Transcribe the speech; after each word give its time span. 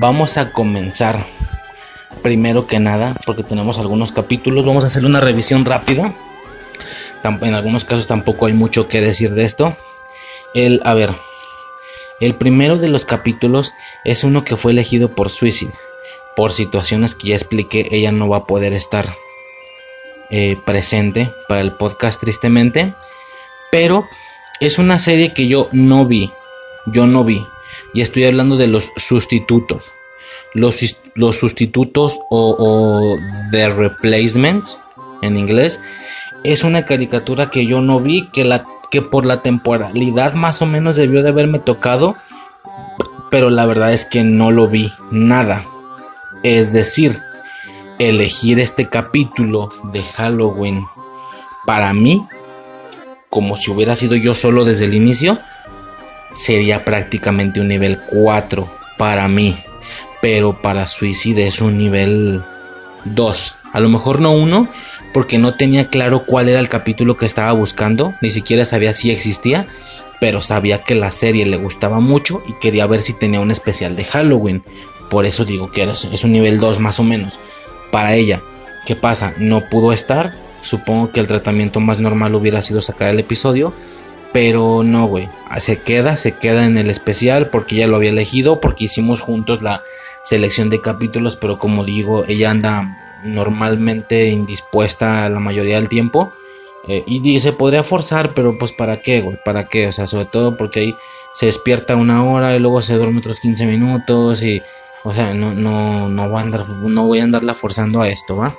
vamos 0.00 0.38
a 0.38 0.50
comenzar. 0.50 1.24
Primero 2.22 2.66
que 2.66 2.80
nada, 2.80 3.14
porque 3.24 3.42
tenemos 3.44 3.78
algunos 3.78 4.12
capítulos, 4.12 4.66
vamos 4.66 4.82
a 4.82 4.88
hacer 4.88 5.04
una 5.04 5.20
revisión 5.20 5.64
rápida. 5.64 6.12
En 7.22 7.54
algunos 7.54 7.84
casos 7.84 8.06
tampoco 8.06 8.46
hay 8.46 8.54
mucho 8.54 8.88
que 8.88 9.00
decir 9.00 9.30
de 9.34 9.44
esto. 9.44 9.76
El, 10.54 10.80
a 10.84 10.94
ver, 10.94 11.14
el 12.18 12.34
primero 12.34 12.78
de 12.78 12.88
los 12.88 13.04
capítulos 13.04 13.72
es 14.04 14.24
uno 14.24 14.42
que 14.42 14.56
fue 14.56 14.72
elegido 14.72 15.14
por 15.14 15.30
Suicide. 15.30 15.72
Por 16.34 16.52
situaciones 16.52 17.14
que 17.14 17.28
ya 17.28 17.36
expliqué, 17.36 17.88
ella 17.90 18.10
no 18.10 18.28
va 18.28 18.38
a 18.38 18.46
poder 18.46 18.72
estar 18.72 19.14
eh, 20.30 20.56
presente 20.64 21.30
para 21.48 21.60
el 21.60 21.72
podcast 21.72 22.20
tristemente. 22.20 22.94
Pero 23.70 24.08
es 24.60 24.78
una 24.78 24.98
serie 24.98 25.32
que 25.34 25.46
yo 25.46 25.68
no 25.72 26.06
vi. 26.06 26.32
Yo 26.86 27.06
no 27.06 27.22
vi. 27.24 27.46
Y 27.94 28.00
estoy 28.00 28.24
hablando 28.24 28.56
de 28.56 28.66
los 28.66 28.90
sustitutos. 28.96 29.92
Los, 30.54 30.80
los 31.14 31.36
sustitutos 31.36 32.18
o, 32.30 32.56
o 32.58 33.18
The 33.50 33.68
Replacements 33.68 34.78
en 35.22 35.36
inglés. 35.36 35.80
Es 36.44 36.64
una 36.64 36.84
caricatura 36.84 37.50
que 37.50 37.66
yo 37.66 37.80
no 37.80 38.00
vi. 38.00 38.28
Que, 38.28 38.44
la, 38.44 38.64
que 38.90 39.02
por 39.02 39.26
la 39.26 39.42
temporalidad 39.42 40.34
más 40.34 40.62
o 40.62 40.66
menos 40.66 40.96
debió 40.96 41.22
de 41.22 41.30
haberme 41.30 41.58
tocado. 41.58 42.16
Pero 43.30 43.50
la 43.50 43.66
verdad 43.66 43.92
es 43.92 44.04
que 44.04 44.24
no 44.24 44.50
lo 44.50 44.68
vi. 44.68 44.92
Nada. 45.10 45.64
Es 46.42 46.72
decir, 46.72 47.18
elegir 47.98 48.58
este 48.58 48.88
capítulo 48.88 49.68
de 49.92 50.02
Halloween 50.02 50.84
para 51.66 51.92
mí, 51.92 52.24
como 53.28 53.56
si 53.56 53.70
hubiera 53.70 53.94
sido 53.94 54.16
yo 54.16 54.34
solo 54.34 54.64
desde 54.64 54.86
el 54.86 54.94
inicio, 54.94 55.38
sería 56.32 56.84
prácticamente 56.84 57.60
un 57.60 57.68
nivel 57.68 57.98
4 58.10 58.68
para 58.98 59.28
mí. 59.28 59.58
Pero 60.20 60.52
para 60.60 60.86
Suicide 60.86 61.46
es 61.46 61.60
un 61.60 61.78
nivel 61.78 62.42
2. 63.04 63.56
A 63.72 63.80
lo 63.80 63.88
mejor 63.88 64.20
no 64.20 64.32
1, 64.32 64.68
porque 65.14 65.38
no 65.38 65.54
tenía 65.54 65.88
claro 65.88 66.24
cuál 66.26 66.48
era 66.48 66.60
el 66.60 66.68
capítulo 66.68 67.16
que 67.16 67.26
estaba 67.26 67.52
buscando. 67.52 68.14
Ni 68.20 68.30
siquiera 68.30 68.64
sabía 68.64 68.92
si 68.92 69.10
existía. 69.10 69.66
Pero 70.20 70.42
sabía 70.42 70.82
que 70.82 70.94
la 70.94 71.10
serie 71.10 71.46
le 71.46 71.56
gustaba 71.56 71.98
mucho 71.98 72.42
y 72.46 72.52
quería 72.60 72.86
ver 72.86 73.00
si 73.00 73.14
tenía 73.14 73.40
un 73.40 73.50
especial 73.50 73.96
de 73.96 74.04
Halloween. 74.04 74.62
Por 75.08 75.24
eso 75.24 75.46
digo 75.46 75.72
que 75.72 75.82
es 75.82 76.24
un 76.24 76.32
nivel 76.32 76.58
2 76.58 76.78
más 76.78 77.00
o 77.00 77.04
menos 77.04 77.38
para 77.90 78.14
ella. 78.14 78.42
¿Qué 78.84 78.96
pasa? 78.96 79.32
No 79.38 79.68
pudo 79.70 79.94
estar. 79.94 80.34
Supongo 80.62 81.10
que 81.10 81.20
el 81.20 81.26
tratamiento 81.26 81.80
más 81.80 82.00
normal 82.00 82.34
hubiera 82.34 82.60
sido 82.60 82.82
sacar 82.82 83.08
el 83.08 83.18
episodio. 83.18 83.72
Pero 84.32 84.82
no, 84.84 85.06
güey. 85.06 85.28
Se 85.58 85.80
queda, 85.80 86.16
se 86.16 86.32
queda 86.32 86.66
en 86.66 86.76
el 86.76 86.90
especial 86.90 87.48
porque 87.48 87.76
ella 87.76 87.86
lo 87.86 87.96
había 87.96 88.10
elegido. 88.10 88.60
Porque 88.60 88.84
hicimos 88.84 89.20
juntos 89.20 89.62
la 89.62 89.82
selección 90.22 90.70
de 90.70 90.80
capítulos. 90.80 91.36
Pero 91.36 91.58
como 91.58 91.84
digo, 91.84 92.24
ella 92.28 92.50
anda 92.50 92.96
normalmente 93.24 94.26
indispuesta 94.28 95.28
la 95.28 95.40
mayoría 95.40 95.76
del 95.76 95.88
tiempo. 95.88 96.32
Eh, 96.88 97.04
y 97.06 97.20
dice, 97.20 97.52
podría 97.52 97.82
forzar, 97.82 98.32
pero 98.34 98.56
pues 98.58 98.72
para 98.72 99.02
qué, 99.02 99.20
güey, 99.20 99.38
para 99.44 99.68
qué. 99.68 99.88
O 99.88 99.92
sea, 99.92 100.06
sobre 100.06 100.24
todo 100.24 100.56
porque 100.56 100.80
ahí 100.80 100.94
se 101.34 101.46
despierta 101.46 101.96
una 101.96 102.24
hora 102.24 102.56
y 102.56 102.58
luego 102.58 102.82
se 102.82 102.94
duerme 102.94 103.18
otros 103.18 103.40
15 103.40 103.66
minutos 103.66 104.42
y 104.42 104.62
o 105.02 105.12
sea, 105.12 105.32
no, 105.32 105.54
no, 105.54 106.08
no, 106.08 106.28
voy 106.28 106.42
a 106.42 106.44
no 106.44 107.06
voy 107.06 107.20
a 107.20 107.24
andarla 107.24 107.54
forzando 107.54 108.02
a 108.02 108.08
esto, 108.08 108.36
¿va? 108.36 108.52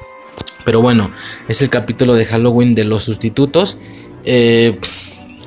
Pero 0.66 0.82
bueno, 0.82 1.12
es 1.48 1.62
el 1.62 1.70
capítulo 1.70 2.14
de 2.14 2.26
Halloween 2.26 2.76
de 2.76 2.84
los 2.84 3.04
sustitutos. 3.04 3.78
Eh, 4.24 4.80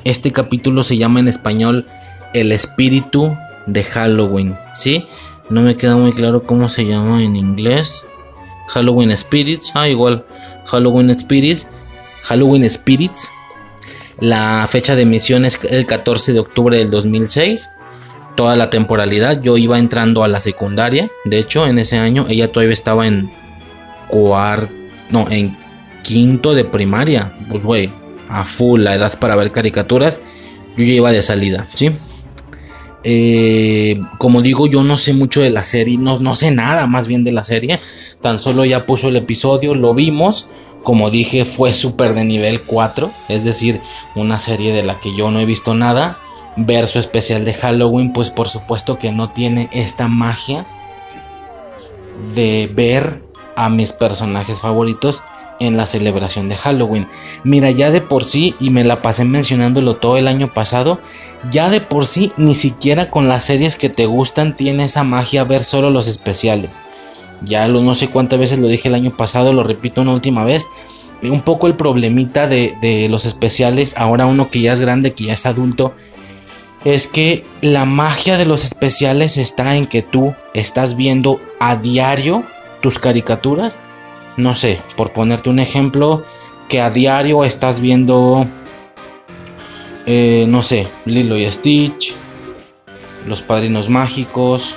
este 0.04 0.32
capítulo 0.32 0.82
se 0.82 0.96
llama 0.96 1.20
en 1.20 1.28
español 1.28 1.86
El 2.32 2.52
espíritu 2.52 3.36
de 3.66 3.82
Halloween, 3.84 4.56
¿sí? 4.74 5.06
No 5.50 5.62
me 5.62 5.76
queda 5.76 5.96
muy 5.96 6.12
claro 6.12 6.42
cómo 6.42 6.68
se 6.68 6.86
llama 6.86 7.22
en 7.22 7.36
inglés. 7.36 8.04
Halloween 8.68 9.16
Spirits, 9.16 9.72
ah, 9.74 9.88
igual. 9.88 10.24
Halloween 10.66 11.16
Spirits. 11.16 11.68
Halloween 12.22 12.68
Spirits. 12.68 13.30
La 14.20 14.66
fecha 14.68 14.94
de 14.94 15.02
emisión 15.02 15.44
es 15.44 15.58
el 15.64 15.86
14 15.86 16.32
de 16.32 16.40
octubre 16.40 16.78
del 16.78 16.90
2006 16.90 17.68
toda 18.34 18.56
la 18.56 18.70
temporalidad. 18.70 19.40
Yo 19.40 19.56
iba 19.56 19.78
entrando 19.78 20.24
a 20.24 20.28
la 20.28 20.40
secundaria. 20.40 21.10
De 21.24 21.38
hecho, 21.38 21.66
en 21.66 21.78
ese 21.78 21.98
año 21.98 22.26
ella 22.28 22.50
todavía 22.50 22.72
estaba 22.72 23.06
en 23.06 23.30
cuarto, 24.08 24.72
no, 25.10 25.26
en 25.30 25.56
quinto 26.02 26.54
de 26.54 26.64
primaria. 26.64 27.32
Pues, 27.48 27.64
güey, 27.64 27.90
a 28.28 28.44
full 28.44 28.82
la 28.82 28.94
edad 28.94 29.18
para 29.18 29.36
ver 29.36 29.52
caricaturas. 29.52 30.20
Yo 30.76 30.84
ya 30.84 30.92
iba 30.92 31.12
de 31.12 31.22
salida, 31.22 31.68
¿sí? 31.74 31.92
Eh, 33.04 34.00
como 34.18 34.40
digo, 34.40 34.66
yo 34.66 34.82
no 34.82 34.96
sé 34.96 35.12
mucho 35.12 35.42
de 35.42 35.50
la 35.50 35.62
serie, 35.62 35.98
no, 35.98 36.18
no 36.18 36.36
sé 36.36 36.50
nada 36.50 36.86
más 36.86 37.06
bien 37.06 37.22
de 37.22 37.32
la 37.32 37.42
serie. 37.42 37.78
Tan 38.20 38.38
solo 38.38 38.64
ya 38.64 38.86
puso 38.86 39.08
el 39.08 39.16
episodio, 39.16 39.74
lo 39.74 39.94
vimos. 39.94 40.48
Como 40.82 41.10
dije, 41.10 41.44
fue 41.44 41.72
súper 41.72 42.14
de 42.14 42.24
nivel 42.24 42.62
4. 42.62 43.10
Es 43.28 43.44
decir, 43.44 43.80
una 44.14 44.38
serie 44.38 44.72
de 44.72 44.82
la 44.82 45.00
que 45.00 45.14
yo 45.16 45.30
no 45.30 45.40
he 45.40 45.46
visto 45.46 45.74
nada 45.74 46.18
ver 46.56 46.88
su 46.88 46.98
especial 46.98 47.44
de 47.44 47.54
Halloween, 47.54 48.12
pues 48.12 48.30
por 48.30 48.48
supuesto 48.48 48.98
que 48.98 49.12
no 49.12 49.30
tiene 49.30 49.68
esta 49.72 50.08
magia 50.08 50.64
de 52.34 52.70
ver 52.72 53.22
a 53.56 53.68
mis 53.68 53.92
personajes 53.92 54.60
favoritos 54.60 55.22
en 55.60 55.76
la 55.76 55.86
celebración 55.86 56.48
de 56.48 56.56
Halloween. 56.56 57.08
Mira, 57.42 57.70
ya 57.70 57.90
de 57.90 58.00
por 58.00 58.24
sí, 58.24 58.54
y 58.60 58.70
me 58.70 58.84
la 58.84 59.02
pasé 59.02 59.24
mencionándolo 59.24 59.96
todo 59.96 60.16
el 60.16 60.28
año 60.28 60.52
pasado, 60.52 61.00
ya 61.50 61.70
de 61.70 61.80
por 61.80 62.06
sí, 62.06 62.32
ni 62.36 62.54
siquiera 62.54 63.10
con 63.10 63.28
las 63.28 63.44
series 63.44 63.76
que 63.76 63.88
te 63.88 64.06
gustan 64.06 64.56
tiene 64.56 64.84
esa 64.84 65.04
magia 65.04 65.44
ver 65.44 65.64
solo 65.64 65.90
los 65.90 66.06
especiales. 66.06 66.82
Ya 67.42 67.68
lo 67.68 67.82
no 67.82 67.94
sé 67.94 68.08
cuántas 68.08 68.38
veces 68.38 68.58
lo 68.58 68.68
dije 68.68 68.88
el 68.88 68.94
año 68.94 69.16
pasado, 69.16 69.52
lo 69.52 69.62
repito 69.62 70.00
una 70.02 70.14
última 70.14 70.44
vez. 70.44 70.66
Un 71.22 71.40
poco 71.40 71.66
el 71.66 71.74
problemita 71.74 72.46
de, 72.46 72.74
de 72.80 73.08
los 73.08 73.24
especiales, 73.24 73.94
ahora 73.96 74.26
uno 74.26 74.50
que 74.50 74.60
ya 74.60 74.72
es 74.72 74.80
grande, 74.80 75.14
que 75.14 75.24
ya 75.24 75.34
es 75.34 75.46
adulto, 75.46 75.94
es 76.84 77.06
que 77.06 77.44
la 77.62 77.86
magia 77.86 78.36
de 78.36 78.44
los 78.44 78.64
especiales 78.64 79.38
está 79.38 79.76
en 79.76 79.86
que 79.86 80.02
tú 80.02 80.34
estás 80.52 80.96
viendo 80.96 81.40
a 81.58 81.76
diario 81.76 82.44
tus 82.82 82.98
caricaturas. 82.98 83.80
No 84.36 84.56
sé, 84.56 84.80
por 84.96 85.12
ponerte 85.12 85.48
un 85.48 85.58
ejemplo, 85.58 86.24
que 86.68 86.80
a 86.80 86.90
diario 86.90 87.44
estás 87.44 87.80
viendo, 87.80 88.46
eh, 90.06 90.46
no 90.48 90.62
sé, 90.62 90.88
Lilo 91.04 91.36
y 91.36 91.50
Stitch, 91.50 92.14
Los 93.26 93.42
Padrinos 93.42 93.88
Mágicos, 93.88 94.76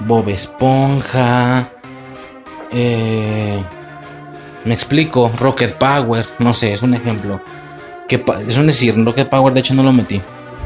Bob 0.00 0.28
Esponja, 0.28 1.70
eh, 2.72 3.60
me 4.64 4.74
explico, 4.74 5.30
Rocket 5.38 5.74
Power, 5.74 6.26
no 6.38 6.52
sé, 6.52 6.74
es 6.74 6.82
un 6.82 6.94
ejemplo. 6.94 7.40
Que, 8.08 8.22
es 8.46 8.56
un 8.56 8.66
decir, 8.66 8.94
Rocket 8.96 9.28
Power 9.28 9.54
de 9.54 9.60
hecho 9.60 9.74
no 9.74 9.82
lo 9.82 9.92
metí. 9.92 10.20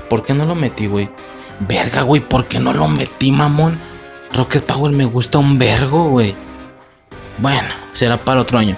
¿Por 0.08 0.22
qué 0.22 0.34
no 0.34 0.44
lo 0.44 0.54
metí, 0.54 0.86
güey? 0.86 1.08
Verga, 1.60 2.02
güey, 2.02 2.20
¿por 2.20 2.46
qué 2.46 2.58
no 2.58 2.72
lo 2.72 2.88
metí, 2.88 3.30
mamón? 3.30 3.78
Rocket 4.32 4.64
Power 4.64 4.92
me 4.92 5.04
gusta 5.04 5.38
un 5.38 5.58
vergo, 5.58 6.08
güey. 6.08 6.34
Bueno, 7.38 7.68
será 7.92 8.16
para 8.16 8.40
otro 8.40 8.58
año. 8.58 8.76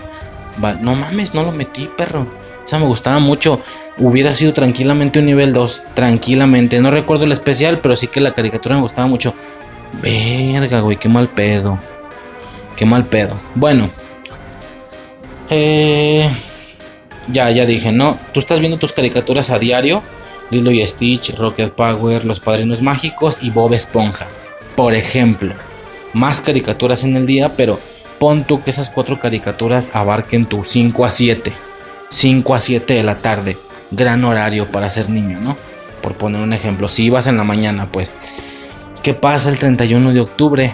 no 0.81 0.95
mames, 0.95 1.35
no 1.35 1.43
lo 1.43 1.53
metí, 1.53 1.89
perro. 1.97 2.27
O 2.65 2.69
sea, 2.69 2.79
me 2.79 2.87
gustaba 2.87 3.19
mucho. 3.19 3.61
Hubiera 3.99 4.35
sido 4.35 4.53
tranquilamente 4.53 5.19
un 5.19 5.27
nivel 5.27 5.53
2. 5.53 5.83
Tranquilamente. 5.95 6.81
No 6.81 6.91
recuerdo 6.91 7.25
el 7.25 7.33
especial, 7.33 7.79
pero 7.79 7.97
sí 7.97 8.07
que 8.07 8.21
la 8.21 8.33
caricatura 8.33 8.77
me 8.77 8.83
gustaba 8.83 9.09
mucho. 9.09 9.35
Verga, 10.01 10.81
güey, 10.81 10.97
qué 10.97 11.09
mal 11.09 11.29
pedo. 11.29 11.79
Qué 12.77 12.87
mal 12.87 13.07
pedo. 13.07 13.37
Bueno. 13.55 13.91
Eh, 15.51 16.31
ya, 17.29 17.51
ya 17.51 17.67
dije, 17.67 17.93
¿no? 17.93 18.19
Tú 18.33 18.41
estás 18.41 18.61
viendo 18.61 18.79
tus 18.79 18.93
caricaturas 18.93 19.51
a 19.51 19.59
diario 19.59 20.03
Lilo 20.53 20.71
y 20.71 20.87
Stitch, 20.87 21.35
Rocket 21.35 21.73
Power, 21.73 22.27
Los 22.27 22.39
Padrinos 22.39 22.83
Mágicos 22.83 23.43
y 23.43 23.51
Bob 23.51 23.73
Esponja. 23.73 24.27
Por 24.77 24.95
ejemplo, 24.95 25.55
más 26.13 26.43
caricaturas 26.43 27.05
en 27.05 27.17
el 27.17 27.27
día, 27.27 27.53
pero 27.57 27.81
pon 28.23 28.45
tú 28.45 28.63
que 28.63 28.71
esas 28.71 28.89
cuatro 28.89 29.19
caricaturas 29.19 29.97
abarquen 29.97 30.47
tu 30.47 30.63
5 30.63 31.05
a 31.05 31.11
7. 31.11 31.53
5 32.09 32.55
a 32.55 32.61
7 32.61 32.95
de 32.95 33.03
la 33.03 33.17
tarde. 33.17 33.59
Gran 33.91 34.25
horario 34.25 34.71
para 34.71 34.93
ser 34.93 35.11
niño, 35.11 35.41
¿no? 35.41 35.57
Por 36.03 36.15
poner 36.15 36.41
un 36.41 36.53
ejemplo. 36.53 36.89
Si 36.89 37.07
ibas 37.07 37.27
en 37.27 37.37
la 37.37 37.43
mañana, 37.43 37.91
pues. 37.91 38.15
¿Qué 39.03 39.13
pasa 39.13 39.49
el 39.49 39.59
31 39.59 40.13
de 40.13 40.21
octubre? 40.21 40.73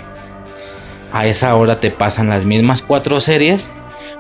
A 1.11 1.27
esa 1.27 1.55
hora 1.55 1.81
te 1.81 1.91
pasan 1.91 2.29
las 2.29 2.45
mismas 2.45 2.83
cuatro 2.83 3.19
series, 3.19 3.73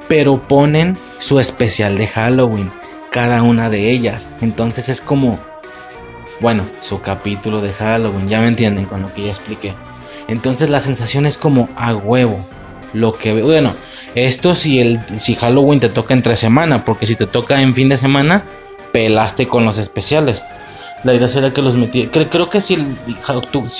pero 0.08 0.48
ponen 0.48 0.96
su 1.18 1.38
especial 1.38 1.98
de 1.98 2.06
Halloween 2.06 2.72
cada 3.10 3.42
una 3.42 3.68
de 3.68 3.90
ellas. 3.90 4.32
Entonces 4.40 4.88
es 4.88 5.02
como, 5.02 5.38
bueno, 6.40 6.64
su 6.80 7.02
capítulo 7.02 7.60
de 7.60 7.74
Halloween, 7.74 8.26
ya 8.26 8.40
me 8.40 8.48
entienden 8.48 8.86
con 8.86 9.02
lo 9.02 9.12
que 9.12 9.24
ya 9.24 9.28
expliqué. 9.32 9.74
Entonces 10.28 10.70
la 10.70 10.80
sensación 10.80 11.26
es 11.26 11.36
como 11.36 11.68
a 11.76 11.94
huevo. 11.94 12.42
Lo 12.92 13.16
que 13.16 13.42
bueno, 13.42 13.74
esto 14.14 14.54
si 14.54 14.80
el 14.80 15.00
si 15.16 15.34
Halloween 15.34 15.80
te 15.80 15.88
toca 15.88 16.14
entre 16.14 16.36
semana, 16.36 16.84
porque 16.84 17.06
si 17.06 17.16
te 17.16 17.26
toca 17.26 17.60
en 17.60 17.74
fin 17.74 17.88
de 17.88 17.96
semana, 17.96 18.44
pelaste 18.92 19.46
con 19.46 19.64
los 19.64 19.78
especiales. 19.78 20.42
La 21.04 21.14
idea 21.14 21.28
sería 21.28 21.52
que 21.52 21.62
los 21.62 21.76
metiera. 21.76 22.10
Creo, 22.10 22.50
que 22.50 22.60
si, 22.60 22.76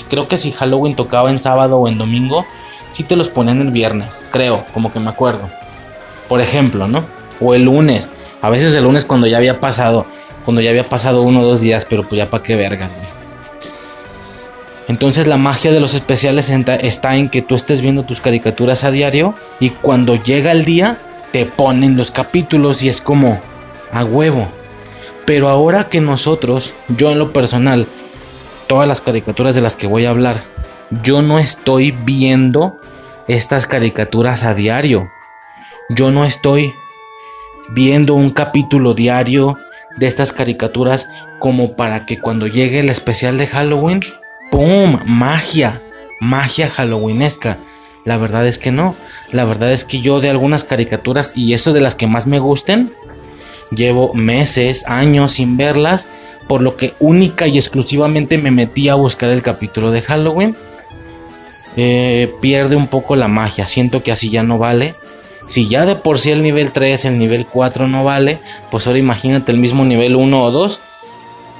creo 0.09 0.29
que 0.29 0.39
si 0.39 0.53
Halloween 0.53 0.95
tocaba 0.95 1.31
en 1.31 1.39
sábado 1.39 1.79
o 1.79 1.89
en 1.89 1.99
domingo, 1.99 2.47
sí 2.93 3.03
te 3.03 3.17
los 3.17 3.29
ponían 3.29 3.61
el 3.61 3.71
viernes. 3.71 4.23
Creo, 4.31 4.65
como 4.73 4.93
que 4.93 5.01
me 5.01 5.11
acuerdo. 5.11 5.49
Por 6.29 6.41
ejemplo, 6.41 6.87
¿no? 6.87 7.07
O 7.41 7.55
el 7.55 7.65
lunes. 7.65 8.13
A 8.41 8.51
veces 8.51 8.75
el 8.75 8.85
lunes 8.85 9.05
cuando 9.05 9.27
ya 9.27 9.39
había 9.39 9.59
pasado. 9.59 10.07
Cuando 10.45 10.61
ya 10.61 10.71
había 10.71 10.89
pasado 10.89 11.23
uno 11.23 11.41
o 11.41 11.45
dos 11.45 11.61
días, 11.61 11.85
pero 11.85 12.05
pues 12.05 12.19
ya 12.19 12.31
para 12.31 12.43
qué 12.43 12.55
vergas, 12.55 12.95
güey. 12.95 13.18
Entonces 14.89 15.27
la 15.27 15.37
magia 15.37 15.71
de 15.71 15.81
los 15.81 15.95
especiales 15.95 16.49
está 16.49 17.17
en 17.17 17.29
que 17.29 17.43
tú 17.43 17.55
estés 17.55 17.83
viendo 17.83 18.05
tus 18.05 18.23
caricaturas 18.23 18.85
a 18.85 18.91
diario 18.91 19.35
y 19.61 19.71
cuando 19.71 20.17
llega 20.17 20.51
el 20.51 20.65
día 20.65 20.99
te 21.31 21.45
ponen 21.45 21.97
los 21.97 22.11
capítulos 22.11 22.83
y 22.83 22.89
es 22.89 23.03
como 23.03 23.39
a 23.93 24.05
huevo. 24.05 24.49
Pero 25.27 25.51
ahora 25.51 25.91
que 25.91 26.01
nosotros, 26.01 26.73
yo 26.89 27.11
en 27.11 27.19
lo 27.19 27.35
personal, 27.35 27.87
todas 28.67 28.89
las 28.89 29.03
caricaturas 29.03 29.55
de 29.55 29.61
las 29.61 29.77
que 29.77 29.87
voy 29.87 30.07
a 30.07 30.11
hablar, 30.11 30.41
yo 31.03 31.21
no 31.21 31.39
estoy 31.39 31.91
viendo 31.91 32.79
estas 33.29 33.67
caricaturas 33.67 34.43
a 34.43 34.55
diario. 34.55 35.11
Yo 35.91 36.11
no 36.11 36.25
estoy 36.25 36.73
viendo 37.69 38.15
un 38.15 38.31
capítulo 38.31 38.95
diario 38.95 39.59
de 39.97 40.07
estas 40.07 40.33
caricaturas 40.33 41.07
como 41.39 41.77
para 41.77 42.07
que 42.07 42.19
cuando 42.19 42.47
llegue 42.47 42.81
el 42.81 42.89
especial 42.89 43.37
de 43.37 43.47
Halloween 43.47 44.01
¡Pum! 44.51 45.01
Magia. 45.07 45.83
Magia 46.21 46.69
halloweenesca. 46.69 47.59
La 48.05 48.17
verdad 48.17 48.47
es 48.47 48.59
que 48.59 48.71
no. 48.71 48.95
La 49.33 49.45
verdad 49.45 49.73
es 49.73 49.85
que 49.85 50.01
yo 50.01 50.21
de 50.21 50.31
algunas 50.31 50.65
caricaturas 50.65 51.33
y 51.37 51.53
eso 51.53 51.73
de 51.73 51.81
las 51.81 51.95
que 51.95 52.07
más 52.07 52.27
me 52.27 52.39
gusten, 52.39 52.93
llevo 53.71 54.15
meses, 54.15 54.87
años 54.87 55.33
sin 55.33 55.57
verlas, 55.57 56.09
por 56.49 56.63
lo 56.63 56.77
que 56.77 56.95
única 56.99 57.47
y 57.47 57.59
exclusivamente 57.59 58.39
me 58.39 58.51
metí 58.51 58.89
a 58.89 58.95
buscar 58.95 59.31
el 59.31 59.43
capítulo 59.43 59.91
de 59.91 60.03
Halloween. 60.03 60.57
Eh, 61.77 62.35
pierde 62.41 62.77
un 62.77 62.89
poco 62.89 63.15
la 63.15 63.29
magia. 63.29 63.69
Siento 63.69 64.03
que 64.03 64.11
así 64.11 64.31
ya 64.31 64.43
no 64.43 64.59
vale. 64.59 64.95
Si 65.47 65.69
ya 65.69 65.87
de 65.87 65.95
por 65.95 66.19
sí 66.19 66.31
el 66.31 66.43
nivel 66.43 66.73
3, 66.73 67.05
el 67.07 67.19
nivel 67.19 67.47
4 67.47 67.89
no 67.89 68.05
vale, 68.05 68.39
pues 68.71 68.87
ahora 68.87 68.99
imagínate 68.99 69.53
el 69.53 69.59
mismo 69.59 69.85
nivel 69.85 70.17
1 70.17 70.45
o 70.45 70.51
2 70.51 70.81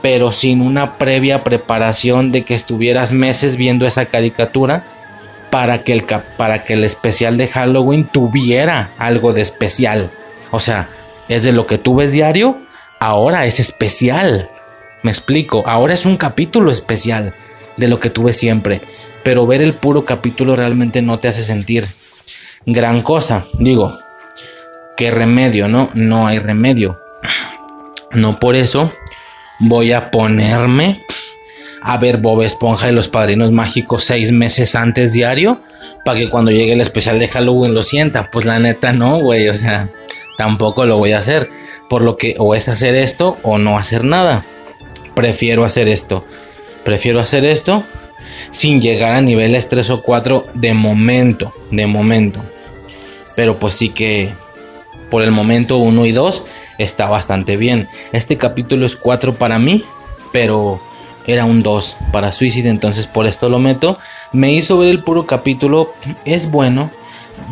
pero 0.03 0.33
sin 0.33 0.61
una 0.61 0.99
previa 0.99 1.45
preparación 1.45 2.33
de 2.33 2.45
que 2.45 2.55
estuvieras 2.55 3.13
meses 3.13 3.57
viendo 3.57 3.87
esa 3.87 4.07
caricatura 4.07 4.85
para 5.51 5.83
que 5.83 5.93
el, 5.93 6.05
para 6.37 6.65
que 6.65 6.75
el 6.75 6.85
especial 6.85 7.37
de 7.37 7.49
Halloween 7.49 8.05
tuviera 8.05 8.91
algo 8.99 9.33
de 9.33 9.41
especial. 9.41 10.11
O 10.51 10.61
sea, 10.61 10.89
es 11.29 11.45
de 11.45 11.53
lo 11.53 11.67
que 11.67 11.79
tú 11.79 11.97
ves 11.97 12.13
diario, 12.13 12.59
ahora 13.01 13.47
es 13.47 13.61
especial. 13.61 14.51
Me 15.03 15.11
explico, 15.11 15.63
ahora 15.67 15.95
es 15.95 16.07
un 16.07 16.17
capítulo 16.17 16.71
especial 16.71 17.35
de 17.77 17.89
lo 17.89 18.01
que 18.01 18.11
tú 18.11 18.25
ves 18.25 18.37
siempre. 18.37 18.81
Pero 19.23 19.47
ver 19.47 19.63
el 19.63 19.75
puro 19.75 20.05
capítulo 20.05 20.57
realmente 20.57 21.03
no 21.03 21.19
te 21.19 21.29
hace 21.29 21.43
sentir 21.43 21.89
gran 22.67 23.03
cosa. 23.03 23.45
Digo, 23.59 23.99
¿qué 24.97 25.11
remedio? 25.11 25.69
No, 25.69 25.91
no 25.95 26.27
hay 26.27 26.39
remedio. 26.39 27.01
No 28.13 28.39
por 28.39 28.57
eso 28.57 28.93
voy 29.59 29.93
a 29.93 30.11
ponerme 30.11 31.01
a 31.83 31.97
ver 31.97 32.19
Bob 32.19 32.43
Esponja 32.43 32.89
y 32.89 32.93
los 32.93 33.09
Padrinos 33.09 33.53
Mágicos 33.53 34.05
seis 34.05 34.33
meses 34.33 34.75
antes 34.75 35.13
diario 35.13 35.63
para 36.05 36.19
que 36.19 36.29
cuando 36.29 36.51
llegue 36.51 36.73
el 36.73 36.81
especial 36.81 37.19
de 37.19 37.29
Halloween 37.29 37.75
lo 37.75 37.83
sienta. 37.83 38.31
Pues 38.31 38.45
la 38.45 38.59
neta 38.59 38.93
no, 38.93 39.21
güey, 39.21 39.49
o 39.49 39.55
sea, 39.55 39.89
tampoco 40.37 40.87
lo 40.87 40.99
voy 40.99 41.13
a 41.13 41.19
hacer. 41.19 41.51
Por 41.89 42.03
lo 42.03 42.17
que 42.17 42.35
o 42.39 42.55
es 42.55 42.69
hacer 42.69 42.95
esto 42.95 43.39
o 43.43 43.59
no 43.59 43.79
hacer 43.79 44.05
nada. 44.05 44.45
Prefiero 45.15 45.65
hacer 45.65 45.89
esto. 45.89 46.25
Prefiero 46.85 47.21
hacer 47.21 47.45
esto 47.45 47.83
sin 48.51 48.81
llegar 48.81 49.17
a 49.17 49.21
niveles 49.21 49.69
3 49.69 49.91
o 49.91 50.03
4 50.03 50.47
de 50.55 50.75
momento, 50.75 51.53
de 51.71 51.87
momento. 51.87 52.41
Pero 53.35 53.59
pues 53.59 53.75
sí 53.75 53.91
que 53.91 54.31
por 55.11 55.23
el 55.23 55.31
momento 55.31 55.79
1 55.79 56.07
y 56.07 56.13
2 56.13 56.45
está 56.79 57.07
bastante 57.07 57.57
bien. 57.57 57.89
Este 58.13 58.37
capítulo 58.37 58.87
es 58.87 58.97
4 58.97 59.35
para 59.35 59.59
mí, 59.59 59.85
pero 60.33 60.81
era 61.27 61.45
un 61.45 61.63
2 61.63 61.97
para 62.13 62.33
Suicide, 62.33 62.71
entonces 62.71 63.07
por 63.07 63.27
esto 63.27 63.49
lo 63.49 63.59
meto. 63.59 63.99
Me 64.33 64.53
hizo 64.53 64.79
ver 64.79 64.89
el 64.89 65.03
puro 65.03 65.27
capítulo, 65.27 65.93
es 66.25 66.51
bueno. 66.51 66.91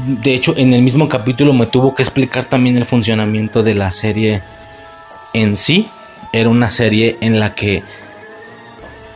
De 0.06 0.34
hecho, 0.34 0.54
en 0.56 0.72
el 0.72 0.82
mismo 0.82 1.08
capítulo 1.08 1.52
me 1.52 1.66
tuvo 1.66 1.94
que 1.94 2.02
explicar 2.02 2.44
también 2.44 2.76
el 2.76 2.86
funcionamiento 2.86 3.62
de 3.62 3.74
la 3.74 3.90
serie 3.90 4.42
en 5.34 5.56
sí. 5.56 5.88
Era 6.32 6.48
una 6.48 6.70
serie 6.70 7.16
en 7.20 7.38
la 7.38 7.54
que, 7.54 7.82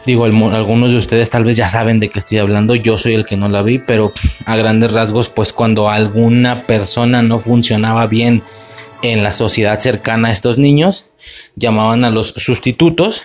digo, 0.06 0.24
algunos 0.24 0.92
de 0.92 0.98
ustedes 0.98 1.28
tal 1.30 1.44
vez 1.44 1.56
ya 1.56 1.68
saben 1.68 2.00
de 2.00 2.08
qué 2.08 2.18
estoy 2.18 2.38
hablando. 2.38 2.74
Yo 2.74 2.98
soy 2.98 3.14
el 3.14 3.26
que 3.26 3.36
no 3.36 3.48
la 3.48 3.62
vi, 3.62 3.78
pero 3.78 4.12
a 4.46 4.56
grandes 4.56 4.92
rasgos, 4.92 5.28
pues 5.28 5.52
cuando 5.52 5.90
alguna 5.90 6.66
persona 6.66 7.22
no 7.22 7.38
funcionaba 7.38 8.06
bien 8.06 8.42
en 9.02 9.22
la 9.22 9.32
sociedad 9.32 9.78
cercana 9.78 10.28
a 10.28 10.32
estos 10.32 10.58
niños, 10.58 11.06
llamaban 11.56 12.04
a 12.04 12.10
los 12.10 12.28
sustitutos 12.36 13.24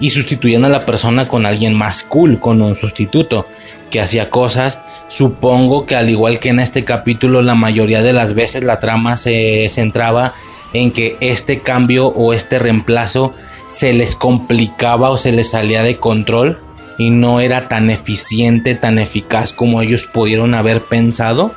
y 0.00 0.10
sustituían 0.10 0.64
a 0.64 0.68
la 0.68 0.86
persona 0.86 1.28
con 1.28 1.46
alguien 1.46 1.74
más 1.74 2.02
cool, 2.02 2.40
con 2.40 2.62
un 2.62 2.74
sustituto 2.74 3.46
que 3.90 4.00
hacía 4.00 4.30
cosas. 4.30 4.80
Supongo 5.08 5.86
que 5.86 5.96
al 5.96 6.10
igual 6.10 6.38
que 6.38 6.50
en 6.50 6.60
este 6.60 6.84
capítulo, 6.84 7.42
la 7.42 7.54
mayoría 7.54 8.02
de 8.02 8.12
las 8.12 8.34
veces 8.34 8.62
la 8.62 8.78
trama 8.78 9.16
se 9.16 9.66
centraba 9.70 10.34
en 10.72 10.92
que 10.92 11.16
este 11.20 11.60
cambio 11.60 12.06
o 12.08 12.32
este 12.32 12.58
reemplazo 12.58 13.34
se 13.66 13.92
les 13.92 14.14
complicaba 14.14 15.10
o 15.10 15.16
se 15.16 15.32
les 15.32 15.50
salía 15.50 15.82
de 15.82 15.96
control 15.96 16.60
y 16.98 17.10
no 17.10 17.40
era 17.40 17.68
tan 17.68 17.90
eficiente, 17.90 18.74
tan 18.74 18.98
eficaz 18.98 19.52
como 19.52 19.82
ellos 19.82 20.06
pudieron 20.06 20.54
haber 20.54 20.82
pensado. 20.82 21.54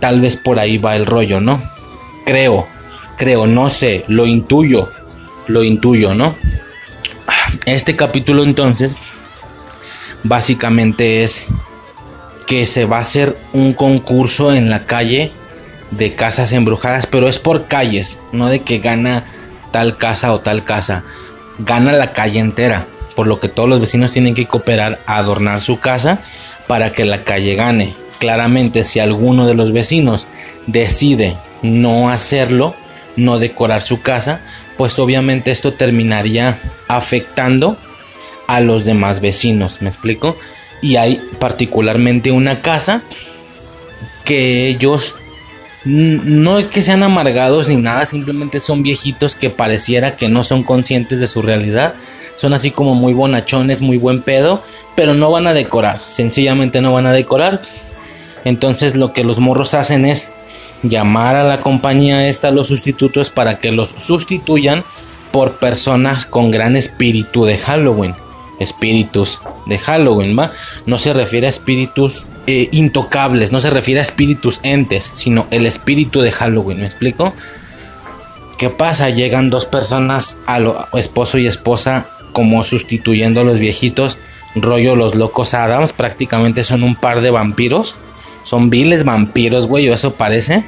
Tal 0.00 0.20
vez 0.20 0.36
por 0.36 0.58
ahí 0.58 0.78
va 0.78 0.96
el 0.96 1.06
rollo, 1.06 1.40
¿no? 1.40 1.62
Creo, 2.24 2.66
creo, 3.16 3.46
no 3.46 3.70
sé, 3.70 4.04
lo 4.08 4.26
intuyo, 4.26 4.90
lo 5.46 5.64
intuyo, 5.64 6.14
¿no? 6.14 6.34
Este 7.66 7.96
capítulo 7.96 8.42
entonces 8.42 8.96
básicamente 10.24 11.22
es 11.22 11.44
que 12.46 12.66
se 12.66 12.84
va 12.84 12.98
a 12.98 13.02
hacer 13.02 13.36
un 13.52 13.72
concurso 13.72 14.54
en 14.54 14.70
la 14.70 14.84
calle 14.84 15.32
de 15.90 16.14
casas 16.14 16.52
embrujadas, 16.52 17.06
pero 17.06 17.28
es 17.28 17.38
por 17.38 17.66
calles, 17.66 18.18
no 18.32 18.48
de 18.48 18.62
que 18.62 18.78
gana 18.78 19.24
tal 19.70 19.96
casa 19.96 20.32
o 20.32 20.40
tal 20.40 20.64
casa, 20.64 21.04
gana 21.58 21.92
la 21.92 22.12
calle 22.12 22.40
entera, 22.40 22.86
por 23.14 23.26
lo 23.26 23.40
que 23.40 23.48
todos 23.48 23.68
los 23.68 23.80
vecinos 23.80 24.12
tienen 24.12 24.34
que 24.34 24.46
cooperar 24.46 25.00
a 25.06 25.16
adornar 25.16 25.60
su 25.60 25.78
casa 25.78 26.20
para 26.66 26.92
que 26.92 27.04
la 27.04 27.24
calle 27.24 27.54
gane. 27.54 27.94
Claramente 28.18 28.84
si 28.84 29.00
alguno 29.00 29.46
de 29.46 29.54
los 29.54 29.72
vecinos 29.72 30.26
decide 30.66 31.36
no 31.62 32.10
hacerlo, 32.10 32.74
no 33.16 33.38
decorar 33.38 33.82
su 33.82 34.00
casa, 34.00 34.40
pues 34.76 34.98
obviamente 34.98 35.50
esto 35.50 35.74
terminaría 35.74 36.58
afectando 36.88 37.76
a 38.46 38.60
los 38.60 38.84
demás 38.84 39.20
vecinos, 39.20 39.80
¿me 39.80 39.88
explico? 39.88 40.36
Y 40.80 40.96
hay 40.96 41.20
particularmente 41.38 42.32
una 42.32 42.60
casa 42.60 43.02
que 44.24 44.68
ellos 44.68 45.16
no 45.84 46.58
es 46.58 46.66
que 46.66 46.82
sean 46.82 47.02
amargados 47.02 47.68
ni 47.68 47.76
nada, 47.76 48.06
simplemente 48.06 48.60
son 48.60 48.82
viejitos 48.82 49.34
que 49.34 49.50
pareciera 49.50 50.16
que 50.16 50.28
no 50.28 50.44
son 50.44 50.62
conscientes 50.62 51.20
de 51.20 51.26
su 51.26 51.42
realidad. 51.42 51.94
Son 52.36 52.54
así 52.54 52.70
como 52.70 52.94
muy 52.94 53.12
bonachones, 53.12 53.82
muy 53.82 53.98
buen 53.98 54.22
pedo, 54.22 54.62
pero 54.96 55.14
no 55.14 55.30
van 55.30 55.46
a 55.46 55.54
decorar, 55.54 56.00
sencillamente 56.06 56.80
no 56.80 56.92
van 56.92 57.06
a 57.06 57.12
decorar. 57.12 57.60
Entonces 58.44 58.96
lo 58.96 59.12
que 59.12 59.24
los 59.24 59.38
morros 59.38 59.74
hacen 59.74 60.06
es 60.06 60.31
llamar 60.82 61.36
a 61.36 61.44
la 61.44 61.60
compañía 61.60 62.28
esta 62.28 62.50
los 62.50 62.68
sustitutos 62.68 63.30
para 63.30 63.58
que 63.58 63.72
los 63.72 63.90
sustituyan 63.90 64.84
por 65.30 65.58
personas 65.58 66.26
con 66.26 66.50
gran 66.50 66.76
espíritu 66.76 67.44
de 67.44 67.58
Halloween. 67.58 68.14
Espíritus 68.58 69.40
de 69.66 69.78
Halloween, 69.78 70.38
¿va? 70.38 70.52
No 70.86 70.98
se 70.98 71.12
refiere 71.12 71.46
a 71.46 71.50
espíritus 71.50 72.26
eh, 72.46 72.68
intocables, 72.72 73.50
no 73.50 73.60
se 73.60 73.70
refiere 73.70 74.00
a 74.00 74.02
espíritus 74.02 74.60
entes, 74.62 75.10
sino 75.14 75.46
el 75.50 75.66
espíritu 75.66 76.20
de 76.20 76.30
Halloween, 76.30 76.80
¿me 76.80 76.84
explico? 76.84 77.32
¿Qué 78.58 78.70
pasa? 78.70 79.10
Llegan 79.10 79.50
dos 79.50 79.66
personas, 79.66 80.38
a 80.46 80.60
lo, 80.60 80.86
esposo 80.92 81.38
y 81.38 81.46
esposa, 81.46 82.06
como 82.32 82.62
sustituyendo 82.62 83.40
a 83.40 83.44
los 83.44 83.58
viejitos, 83.58 84.18
rollo 84.54 84.94
los 84.94 85.14
locos 85.14 85.54
Adams, 85.54 85.92
prácticamente 85.92 86.62
son 86.62 86.84
un 86.84 86.94
par 86.94 87.22
de 87.22 87.30
vampiros 87.30 87.96
son 88.44 88.70
viles 88.70 89.04
vampiros, 89.04 89.66
güey, 89.66 89.88
o 89.88 89.94
eso 89.94 90.14
parece. 90.14 90.64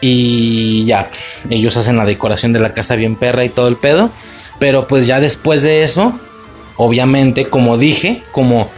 Y 0.00 0.84
ya, 0.84 1.10
ellos 1.48 1.76
hacen 1.76 1.96
la 1.96 2.04
decoración 2.04 2.52
de 2.52 2.58
la 2.58 2.72
casa 2.72 2.96
bien 2.96 3.16
perra 3.16 3.44
y 3.44 3.48
todo 3.48 3.68
el 3.68 3.76
pedo. 3.76 4.10
Pero 4.58 4.86
pues 4.86 5.06
ya 5.06 5.20
después 5.20 5.62
de 5.62 5.84
eso, 5.84 6.18
obviamente, 6.76 7.46
como 7.46 7.78
dije, 7.78 8.22
como 8.32 8.70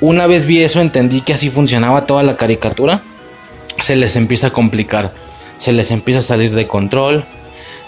una 0.00 0.26
vez 0.26 0.44
vi 0.46 0.62
eso, 0.62 0.80
entendí 0.80 1.22
que 1.22 1.32
así 1.32 1.48
funcionaba 1.48 2.06
toda 2.06 2.22
la 2.22 2.36
caricatura. 2.36 3.02
Se 3.80 3.96
les 3.96 4.16
empieza 4.16 4.48
a 4.48 4.52
complicar, 4.52 5.12
se 5.56 5.72
les 5.72 5.90
empieza 5.90 6.20
a 6.20 6.22
salir 6.22 6.54
de 6.54 6.66
control. 6.66 7.24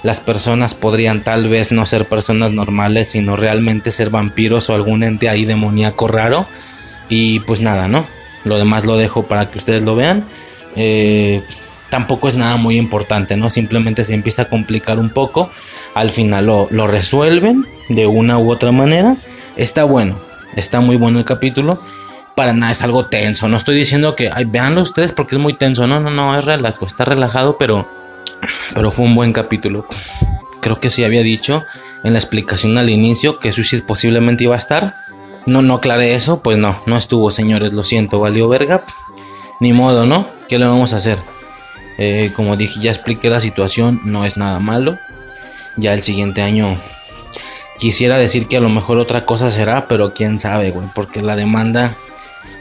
las 0.05 0.21
personas 0.21 0.75
podrían 0.75 1.25
tal 1.25 1.49
vez 1.49 1.73
no 1.73 1.85
ser 1.85 2.07
personas 2.09 2.53
normales, 2.53 3.11
sino 3.11 3.37
realmente 3.37 3.91
ser 3.91 4.11
vampiros 4.11 4.71
o 4.71 4.75
algún 4.75 5.03
ente 5.03 5.29
ahí 5.29 5.45
demoníaco 5.45 6.09
raro. 6.09 6.47
Y 7.09 7.41
pues 7.41 7.61
nada, 7.61 7.89
¿no? 7.89 8.07
Lo 8.45 8.59
demás 8.59 8.85
lo 8.85 8.97
dejo 8.97 9.25
para 9.25 9.50
que 9.50 9.59
ustedes 9.59 9.83
lo 9.83 9.95
vean. 9.95 10.25
Eh, 10.76 11.42
tampoco 11.90 12.28
es 12.28 12.35
nada 12.35 12.57
muy 12.57 12.76
importante, 12.76 13.37
¿no? 13.37 13.50
Simplemente 13.50 14.04
se 14.04 14.14
empieza 14.14 14.42
a 14.42 14.49
complicar 14.49 14.99
un 14.99 15.11
poco. 15.11 15.50
Al 15.95 16.11
final 16.11 16.47
lo, 16.47 16.68
lo 16.71 16.87
resuelven 16.87 17.64
de 17.88 18.07
una 18.07 18.38
u 18.38 18.50
otra 18.50 18.73
manera. 18.73 19.16
Está 19.57 19.85
bueno, 19.85 20.18
está 20.57 20.80
muy 20.80 20.97
bueno 20.97 21.18
el 21.18 21.25
capítulo. 21.25 21.78
Para 22.35 22.52
nada 22.52 22.73
es 22.73 22.83
algo 22.83 23.07
tenso. 23.07 23.49
No 23.49 23.57
estoy 23.57 23.76
diciendo 23.76 24.14
que, 24.14 24.30
ay, 24.33 24.45
véanlo 24.45 24.83
ustedes 24.83 25.12
porque 25.12 25.35
es 25.35 25.40
muy 25.40 25.54
tenso. 25.54 25.87
No, 25.87 25.99
no, 26.00 26.11
no, 26.11 26.38
es 26.38 26.45
relajado, 26.45 26.87
está 26.87 27.04
relajado, 27.04 27.57
pero, 27.59 27.88
pero 28.75 28.92
fue 28.92 29.07
un 29.07 29.14
buen 29.16 29.33
capítulo. 29.33 29.87
Creo 30.61 30.78
que 30.78 30.90
sí 30.90 31.04
había 31.04 31.23
dicho 31.23 31.64
en 32.04 32.12
la 32.12 32.18
explicación 32.18 32.78
al 32.78 32.90
inicio 32.90 33.40
que 33.40 33.52
Suicide 33.52 33.83
posiblemente 33.83 34.45
iba 34.45 34.54
a 34.54 34.59
estar. 34.59 34.95
No, 35.49 35.62
no 35.62 35.75
aclaré 35.75 36.14
eso, 36.14 36.43
pues 36.43 36.59
no, 36.59 36.78
no 36.85 36.97
estuvo, 36.99 37.31
señores, 37.31 37.73
lo 37.73 37.83
siento, 37.83 38.21
valió 38.21 38.49
verga. 38.49 38.83
Ni 39.61 39.73
modo, 39.73 40.05
¿no? 40.05 40.28
¿Qué 40.47 40.59
le 40.59 40.67
vamos 40.67 40.93
a 40.93 40.99
hacer? 40.99 41.19
Eh, 41.97 42.33
como 42.37 42.57
dije, 42.57 42.81
ya 42.81 42.90
expliqué 42.90 43.31
la 43.31 43.40
situación, 43.40 44.00
no 44.05 44.25
es 44.25 44.37
nada 44.37 44.61
malo. 44.61 44.99
Ya 45.76 45.95
el 45.95 46.02
siguiente 46.02 46.43
año 46.43 46.76
quisiera 47.78 48.19
decir 48.19 48.47
que 48.47 48.59
a 48.59 48.61
lo 48.61 48.69
mejor 48.69 48.99
otra 48.99 49.25
cosa 49.25 49.50
será, 49.50 49.88
pero 49.88 50.12
quién 50.12 50.38
sabe, 50.38 50.71
güey, 50.71 50.87
porque 50.95 51.23
la 51.23 51.35
demanda 51.35 51.97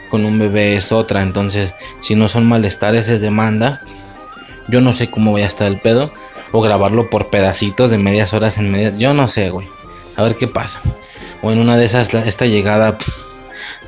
con 0.08 0.24
un 0.24 0.38
bebé 0.38 0.74
es 0.74 0.90
otra. 0.90 1.22
Entonces, 1.22 1.74
si 2.00 2.14
no 2.14 2.28
son 2.28 2.46
malestares, 2.46 3.08
es 3.08 3.20
demanda. 3.20 3.82
Yo 4.66 4.80
no 4.80 4.92
sé 4.92 5.10
cómo 5.10 5.32
voy 5.32 5.42
a 5.42 5.46
estar 5.46 5.66
el 5.66 5.78
pedo. 5.78 6.10
O 6.50 6.62
grabarlo 6.62 7.10
por 7.10 7.28
pedacitos 7.28 7.90
de 7.90 7.98
medias 7.98 8.32
horas 8.32 8.56
en 8.56 8.72
medias. 8.72 8.94
Yo 8.96 9.12
no 9.12 9.28
sé, 9.28 9.50
güey. 9.50 9.68
A 10.16 10.22
ver 10.22 10.34
qué 10.34 10.48
pasa. 10.48 10.80
O 11.42 11.52
en 11.52 11.58
una 11.58 11.76
de 11.76 11.84
esas, 11.84 12.12
esta 12.14 12.46
llegada 12.46 12.98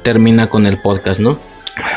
termina 0.02 0.48
con 0.48 0.66
el 0.66 0.80
podcast, 0.80 1.20
¿no? 1.20 1.38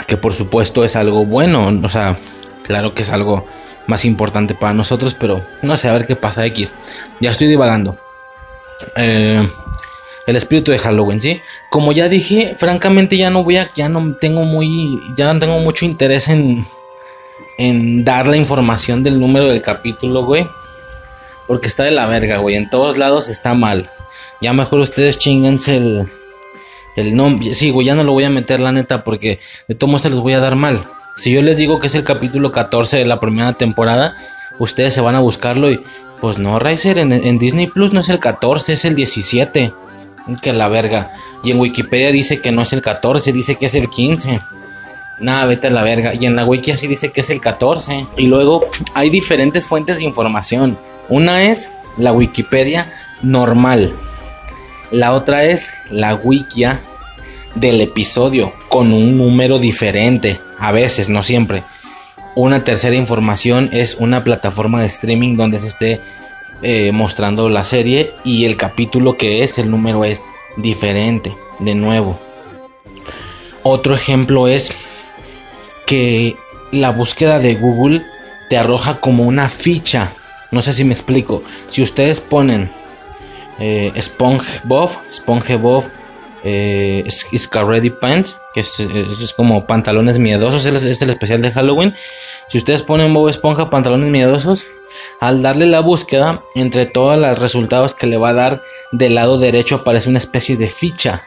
Que 0.07 0.17
por 0.17 0.33
supuesto 0.33 0.83
es 0.83 0.95
algo 0.95 1.25
bueno. 1.25 1.67
O 1.83 1.89
sea, 1.89 2.17
Claro 2.63 2.93
que 2.93 3.03
es 3.03 3.11
algo 3.11 3.45
más 3.85 4.05
importante 4.05 4.55
para 4.55 4.73
nosotros, 4.73 5.13
pero 5.13 5.45
no 5.61 5.77
sé, 5.77 5.89
a 5.89 5.93
ver 5.93 6.05
qué 6.05 6.15
pasa 6.15 6.45
X. 6.45 6.73
Ya 7.19 7.31
estoy 7.31 7.47
divagando. 7.47 7.97
Eh, 8.95 9.47
el 10.25 10.35
espíritu 10.35 10.71
de 10.71 10.79
Halloween, 10.79 11.19
¿sí? 11.19 11.41
Como 11.69 11.91
ya 11.91 12.07
dije, 12.07 12.55
francamente 12.57 13.17
ya 13.17 13.29
no 13.29 13.43
voy 13.43 13.57
a, 13.57 13.69
ya 13.75 13.89
no 13.89 14.15
tengo 14.15 14.43
muy, 14.43 14.99
ya 15.15 15.31
no 15.31 15.39
tengo 15.39 15.59
mucho 15.59 15.85
interés 15.85 16.29
en, 16.29 16.65
en 17.57 18.05
dar 18.05 18.27
la 18.27 18.37
información 18.37 19.03
del 19.03 19.19
número 19.19 19.47
del 19.49 19.61
capítulo, 19.61 20.25
güey. 20.25 20.47
Porque 21.45 21.67
está 21.67 21.83
de 21.83 21.91
la 21.91 22.05
verga, 22.05 22.37
güey. 22.37 22.55
En 22.55 22.69
todos 22.69 22.97
lados 22.97 23.27
está 23.27 23.53
mal. 23.53 23.89
Ya 24.41 24.53
mejor 24.53 24.79
ustedes 24.79 25.17
chinguense 25.17 25.77
el, 25.77 26.05
el 26.95 27.15
nombre. 27.15 27.53
Sí, 27.53 27.69
güey, 27.69 27.87
ya 27.87 27.95
no 27.95 28.03
lo 28.03 28.13
voy 28.13 28.23
a 28.23 28.29
meter, 28.29 28.59
la 28.59 28.71
neta, 28.71 29.03
porque 29.03 29.39
de 29.67 29.85
modos 29.85 30.03
se 30.03 30.09
los 30.09 30.21
voy 30.21 30.33
a 30.33 30.39
dar 30.39 30.55
mal. 30.55 30.85
Si 31.15 31.31
yo 31.31 31.41
les 31.41 31.57
digo 31.57 31.79
que 31.79 31.87
es 31.87 31.95
el 31.95 32.03
capítulo 32.03 32.51
14 32.51 32.97
de 32.97 33.05
la 33.05 33.19
primera 33.19 33.53
temporada, 33.53 34.15
ustedes 34.59 34.93
se 34.93 35.01
van 35.01 35.15
a 35.15 35.19
buscarlo 35.19 35.69
y 35.69 35.79
pues 36.19 36.39
no, 36.39 36.57
Riser, 36.57 36.99
en, 36.99 37.37
Disney 37.37 37.67
Plus 37.67 37.91
no 37.91 37.99
es 37.99 38.07
el 38.07 38.17
14, 38.17 38.73
es 38.73 38.85
el 38.85 38.95
17. 38.95 39.73
Que 40.41 40.53
la 40.53 40.69
verga. 40.69 41.11
Y 41.43 41.51
en 41.51 41.59
Wikipedia 41.59 42.13
dice 42.13 42.39
que 42.39 42.53
no 42.53 42.61
es 42.61 42.71
el 42.71 42.81
14, 42.81 43.33
dice 43.33 43.57
que 43.57 43.65
es 43.65 43.75
el 43.75 43.89
15. 43.89 44.39
Nada, 45.19 45.45
vete 45.47 45.67
a 45.67 45.69
la 45.69 45.83
verga. 45.83 46.13
Y 46.13 46.25
en 46.25 46.37
la 46.37 46.45
wiki 46.45 46.71
así 46.71 46.87
dice 46.87 47.11
que 47.11 47.19
es 47.19 47.29
el 47.29 47.41
14. 47.41 48.07
Y 48.15 48.27
luego 48.27 48.65
hay 48.93 49.09
diferentes 49.09 49.67
fuentes 49.67 49.97
de 49.97 50.05
información. 50.05 50.77
Una 51.09 51.43
es 51.43 51.69
la 51.97 52.13
Wikipedia 52.13 52.93
normal. 53.23 53.93
La 54.91 55.13
otra 55.13 55.45
es 55.45 55.73
la 55.89 56.13
wikia 56.13 56.81
del 57.55 57.81
episodio 57.81 58.53
con 58.69 58.93
un 58.93 59.17
número 59.17 59.57
diferente 59.57 60.39
a 60.59 60.71
veces, 60.71 61.09
no 61.09 61.23
siempre. 61.23 61.63
Una 62.35 62.63
tercera 62.63 62.95
información 62.95 63.69
es 63.73 63.95
una 63.95 64.23
plataforma 64.23 64.81
de 64.81 64.87
streaming 64.87 65.35
donde 65.35 65.59
se 65.59 65.67
esté 65.67 65.99
eh, 66.61 66.91
mostrando 66.91 67.49
la 67.49 67.63
serie 67.63 68.13
y 68.23 68.45
el 68.45 68.57
capítulo 68.57 69.17
que 69.17 69.43
es, 69.43 69.57
el 69.57 69.69
número 69.69 70.05
es 70.05 70.25
diferente, 70.57 71.35
de 71.59 71.75
nuevo. 71.75 72.19
Otro 73.63 73.95
ejemplo 73.95 74.47
es 74.47 74.71
que 75.85 76.35
la 76.71 76.91
búsqueda 76.91 77.39
de 77.39 77.55
Google 77.55 78.03
te 78.49 78.57
arroja 78.57 78.99
como 78.99 79.23
una 79.23 79.49
ficha. 79.49 80.11
No 80.51 80.61
sé 80.61 80.73
si 80.73 80.83
me 80.83 80.93
explico. 80.93 81.43
Si 81.67 81.81
ustedes 81.81 82.19
ponen 82.19 82.69
eh, 83.63 84.01
SpongeBob, 84.01 84.89
SpongeBob 85.09 85.85
eh, 86.43 87.07
Ready 87.53 87.91
Pants, 87.91 88.37
que 88.53 88.59
es, 88.59 89.33
como 89.37 89.65
pantalones 89.65 90.19
miedosos, 90.19 90.65
es, 90.65 91.01
el 91.01 91.09
especial 91.09 91.41
de 91.41 91.51
Halloween. 91.51 91.95
Si 92.49 92.57
ustedes 92.57 92.81
ponen 92.81 93.13
Bob 93.13 93.29
Esponja 93.29 93.69
pantalones 93.69 94.09
miedosos, 94.09 94.65
al 95.21 95.41
darle 95.41 95.65
la 95.65 95.79
búsqueda, 95.79 96.43
entre 96.55 96.85
todos 96.85 97.17
los 97.17 97.39
resultados 97.39 97.93
que 97.93 98.05
le 98.05 98.17
va 98.17 98.29
a 98.29 98.33
dar 98.33 98.63
del 98.91 99.15
lado 99.15 99.39
derecho 99.39 99.75
aparece 99.75 100.09
una 100.09 100.19
especie 100.19 100.57
de 100.57 100.69
ficha 100.69 101.23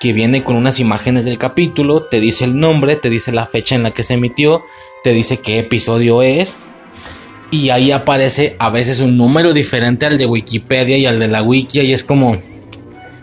que 0.00 0.12
viene 0.12 0.42
con 0.42 0.56
unas 0.56 0.80
imágenes 0.80 1.24
del 1.24 1.38
capítulo, 1.38 2.02
te 2.02 2.18
dice 2.18 2.44
el 2.44 2.58
nombre, 2.58 2.96
te 2.96 3.08
dice 3.08 3.30
la 3.30 3.46
fecha 3.46 3.76
en 3.76 3.84
la 3.84 3.92
que 3.92 4.02
se 4.02 4.14
emitió, 4.14 4.64
te 5.04 5.12
dice 5.12 5.40
qué 5.40 5.60
episodio 5.60 6.22
es. 6.22 6.58
Y 7.50 7.70
ahí 7.70 7.92
aparece 7.92 8.56
a 8.58 8.70
veces 8.70 9.00
un 9.00 9.16
número 9.16 9.54
diferente 9.54 10.06
al 10.06 10.18
de 10.18 10.26
Wikipedia 10.26 10.98
y 10.98 11.06
al 11.06 11.18
de 11.18 11.28
la 11.28 11.42
wiki 11.42 11.80
y 11.80 11.92
es 11.92 12.04
como 12.04 12.36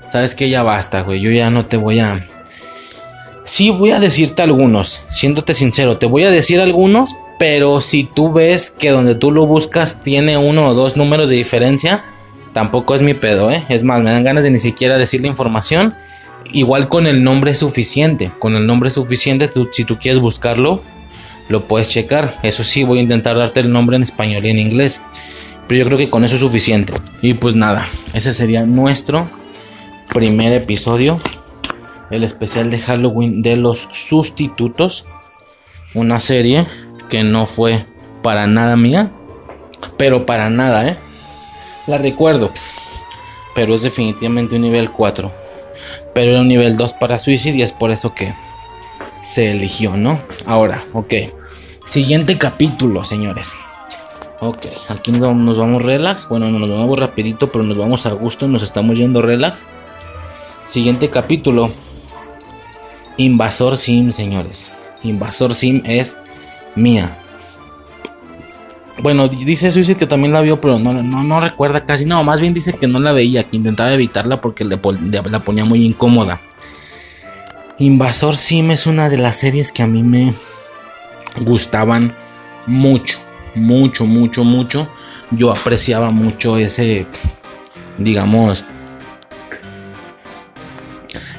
sabes 0.08 0.36
que 0.36 0.50
ya 0.50 0.64
basta, 0.64 1.02
güey, 1.02 1.20
yo 1.20 1.32
ya 1.32 1.50
no 1.50 1.66
te 1.66 1.78
voy 1.78 2.00
a... 2.00 2.26
Sí 3.44 3.70
voy 3.70 3.92
a 3.92 4.00
decirte 4.00 4.42
algunos, 4.42 5.04
siéndote 5.10 5.54
sincero, 5.54 5.98
te 5.98 6.08
voy 6.08 6.24
a 6.24 6.32
decir 6.32 6.60
algunos, 6.60 7.16
pero 7.38 7.80
si 7.80 8.04
tú 8.04 8.34
ves 8.34 8.72
que 8.72 8.90
donde 8.90 9.14
tú 9.14 9.32
lo 9.32 9.46
buscas 9.46 10.02
tiene 10.02 10.38
uno 10.38 10.70
o 10.70 10.74
dos 10.74 10.98
números 10.98 11.30
de 11.30 11.36
diferencia, 11.36 12.04
tampoco 12.54 12.96
es 12.96 13.02
mi 13.02 13.14
pedo, 13.14 13.52
¿eh? 13.52 13.64
Es 13.70 13.84
más, 13.84 14.02
me 14.02 14.12
dan 14.12 14.24
ganas 14.24 14.44
de 14.44 14.50
ni 14.50 14.58
siquiera 14.58 14.98
decir 14.98 15.22
la 15.22 15.28
información. 15.28 15.94
Igual 16.52 16.88
con 16.88 17.06
el 17.06 17.24
nombre 17.24 17.54
suficiente, 17.54 18.32
con 18.40 18.56
el 18.56 18.66
nombre 18.66 18.90
suficiente, 18.90 19.48
tú, 19.48 19.70
si 19.72 19.84
tú 19.84 20.00
quieres 20.00 20.22
buscarlo, 20.22 20.82
lo 21.50 21.68
puedes 21.68 21.90
checar. 21.90 22.38
Eso 22.44 22.64
sí, 22.64 22.84
voy 22.84 23.00
a 23.00 23.04
intentar 23.04 23.38
darte 23.38 23.60
el 23.60 23.72
nombre 23.72 23.96
en 23.96 24.04
español 24.04 24.46
y 24.46 24.50
en 24.50 24.60
inglés. 24.60 25.02
Pero 25.68 25.80
yo 25.80 25.86
creo 25.86 25.98
que 25.98 26.10
con 26.10 26.24
eso 26.24 26.36
es 26.36 26.42
suficiente. 26.42 26.94
Y 27.22 27.34
pues 27.34 27.56
nada, 27.56 27.88
ese 28.14 28.34
sería 28.34 28.66
nuestro 28.66 29.28
primer 30.14 30.54
episodio, 30.54 31.20
el 32.12 32.24
especial 32.24 32.70
de 32.70 32.80
Halloween 32.80 33.42
de 33.42 33.58
los 33.58 33.88
sustitutos, 33.92 35.06
una 35.94 36.20
serie 36.20 36.68
que 37.10 37.24
no 37.24 37.46
fue 37.46 37.86
para 38.22 38.48
nada 38.48 38.76
mía, 38.76 39.12
pero 39.98 40.26
para 40.26 40.50
nada, 40.50 40.88
¿eh? 40.88 40.98
La 41.88 41.98
recuerdo, 41.98 42.52
pero 43.54 43.76
es 43.76 43.84
definitivamente 43.84 44.56
un 44.56 44.64
nivel 44.64 44.92
4, 44.92 45.32
pero 46.14 46.32
era 46.32 46.42
un 46.42 46.48
nivel 46.48 46.78
2 46.78 46.94
para 46.94 47.20
Suicide 47.20 47.58
y 47.58 47.62
es 47.62 47.74
por 47.74 47.92
eso 47.92 48.14
que 48.14 48.34
se 49.26 49.50
eligió, 49.50 49.98
¿no? 49.98 50.20
Ahora, 50.46 50.86
ok. 50.94 51.14
Siguiente 51.86 52.38
capítulo, 52.38 53.04
señores. 53.04 53.56
Ok, 54.40 54.68
aquí 54.88 55.12
nos 55.12 55.58
vamos 55.58 55.84
relax. 55.84 56.30
Bueno, 56.30 56.52
no 56.52 56.60
nos 56.60 56.70
vamos 56.70 57.00
rapidito, 57.00 57.52
pero 57.52 57.64
nos 57.64 57.76
vamos 57.76 58.06
a 58.06 58.12
gusto. 58.12 58.48
Nos 58.48 58.62
estamos 58.62 58.98
yendo 58.98 59.24
relax. 59.24 59.66
Siguiente 60.68 61.10
capítulo. 61.10 61.72
Invasor 63.18 63.78
Sim, 63.78 64.12
señores. 64.12 64.72
Invasor 65.04 65.56
Sim 65.56 65.82
es 65.86 66.20
mía. 66.76 67.18
Bueno, 69.02 69.28
dice 69.28 69.72
Suicide 69.72 69.98
que 69.98 70.08
también 70.08 70.34
la 70.34 70.42
vio, 70.42 70.62
pero 70.62 70.78
no, 70.78 70.94
no, 70.94 71.40
recuerda 71.40 71.84
casi. 71.86 72.06
No, 72.06 72.24
más 72.24 72.42
bien 72.42 72.54
dice 72.54 72.74
que 72.74 72.88
no 72.88 73.00
la 73.00 73.12
veía, 73.12 73.44
que 73.44 73.58
intentaba 73.58 73.92
evitarla 73.92 74.40
porque 74.40 74.64
le, 74.64 74.80
la 75.30 75.40
ponía 75.40 75.66
muy 75.66 75.84
incómoda. 75.84 76.40
Invasor 77.78 78.38
Sim 78.38 78.72
es 78.72 78.88
una 78.88 79.10
de 79.10 79.18
las 79.18 79.36
series 79.36 79.74
que 79.74 79.84
a 79.84 79.88
mí 79.88 80.02
me 80.02 80.34
gustaban 81.42 82.16
mucho, 82.66 83.20
mucho, 83.54 84.06
mucho, 84.06 84.46
mucho. 84.46 84.88
Yo 85.32 85.52
apreciaba 85.52 86.10
mucho 86.10 86.58
ese, 86.58 87.06
digamos, 87.98 88.64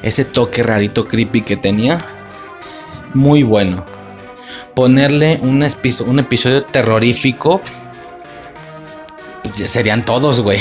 ese 0.03 0.25
toque 0.25 0.61
rarito 0.61 1.07
creepy 1.07 1.41
que 1.41 1.57
tenía. 1.57 2.05
Muy 3.15 3.41
bueno. 3.41 3.83
Ponerle 4.75 5.39
un, 5.41 5.63
episodio 5.63 6.65
terrorífico. 6.65 7.61
Serían 9.65 10.05
todos, 10.05 10.41
güey. 10.41 10.59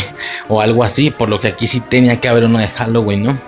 O 0.48 0.62
algo 0.62 0.84
así. 0.84 1.10
Por 1.10 1.28
lo 1.28 1.38
que 1.38 1.48
aquí 1.48 1.66
sí 1.66 1.80
tenía 1.80 2.18
que 2.18 2.30
haber 2.30 2.44
uno 2.44 2.60
de 2.60 2.68
Halloween, 2.68 3.24
¿no? 3.24 3.38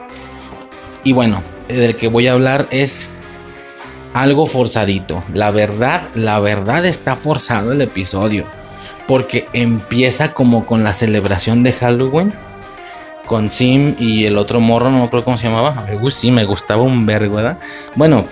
Y 1.05 1.15
bueno, 1.15 1.43
del 1.69 1.97
que 1.97 2.09
voy 2.09 2.27
a 2.27 2.33
hablar 2.33 2.67
es 2.71 3.13
algo 4.15 4.47
forzadito. 4.47 5.23
La 5.33 5.51
verdad, 5.51 6.09
la 6.15 6.41
verdad 6.41 6.85
está 6.87 7.17
forzado 7.17 7.73
el 7.73 7.81
episodio. 7.83 8.45
porque 9.07 9.49
empieza 9.55 10.35
como 10.35 10.67
con 10.67 10.85
la 10.85 10.93
celebración 10.93 11.63
de 11.63 11.73
Halloween 11.73 12.35
con 13.29 13.49
Sim 13.49 13.95
y 13.99 14.27
el 14.27 14.37
otro 14.37 14.61
morro, 14.61 14.91
no 14.91 14.99
me 14.99 15.05
acuerdo 15.05 15.25
cómo 15.25 15.39
se 15.39 15.49
llamaba. 15.49 15.87
Uy, 16.01 16.11
sí, 16.11 16.31
me 16.31 16.45
gustaba 16.45 16.83
un 16.83 17.07
vergo, 17.07 17.37
¿verdad? 17.37 17.59
Bueno, 17.95 18.27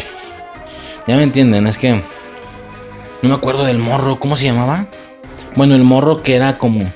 ya 1.06 1.16
me 1.16 1.22
entienden, 1.22 1.66
es 1.66 1.78
que 1.78 1.92
no 3.22 3.28
me 3.28 3.34
acuerdo 3.34 3.64
del 3.64 3.78
morro, 3.78 4.18
¿cómo 4.18 4.36
se 4.36 4.44
llamaba? 4.46 4.86
Bueno, 5.54 5.74
el 5.74 5.82
morro 5.82 6.22
que 6.22 6.34
era 6.36 6.58
como 6.58 6.92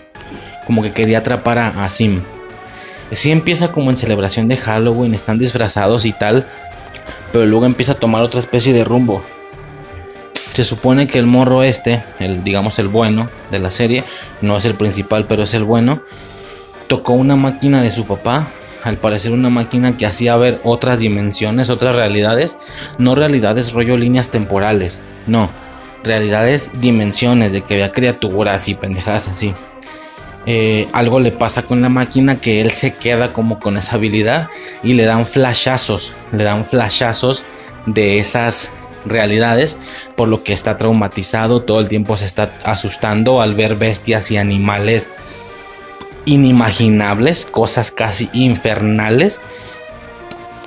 como 0.67 0.83
que 0.83 0.93
quería 0.93 1.19
atrapar 1.19 1.59
a 1.59 1.89
Sim. 1.89 2.23
Sí 3.13 3.31
empieza 3.31 3.73
como 3.73 3.91
en 3.91 3.97
celebración 3.97 4.49
de 4.49 4.57
Halloween, 4.57 5.15
están 5.15 5.39
disfrazados 5.39 6.05
y 6.05 6.13
tal, 6.13 6.47
pero 7.33 7.47
luego 7.47 7.67
empieza 7.67 7.93
a 7.93 7.99
tomar 7.99 8.23
otra 8.23 8.41
especie 8.41 8.73
de 8.73 8.85
rumbo. 8.85 9.23
Se 10.53 10.65
supone 10.65 11.07
que 11.07 11.19
el 11.19 11.27
morro 11.27 11.63
este, 11.63 12.03
el 12.19 12.43
digamos 12.45 12.79
el 12.79 12.89
bueno 12.89 13.29
de 13.51 13.59
la 13.59 13.71
serie, 13.71 14.05
no 14.41 14.57
es 14.57 14.65
el 14.65 14.75
principal, 14.75 15.27
pero 15.27 15.45
es 15.45 15.55
el 15.55 15.65
bueno, 15.65 16.03
tocó 16.87 17.13
una 17.13 17.37
máquina 17.37 17.83
de 17.83 17.91
su 17.91 18.05
papá, 18.05 18.49
al 18.83 18.97
parecer 18.97 19.33
una 19.33 19.51
máquina 19.51 19.97
que 19.97 20.07
hacía 20.07 20.37
ver 20.37 20.61
otras 20.65 21.01
dimensiones, 21.01 21.71
otras 21.71 21.95
realidades, 21.95 22.59
no 22.99 23.15
realidades 23.15 23.73
rollo 23.73 23.97
líneas 23.97 24.31
temporales, 24.31 25.03
no, 25.27 25.51
realidades 26.03 26.81
dimensiones 26.81 27.53
de 27.53 27.61
que 27.63 27.75
había 27.75 27.93
criaturas 27.93 28.69
y 28.69 28.75
pendejadas 28.75 29.29
así. 29.29 29.55
Eh, 30.47 30.89
algo 30.93 31.21
le 31.21 31.33
pasa 31.33 31.63
con 31.63 31.83
la 31.83 31.91
máquina 31.91 32.41
que 32.41 32.61
él 32.61 32.71
se 32.71 32.95
queda 32.95 33.33
como 33.33 33.61
con 33.61 33.77
esa 33.77 33.97
habilidad 33.97 34.49
y 34.83 34.95
le 34.95 35.05
dan 35.05 35.27
flashazos, 35.27 36.15
le 36.33 36.45
dan 36.45 36.65
flashazos 36.65 37.45
de 37.87 38.19
esas 38.19 38.71
realidades, 39.05 39.77
por 40.17 40.29
lo 40.29 40.43
que 40.43 40.53
está 40.53 40.77
traumatizado, 40.77 41.63
todo 41.63 41.81
el 41.81 41.89
tiempo 41.89 42.17
se 42.17 42.25
está 42.25 42.53
asustando 42.65 43.43
al 43.43 43.55
ver 43.55 43.77
bestias 43.77 44.31
y 44.31 44.37
animales 44.37 45.11
inimaginables, 46.25 47.47
cosas 47.47 47.91
casi 47.91 48.29
infernales. 48.33 49.41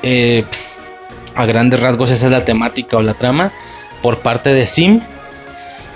Eh, 0.02 0.44
a 1.36 1.46
grandes 1.46 1.80
rasgos 1.80 2.12
esa 2.12 2.26
es 2.26 2.32
la 2.32 2.46
temática 2.46 2.98
o 2.98 3.02
la 3.02 3.14
trama 3.14 3.52
por 4.02 4.20
parte 4.20 4.54
de 4.54 4.68
Sim. 4.68 5.02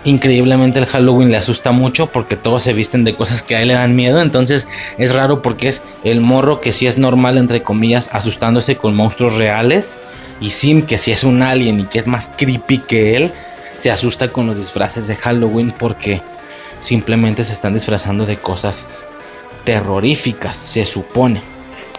Increíblemente 0.07 0.79
el 0.79 0.85
Halloween 0.85 1.31
le 1.31 1.35
asusta 1.35 1.73
mucho 1.73 2.07
porque 2.07 2.37
todos 2.37 2.63
se 2.63 2.71
visten 2.71 3.03
de 3.03 3.13
cosas 3.13 3.43
que 3.43 3.57
a 3.57 3.61
él 3.61 3.67
le 3.67 3.73
dan 3.73 3.93
miedo. 3.93 4.21
Entonces 4.21 4.65
es 4.97 5.13
raro 5.13 5.41
porque 5.41 5.67
es 5.67 5.81
el 6.05 6.21
morro 6.21 6.61
que 6.61 6.71
sí 6.71 6.87
es 6.87 6.97
normal, 6.97 7.37
entre 7.37 7.61
comillas, 7.61 8.09
asustándose 8.13 8.77
con 8.77 8.95
monstruos 8.95 9.35
reales. 9.35 9.93
Y 10.39 10.51
Sim, 10.51 10.83
que 10.83 10.97
si 10.97 11.11
es 11.11 11.25
un 11.25 11.43
alien 11.43 11.81
y 11.81 11.83
que 11.87 11.99
es 11.99 12.07
más 12.07 12.31
creepy 12.37 12.77
que 12.77 13.17
él, 13.17 13.33
se 13.75 13.91
asusta 13.91 14.31
con 14.31 14.47
los 14.47 14.55
disfraces 14.55 15.07
de 15.07 15.17
Halloween 15.17 15.73
porque 15.77 16.21
simplemente 16.79 17.43
se 17.43 17.51
están 17.51 17.73
disfrazando 17.73 18.25
de 18.25 18.37
cosas 18.37 18.85
terroríficas, 19.65 20.55
se 20.55 20.85
supone. 20.85 21.41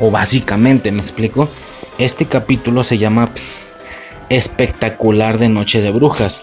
O 0.00 0.10
básicamente, 0.10 0.92
me 0.92 1.02
explico. 1.02 1.50
Este 1.98 2.24
capítulo 2.24 2.84
se 2.84 2.96
llama 2.96 3.28
Espectacular 4.30 5.36
de 5.36 5.50
Noche 5.50 5.82
de 5.82 5.90
Brujas. 5.90 6.40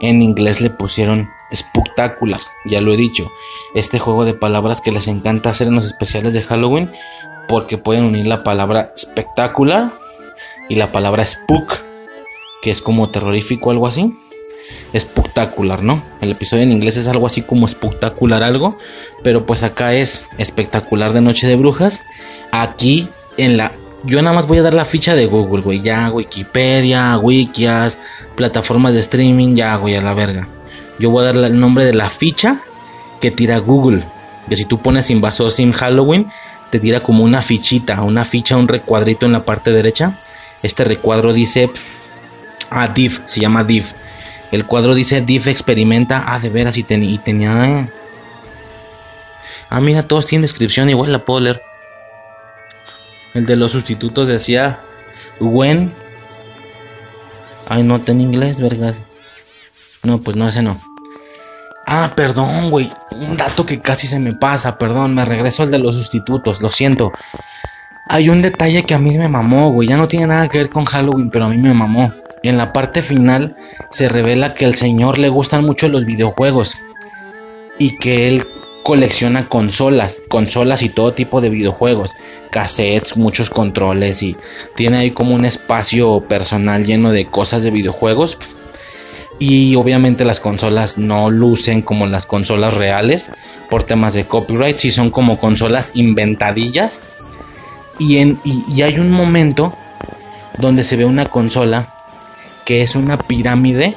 En 0.00 0.22
inglés 0.22 0.60
le 0.60 0.70
pusieron 0.70 1.28
Spectacular, 1.54 2.40
ya 2.66 2.80
lo 2.80 2.92
he 2.92 2.96
dicho. 2.96 3.30
Este 3.74 3.98
juego 3.98 4.24
de 4.24 4.34
palabras 4.34 4.80
que 4.80 4.92
les 4.92 5.08
encanta 5.08 5.50
hacer 5.50 5.68
en 5.68 5.74
los 5.74 5.86
especiales 5.86 6.34
de 6.34 6.42
Halloween 6.42 6.90
porque 7.48 7.78
pueden 7.78 8.04
unir 8.04 8.26
la 8.26 8.44
palabra 8.44 8.92
espectacular 8.94 9.92
y 10.68 10.74
la 10.74 10.92
palabra 10.92 11.24
spook, 11.24 11.78
que 12.60 12.70
es 12.70 12.82
como 12.82 13.10
terrorífico 13.10 13.70
algo 13.70 13.86
así 13.86 14.14
espectacular, 14.92 15.82
¿no? 15.82 16.02
El 16.20 16.30
episodio 16.30 16.62
en 16.62 16.72
inglés 16.72 16.96
es 16.96 17.08
algo 17.08 17.26
así 17.26 17.42
como 17.42 17.66
espectacular 17.66 18.42
algo, 18.42 18.76
pero 19.22 19.46
pues 19.46 19.62
acá 19.62 19.94
es 19.94 20.28
espectacular 20.38 21.12
de 21.12 21.20
Noche 21.20 21.46
de 21.46 21.56
Brujas. 21.56 22.02
Aquí 22.50 23.08
en 23.36 23.56
la 23.56 23.72
yo 24.04 24.22
nada 24.22 24.34
más 24.34 24.46
voy 24.46 24.58
a 24.58 24.62
dar 24.62 24.74
la 24.74 24.84
ficha 24.84 25.14
de 25.14 25.26
Google, 25.26 25.62
güey, 25.62 25.80
ya 25.80 26.10
Wikipedia, 26.10 27.18
Wikias, 27.18 27.98
plataformas 28.36 28.94
de 28.94 29.00
streaming, 29.00 29.54
ya 29.54 29.76
güey, 29.76 29.96
a 29.96 30.02
la 30.02 30.14
verga. 30.14 30.48
Yo 30.98 31.10
voy 31.10 31.22
a 31.22 31.32
dar 31.32 31.36
el 31.36 31.58
nombre 31.58 31.84
de 31.84 31.94
la 31.94 32.10
ficha 32.10 32.60
que 33.20 33.30
tira 33.30 33.58
Google. 33.58 34.04
Que 34.48 34.56
si 34.56 34.64
tú 34.64 34.78
pones 34.80 35.10
Invasor 35.10 35.52
Sim 35.52 35.72
Halloween, 35.72 36.26
te 36.70 36.80
tira 36.80 37.00
como 37.00 37.24
una 37.24 37.42
fichita, 37.42 38.02
una 38.02 38.24
ficha, 38.24 38.56
un 38.56 38.68
recuadrito 38.68 39.26
en 39.26 39.32
la 39.32 39.44
parte 39.44 39.72
derecha. 39.72 40.18
Este 40.62 40.84
recuadro 40.84 41.32
dice 41.32 41.70
ah, 42.70 42.88
div, 42.88 43.20
se 43.24 43.40
llama 43.40 43.64
div. 43.64 43.84
El 44.50 44.64
cuadro 44.64 44.94
dice 44.94 45.20
Diff 45.20 45.46
experimenta. 45.46 46.24
Ah, 46.26 46.38
de 46.38 46.48
veras, 46.48 46.76
y, 46.78 46.82
tenía. 46.82 47.68
Eh. 47.68 47.88
Ah, 49.68 49.80
mira, 49.80 50.02
todos 50.04 50.26
tienen 50.26 50.42
descripción, 50.42 50.88
igual 50.88 51.12
la 51.12 51.24
puedo 51.24 51.40
leer. 51.40 51.67
El 53.38 53.46
de 53.46 53.54
los 53.54 53.70
sustitutos 53.70 54.26
decía 54.26 54.80
When. 55.38 55.92
Ay, 57.68 57.84
no, 57.84 57.94
está 57.94 58.10
en 58.10 58.20
inglés, 58.20 58.60
vergas. 58.60 59.02
No, 60.02 60.20
pues 60.20 60.36
no, 60.36 60.48
ese 60.48 60.60
no. 60.60 60.82
Ah, 61.86 62.14
perdón, 62.16 62.68
güey. 62.68 62.90
Un 63.12 63.36
dato 63.36 63.64
que 63.64 63.78
casi 63.78 64.08
se 64.08 64.18
me 64.18 64.32
pasa, 64.32 64.76
perdón. 64.76 65.14
Me 65.14 65.24
regreso 65.24 65.62
al 65.62 65.70
de 65.70 65.78
los 65.78 65.94
sustitutos, 65.94 66.60
lo 66.60 66.72
siento. 66.72 67.12
Hay 68.08 68.28
un 68.28 68.42
detalle 68.42 68.82
que 68.82 68.94
a 68.94 68.98
mí 68.98 69.16
me 69.16 69.28
mamó, 69.28 69.70
güey. 69.70 69.86
Ya 69.86 69.96
no 69.96 70.08
tiene 70.08 70.26
nada 70.26 70.48
que 70.48 70.58
ver 70.58 70.68
con 70.68 70.84
Halloween, 70.84 71.30
pero 71.30 71.44
a 71.44 71.48
mí 71.48 71.58
me 71.58 71.72
mamó. 71.72 72.12
En 72.42 72.58
la 72.58 72.72
parte 72.72 73.02
final 73.02 73.54
se 73.92 74.08
revela 74.08 74.54
que 74.54 74.64
al 74.64 74.74
señor 74.74 75.16
le 75.16 75.28
gustan 75.28 75.64
mucho 75.64 75.88
los 75.88 76.04
videojuegos 76.04 76.74
y 77.78 77.98
que 77.98 78.26
él 78.26 78.44
colecciona 78.88 79.50
consolas, 79.50 80.22
consolas 80.30 80.80
y 80.80 80.88
todo 80.88 81.12
tipo 81.12 81.42
de 81.42 81.50
videojuegos, 81.50 82.16
cassettes, 82.48 83.18
muchos 83.18 83.50
controles 83.50 84.22
y 84.22 84.34
tiene 84.76 84.96
ahí 84.96 85.10
como 85.10 85.34
un 85.34 85.44
espacio 85.44 86.20
personal 86.26 86.86
lleno 86.86 87.12
de 87.12 87.26
cosas 87.26 87.62
de 87.62 87.70
videojuegos. 87.70 88.38
Y 89.38 89.76
obviamente 89.76 90.24
las 90.24 90.40
consolas 90.40 90.96
no 90.96 91.28
lucen 91.28 91.82
como 91.82 92.06
las 92.06 92.24
consolas 92.24 92.78
reales 92.78 93.30
por 93.68 93.82
temas 93.82 94.14
de 94.14 94.24
copyright, 94.24 94.78
si 94.78 94.90
son 94.90 95.10
como 95.10 95.38
consolas 95.38 95.90
inventadillas. 95.94 97.02
Y, 97.98 98.16
en, 98.16 98.40
y 98.42 98.80
hay 98.80 98.98
un 98.98 99.10
momento 99.10 99.74
donde 100.56 100.82
se 100.82 100.96
ve 100.96 101.04
una 101.04 101.26
consola 101.26 101.92
que 102.64 102.80
es 102.80 102.96
una 102.96 103.18
pirámide. 103.18 103.96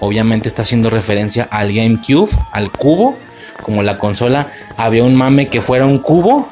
Obviamente 0.00 0.48
está 0.48 0.62
haciendo 0.62 0.88
referencia 0.88 1.46
al 1.50 1.74
GameCube, 1.74 2.30
al 2.52 2.72
cubo. 2.72 3.18
Como 3.64 3.82
la 3.82 3.98
consola 3.98 4.52
había 4.76 5.02
un 5.02 5.16
mame 5.16 5.48
que 5.48 5.60
fuera 5.60 5.86
un 5.86 5.98
cubo. 5.98 6.48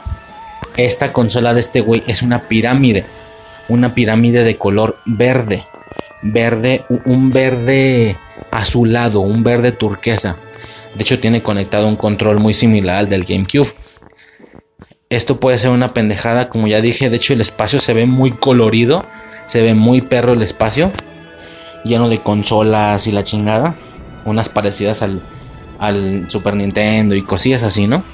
Esta 0.77 1.13
consola 1.13 1.55
de 1.55 1.61
este 1.61 1.81
güey 1.81 2.03
es 2.09 2.23
una 2.23 2.49
pirámide. 2.49 3.05
Una 3.69 3.95
pirámide 3.95 4.43
de 4.43 4.57
color 4.57 4.99
verde. 5.05 5.65
Verde, 6.23 6.85
un 7.05 7.31
verde 7.31 8.17
azulado, 8.51 9.21
un 9.21 9.45
verde 9.45 9.71
turquesa. 9.71 10.37
De 10.95 11.03
hecho 11.03 11.21
tiene 11.21 11.43
conectado 11.43 11.87
un 11.87 11.97
control 11.97 12.41
muy 12.41 12.55
similar 12.55 12.97
al 12.97 13.09
del 13.09 13.25
GameCube. 13.25 13.73
Esto 15.09 15.39
puede 15.39 15.59
ser 15.59 15.71
una 15.71 15.95
pendejada, 15.95 16.49
como 16.49 16.67
ya 16.67 16.81
dije. 16.81 17.11
De 17.11 17.17
hecho 17.17 17.35
el 17.35 17.41
espacio 17.43 17.79
se 17.79 17.93
ve 17.93 18.07
muy 18.07 18.31
colorido. 18.33 19.05
Se 19.45 19.63
ve 19.63 19.75
muy 19.75 20.01
perro 20.01 20.33
el 20.33 20.43
espacio 20.43 20.91
lleno 21.85 22.09
de 22.09 22.19
consolas 22.19 23.07
y 23.07 23.13
la 23.13 23.23
chingada. 23.23 23.75
Unas 24.25 24.49
parecidas 24.49 25.03
al, 25.03 25.21
al 25.79 26.27
Super 26.29 26.55
Nintendo 26.55 27.15
y 27.15 27.23
cosillas 27.23 27.63
así, 27.63 27.87
¿no? 27.87 28.05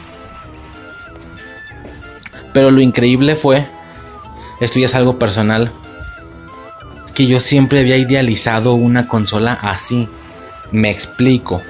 Pero 2.53 2.71
lo 2.71 2.81
increíble 2.81 3.37
fue, 3.37 3.67
esto 4.61 4.79
ya 4.79 4.87
es 4.87 4.95
algo 4.95 5.19
personal, 5.19 5.73
que 7.15 7.27
yo 7.27 7.41
siempre 7.41 7.81
había 7.81 7.97
idealizado 7.97 8.75
una 8.75 9.09
consola 9.09 9.59
así. 9.61 10.09
Me 10.71 10.91
explico. 10.91 11.63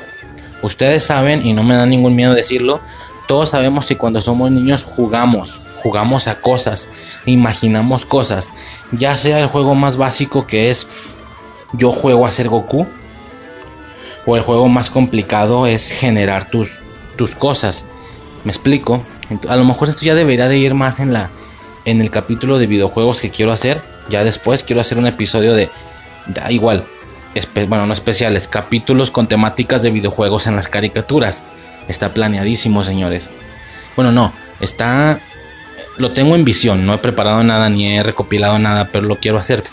Ustedes 0.63 1.05
saben, 1.05 1.47
y 1.47 1.53
no 1.53 1.63
me 1.63 1.75
da 1.75 1.87
ningún 1.87 2.17
miedo 2.17 2.35
decirlo, 2.35 2.81
todos 3.27 3.51
sabemos 3.51 3.87
que 3.87 3.97
cuando 3.97 4.21
somos 4.21 4.51
niños 4.51 4.85
jugamos, 4.85 5.61
jugamos 5.83 6.29
a 6.29 6.41
cosas, 6.41 6.89
imaginamos 7.27 8.05
cosas, 8.05 8.51
ya 8.93 9.17
sea 9.17 9.39
el 9.41 9.47
juego 9.47 9.75
más 9.75 9.97
básico 9.97 10.47
que 10.47 10.71
es 10.71 10.87
yo 11.73 11.93
juego 11.93 12.27
a 12.27 12.31
ser 12.31 12.49
Goku. 12.49 12.87
O 14.31 14.37
el 14.37 14.43
juego 14.43 14.69
más 14.69 14.91
complicado 14.91 15.67
es 15.67 15.91
generar 15.91 16.51
tus, 16.51 16.81
tus 17.17 17.35
cosas. 17.35 17.87
¿Me 18.45 18.53
explico? 18.53 19.03
A 19.49 19.57
lo 19.57 19.65
mejor 19.65 19.89
esto 19.89 20.05
ya 20.05 20.15
debería 20.15 20.49
de 20.49 20.59
ir 20.59 20.75
más 20.75 21.01
en 21.01 21.15
la 21.15 21.31
en 21.87 22.03
el 22.03 22.11
capítulo 22.11 22.59
de 22.59 22.67
videojuegos 22.67 23.23
que 23.23 23.31
quiero 23.31 23.53
hacer. 23.53 23.81
Ya 24.11 24.25
después 24.25 24.65
quiero 24.65 24.83
hacer 24.83 24.99
un 24.99 25.07
episodio 25.07 25.55
de, 25.55 25.71
da 26.27 26.53
igual, 26.53 26.85
bueno, 27.69 27.87
no 27.87 27.95
especiales, 27.95 28.49
capítulos 28.49 29.11
con 29.11 29.29
temáticas 29.29 29.81
de 29.81 29.93
videojuegos 29.93 30.47
en 30.47 30.57
las 30.57 30.69
caricaturas. 30.69 31.43
Está 31.89 32.11
planeadísimo, 32.11 32.85
señores. 32.85 33.31
Bueno, 33.97 34.13
no, 34.13 34.35
está 34.61 35.21
lo 35.97 36.13
tengo 36.13 36.35
en 36.35 36.45
visión, 36.45 36.85
no 36.85 36.93
he 36.93 36.99
preparado 36.99 37.43
nada 37.45 37.71
ni 37.71 37.97
he 37.97 38.03
recopilado 38.03 38.59
nada, 38.59 38.91
pero 38.93 39.07
lo 39.07 39.17
quiero 39.17 39.39
hacer. 39.39 39.65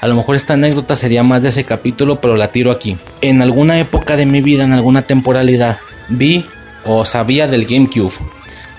A 0.00 0.08
lo 0.08 0.14
mejor 0.14 0.36
esta 0.36 0.54
anécdota 0.54 0.96
sería 0.96 1.22
más 1.22 1.42
de 1.42 1.50
ese 1.50 1.64
capítulo, 1.64 2.20
pero 2.20 2.36
la 2.36 2.48
tiro 2.48 2.70
aquí. 2.70 2.96
En 3.20 3.42
alguna 3.42 3.78
época 3.78 4.16
de 4.16 4.26
mi 4.26 4.40
vida, 4.40 4.64
en 4.64 4.72
alguna 4.72 5.02
temporalidad, 5.02 5.78
vi 6.08 6.46
o 6.84 7.04
sabía 7.04 7.46
del 7.46 7.66
GameCube, 7.66 8.12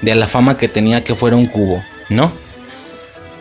de 0.01 0.15
la 0.15 0.27
fama 0.27 0.57
que 0.57 0.67
tenía 0.67 1.03
que 1.03 1.15
fuera 1.15 1.35
un 1.35 1.45
cubo, 1.45 1.83
¿no? 2.09 2.31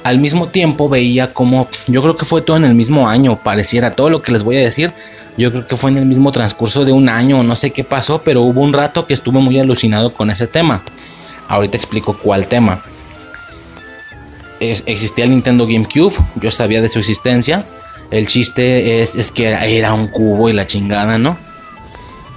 Al 0.03 0.19
mismo 0.19 0.49
tiempo 0.49 0.89
veía 0.89 1.35
como, 1.35 1.69
yo 1.87 2.03
creo 2.03 2.17
que 2.17 2.25
fue 2.25 2.41
todo 2.43 2.57
en 2.57 2.65
el 2.65 2.75
mismo 2.75 3.09
año, 3.09 3.39
pareciera 3.43 3.91
todo 3.93 4.09
lo 4.09 4.23
que 4.23 4.33
les 4.33 4.43
voy 4.43 4.57
a 4.57 4.61
decir, 4.61 4.93
yo 5.37 5.51
creo 5.51 5.67
que 5.67 5.77
fue 5.77 5.91
en 5.91 5.99
el 5.99 6.07
mismo 6.07 6.33
transcurso 6.33 6.85
de 6.85 6.93
un 6.93 7.09
año, 7.09 7.43
no 7.43 7.57
sé 7.57 7.71
qué 7.71 7.85
pasó, 7.85 8.23
pero 8.23 8.43
hubo 8.43 8.63
un 8.63 8.73
rato 8.73 9.07
que 9.07 9.15
estuve 9.15 9.41
muy 9.41 9.59
alucinado 9.59 10.13
con 10.13 10.31
ese 10.31 10.47
tema. 10.47 10.83
Ahorita 11.49 11.77
explico 11.77 12.17
cuál 12.17 12.47
tema. 12.47 12.83
Existía 14.61 15.25
el 15.25 15.31
Nintendo 15.31 15.67
GameCube, 15.67 16.15
yo 16.37 16.51
sabía 16.51 16.83
de 16.83 16.89
su 16.89 16.99
existencia. 16.99 17.65
El 18.11 18.27
chiste 18.27 19.03
es, 19.03 19.31
que 19.31 19.49
era, 19.49 19.95
un 19.95 20.09
cubo 20.09 20.49
y 20.49 20.53
la 20.53 20.67
chingada, 20.67 21.19
¿no? 21.19 21.39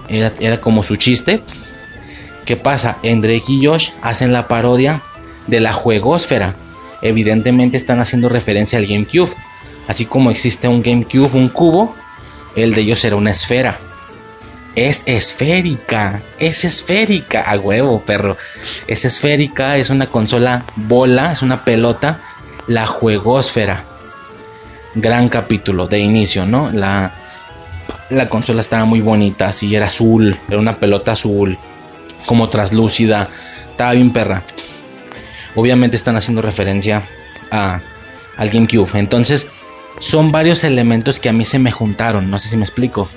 Era, 0.08 0.32
era 0.40 0.62
como 0.62 0.84
su 0.84 0.96
chiste. 0.96 1.42
¿Qué 2.46 2.56
pasa? 2.56 2.98
En 3.04 3.22
Drake 3.22 3.46
y 3.48 3.66
Josh 3.66 3.90
hacen 4.02 4.34
la 4.34 4.48
parodia 4.48 5.02
de 5.48 5.60
la 5.60 5.74
juegosfera. 5.74 6.56
Evidentemente 7.02 7.78
están 7.78 8.00
haciendo 8.00 8.30
referencia 8.30 8.78
al 8.78 8.86
GameCube. 8.86 9.32
Así 9.88 10.06
como 10.06 10.32
existe 10.32 10.68
un 10.68 10.82
GameCube, 10.82 11.30
un 11.34 11.50
cubo, 11.50 11.96
el 12.56 12.74
de 12.74 12.82
ellos 12.82 13.04
era 13.04 13.16
una 13.16 13.32
esfera. 13.32 13.78
Es 14.76 15.04
esférica, 15.06 16.22
es 16.40 16.66
esférica, 16.66 17.44
a 17.44 17.58
huevo, 17.58 18.02
perro. 18.02 18.38
Es 18.88 19.06
esférica, 19.06 19.78
es 19.78 19.90
una 19.90 20.08
consola 20.08 20.66
bola, 20.76 21.32
es 21.32 21.44
una 21.44 21.64
pelota, 21.64 22.20
la 22.68 22.88
juegosfera. 22.88 23.84
Gran 24.96 25.30
capítulo 25.30 25.88
de 25.88 26.00
inicio, 26.00 26.46
¿no? 26.46 26.72
La, 26.72 27.14
la 28.10 28.30
consola 28.30 28.62
estaba 28.62 28.86
muy 28.86 29.02
bonita, 29.02 29.50
así 29.50 29.76
era 29.76 29.88
azul, 29.88 30.38
era 30.48 30.58
una 30.58 30.78
pelota 30.78 31.12
azul, 31.12 31.58
como 32.26 32.50
traslúcida, 32.50 33.30
estaba 33.70 33.92
bien 33.94 34.12
perra. 34.12 34.42
Obviamente 35.56 35.98
están 35.98 36.16
haciendo 36.16 36.42
referencia 36.42 37.04
a, 37.52 37.80
al 38.38 38.50
GameCube. 38.50 38.90
Entonces, 38.96 39.48
son 40.00 40.32
varios 40.32 40.64
elementos 40.64 41.20
que 41.20 41.30
a 41.30 41.34
mí 41.34 41.46
se 41.46 41.60
me 41.60 41.72
juntaron, 41.72 42.32
no 42.32 42.40
sé 42.40 42.50
si 42.50 42.58
me 42.58 42.66
explico. 42.66 43.08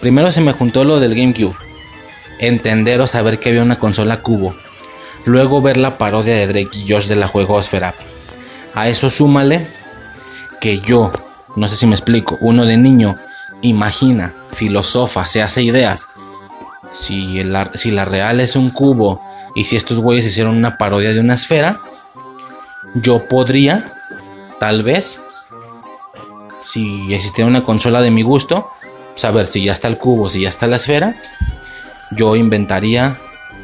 Primero 0.00 0.32
se 0.32 0.40
me 0.40 0.52
juntó 0.52 0.84
lo 0.84 0.98
del 0.98 1.14
GameCube, 1.14 1.56
entender 2.38 3.00
o 3.00 3.06
saber 3.06 3.38
que 3.38 3.50
había 3.50 3.62
una 3.62 3.78
consola 3.78 4.22
cubo. 4.22 4.54
Luego 5.24 5.60
ver 5.60 5.76
la 5.76 5.98
parodia 5.98 6.34
de 6.34 6.46
Drake 6.46 6.78
y 6.78 6.90
Josh 6.90 7.06
de 7.06 7.16
la 7.16 7.28
juegosfera. 7.28 7.94
A 8.74 8.88
eso 8.88 9.10
súmale 9.10 9.66
que 10.60 10.78
yo, 10.78 11.12
no 11.56 11.68
sé 11.68 11.76
si 11.76 11.86
me 11.86 11.94
explico, 11.94 12.38
uno 12.40 12.64
de 12.64 12.76
niño 12.76 13.16
imagina, 13.62 14.34
filosofa, 14.52 15.26
se 15.26 15.42
hace 15.42 15.62
ideas. 15.62 16.08
Si, 16.90 17.42
si 17.74 17.90
la 17.90 18.04
real 18.04 18.40
es 18.40 18.56
un 18.56 18.70
cubo 18.70 19.20
y 19.54 19.64
si 19.64 19.76
estos 19.76 19.98
güeyes 19.98 20.26
hicieron 20.26 20.56
una 20.56 20.78
parodia 20.78 21.12
de 21.12 21.20
una 21.20 21.34
esfera, 21.34 21.80
yo 22.94 23.28
podría 23.28 23.92
tal 24.58 24.82
vez, 24.82 25.22
si 26.62 27.14
existiera 27.14 27.48
una 27.48 27.64
consola 27.64 28.02
de 28.02 28.10
mi 28.10 28.22
gusto, 28.22 28.70
saber 29.20 29.46
si 29.46 29.62
ya 29.64 29.72
está 29.72 29.88
el 29.88 29.98
cubo, 29.98 30.28
si 30.28 30.42
ya 30.42 30.48
está 30.48 30.66
la 30.66 30.76
esfera, 30.76 31.14
yo 32.10 32.36
inventaría 32.36 33.16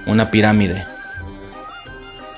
una 0.07 0.31
pirámide. 0.31 0.87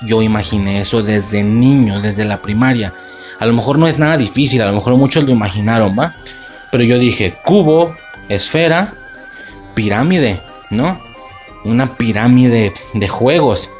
Yo 0.03 0.23
imaginé 0.23 0.81
eso 0.81 1.03
desde 1.03 1.43
niño, 1.43 2.01
desde 2.01 2.25
la 2.25 2.41
primaria. 2.41 2.95
A 3.39 3.47
lo 3.47 3.53
mejor 3.53 3.79
no 3.79 3.89
es 3.89 3.99
nada 3.99 4.17
difícil, 4.17 4.63
a 4.63 4.67
lo 4.67 4.73
mejor 4.73 4.97
muchos 4.97 5.25
lo 5.25 5.31
imaginaron, 5.31 5.97
¿va? 5.99 6.15
Pero 6.71 6.85
yo 6.85 6.99
dije, 6.99 7.37
cubo, 7.45 7.95
esfera, 8.29 8.95
pirámide, 9.75 10.43
¿no? 10.71 10.99
Una 11.65 11.97
pirámide 11.97 12.73
de 12.95 13.09
juegos. 13.09 13.71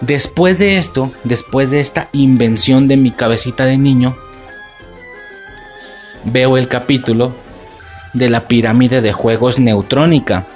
Después 0.00 0.58
de 0.58 0.78
esto, 0.78 1.12
después 1.24 1.70
de 1.70 1.80
esta 1.80 2.08
invención 2.12 2.88
de 2.88 2.96
mi 2.96 3.10
cabecita 3.10 3.66
de 3.66 3.78
niño, 3.78 4.16
veo 6.24 6.56
el 6.56 6.68
capítulo 6.68 7.34
de 8.12 8.30
la 8.30 8.48
pirámide 8.48 9.00
de 9.00 9.12
juegos 9.12 9.58
neutrónica, 9.58 10.46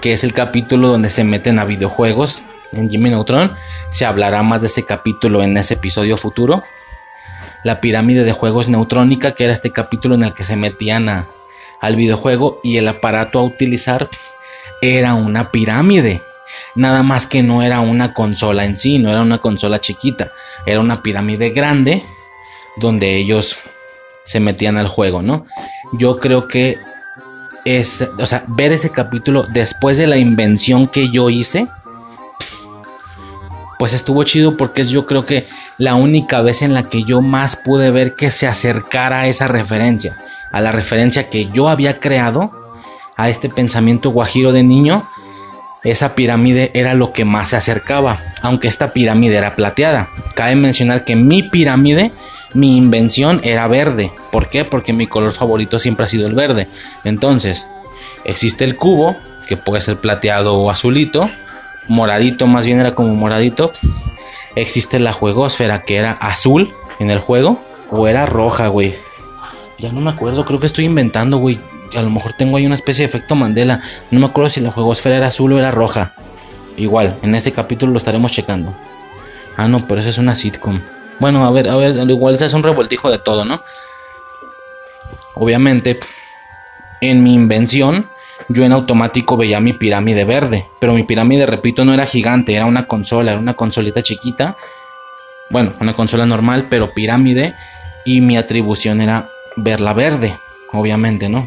que 0.00 0.12
es 0.12 0.24
el 0.24 0.32
capítulo 0.32 0.88
donde 0.88 1.10
se 1.10 1.24
meten 1.24 1.58
a 1.58 1.64
videojuegos 1.64 2.42
en 2.72 2.90
Jimmy 2.90 3.10
Neutron. 3.10 3.54
Se 3.88 4.06
hablará 4.06 4.42
más 4.42 4.60
de 4.62 4.68
ese 4.68 4.84
capítulo 4.84 5.42
en 5.42 5.56
ese 5.56 5.74
episodio 5.74 6.16
futuro. 6.16 6.62
La 7.64 7.80
pirámide 7.80 8.24
de 8.24 8.32
juegos 8.32 8.68
neutrónica, 8.68 9.32
que 9.32 9.44
era 9.44 9.52
este 9.52 9.70
capítulo 9.70 10.14
en 10.14 10.22
el 10.22 10.32
que 10.32 10.44
se 10.44 10.56
metían 10.56 11.26
al 11.80 11.96
videojuego 11.96 12.60
y 12.62 12.76
el 12.78 12.88
aparato 12.88 13.38
a 13.38 13.42
utilizar 13.42 14.08
era 14.80 15.14
una 15.14 15.50
pirámide. 15.50 16.22
Nada 16.74 17.02
más 17.02 17.26
que 17.26 17.42
no 17.42 17.62
era 17.62 17.80
una 17.80 18.14
consola 18.14 18.64
en 18.64 18.76
sí, 18.76 18.98
no 18.98 19.10
era 19.10 19.22
una 19.22 19.38
consola 19.38 19.80
chiquita, 19.80 20.28
era 20.66 20.80
una 20.80 21.02
pirámide 21.02 21.50
grande 21.50 22.02
donde 22.76 23.16
ellos 23.16 23.56
se 24.24 24.40
metían 24.40 24.78
al 24.78 24.88
juego, 24.88 25.22
¿no? 25.22 25.46
Yo 25.92 26.18
creo 26.18 26.48
que 26.48 26.78
es, 27.64 28.08
o 28.18 28.26
sea, 28.26 28.44
ver 28.46 28.72
ese 28.72 28.90
capítulo 28.90 29.46
después 29.52 29.98
de 29.98 30.06
la 30.06 30.16
invención 30.16 30.86
que 30.86 31.10
yo 31.10 31.30
hice, 31.30 31.66
pues 33.78 33.94
estuvo 33.94 34.22
chido 34.24 34.56
porque 34.56 34.82
es 34.82 34.90
yo 34.90 35.06
creo 35.06 35.24
que 35.24 35.46
la 35.78 35.94
única 35.94 36.42
vez 36.42 36.62
en 36.62 36.74
la 36.74 36.84
que 36.84 37.02
yo 37.02 37.22
más 37.22 37.56
pude 37.56 37.90
ver 37.90 38.14
que 38.14 38.30
se 38.30 38.46
acercara 38.46 39.20
a 39.20 39.26
esa 39.26 39.48
referencia, 39.48 40.16
a 40.52 40.60
la 40.60 40.70
referencia 40.70 41.30
que 41.30 41.46
yo 41.46 41.68
había 41.68 41.98
creado, 41.98 42.52
a 43.16 43.30
este 43.30 43.48
pensamiento 43.48 44.10
guajiro 44.10 44.52
de 44.52 44.62
niño, 44.62 45.08
esa 45.82 46.14
pirámide 46.14 46.70
era 46.74 46.92
lo 46.92 47.12
que 47.12 47.24
más 47.24 47.50
se 47.50 47.56
acercaba, 47.56 48.18
aunque 48.42 48.68
esta 48.68 48.92
pirámide 48.92 49.36
era 49.36 49.56
plateada. 49.56 50.08
Cabe 50.34 50.56
mencionar 50.56 51.04
que 51.04 51.16
mi 51.16 51.42
pirámide, 51.42 52.12
mi 52.54 52.76
invención 52.76 53.40
era 53.44 53.66
verde. 53.68 54.12
¿Por 54.32 54.48
qué? 54.48 54.64
Porque 54.64 54.92
mi 54.92 55.06
color 55.06 55.32
favorito 55.32 55.78
siempre 55.78 56.06
ha 56.06 56.08
sido 56.08 56.26
el 56.26 56.34
verde. 56.34 56.68
Entonces, 57.04 57.68
existe 58.24 58.64
el 58.64 58.76
cubo, 58.76 59.16
que 59.48 59.56
puede 59.56 59.82
ser 59.82 59.96
plateado 59.96 60.54
o 60.54 60.70
azulito, 60.70 61.28
moradito 61.88 62.46
más 62.46 62.66
bien 62.66 62.80
era 62.80 62.94
como 62.94 63.14
moradito. 63.14 63.72
Existe 64.56 64.98
la 64.98 65.12
juegosfera, 65.12 65.82
que 65.82 65.96
era 65.96 66.12
azul 66.12 66.74
en 66.98 67.10
el 67.10 67.18
juego, 67.18 67.60
o 67.90 68.08
era 68.08 68.26
roja, 68.26 68.68
güey. 68.68 68.94
Ya 69.78 69.92
no 69.92 70.00
me 70.00 70.10
acuerdo, 70.10 70.44
creo 70.44 70.60
que 70.60 70.66
estoy 70.66 70.84
inventando, 70.84 71.38
güey 71.38 71.58
a 71.96 72.02
lo 72.02 72.10
mejor 72.10 72.32
tengo 72.32 72.56
ahí 72.56 72.66
una 72.66 72.74
especie 72.74 73.02
de 73.02 73.08
efecto 73.08 73.34
Mandela. 73.34 73.80
No 74.10 74.20
me 74.20 74.26
acuerdo 74.26 74.50
si 74.50 74.60
la 74.60 74.70
juegosfera 74.70 75.16
era 75.16 75.26
azul 75.28 75.52
o 75.52 75.58
era 75.58 75.70
roja. 75.70 76.14
Igual, 76.76 77.16
en 77.22 77.34
este 77.34 77.52
capítulo 77.52 77.92
lo 77.92 77.98
estaremos 77.98 78.32
checando. 78.32 78.74
Ah, 79.56 79.68
no, 79.68 79.86
pero 79.86 80.00
esa 80.00 80.10
es 80.10 80.18
una 80.18 80.34
sitcom. 80.34 80.80
Bueno, 81.20 81.46
a 81.46 81.50
ver, 81.50 81.68
a 81.68 81.76
ver, 81.76 81.96
igual 82.10 82.34
es 82.34 82.52
un 82.54 82.62
revoltijo 82.62 83.10
de 83.10 83.18
todo, 83.18 83.44
¿no? 83.44 83.62
Obviamente, 85.34 86.00
en 87.00 87.22
mi 87.22 87.34
invención, 87.34 88.08
yo 88.48 88.64
en 88.64 88.72
automático 88.72 89.36
veía 89.36 89.60
mi 89.60 89.74
pirámide 89.74 90.24
verde. 90.24 90.66
Pero 90.80 90.94
mi 90.94 91.04
pirámide, 91.04 91.46
repito, 91.46 91.84
no 91.84 91.94
era 91.94 92.06
gigante, 92.06 92.54
era 92.54 92.66
una 92.66 92.86
consola, 92.86 93.32
era 93.32 93.40
una 93.40 93.54
consolita 93.54 94.02
chiquita. 94.02 94.56
Bueno, 95.50 95.74
una 95.80 95.92
consola 95.92 96.26
normal, 96.26 96.66
pero 96.68 96.92
pirámide. 96.92 97.54
Y 98.04 98.22
mi 98.22 98.36
atribución 98.36 99.00
era 99.00 99.30
verla 99.56 99.92
verde, 99.92 100.36
obviamente, 100.72 101.28
¿no? 101.28 101.46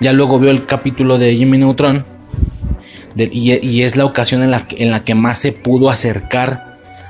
Ya 0.00 0.12
luego 0.12 0.38
vio 0.38 0.50
el 0.50 0.66
capítulo 0.66 1.16
de 1.16 1.36
Jimmy 1.36 1.58
Neutron. 1.58 2.04
y, 3.16 3.82
es 3.82 3.96
la 3.96 4.04
ocasión 4.04 4.42
en, 4.42 4.54
en, 4.76 4.90
la 4.90 5.04
que 5.04 5.14
más 5.14 5.38
se 5.38 5.52
pudo 5.52 5.90
acercar 5.90 6.67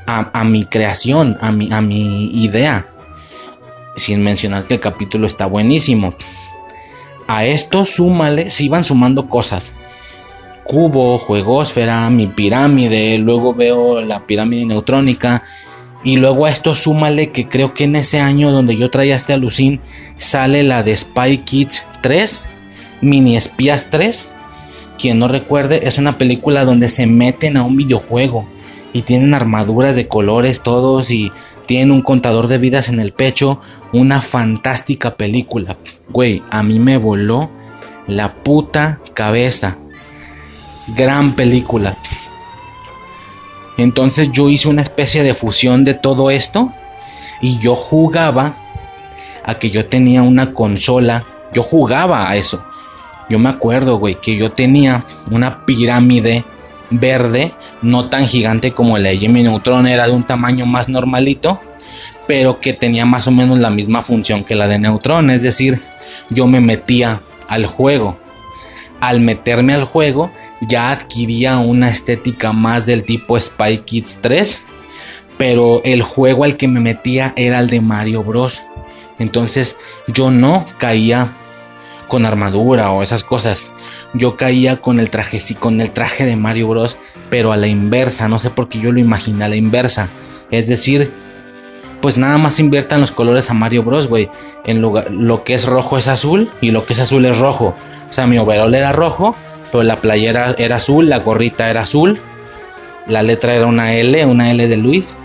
a, 0.08 0.44
mi 0.44 0.64
creación, 0.64 1.36
a 1.40 1.52
mi, 1.52 1.70
a 1.70 1.82
mi 1.82 2.30
idea. 2.42 2.86
Sin 3.94 4.22
mencionar 4.22 4.64
que 4.64 4.74
el 4.74 4.80
capítulo 4.80 5.26
está 5.26 5.46
buenísimo. 5.46 6.14
A 7.26 7.44
esto 7.44 7.84
súmale, 7.84 8.48
se 8.48 8.64
iban 8.64 8.84
sumando 8.84 9.28
cosas. 9.28 9.74
Cubo, 10.64 11.18
juegosfera, 11.18 12.08
mi 12.08 12.26
pirámide, 12.26 13.18
luego 13.18 13.54
veo 13.54 14.00
la 14.00 14.26
pirámide 14.26 14.64
neutrónica. 14.64 15.42
Y 16.04 16.16
luego 16.16 16.46
a 16.46 16.50
esto 16.50 16.74
súmale 16.74 17.30
que 17.30 17.48
creo 17.48 17.74
que 17.74 17.84
en 17.84 17.96
ese 17.96 18.20
año 18.20 18.50
donde 18.50 18.76
yo 18.76 18.88
traía 18.88 19.16
este 19.16 19.34
alucín 19.34 19.80
sale 20.16 20.62
la 20.62 20.82
de 20.82 20.96
Spy 20.96 21.38
Kids 21.38 21.84
3 22.02 22.46
Mini 23.02 23.36
Espías 23.36 23.88
3. 23.90 24.30
Quien 24.96 25.18
no 25.18 25.28
recuerde, 25.28 25.86
es 25.86 25.98
una 25.98 26.18
película 26.18 26.64
donde 26.64 26.88
se 26.88 27.06
meten 27.06 27.56
a 27.56 27.62
un 27.62 27.76
videojuego 27.76 28.48
y 28.92 29.02
tienen 29.02 29.34
armaduras 29.34 29.96
de 29.96 30.08
colores 30.08 30.62
todos 30.62 31.10
y 31.10 31.30
tienen 31.66 31.90
un 31.90 32.00
contador 32.00 32.48
de 32.48 32.58
vidas 32.58 32.88
en 32.88 33.00
el 33.00 33.12
pecho. 33.12 33.60
Una 33.92 34.20
fantástica 34.22 35.16
película. 35.16 35.76
Güey, 36.10 36.42
a 36.50 36.62
mí 36.62 36.78
me 36.78 36.96
voló 36.96 37.50
la 38.06 38.34
puta 38.34 39.00
cabeza. 39.14 39.76
Gran 40.96 41.34
película. 41.34 41.96
Entonces 43.76 44.32
yo 44.32 44.48
hice 44.48 44.68
una 44.68 44.82
especie 44.82 45.22
de 45.22 45.34
fusión 45.34 45.84
de 45.84 45.94
todo 45.94 46.30
esto 46.30 46.72
y 47.40 47.58
yo 47.58 47.76
jugaba 47.76 48.56
a 49.44 49.58
que 49.58 49.70
yo 49.70 49.86
tenía 49.86 50.22
una 50.22 50.52
consola. 50.52 51.24
Yo 51.54 51.62
jugaba 51.62 52.28
a 52.28 52.36
eso 52.36 52.62
Yo 53.30 53.38
me 53.38 53.48
acuerdo, 53.48 53.98
güey, 53.98 54.16
que 54.16 54.36
yo 54.36 54.52
tenía 54.52 55.02
una 55.30 55.64
pirámide 55.64 56.44
verde, 56.90 57.52
no 57.82 58.08
tan 58.08 58.26
gigante 58.26 58.72
como 58.72 58.98
la 58.98 59.10
de 59.10 59.18
Jimmy 59.18 59.42
Neutron, 59.42 59.86
era 59.86 60.06
de 60.06 60.12
un 60.12 60.24
tamaño 60.24 60.66
más 60.66 60.88
normalito, 60.88 61.60
pero 62.26 62.60
que 62.60 62.72
tenía 62.72 63.04
más 63.06 63.26
o 63.26 63.30
menos 63.30 63.58
la 63.58 63.70
misma 63.70 64.02
función 64.02 64.44
que 64.44 64.54
la 64.54 64.68
de 64.68 64.78
Neutron, 64.78 65.30
es 65.30 65.42
decir, 65.42 65.80
yo 66.30 66.46
me 66.46 66.60
metía 66.60 67.20
al 67.48 67.66
juego. 67.66 68.18
Al 69.00 69.20
meterme 69.20 69.74
al 69.74 69.84
juego, 69.84 70.32
ya 70.60 70.90
adquiría 70.90 71.58
una 71.58 71.88
estética 71.88 72.52
más 72.52 72.86
del 72.86 73.04
tipo 73.04 73.38
Spy 73.38 73.78
Kids 73.78 74.18
3, 74.22 74.62
pero 75.36 75.80
el 75.84 76.02
juego 76.02 76.44
al 76.44 76.56
que 76.56 76.68
me 76.68 76.80
metía 76.80 77.32
era 77.36 77.60
el 77.60 77.68
de 77.68 77.80
Mario 77.80 78.24
Bros. 78.24 78.60
Entonces 79.18 79.76
yo 80.08 80.30
no 80.30 80.66
caía 80.78 81.28
con 82.08 82.26
armadura 82.26 82.90
o 82.90 83.02
esas 83.02 83.22
cosas. 83.22 83.72
Yo 84.14 84.36
caía 84.36 84.78
con 84.78 85.00
el 85.00 85.10
traje, 85.10 85.38
sí, 85.38 85.54
con 85.54 85.80
el 85.80 85.90
traje 85.90 86.24
de 86.24 86.36
Mario 86.36 86.68
Bros, 86.68 86.96
pero 87.30 87.52
a 87.52 87.56
la 87.56 87.66
inversa, 87.66 88.28
no 88.28 88.38
sé 88.38 88.50
por 88.50 88.68
qué 88.68 88.80
yo 88.80 88.90
lo 88.92 89.00
imaginé 89.00 89.44
a 89.44 89.48
la 89.48 89.56
inversa. 89.56 90.08
Es 90.50 90.66
decir, 90.66 91.12
pues 92.00 92.16
nada 92.16 92.38
más 92.38 92.58
inviertan 92.60 93.00
los 93.00 93.10
colores 93.10 93.50
a 93.50 93.54
Mario 93.54 93.82
Bros, 93.82 94.06
güey. 94.06 94.30
En 94.64 94.80
lugar, 94.80 95.10
lo 95.10 95.44
que 95.44 95.54
es 95.54 95.66
rojo 95.66 95.98
es 95.98 96.08
azul 96.08 96.50
y 96.60 96.70
lo 96.70 96.86
que 96.86 96.94
es 96.94 97.00
azul 97.00 97.24
es 97.26 97.38
rojo. 97.38 97.74
O 98.08 98.12
sea, 98.12 98.26
mi 98.26 98.38
overall 98.38 98.74
era 98.74 98.92
rojo, 98.92 99.34
pero 99.70 99.82
la 99.82 100.00
playera 100.00 100.54
era 100.58 100.76
azul, 100.76 101.08
la 101.08 101.18
gorrita 101.18 101.68
era 101.68 101.82
azul, 101.82 102.18
la 103.06 103.22
letra 103.22 103.54
era 103.54 103.66
una 103.66 103.94
L, 103.94 104.24
una 104.26 104.50
L 104.50 104.68
de 104.68 104.76
Luis. 104.76 105.16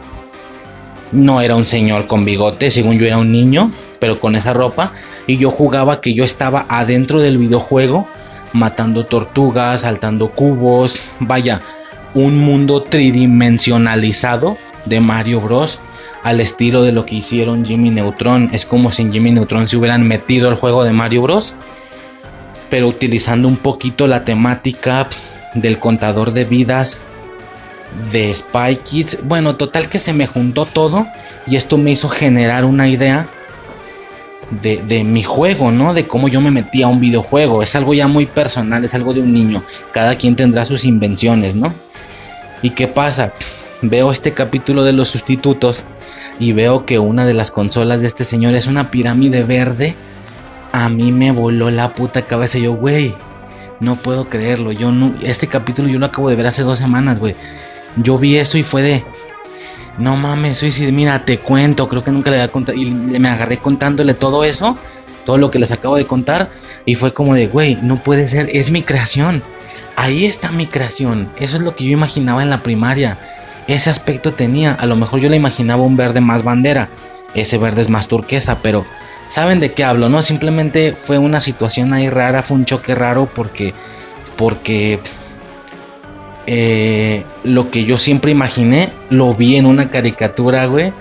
No 1.11 1.41
era 1.41 1.55
un 1.55 1.65
señor 1.65 2.07
con 2.07 2.25
bigote, 2.25 2.71
según 2.71 2.97
yo 2.97 3.05
era 3.05 3.17
un 3.17 3.31
niño, 3.31 3.71
pero 3.99 4.19
con 4.19 4.35
esa 4.35 4.53
ropa. 4.53 4.93
Y 5.27 5.37
yo 5.37 5.51
jugaba 5.51 6.01
que 6.01 6.13
yo 6.13 6.23
estaba 6.23 6.65
adentro 6.69 7.19
del 7.19 7.37
videojuego, 7.37 8.07
matando 8.53 9.05
tortugas, 9.05 9.81
saltando 9.81 10.29
cubos. 10.29 10.99
Vaya, 11.19 11.61
un 12.13 12.37
mundo 12.37 12.83
tridimensionalizado 12.83 14.57
de 14.85 15.01
Mario 15.01 15.41
Bros. 15.41 15.79
Al 16.23 16.39
estilo 16.39 16.83
de 16.83 16.93
lo 16.93 17.05
que 17.05 17.15
hicieron 17.15 17.65
Jimmy 17.65 17.89
Neutron. 17.89 18.49
Es 18.53 18.65
como 18.65 18.91
si 18.91 19.01
en 19.01 19.11
Jimmy 19.11 19.31
Neutron 19.31 19.67
se 19.67 19.75
hubieran 19.75 20.07
metido 20.07 20.47
al 20.47 20.55
juego 20.55 20.85
de 20.85 20.93
Mario 20.93 21.23
Bros. 21.23 21.55
Pero 22.69 22.87
utilizando 22.87 23.47
un 23.47 23.57
poquito 23.57 24.07
la 24.07 24.23
temática 24.23 25.09
del 25.53 25.79
contador 25.79 26.31
de 26.31 26.45
vidas 26.45 27.01
de 28.11 28.33
Spy 28.33 28.77
Kids. 28.77 29.19
Bueno, 29.25 29.55
total 29.55 29.89
que 29.89 29.99
se 29.99 30.13
me 30.13 30.27
juntó 30.27 30.65
todo 30.65 31.05
y 31.45 31.55
esto 31.55 31.77
me 31.77 31.91
hizo 31.91 32.09
generar 32.09 32.65
una 32.65 32.87
idea 32.87 33.27
de, 34.49 35.03
mi 35.03 35.23
juego, 35.23 35.71
¿no? 35.71 35.93
De 35.93 36.07
cómo 36.07 36.27
yo 36.27 36.41
me 36.41 36.51
metí 36.51 36.81
a 36.83 36.87
un 36.87 36.99
videojuego. 36.99 37.63
Es 37.63 37.75
algo 37.75 37.93
ya 37.93 38.07
muy 38.07 38.25
personal, 38.25 38.83
es 38.83 38.93
algo 38.93 39.13
de 39.13 39.21
un 39.21 39.33
niño. 39.33 39.63
Cada 39.91 40.15
quien 40.15 40.35
tendrá 40.35 40.65
sus 40.65 40.85
invenciones, 40.85 41.55
¿no? 41.55 41.73
¿Y 42.61 42.71
qué 42.71 42.87
pasa? 42.87 43.33
Veo 43.81 44.11
este 44.11 44.33
capítulo 44.33 44.83
de 44.83 44.93
los 44.93 45.09
sustitutos 45.09 45.83
y 46.39 46.53
veo 46.53 46.85
que 46.85 46.99
una 46.99 47.25
de 47.25 47.33
las 47.33 47.51
consolas 47.51 48.01
de 48.01 48.07
este 48.07 48.23
señor 48.23 48.53
es 48.53 48.67
una 48.67 48.91
pirámide 48.91 49.43
verde. 49.43 49.95
A 50.71 50.89
mí 50.89 51.11
me 51.11 51.31
voló 51.31 51.69
la 51.69 51.93
puta 51.93 52.23
cabeza. 52.23 52.57
Yo, 52.57 52.73
güey, 52.73 53.13
no 53.79 53.97
puedo 53.97 54.29
creerlo. 54.29 54.71
Yo 54.71 54.91
no, 54.91 55.13
este 55.21 55.47
capítulo 55.47 55.89
yo 55.89 55.99
lo 55.99 56.05
acabo 56.05 56.29
de 56.29 56.35
ver 56.35 56.47
hace 56.47 56.63
dos 56.63 56.79
semanas, 56.79 57.19
güey. 57.19 57.35
Yo 57.97 58.17
vi 58.17 58.37
eso 58.37 58.57
y 58.57 58.63
fue 58.63 58.81
de. 58.81 59.03
No 59.97 60.15
mames, 60.17 60.57
Suicide, 60.57 60.91
mira, 60.91 61.23
te 61.25 61.39
cuento. 61.39 61.87
Creo 61.87 62.03
que 62.03 62.11
nunca 62.11 62.31
le 62.31 62.37
había 62.37 62.51
contado. 62.51 62.77
Y 62.77 62.91
me 62.91 63.29
agarré 63.29 63.57
contándole 63.57 64.13
todo 64.13 64.43
eso. 64.43 64.77
Todo 65.25 65.37
lo 65.37 65.51
que 65.51 65.59
les 65.59 65.71
acabo 65.71 65.95
de 65.95 66.05
contar. 66.05 66.51
Y 66.85 66.95
fue 66.95 67.13
como 67.13 67.35
de, 67.35 67.47
güey, 67.47 67.77
no 67.81 68.01
puede 68.03 68.27
ser. 68.27 68.49
Es 68.53 68.71
mi 68.71 68.81
creación. 68.81 69.43
Ahí 69.95 70.25
está 70.25 70.51
mi 70.51 70.65
creación. 70.65 71.31
Eso 71.37 71.55
es 71.55 71.61
lo 71.61 71.75
que 71.75 71.85
yo 71.85 71.91
imaginaba 71.91 72.41
en 72.41 72.49
la 72.49 72.63
primaria. 72.63 73.17
Ese 73.67 73.89
aspecto 73.89 74.33
tenía. 74.33 74.73
A 74.73 74.85
lo 74.85 74.95
mejor 74.95 75.19
yo 75.19 75.29
le 75.29 75.37
imaginaba 75.37 75.83
un 75.83 75.95
verde 75.95 76.21
más 76.21 76.43
bandera. 76.43 76.89
Ese 77.35 77.57
verde 77.57 77.81
es 77.81 77.89
más 77.89 78.07
turquesa, 78.07 78.59
pero 78.61 78.85
saben 79.27 79.59
de 79.59 79.73
qué 79.73 79.83
hablo, 79.83 80.09
¿no? 80.09 80.21
Simplemente 80.21 80.93
fue 80.95 81.17
una 81.17 81.39
situación 81.39 81.93
ahí 81.93 82.09
rara, 82.09 82.43
fue 82.43 82.57
un 82.57 82.65
choque 82.65 82.95
raro 82.95 83.27
porque. 83.33 83.73
Porque 84.35 84.99
eh, 86.45 87.23
lo 87.43 87.69
que 87.71 87.85
yo 87.85 87.97
siempre 87.97 88.31
imaginé, 88.31 88.89
lo 89.09 89.33
vi 89.33 89.55
en 89.55 89.65
una 89.65 89.89
caricatura, 89.89 90.65
güey. 90.65 90.91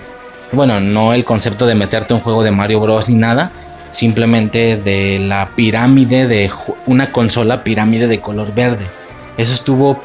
Bueno, 0.53 0.81
no 0.81 1.13
el 1.13 1.25
concepto 1.25 1.67
de 1.67 1.75
meterte 1.75 2.15
un 2.15 2.21
juego 2.21 2.43
de 2.43 2.51
Mario 2.51 2.81
Bros. 2.81 3.09
ni 3.09 3.15
nada. 3.15 3.53
Simplemente 3.91 4.77
de 4.77 5.19
la 5.19 5.51
pirámide 5.55 6.27
de 6.27 6.51
una 6.87 7.13
consola 7.13 7.63
pirámide 7.65 8.07
de 8.07 8.21
color 8.21 8.55
verde. 8.55 8.87
Eso 9.37 9.53
estuvo 9.53 10.01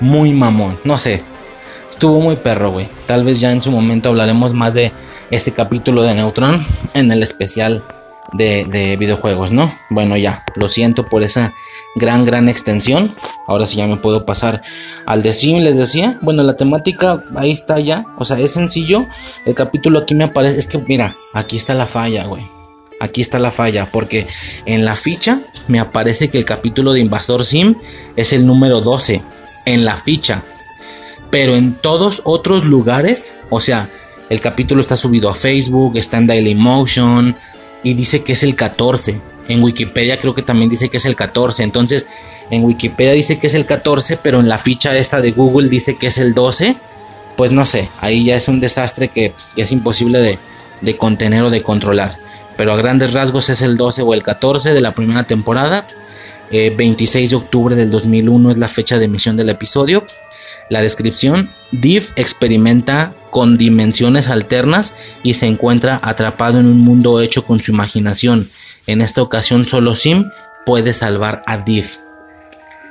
muy 0.00 0.32
mamón. 0.32 0.78
No 0.84 0.98
sé. 0.98 1.22
Estuvo 1.90 2.20
muy 2.20 2.36
perro, 2.36 2.72
güey. 2.72 2.88
Tal 3.06 3.24
vez 3.24 3.40
ya 3.40 3.52
en 3.52 3.62
su 3.62 3.70
momento 3.70 4.08
hablaremos 4.08 4.54
más 4.54 4.74
de 4.74 4.92
ese 5.30 5.52
capítulo 5.52 6.02
de 6.02 6.14
Neutron 6.14 6.64
en 6.94 7.12
el 7.12 7.22
especial 7.22 7.82
de, 8.32 8.96
videojuegos, 8.98 9.52
¿no? 9.52 9.72
Bueno, 9.90 10.16
ya, 10.16 10.44
lo 10.54 10.68
siento 10.68 11.06
por 11.06 11.22
esa 11.22 11.54
gran, 11.94 12.24
gran 12.24 12.48
extensión. 12.48 13.14
Ahora 13.46 13.66
sí 13.66 13.76
ya 13.76 13.86
me 13.86 13.96
puedo 13.96 14.24
pasar 14.24 14.62
al 15.06 15.22
de 15.22 15.32
Sim, 15.34 15.58
les 15.58 15.76
decía. 15.76 16.18
Bueno, 16.22 16.42
la 16.42 16.56
temática 16.56 17.22
ahí 17.36 17.52
está 17.52 17.78
ya. 17.80 18.06
O 18.18 18.24
sea, 18.24 18.38
es 18.38 18.52
sencillo. 18.52 19.06
El 19.44 19.54
capítulo 19.54 20.00
aquí 20.00 20.14
me 20.14 20.24
aparece. 20.24 20.58
Es 20.58 20.66
que, 20.66 20.78
mira, 20.78 21.16
aquí 21.34 21.56
está 21.56 21.74
la 21.74 21.86
falla, 21.86 22.24
güey. 22.24 22.46
Aquí 23.00 23.20
está 23.20 23.38
la 23.38 23.50
falla. 23.50 23.88
Porque 23.90 24.26
en 24.64 24.84
la 24.84 24.96
ficha 24.96 25.40
me 25.68 25.80
aparece 25.80 26.28
que 26.28 26.38
el 26.38 26.44
capítulo 26.44 26.92
de 26.92 27.00
Invasor 27.00 27.44
Sim 27.44 27.74
es 28.16 28.32
el 28.32 28.46
número 28.46 28.80
12. 28.80 29.22
En 29.66 29.84
la 29.84 29.96
ficha. 29.96 30.42
Pero 31.30 31.56
en 31.56 31.74
todos 31.74 32.22
otros 32.24 32.64
lugares, 32.64 33.36
o 33.48 33.60
sea, 33.60 33.88
el 34.28 34.40
capítulo 34.40 34.80
está 34.80 34.96
subido 34.96 35.28
a 35.28 35.34
Facebook, 35.34 35.96
está 35.96 36.18
en 36.18 36.26
Dailymotion 36.26 37.36
y 37.82 37.94
dice 37.94 38.22
que 38.22 38.32
es 38.32 38.42
el 38.42 38.54
14. 38.54 39.20
En 39.48 39.62
Wikipedia 39.62 40.16
creo 40.18 40.34
que 40.34 40.42
también 40.42 40.70
dice 40.70 40.88
que 40.88 40.98
es 40.98 41.04
el 41.04 41.16
14. 41.16 41.62
Entonces, 41.62 42.06
en 42.50 42.64
Wikipedia 42.64 43.12
dice 43.12 43.38
que 43.38 43.48
es 43.48 43.54
el 43.54 43.66
14, 43.66 44.16
pero 44.16 44.40
en 44.40 44.48
la 44.48 44.58
ficha 44.58 44.96
esta 44.96 45.20
de 45.20 45.32
Google 45.32 45.68
dice 45.68 45.96
que 45.96 46.08
es 46.08 46.18
el 46.18 46.34
12. 46.34 46.76
Pues 47.36 47.50
no 47.50 47.66
sé, 47.66 47.88
ahí 48.00 48.24
ya 48.24 48.36
es 48.36 48.48
un 48.48 48.60
desastre 48.60 49.08
que, 49.08 49.32
es 49.56 49.72
imposible 49.72 50.38
de, 50.80 50.96
contener 50.96 51.42
o 51.42 51.50
de 51.50 51.62
controlar. 51.62 52.16
Pero 52.56 52.72
a 52.72 52.76
grandes 52.76 53.14
rasgos 53.14 53.48
es 53.48 53.62
el 53.62 53.76
12 53.76 54.02
o 54.02 54.14
el 54.14 54.22
14 54.22 54.74
de 54.74 54.80
la 54.80 54.92
primera 54.92 55.24
temporada. 55.24 55.86
26 56.50 57.14
eh, 57.14 57.30
de 57.30 57.36
octubre 57.36 57.74
del 57.74 57.90
2001 57.90 58.50
es 58.50 58.58
la 58.58 58.68
fecha 58.68 58.98
de 58.98 59.06
emisión 59.06 59.36
del 59.36 59.48
episodio. 59.48 60.04
La 60.68 60.82
descripción, 60.82 61.50
Div 61.70 62.12
experimenta 62.16 63.14
con 63.32 63.56
dimensiones 63.56 64.28
alternas 64.28 64.94
y 65.22 65.34
se 65.34 65.46
encuentra 65.46 65.98
atrapado 66.02 66.60
en 66.60 66.66
un 66.66 66.78
mundo 66.78 67.22
hecho 67.22 67.46
con 67.46 67.60
su 67.60 67.72
imaginación. 67.72 68.50
En 68.86 69.00
esta 69.00 69.22
ocasión 69.22 69.64
solo 69.64 69.96
Sim 69.96 70.30
puede 70.66 70.92
salvar 70.92 71.42
a 71.46 71.56
Div. 71.56 71.86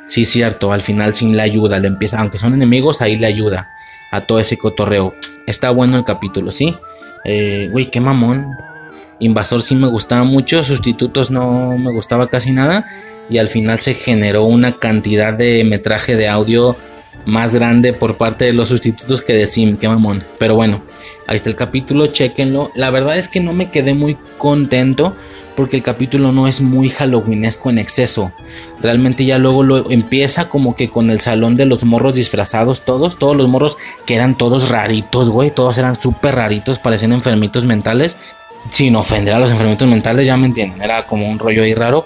Sí, 0.08 0.26
cierto, 0.26 0.74
al 0.74 0.82
final 0.82 1.14
Sim 1.14 1.34
le 1.34 1.44
ayuda, 1.44 1.80
le 1.80 1.88
empieza, 1.88 2.20
aunque 2.20 2.40
son 2.40 2.56
enemigos, 2.56 3.04
ahí 3.04 3.18
le 3.18 3.28
ayuda 3.28 3.70
a 4.12 4.22
todo 4.22 4.40
ese 4.40 4.58
cotorreo. 4.58 5.14
Está 5.46 5.70
bueno 5.70 5.96
el 5.96 6.04
capítulo, 6.04 6.52
¿sí? 6.52 6.76
Eh, 7.24 7.70
güey, 7.72 7.92
qué 7.92 8.00
mamón. 8.02 8.48
Invasor 9.20 9.62
sí 9.62 9.76
me 9.76 9.88
gustaba 9.88 10.24
mucho, 10.24 10.64
sustitutos 10.64 11.30
no 11.30 11.78
me 11.78 11.92
gustaba 11.92 12.30
casi 12.30 12.52
nada. 12.52 12.88
Y 13.30 13.38
al 13.38 13.48
final 13.48 13.80
se 13.80 13.94
generó 13.94 14.46
una 14.46 14.72
cantidad 14.72 15.36
de 15.36 15.64
metraje 15.66 16.16
de 16.16 16.28
audio 16.28 16.76
más 17.26 17.54
grande 17.54 17.94
por 17.94 18.18
parte 18.18 18.46
de 18.46 18.54
los 18.54 18.70
sustitutos 18.70 19.22
que 19.22 19.34
de 19.34 19.48
Sim, 19.48 19.78
qué 19.78 19.88
mamón. 19.88 20.24
Pero 20.38 20.56
bueno, 20.56 20.82
ahí 21.28 21.36
está 21.36 21.50
el 21.50 21.56
capítulo, 21.56 22.08
chequenlo. 22.08 22.72
La 22.76 22.90
verdad 22.90 23.18
es 23.18 23.28
que 23.28 23.40
no 23.40 23.54
me 23.54 23.70
quedé 23.70 23.94
muy 23.94 24.18
contento 24.38 25.16
porque 25.56 25.78
el 25.78 25.84
capítulo 25.84 26.32
no 26.32 26.48
es 26.48 26.62
muy 26.62 26.90
halloweenesco 26.90 27.70
en 27.70 27.78
exceso. 27.78 28.32
Realmente 28.82 29.26
ya 29.26 29.38
luego 29.38 29.64
lo 29.64 29.92
empieza 29.92 30.50
como 30.50 30.76
que 30.76 30.90
con 30.90 31.10
el 31.10 31.20
salón 31.20 31.58
de 31.58 31.66
los 31.66 31.84
morros 31.84 32.16
disfrazados 32.16 32.82
todos, 32.82 33.18
todos 33.18 33.36
los 33.36 33.48
morros 33.48 33.78
que 34.06 34.16
eran 34.16 34.38
todos 34.38 34.70
raritos, 34.70 35.30
güey, 35.30 35.52
todos 35.52 35.78
eran 35.78 35.96
súper 35.96 36.36
raritos, 36.36 36.80
parecían 36.80 37.14
enfermitos 37.14 37.66
mentales. 37.66 38.18
Sin 38.72 38.96
ofender 38.96 39.34
a 39.34 39.40
los 39.40 39.50
enfermitos 39.50 39.88
mentales, 39.88 40.28
ya 40.28 40.38
me 40.38 40.46
entienden, 40.46 40.82
era 40.82 41.08
como 41.08 41.28
un 41.28 41.40
rollo 41.40 41.64
ahí 41.64 41.74
raro. 41.74 42.06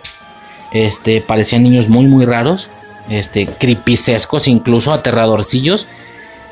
Este, 0.71 1.21
parecían 1.21 1.63
niños 1.63 1.89
muy 1.89 2.07
muy 2.07 2.25
raros 2.25 2.69
este, 3.09 3.47
cripicescos, 3.47 4.47
incluso 4.47 4.93
aterradorcillos. 4.93 5.87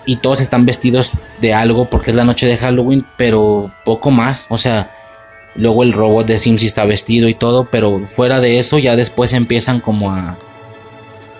Y 0.05 0.17
todos 0.17 0.41
están 0.41 0.65
vestidos 0.65 1.11
de 1.39 1.53
algo 1.53 1.85
porque 1.85 2.11
es 2.11 2.15
la 2.15 2.25
noche 2.25 2.45
de 2.45 2.57
Halloween, 2.57 3.05
pero 3.17 3.71
poco 3.85 4.11
más. 4.11 4.47
O 4.49 4.57
sea, 4.57 4.91
luego 5.55 5.83
el 5.83 5.93
robot 5.93 6.27
de 6.27 6.39
Sims 6.39 6.63
está 6.63 6.83
vestido 6.85 7.29
y 7.29 7.35
todo, 7.35 7.69
pero 7.71 8.05
fuera 8.05 8.39
de 8.41 8.59
eso 8.59 8.79
ya 8.79 8.95
después 8.95 9.33
empiezan 9.33 9.79
como 9.79 10.11
a... 10.11 10.37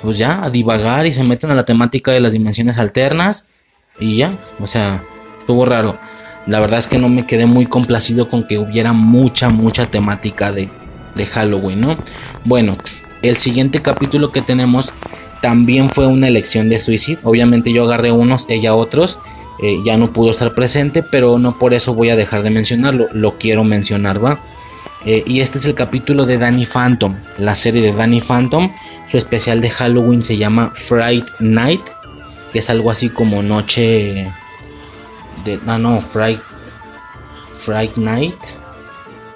Pues 0.02 0.18
ya, 0.18 0.44
a 0.44 0.50
divagar 0.50 1.06
y 1.06 1.14
se 1.14 1.24
meten 1.24 1.50
a 1.52 1.56
la 1.56 1.64
temática 1.64 2.12
de 2.12 2.20
las 2.20 2.34
dimensiones 2.34 2.78
alternas. 2.78 3.52
Y 4.00 4.18
ya, 4.18 4.38
o 4.60 4.68
sea, 4.68 5.04
estuvo 5.40 5.66
raro. 5.66 5.98
La 6.46 6.60
verdad 6.60 6.80
es 6.80 6.88
que 6.88 6.98
no 6.98 7.08
me 7.08 7.26
quedé 7.26 7.46
muy 7.46 7.66
complacido 7.66 8.28
con 8.28 8.46
que 8.46 8.58
hubiera 8.58 8.92
mucha, 8.92 9.50
mucha 9.50 9.86
temática 9.86 10.52
de, 10.52 10.70
de 11.16 11.26
Halloween, 11.26 11.82
¿no? 11.82 11.98
Bueno, 12.44 12.78
El 13.24 13.38
siguiente 13.38 13.82
capítulo 13.82 14.32
que 14.32 14.42
tenemos 14.42 14.92
también 15.42 15.90
fue 15.90 16.08
una 16.08 16.28
elección 16.28 16.70
de 16.70 16.78
suicidio. 16.78 17.20
Obviamente 17.24 17.72
yo 17.72 17.86
agarré 17.86 18.12
unos, 18.12 18.46
ella 18.50 18.76
otros. 18.76 19.18
Eh, 19.62 19.78
ya 19.86 19.98
no 19.98 20.12
pudo 20.12 20.32
estar 20.32 20.54
presente, 20.54 21.04
pero 21.04 21.40
no 21.40 21.58
por 21.58 21.74
eso 21.74 21.94
voy 21.94 22.10
a 22.10 22.18
dejar 22.18 22.44
de 22.44 22.50
mencionarlo. 22.50 23.08
Lo 23.14 23.38
quiero 23.38 23.64
mencionar, 23.64 24.24
¿va? 24.24 24.40
Eh, 25.06 25.24
y 25.26 25.40
este 25.40 25.58
es 25.58 25.66
el 25.66 25.74
capítulo 25.74 26.26
de 26.26 26.38
Danny 26.38 26.66
Phantom, 26.66 27.16
la 27.38 27.56
serie 27.56 27.82
de 27.82 27.94
Danny 27.94 28.20
Phantom. 28.20 28.70
Su 29.08 29.18
especial 29.18 29.62
de 29.62 29.70
Halloween 29.70 30.22
se 30.22 30.38
llama 30.38 30.72
Fright 30.76 31.28
Night, 31.40 31.82
que 32.52 32.60
es 32.60 32.70
algo 32.70 32.92
así 32.92 33.10
como 33.10 33.42
noche 33.42 34.32
de... 35.46 35.60
No, 35.66 35.78
no, 35.78 36.02
Fright... 36.02 36.42
Fright 37.54 37.96
Night. 37.96 38.36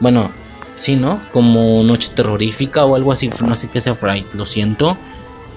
Bueno, 0.01 0.29
sí, 0.77 0.95
¿no? 0.95 1.19
Como 1.33 1.83
noche 1.83 2.09
terrorífica 2.15 2.85
o 2.85 2.95
algo 2.95 3.11
así. 3.11 3.29
No 3.45 3.55
sé 3.55 3.67
qué 3.67 3.81
sea 3.81 3.95
Fright, 3.95 4.33
lo 4.33 4.45
siento. 4.45 4.97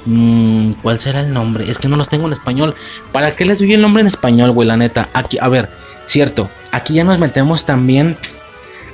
Mm, 0.06 0.72
¿Cuál 0.82 0.98
será 0.98 1.20
el 1.20 1.32
nombre? 1.32 1.70
Es 1.70 1.78
que 1.78 1.88
no 1.88 1.96
los 1.96 2.08
tengo 2.08 2.26
en 2.26 2.32
español. 2.32 2.74
¿Para 3.12 3.36
qué 3.36 3.44
les 3.44 3.58
doy 3.58 3.72
el 3.74 3.82
nombre 3.82 4.00
en 4.00 4.06
español, 4.06 4.50
güey? 4.50 4.66
La 4.66 4.76
neta. 4.76 5.08
Aquí, 5.12 5.38
a 5.40 5.48
ver, 5.48 5.68
cierto. 6.06 6.50
Aquí 6.72 6.94
ya 6.94 7.04
nos 7.04 7.18
metemos 7.18 7.64
también 7.64 8.16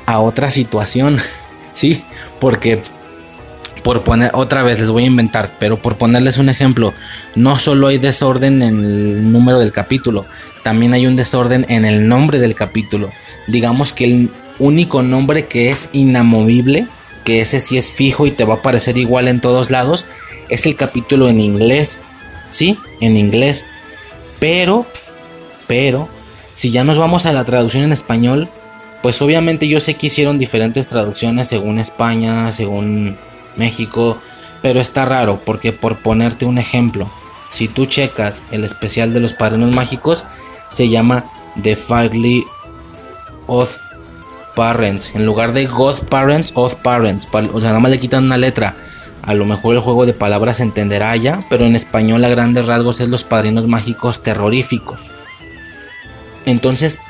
a 0.05 0.19
otra 0.19 0.51
situación. 0.51 1.19
¿Sí? 1.73 2.05
Porque 2.41 2.83
por 3.87 4.03
poner, 4.03 4.33
otra 4.35 4.65
vez 4.65 4.81
les 4.81 4.91
voy 4.91 5.05
a 5.05 5.07
inventar, 5.07 5.49
pero 5.61 5.77
por 5.77 5.97
ponerles 5.97 6.39
un 6.39 6.49
ejemplo, 6.49 6.93
no 7.37 7.57
solo 7.57 7.87
hay 7.87 7.99
desorden 7.99 8.61
en 8.61 8.85
el 8.85 9.31
número 9.31 9.61
del 9.61 9.71
capítulo, 9.71 10.27
también 10.65 10.93
hay 10.93 11.07
un 11.07 11.15
desorden 11.15 11.65
en 11.69 11.85
el 11.85 12.09
nombre 12.09 12.41
del 12.41 12.57
capítulo. 12.57 13.13
Digamos 13.47 13.93
que 13.93 14.05
el 14.05 14.31
único 14.59 15.03
nombre 15.03 15.47
que 15.47 15.71
es 15.71 15.89
inamovible, 15.93 16.87
que 17.25 17.41
ese 17.41 17.61
sí 17.61 17.77
es 17.77 17.91
fijo 17.91 18.27
y 18.27 18.31
te 18.31 18.45
va 18.45 18.55
a 18.55 18.57
aparecer 18.59 18.99
igual 18.99 19.29
en 19.29 19.41
todos 19.41 19.71
lados, 19.71 20.07
es 20.49 20.67
el 20.67 20.77
capítulo 20.77 21.29
en 21.29 21.41
inglés. 21.41 21.99
Sí, 22.51 22.79
en 23.01 23.17
inglés. 23.17 23.67
Pero, 24.39 24.87
pero, 25.67 26.09
si 26.55 26.71
ya 26.71 26.85
nos 26.85 26.99
vamos 26.99 27.27
a 27.27 27.33
la 27.33 27.45
traducción 27.45 27.85
en 27.85 27.93
español, 27.93 28.49
pues 29.03 29.21
obviamente 29.23 29.69
yo 29.69 29.81
sé 29.81 29.95
que 29.95 30.07
hicieron 30.07 30.39
diferentes 30.39 30.89
traducciones 30.89 31.49
según 31.49 31.79
España, 31.79 32.51
según 32.53 33.17
México, 33.57 34.19
pero 34.63 34.81
está 34.81 35.05
raro 35.05 35.41
porque 35.45 35.73
por 35.73 35.99
ponerte 35.99 36.45
un 36.45 36.59
ejemplo, 36.59 37.11
si 37.51 37.69
tú 37.69 37.87
checas 37.87 38.43
el 38.51 38.65
especial 38.65 39.13
de 39.13 39.21
los 39.21 39.33
padrinos 39.33 39.75
mágicos, 39.75 40.25
se 40.71 40.89
llama 40.89 41.25
The 41.63 41.77
Fairly 41.77 42.45
Odd 43.47 43.69
Parents. 44.57 45.13
En 45.15 45.25
lugar 45.25 45.53
de 45.53 45.67
God 45.67 46.01
Parents, 46.09 46.51
Odd 46.57 46.75
Parents. 46.83 47.29
O 47.33 47.61
sea, 47.61 47.69
nada 47.69 47.79
más 47.79 47.93
le 47.93 48.01
quitan 48.01 48.25
una 48.25 48.37
letra. 48.37 48.75
A 49.23 49.35
lo 49.35 49.45
mejor 49.45 49.77
el 49.77 49.81
juego 49.81 50.07
de 50.07 50.13
palabras 50.13 50.57
se 50.57 50.65
entenderá 50.65 51.15
ya, 51.15 51.45
pero 51.49 51.65
en 51.65 51.77
español 51.77 52.25
a 52.25 52.29
grandes 52.29 52.67
rasgos 52.67 53.01
es 53.01 53.09
los 53.09 53.23
padrinos 53.23 53.69
mágicos 53.69 54.23
terroríficos. 54.23 55.11
Entonces, 56.45 57.01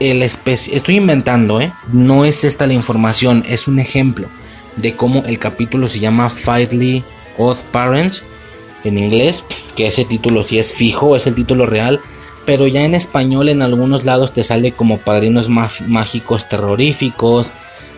el 0.00 0.22
estoy 0.22 0.96
inventando, 0.96 1.60
¿eh? 1.60 1.72
No 1.92 2.24
es 2.24 2.44
esta 2.44 2.66
la 2.66 2.74
información, 2.74 3.44
es 3.48 3.68
un 3.68 3.78
ejemplo 3.78 4.28
de 4.76 4.96
cómo 4.96 5.22
el 5.26 5.38
capítulo 5.38 5.88
se 5.88 6.00
llama 6.00 6.28
Fairly 6.30 7.04
Odd 7.38 7.58
Parents 7.70 8.24
en 8.84 8.98
inglés, 8.98 9.44
que 9.76 9.86
ese 9.86 10.04
título 10.04 10.42
sí 10.42 10.58
es 10.58 10.72
fijo, 10.72 11.14
es 11.14 11.26
el 11.26 11.34
título 11.34 11.66
real, 11.66 12.00
pero 12.44 12.66
ya 12.66 12.84
en 12.84 12.94
español 12.94 13.48
en 13.48 13.62
algunos 13.62 14.04
lados 14.04 14.32
te 14.32 14.44
sale 14.44 14.72
como 14.72 14.98
Padrinos 14.98 15.48
Mágicos 15.48 16.48
Terroríficos, 16.48 17.52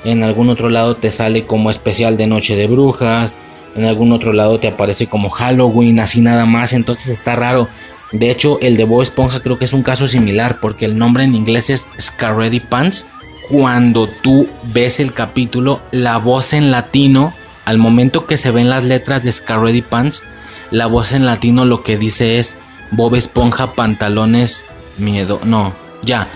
en 0.05 0.23
algún 0.23 0.51
otro 0.51 0.69
lado 0.69 0.97
te 0.97 1.11
sale 1.11 1.45
como 1.45 1.71
especial 1.71 2.17
de 2.17 2.27
Noche 2.27 2.57
de 2.57 2.67
Brujas, 2.67 3.37
en 3.75 3.85
algún 3.87 4.13
otro 4.13 4.33
lado 4.33 4.59
te 4.59 4.69
aparece 4.69 5.07
como 5.07 5.31
Halloween, 5.31 6.01
así 6.01 6.21
nada 6.21 6.47
más, 6.47 6.73
entonces 6.73 7.09
está 7.09 7.37
raro. 7.37 7.69
De 8.13 8.31
hecho, 8.31 8.59
el 8.61 8.77
de 8.77 8.85
Bob 8.85 9.03
Esponja 9.03 9.41
creo 9.41 9.59
que 9.59 9.65
es 9.65 9.73
un 9.73 9.83
caso 9.83 10.07
similar, 10.07 10.61
porque 10.61 10.85
el 10.85 10.97
nombre 10.97 11.25
en 11.25 11.35
inglés 11.35 11.71
es 11.71 11.89
Scaredy 12.01 12.61
Pants. 12.61 13.07
Cuando 13.51 14.09
tú 14.23 14.47
ves 14.73 15.01
el 15.01 15.13
capítulo, 15.13 15.81
la 15.91 16.19
voz 16.19 16.53
en 16.53 16.71
latino, 16.71 17.35
al 17.65 17.79
momento 17.79 18.27
que 18.27 18.37
se 18.37 18.51
ven 18.51 18.71
las 18.71 18.85
letras 18.85 19.25
de 19.25 19.33
Scaredy 19.33 19.83
Pants, 19.83 20.23
la 20.71 20.87
voz 20.87 21.13
en 21.13 21.27
latino 21.27 21.65
lo 21.65 21.83
que 21.83 21.97
dice 21.97 22.39
es 22.39 22.57
Bob 22.97 23.15
Esponja 23.15 23.73
pantalones 23.73 24.65
miedo. 24.99 25.41
No, 25.45 25.73
ya, 26.03 26.29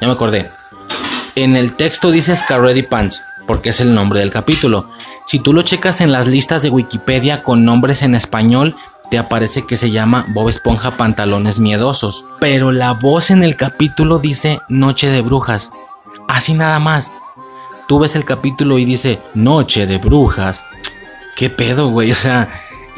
ya 0.00 0.06
me 0.06 0.12
acordé. 0.12 0.50
En 1.34 1.56
el 1.56 1.74
texto 1.74 2.10
dice 2.10 2.36
Scaredy 2.36 2.82
Pants, 2.82 3.22
porque 3.46 3.70
es 3.70 3.80
el 3.80 3.94
nombre 3.94 4.20
del 4.20 4.30
capítulo. 4.30 4.90
Si 5.26 5.38
tú 5.38 5.52
lo 5.52 5.62
checas 5.62 6.00
en 6.00 6.12
las 6.12 6.26
listas 6.26 6.62
de 6.62 6.70
Wikipedia 6.70 7.42
con 7.42 7.64
nombres 7.64 8.02
en 8.02 8.14
español, 8.14 8.76
te 9.10 9.18
aparece 9.18 9.66
que 9.66 9.76
se 9.76 9.90
llama 9.90 10.26
Bob 10.28 10.48
Esponja 10.48 10.92
Pantalones 10.92 11.58
Miedosos. 11.58 12.24
Pero 12.40 12.72
la 12.72 12.92
voz 12.92 13.30
en 13.30 13.42
el 13.42 13.56
capítulo 13.56 14.18
dice 14.18 14.60
Noche 14.68 15.08
de 15.08 15.22
Brujas. 15.22 15.70
Así 16.28 16.54
nada 16.54 16.78
más. 16.80 17.12
Tú 17.88 17.98
ves 17.98 18.16
el 18.16 18.24
capítulo 18.24 18.78
y 18.78 18.84
dice 18.84 19.20
Noche 19.34 19.86
de 19.86 19.98
Brujas. 19.98 20.64
¿Qué 21.36 21.50
pedo, 21.50 21.88
güey? 21.88 22.10
O 22.12 22.14
sea, 22.14 22.48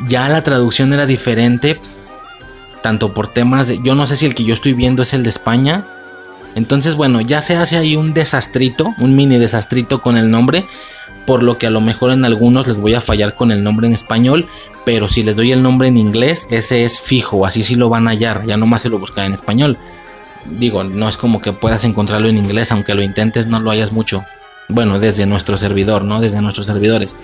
ya 0.06 0.28
la 0.28 0.42
traducción 0.42 0.92
era 0.92 1.06
diferente. 1.06 1.80
Tanto 2.84 3.12
por 3.12 3.26
temas 3.26 3.66
de... 3.66 3.80
Yo 3.82 3.96
no 3.96 4.06
sé 4.06 4.16
si 4.16 4.26
el 4.26 4.36
que 4.36 4.44
yo 4.44 4.54
estoy 4.54 4.74
viendo 4.74 5.02
es 5.02 5.12
el 5.12 5.24
de 5.24 5.30
España 5.30 5.84
entonces, 6.54 6.94
bueno, 6.94 7.20
ya 7.20 7.40
se 7.40 7.56
hace 7.56 7.76
ahí 7.76 7.96
un 7.96 8.14
desastrito, 8.14 8.94
un 8.98 9.16
mini 9.16 9.38
desastrito 9.38 10.00
con 10.00 10.16
el 10.16 10.30
nombre, 10.30 10.66
por 11.26 11.42
lo 11.42 11.58
que 11.58 11.66
a 11.66 11.70
lo 11.70 11.80
mejor 11.80 12.12
en 12.12 12.24
algunos 12.24 12.68
les 12.68 12.80
voy 12.80 12.94
a 12.94 13.00
fallar 13.00 13.34
con 13.34 13.50
el 13.50 13.64
nombre 13.64 13.86
en 13.86 13.92
español, 13.92 14.46
pero 14.84 15.08
si 15.08 15.22
les 15.22 15.36
doy 15.36 15.50
el 15.52 15.62
nombre 15.62 15.88
en 15.88 15.96
inglés, 15.96 16.46
ese 16.50 16.84
es 16.84 17.00
fijo, 17.00 17.44
así 17.44 17.64
sí 17.64 17.74
lo 17.74 17.88
van 17.88 18.06
a 18.06 18.12
hallar, 18.12 18.46
ya 18.46 18.56
nomás 18.56 18.82
se 18.82 18.88
lo 18.88 18.98
buscan 18.98 19.26
en 19.26 19.32
español. 19.32 19.78
Digo, 20.44 20.84
no 20.84 21.08
es 21.08 21.16
como 21.16 21.40
que 21.40 21.52
puedas 21.52 21.84
encontrarlo 21.84 22.28
en 22.28 22.38
inglés, 22.38 22.70
aunque 22.70 22.94
lo 22.94 23.02
intentes 23.02 23.48
no 23.48 23.58
lo 23.58 23.70
hayas 23.70 23.92
mucho. 23.92 24.24
Bueno, 24.68 25.00
desde 25.00 25.26
nuestro 25.26 25.56
servidor, 25.56 26.04
¿no? 26.04 26.20
Desde 26.20 26.40
nuestros 26.40 26.66
servidores. 26.66 27.16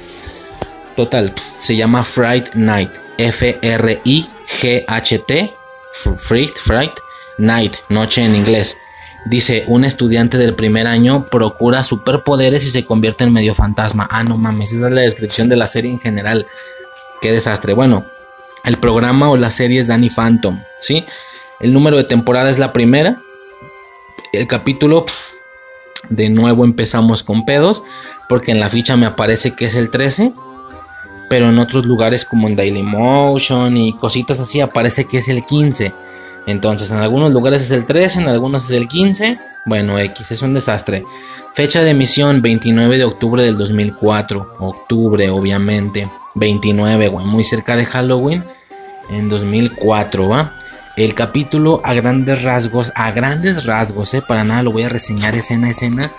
Total, 0.96 1.35
se 1.59 1.76
llama 1.76 2.05
Fright 2.05 2.55
Night. 2.55 2.90
F-R-I-G-H-T. 3.18 4.31
Fright, 5.92 6.57
Fright 6.57 6.92
Night, 7.38 7.74
noche 7.88 8.24
en 8.24 8.35
inglés. 8.35 8.76
Dice, 9.26 9.64
un 9.66 9.85
estudiante 9.85 10.38
del 10.38 10.55
primer 10.55 10.87
año 10.87 11.26
procura 11.26 11.83
superpoderes 11.83 12.64
y 12.64 12.70
se 12.70 12.85
convierte 12.85 13.24
en 13.24 13.33
medio 13.33 13.55
fantasma. 13.55 14.09
Ah, 14.11 14.24
no 14.24 14.38
mames, 14.38 14.72
esa 14.72 14.87
es 14.88 14.92
la 14.94 15.03
descripción 15.03 15.48
de 15.48 15.57
la 15.57 15.66
serie 15.66 15.90
en 15.90 16.00
general. 16.00 16.46
Qué 17.20 17.31
desastre. 17.31 17.74
Bueno, 17.74 18.07
el 18.64 18.79
programa 18.79 19.29
o 19.31 19.37
la 19.37 19.50
serie 19.50 19.81
es 19.81 19.88
Danny 19.88 20.09
Phantom, 20.09 20.62
¿sí? 20.79 21.05
El 21.61 21.74
número 21.74 21.98
de 21.98 22.05
temporada 22.05 22.48
es 22.48 22.59
la 22.59 22.72
primera. 22.72 23.20
El 24.33 24.46
capítulo, 24.46 25.05
de 26.09 26.31
nuevo 26.31 26.64
empezamos 26.64 27.22
con 27.22 27.44
pedos, 27.44 27.83
porque 28.29 28.53
en 28.53 28.61
la 28.61 28.70
ficha 28.70 28.96
me 28.96 29.05
aparece 29.05 29.55
que 29.55 29.66
es 29.66 29.74
el 29.74 29.90
13, 29.90 30.33
pero 31.31 31.49
en 31.49 31.61
otros 31.61 31.87
lugares 31.87 32.25
como 32.25 32.49
en 32.49 32.57
Dailymotion 32.57 33.77
y 33.77 33.93
cositas 33.93 34.40
así 34.40 34.61
aparece 34.61 35.05
que 35.05 35.19
es 35.19 35.29
el 35.29 35.47
15. 35.47 35.93
Entonces, 36.47 36.90
en 36.90 36.97
algunos 36.97 37.31
lugares 37.31 37.62
es 37.62 37.71
el 37.71 37.87
13, 37.87 38.23
en 38.23 38.29
algunos 38.29 38.64
es 38.64 38.73
el 38.73 38.88
15. 38.88 39.38
Bueno, 39.64 39.97
X, 39.97 40.33
es 40.33 40.43
un 40.43 40.55
desastre. 40.55 41.05
Fecha 41.55 41.85
de 41.85 41.90
emisión 41.90 42.43
29 42.43 42.99
de 42.99 43.05
octubre 43.05 43.45
del 43.45 43.57
2004. 43.57 44.57
Octubre, 44.59 45.31
obviamente. 45.31 46.09
29, 46.35 47.07
güey, 47.07 47.25
muy 47.25 47.45
cerca 47.45 47.77
de 47.77 47.87
Halloween. 47.87 48.45
En 49.09 49.29
2004, 49.29 50.29
¿va? 50.29 50.57
El 50.97 51.14
capítulo 51.14 51.81
a 51.85 51.95
grandes 51.95 52.43
rasgos, 52.43 52.90
a 52.97 53.12
grandes 53.12 53.66
rasgos, 53.66 54.14
¿eh? 54.14 54.23
Para 54.27 54.43
nada 54.43 54.64
lo 54.64 54.73
voy 54.73 54.83
a 54.83 54.88
reseñar 54.88 55.37
escena 55.37 55.69
a 55.69 55.71
escena. 55.71 56.11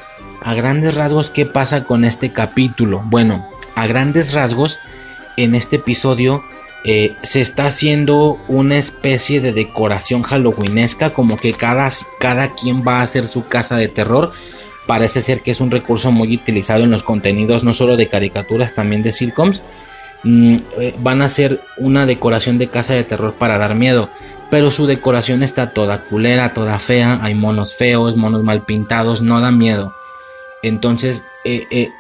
A 0.42 0.54
grandes 0.54 0.96
rasgos, 0.96 1.32
¿qué 1.32 1.46
pasa 1.46 1.84
con 1.84 2.06
este 2.06 2.30
capítulo? 2.30 3.04
Bueno, 3.06 3.46
a 3.76 3.88
grandes 3.88 4.34
rasgos, 4.34 4.80
en 5.38 5.56
este 5.56 5.78
episodio 5.78 6.44
eh, 6.84 7.16
se 7.22 7.42
está 7.42 7.68
haciendo 7.68 8.40
una 8.48 8.78
especie 8.78 9.40
de 9.40 9.54
decoración 9.54 10.24
halloweenesca, 10.24 11.12
como 11.12 11.38
que 11.38 11.54
cada, 11.54 11.88
cada 12.20 12.52
quien 12.54 12.84
va 12.86 13.00
a 13.00 13.04
hacer 13.04 13.28
su 13.28 13.48
casa 13.48 13.78
de 13.78 13.88
terror. 13.88 14.32
Parece 14.88 15.22
ser 15.22 15.42
que 15.42 15.52
es 15.52 15.62
un 15.62 15.70
recurso 15.70 16.12
muy 16.12 16.34
utilizado 16.36 16.84
en 16.84 16.92
los 16.92 17.04
contenidos, 17.04 17.64
no 17.64 17.74
solo 17.74 17.98
de 17.98 18.08
caricaturas, 18.08 18.74
también 18.74 19.04
de 19.04 19.14
sitcoms. 19.14 19.64
Mm, 20.24 20.56
eh, 20.80 20.96
van 21.00 21.22
a 21.22 21.26
hacer 21.26 21.62
una 21.78 22.06
decoración 22.06 22.58
de 22.58 22.68
casa 22.68 22.94
de 22.94 23.04
terror 23.04 23.36
para 23.36 23.60
dar 23.60 23.76
miedo, 23.76 24.10
pero 24.50 24.72
su 24.72 24.88
decoración 24.88 25.44
está 25.44 25.74
toda 25.74 26.04
culera, 26.06 26.54
toda 26.54 26.80
fea. 26.80 27.20
Hay 27.22 27.36
monos 27.36 27.76
feos, 27.76 28.18
monos 28.18 28.44
mal 28.44 28.66
pintados, 28.66 29.22
no 29.22 29.40
da 29.40 29.52
miedo. 29.52 29.94
Entonces, 30.64 31.26
eh, 31.46 31.92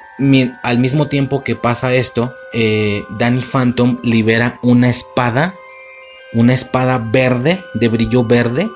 al 0.63 0.78
mismo 0.78 1.07
tiempo 1.07 1.43
que 1.43 1.55
pasa 1.55 1.93
esto, 1.93 2.34
eh, 2.53 3.03
Danny 3.17 3.41
Phantom 3.41 3.97
libera 4.03 4.59
una 4.61 4.89
espada, 4.89 5.55
una 6.34 6.53
espada 6.53 6.97
verde, 6.97 7.63
de 7.74 7.88
brillo 7.88 8.24
verde, 8.24 8.69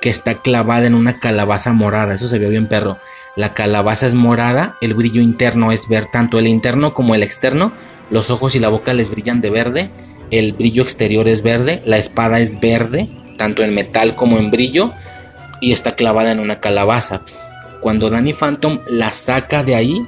que 0.00 0.10
está 0.10 0.34
clavada 0.34 0.86
en 0.86 0.94
una 0.94 1.20
calabaza 1.20 1.72
morada. 1.72 2.14
Eso 2.14 2.28
se 2.28 2.38
ve 2.38 2.48
bien 2.48 2.68
perro. 2.68 2.98
La 3.36 3.54
calabaza 3.54 4.06
es 4.06 4.14
morada, 4.14 4.76
el 4.80 4.94
brillo 4.94 5.20
interno 5.20 5.72
es 5.72 5.88
ver 5.88 6.06
tanto 6.06 6.38
el 6.38 6.46
interno 6.46 6.92
como 6.94 7.14
el 7.14 7.22
externo 7.22 7.72
los 8.12 8.30
ojos 8.30 8.54
y 8.54 8.58
la 8.58 8.68
boca 8.68 8.92
les 8.92 9.10
brillan 9.10 9.40
de 9.40 9.50
verde, 9.50 9.90
el 10.30 10.52
brillo 10.52 10.82
exterior 10.82 11.26
es 11.28 11.42
verde, 11.42 11.82
la 11.86 11.96
espada 11.96 12.40
es 12.40 12.60
verde, 12.60 13.08
tanto 13.38 13.62
en 13.62 13.74
metal 13.74 14.14
como 14.14 14.38
en 14.38 14.50
brillo, 14.50 14.92
y 15.62 15.72
está 15.72 15.94
clavada 15.94 16.30
en 16.30 16.38
una 16.38 16.60
calabaza. 16.60 17.22
Cuando 17.80 18.10
Danny 18.10 18.34
Phantom 18.34 18.80
la 18.86 19.12
saca 19.12 19.64
de 19.64 19.74
ahí, 19.74 20.06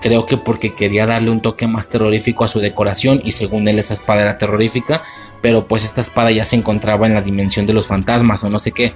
creo 0.00 0.26
que 0.26 0.36
porque 0.36 0.74
quería 0.74 1.06
darle 1.06 1.30
un 1.30 1.40
toque 1.40 1.66
más 1.66 1.88
terrorífico 1.88 2.44
a 2.44 2.48
su 2.48 2.60
decoración 2.60 3.20
y 3.24 3.32
según 3.32 3.68
él 3.68 3.78
esa 3.78 3.94
espada 3.94 4.22
era 4.22 4.38
terrorífica, 4.38 5.02
pero 5.40 5.66
pues 5.66 5.84
esta 5.84 6.00
espada 6.00 6.30
ya 6.30 6.44
se 6.44 6.56
encontraba 6.56 7.06
en 7.06 7.14
la 7.14 7.22
dimensión 7.22 7.66
de 7.66 7.72
los 7.72 7.86
fantasmas 7.86 8.44
o 8.44 8.50
no 8.50 8.58
sé 8.58 8.72
qué, 8.72 8.94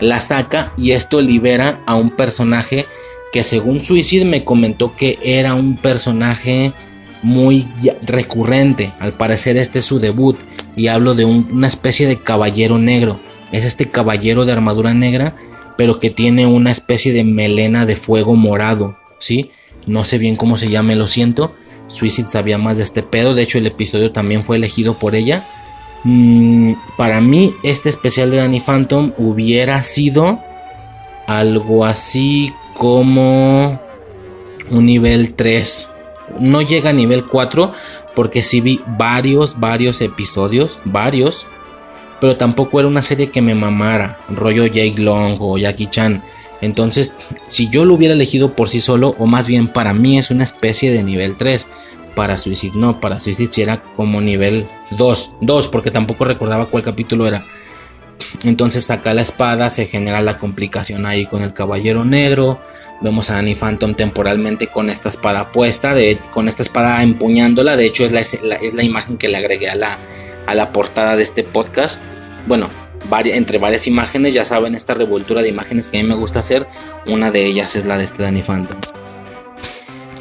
la 0.00 0.20
saca 0.20 0.72
y 0.76 0.92
esto 0.92 1.20
libera 1.20 1.80
a 1.86 1.94
un 1.94 2.10
personaje 2.10 2.86
que 3.32 3.42
según 3.42 3.80
Suicide 3.80 4.24
me 4.24 4.44
comentó 4.44 4.94
que 4.94 5.18
era 5.22 5.54
un 5.54 5.76
personaje 5.76 6.72
muy 7.22 7.66
recurrente. 8.02 8.92
Al 9.00 9.12
parecer 9.14 9.56
este 9.56 9.80
es 9.80 9.84
su 9.84 9.98
debut 9.98 10.38
y 10.76 10.88
hablo 10.88 11.14
de 11.14 11.24
una 11.24 11.66
especie 11.66 12.06
de 12.06 12.20
caballero 12.20 12.78
negro. 12.78 13.18
Es 13.50 13.64
este 13.64 13.90
caballero 13.90 14.44
de 14.44 14.52
armadura 14.52 14.94
negra, 14.94 15.34
pero 15.76 15.98
que 15.98 16.10
tiene 16.10 16.46
una 16.46 16.70
especie 16.70 17.12
de 17.12 17.24
melena 17.24 17.86
de 17.86 17.96
fuego 17.96 18.34
morado, 18.34 18.96
¿sí? 19.18 19.50
No 19.86 20.04
sé 20.04 20.18
bien 20.18 20.36
cómo 20.36 20.56
se 20.56 20.68
llame, 20.68 20.96
lo 20.96 21.06
siento. 21.06 21.52
Suicide 21.86 22.28
sabía 22.28 22.58
más 22.58 22.78
de 22.78 22.84
este 22.84 23.02
pedo, 23.02 23.34
de 23.34 23.42
hecho 23.42 23.58
el 23.58 23.66
episodio 23.66 24.12
también 24.12 24.44
fue 24.44 24.56
elegido 24.56 24.94
por 24.94 25.14
ella. 25.14 25.46
Mm, 26.04 26.74
para 26.96 27.20
mí 27.20 27.54
este 27.62 27.88
especial 27.88 28.30
de 28.30 28.38
Danny 28.38 28.60
Phantom 28.60 29.12
hubiera 29.16 29.82
sido 29.82 30.38
algo 31.26 31.84
así 31.84 32.52
como 32.74 33.80
un 34.70 34.86
nivel 34.86 35.34
3. 35.34 35.90
No 36.40 36.62
llega 36.62 36.90
a 36.90 36.94
nivel 36.94 37.24
4 37.24 37.72
porque 38.14 38.42
sí 38.42 38.60
vi 38.60 38.80
varios, 38.86 39.60
varios 39.60 40.00
episodios, 40.00 40.78
varios. 40.84 41.46
Pero 42.20 42.36
tampoco 42.36 42.78
era 42.78 42.88
una 42.88 43.02
serie 43.02 43.30
que 43.30 43.42
me 43.42 43.54
mamara, 43.54 44.18
rollo 44.28 44.66
Jake 44.66 44.94
Long 44.98 45.36
o 45.40 45.58
Jackie 45.58 45.88
Chan. 45.88 46.22
Entonces, 46.64 47.12
si 47.48 47.68
yo 47.68 47.84
lo 47.84 47.94
hubiera 47.94 48.14
elegido 48.14 48.54
por 48.54 48.68
sí 48.68 48.80
solo, 48.80 49.14
o 49.18 49.26
más 49.26 49.46
bien 49.46 49.68
para 49.68 49.94
mí 49.94 50.18
es 50.18 50.30
una 50.30 50.44
especie 50.44 50.92
de 50.92 51.02
nivel 51.02 51.36
3. 51.36 51.66
Para 52.14 52.38
Suicide 52.38 52.78
no, 52.78 53.00
para 53.00 53.18
Suicide 53.18 53.50
sí 53.50 53.62
era 53.62 53.82
como 53.82 54.20
nivel 54.20 54.66
2. 54.92 55.36
2, 55.40 55.68
porque 55.68 55.90
tampoco 55.90 56.24
recordaba 56.24 56.66
cuál 56.66 56.82
capítulo 56.82 57.26
era. 57.26 57.44
Entonces 58.44 58.84
saca 58.84 59.14
la 59.14 59.22
espada, 59.22 59.70
se 59.70 59.86
genera 59.86 60.20
la 60.20 60.38
complicación 60.38 61.06
ahí 61.06 61.26
con 61.26 61.42
el 61.42 61.52
caballero 61.52 62.04
negro. 62.04 62.60
Vemos 63.00 63.30
a 63.30 63.38
Annie 63.38 63.54
Phantom 63.54 63.94
temporalmente 63.94 64.68
con 64.68 64.88
esta 64.88 65.08
espada 65.08 65.50
puesta, 65.52 65.94
de, 65.94 66.18
con 66.32 66.48
esta 66.48 66.62
espada 66.62 67.02
empuñándola. 67.02 67.76
De 67.76 67.86
hecho, 67.86 68.04
es 68.04 68.12
la, 68.12 68.20
es 68.20 68.74
la 68.74 68.82
imagen 68.82 69.18
que 69.18 69.28
le 69.28 69.36
agregué 69.36 69.68
a 69.68 69.74
la, 69.74 69.98
a 70.46 70.54
la 70.54 70.72
portada 70.72 71.16
de 71.16 71.22
este 71.22 71.42
podcast. 71.42 72.00
Bueno, 72.46 72.70
entre 73.10 73.58
varias 73.58 73.86
imágenes, 73.86 74.34
ya 74.34 74.44
saben, 74.44 74.74
esta 74.74 74.94
revoltura 74.94 75.42
de 75.42 75.48
imágenes 75.48 75.88
que 75.88 75.98
a 75.98 76.02
mí 76.02 76.08
me 76.08 76.14
gusta 76.14 76.40
hacer. 76.40 76.66
Una 77.06 77.30
de 77.30 77.44
ellas 77.44 77.76
es 77.76 77.86
la 77.86 77.98
de 77.98 78.04
este 78.04 78.22
Danny 78.22 78.42
Phantom. 78.42 78.80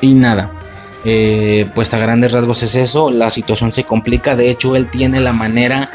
Y 0.01 0.13
nada, 0.13 0.59
eh, 1.05 1.69
pues 1.73 1.93
a 1.93 1.99
grandes 1.99 2.31
rasgos 2.31 2.63
es 2.63 2.75
eso. 2.75 3.11
La 3.11 3.29
situación 3.29 3.71
se 3.71 3.83
complica. 3.83 4.35
De 4.35 4.49
hecho, 4.49 4.75
él 4.75 4.89
tiene 4.89 5.19
la 5.19 5.33
manera 5.33 5.89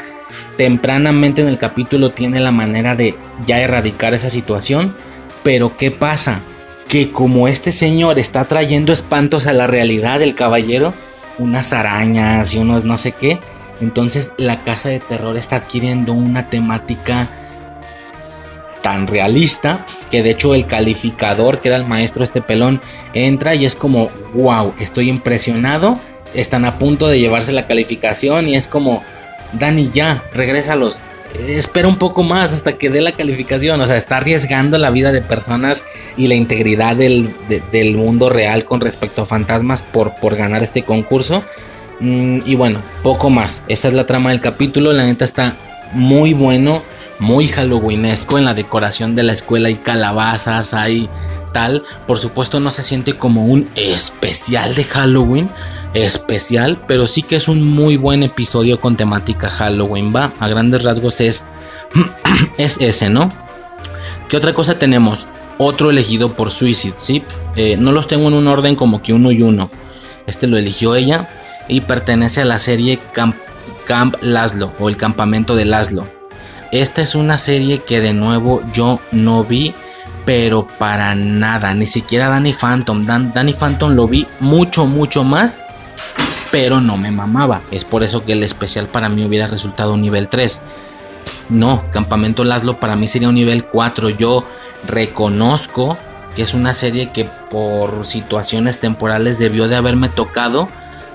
tempranamente 0.57 1.41
en 1.41 1.47
el 1.47 1.57
capítulo 1.57 2.11
tiene 2.11 2.39
la 2.39 2.51
manera 2.51 2.95
de 2.95 3.15
ya 3.45 3.59
erradicar 3.59 4.13
esa 4.13 4.29
situación. 4.29 4.95
Pero 5.43 5.77
¿qué 5.77 5.91
pasa? 5.91 6.41
Que 6.87 7.11
como 7.11 7.47
este 7.47 7.71
señor 7.71 8.19
está 8.19 8.45
trayendo 8.45 8.91
espantos 8.91 9.47
a 9.47 9.53
la 9.53 9.67
realidad 9.67 10.19
del 10.19 10.35
caballero, 10.35 10.93
unas 11.37 11.71
arañas 11.71 12.53
y 12.53 12.57
unos 12.57 12.83
no 12.83 12.97
sé 12.97 13.13
qué, 13.13 13.39
entonces 13.81 14.33
la 14.37 14.63
casa 14.63 14.89
de 14.89 14.99
terror 14.99 15.37
está 15.37 15.57
adquiriendo 15.57 16.13
una 16.13 16.49
temática 16.49 17.27
tan 18.81 19.07
realista 19.07 19.85
que 20.09 20.23
de 20.23 20.31
hecho 20.31 20.55
el 20.55 20.65
calificador 20.65 21.59
que 21.59 21.67
era 21.67 21.77
el 21.77 21.85
maestro 21.85 22.23
este 22.23 22.41
pelón 22.41 22.81
entra 23.13 23.55
y 23.55 23.65
es 23.65 23.75
como 23.75 24.09
wow 24.33 24.73
estoy 24.79 25.09
impresionado 25.09 25.99
están 26.33 26.65
a 26.65 26.77
punto 26.79 27.07
de 27.07 27.19
llevarse 27.19 27.51
la 27.51 27.67
calificación 27.67 28.47
y 28.47 28.55
es 28.55 28.67
como 28.67 29.03
Dani, 29.53 29.89
ya, 29.91 30.23
regrésalos. 30.33 31.01
Espera 31.47 31.87
un 31.87 31.97
poco 31.97 32.23
más 32.23 32.53
hasta 32.53 32.73
que 32.73 32.89
dé 32.89 33.01
la 33.01 33.11
calificación. 33.11 33.79
O 33.81 33.87
sea, 33.87 33.97
está 33.97 34.17
arriesgando 34.17 34.77
la 34.77 34.89
vida 34.89 35.11
de 35.11 35.21
personas 35.21 35.83
y 36.17 36.27
la 36.27 36.35
integridad 36.35 36.95
del, 36.95 37.33
mundo 37.95 38.29
real 38.29 38.65
con 38.65 38.81
respecto 38.81 39.21
a 39.21 39.25
fantasmas 39.25 39.81
por, 39.81 40.15
por 40.19 40.35
ganar 40.35 40.63
este 40.63 40.83
concurso. 40.83 41.43
Mm, 41.99 42.39
y 42.45 42.55
bueno, 42.55 42.81
poco 43.03 43.29
más. 43.29 43.63
Esa 43.67 43.87
es 43.87 43.93
la 43.93 44.05
trama 44.05 44.29
del 44.29 44.39
capítulo. 44.39 44.93
La 44.93 45.05
neta 45.05 45.25
está 45.25 45.55
muy 45.93 46.33
bueno, 46.33 46.83
muy 47.19 47.47
halloweenesco 47.47 48.37
en 48.37 48.45
la 48.45 48.53
decoración 48.53 49.15
de 49.15 49.23
la 49.23 49.33
escuela. 49.33 49.67
Hay 49.67 49.75
calabazas, 49.75 50.73
hay 50.73 51.09
tal. 51.53 51.83
Por 52.07 52.17
supuesto, 52.17 52.59
no 52.59 52.71
se 52.71 52.83
siente 52.83 53.13
como 53.13 53.45
un 53.45 53.67
especial 53.75 54.75
de 54.75 54.83
Halloween 54.83 55.49
especial, 55.93 56.83
pero 56.87 57.07
sí 57.07 57.23
que 57.23 57.35
es 57.35 57.47
un 57.47 57.63
muy 57.63 57.97
buen 57.97 58.21
episodio 58.23 58.79
con 58.79 58.95
temática 58.95 59.49
Halloween, 59.49 60.13
va, 60.15 60.33
a 60.39 60.47
grandes 60.47 60.83
rasgos 60.83 61.19
es, 61.19 61.43
es 62.57 62.79
ese, 62.79 63.09
¿no? 63.09 63.27
¿Qué 64.27 64.37
otra 64.37 64.53
cosa 64.53 64.77
tenemos? 64.77 65.27
Otro 65.57 65.89
elegido 65.89 66.33
por 66.33 66.51
Suicide, 66.51 66.93
¿sí? 66.97 67.23
Eh, 67.55 67.75
no 67.75 67.91
los 67.91 68.07
tengo 68.07 68.27
en 68.27 68.35
un 68.35 68.47
orden 68.47 68.75
como 68.75 69.01
que 69.01 69.13
uno 69.13 69.31
y 69.31 69.41
uno. 69.41 69.71
Este 70.27 70.45
lo 70.45 70.57
eligió 70.57 70.95
ella 70.95 71.27
y 71.69 71.81
pertenece 71.81 72.41
a 72.41 72.45
la 72.45 72.59
serie 72.59 72.99
Camp, 73.13 73.37
Camp 73.85 74.15
Laszlo 74.19 74.73
o 74.79 74.89
el 74.89 74.97
campamento 74.97 75.55
de 75.55 75.63
Laszlo. 75.63 76.09
Esta 76.71 77.01
es 77.01 77.15
una 77.15 77.37
serie 77.37 77.83
que 77.83 78.01
de 78.01 78.11
nuevo 78.11 78.61
yo 78.73 78.99
no 79.13 79.45
vi, 79.45 79.73
pero 80.25 80.67
para 80.77 81.15
nada, 81.15 81.73
ni 81.73 81.85
siquiera 81.85 82.27
Danny 82.27 82.51
Phantom. 82.51 83.05
Danny 83.05 83.53
Phantom 83.53 83.93
lo 83.93 84.07
vi 84.09 84.27
mucho, 84.41 84.85
mucho 84.85 85.23
más 85.23 85.61
pero 86.51 86.81
no 86.81 86.97
me 86.97 87.11
mamaba. 87.11 87.61
Es 87.71 87.85
por 87.85 88.03
eso 88.03 88.25
que 88.25 88.33
el 88.33 88.43
especial 88.43 88.87
para 88.87 89.09
mí 89.09 89.23
hubiera 89.23 89.47
resultado 89.47 89.93
un 89.93 90.01
nivel 90.01 90.29
3. 90.29 90.61
No, 91.49 91.83
Campamento 91.91 92.43
Laszlo 92.43 92.79
para 92.79 92.95
mí 92.95 93.07
sería 93.07 93.29
un 93.29 93.35
nivel 93.35 93.65
4. 93.65 94.09
Yo 94.09 94.43
reconozco 94.87 95.97
que 96.35 96.43
es 96.43 96.53
una 96.53 96.73
serie 96.73 97.11
que 97.11 97.25
por 97.25 98.05
situaciones 98.05 98.79
temporales 98.79 99.39
debió 99.39 99.67
de 99.67 99.75
haberme 99.75 100.09
tocado, 100.09 100.69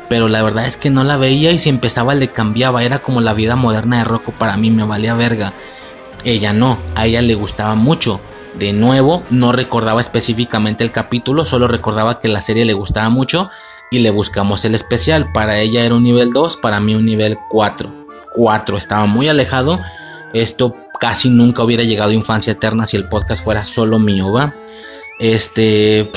pero 0.08 0.28
la 0.28 0.42
verdad 0.42 0.66
es 0.66 0.76
que 0.76 0.90
no 0.90 1.04
la 1.04 1.16
veía 1.16 1.52
y 1.52 1.58
si 1.58 1.68
empezaba 1.68 2.14
le 2.14 2.28
cambiaba. 2.28 2.84
Era 2.84 3.00
como 3.00 3.20
la 3.20 3.34
vida 3.34 3.56
moderna 3.56 3.98
de 3.98 4.04
Rocco 4.04 4.32
para 4.32 4.56
mí, 4.56 4.70
me 4.70 4.84
valía 4.84 5.14
verga. 5.14 5.52
Ella 6.24 6.52
no, 6.52 6.78
a 6.94 7.06
ella 7.06 7.22
le 7.22 7.34
gustaba 7.34 7.74
mucho. 7.74 8.20
De 8.58 8.72
nuevo, 8.72 9.24
no 9.30 9.50
recordaba 9.50 10.00
específicamente 10.00 10.84
el 10.84 10.92
capítulo, 10.92 11.44
solo 11.44 11.66
recordaba 11.66 12.20
que 12.20 12.28
la 12.28 12.40
serie 12.40 12.64
le 12.64 12.72
gustaba 12.72 13.08
mucho 13.08 13.50
y 13.90 13.98
le 13.98 14.10
buscamos 14.10 14.64
el 14.64 14.74
especial. 14.74 15.32
Para 15.32 15.58
ella 15.58 15.84
era 15.84 15.94
un 15.94 16.04
nivel 16.04 16.32
2, 16.32 16.56
para 16.58 16.80
mí 16.80 16.94
un 16.94 17.04
nivel 17.04 17.36
4. 17.50 17.90
4, 18.34 18.76
estaba 18.76 19.06
muy 19.06 19.28
alejado. 19.28 19.80
Esto 20.32 20.76
casi 21.00 21.30
nunca 21.30 21.62
hubiera 21.62 21.82
llegado 21.84 22.10
a 22.10 22.14
Infancia 22.14 22.52
Eterna 22.52 22.86
si 22.86 22.96
el 22.96 23.08
podcast 23.08 23.42
fuera 23.42 23.64
solo 23.64 23.98
mío, 23.98 24.32
¿va? 24.32 24.54
Este, 25.18 26.10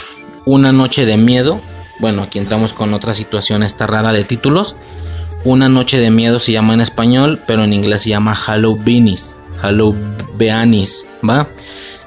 Una 0.45 0.71
Noche 0.71 1.05
de 1.05 1.17
Miedo. 1.17 1.61
Bueno, 1.99 2.23
aquí 2.23 2.39
entramos 2.39 2.73
con 2.73 2.93
otra 2.93 3.13
situación 3.13 3.63
esta 3.63 3.87
rara 3.87 4.11
de 4.11 4.23
títulos. 4.23 4.75
Una 5.43 5.69
Noche 5.69 5.99
de 5.99 6.11
Miedo 6.11 6.39
se 6.39 6.51
llama 6.51 6.73
en 6.73 6.81
español, 6.81 7.39
pero 7.47 7.63
en 7.63 7.73
inglés 7.73 8.03
se 8.03 8.09
llama 8.09 8.35
Halloweenis. 8.35 9.35
Halloweenis, 9.61 11.07
¿va? 11.27 11.47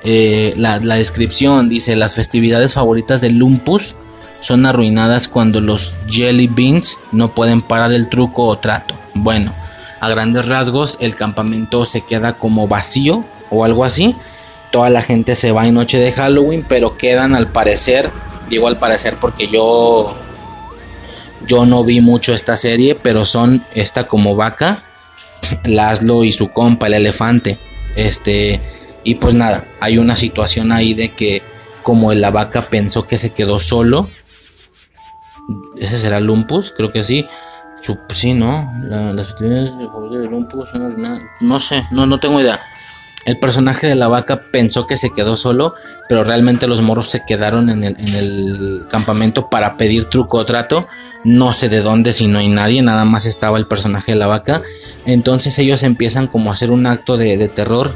Eh, 0.05 0.55
la, 0.57 0.79
la 0.79 0.95
descripción 0.97 1.69
dice 1.69 1.97
las 1.97 2.15
festividades 2.15 2.75
favoritas 2.75 3.21
de 3.21 3.31
Lumpus 3.31 3.97
son 4.41 4.65
arruinadas 4.65 5.29
cuando 5.29 5.61
los 5.61 5.95
jelly 6.09 6.47
beans 6.47 6.97
no 7.13 7.35
pueden 7.35 7.61
parar 7.61 7.93
el 7.93 8.09
truco 8.09 8.47
o 8.47 8.59
trato. 8.59 8.95
Bueno, 9.15 9.53
a 10.01 10.09
grandes 10.09 10.49
rasgos 10.49 10.97
el 11.01 11.15
campamento 11.15 11.85
se 11.85 12.01
queda 12.01 12.33
como 12.33 12.67
vacío 12.67 13.25
o 13.51 13.65
algo 13.65 13.85
así. 13.85 14.17
Toda 14.71 14.89
la 14.89 15.03
gente 15.03 15.35
se 15.35 15.53
va 15.53 15.67
en 15.67 15.75
noche 15.75 15.99
de 15.99 16.13
Halloween, 16.13 16.65
pero 16.67 16.97
quedan 16.97 17.35
al 17.35 17.49
parecer, 17.49 18.11
digo 18.51 18.69
al 18.69 18.79
parecer 18.79 19.17
porque 19.19 19.47
yo 19.47 20.15
yo 21.47 21.65
no 21.65 21.85
vi 21.85 22.03
mucho 22.03 22.35
esta 22.35 22.57
serie, 22.57 22.95
pero 22.95 23.25
son 23.25 23.65
esta 23.75 24.07
como 24.07 24.37
vaca, 24.37 24.83
Laszlo 25.65 26.25
y 26.25 26.33
su 26.33 26.53
compa 26.53 26.89
el 26.89 26.95
elefante. 26.95 27.59
Este 27.97 28.61
y 29.03 29.15
pues 29.15 29.35
nada, 29.35 29.65
hay 29.81 29.97
una 29.97 30.17
situación 30.17 30.73
ahí 30.73 30.93
de 30.93 31.13
que 31.13 31.43
como 31.83 32.13
la 32.13 32.31
vaca 32.31 32.63
pensó 32.63 33.07
que 33.07 33.17
se 33.17 33.33
quedó 33.33 33.59
solo, 33.59 34.09
ese 35.79 35.99
será 35.99 36.21
Lumpus, 36.21 36.75
creo 36.77 36.93
que 36.93 37.03
sí. 37.03 37.27
sí, 38.11 38.35
¿no? 38.35 38.71
las 38.83 39.27
festividades 39.29 39.77
de 39.79 39.85
Lumpus 40.29 40.69
son 40.69 41.29
No 41.41 41.59
sé, 41.59 41.87
no, 41.91 42.05
no 42.05 42.21
tengo 42.21 42.41
idea. 42.41 42.61
El 43.27 43.39
personaje 43.39 43.87
de 43.87 43.95
la 43.95 44.09
vaca 44.09 44.43
pensó 44.51 44.87
que 44.87 44.97
se 44.97 45.11
quedó 45.11 45.37
solo, 45.37 45.75
pero 46.09 46.25
realmente 46.25 46.67
los 46.67 46.81
morros 46.81 47.11
se 47.11 47.23
quedaron 47.27 47.69
en 47.69 47.85
el, 47.85 48.85
campamento 48.89 49.51
para 49.51 49.77
pedir 49.77 50.07
truco 50.07 50.39
o 50.39 50.47
trato. 50.47 50.89
no 51.23 51.53
sé 51.53 51.69
de 51.69 51.81
dónde 51.81 52.13
si 52.13 52.27
no 52.27 52.39
hay 52.39 52.49
nadie, 52.49 52.83
nada 52.83 53.05
más 53.05 53.27
estaba 53.27 53.59
el 53.59 53.67
personaje 53.67 54.13
de 54.13 54.19
la 54.19 54.27
vaca. 54.27 54.63
Entonces 55.05 55.59
ellos 55.59 55.83
empiezan 55.83 56.27
como 56.27 56.51
a 56.51 56.55
hacer 56.55 56.71
un 56.71 56.87
acto 56.87 57.17
de, 57.17 57.37
de 57.37 57.49
terror, 57.49 57.93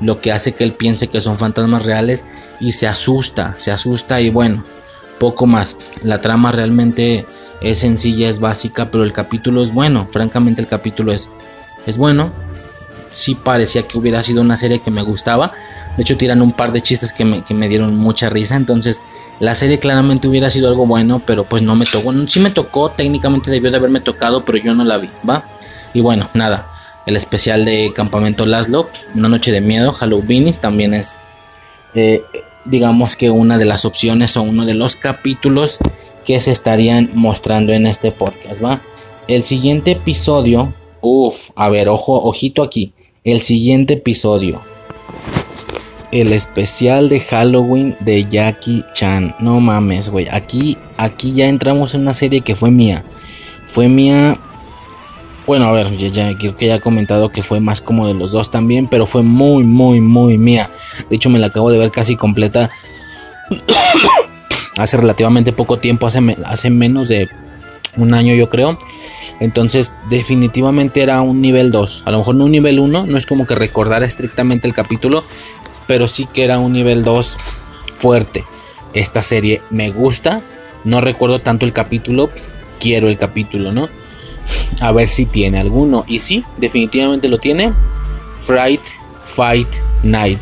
lo 0.00 0.20
que 0.20 0.30
hace 0.30 0.52
que 0.52 0.64
él 0.64 0.72
piense 0.72 1.08
que 1.08 1.22
son 1.22 1.38
fantasmas 1.38 1.84
reales 1.84 2.26
y 2.60 2.72
se 2.72 2.86
asusta, 2.86 3.54
se 3.56 3.72
asusta 3.72 4.20
y 4.20 4.30
bueno, 4.30 4.62
poco 5.18 5.46
más. 5.46 5.78
La 6.02 6.20
trama 6.20 6.52
realmente 6.52 7.24
es 7.60 7.78
sencilla, 7.78 8.28
es 8.28 8.40
básica, 8.40 8.90
pero 8.90 9.04
el 9.04 9.12
capítulo 9.12 9.62
es 9.62 9.72
bueno. 9.72 10.06
Francamente 10.10 10.60
el 10.60 10.68
capítulo 10.68 11.12
es, 11.12 11.30
es 11.86 11.96
bueno. 11.96 12.30
Sí 13.16 13.34
parecía 13.34 13.82
que 13.82 13.98
hubiera 13.98 14.22
sido 14.22 14.42
una 14.42 14.56
serie 14.56 14.80
que 14.80 14.90
me 14.90 15.02
gustaba. 15.02 15.52
De 15.96 16.02
hecho 16.02 16.16
tiran 16.16 16.42
un 16.42 16.52
par 16.52 16.72
de 16.72 16.82
chistes 16.82 17.12
que 17.12 17.24
me, 17.24 17.42
que 17.42 17.54
me 17.54 17.68
dieron 17.68 17.96
mucha 17.96 18.28
risa. 18.28 18.56
Entonces 18.56 19.02
la 19.40 19.54
serie 19.54 19.78
claramente 19.78 20.28
hubiera 20.28 20.50
sido 20.50 20.68
algo 20.68 20.86
bueno, 20.86 21.20
pero 21.24 21.44
pues 21.44 21.62
no 21.62 21.74
me 21.76 21.86
tocó. 21.86 22.12
Sí 22.26 22.40
me 22.40 22.50
tocó, 22.50 22.90
técnicamente 22.90 23.50
debió 23.50 23.70
de 23.70 23.76
haberme 23.76 24.00
tocado, 24.00 24.44
pero 24.44 24.58
yo 24.58 24.74
no 24.74 24.84
la 24.84 24.98
vi, 24.98 25.10
¿va? 25.28 25.44
Y 25.92 26.00
bueno, 26.00 26.28
nada. 26.34 26.66
El 27.06 27.16
especial 27.16 27.64
de 27.64 27.92
Campamento 27.94 28.46
Laszlo, 28.46 28.88
Una 29.14 29.28
Noche 29.28 29.52
de 29.52 29.60
Miedo, 29.60 29.92
Halloween, 29.92 30.52
también 30.60 30.92
es, 30.92 31.18
eh, 31.94 32.22
digamos 32.64 33.14
que 33.14 33.30
una 33.30 33.58
de 33.58 33.64
las 33.64 33.84
opciones 33.84 34.36
o 34.36 34.42
uno 34.42 34.64
de 34.64 34.74
los 34.74 34.96
capítulos 34.96 35.78
que 36.24 36.40
se 36.40 36.50
estarían 36.50 37.10
mostrando 37.14 37.72
en 37.72 37.86
este 37.86 38.10
podcast, 38.10 38.62
¿va? 38.62 38.80
El 39.28 39.44
siguiente 39.44 39.92
episodio, 39.92 40.74
uff, 41.00 41.50
a 41.54 41.68
ver, 41.68 41.88
ojo, 41.88 42.20
ojito 42.24 42.62
aquí. 42.62 42.92
El 43.26 43.42
siguiente 43.42 43.94
episodio, 43.94 44.62
el 46.12 46.32
especial 46.32 47.08
de 47.08 47.18
Halloween 47.18 47.96
de 47.98 48.24
Jackie 48.24 48.84
Chan. 48.92 49.34
No 49.40 49.58
mames, 49.58 50.10
güey. 50.10 50.28
Aquí, 50.30 50.78
aquí 50.96 51.32
ya 51.32 51.48
entramos 51.48 51.92
en 51.94 52.02
una 52.02 52.14
serie 52.14 52.42
que 52.42 52.54
fue 52.54 52.70
mía. 52.70 53.02
Fue 53.66 53.88
mía. 53.88 54.38
Bueno, 55.44 55.64
a 55.64 55.72
ver, 55.72 55.96
ya, 55.96 56.38
creo 56.38 56.56
que 56.56 56.66
ya 56.66 56.76
he 56.76 56.80
comentado 56.80 57.30
que 57.30 57.42
fue 57.42 57.58
más 57.58 57.80
como 57.80 58.06
de 58.06 58.14
los 58.14 58.30
dos 58.30 58.52
también, 58.52 58.86
pero 58.86 59.08
fue 59.08 59.24
muy, 59.24 59.64
muy, 59.64 60.00
muy 60.00 60.38
mía. 60.38 60.70
De 61.10 61.16
hecho, 61.16 61.28
me 61.28 61.40
la 61.40 61.48
acabo 61.48 61.72
de 61.72 61.78
ver 61.78 61.90
casi 61.90 62.14
completa 62.14 62.70
hace 64.78 64.96
relativamente 64.98 65.52
poco 65.52 65.78
tiempo, 65.78 66.06
hace, 66.06 66.20
hace 66.44 66.70
menos 66.70 67.08
de 67.08 67.28
un 67.96 68.14
año 68.14 68.34
yo 68.34 68.48
creo. 68.48 68.78
Entonces 69.40 69.94
definitivamente 70.08 71.02
era 71.02 71.20
un 71.20 71.40
nivel 71.40 71.70
2. 71.70 72.02
A 72.06 72.10
lo 72.10 72.18
mejor 72.18 72.34
no 72.36 72.44
un 72.44 72.52
nivel 72.52 72.78
1, 72.78 73.06
no 73.06 73.18
es 73.18 73.26
como 73.26 73.46
que 73.46 73.54
recordar 73.54 74.02
estrictamente 74.02 74.66
el 74.66 74.74
capítulo, 74.74 75.24
pero 75.86 76.08
sí 76.08 76.26
que 76.32 76.44
era 76.44 76.58
un 76.58 76.72
nivel 76.72 77.04
2 77.04 77.36
fuerte. 77.98 78.44
Esta 78.94 79.22
serie 79.22 79.60
me 79.70 79.90
gusta, 79.90 80.40
no 80.84 81.00
recuerdo 81.00 81.40
tanto 81.40 81.66
el 81.66 81.72
capítulo, 81.72 82.30
quiero 82.80 83.08
el 83.08 83.18
capítulo, 83.18 83.72
¿no? 83.72 83.88
A 84.80 84.92
ver 84.92 85.08
si 85.08 85.26
tiene 85.26 85.58
alguno. 85.58 86.04
Y 86.06 86.20
sí, 86.20 86.44
definitivamente 86.56 87.28
lo 87.28 87.38
tiene. 87.38 87.72
Fright 88.38 88.82
Fight 89.22 89.68
Night. 90.02 90.38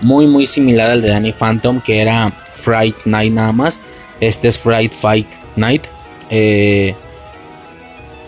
Muy, 0.00 0.26
muy 0.26 0.46
similar 0.46 0.90
al 0.90 1.02
de 1.02 1.08
Danny 1.08 1.32
Phantom, 1.32 1.80
que 1.80 2.00
era 2.00 2.30
Fright 2.54 2.96
Night 3.04 3.32
nada 3.32 3.52
más. 3.52 3.80
Este 4.20 4.48
es 4.48 4.58
Fright 4.58 4.92
Fight 4.92 5.28
Night. 5.56 5.84
Eh, 6.30 6.94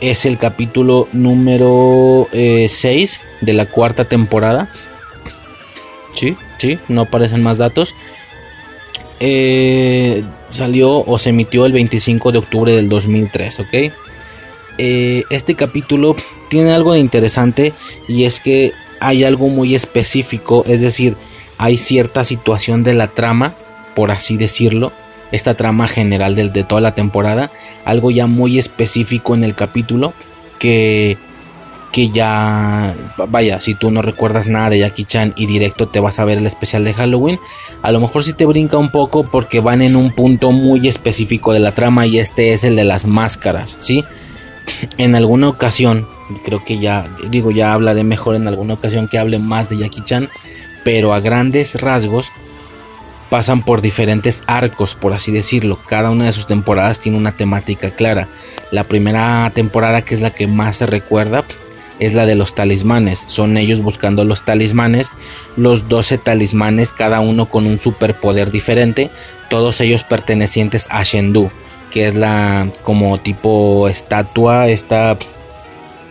es 0.00 0.26
el 0.26 0.38
capítulo 0.38 1.08
número 1.12 2.28
6 2.32 2.32
eh, 2.32 3.20
de 3.40 3.52
la 3.52 3.66
cuarta 3.66 4.04
temporada. 4.04 4.68
Sí, 6.14 6.36
sí, 6.58 6.78
no 6.88 7.02
aparecen 7.02 7.42
más 7.42 7.58
datos. 7.58 7.94
Eh, 9.20 10.22
salió 10.48 11.04
o 11.04 11.18
se 11.18 11.30
emitió 11.30 11.64
el 11.66 11.72
25 11.72 12.32
de 12.32 12.38
octubre 12.38 12.72
del 12.72 12.88
2003, 12.88 13.60
¿ok? 13.60 13.74
este 14.78 15.54
capítulo 15.54 16.14
tiene 16.50 16.72
algo 16.72 16.92
de 16.92 16.98
interesante 16.98 17.72
y 18.08 18.24
es 18.24 18.40
que 18.40 18.72
hay 19.00 19.24
algo 19.24 19.48
muy 19.48 19.74
específico, 19.74 20.64
es 20.68 20.82
decir, 20.82 21.16
hay 21.56 21.78
cierta 21.78 22.24
situación 22.24 22.84
de 22.84 22.92
la 22.92 23.08
trama, 23.08 23.54
por 23.94 24.10
así 24.10 24.36
decirlo, 24.36 24.92
esta 25.32 25.54
trama 25.54 25.86
general 25.86 26.34
de, 26.34 26.48
de 26.48 26.64
toda 26.64 26.80
la 26.80 26.94
temporada, 26.94 27.50
algo 27.84 28.10
ya 28.10 28.26
muy 28.26 28.58
específico 28.58 29.34
en 29.34 29.44
el 29.44 29.54
capítulo 29.54 30.12
que 30.58 31.18
que 31.96 32.10
ya 32.10 32.94
vaya, 33.28 33.58
si 33.58 33.74
tú 33.74 33.90
no 33.90 34.02
recuerdas 34.02 34.48
nada 34.48 34.68
de 34.68 34.80
Jackie 34.80 35.06
Chan 35.06 35.32
y 35.34 35.46
directo 35.46 35.88
te 35.88 35.98
vas 35.98 36.18
a 36.18 36.26
ver 36.26 36.36
el 36.36 36.44
especial 36.44 36.84
de 36.84 36.92
Halloween, 36.92 37.38
a 37.80 37.90
lo 37.90 38.00
mejor 38.00 38.22
sí 38.22 38.34
te 38.34 38.44
brinca 38.44 38.76
un 38.76 38.90
poco 38.90 39.24
porque 39.24 39.60
van 39.60 39.80
en 39.80 39.96
un 39.96 40.10
punto 40.10 40.52
muy 40.52 40.88
específico 40.88 41.54
de 41.54 41.60
la 41.60 41.72
trama 41.72 42.06
y 42.06 42.18
este 42.18 42.52
es 42.52 42.64
el 42.64 42.76
de 42.76 42.84
las 42.84 43.06
máscaras, 43.06 43.78
¿sí? 43.80 44.04
En 44.98 45.14
alguna 45.14 45.48
ocasión, 45.48 46.06
creo 46.44 46.62
que 46.62 46.78
ya 46.78 47.08
digo, 47.30 47.50
ya 47.50 47.72
hablaré 47.72 48.04
mejor 48.04 48.34
en 48.34 48.46
alguna 48.46 48.74
ocasión 48.74 49.08
que 49.08 49.18
hable 49.18 49.38
más 49.38 49.70
de 49.70 49.78
Jackie 49.78 50.02
Chan, 50.04 50.28
pero 50.84 51.14
a 51.14 51.20
grandes 51.20 51.80
rasgos 51.80 52.30
pasan 53.30 53.62
por 53.62 53.80
diferentes 53.80 54.42
arcos, 54.46 54.94
por 54.94 55.12
así 55.12 55.32
decirlo. 55.32 55.78
Cada 55.88 56.10
una 56.10 56.26
de 56.26 56.32
sus 56.32 56.46
temporadas 56.46 56.98
tiene 56.98 57.18
una 57.18 57.32
temática 57.32 57.90
clara. 57.90 58.28
La 58.70 58.84
primera 58.84 59.50
temporada, 59.54 60.02
que 60.02 60.14
es 60.14 60.20
la 60.20 60.30
que 60.30 60.46
más 60.46 60.76
se 60.76 60.86
recuerda, 60.86 61.44
es 61.98 62.14
la 62.14 62.26
de 62.26 62.34
los 62.34 62.54
talismanes. 62.54 63.18
Son 63.18 63.56
ellos 63.56 63.82
buscando 63.82 64.24
los 64.24 64.44
talismanes, 64.44 65.14
los 65.56 65.88
12 65.88 66.18
talismanes, 66.18 66.92
cada 66.92 67.20
uno 67.20 67.46
con 67.46 67.66
un 67.66 67.78
superpoder 67.78 68.50
diferente, 68.50 69.10
todos 69.50 69.80
ellos 69.80 70.04
pertenecientes 70.04 70.88
a 70.90 71.02
Shendu, 71.02 71.50
que 71.90 72.06
es 72.06 72.14
la 72.14 72.68
como 72.82 73.18
tipo 73.18 73.88
estatua, 73.88 74.68
esta 74.68 75.16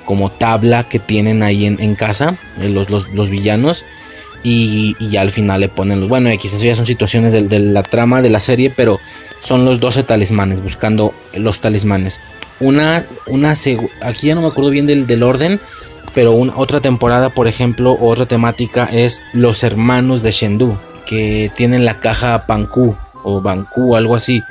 como 0.06 0.30
tabla 0.30 0.84
que 0.84 1.00
tienen 1.00 1.42
ahí 1.42 1.66
en, 1.66 1.96
casa, 1.96 2.38
eh, 2.60 2.70
los, 2.70 2.90
los 2.90 3.30
villanos 3.30 3.86
y, 4.48 4.96
ya 5.00 5.22
al 5.22 5.32
final 5.32 5.60
le 5.60 5.70
ponen, 5.70 6.08
bueno, 6.08 6.30
X, 6.30 6.54
eso 6.54 6.64
ya 6.64 6.76
son 6.76 6.86
situaciones 6.86 7.34
de, 7.34 7.60
la 7.60 7.82
trama 7.82 8.22
de 8.22 8.30
la 8.30 8.40
serie, 8.40 8.70
pero 8.70 9.00
son 9.40 9.66
los 9.66 9.80
12 9.80 10.04
talismanes, 10.04 10.62
buscando 10.62 11.16
los 11.34 11.62
talismanes. 11.62 12.20
Una, 12.60 13.04
una, 13.26 13.56
aquí 14.02 14.28
ya 14.28 14.36
no 14.36 14.42
me 14.42 14.48
acuerdo 14.48 14.70
bien 14.70 14.86
del, 14.86 15.08
del 15.08 15.24
orden, 15.24 15.60
pero 16.14 16.34
una, 16.34 16.56
otra 16.58 16.80
temporada, 16.80 17.30
por 17.30 17.48
ejemplo, 17.48 17.98
otra 18.00 18.28
temática 18.28 18.88
es 18.92 19.24
los 19.34 19.64
hermanos 19.64 20.22
de 20.22 20.30
Shendu, 20.30 20.78
que 21.08 21.52
tienen 21.56 21.84
la 21.84 22.00
caja 22.00 22.46
Panku 22.46 22.96
o 23.24 23.42
Banku, 23.42 23.96
algo 23.96 24.14
así. 24.14 24.44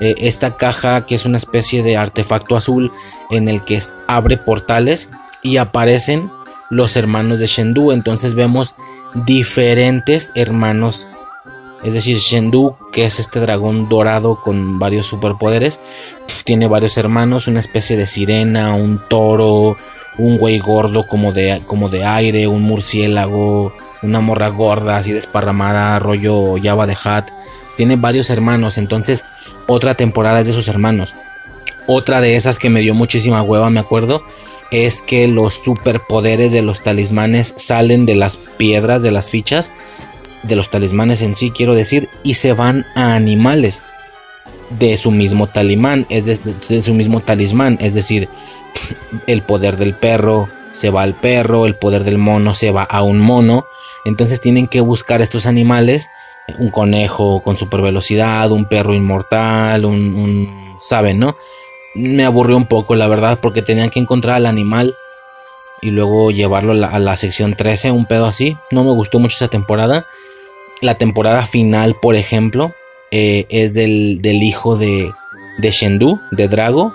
Eh, 0.00 0.14
esta 0.18 0.56
caja 0.56 1.04
que 1.04 1.16
es 1.16 1.24
una 1.24 1.36
especie 1.36 1.82
de 1.82 1.96
artefacto 1.96 2.56
azul 2.56 2.92
en 3.30 3.48
el 3.48 3.62
que 3.64 3.82
abre 4.06 4.36
portales 4.36 5.10
y 5.42 5.56
aparecen 5.56 6.30
los 6.70 6.96
hermanos 6.96 7.40
de 7.40 7.46
Shendu. 7.46 7.90
Entonces 7.90 8.34
vemos 8.34 8.76
diferentes 9.14 10.32
hermanos. 10.34 11.08
Es 11.82 11.94
decir, 11.94 12.18
Shendu, 12.18 12.76
que 12.92 13.04
es 13.06 13.18
este 13.18 13.40
dragón 13.40 13.88
dorado 13.88 14.40
con 14.40 14.78
varios 14.78 15.06
superpoderes, 15.06 15.80
tiene 16.44 16.68
varios 16.68 16.96
hermanos, 16.96 17.48
una 17.48 17.60
especie 17.60 17.96
de 17.96 18.06
sirena, 18.06 18.74
un 18.74 19.00
toro, 19.08 19.76
un 20.18 20.38
güey 20.38 20.58
gordo 20.58 21.06
como 21.06 21.32
de, 21.32 21.62
como 21.66 21.88
de 21.88 22.04
aire, 22.04 22.46
un 22.46 22.62
murciélago, 22.62 23.72
una 24.02 24.20
morra 24.20 24.48
gorda 24.48 24.96
así 24.96 25.12
desparramada, 25.12 25.98
rollo 25.98 26.54
Java 26.62 26.86
de 26.86 26.96
Hat. 27.02 27.30
Tiene 27.76 27.96
varios 27.96 28.30
hermanos, 28.30 28.78
entonces 28.78 29.24
otra 29.66 29.94
temporada 29.94 30.40
es 30.40 30.46
de 30.46 30.52
sus 30.52 30.68
hermanos. 30.68 31.14
Otra 31.88 32.20
de 32.20 32.36
esas 32.36 32.58
que 32.58 32.70
me 32.70 32.80
dio 32.80 32.94
muchísima 32.94 33.42
hueva, 33.42 33.70
me 33.70 33.80
acuerdo, 33.80 34.22
es 34.72 35.02
que 35.02 35.28
los 35.28 35.54
superpoderes 35.54 36.50
de 36.50 36.62
los 36.62 36.82
talismanes 36.82 37.54
salen 37.58 38.06
de 38.06 38.14
las 38.14 38.38
piedras, 38.38 39.02
de 39.02 39.10
las 39.10 39.28
fichas, 39.28 39.70
de 40.42 40.56
los 40.56 40.70
talismanes 40.70 41.20
en 41.20 41.34
sí, 41.34 41.50
quiero 41.50 41.74
decir, 41.74 42.08
y 42.24 42.34
se 42.34 42.54
van 42.54 42.86
a 42.94 43.14
animales 43.14 43.84
de 44.70 44.96
su 44.96 45.10
mismo 45.10 45.46
talismán, 45.46 46.06
es 46.08 46.24
de, 46.24 46.82
su 46.82 46.94
mismo 46.94 47.20
talismán, 47.20 47.76
es 47.80 47.94
decir, 47.94 48.30
el 49.26 49.42
poder 49.42 49.76
del 49.76 49.94
perro 49.94 50.48
se 50.72 50.88
va 50.88 51.02
al 51.02 51.14
perro, 51.14 51.66
el 51.66 51.76
poder 51.76 52.02
del 52.02 52.16
mono 52.16 52.54
se 52.54 52.70
va 52.70 52.84
a 52.84 53.02
un 53.02 53.18
mono, 53.18 53.66
entonces 54.06 54.40
tienen 54.40 54.66
que 54.66 54.80
buscar 54.80 55.20
estos 55.20 55.44
animales, 55.44 56.10
un 56.58 56.70
conejo 56.70 57.42
con 57.42 57.58
super 57.58 57.82
velocidad, 57.82 58.50
un 58.50 58.64
perro 58.64 58.94
inmortal, 58.94 59.84
un, 59.84 60.14
un 60.14 60.78
saben, 60.80 61.18
¿no? 61.18 61.36
Me 61.94 62.24
aburrió 62.24 62.56
un 62.56 62.66
poco, 62.66 62.94
la 62.94 63.08
verdad, 63.08 63.38
porque 63.40 63.62
tenían 63.62 63.90
que 63.90 64.00
encontrar 64.00 64.36
al 64.36 64.46
animal 64.46 64.94
y 65.80 65.90
luego 65.90 66.30
llevarlo 66.30 66.72
a 66.72 66.98
la, 66.98 67.16
sección 67.16 67.54
13, 67.54 67.90
un 67.90 68.06
pedo 68.06 68.26
así. 68.26 68.56
No 68.70 68.84
me 68.84 68.92
gustó 68.92 69.18
mucho 69.18 69.36
esa 69.36 69.48
temporada. 69.48 70.06
La 70.80 70.94
temporada 70.94 71.44
final, 71.44 71.96
por 72.00 72.14
ejemplo, 72.14 72.70
eh, 73.10 73.46
es 73.50 73.74
del, 73.74 74.20
hijo 74.24 74.76
de, 74.76 75.10
de 75.58 75.70
Shendu, 75.70 76.20
de 76.30 76.48
Drago, 76.48 76.94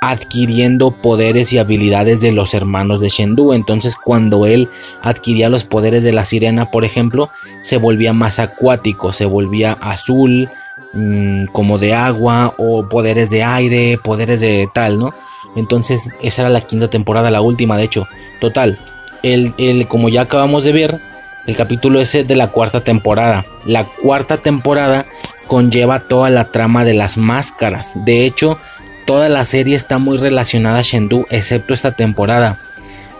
adquiriendo 0.00 0.92
poderes 0.92 1.52
y 1.52 1.58
habilidades 1.58 2.20
de 2.20 2.30
los 2.30 2.54
hermanos 2.54 3.00
de 3.00 3.08
Shendu. 3.08 3.52
Entonces, 3.52 3.96
cuando 3.96 4.46
él 4.46 4.68
adquiría 5.02 5.48
los 5.48 5.64
poderes 5.64 6.04
de 6.04 6.12
la 6.12 6.24
sirena, 6.24 6.70
por 6.70 6.84
ejemplo, 6.84 7.28
se 7.60 7.76
volvía 7.76 8.12
más 8.12 8.38
acuático, 8.38 9.12
se 9.12 9.26
volvía 9.26 9.72
azul, 9.80 10.48
mm, 10.96 11.46
como 11.52 11.78
de 11.78 11.94
agua 11.94 12.54
o 12.56 12.88
poderes 12.88 13.30
de 13.30 13.44
aire, 13.44 13.98
poderes 14.02 14.40
de 14.40 14.68
tal, 14.72 14.98
¿no? 14.98 15.14
Entonces 15.54 16.10
esa 16.22 16.42
era 16.42 16.50
la 16.50 16.62
quinta 16.62 16.88
temporada, 16.88 17.30
la 17.30 17.40
última 17.40 17.76
de 17.76 17.84
hecho. 17.84 18.06
Total, 18.40 18.78
el, 19.22 19.54
el, 19.58 19.86
como 19.86 20.08
ya 20.08 20.22
acabamos 20.22 20.64
de 20.64 20.72
ver, 20.72 21.00
el 21.46 21.56
capítulo 21.56 22.00
ese 22.00 22.24
de 22.24 22.36
la 22.36 22.48
cuarta 22.48 22.82
temporada. 22.82 23.44
La 23.64 23.84
cuarta 23.84 24.38
temporada 24.38 25.06
conlleva 25.46 26.00
toda 26.00 26.30
la 26.30 26.46
trama 26.46 26.84
de 26.84 26.94
las 26.94 27.16
máscaras. 27.16 27.94
De 28.04 28.24
hecho, 28.24 28.58
toda 29.06 29.28
la 29.28 29.44
serie 29.44 29.76
está 29.76 29.98
muy 29.98 30.18
relacionada 30.18 30.78
a 30.78 30.82
Shendu, 30.82 31.26
excepto 31.30 31.72
esta 31.72 31.92
temporada. 31.92 32.60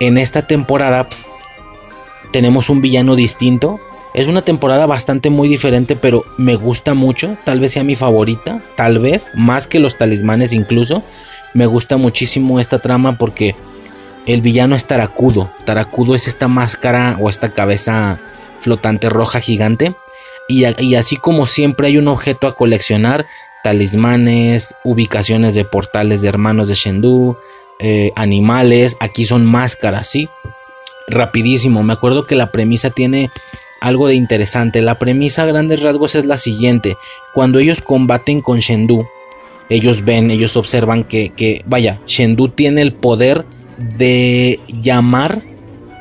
En 0.00 0.18
esta 0.18 0.42
temporada 0.42 1.08
tenemos 2.32 2.68
un 2.68 2.82
villano 2.82 3.14
distinto. 3.14 3.80
Es 4.16 4.28
una 4.28 4.40
temporada 4.40 4.86
bastante 4.86 5.28
muy 5.28 5.46
diferente, 5.46 5.94
pero 5.94 6.24
me 6.38 6.56
gusta 6.56 6.94
mucho. 6.94 7.36
Tal 7.44 7.60
vez 7.60 7.72
sea 7.72 7.84
mi 7.84 7.96
favorita, 7.96 8.62
tal 8.74 8.98
vez, 8.98 9.30
más 9.34 9.66
que 9.66 9.78
los 9.78 9.98
talismanes 9.98 10.54
incluso. 10.54 11.02
Me 11.52 11.66
gusta 11.66 11.98
muchísimo 11.98 12.58
esta 12.58 12.78
trama 12.78 13.18
porque 13.18 13.54
el 14.24 14.40
villano 14.40 14.74
es 14.74 14.86
Taracudo. 14.86 15.50
Taracudo 15.66 16.14
es 16.14 16.28
esta 16.28 16.48
máscara 16.48 17.18
o 17.20 17.28
esta 17.28 17.50
cabeza 17.52 18.18
flotante 18.58 19.10
roja 19.10 19.38
gigante. 19.40 19.94
Y, 20.48 20.64
así 20.94 21.16
como 21.16 21.44
siempre 21.44 21.88
hay 21.88 21.98
un 21.98 22.08
objeto 22.08 22.46
a 22.46 22.54
coleccionar, 22.54 23.26
talismanes, 23.62 24.76
ubicaciones 24.82 25.54
de 25.54 25.66
portales 25.66 26.22
de 26.22 26.28
hermanos 26.28 26.68
de 26.68 26.74
Shendu, 26.74 27.36
eh, 27.80 28.12
animales, 28.16 28.96
aquí 28.98 29.26
son 29.26 29.44
máscaras, 29.44 30.08
¿sí? 30.08 30.30
Rapidísimo, 31.06 31.82
me 31.82 31.92
acuerdo 31.92 32.26
que 32.26 32.34
la 32.34 32.50
premisa 32.50 32.88
tiene 32.88 33.30
algo 33.80 34.08
de 34.08 34.14
interesante. 34.14 34.82
La 34.82 34.98
premisa 34.98 35.42
a 35.42 35.46
grandes 35.46 35.82
rasgos 35.82 36.14
es 36.14 36.26
la 36.26 36.38
siguiente. 36.38 36.96
Cuando 37.34 37.58
ellos 37.58 37.82
combaten 37.82 38.40
con 38.40 38.60
Shendu, 38.60 39.04
ellos 39.68 40.04
ven, 40.04 40.30
ellos 40.30 40.56
observan 40.56 41.04
que, 41.04 41.30
que 41.30 41.62
vaya, 41.66 41.98
Shendu 42.06 42.48
tiene 42.48 42.82
el 42.82 42.92
poder 42.92 43.44
de 43.76 44.60
llamar, 44.68 45.42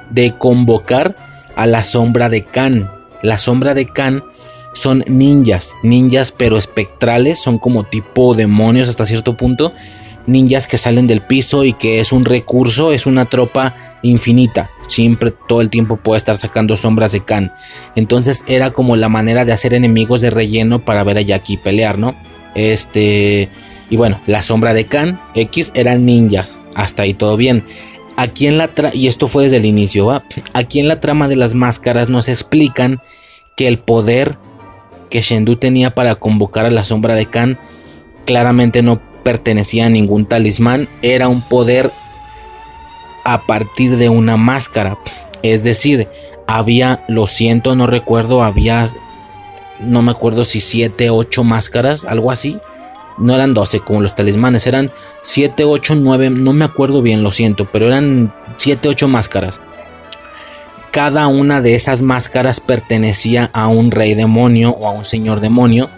de 0.10 0.38
convocar 0.38 1.16
a 1.56 1.66
la 1.66 1.84
sombra 1.84 2.30
de 2.30 2.44
Khan. 2.44 2.92
La 3.22 3.38
sombra 3.38 3.74
de 3.74 3.88
Khan 3.88 4.24
son 4.74 5.04
ninjas, 5.08 5.74
ninjas 5.84 6.32
pero 6.32 6.58
espectrales, 6.58 7.40
son 7.40 7.58
como 7.58 7.86
tipo 7.86 8.36
demonios 8.36 8.90
hasta 8.90 9.06
cierto 9.06 9.36
punto, 9.38 9.72
ninjas 10.28 10.68
que 10.68 10.78
salen 10.78 11.08
del 11.08 11.22
piso 11.22 11.64
y 11.64 11.74
que 11.74 12.00
es 12.00 12.12
un 12.12 12.26
recurso, 12.26 12.92
es 12.92 13.06
una 13.06 13.26
tropa 13.26 13.76
infinita, 14.02 14.70
siempre 14.88 15.32
todo 15.32 15.62
el 15.62 15.70
tiempo 15.70 15.98
puede 15.98 16.18
estar 16.18 16.38
sacando 16.38 16.78
sombras 16.78 17.12
de 17.12 17.22
Khan. 17.22 17.52
Entonces 17.96 18.44
era 18.48 18.72
como 18.72 18.96
la 18.96 19.10
manera 19.10 19.46
de 19.46 19.54
hacer 19.54 19.74
enemigos 19.74 20.22
de 20.22 20.30
relleno 20.30 20.84
para 20.84 21.04
ver 21.04 21.18
a 21.18 21.22
Jackie 21.22 21.58
pelear, 21.58 21.98
¿no? 21.98 22.16
Este 22.54 23.50
y 23.90 23.98
bueno, 23.98 24.20
la 24.26 24.42
sombra 24.42 24.74
de 24.74 24.86
Khan 24.86 25.20
X 25.36 25.72
eran 25.76 26.06
ninjas, 26.06 26.60
hasta 26.74 27.04
ahí 27.04 27.14
todo 27.14 27.38
bien. 27.38 27.64
Aquí 28.18 28.48
en 28.48 28.58
la 28.58 28.70
y 28.94 29.08
esto 29.08 29.28
fue 29.28 29.44
desde 29.44 29.58
el 29.58 29.66
inicio, 29.66 30.24
aquí 30.54 30.80
en 30.80 30.88
la 30.88 31.00
trama 31.00 31.28
de 31.28 31.36
las 31.36 31.54
máscaras 31.54 32.10
nos 32.10 32.30
explican 32.30 33.00
que 33.58 33.68
el 33.68 33.78
poder 33.78 34.38
que 35.10 35.22
Shendu 35.22 35.58
tenía 35.58 35.94
para 35.94 36.16
convocar 36.16 36.66
a 36.66 36.72
la 36.72 36.86
sombra 36.86 37.16
de 37.16 37.26
Khan 37.26 37.58
claramente 38.26 38.82
no 38.82 39.00
pertenecía 39.26 39.88
a 39.88 39.90
ningún 39.90 40.26
talismán, 40.26 40.88
era 41.02 41.28
un 41.28 41.42
poder 41.42 41.92
a 43.24 43.42
partir 43.42 43.98
de 43.98 44.08
una 44.08 44.38
máscara. 44.38 45.00
Es 45.42 45.64
decir, 45.64 46.08
había, 46.46 47.04
lo 47.08 47.26
siento, 47.26 47.76
no 47.76 47.88
recuerdo, 47.88 48.44
había, 48.44 48.88
no 49.80 50.04
me 50.04 50.12
acuerdo 50.12 50.46
si 50.46 50.60
7, 50.60 51.10
8 51.10 51.44
máscaras, 51.44 52.06
algo 52.06 52.32
así 52.32 52.58
no 53.18 53.34
eran 53.34 53.54
12 53.54 53.80
como 53.80 54.02
los 54.02 54.16
talismanes, 54.16 54.68
eran 54.68 54.92
7, 55.24 55.64
8, 55.64 55.96
9, 55.96 56.30
no 56.30 56.54
me 56.54 56.66
acuerdo 56.66 57.02
bien, 57.02 57.24
lo 57.24 57.32
siento, 57.32 57.70
pero 57.72 57.88
eran 57.88 58.34
7, 58.58 58.90
8 58.90 59.08
máscaras. 59.08 59.62
Cada 60.92 61.28
una 61.28 61.62
de 61.62 61.76
esas 61.76 62.02
máscaras 62.02 62.60
pertenecía 62.60 63.50
a 63.54 63.68
un 63.68 63.92
rey 63.92 64.14
demonio 64.14 64.72
o 64.72 64.88
a 64.88 64.92
un 64.92 65.06
señor 65.06 65.42
demonio, 65.42 65.90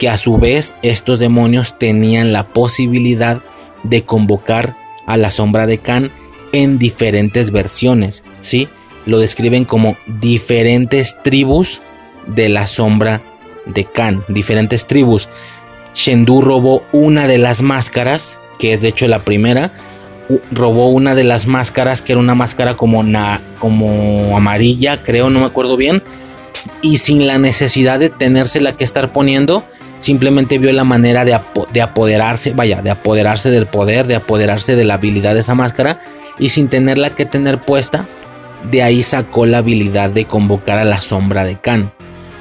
que 0.00 0.08
a 0.08 0.16
su 0.16 0.38
vez 0.38 0.76
estos 0.82 1.20
demonios 1.20 1.78
tenían 1.78 2.32
la 2.32 2.46
posibilidad 2.48 3.38
de 3.82 4.02
convocar 4.02 4.74
a 5.06 5.18
la 5.18 5.30
sombra 5.30 5.66
de 5.66 5.76
Khan 5.76 6.10
en 6.52 6.78
diferentes 6.78 7.50
versiones, 7.50 8.24
¿sí? 8.40 8.66
Lo 9.04 9.18
describen 9.18 9.66
como 9.66 9.96
diferentes 10.06 11.22
tribus 11.22 11.82
de 12.26 12.48
la 12.48 12.66
sombra 12.66 13.20
de 13.66 13.84
Khan, 13.84 14.24
diferentes 14.28 14.86
tribus. 14.86 15.28
Shendu 15.94 16.40
robó 16.40 16.82
una 16.92 17.26
de 17.26 17.36
las 17.36 17.60
máscaras, 17.60 18.38
que 18.58 18.72
es 18.72 18.80
de 18.80 18.88
hecho 18.88 19.06
la 19.06 19.22
primera. 19.22 19.70
Robó 20.50 20.88
una 20.88 21.14
de 21.14 21.24
las 21.24 21.46
máscaras, 21.46 22.00
que 22.00 22.12
era 22.12 22.20
una 22.20 22.34
máscara 22.34 22.74
como, 22.74 23.04
como 23.58 24.34
amarilla, 24.34 25.02
creo, 25.02 25.28
no 25.28 25.40
me 25.40 25.46
acuerdo 25.46 25.76
bien. 25.76 26.02
Y 26.80 26.98
sin 26.98 27.26
la 27.26 27.38
necesidad 27.38 27.98
de 27.98 28.08
tenérsela 28.08 28.76
que 28.76 28.84
estar 28.84 29.12
poniendo, 29.12 29.64
simplemente 30.00 30.58
vio 30.58 30.72
la 30.72 30.82
manera 30.84 31.24
de, 31.24 31.38
de 31.72 31.82
apoderarse, 31.82 32.52
vaya, 32.52 32.82
de 32.82 32.90
apoderarse 32.90 33.50
del 33.50 33.66
poder, 33.66 34.06
de 34.06 34.16
apoderarse 34.16 34.74
de 34.74 34.84
la 34.84 34.94
habilidad 34.94 35.34
de 35.34 35.40
esa 35.40 35.54
máscara. 35.54 35.98
Y 36.38 36.48
sin 36.48 36.68
tenerla 36.68 37.14
que 37.14 37.26
tener 37.26 37.60
puesta, 37.60 38.08
de 38.70 38.82
ahí 38.82 39.02
sacó 39.02 39.46
la 39.46 39.58
habilidad 39.58 40.10
de 40.10 40.24
convocar 40.24 40.78
a 40.78 40.84
la 40.84 41.00
sombra 41.00 41.44
de 41.44 41.56
Khan. 41.56 41.92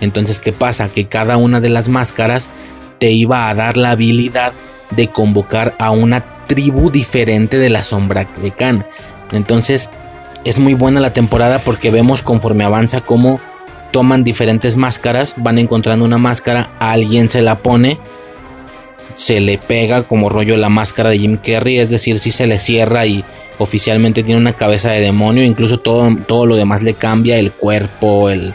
Entonces, 0.01 0.39
¿qué 0.39 0.53
pasa? 0.53 0.89
Que 0.89 1.05
cada 1.05 1.37
una 1.37 1.59
de 1.59 1.69
las 1.69 1.89
máscaras 1.89 2.49
te 2.97 3.11
iba 3.11 3.49
a 3.49 3.53
dar 3.53 3.77
la 3.77 3.91
habilidad 3.91 4.53
de 4.91 5.07
convocar 5.09 5.75
a 5.77 5.91
una 5.91 6.47
tribu 6.47 6.89
diferente 6.89 7.57
de 7.57 7.69
la 7.69 7.83
sombra 7.83 8.27
de 8.41 8.51
Khan. 8.51 8.85
Entonces 9.31 9.91
es 10.45 10.57
muy 10.57 10.73
buena 10.73 10.99
la 10.99 11.13
temporada 11.13 11.59
porque 11.59 11.91
vemos 11.91 12.21
conforme 12.21 12.63
avanza 12.63 13.01
cómo 13.01 13.39
toman 13.91 14.23
diferentes 14.23 14.75
máscaras, 14.75 15.35
van 15.37 15.57
encontrando 15.57 16.05
una 16.05 16.17
máscara, 16.17 16.71
alguien 16.79 17.29
se 17.29 17.41
la 17.41 17.59
pone, 17.59 17.99
se 19.15 19.39
le 19.39 19.57
pega 19.57 20.03
como 20.03 20.29
rollo 20.29 20.57
la 20.57 20.69
máscara 20.69 21.09
de 21.09 21.19
Jim 21.19 21.37
Carrey, 21.37 21.79
es 21.79 21.89
decir, 21.89 22.19
si 22.19 22.31
se 22.31 22.47
le 22.47 22.59
cierra 22.59 23.05
y 23.05 23.23
oficialmente 23.57 24.23
tiene 24.23 24.39
una 24.39 24.53
cabeza 24.53 24.91
de 24.91 25.01
demonio, 25.01 25.43
incluso 25.43 25.79
todo, 25.79 26.09
todo 26.27 26.45
lo 26.45 26.55
demás 26.55 26.81
le 26.81 26.93
cambia, 26.93 27.37
el 27.37 27.51
cuerpo, 27.51 28.29
el, 28.29 28.53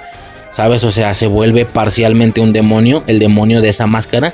¿sabes? 0.51 0.85
O 0.85 0.91
sea, 0.91 1.15
se 1.15 1.27
vuelve 1.27 1.67
parcialmente 1.67 2.41
un 2.41 2.53
demonio, 2.53 3.05
el 3.07 3.19
demonio 3.19 3.61
de 3.61 3.69
esa 3.69 3.87
máscara, 3.87 4.33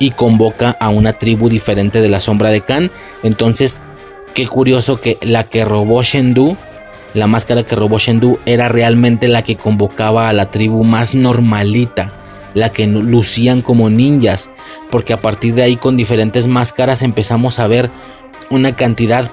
y 0.00 0.10
convoca 0.10 0.76
a 0.80 0.88
una 0.88 1.12
tribu 1.12 1.48
diferente 1.48 2.00
de 2.00 2.08
la 2.08 2.20
sombra 2.20 2.50
de 2.50 2.62
Khan. 2.62 2.90
Entonces, 3.22 3.82
qué 4.34 4.48
curioso 4.48 5.00
que 5.00 5.18
la 5.20 5.44
que 5.44 5.64
robó 5.64 6.02
Shendu, 6.02 6.56
la 7.14 7.26
máscara 7.26 7.64
que 7.64 7.76
robó 7.76 7.98
Shendu, 7.98 8.38
era 8.46 8.68
realmente 8.68 9.28
la 9.28 9.42
que 9.42 9.56
convocaba 9.56 10.28
a 10.28 10.32
la 10.32 10.50
tribu 10.50 10.84
más 10.84 11.14
normalita, 11.14 12.12
la 12.54 12.72
que 12.72 12.86
lucían 12.86 13.62
como 13.62 13.90
ninjas, 13.90 14.50
porque 14.90 15.12
a 15.12 15.20
partir 15.20 15.54
de 15.54 15.62
ahí 15.62 15.76
con 15.76 15.96
diferentes 15.96 16.46
máscaras 16.46 17.02
empezamos 17.02 17.58
a 17.58 17.66
ver 17.66 17.90
una 18.50 18.74
cantidad 18.74 19.30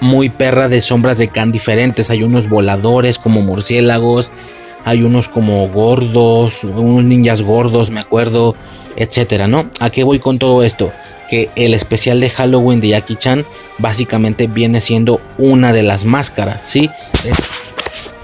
muy 0.00 0.28
perra 0.28 0.68
de 0.68 0.80
sombras 0.80 1.18
de 1.18 1.28
Khan 1.28 1.52
diferentes. 1.52 2.10
Hay 2.10 2.22
unos 2.22 2.48
voladores 2.48 3.18
como 3.18 3.42
murciélagos, 3.42 4.32
hay 4.84 5.02
unos 5.02 5.28
como 5.28 5.68
gordos, 5.68 6.64
unos 6.64 7.04
ninjas 7.04 7.42
gordos, 7.42 7.90
me 7.90 8.00
acuerdo, 8.00 8.54
etcétera, 8.96 9.48
¿no? 9.48 9.68
¿A 9.80 9.90
qué 9.90 10.04
voy 10.04 10.18
con 10.18 10.38
todo 10.38 10.62
esto? 10.62 10.92
Que 11.28 11.50
el 11.56 11.74
especial 11.74 12.20
de 12.20 12.30
Halloween 12.30 12.80
de 12.80 12.88
Jackie 12.88 13.16
Chan 13.16 13.44
básicamente 13.78 14.46
viene 14.46 14.80
siendo 14.80 15.20
una 15.36 15.72
de 15.72 15.82
las 15.82 16.04
máscaras, 16.04 16.62
¿sí? 16.64 16.90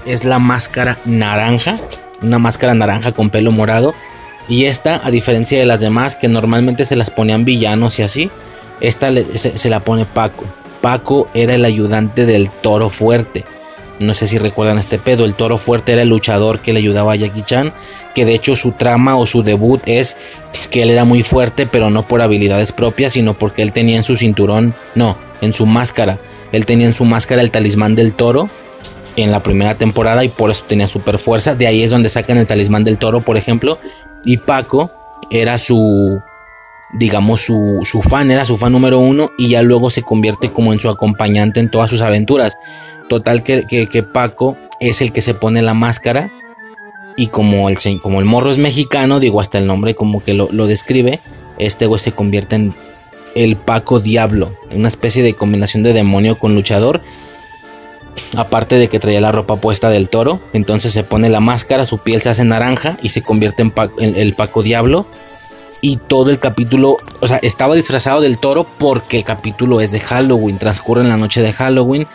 Es, 0.05 0.23
la 0.23 0.39
máscara 0.39 0.97
naranja, 1.05 1.77
una 2.21 2.39
máscara 2.39 2.73
naranja 2.73 3.11
con 3.11 3.29
pelo 3.29 3.51
morado. 3.51 3.93
Y 4.47 4.65
esta, 4.65 5.01
a 5.03 5.11
diferencia 5.11 5.57
de 5.57 5.65
las 5.65 5.81
demás, 5.81 6.15
que 6.15 6.27
normalmente 6.27 6.85
se 6.85 6.95
las 6.95 7.09
ponían 7.09 7.45
villanos 7.45 7.99
y 7.99 8.03
así, 8.03 8.29
esta 8.81 9.11
se 9.35 9.69
la 9.69 9.79
pone 9.79 10.05
Paco. 10.05 10.43
Paco 10.81 11.29
era 11.33 11.55
el 11.55 11.65
ayudante 11.65 12.25
del 12.25 12.49
toro 12.49 12.89
fuerte. 12.89 13.43
No 13.99 14.13
sé 14.13 14.27
si 14.27 14.37
recuerdan 14.37 14.77
este 14.77 14.97
pedo. 14.97 15.25
El 15.25 15.35
toro 15.35 15.57
fuerte 15.57 15.93
era 15.93 16.01
el 16.01 16.09
luchador 16.09 16.59
que 16.59 16.73
le 16.73 16.79
ayudaba 16.79 17.13
a 17.13 17.15
Jackie 17.15 17.43
Chan. 17.43 17.73
Que 18.13 18.25
de 18.25 18.33
hecho 18.33 18.55
su 18.55 18.73
trama 18.73 19.15
o 19.15 19.25
su 19.25 19.43
debut 19.43 19.81
es 19.85 20.17
que 20.69 20.83
él 20.83 20.89
era 20.89 21.05
muy 21.05 21.23
fuerte, 21.23 21.65
pero 21.65 21.89
no 21.89 22.03
por 22.07 22.21
habilidades 22.21 22.71
propias, 22.71 23.13
sino 23.13 23.33
porque 23.33 23.61
él 23.61 23.73
tenía 23.73 23.97
en 23.97 24.03
su 24.03 24.15
cinturón, 24.15 24.73
no, 24.95 25.17
en 25.41 25.53
su 25.53 25.65
máscara. 25.65 26.17
Él 26.51 26.65
tenía 26.65 26.87
en 26.87 26.93
su 26.93 27.05
máscara 27.05 27.41
el 27.41 27.51
talismán 27.51 27.95
del 27.95 28.13
toro 28.13 28.49
en 29.15 29.31
la 29.31 29.41
primera 29.43 29.75
temporada 29.75 30.23
y 30.23 30.29
por 30.29 30.51
eso 30.51 30.63
tenía 30.67 30.87
super 30.87 31.17
fuerza. 31.17 31.55
De 31.55 31.67
ahí 31.67 31.83
es 31.83 31.91
donde 31.91 32.09
sacan 32.09 32.37
el 32.37 32.45
talismán 32.45 32.83
del 32.83 32.97
toro, 32.97 33.21
por 33.21 33.37
ejemplo. 33.37 33.79
Y 34.25 34.37
Paco 34.37 34.91
era 35.29 35.57
su, 35.57 36.19
digamos, 36.93 37.41
su, 37.41 37.79
su 37.83 38.01
fan, 38.01 38.31
era 38.31 38.45
su 38.45 38.57
fan 38.57 38.71
número 38.71 38.99
uno 38.99 39.31
y 39.37 39.49
ya 39.49 39.61
luego 39.61 39.89
se 39.89 40.01
convierte 40.01 40.51
como 40.51 40.73
en 40.73 40.79
su 40.79 40.89
acompañante 40.89 41.59
en 41.59 41.69
todas 41.69 41.89
sus 41.89 42.01
aventuras. 42.01 42.57
Total 43.09 43.43
que, 43.43 44.03
Paco 44.13 44.57
es 44.79 45.01
el 45.01 45.11
que 45.11 45.21
se 45.21 45.33
pone 45.33 45.61
la 45.61 45.73
máscara 45.73 46.31
Y 47.17 47.27
como 47.27 47.69
el, 47.69 47.77
como 48.01 48.19
el 48.19 48.25
morro 48.25 48.51
es 48.51 48.57
mexicano, 48.57 49.19
digo, 49.19 49.39
hasta 49.39 49.57
el 49.57 49.67
nombre 49.67 49.95
como 49.95 50.23
que 50.23 50.33
lo, 50.33 50.49
lo 50.51 50.67
describe, 50.67 51.19
este 51.57 51.85
güey 51.85 51.99
se 51.99 52.11
convierte 52.11 52.55
en 52.55 52.73
el 53.35 53.57
Paco 53.57 53.99
Diablo, 53.99 54.53
una 54.71 54.87
especie 54.87 55.21
de 55.21 55.33
combinación 55.33 55.83
de 55.83 55.93
demonio 55.93 56.39
con 56.39 56.55
luchador. 56.55 57.01
Aparte 58.35 58.77
de 58.77 58.87
que 58.87 58.99
traía 58.99 59.21
la 59.21 59.33
ropa 59.33 59.57
puesta 59.57 59.89
del 59.89 60.09
toro, 60.09 60.39
entonces 60.53 60.93
se 60.93 61.03
pone 61.03 61.29
la 61.29 61.41
máscara, 61.41 61.85
su 61.85 61.99
piel 61.99 62.21
se 62.21 62.29
hace 62.29 62.45
naranja 62.45 62.97
y 63.01 63.09
se 63.09 63.21
convierte 63.21 63.61
en, 63.61 64.15
el 64.15 64.33
Paco 64.33 64.63
Diablo. 64.63 65.05
Y 65.81 65.97
todo 65.97 66.31
el 66.31 66.39
capítulo, 66.39 66.97
o 67.19 67.27
sea, 67.27 67.37
estaba 67.43 67.75
disfrazado 67.75 68.21
del 68.21 68.39
toro 68.39 68.65
porque 68.77 69.17
el 69.17 69.23
capítulo 69.23 69.81
es 69.81 69.91
de 69.91 69.99
Halloween, 69.99 70.57
transcurre 70.57 71.01
en 71.01 71.09
la 71.09 71.17
noche 71.17 71.41
de 71.41 71.53
Halloween. 71.53 72.07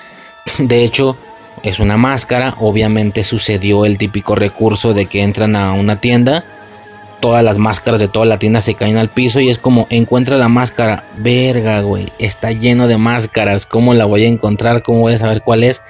De 0.59 0.85
hecho, 0.85 1.17
es 1.63 1.81
una 1.81 1.97
máscara. 1.97 2.55
Obviamente 2.59 3.25
sucedió 3.25 3.85
el 3.85 3.99
típico 3.99 4.35
recurso 4.35 4.95
de 4.95 5.07
que 5.07 5.23
entran 5.23 5.57
a 5.57 5.73
una 5.73 6.01
tienda 6.01 6.45
todas 7.21 7.45
las 7.45 7.59
máscaras 7.59 8.01
de 8.01 8.09
toda 8.09 8.27
la 8.27 8.39
tienda 8.39 8.61
se 8.61 8.75
caen 8.75 8.97
al 8.97 9.11
piso 9.11 9.41
y 9.41 9.51
es 9.51 9.59
como 9.59 9.87
encuentra 9.91 10.39
la 10.39 10.49
máscara, 10.49 11.05
verga, 11.19 11.81
güey, 11.83 12.07
está 12.19 12.51
lleno 12.53 12.89
de 12.89 12.97
máscaras, 12.97 13.67
¿cómo 13.67 13.95
la 13.95 14.07
voy 14.07 14.25
a 14.25 14.29
encontrar? 14.29 14.83
¿Cómo 14.83 15.01
voy 15.01 15.13
a 15.13 15.19
saber 15.19 15.43
cuál 15.43 15.63
es? 15.63 15.83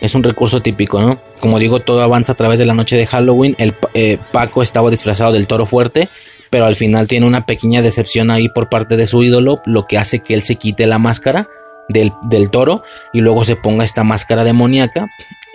Es 0.00 0.14
un 0.14 0.22
recurso 0.22 0.62
típico, 0.62 1.00
¿no? 1.00 1.20
Como 1.40 1.58
digo, 1.58 1.80
todo 1.80 2.02
avanza 2.02 2.32
a 2.32 2.36
través 2.36 2.58
de 2.58 2.64
la 2.64 2.72
noche 2.72 2.96
de 2.96 3.06
Halloween. 3.06 3.54
El 3.58 3.74
eh, 3.92 4.16
Paco 4.32 4.62
estaba 4.62 4.90
disfrazado 4.90 5.32
del 5.32 5.46
toro 5.46 5.66
fuerte, 5.66 6.08
pero 6.48 6.64
al 6.64 6.74
final 6.74 7.06
tiene 7.06 7.26
una 7.26 7.44
pequeña 7.44 7.82
decepción 7.82 8.30
ahí 8.30 8.48
por 8.48 8.70
parte 8.70 8.96
de 8.96 9.06
su 9.06 9.22
ídolo, 9.22 9.60
lo 9.66 9.86
que 9.86 9.98
hace 9.98 10.20
que 10.20 10.32
él 10.32 10.42
se 10.42 10.56
quite 10.56 10.86
la 10.86 10.98
máscara 10.98 11.48
del, 11.90 12.12
del 12.22 12.50
toro 12.50 12.82
y 13.12 13.20
luego 13.20 13.44
se 13.44 13.56
ponga 13.56 13.84
esta 13.84 14.04
máscara 14.04 14.44
demoníaca 14.44 15.06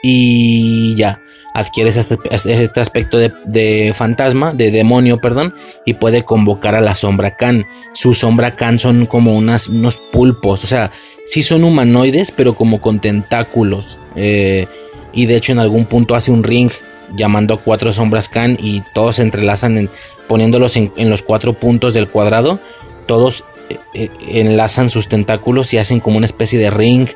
y 0.01 0.95
ya 0.95 1.19
adquieres 1.55 1.95
este, 1.95 2.17
este 2.31 2.79
aspecto 2.81 3.17
de, 3.17 3.93
fantasma, 3.95 4.53
de 4.53 4.71
demonio, 4.71 5.21
perdón, 5.21 5.55
y 5.85 5.93
puede 5.93 6.25
convocar 6.25 6.75
a 6.75 6.81
la 6.81 6.95
sombra 6.95 7.37
Khan. 7.37 7.65
Su 7.93 8.13
sombra 8.13 8.57
Khan 8.57 8.77
son 8.77 9.05
como 9.05 9.33
unas, 9.33 9.69
unos 9.69 9.95
pulpos, 9.95 10.65
o 10.65 10.67
sea, 10.67 10.91
sí 11.23 11.41
son 11.41 11.63
humanoides, 11.63 12.31
pero 12.31 12.55
como 12.55 12.81
con 12.81 12.99
tentáculos. 12.99 13.99
Eh, 14.17 14.67
y 15.13 15.27
de 15.27 15.37
hecho 15.37 15.53
en 15.53 15.59
algún 15.59 15.85
punto 15.85 16.13
hace 16.13 16.29
un 16.29 16.43
ring 16.43 16.69
llamando 17.15 17.53
a 17.53 17.57
cuatro 17.57 17.93
sombras 17.93 18.27
Khan 18.27 18.57
y 18.61 18.83
todos 18.93 19.15
se 19.15 19.21
entrelazan 19.21 19.77
en, 19.77 19.89
poniéndolos 20.27 20.75
en, 20.75 21.09
los 21.09 21.21
cuatro 21.21 21.53
puntos 21.53 21.93
del 21.93 22.09
cuadrado. 22.09 22.59
Todos 23.05 23.45
enlazan 23.93 24.89
sus 24.89 25.07
tentáculos 25.07 25.73
y 25.73 25.77
hacen 25.77 25.99
como 25.99 26.17
una 26.17 26.25
especie 26.25 26.59
de 26.59 26.69
ring 26.69 27.07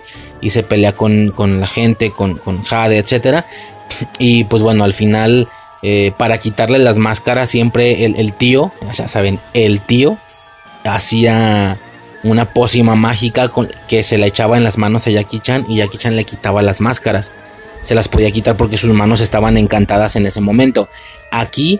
y 0.41 0.51
se 0.51 0.63
pelea 0.63 0.93
con, 0.93 1.33
la 1.59 1.67
gente, 1.67 2.11
con, 2.11 2.35
con 2.35 2.63
Jade, 2.63 2.97
etcétera. 2.97 3.45
Y 4.19 4.43
pues 4.43 4.61
bueno, 4.61 4.83
al 4.83 4.93
final, 4.93 5.47
eh, 5.81 6.13
para 6.15 6.37
quitarle 6.37 6.77
las 6.77 6.97
máscaras, 6.97 7.49
siempre 7.49 8.05
el, 8.05 8.33
tío, 8.33 8.71
ya 8.93 9.07
saben, 9.07 9.39
el 9.53 9.81
tío 9.81 10.17
hacía 10.83 11.77
una 12.23 12.45
pócima 12.53 12.95
mágica 12.95 13.49
con, 13.49 13.69
que 13.87 14.03
se 14.03 14.17
la 14.17 14.27
echaba 14.27 14.57
en 14.57 14.63
las 14.63 14.77
manos 14.77 15.07
a 15.07 15.11
Jackie 15.11 15.39
Chan 15.39 15.65
y 15.67 15.77
Jackie 15.77 15.97
Chan 15.97 16.15
le 16.15 16.23
quitaba 16.23 16.61
las 16.61 16.81
máscaras. 16.81 17.31
Se 17.81 17.95
las 17.95 18.09
podía 18.09 18.29
quitar 18.31 18.57
porque 18.57 18.77
sus 18.77 18.91
manos 18.91 19.21
estaban 19.21 19.57
encantadas 19.57 20.15
en 20.15 20.25
ese 20.25 20.41
momento. 20.41 20.89
Aquí 21.31 21.79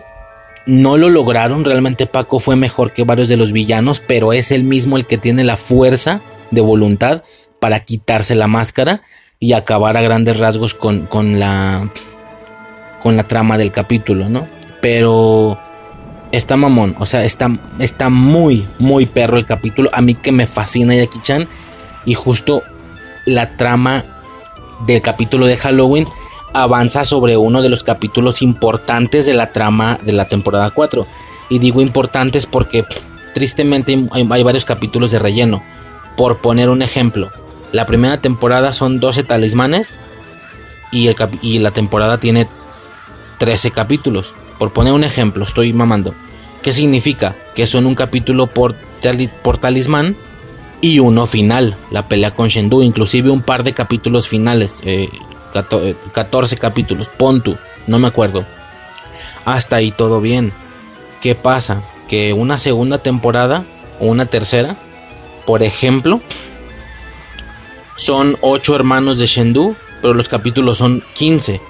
no 0.66 0.96
lo 0.96 1.08
lograron, 1.08 1.64
realmente 1.64 2.06
Paco 2.06 2.38
fue 2.38 2.56
mejor 2.56 2.92
que 2.92 3.04
varios 3.04 3.28
de 3.28 3.36
los 3.36 3.52
villanos, 3.52 4.00
pero 4.00 4.32
es 4.32 4.50
el 4.50 4.64
mismo 4.64 4.96
el 4.96 5.06
que 5.06 5.18
tiene 5.18 5.44
la 5.44 5.56
fuerza 5.56 6.20
de 6.50 6.60
voluntad 6.60 7.22
para 7.60 7.80
quitarse 7.80 8.34
la 8.34 8.46
máscara 8.46 9.02
y 9.38 9.52
acabar 9.54 9.96
a 9.96 10.02
grandes 10.02 10.38
rasgos 10.38 10.74
con, 10.74 11.08
la 11.38 11.90
con 13.02 13.16
la 13.16 13.26
trama 13.26 13.56
del 13.58 13.72
capítulo, 13.72 14.28
¿no? 14.28 14.46
Pero 14.82 15.58
está 16.32 16.56
mamón, 16.56 16.94
o 16.98 17.06
sea, 17.06 17.24
está, 17.24 17.50
está 17.78 18.08
muy, 18.10 18.66
muy 18.78 19.06
perro 19.06 19.38
el 19.38 19.46
capítulo. 19.46 19.90
A 19.92 20.02
mí 20.02 20.14
que 20.14 20.32
me 20.32 20.46
fascina 20.46 20.94
Jackie 20.94 21.20
Chan. 21.20 21.48
Y 22.06 22.14
justo 22.14 22.62
la 23.26 23.56
trama 23.56 24.04
del 24.86 25.02
capítulo 25.02 25.46
de 25.46 25.58
Halloween 25.58 26.06
avanza 26.52 27.04
sobre 27.04 27.36
uno 27.36 27.62
de 27.62 27.68
los 27.68 27.84
capítulos 27.84 28.42
importantes 28.42 29.26
de 29.26 29.34
la 29.34 29.52
trama 29.52 29.98
de 30.02 30.12
la 30.12 30.26
temporada 30.26 30.70
4. 30.70 31.06
Y 31.48 31.58
digo 31.58 31.80
importantes 31.80 32.46
porque 32.46 32.84
tristemente 33.34 34.06
hay, 34.12 34.24
varios 34.24 34.64
capítulos 34.64 35.10
de 35.10 35.18
relleno. 35.18 35.62
Por 36.16 36.38
poner 36.38 36.68
un 36.68 36.82
ejemplo, 36.82 37.30
la 37.72 37.86
primera 37.86 38.20
temporada 38.20 38.72
son 38.72 39.00
12 39.00 39.24
talismanes 39.24 39.94
y, 40.92 41.06
el 41.06 41.16
y 41.42 41.58
la 41.58 41.70
temporada 41.70 42.18
tiene 42.18 42.46
13 43.38 43.70
capítulos. 43.70 44.34
Por 44.58 44.72
poner 44.72 44.92
un 44.92 45.04
ejemplo, 45.04 45.44
estoy 45.44 45.72
mamando. 45.72 46.14
¿Qué 46.62 46.72
significa? 46.72 47.34
Que 47.54 47.66
son 47.66 47.86
un 47.86 47.94
capítulo 47.94 48.46
por, 48.46 48.74
por 49.42 49.58
talismán 49.58 50.16
y 50.82 50.98
uno 50.98 51.26
final, 51.26 51.76
la 51.90 52.08
pelea 52.08 52.30
con 52.30 52.48
Shendu, 52.48 52.82
inclusive 52.82 53.30
un 53.30 53.42
par 53.42 53.64
de 53.64 53.72
capítulos 53.72 54.28
finales, 54.28 54.82
14 55.52 56.54
eh, 56.54 56.58
capítulos, 56.58 57.08
Pontu, 57.08 57.56
no 57.86 57.98
me 57.98 58.08
acuerdo. 58.08 58.44
Hasta 59.44 59.76
ahí 59.76 59.90
todo 59.90 60.20
bien. 60.20 60.52
¿Qué 61.20 61.34
pasa? 61.34 61.82
Que 62.08 62.32
una 62.32 62.58
segunda 62.58 62.98
temporada 62.98 63.64
o 63.98 64.06
una 64.06 64.26
tercera, 64.26 64.76
por 65.46 65.62
ejemplo, 65.62 66.20
son 67.96 68.36
8 68.40 68.74
hermanos 68.74 69.18
de 69.18 69.26
Shendu, 69.26 69.76
pero 70.00 70.14
los 70.14 70.28
capítulos 70.28 70.78
son 70.78 71.02
15. 71.14 71.60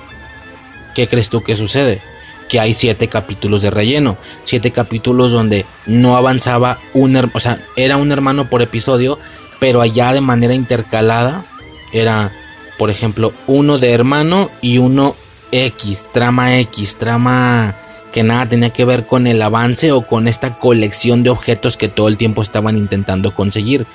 ¿Qué 0.95 1.09
crees 1.09 1.29
tú 1.29 1.43
que 1.43 1.57
sucede? 1.57 2.01
Que 2.49 2.61
hay 2.61 2.75
7 2.75 3.09
capítulos 3.09 3.63
de 3.63 3.71
relleno, 3.71 4.17
7 4.45 4.71
capítulos 4.71 5.33
donde 5.33 5.67
no 5.87 6.17
avanzaba 6.17 6.79
un, 6.95 7.17
o 7.33 7.41
sea, 7.41 7.61
era 7.77 7.97
un 7.97 8.13
hermano 8.13 8.49
por 8.49 8.63
episodio, 8.63 9.19
pero 9.59 9.81
allá 9.81 10.13
de 10.13 10.21
manera 10.21 10.55
intercalada 10.55 11.45
era, 11.93 12.33
por 12.81 12.89
ejemplo, 12.89 13.35
uno 13.47 13.77
de 13.77 13.93
hermano 13.93 14.49
y 14.63 14.79
uno 14.79 15.15
X, 15.53 16.09
trama 16.15 16.57
X, 16.61 16.97
trama 16.97 17.77
que 18.11 18.23
nada 18.23 18.49
tenía 18.49 18.71
que 18.71 18.87
ver 18.87 19.05
con 19.05 19.27
el 19.27 19.43
avance 19.43 19.93
o 19.93 20.07
con 20.07 20.27
esta 20.27 20.59
colección 20.59 21.23
de 21.23 21.29
objetos 21.29 21.77
que 21.77 21.89
todo 21.89 22.09
el 22.09 22.17
tiempo 22.17 22.41
estaban 22.41 22.79
intentando 22.79 23.35
conseguir. 23.35 23.85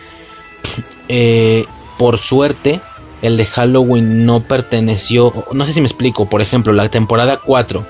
Eh, 1.07 1.65
por 1.99 2.17
suerte, 2.17 2.79
el 3.21 3.37
de 3.37 3.45
Halloween 3.45 4.25
no 4.25 4.41
perteneció, 4.41 5.45
no 5.51 5.65
sé 5.65 5.73
si 5.73 5.81
me 5.81 5.85
explico, 5.85 6.27
por 6.27 6.41
ejemplo, 6.41 6.73
la 6.73 6.89
temporada 6.89 7.39
4, 7.43 7.85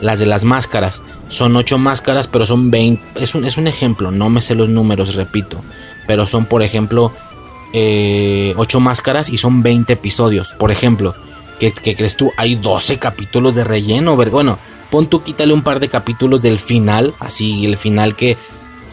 las 0.00 0.18
de 0.18 0.24
las 0.24 0.44
máscaras, 0.44 1.02
son 1.28 1.54
8 1.56 1.76
máscaras, 1.76 2.26
pero 2.26 2.46
son 2.46 2.70
20, 2.70 3.22
es 3.22 3.34
un, 3.34 3.44
es 3.44 3.58
un 3.58 3.66
ejemplo, 3.66 4.10
no 4.10 4.30
me 4.30 4.40
sé 4.40 4.54
los 4.54 4.70
números, 4.70 5.14
repito, 5.14 5.62
pero 6.06 6.26
son, 6.26 6.46
por 6.46 6.62
ejemplo, 6.62 7.12
8 7.76 8.78
eh, 8.78 8.80
máscaras 8.80 9.28
y 9.28 9.36
son 9.36 9.62
20 9.62 9.92
episodios, 9.92 10.52
por 10.58 10.70
ejemplo, 10.70 11.14
¿qué, 11.58 11.72
crees 11.72 12.16
tú? 12.16 12.32
Hay 12.36 12.54
12 12.54 12.98
capítulos 12.98 13.54
de 13.54 13.64
relleno, 13.64 14.16
bueno, 14.16 14.58
pon 14.90 15.06
tú 15.06 15.22
quítale 15.22 15.52
un 15.52 15.62
par 15.62 15.80
de 15.80 15.88
capítulos 15.88 16.42
del 16.42 16.58
final, 16.58 17.14
así 17.18 17.66
el 17.66 17.76
final 17.76 18.14
que 18.14 18.36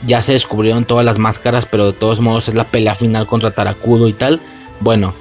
ya 0.05 0.21
se 0.21 0.33
descubrieron 0.33 0.85
todas 0.85 1.05
las 1.05 1.19
máscaras, 1.19 1.65
pero 1.65 1.87
de 1.91 1.93
todos 1.93 2.19
modos 2.19 2.47
es 2.47 2.55
la 2.55 2.63
pelea 2.63 2.95
final 2.95 3.27
contra 3.27 3.51
Tarakudo 3.51 4.07
y 4.07 4.13
tal. 4.13 4.41
Bueno, 4.79 5.13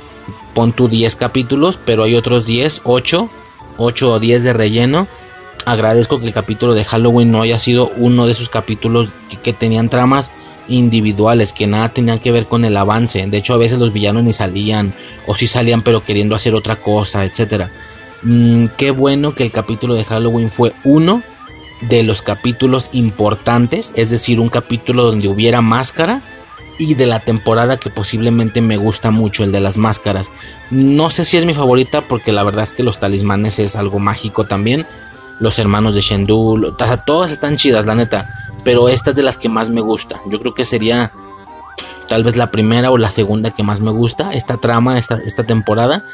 pon 0.54 0.72
tu 0.72 0.88
10 0.88 1.16
capítulos, 1.16 1.78
pero 1.84 2.04
hay 2.04 2.14
otros 2.14 2.46
10, 2.46 2.82
8, 2.84 3.30
8 3.76 4.12
o 4.12 4.18
10 4.18 4.42
de 4.42 4.52
relleno. 4.52 5.06
Agradezco 5.66 6.18
que 6.18 6.26
el 6.26 6.32
capítulo 6.32 6.74
de 6.74 6.84
Halloween 6.84 7.30
no 7.30 7.42
haya 7.42 7.58
sido 7.58 7.90
uno 7.96 8.26
de 8.26 8.32
esos 8.32 8.48
capítulos 8.48 9.10
que, 9.42 9.52
tenían 9.52 9.90
tramas 9.90 10.30
individuales, 10.68 11.52
que 11.52 11.66
nada 11.66 11.88
tenían 11.88 12.18
que 12.18 12.32
ver 12.32 12.46
con 12.46 12.64
el 12.64 12.76
avance. 12.76 13.26
De 13.26 13.36
hecho, 13.36 13.54
a 13.54 13.58
veces 13.58 13.78
los 13.78 13.92
villanos 13.92 14.24
ni 14.24 14.32
salían, 14.32 14.94
o 15.26 15.34
si 15.34 15.46
salían, 15.46 15.82
pero 15.82 16.04
queriendo 16.04 16.34
hacer 16.34 16.54
otra 16.54 16.76
cosa, 16.76 17.24
etc. 17.24 17.68
Mm, 18.22 18.66
qué 18.76 18.90
bueno 18.90 19.34
que 19.34 19.42
el 19.42 19.52
capítulo 19.52 19.94
de 19.94 20.04
Halloween 20.04 20.50
fue 20.50 20.72
uno 20.84 21.22
de 21.82 22.02
los 22.02 22.22
capítulos 22.22 22.90
importantes, 22.92 23.92
es 23.96 24.10
decir, 24.10 24.40
un 24.40 24.50
capítulo 24.50 25.04
donde 25.04 25.28
hubiera 25.28 25.62
máscara 25.62 26.22
y 26.78 26.94
de 26.94 27.06
la 27.06 27.20
temporada 27.20 27.76
que 27.76 27.90
posiblemente 27.90 28.60
me 28.62 28.76
gusta 28.76 29.10
mucho, 29.10 29.44
el 29.44 29.52
de 29.52 29.60
las 29.60 29.76
máscaras. 29.76 30.30
No 30.70 31.10
sé 31.10 31.24
si 31.24 31.36
es 31.36 31.44
mi 31.44 31.54
favorita 31.54 32.00
porque 32.02 32.32
la 32.32 32.42
verdad 32.42 32.62
es 32.62 32.72
que 32.72 32.82
los 32.82 32.98
talismanes 32.98 33.58
es 33.58 33.76
algo 33.76 33.98
mágico 33.98 34.46
también. 34.46 34.86
Los 35.40 35.58
hermanos 35.58 35.94
de 35.94 36.00
Shendu, 36.00 36.74
todas 37.06 37.32
están 37.32 37.56
chidas, 37.56 37.86
la 37.86 37.94
neta, 37.94 38.39
pero 38.64 38.88
esta 38.88 39.10
es 39.10 39.16
de 39.16 39.22
las 39.22 39.38
que 39.38 39.48
más 39.48 39.68
me 39.68 39.80
gusta. 39.80 40.20
Yo 40.26 40.38
creo 40.40 40.54
que 40.54 40.64
sería 40.64 41.12
tal 42.08 42.24
vez 42.24 42.36
la 42.36 42.50
primera 42.50 42.90
o 42.90 42.98
la 42.98 43.10
segunda 43.10 43.50
que 43.50 43.62
más 43.62 43.80
me 43.80 43.90
gusta, 43.90 44.32
esta 44.32 44.56
trama, 44.56 44.98
esta, 44.98 45.18
esta 45.24 45.44
temporada. 45.44 46.04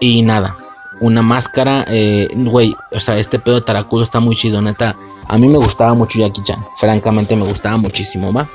Y 0.00 0.22
nada, 0.22 0.56
una 1.00 1.22
máscara, 1.22 1.84
eh, 1.88 2.28
güey, 2.34 2.74
o 2.90 3.00
sea, 3.00 3.18
este 3.18 3.38
pedo 3.38 3.56
de 3.56 3.60
Tarakudo 3.62 4.02
está 4.02 4.20
muy 4.20 4.34
chido, 4.34 4.60
neta. 4.60 4.96
A 5.28 5.38
mí 5.38 5.46
me 5.48 5.58
gustaba 5.58 5.94
mucho 5.94 6.18
Jackie 6.18 6.42
Chan, 6.42 6.62
francamente 6.76 7.36
me 7.36 7.44
gustaba 7.44 7.76
muchísimo, 7.76 8.32
¿va? 8.32 8.48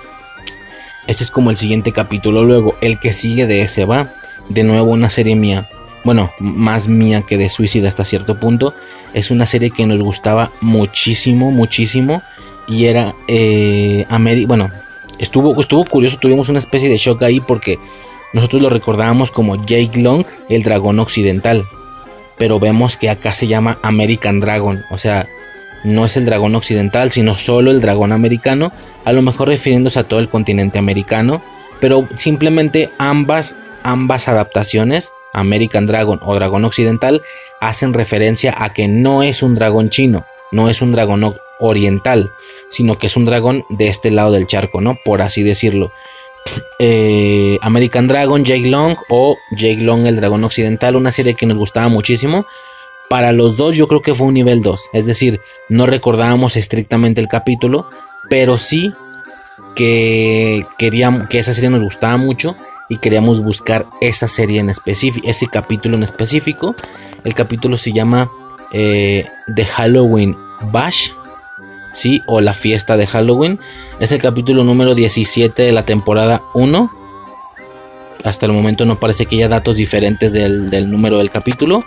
Ese 1.07 1.23
es 1.23 1.31
como 1.31 1.51
el 1.51 1.57
siguiente 1.57 1.93
capítulo, 1.93 2.43
luego 2.43 2.75
el 2.81 2.99
que 2.99 3.13
sigue 3.13 3.47
de 3.47 3.61
ese, 3.61 3.85
¿va? 3.85 4.09
De 4.49 4.63
nuevo 4.63 4.91
una 4.91 5.09
serie 5.09 5.37
mía, 5.37 5.69
bueno, 6.03 6.31
más 6.39 6.87
mía 6.87 7.21
que 7.21 7.37
de 7.37 7.49
Suicide 7.49 7.87
hasta 7.87 8.05
cierto 8.05 8.39
punto. 8.39 8.73
Es 9.13 9.29
una 9.29 9.45
serie 9.45 9.71
que 9.71 9.85
nos 9.85 10.01
gustaba 10.01 10.51
muchísimo, 10.61 11.51
muchísimo. 11.51 12.21
Y 12.67 12.85
era, 12.85 13.15
eh, 13.27 14.05
bueno, 14.47 14.69
estuvo, 15.19 15.59
estuvo 15.59 15.85
curioso, 15.85 16.17
tuvimos 16.19 16.49
una 16.49 16.59
especie 16.59 16.89
de 16.89 16.97
shock 16.97 17.23
ahí 17.23 17.39
porque 17.39 17.79
nosotros 18.33 18.61
lo 18.61 18.69
recordábamos 18.69 19.31
como 19.31 19.55
Jake 19.65 20.01
Long, 20.01 20.25
el 20.49 20.63
dragón 20.63 20.99
occidental. 20.99 21.65
Pero 22.37 22.59
vemos 22.59 22.97
que 22.97 23.09
acá 23.09 23.33
se 23.33 23.47
llama 23.47 23.79
American 23.81 24.39
Dragon. 24.39 24.83
O 24.91 24.97
sea, 24.97 25.27
no 25.83 26.05
es 26.05 26.17
el 26.17 26.25
dragón 26.25 26.55
occidental, 26.55 27.11
sino 27.11 27.37
solo 27.37 27.71
el 27.71 27.81
dragón 27.81 28.11
americano. 28.11 28.71
A 29.05 29.13
lo 29.13 29.21
mejor 29.21 29.47
refiriéndose 29.47 29.99
a 29.99 30.03
todo 30.03 30.19
el 30.19 30.29
continente 30.29 30.77
americano. 30.77 31.41
Pero 31.79 32.07
simplemente 32.15 32.91
ambas, 32.97 33.57
ambas 33.83 34.27
adaptaciones, 34.27 35.13
American 35.33 35.85
Dragon 35.85 36.19
o 36.23 36.35
dragón 36.35 36.65
occidental, 36.65 37.21
hacen 37.59 37.93
referencia 37.93 38.53
a 38.57 38.73
que 38.73 38.87
no 38.87 39.23
es 39.23 39.41
un 39.41 39.55
dragón 39.55 39.89
chino. 39.89 40.25
No 40.51 40.69
es 40.69 40.81
un 40.81 40.91
dragón 40.91 41.23
oriental, 41.59 42.31
sino 42.69 42.97
que 42.97 43.07
es 43.07 43.15
un 43.15 43.25
dragón 43.25 43.65
de 43.69 43.87
este 43.87 44.11
lado 44.11 44.31
del 44.31 44.47
charco, 44.47 44.81
¿no? 44.81 44.97
Por 45.03 45.21
así 45.21 45.43
decirlo. 45.43 45.91
Eh, 46.79 47.57
American 47.61 48.07
Dragon, 48.07 48.45
Jake 48.45 48.67
Long 48.67 48.95
o 49.09 49.37
Jake 49.51 49.81
Long 49.81 50.05
el 50.05 50.15
dragón 50.15 50.43
occidental, 50.43 50.95
una 50.95 51.11
serie 51.11 51.35
que 51.35 51.45
nos 51.45 51.57
gustaba 51.57 51.89
muchísimo. 51.89 52.45
Para 53.09 53.31
los 53.31 53.57
dos 53.57 53.75
yo 53.75 53.87
creo 53.87 54.01
que 54.01 54.13
fue 54.13 54.27
un 54.27 54.33
nivel 54.33 54.61
2, 54.61 54.89
es 54.91 55.05
decir, 55.05 55.39
no 55.69 55.85
recordábamos 55.85 56.57
estrictamente 56.57 57.21
el 57.21 57.29
capítulo, 57.29 57.89
pero 58.29 58.57
sí 58.57 58.91
que 59.75 60.65
queríamos 60.77 61.29
que 61.29 61.39
esa 61.39 61.53
serie 61.53 61.69
nos 61.69 61.83
gustaba 61.83 62.17
mucho 62.17 62.57
y 62.89 62.97
queríamos 62.97 63.41
buscar 63.41 63.85
esa 64.01 64.27
serie 64.27 64.59
en 64.59 64.69
específico, 64.69 65.27
ese 65.27 65.47
capítulo 65.47 65.95
en 65.95 66.03
específico. 66.03 66.75
El 67.23 67.33
capítulo 67.33 67.77
se 67.77 67.91
llama 67.91 68.29
eh, 68.73 69.27
The 69.55 69.65
Halloween 69.65 70.35
Bash 70.71 71.11
¿sí? 71.97 72.21
O 72.27 72.41
la 72.41 72.53
fiesta 72.53 72.95
de 72.95 73.07
Halloween. 73.07 73.59
Es 73.99 74.11
el 74.11 74.21
capítulo 74.21 74.63
número 74.63 74.95
17 74.95 75.63
de 75.63 75.71
la 75.71 75.83
temporada 75.83 76.43
1. 76.53 76.91
Hasta 78.23 78.45
el 78.45 78.51
momento 78.51 78.85
no 78.85 78.99
parece 78.99 79.25
que 79.25 79.37
haya 79.37 79.49
datos 79.49 79.77
diferentes 79.77 80.33
del, 80.33 80.91
número 80.91 81.17
del 81.17 81.29
capítulo. 81.29 81.81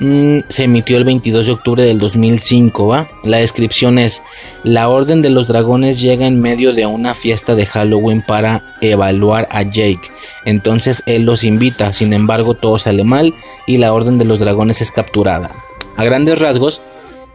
Mm, 0.00 0.40
se 0.48 0.64
emitió 0.64 0.96
el 0.96 1.04
22 1.04 1.46
de 1.46 1.52
octubre 1.52 1.82
del 1.82 1.98
2005, 1.98 2.86
¿va? 2.86 3.08
La 3.24 3.38
descripción 3.38 3.98
es, 3.98 4.22
la 4.62 4.88
Orden 4.88 5.22
de 5.22 5.30
los 5.30 5.48
Dragones 5.48 6.00
llega 6.00 6.26
en 6.26 6.40
medio 6.40 6.72
de 6.72 6.86
una 6.86 7.14
fiesta 7.14 7.54
de 7.56 7.66
Halloween 7.66 8.22
para 8.22 8.76
evaluar 8.80 9.48
a 9.50 9.62
Jake. 9.62 10.10
Entonces 10.44 11.02
él 11.06 11.24
los 11.24 11.42
invita, 11.42 11.92
sin 11.92 12.12
embargo 12.12 12.54
todo 12.54 12.78
sale 12.78 13.02
mal 13.02 13.34
y 13.66 13.78
la 13.78 13.92
Orden 13.92 14.18
de 14.18 14.24
los 14.24 14.38
Dragones 14.38 14.80
es 14.80 14.92
capturada. 14.92 15.50
A 15.96 16.04
grandes 16.04 16.38
rasgos, 16.38 16.80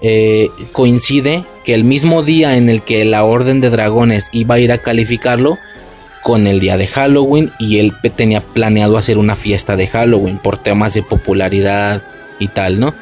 eh, 0.04 0.52
coincide 0.72 1.46
que 1.64 1.74
el 1.74 1.84
mismo 1.84 2.22
día 2.22 2.58
en 2.58 2.70
el 2.70 2.84
que 2.84 3.04
la 3.06 3.24
Orden 3.24 3.62
de 3.62 3.72
Dragones 3.72 4.30
iba 4.32 4.56
a 4.56 4.60
ir 4.60 4.72
a 4.72 4.78
calificarlo, 4.78 5.58
con 6.24 6.48
el 6.48 6.60
día 6.60 6.78
de 6.78 6.88
Halloween 6.88 7.52
y 7.60 7.80
él 7.80 7.94
tenía 8.16 8.42
planeado 8.42 8.98
hacer 8.98 9.18
una 9.18 9.36
fiesta 9.36 9.76
de 9.76 9.88
Halloween 9.88 10.40
por 10.40 10.58
temas 10.58 10.94
de 10.94 11.04
popularidad 11.04 12.02
y 12.40 12.48
tal, 12.48 12.80
¿no? 12.80 12.96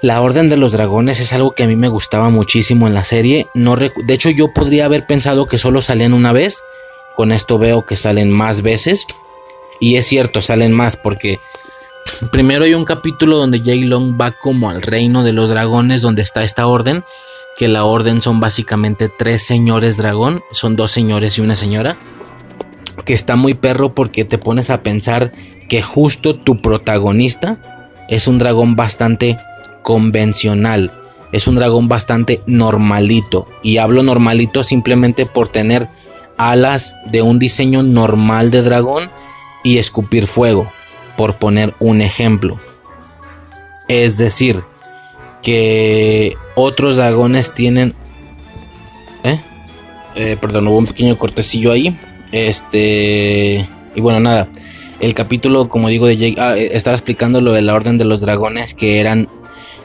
La 0.00 0.22
Orden 0.22 0.48
de 0.48 0.56
los 0.56 0.70
Dragones 0.70 1.18
es 1.18 1.32
algo 1.32 1.50
que 1.50 1.64
a 1.64 1.66
mí 1.66 1.74
me 1.74 1.88
gustaba 1.88 2.30
muchísimo 2.30 2.86
en 2.86 2.94
la 2.94 3.02
serie. 3.02 3.48
No 3.54 3.74
de 3.74 3.90
hecho, 4.08 4.30
yo 4.30 4.52
podría 4.54 4.84
haber 4.84 5.04
pensado 5.04 5.46
que 5.46 5.58
solo 5.58 5.82
salían 5.82 6.14
una 6.14 6.32
vez. 6.32 6.62
Con 7.16 7.32
esto 7.32 7.58
veo 7.58 7.84
que 7.84 7.96
salen 7.96 8.30
más 8.30 8.62
veces. 8.62 9.04
Y 9.80 9.96
es 9.96 10.06
cierto, 10.06 10.40
salen 10.40 10.70
más 10.70 10.96
porque 10.96 11.38
Primero 12.32 12.64
hay 12.64 12.74
un 12.74 12.84
capítulo 12.84 13.36
donde 13.36 13.60
Jay 13.62 13.84
Long 13.84 14.20
va 14.20 14.32
como 14.32 14.70
al 14.70 14.82
reino 14.82 15.22
de 15.22 15.32
los 15.32 15.50
dragones 15.50 16.02
donde 16.02 16.22
está 16.22 16.42
esta 16.42 16.66
orden, 16.66 17.04
que 17.56 17.68
la 17.68 17.84
orden 17.84 18.20
son 18.20 18.40
básicamente 18.40 19.08
tres 19.08 19.42
señores 19.46 19.96
dragón, 19.96 20.42
son 20.50 20.74
dos 20.74 20.90
señores 20.90 21.38
y 21.38 21.42
una 21.42 21.54
señora, 21.54 21.96
que 23.04 23.14
está 23.14 23.36
muy 23.36 23.54
perro 23.54 23.94
porque 23.94 24.24
te 24.24 24.36
pones 24.36 24.70
a 24.70 24.82
pensar 24.82 25.32
que 25.68 25.80
justo 25.80 26.34
tu 26.34 26.60
protagonista 26.60 27.86
es 28.08 28.26
un 28.26 28.38
dragón 28.38 28.74
bastante 28.74 29.36
convencional, 29.82 30.92
es 31.32 31.46
un 31.46 31.54
dragón 31.54 31.88
bastante 31.88 32.42
normalito, 32.46 33.48
y 33.62 33.78
hablo 33.78 34.02
normalito 34.02 34.64
simplemente 34.64 35.24
por 35.24 35.48
tener 35.48 35.88
alas 36.36 36.94
de 37.06 37.22
un 37.22 37.38
diseño 37.38 37.82
normal 37.82 38.50
de 38.50 38.62
dragón 38.62 39.10
y 39.62 39.78
escupir 39.78 40.26
fuego 40.26 40.70
por 41.18 41.34
poner 41.34 41.74
un 41.80 42.00
ejemplo. 42.00 42.60
Es 43.88 44.18
decir, 44.18 44.62
que 45.42 46.36
otros 46.54 46.96
dragones 46.96 47.52
tienen... 47.52 47.92
¿eh? 49.24 49.40
¿eh? 50.14 50.36
perdón, 50.40 50.68
hubo 50.68 50.78
un 50.78 50.86
pequeño 50.86 51.18
cortecillo 51.18 51.72
ahí. 51.72 51.98
Este... 52.30 53.66
Y 53.96 54.00
bueno, 54.00 54.20
nada. 54.20 54.46
El 55.00 55.12
capítulo, 55.14 55.68
como 55.68 55.88
digo, 55.88 56.06
de 56.06 56.16
Jake... 56.16 56.40
Ah, 56.40 56.56
eh, 56.56 56.70
estaba 56.74 56.94
explicando 56.94 57.40
lo 57.40 57.52
de 57.52 57.62
la 57.62 57.74
Orden 57.74 57.98
de 57.98 58.04
los 58.04 58.20
Dragones 58.20 58.72
que 58.74 59.00
eran... 59.00 59.28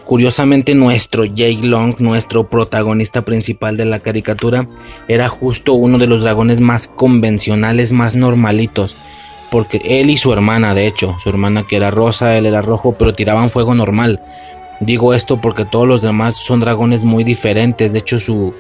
Curiosamente 0.05 0.75
nuestro 0.75 1.25
Jake 1.25 1.61
Long, 1.63 1.99
nuestro 1.99 2.47
protagonista 2.47 3.23
principal 3.23 3.75
de 3.75 3.85
la 3.85 4.01
caricatura, 4.01 4.67
era 5.07 5.29
justo 5.29 5.73
uno 5.73 5.97
de 5.97 6.07
los 6.07 6.21
dragones 6.21 6.59
más 6.59 6.89
convencionales, 6.89 7.93
más 7.93 8.13
normalitos 8.13 8.97
porque 9.53 9.79
él 9.85 10.09
y 10.09 10.17
su 10.17 10.33
hermana, 10.33 10.73
de 10.73 10.87
hecho, 10.87 11.15
su 11.21 11.29
hermana 11.29 11.61
que 11.61 11.75
era 11.75 11.91
rosa, 11.91 12.35
él 12.35 12.47
era 12.47 12.63
rojo, 12.63 12.95
pero 12.97 13.13
tiraban 13.13 13.51
fuego 13.51 13.75
normal. 13.75 14.19
Digo 14.79 15.13
esto 15.13 15.39
porque 15.39 15.63
todos 15.63 15.87
los 15.87 16.01
demás 16.01 16.33
son 16.33 16.59
dragones 16.59 17.03
muy 17.03 17.23
diferentes. 17.23 17.93
De 17.93 17.99
hecho, 17.99 18.17
su, 18.17 18.51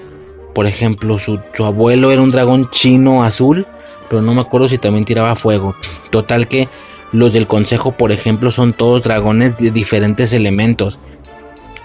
por 0.53 0.67
ejemplo, 0.67 1.17
su, 1.17 1.39
abuelo 1.57 2.11
era 2.11 2.21
un 2.21 2.29
dragón 2.29 2.69
chino 2.69 3.23
azul, 3.23 3.65
pero 4.07 4.21
no 4.21 4.35
me 4.35 4.41
acuerdo 4.41 4.67
si 4.67 4.77
también 4.77 5.03
tiraba 5.03 5.33
fuego. 5.33 5.73
Total 6.11 6.47
que 6.47 6.69
los 7.11 7.33
del 7.33 7.47
consejo, 7.47 7.93
por 7.93 8.11
ejemplo, 8.11 8.51
son 8.51 8.71
todos 8.71 9.01
dragones 9.01 9.57
de 9.57 9.71
diferentes 9.71 10.31
elementos. 10.31 10.99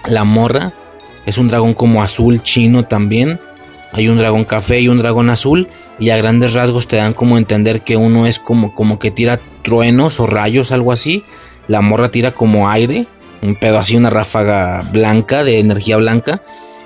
La 0.06 0.24
morra 0.24 0.74
es 1.24 1.38
un 1.38 1.48
dragón 1.48 1.72
como 1.72 2.02
azul 2.02 2.42
chino 2.42 2.84
también. 2.84 3.40
Hay 3.92 4.08
un 4.08 4.18
dragón 4.18 4.44
café 4.44 4.80
y 4.80 4.88
un 4.88 4.98
dragón 4.98 5.30
azul 5.30 5.68
y 5.98 6.10
a 6.10 6.16
grandes 6.16 6.52
rasgos 6.52 6.88
te 6.88 6.96
dan 6.96 7.14
como 7.14 7.38
entender 7.38 7.80
que 7.80 7.96
uno 7.96 8.26
es 8.26 8.38
como, 8.38 8.74
como 8.74 8.98
que 8.98 9.10
tira 9.10 9.40
truenos 9.62 10.20
o 10.20 10.26
rayos, 10.26 10.72
algo 10.72 10.92
así. 10.92 11.24
La 11.68 11.80
morra 11.80 12.10
tira 12.10 12.30
como 12.30 12.68
aire, 12.70 13.06
un 13.42 13.54
pedo 13.56 13.78
así, 13.78 13.96
una 13.96 14.10
ráfaga 14.10 14.82
blanca, 14.92 15.44
de 15.44 15.58
energía 15.58 15.96
blanca. 15.96 16.42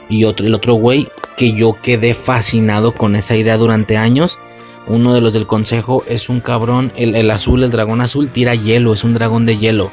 Y 0.08 0.24
otro, 0.24 0.46
el 0.46 0.54
otro 0.54 0.74
güey 0.74 1.08
que 1.36 1.52
yo 1.52 1.76
quedé 1.82 2.14
fascinado 2.14 2.92
con 2.92 3.16
esa 3.16 3.36
idea 3.36 3.56
durante 3.56 3.96
años. 3.96 4.38
Uno 4.86 5.14
de 5.14 5.20
los 5.20 5.32
del 5.32 5.46
consejo 5.46 6.04
es 6.08 6.28
un 6.28 6.40
cabrón, 6.40 6.92
el, 6.96 7.14
el 7.14 7.30
azul, 7.30 7.62
el 7.62 7.70
dragón 7.70 8.00
azul 8.00 8.30
tira 8.30 8.54
hielo, 8.54 8.92
es 8.92 9.04
un 9.04 9.14
dragón 9.14 9.46
de 9.46 9.56
hielo. 9.56 9.92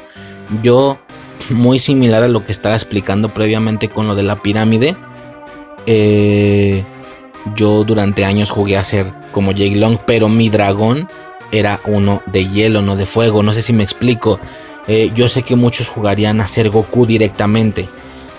Yo, 0.62 0.98
muy 1.50 1.78
similar 1.78 2.22
a 2.22 2.28
lo 2.28 2.44
que 2.44 2.52
estaba 2.52 2.74
explicando 2.74 3.32
previamente 3.32 3.88
con 3.88 4.06
lo 4.06 4.14
de 4.14 4.24
la 4.24 4.42
pirámide. 4.42 4.96
Eh, 5.86 6.84
yo 7.54 7.84
durante 7.84 8.24
años 8.24 8.50
jugué 8.50 8.76
a 8.76 8.84
ser 8.84 9.06
como 9.32 9.52
Jake 9.52 9.76
Long, 9.76 9.98
pero 10.06 10.28
mi 10.28 10.48
dragón 10.48 11.08
era 11.52 11.80
uno 11.86 12.22
de 12.26 12.46
hielo, 12.46 12.82
no 12.82 12.96
de 12.96 13.06
fuego. 13.06 13.42
No 13.42 13.52
sé 13.52 13.62
si 13.62 13.72
me 13.72 13.82
explico. 13.82 14.38
Eh, 14.86 15.10
yo 15.14 15.28
sé 15.28 15.42
que 15.42 15.56
muchos 15.56 15.88
jugarían 15.88 16.40
a 16.40 16.46
ser 16.46 16.70
Goku 16.70 17.06
directamente, 17.06 17.88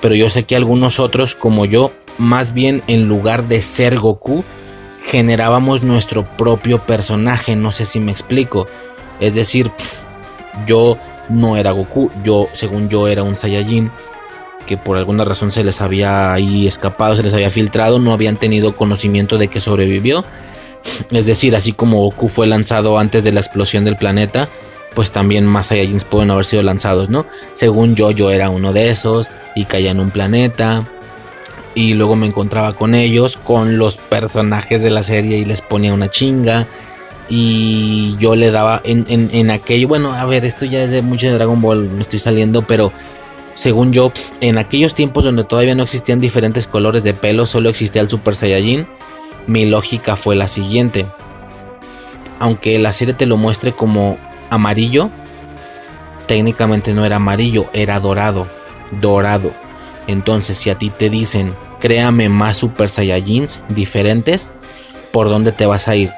pero 0.01 0.15
yo 0.15 0.29
sé 0.29 0.43
que 0.43 0.55
algunos 0.55 0.99
otros, 0.99 1.35
como 1.35 1.65
yo, 1.65 1.91
más 2.17 2.53
bien 2.53 2.83
en 2.87 3.07
lugar 3.07 3.47
de 3.47 3.61
ser 3.61 3.99
Goku, 3.99 4.43
generábamos 5.03 5.83
nuestro 5.83 6.25
propio 6.37 6.85
personaje. 6.85 7.55
No 7.55 7.71
sé 7.71 7.85
si 7.85 7.99
me 7.99 8.11
explico. 8.11 8.67
Es 9.19 9.35
decir, 9.35 9.71
yo 10.65 10.97
no 11.29 11.57
era 11.57 11.71
Goku, 11.71 12.11
yo, 12.23 12.47
según 12.51 12.89
yo, 12.89 13.07
era 13.07 13.23
un 13.23 13.37
Saiyajin 13.37 13.91
que 14.71 14.77
por 14.77 14.95
alguna 14.95 15.25
razón 15.25 15.51
se 15.51 15.65
les 15.65 15.81
había 15.81 16.31
ahí 16.31 16.65
escapado, 16.65 17.17
se 17.17 17.23
les 17.23 17.33
había 17.33 17.49
filtrado, 17.49 17.99
no 17.99 18.13
habían 18.13 18.37
tenido 18.37 18.77
conocimiento 18.77 19.37
de 19.37 19.49
que 19.49 19.59
sobrevivió. 19.59 20.23
Es 21.11 21.25
decir, 21.25 21.57
así 21.57 21.73
como 21.73 21.97
Goku 21.97 22.29
fue 22.29 22.47
lanzado 22.47 22.97
antes 22.97 23.25
de 23.25 23.33
la 23.33 23.41
explosión 23.41 23.83
del 23.83 23.97
planeta, 23.97 24.47
pues 24.93 25.11
también 25.11 25.45
más 25.45 25.67
Saiyajins 25.67 26.05
pueden 26.05 26.31
haber 26.31 26.45
sido 26.45 26.63
lanzados, 26.63 27.09
¿no? 27.09 27.25
Según 27.51 27.95
yo, 27.95 28.11
yo 28.11 28.31
era 28.31 28.49
uno 28.49 28.71
de 28.71 28.89
esos 28.91 29.33
y 29.53 29.65
caía 29.65 29.91
en 29.91 29.99
un 29.99 30.09
planeta. 30.09 30.87
Y 31.75 31.93
luego 31.93 32.15
me 32.15 32.27
encontraba 32.27 32.73
con 32.73 32.95
ellos, 32.95 33.35
con 33.35 33.77
los 33.77 33.97
personajes 33.97 34.83
de 34.83 34.89
la 34.89 35.03
serie 35.03 35.37
y 35.37 35.43
les 35.43 35.59
ponía 35.61 35.93
una 35.93 36.09
chinga. 36.09 36.65
Y 37.27 38.15
yo 38.19 38.37
le 38.37 38.51
daba 38.51 38.79
en, 38.85 39.05
en 39.09 39.51
aquello, 39.51 39.89
bueno, 39.89 40.13
a 40.13 40.23
ver, 40.23 40.45
esto 40.45 40.63
ya 40.63 40.81
es 40.81 40.91
de 40.91 41.01
mucho 41.01 41.27
de 41.27 41.33
Dragon 41.33 41.61
Ball, 41.61 41.89
me 41.89 42.01
estoy 42.01 42.19
saliendo, 42.19 42.61
pero 42.61 42.93
según 43.53 43.91
yo, 43.93 44.11
en 44.39 44.57
aquellos 44.57 44.95
tiempos 44.95 45.23
donde 45.23 45.43
todavía 45.43 45.75
no 45.75 45.83
existían 45.83 46.21
diferentes 46.21 46.67
colores 46.67 47.03
de 47.03 47.13
pelo, 47.13 47.45
solo 47.45 47.69
existía 47.69 48.01
el 48.01 48.09
Super 48.09 48.35
Saiyajin, 48.35 48.87
mi 49.47 49.65
lógica 49.65 50.15
fue 50.15 50.35
la 50.35 50.47
siguiente. 50.47 51.05
Aunque 52.39 52.79
la 52.79 52.93
serie 52.93 53.13
te 53.13 53.25
lo 53.25 53.37
muestre 53.37 53.73
como 53.73 54.17
amarillo, 54.49 55.09
técnicamente 56.27 56.93
no 56.93 57.05
era 57.05 57.17
amarillo, 57.17 57.65
era 57.73 57.99
dorado, 57.99 58.47
dorado. 58.99 59.51
Entonces, 60.07 60.57
si 60.57 60.69
a 60.69 60.77
ti 60.77 60.89
te 60.89 61.09
dicen, 61.09 61.53
créame 61.79 62.29
más 62.29 62.57
Super 62.57 62.89
Saiyajins 62.89 63.61
diferentes, 63.69 64.49
¿por 65.11 65.29
dónde 65.29 65.51
te 65.51 65.65
vas 65.65 65.87
a 65.87 65.95
ir? 65.95 66.11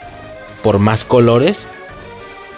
¿Por 0.62 0.80
más 0.80 1.04
colores? 1.04 1.68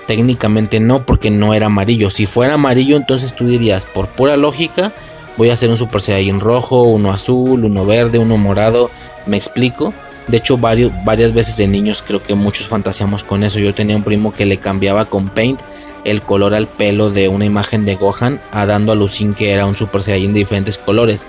Técnicamente 0.07 0.79
no, 0.79 1.05
porque 1.05 1.31
no 1.31 1.53
era 1.53 1.67
amarillo. 1.67 2.09
Si 2.09 2.25
fuera 2.25 2.53
amarillo, 2.55 2.97
entonces 2.97 3.35
tú 3.35 3.47
dirías, 3.47 3.85
por 3.85 4.07
pura 4.07 4.37
lógica, 4.37 4.93
voy 5.37 5.49
a 5.49 5.53
hacer 5.53 5.69
un 5.69 5.77
Super 5.77 6.01
Saiyan 6.01 6.39
rojo, 6.39 6.83
uno 6.83 7.11
azul, 7.11 7.65
uno 7.65 7.85
verde, 7.85 8.19
uno 8.19 8.37
morado. 8.37 8.91
¿Me 9.25 9.37
explico? 9.37 9.93
De 10.27 10.37
hecho, 10.37 10.57
varias 10.57 11.33
veces 11.33 11.57
de 11.57 11.67
niños 11.67 12.03
creo 12.05 12.23
que 12.23 12.35
muchos 12.35 12.67
fantaseamos 12.67 13.23
con 13.23 13.43
eso. 13.43 13.59
Yo 13.59 13.73
tenía 13.75 13.95
un 13.95 14.03
primo 14.03 14.33
que 14.33 14.45
le 14.45 14.57
cambiaba 14.57 15.05
con 15.05 15.29
paint 15.29 15.61
el 16.03 16.21
color 16.21 16.53
al 16.53 16.67
pelo 16.67 17.09
de 17.09 17.27
una 17.27 17.45
imagen 17.45 17.83
de 17.85 17.95
Gohan, 17.95 18.39
a 18.51 18.65
dando 18.65 18.91
a 18.91 18.95
Lucin 18.95 19.33
que 19.33 19.51
era 19.51 19.65
un 19.65 19.75
Super 19.75 20.01
Saiyan 20.01 20.33
de 20.33 20.39
diferentes 20.39 20.77
colores. 20.77 21.27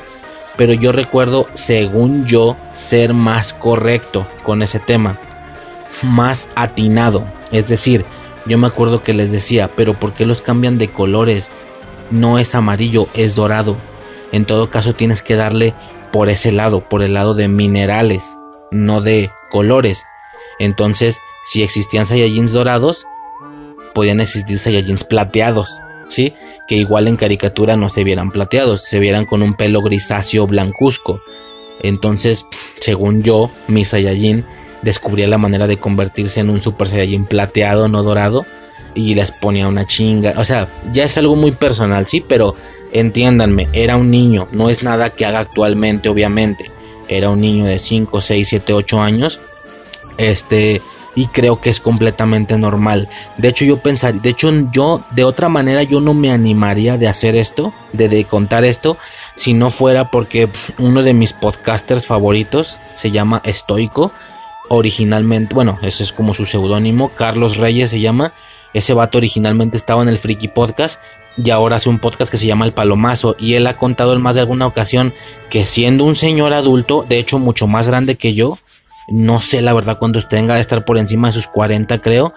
Pero 0.57 0.72
yo 0.72 0.93
recuerdo, 0.93 1.47
según 1.53 2.27
yo, 2.27 2.57
ser 2.72 3.12
más 3.12 3.53
correcto 3.53 4.27
con 4.43 4.62
ese 4.62 4.79
tema. 4.79 5.18
Más 6.03 6.51
atinado. 6.55 7.24
Es 7.53 7.68
decir, 7.68 8.05
yo 8.47 8.59
me 8.59 8.67
acuerdo 8.67 9.03
que 9.03 9.13
les 9.13 9.33
decía, 9.33 9.71
pero 9.75 9.95
¿por 9.95 10.13
qué 10.13 10.27
los 10.27 10.43
cambian 10.43 10.79
de 10.79 10.89
colores? 10.89 11.53
No 12.11 12.39
es 12.39 12.55
amarillo, 12.55 13.09
es 13.15 13.35
dorado. 13.35 13.77
En 14.33 14.45
todo 14.45 14.71
caso 14.71 14.95
tienes 14.95 15.23
que 15.23 15.37
darle 15.37 15.75
por 16.13 16.29
ese 16.29 16.53
lado, 16.53 16.81
por 16.81 17.03
el 17.03 17.15
lado 17.15 17.35
de 17.35 17.49
minerales, 17.49 18.37
no 18.71 19.01
de 19.01 19.31
colores. 19.51 20.05
Entonces, 20.59 21.21
si 21.43 21.63
existían 21.63 22.07
Saiyajins 22.07 22.53
dorados, 22.53 23.07
podían 23.95 24.21
existir 24.21 24.59
Saiyajins 24.59 25.05
plateados, 25.05 25.81
¿sí? 26.09 26.35
Que 26.69 26.77
igual 26.77 27.09
en 27.09 27.17
caricatura 27.17 27.77
no 27.77 27.89
se 27.89 28.05
vieran 28.05 28.31
plateados, 28.31 28.83
se 28.83 28.99
vieran 28.99 29.27
con 29.27 29.43
un 29.43 29.55
pelo 29.55 29.83
grisáceo 29.83 30.47
blancuzco. 30.47 31.21
Entonces, 31.81 32.47
según 32.81 33.23
yo, 33.23 33.51
mi 33.69 33.85
Saiyajin 33.85 34.45
descubría 34.87 35.26
la 35.26 35.37
manera 35.37 35.66
de 35.66 35.78
convertirse 35.78 36.39
en 36.39 36.49
un 36.49 36.61
Super 36.61 36.87
Saiyajin 36.87 37.26
plateado, 37.26 37.89
no 37.89 38.05
dorado, 38.05 38.47
y 38.95 39.14
les 39.16 39.32
ponía 39.32 39.66
una 39.66 39.84
chinga. 39.84 40.34
O 40.39 40.45
sea, 40.45 40.68
ya 40.93 41.05
es 41.05 41.18
algo 41.18 41.34
muy 41.34 41.51
personal, 41.51 42.07
sí, 42.07 42.24
pero 42.26 42.55
entiéndanme, 42.93 43.68
era 43.72 43.97
un 43.97 44.12
niño, 44.12 44.47
no 44.53 44.70
es 44.70 44.84
nada 44.84 45.11
que 45.11 45.26
haga 45.26 45.41
actualmente, 45.41 46.09
obviamente. 46.09 46.70
Era 47.09 47.30
un 47.30 47.41
niño 47.41 47.66
de 47.66 47.80
5, 47.80 48.20
6, 48.20 48.49
7, 48.49 48.72
8 48.72 49.01
años. 49.01 49.41
Este, 50.18 50.80
y 51.16 51.26
creo 51.26 51.61
que 51.61 51.70
es 51.70 51.80
completamente 51.80 52.57
normal. 52.57 53.09
De 53.39 53.49
hecho, 53.49 53.64
yo 53.64 53.78
pensaría, 53.78 54.20
de 54.20 54.30
hecho, 54.30 54.53
yo 54.70 55.03
de 55.11 55.24
otra 55.24 55.49
manera 55.49 55.82
yo 55.82 56.01
no 56.01 56.14
me 56.14 56.30
animaría 56.30 56.97
de 56.97 57.09
hacer 57.09 57.34
esto, 57.34 57.72
de, 57.93 58.09
de, 58.09 58.24
contar 58.24 58.64
esto, 58.64 58.99
si 59.34 59.53
no 59.53 59.70
fuera 59.70 60.11
porque 60.12 60.49
uno 60.78 61.03
de 61.03 61.14
mis 61.14 61.32
podcasters 61.32 62.07
favoritos 62.07 62.78
se 62.95 63.11
llama 63.11 63.43
Estoico. 63.45 64.12
Originalmente, 64.69 65.55
bueno, 65.55 65.79
ese 65.83 66.03
es 66.03 66.12
como 66.12 66.35
su 66.35 66.45
seudónimo, 66.45 67.11
Carlos 67.11 67.57
Reyes 67.57 67.91
se 67.91 68.01
llama. 68.01 68.33
Ese 68.75 68.95
vato 68.95 69.19
originalmente 69.19 69.77
estaba 69.77 70.03
en 70.03 70.09
el 70.09 70.19
Friki 70.19 70.49
Podcast 70.49 71.01
y 71.37 71.51
ahora 71.51 71.77
hace 71.77 71.89
un 71.89 71.99
podcast 71.99 72.31
que 72.31 72.39
se 72.39 72.47
llama 72.47 72.64
El 72.64 72.73
Palomazo 72.73 73.37
y 73.39 73.55
él 73.55 73.67
ha 73.67 73.77
contado 73.77 74.12
en 74.12 74.21
más 74.21 74.35
de 74.35 74.41
alguna 74.41 74.67
ocasión 74.67 75.14
que 75.51 75.67
siendo 75.67 76.05
un 76.05 76.17
señor 76.17 76.53
adulto, 76.53 77.05
de 77.09 77.19
hecho 77.19 77.39
mucho 77.39 77.67
más 77.67 77.87
grande 77.87 78.17
que 78.17 78.35
yo, 78.35 78.59
no 79.09 79.41
sé 79.41 79.62
la 79.62 79.73
verdad 79.73 79.99
cuando 79.99 80.21
tenga 80.23 80.55
de 80.55 80.61
estar 80.61 80.85
por 80.85 80.99
encima 80.99 81.29
de 81.29 81.35
sus 81.35 81.47
40 81.47 81.99
creo, 82.01 82.35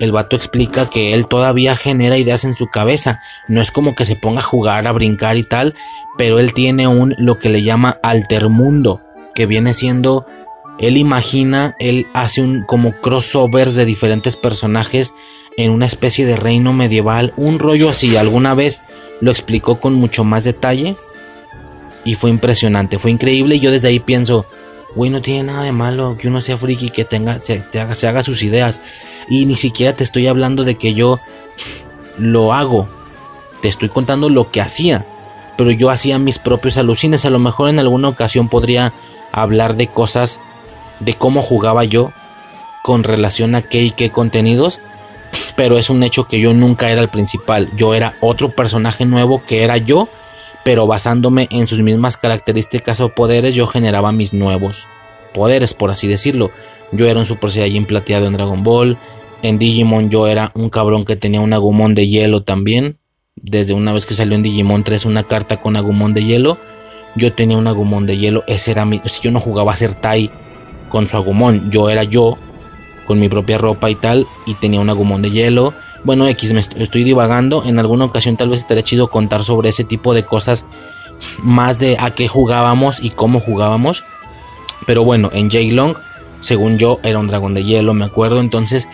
el 0.00 0.12
vato 0.12 0.36
explica 0.36 0.88
que 0.88 1.14
él 1.14 1.26
todavía 1.26 1.76
genera 1.76 2.16
ideas 2.16 2.44
en 2.44 2.54
su 2.54 2.68
cabeza, 2.68 3.20
no 3.48 3.60
es 3.60 3.70
como 3.70 3.94
que 3.94 4.04
se 4.04 4.16
ponga 4.16 4.40
a 4.40 4.44
jugar, 4.44 4.86
a 4.86 4.92
brincar 4.92 5.36
y 5.36 5.42
tal, 5.42 5.74
pero 6.16 6.38
él 6.38 6.52
tiene 6.52 6.86
un 6.88 7.14
lo 7.18 7.38
que 7.38 7.48
le 7.48 7.62
llama 7.62 7.98
altermundo, 8.02 9.02
que 9.34 9.46
viene 9.46 9.74
siendo 9.74 10.26
él 10.78 10.96
imagina, 10.96 11.74
él 11.78 12.06
hace 12.12 12.40
un 12.40 12.62
como 12.62 12.92
crossovers 12.92 13.74
de 13.74 13.84
diferentes 13.84 14.36
personajes 14.36 15.12
en 15.56 15.72
una 15.72 15.86
especie 15.86 16.24
de 16.24 16.36
reino 16.36 16.72
medieval, 16.72 17.32
un 17.36 17.58
rollo 17.58 17.90
así. 17.90 18.16
Alguna 18.16 18.54
vez 18.54 18.82
lo 19.20 19.32
explicó 19.32 19.80
con 19.80 19.94
mucho 19.94 20.22
más 20.22 20.44
detalle 20.44 20.94
y 22.04 22.14
fue 22.14 22.30
impresionante, 22.30 23.00
fue 23.00 23.10
increíble. 23.10 23.56
Y 23.56 23.60
yo 23.60 23.72
desde 23.72 23.88
ahí 23.88 23.98
pienso, 23.98 24.46
güey, 24.94 25.10
no 25.10 25.20
tiene 25.20 25.44
nada 25.44 25.64
de 25.64 25.72
malo 25.72 26.16
que 26.16 26.28
uno 26.28 26.40
sea 26.40 26.56
friki, 26.56 26.90
que 26.90 27.04
tenga, 27.04 27.40
se, 27.40 27.64
haga, 27.74 27.96
se 27.96 28.06
haga 28.06 28.22
sus 28.22 28.44
ideas. 28.44 28.80
Y 29.28 29.46
ni 29.46 29.56
siquiera 29.56 29.96
te 29.96 30.04
estoy 30.04 30.28
hablando 30.28 30.62
de 30.62 30.76
que 30.76 30.94
yo 30.94 31.18
lo 32.18 32.52
hago, 32.52 32.88
te 33.62 33.68
estoy 33.68 33.88
contando 33.88 34.28
lo 34.28 34.52
que 34.52 34.60
hacía. 34.60 35.04
Pero 35.56 35.72
yo 35.72 35.90
hacía 35.90 36.20
mis 36.20 36.38
propios 36.38 36.78
alucines. 36.78 37.24
A 37.26 37.30
lo 37.30 37.40
mejor 37.40 37.68
en 37.68 37.80
alguna 37.80 38.08
ocasión 38.08 38.48
podría 38.48 38.92
hablar 39.32 39.74
de 39.74 39.88
cosas 39.88 40.40
de 41.00 41.14
cómo 41.14 41.42
jugaba 41.42 41.84
yo 41.84 42.12
con 42.82 43.04
relación 43.04 43.54
a 43.54 43.62
qué 43.62 43.82
y 43.82 43.90
qué 43.90 44.10
contenidos 44.10 44.80
pero 45.58 45.76
es 45.76 45.90
un 45.90 46.04
hecho 46.04 46.24
que 46.24 46.38
yo 46.38 46.54
nunca 46.54 46.88
era 46.88 47.00
el 47.00 47.08
principal, 47.08 47.68
yo 47.76 47.92
era 47.94 48.14
otro 48.20 48.50
personaje 48.50 49.04
nuevo 49.04 49.42
que 49.44 49.64
era 49.64 49.76
yo, 49.76 50.08
pero 50.64 50.86
basándome 50.86 51.48
en 51.50 51.66
sus 51.66 51.80
mismas 51.80 52.16
características 52.16 53.00
o 53.00 53.08
poderes 53.08 53.56
yo 53.56 53.66
generaba 53.66 54.12
mis 54.12 54.32
nuevos 54.32 54.86
poderes, 55.34 55.74
por 55.74 55.90
así 55.90 56.06
decirlo. 56.06 56.52
Yo 56.92 57.08
era 57.08 57.18
un 57.18 57.26
Super 57.26 57.50
Saiyajin 57.50 57.86
plateado 57.86 58.26
en 58.26 58.34
Dragon 58.34 58.62
Ball, 58.62 58.98
en 59.42 59.58
Digimon 59.58 60.10
yo 60.10 60.28
era 60.28 60.52
un 60.54 60.70
cabrón 60.70 61.04
que 61.04 61.16
tenía 61.16 61.40
un 61.40 61.52
Agumon 61.52 61.94
de 61.96 62.06
hielo 62.06 62.44
también, 62.44 62.98
desde 63.34 63.74
una 63.74 63.92
vez 63.92 64.06
que 64.06 64.14
salió 64.14 64.36
en 64.36 64.44
Digimon 64.44 64.84
3 64.84 65.06
una 65.06 65.24
carta 65.24 65.60
con 65.60 65.76
Agumon 65.76 66.14
de 66.14 66.24
hielo, 66.24 66.56
yo 67.16 67.32
tenía 67.32 67.58
un 67.58 67.66
Agumon 67.66 68.06
de 68.06 68.16
hielo, 68.16 68.44
ese 68.46 68.70
era 68.70 68.84
mi, 68.84 69.00
si 69.06 69.22
yo 69.22 69.32
no 69.32 69.40
jugaba 69.40 69.72
a 69.72 69.76
ser 69.76 69.94
Tai 69.94 70.30
con 70.88 71.06
su 71.06 71.16
Agumon, 71.16 71.70
yo 71.70 71.90
era 71.90 72.02
yo 72.04 72.38
con 73.08 73.18
mi 73.18 73.28
propia 73.30 73.56
ropa 73.56 73.88
y 73.88 73.94
tal, 73.94 74.26
y 74.44 74.54
tenía 74.54 74.80
un 74.80 74.90
agumón 74.90 75.22
de 75.22 75.30
hielo. 75.30 75.72
Bueno, 76.04 76.28
X, 76.28 76.52
me 76.52 76.60
estoy 76.60 77.04
divagando. 77.04 77.64
En 77.64 77.78
alguna 77.78 78.04
ocasión 78.04 78.36
tal 78.36 78.50
vez 78.50 78.60
estaría 78.60 78.84
chido 78.84 79.08
contar 79.08 79.44
sobre 79.44 79.70
ese 79.70 79.82
tipo 79.82 80.12
de 80.12 80.24
cosas, 80.24 80.66
más 81.42 81.78
de 81.78 81.96
a 81.98 82.10
qué 82.10 82.28
jugábamos 82.28 83.02
y 83.02 83.10
cómo 83.10 83.40
jugábamos. 83.40 84.04
Pero 84.86 85.04
bueno, 85.04 85.30
en 85.32 85.50
J-Long, 85.50 85.96
según 86.40 86.78
yo, 86.78 87.00
era 87.02 87.18
un 87.18 87.26
dragón 87.26 87.54
de 87.54 87.64
hielo, 87.64 87.94
me 87.94 88.04
acuerdo. 88.04 88.40
Entonces, 88.40 88.86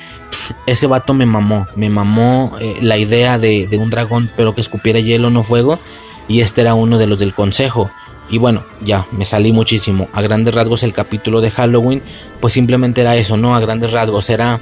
ese 0.67 0.87
vato 0.87 1.13
me 1.13 1.27
mamó, 1.27 1.67
me 1.75 1.91
mamó 1.91 2.53
eh, 2.61 2.77
la 2.81 2.97
idea 2.97 3.39
de, 3.39 3.67
de 3.67 3.79
un 3.79 3.91
dragón, 3.91 4.31
pero 4.37 4.55
que 4.55 4.61
escupiera 4.61 5.01
hielo, 5.01 5.29
no 5.31 5.43
fuego. 5.43 5.81
Y 6.29 6.41
este 6.41 6.61
era 6.61 6.75
uno 6.75 6.99
de 6.99 7.09
los 7.09 7.19
del 7.19 7.35
consejo. 7.35 7.91
Y 8.31 8.39
bueno, 8.39 8.63
ya 8.83 9.07
me 9.13 9.25
salí 9.25 9.53
muchísimo. 9.53 10.09
A 10.13 10.23
grandes 10.23 10.55
rasgos 10.55 10.83
el 10.83 10.93
capítulo 10.93 11.41
de 11.41 11.51
Halloween, 11.51 12.03
pues 12.41 12.55
simplemente 12.55 13.03
era 13.03 13.17
eso, 13.17 13.37
¿no? 13.37 13.55
A 13.55 13.61
grandes 13.61 13.93
rasgos 13.93 14.31
era 14.31 14.61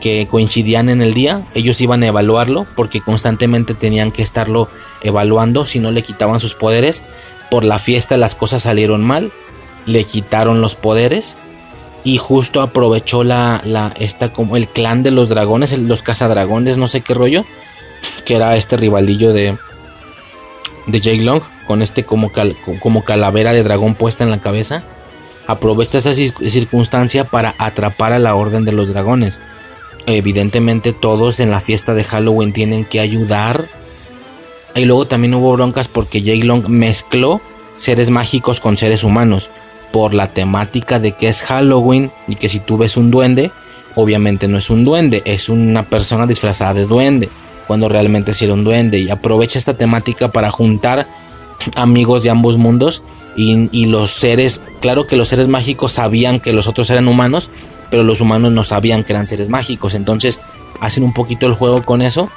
que 0.00 0.26
coincidían 0.30 0.88
en 0.88 1.00
el 1.00 1.14
día, 1.14 1.46
ellos 1.54 1.80
iban 1.80 2.02
a 2.02 2.08
evaluarlo 2.08 2.66
porque 2.76 3.00
constantemente 3.00 3.74
tenían 3.74 4.12
que 4.12 4.22
estarlo 4.22 4.68
evaluando 5.02 5.64
si 5.64 5.80
no 5.80 5.90
le 5.90 6.02
quitaban 6.02 6.40
sus 6.40 6.54
poderes. 6.54 7.02
Por 7.50 7.64
la 7.64 7.78
fiesta 7.78 8.16
las 8.16 8.34
cosas 8.34 8.62
salieron 8.62 9.04
mal, 9.04 9.30
le 9.86 10.04
quitaron 10.04 10.60
los 10.60 10.74
poderes 10.74 11.38
y 12.04 12.18
justo 12.18 12.60
aprovechó 12.60 13.24
la, 13.24 13.62
la 13.64 13.92
esta 13.98 14.32
como 14.32 14.56
el 14.56 14.68
clan 14.68 15.02
de 15.02 15.10
los 15.10 15.28
dragones, 15.28 15.76
los 15.78 16.02
cazadragones, 16.02 16.76
no 16.76 16.88
sé 16.88 17.00
qué 17.00 17.14
rollo, 17.14 17.44
que 18.24 18.36
era 18.36 18.56
este 18.56 18.76
rivalillo 18.76 19.32
de 19.32 19.56
de 20.86 21.00
Jay 21.00 21.18
Long 21.18 21.40
con 21.66 21.82
este 21.82 22.04
como, 22.04 22.32
como 22.80 23.04
calavera 23.04 23.52
de 23.52 23.62
dragón 23.62 23.94
puesta 23.94 24.24
en 24.24 24.30
la 24.30 24.40
cabeza, 24.40 24.84
aprovecha 25.46 25.98
esa 25.98 26.14
circunstancia 26.14 27.24
para 27.24 27.54
atrapar 27.58 28.12
a 28.12 28.18
la 28.18 28.34
orden 28.34 28.64
de 28.64 28.72
los 28.72 28.88
dragones. 28.88 29.40
Evidentemente 30.06 30.92
todos 30.92 31.40
en 31.40 31.50
la 31.50 31.60
fiesta 31.60 31.94
de 31.94 32.04
Halloween 32.04 32.52
tienen 32.52 32.84
que 32.84 33.00
ayudar. 33.00 33.66
Y 34.74 34.84
luego 34.84 35.06
también 35.06 35.34
hubo 35.34 35.52
broncas 35.52 35.88
porque 35.88 36.22
Jay 36.22 36.42
Long 36.42 36.68
mezcló 36.68 37.40
seres 37.76 38.10
mágicos 38.10 38.60
con 38.60 38.76
seres 38.76 39.02
humanos. 39.04 39.50
Por 39.92 40.14
la 40.14 40.28
temática 40.28 40.98
de 40.98 41.12
que 41.12 41.28
es 41.28 41.42
Halloween 41.42 42.10
y 42.28 42.36
que 42.36 42.48
si 42.48 42.60
tú 42.60 42.76
ves 42.76 42.96
un 42.96 43.10
duende, 43.10 43.50
obviamente 43.94 44.46
no 44.46 44.58
es 44.58 44.70
un 44.70 44.84
duende, 44.84 45.22
es 45.24 45.48
una 45.48 45.84
persona 45.84 46.26
disfrazada 46.26 46.74
de 46.74 46.86
duende. 46.86 47.28
Cuando 47.66 47.88
realmente 47.88 48.32
es 48.32 48.42
un 48.42 48.64
duende. 48.64 48.98
Y 48.98 49.10
aprovecha 49.10 49.58
esta 49.58 49.74
temática 49.74 50.30
para 50.30 50.50
juntar 50.50 51.06
amigos 51.74 52.22
de 52.22 52.30
ambos 52.30 52.56
mundos 52.56 53.02
y, 53.36 53.86
los 53.86 54.12
seres, 54.12 54.62
claro 54.80 55.06
que 55.06 55.16
los 55.16 55.28
seres 55.28 55.48
mágicos 55.48 55.92
sabían 55.92 56.40
que 56.40 56.52
los 56.52 56.66
otros 56.66 56.88
eran 56.90 57.06
humanos, 57.06 57.50
pero 57.90 58.02
los 58.02 58.20
humanos 58.20 58.52
no 58.52 58.64
sabían 58.64 59.04
que 59.04 59.12
eran 59.12 59.26
seres 59.26 59.48
mágicos, 59.48 59.94
entonces 59.94 60.40
hacen 60.80 61.04
un 61.04 61.12
poquito 61.12 61.46
el 61.46 61.52
juego 61.52 61.84
con 61.84 62.02
eso 62.02 62.30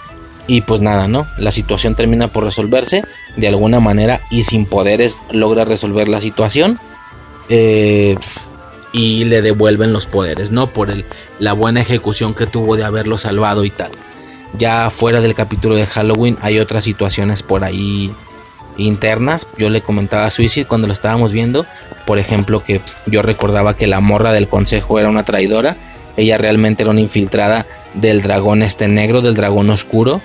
y 0.47 0.61
pues 0.61 0.81
nada, 0.81 1.07
¿no? 1.07 1.25
La 1.37 1.51
situación 1.51 1.95
termina 1.95 2.27
por 2.27 2.43
resolverse 2.43 3.03
de 3.37 3.47
alguna 3.47 3.79
manera 3.79 4.21
y 4.29 4.43
sin 4.43 4.65
poderes 4.65 5.21
logra 5.31 5.63
resolver 5.63 6.09
la 6.09 6.19
situación 6.19 6.79
eh, 7.49 8.17
y 8.91 9.25
le 9.25 9.41
devuelven 9.41 9.93
los 9.93 10.05
poderes, 10.05 10.51
¿no? 10.51 10.67
Por 10.67 10.89
el, 10.89 11.05
la 11.39 11.53
buena 11.53 11.81
ejecución 11.81 12.33
que 12.33 12.45
tuvo 12.45 12.75
de 12.75 12.83
haberlo 12.83 13.17
salvado 13.17 13.63
y 13.63 13.69
tal. 13.69 13.91
Ya 14.57 14.89
fuera 14.89 15.21
del 15.21 15.35
capítulo 15.35 15.75
de 15.75 15.85
Halloween 15.85 16.37
hay 16.41 16.59
otras 16.59 16.83
situaciones 16.83 17.43
por 17.43 17.63
ahí 17.63 18.11
internas. 18.77 19.47
Yo 19.57 19.69
le 19.69 19.81
comentaba 19.81 20.25
a 20.25 20.31
Suicide 20.31 20.65
cuando 20.65 20.87
lo 20.87 20.93
estábamos 20.93 21.31
viendo, 21.31 21.65
por 22.05 22.17
ejemplo, 22.17 22.63
que 22.63 22.81
yo 23.05 23.21
recordaba 23.21 23.75
que 23.75 23.87
la 23.87 23.99
morra 23.99 24.31
del 24.31 24.47
consejo 24.47 24.99
era 24.99 25.09
una 25.09 25.23
traidora. 25.23 25.75
Ella 26.17 26.37
realmente 26.37 26.83
era 26.83 26.91
una 26.91 27.01
infiltrada 27.01 27.65
del 27.93 28.21
dragón 28.21 28.63
este 28.63 28.87
negro, 28.87 29.21
del 29.21 29.35
dragón 29.35 29.69
oscuro, 29.69 30.21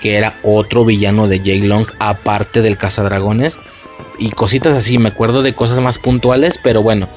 que 0.00 0.16
era 0.16 0.34
otro 0.42 0.84
villano 0.84 1.28
de 1.28 1.38
Jay 1.38 1.60
Long, 1.60 1.86
aparte 1.98 2.62
del 2.62 2.78
cazadragones. 2.78 3.60
Y 4.18 4.30
cositas 4.30 4.74
así, 4.74 4.98
me 4.98 5.10
acuerdo 5.10 5.42
de 5.42 5.54
cosas 5.54 5.80
más 5.80 5.98
puntuales, 5.98 6.58
pero 6.62 6.82
bueno, 6.82 7.08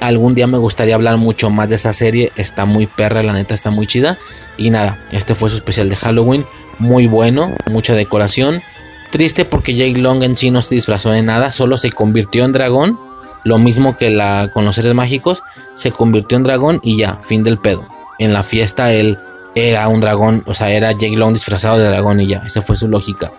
algún 0.00 0.34
día 0.34 0.46
me 0.46 0.58
gustaría 0.58 0.94
hablar 0.94 1.16
mucho 1.16 1.50
más 1.50 1.68
de 1.68 1.76
esa 1.76 1.92
serie. 1.92 2.32
Está 2.36 2.64
muy 2.64 2.86
perra, 2.86 3.22
la 3.22 3.32
neta 3.32 3.54
está 3.54 3.70
muy 3.70 3.86
chida. 3.86 4.18
Y 4.56 4.70
nada, 4.70 4.98
este 5.10 5.34
fue 5.34 5.50
su 5.50 5.56
especial 5.56 5.88
de 5.88 5.96
Halloween. 5.96 6.44
Muy 6.78 7.06
bueno, 7.06 7.52
mucha 7.70 7.94
decoración. 7.94 8.62
Triste 9.10 9.44
porque 9.44 9.74
Jake 9.74 9.98
Long 9.98 10.22
en 10.22 10.36
sí 10.36 10.50
no 10.50 10.62
se 10.62 10.74
disfrazó 10.74 11.10
de 11.10 11.22
nada, 11.22 11.50
solo 11.50 11.76
se 11.76 11.90
convirtió 11.90 12.44
en 12.44 12.52
dragón. 12.52 12.98
Lo 13.44 13.58
mismo 13.58 13.96
que 13.96 14.10
la, 14.10 14.50
con 14.52 14.64
los 14.64 14.76
seres 14.76 14.94
mágicos, 14.94 15.42
se 15.74 15.90
convirtió 15.90 16.36
en 16.36 16.44
dragón 16.44 16.80
y 16.82 16.96
ya, 16.96 17.18
fin 17.22 17.42
del 17.42 17.58
pedo. 17.58 17.86
En 18.18 18.32
la 18.32 18.42
fiesta 18.42 18.92
él 18.92 19.18
era 19.54 19.88
un 19.88 20.00
dragón, 20.00 20.44
o 20.46 20.54
sea, 20.54 20.70
era 20.70 20.92
Jake 20.92 21.16
Long 21.16 21.34
disfrazado 21.34 21.78
de 21.78 21.86
dragón 21.86 22.20
y 22.20 22.26
ya, 22.26 22.42
esa 22.46 22.62
fue 22.62 22.76
su 22.76 22.88
lógica. 22.88 23.30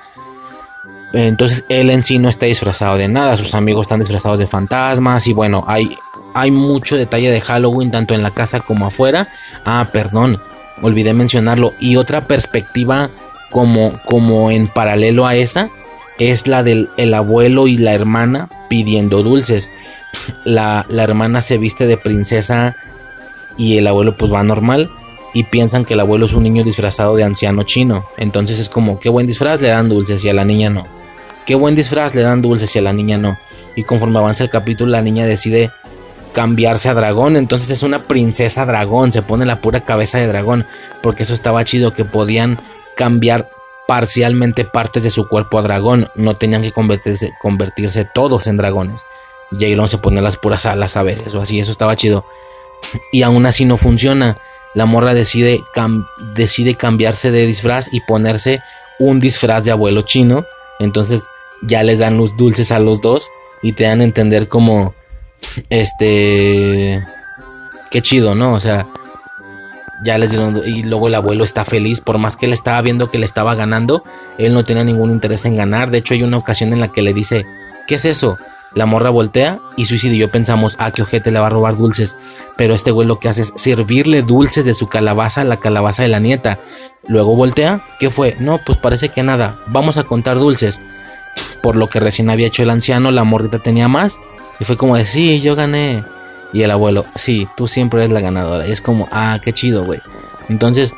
Entonces 1.13 1.63
él 1.69 1.91
en 1.91 2.03
sí 2.03 2.17
no 2.17 2.27
está 2.27 2.47
disfrazado 2.47 2.97
de 2.97 3.07
nada, 3.07 3.37
sus 3.37 3.53
amigos 3.53 3.85
están 3.85 3.99
disfrazados 3.99 4.39
de 4.39 4.47
fantasmas 4.47 5.27
y 5.27 5.33
bueno, 5.33 5.63
hay, 5.67 5.95
hay 6.34 6.51
mucho 6.51 6.97
detalle 6.97 7.31
de 7.31 7.41
Halloween 7.41 7.91
tanto 7.91 8.13
en 8.13 8.23
la 8.23 8.31
casa 8.31 8.59
como 8.59 8.88
afuera. 8.88 9.29
Ah, 9.65 9.89
perdón, 9.91 10.41
olvidé 10.81 11.13
mencionarlo. 11.13 11.73
Y 11.79 11.95
otra 11.95 12.27
perspectiva 12.27 13.09
como, 13.51 13.99
como 14.05 14.51
en 14.51 14.67
paralelo 14.67 15.25
a 15.27 15.36
esa 15.36 15.69
es 16.19 16.47
la 16.47 16.63
del 16.63 16.89
el 16.97 17.13
abuelo 17.13 17.67
y 17.67 17.77
la 17.77 17.93
hermana 17.93 18.49
pidiendo 18.69 19.23
dulces. 19.23 19.71
La, 20.45 20.86
la, 20.89 21.03
hermana 21.03 21.41
se 21.41 21.57
viste 21.57 21.88
de 21.88 21.97
princesa 21.97 22.75
y 23.57 23.77
el 23.77 23.88
abuelo 23.88 24.15
pues 24.15 24.31
va 24.31 24.43
normal 24.43 24.91
y 25.34 25.45
piensan 25.45 25.86
que 25.86 25.95
el 25.95 26.01
abuelo 26.01 26.27
es 26.27 26.34
un 26.34 26.43
niño 26.43 26.63
disfrazado 26.63 27.15
de 27.15 27.23
anciano 27.23 27.63
chino. 27.63 28.05
Entonces 28.17 28.59
es 28.59 28.69
como, 28.69 28.99
qué 28.99 29.09
buen 29.09 29.25
disfraz 29.25 29.59
le 29.59 29.69
dan 29.69 29.89
dulces 29.89 30.23
y 30.23 30.29
a 30.29 30.34
la 30.36 30.45
niña 30.45 30.69
no. 30.69 30.84
Qué 31.47 31.55
buen 31.55 31.75
disfraz 31.75 32.13
le 32.13 32.21
dan 32.21 32.43
dulces 32.43 32.75
y 32.75 32.79
a 32.79 32.84
la 32.84 32.93
niña 32.93 33.17
no. 33.17 33.39
Y 33.75 33.84
conforme 33.84 34.19
avanza 34.19 34.43
el 34.43 34.51
capítulo 34.51 34.91
la 34.91 35.01
niña 35.01 35.25
decide 35.25 35.71
cambiarse 36.34 36.89
a 36.89 36.93
dragón. 36.93 37.38
Entonces 37.38 37.69
es 37.69 37.84
una 37.84 38.03
princesa 38.03 38.65
dragón. 38.65 39.11
Se 39.11 39.21
pone 39.21 39.45
la 39.45 39.61
pura 39.61 39.81
cabeza 39.81 40.17
de 40.17 40.27
dragón. 40.27 40.65
Porque 41.01 41.23
eso 41.23 41.34
estaba 41.34 41.63
chido 41.63 41.93
que 41.93 42.03
podían 42.03 42.59
cambiar 42.97 43.49
parcialmente 43.88 44.65
partes 44.65 45.03
de 45.03 45.09
su 45.09 45.27
cuerpo 45.27 45.59
a 45.59 45.61
dragón. 45.61 46.09
No 46.15 46.36
tenían 46.36 46.61
que 46.61 46.71
convertirse, 46.71 47.34
convertirse 47.41 48.05
todos 48.05 48.47
en 48.47 48.57
dragones. 48.57 49.05
Jaylon 49.57 49.88
se 49.88 49.97
pone 49.97 50.21
las 50.21 50.38
puras 50.38 50.65
alas 50.65 50.97
a 50.97 51.03
veces 51.03 51.34
o 51.36 51.41
así. 51.41 51.59
Eso 51.59 51.71
estaba 51.71 51.95
chido. 51.95 52.25
Y 53.11 53.23
aún 53.23 53.45
así 53.45 53.65
no 53.65 53.77
funciona. 53.77 54.36
La 54.73 54.86
morra 54.86 55.13
decide, 55.13 55.61
decide 56.34 56.75
cambiarse 56.75 57.31
de 57.31 57.45
disfraz 57.45 57.89
y 57.91 58.01
ponerse 58.01 58.59
un 58.99 59.19
disfraz 59.19 59.65
de 59.65 59.71
abuelo 59.71 60.01
chino. 60.01 60.45
Entonces 60.79 61.27
ya 61.61 61.84
les 61.84 61.99
dan 61.99 62.17
los 62.17 62.36
dulces 62.36 62.71
a 62.71 62.79
los 62.79 63.01
dos 63.01 63.29
y 63.61 63.73
te 63.73 63.84
dan 63.84 64.01
a 64.01 64.03
entender 64.03 64.47
como 64.47 64.93
este 65.69 67.05
qué 67.91 68.01
chido, 68.01 68.35
¿no? 68.35 68.53
O 68.53 68.59
sea, 68.59 68.87
ya 70.03 70.17
les 70.17 70.31
dieron 70.31 70.61
y 70.65 70.83
luego 70.83 71.07
el 71.07 71.15
abuelo 71.15 71.43
está 71.43 71.63
feliz 71.63 72.01
por 72.01 72.17
más 72.17 72.35
que 72.35 72.47
él 72.47 72.53
estaba 72.53 72.81
viendo 72.81 73.09
que 73.09 73.19
le 73.19 73.25
estaba 73.25 73.55
ganando, 73.55 74.03
él 74.37 74.53
no 74.53 74.65
tenía 74.65 74.83
ningún 74.83 75.11
interés 75.11 75.45
en 75.45 75.55
ganar, 75.55 75.91
de 75.91 75.99
hecho 75.99 76.13
hay 76.13 76.23
una 76.23 76.37
ocasión 76.37 76.73
en 76.73 76.79
la 76.79 76.89
que 76.89 77.01
le 77.01 77.13
dice, 77.13 77.45
"¿Qué 77.87 77.95
es 77.95 78.05
eso?" 78.05 78.37
La 78.75 78.87
morra 78.87 79.11
voltea 79.11 79.59
y 79.77 79.85
Suicide 79.85 80.15
y 80.15 80.19
yo 80.19 80.31
pensamos, 80.31 80.75
ah, 80.79 80.91
qué 80.91 81.03
ojete 81.03 81.29
le 81.31 81.39
va 81.39 81.47
a 81.47 81.51
robar 81.51 81.77
dulces. 81.77 82.17
Pero 82.57 82.73
este 82.73 82.91
güey 82.91 83.07
lo 83.07 83.19
que 83.19 83.29
hace 83.29 83.43
es 83.43 83.53
servirle 83.55 84.23
dulces 84.23 84.65
de 84.65 84.73
su 84.73 84.87
calabaza 84.87 85.41
a 85.41 85.45
la 85.45 85.57
calabaza 85.57 86.01
de 86.01 86.09
la 86.09 86.19
nieta. 86.19 86.57
Luego 87.07 87.35
voltea, 87.35 87.81
¿qué 87.99 88.09
fue? 88.09 88.35
No, 88.39 88.59
pues 88.65 88.77
parece 88.79 89.09
que 89.09 89.21
nada, 89.21 89.59
vamos 89.67 89.97
a 89.97 90.03
contar 90.03 90.39
dulces. 90.39 90.81
Por 91.61 91.75
lo 91.75 91.87
que 91.87 91.99
recién 91.99 92.29
había 92.29 92.47
hecho 92.47 92.63
el 92.63 92.69
anciano, 92.71 93.11
la 93.11 93.23
morrita 93.23 93.59
tenía 93.59 93.87
más. 93.87 94.19
Y 94.59 94.65
fue 94.65 94.77
como 94.77 94.95
de, 94.95 95.05
sí, 95.05 95.41
yo 95.41 95.55
gané. 95.55 96.03
Y 96.51 96.61
el 96.61 96.71
abuelo, 96.71 97.05
sí, 97.15 97.47
tú 97.57 97.67
siempre 97.67 98.01
eres 98.01 98.13
la 98.13 98.19
ganadora. 98.19 98.67
Y 98.67 98.71
es 98.71 98.81
como, 98.81 99.07
ah, 99.11 99.39
qué 99.43 99.53
chido, 99.53 99.83
güey. 99.85 99.99
Entonces, 100.49 100.93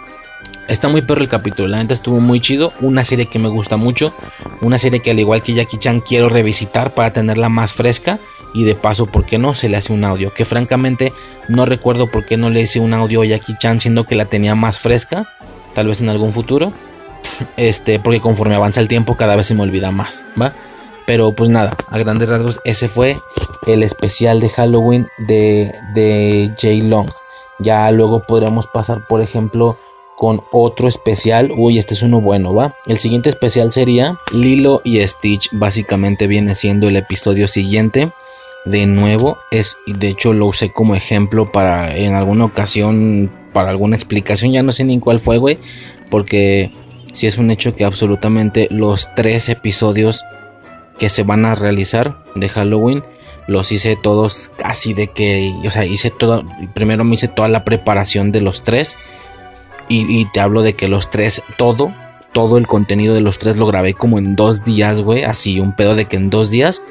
está 0.68 0.90
muy 0.90 1.02
perro 1.02 1.22
el 1.22 1.30
capítulo. 1.30 1.70
La 1.70 1.78
neta 1.78 1.94
estuvo 1.94 2.20
muy 2.20 2.42
chido. 2.42 2.74
Una 2.82 3.04
serie 3.04 3.28
que 3.28 3.40
me 3.40 3.48
gusta 3.48 3.78
mucho. 3.78 4.14
Una 4.62 4.78
serie 4.78 5.00
que 5.00 5.12
al 5.12 5.20
igual 5.20 5.42
que 5.42 5.54
Jackie 5.54 5.78
Chan 5.78 6.02
quiero 6.02 6.28
revisitar 6.28 6.94
para 6.94 7.12
tenerla 7.12 7.48
más 7.48 7.74
fresca. 7.74 8.20
Y 8.54 8.64
de 8.64 8.76
paso, 8.76 9.06
¿por 9.06 9.26
qué 9.26 9.38
no? 9.38 9.54
Se 9.54 9.70
le 9.70 9.78
hace 9.78 9.94
un 9.94 10.04
audio. 10.04 10.34
Que 10.34 10.44
francamente 10.44 11.14
no 11.48 11.66
recuerdo 11.66 12.08
por 12.12 12.26
qué 12.26 12.36
no 12.36 12.50
le 12.50 12.62
hice 12.62 12.80
un 12.80 12.94
audio 12.94 13.22
a 13.22 13.26
Jackie 13.26 13.58
Chan 13.58 13.80
siendo 13.80 14.06
que 14.06 14.16
la 14.16 14.26
tenía 14.26 14.56
más 14.56 14.80
fresca. 14.80 15.26
Tal 15.74 15.88
vez 15.88 16.02
en 16.02 16.10
algún 16.10 16.34
futuro. 16.34 16.74
Este, 17.58 18.00
porque 18.00 18.22
conforme 18.22 18.56
avanza 18.56 18.80
el 18.80 18.88
tiempo 18.88 19.18
cada 19.18 19.36
vez 19.36 19.48
se 19.48 19.56
me 19.56 19.64
olvida 19.64 19.90
más, 19.92 20.26
¿va? 20.40 20.54
Pero 21.06 21.34
pues 21.34 21.50
nada, 21.50 21.76
a 21.90 21.98
grandes 21.98 22.30
rasgos 22.30 22.60
ese 22.64 22.88
fue 22.88 23.18
el 23.68 23.84
especial 23.84 24.40
de 24.40 24.50
Halloween 24.50 25.08
de, 25.28 25.72
de 25.94 26.52
Jay 26.58 26.82
Long. 26.82 27.10
Ya 27.60 27.90
luego 27.92 28.24
podremos 28.24 28.68
pasar, 28.68 29.06
por 29.08 29.22
ejemplo, 29.22 29.78
con 30.16 30.42
otro 30.52 30.88
especial. 30.88 31.52
Uy, 31.56 31.78
este 31.78 31.94
es 31.94 32.02
uno 32.02 32.22
bueno, 32.22 32.54
¿va? 32.54 32.76
El 32.88 32.98
siguiente 32.98 33.30
especial 33.30 33.72
sería 33.72 34.18
Lilo 34.32 34.82
y 34.84 35.06
Stitch. 35.08 35.50
Básicamente 35.52 36.28
viene 36.28 36.56
siendo 36.56 36.88
el 36.88 36.96
episodio 36.96 37.48
siguiente. 37.48 38.12
De 38.66 38.88
nuevo, 38.88 39.38
es, 39.52 39.78
de 39.86 40.08
hecho 40.08 40.34
lo 40.34 40.48
usé 40.48 40.72
como 40.72 40.96
ejemplo 40.96 41.52
para 41.52 41.96
en 41.96 42.16
alguna 42.16 42.46
ocasión, 42.46 43.32
para 43.54 43.70
alguna 43.70 43.96
explicación, 43.96 44.54
ya 44.54 44.64
no 44.64 44.72
sé 44.72 44.84
ni 44.84 45.00
cuál 45.00 45.20
fue, 45.20 45.38
güey. 45.38 45.60
Porque 46.10 46.72
si 47.14 47.28
es 47.28 47.38
un 47.38 47.52
hecho 47.52 47.76
que 47.76 47.86
absolutamente 47.86 48.68
los 48.72 49.14
tres 49.16 49.50
episodios 49.50 50.24
que 50.98 51.10
se 51.10 51.24
van 51.24 51.46
a 51.46 51.56
realizar 51.56 52.24
de 52.36 52.50
Halloween 52.50 53.04
los 53.48 53.72
hice 53.72 53.96
todos 53.96 54.50
casi 54.58 54.94
de 54.94 55.08
que, 55.08 55.54
o 55.66 55.70
sea, 55.70 55.86
hice 55.86 56.10
todo, 56.10 56.44
primero 56.74 57.04
me 57.04 57.14
hice 57.14 57.28
toda 57.28 57.48
la 57.48 57.64
preparación 57.64 58.32
de 58.32 58.42
los 58.42 58.64
tres 58.64 58.98
y, 59.88 60.26
te 60.26 60.40
hablo 60.40 60.64
de 60.64 60.74
que 60.74 60.88
los 60.88 61.12
tres, 61.12 61.44
todo, 61.58 61.94
todo 62.34 62.58
el 62.58 62.66
contenido 62.66 63.14
de 63.14 63.22
los 63.22 63.38
tres 63.38 63.56
lo 63.56 63.68
grabé 63.68 63.94
como 63.94 64.18
en 64.18 64.36
dos 64.36 64.64
días, 64.64 65.02
güey, 65.02 65.24
así 65.24 65.60
un 65.60 65.74
pedo 65.74 65.94
de 65.94 66.06
que 66.06 66.16
en 66.16 66.32
dos 66.32 66.50
días. 66.50 66.82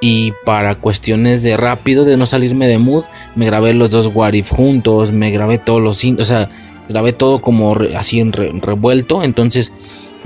Y 0.00 0.32
para 0.46 0.76
cuestiones 0.76 1.42
de 1.42 1.58
rápido, 1.58 2.04
de 2.04 2.16
no 2.16 2.24
salirme 2.24 2.68
de 2.68 2.78
mood, 2.78 3.04
me 3.34 3.46
grabé 3.46 3.74
los 3.74 3.90
dos 3.90 4.06
What 4.06 4.34
juntos, 4.48 5.12
me 5.12 5.30
grabé 5.30 5.58
todos 5.58 5.82
los, 5.82 6.02
o 6.02 6.24
sea, 6.24 6.48
grabé 6.88 7.12
todo 7.12 7.42
como 7.42 7.76
así 7.96 8.20
en 8.20 8.32
revuelto, 8.32 9.22
entonces 9.22 9.72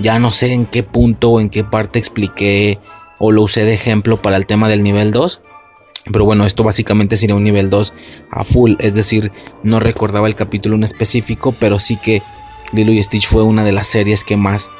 ya 0.00 0.18
no 0.18 0.32
sé 0.32 0.52
en 0.52 0.66
qué 0.66 0.82
punto 0.82 1.30
o 1.30 1.40
en 1.40 1.50
qué 1.50 1.64
parte 1.64 1.98
expliqué 1.98 2.78
o 3.18 3.32
lo 3.32 3.42
usé 3.42 3.64
de 3.64 3.74
ejemplo 3.74 4.16
para 4.16 4.36
el 4.36 4.46
tema 4.46 4.68
del 4.68 4.82
nivel 4.82 5.12
2. 5.12 5.42
Pero 6.10 6.24
bueno, 6.24 6.46
esto 6.46 6.64
básicamente 6.64 7.16
sería 7.16 7.36
un 7.36 7.44
nivel 7.44 7.68
2 7.68 7.92
a 8.30 8.42
full. 8.42 8.74
Es 8.78 8.94
decir, 8.94 9.30
no 9.62 9.78
recordaba 9.80 10.26
el 10.26 10.34
capítulo 10.34 10.74
en 10.74 10.84
específico, 10.84 11.52
pero 11.52 11.78
sí 11.78 11.96
que 11.96 12.22
Lilo 12.72 12.92
y 12.92 13.02
Stitch 13.02 13.28
fue 13.28 13.42
una 13.42 13.64
de 13.64 13.72
las 13.72 13.86
series 13.86 14.24
que 14.24 14.36
más 14.36 14.72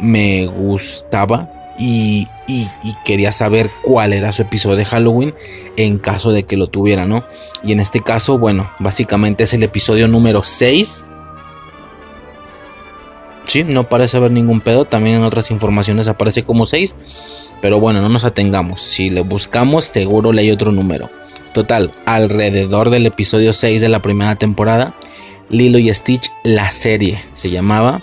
me 0.00 0.46
gustaba. 0.46 1.50
Y, 1.76 2.28
y, 2.46 2.68
quería 3.04 3.32
saber 3.32 3.68
cuál 3.82 4.12
era 4.12 4.32
su 4.32 4.42
episodio 4.42 4.76
de 4.76 4.84
Halloween 4.84 5.34
en 5.76 5.98
caso 5.98 6.30
de 6.30 6.44
que 6.44 6.56
lo 6.56 6.68
tuviera, 6.68 7.04
¿no? 7.04 7.24
Y 7.64 7.72
en 7.72 7.80
este 7.80 7.98
caso, 7.98 8.38
bueno, 8.38 8.70
básicamente 8.78 9.42
es 9.42 9.54
el 9.54 9.64
episodio 9.64 10.06
número 10.06 10.44
6 10.44 11.04
Sí, 13.46 13.64
no 13.64 13.88
parece 13.88 14.16
haber 14.16 14.30
ningún 14.30 14.60
pedo. 14.60 14.84
También 14.84 15.16
en 15.16 15.24
otras 15.24 15.50
informaciones 15.50 16.08
aparece 16.08 16.42
como 16.42 16.66
6. 16.66 17.54
Pero 17.60 17.80
bueno, 17.80 18.00
no 18.00 18.08
nos 18.08 18.24
atengamos. 18.24 18.80
Si 18.80 19.10
le 19.10 19.20
buscamos, 19.22 19.84
seguro 19.84 20.32
le 20.32 20.42
hay 20.42 20.50
otro 20.50 20.72
número. 20.72 21.10
Total, 21.54 21.92
alrededor 22.04 22.90
del 22.90 23.06
episodio 23.06 23.52
6 23.52 23.80
de 23.80 23.88
la 23.88 24.02
primera 24.02 24.34
temporada, 24.34 24.92
Lilo 25.50 25.78
y 25.78 25.92
Stitch, 25.94 26.30
la 26.42 26.72
serie 26.72 27.22
se 27.32 27.48
llamaba. 27.48 28.00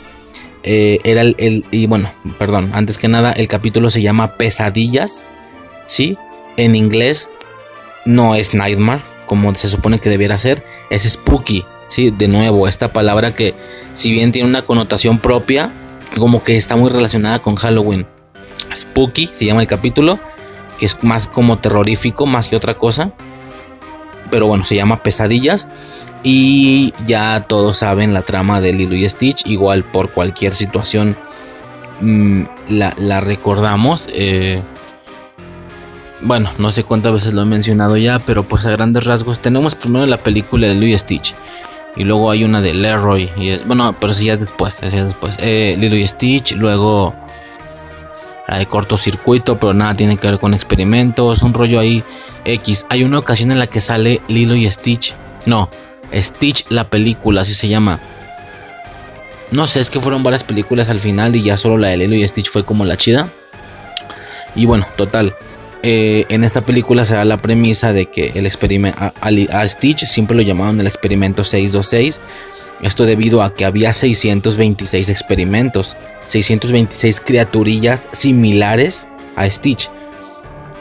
Eh, 0.64 1.00
era 1.04 1.22
el, 1.22 1.66
Y 1.70 1.86
bueno, 1.86 2.12
perdón, 2.38 2.72
antes 2.74 2.98
que 2.98 3.10
nada, 3.10 3.34
el 3.34 3.50
capítulo 3.50 3.90
se 3.90 4.02
llama 4.02 4.38
Pesadillas. 4.38 5.26
¿Sí? 5.86 6.18
En 6.56 6.76
inglés 6.76 7.30
no 8.06 8.36
es 8.36 8.54
Nightmare, 8.54 9.04
como 9.26 9.54
se 9.56 9.68
supone 9.68 10.00
que 10.00 10.10
debiera 10.10 10.38
ser. 10.38 10.64
Es 10.90 11.04
Spooky. 11.04 11.66
Sí, 11.92 12.10
de 12.10 12.30
nuevo, 12.30 12.70
esta 12.70 12.94
palabra 12.94 13.36
que 13.36 13.54
si 13.92 14.14
bien 14.14 14.32
tiene 14.32 14.48
una 14.48 14.62
connotación 14.62 15.20
propia, 15.20 15.74
como 16.18 16.42
que 16.42 16.56
está 16.56 16.78
muy 16.78 16.90
relacionada 16.90 17.40
con 17.40 17.58
Halloween. 17.58 18.08
Spooky 18.74 19.30
se 19.34 19.44
llama 19.44 19.60
el 19.60 19.68
capítulo, 19.68 20.18
que 20.78 20.86
es 20.86 21.04
más 21.04 21.28
como 21.28 21.58
terrorífico, 21.58 22.26
más 22.26 22.48
que 22.48 22.56
otra 22.56 22.76
cosa. 22.76 23.12
pero 24.30 24.48
bueno, 24.48 24.64
se 24.64 24.78
llama 24.78 25.04
Pesadillas. 25.04 25.68
Y 26.24 26.94
ya 27.06 27.44
todos 27.50 27.80
saben 27.80 28.14
la 28.14 28.22
trama 28.22 28.62
de 28.62 28.72
Lilo 28.72 28.96
y 28.96 29.10
Stitch. 29.10 29.46
Igual 29.46 29.84
por 29.84 30.12
cualquier 30.12 30.54
situación 30.54 31.18
mm, 32.00 32.44
la, 32.70 33.20
recordamos. 33.20 34.08
Eh, 34.14 34.62
bueno, 36.22 36.52
no 36.58 36.72
sé 36.72 36.86
cuántas 36.86 37.12
veces 37.12 37.34
lo 37.34 37.42
he 37.42 37.46
mencionado 37.46 37.98
ya, 37.98 38.20
pero 38.20 38.48
pues 38.48 38.66
a 38.66 38.72
grandes 38.72 39.04
rasgos 39.04 39.40
tenemos 39.40 39.76
primero 39.76 40.06
la 40.06 40.16
película 40.16 40.68
de 40.68 40.76
Lilo 40.76 40.96
y 40.96 40.98
Stitch. 40.98 41.36
Y 41.96 42.04
luego 42.04 42.32
hay 42.32 42.44
una 42.44 42.62
de 42.62 42.74
Leroy. 42.74 43.30
Y 43.36 43.58
bueno, 43.66 43.96
pero 44.00 44.14
sí 44.14 44.26
ya 44.26 44.34
es 44.34 44.40
después. 44.40 44.80
después. 44.82 45.38
Eh, 45.42 45.76
Lilo 45.80 45.96
y 45.96 46.08
Stitch. 46.08 46.54
Luego 46.54 47.14
la 48.48 48.58
de 48.58 48.66
cortocircuito, 48.66 49.60
pero 49.60 49.74
nada 49.74 49.96
tiene 49.96 50.18
que 50.18 50.28
ver 50.28 50.40
con 50.40 50.54
experimentos. 50.54 51.42
Un 51.42 51.54
rollo 51.54 51.80
ahí 51.80 52.04
X. 52.46 52.86
Hay 52.90 53.04
una 53.04 53.20
ocasión 53.20 53.52
en 53.52 53.60
la 53.60 53.68
que 53.68 53.82
sale 53.82 54.22
Lilo 54.28 54.56
y 54.56 54.70
Stitch. 54.70 55.16
No, 55.46 55.70
Stitch 56.14 56.66
la 56.70 56.90
película, 56.90 57.42
así 57.42 57.54
se 57.54 57.68
llama. 57.68 58.00
No 59.52 59.68
sé, 59.68 59.82
es 59.82 59.90
que 59.90 60.00
fueron 60.00 60.24
varias 60.24 60.44
películas 60.44 60.88
al 60.90 61.00
final 61.00 61.36
y 61.36 61.42
ya 61.42 61.58
solo 61.58 61.78
la 61.78 61.90
de 61.90 61.98
Lilo 61.98 62.16
y 62.16 62.28
Stitch 62.28 62.50
fue 62.50 62.64
como 62.64 62.86
la 62.86 62.98
chida. 62.98 63.30
Y 64.56 64.66
bueno, 64.66 64.86
total. 64.96 65.36
Eh, 65.84 66.26
en 66.30 66.44
esta 66.44 66.62
película 66.62 67.06
se 67.06 67.16
da 67.16 67.26
la 67.26 67.42
premisa 67.42 67.92
de 67.92 68.06
que 68.06 68.32
el 68.36 68.46
experimento 68.46 69.00
a, 69.00 69.68
Stitch 69.68 70.06
siempre 70.06 70.38
lo 70.38 70.44
llamaban 70.44 70.80
el 70.80 70.88
experimento 70.88 71.44
626. 71.44 72.22
Esto 72.84 73.06
debido 73.06 73.44
a 73.44 73.54
que 73.56 73.66
había 73.66 73.94
626 73.94 75.10
experimentos, 75.10 75.98
626 76.26 77.22
criaturillas 77.22 78.10
similares 78.12 79.08
a 79.36 79.50
Stitch, 79.50 79.90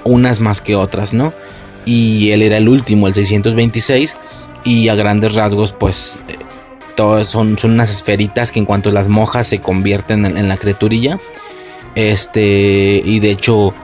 unas 0.05 0.41
más 0.41 0.61
que 0.61 0.77
otras, 0.77 1.13
¿no? 1.13 1.35
Y 1.85 2.31
él 2.31 2.43
era 2.43 2.57
el 2.57 2.69
último, 2.69 3.07
el 3.07 3.15
626, 3.15 4.17
y 4.65 4.89
a 4.89 4.95
grandes 4.95 5.35
rasgos, 5.35 5.73
pues, 5.73 6.21
eh, 6.29 6.37
son, 7.25 7.59
son 7.59 7.73
unas 7.73 7.91
esferitas 7.91 8.53
que 8.53 8.59
en 8.59 8.67
cuanto 8.67 8.91
las 8.91 9.09
mojas 9.09 9.47
se 9.47 9.61
convierten 9.61 10.25
en, 10.27 10.37
en 10.37 10.49
la 10.49 10.57
criaturilla. 10.57 11.19
Este, 11.95 13.03
y 13.05 13.21
de 13.21 13.31
hecho, 13.31 13.75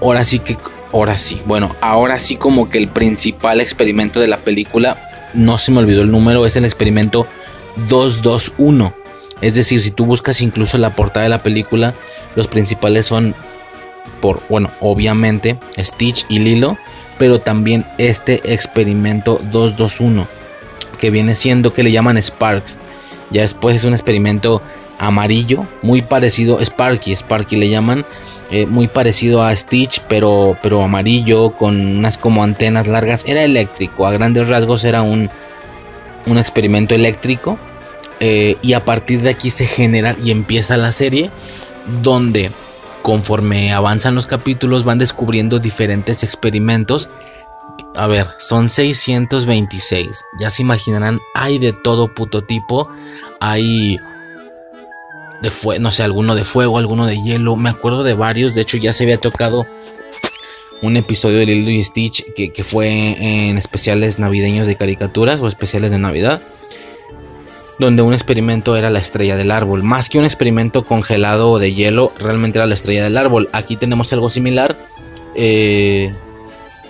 ahora 0.00 0.24
sí 0.24 0.38
que, 0.38 0.56
ahora 0.92 1.18
sí, 1.18 1.40
bueno, 1.46 1.74
ahora 1.80 2.18
sí 2.18 2.36
como 2.36 2.70
que 2.70 2.78
el 2.78 2.88
principal 2.88 3.60
experimento 3.60 4.20
de 4.20 4.28
la 4.28 4.38
película, 4.38 4.96
no 5.34 5.58
se 5.58 5.72
me 5.72 5.78
olvidó 5.78 6.02
el 6.02 6.10
número, 6.10 6.46
es 6.46 6.56
el 6.56 6.64
experimento 6.64 7.26
221. 7.88 8.94
Es 9.40 9.54
decir, 9.54 9.80
si 9.80 9.90
tú 9.90 10.06
buscas 10.06 10.40
incluso 10.40 10.78
la 10.78 10.94
portada 10.94 11.24
de 11.24 11.30
la 11.30 11.42
película, 11.42 11.94
los 12.36 12.48
principales 12.48 13.06
son, 13.06 13.34
por, 14.20 14.42
bueno, 14.48 14.70
obviamente 14.80 15.58
Stitch 15.78 16.24
y 16.28 16.38
Lilo, 16.38 16.78
pero 17.18 17.40
también 17.40 17.84
este 17.98 18.40
experimento 18.52 19.40
221, 19.50 20.26
que 20.98 21.10
viene 21.10 21.34
siendo 21.34 21.72
que 21.72 21.82
le 21.82 21.92
llaman 21.92 22.16
Sparks. 22.16 22.78
Ya 23.30 23.42
después 23.42 23.76
es 23.76 23.84
un 23.84 23.92
experimento 23.92 24.62
amarillo, 24.98 25.66
muy 25.82 26.02
parecido, 26.02 26.58
Sparky, 26.60 27.12
Sparky 27.12 27.56
le 27.56 27.68
llaman, 27.68 28.04
eh, 28.50 28.66
muy 28.66 28.88
parecido 28.88 29.42
a 29.42 29.54
Stitch, 29.54 30.00
pero, 30.08 30.56
pero 30.62 30.82
amarillo, 30.82 31.50
con 31.50 31.98
unas 31.98 32.18
como 32.18 32.42
antenas 32.42 32.86
largas, 32.86 33.24
era 33.26 33.42
eléctrico, 33.42 34.06
a 34.06 34.12
grandes 34.12 34.48
rasgos 34.48 34.84
era 34.84 35.02
un, 35.02 35.30
un 36.26 36.38
experimento 36.38 36.94
eléctrico, 36.94 37.58
eh, 38.20 38.56
y 38.62 38.74
a 38.74 38.84
partir 38.84 39.22
de 39.22 39.30
aquí 39.30 39.50
se 39.50 39.66
genera 39.66 40.16
y 40.22 40.30
empieza 40.30 40.76
la 40.76 40.92
serie, 40.92 41.30
donde 42.02 42.50
conforme 43.02 43.72
avanzan 43.72 44.14
los 44.14 44.26
capítulos 44.26 44.84
van 44.84 44.98
descubriendo 44.98 45.58
diferentes 45.58 46.22
experimentos. 46.22 47.10
A 47.94 48.06
ver, 48.06 48.28
son 48.38 48.68
626. 48.70 50.24
Ya 50.38 50.50
se 50.50 50.62
imaginarán, 50.62 51.20
hay 51.34 51.58
de 51.58 51.72
todo 51.72 52.14
puto 52.14 52.44
tipo. 52.44 52.88
Hay 53.40 53.98
no 55.80 55.90
sé, 55.90 56.02
alguno 56.02 56.34
de 56.34 56.44
fuego, 56.44 56.78
alguno 56.78 57.06
de 57.06 57.20
hielo. 57.20 57.56
Me 57.56 57.70
acuerdo 57.70 58.02
de 58.02 58.14
varios. 58.14 58.54
De 58.54 58.62
hecho, 58.62 58.76
ya 58.76 58.92
se 58.92 59.04
había 59.04 59.18
tocado 59.18 59.66
un 60.82 60.96
episodio 60.96 61.38
de 61.38 61.46
Lilo 61.46 61.82
Stitch 61.82 62.24
que, 62.34 62.64
fue 62.64 63.48
en 63.48 63.56
especiales 63.56 64.18
navideños 64.18 64.66
de 64.66 64.76
caricaturas 64.76 65.40
o 65.40 65.48
especiales 65.48 65.92
de 65.92 65.98
Navidad. 65.98 66.42
Donde 67.78 68.02
un 68.02 68.14
experimento 68.14 68.76
era 68.76 68.90
la 68.90 69.00
estrella 69.00 69.36
del 69.36 69.50
árbol. 69.50 69.82
Más 69.82 70.08
que 70.08 70.18
un 70.18 70.24
experimento 70.24 70.84
congelado 70.84 71.58
de 71.58 71.74
hielo, 71.74 72.12
realmente 72.18 72.58
era 72.58 72.66
la 72.66 72.74
estrella 72.74 73.02
del 73.02 73.16
árbol. 73.16 73.48
Aquí 73.52 73.76
tenemos 73.76 74.12
algo 74.12 74.30
similar. 74.30 74.76
Eh, 75.34 76.14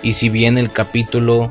y 0.03 0.13
si 0.13 0.29
bien 0.29 0.59
el 0.59 0.71
capítulo 0.71 1.51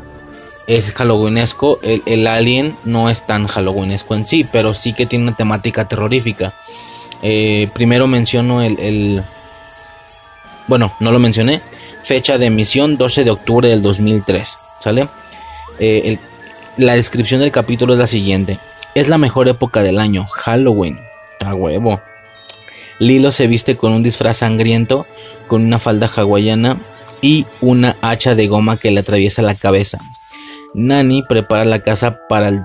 es 0.67 0.91
halloweenesco, 0.91 1.79
el, 1.81 2.03
el, 2.05 2.27
alien 2.27 2.75
no 2.85 3.09
es 3.09 3.25
tan 3.25 3.47
halloweenesco 3.47 4.15
en 4.15 4.25
sí, 4.25 4.45
pero 4.49 4.73
sí 4.73 4.93
que 4.93 5.05
tiene 5.05 5.23
una 5.23 5.35
temática 5.35 5.87
terrorífica. 5.87 6.53
Eh, 7.23 7.69
primero 7.73 8.05
menciono 8.05 8.61
el, 8.61 9.23
Bueno, 10.67 10.93
no 10.99 11.11
lo 11.11 11.19
mencioné. 11.19 11.61
Fecha 12.03 12.37
de 12.37 12.47
emisión 12.47 12.97
12 12.97 13.23
de 13.23 13.31
octubre 13.31 13.69
del 13.69 13.81
2003. 13.81 14.57
¿Sale? 14.79 15.07
Eh, 15.79 16.17
la 16.77 16.95
descripción 16.95 17.39
del 17.39 17.51
capítulo 17.51 17.93
es 17.93 17.99
la 17.99 18.07
siguiente. 18.07 18.59
Es 18.93 19.07
la 19.09 19.17
mejor 19.17 19.47
época 19.47 19.81
del 19.81 19.99
año, 19.99 20.27
Halloween. 20.27 20.99
A 21.43 21.55
huevo. 21.55 22.01
Lilo 22.99 23.31
se 23.31 23.47
viste 23.47 23.75
con 23.75 23.91
un 23.91 24.03
disfraz 24.03 24.37
sangriento, 24.37 25.07
con 25.47 25.63
una 25.63 25.79
falda 25.79 26.09
hawaiana 26.13 26.77
y 27.21 27.45
una 27.61 27.95
hacha 28.01 28.35
de 28.35 28.47
goma 28.47 28.77
que 28.77 28.91
le 28.91 28.99
atraviesa 28.99 29.41
la 29.41 29.55
cabeza. 29.55 29.99
Nani 30.73 31.23
prepara 31.23 31.65
la 31.65 31.79
casa 31.79 32.19
para 32.27 32.49
el, 32.49 32.59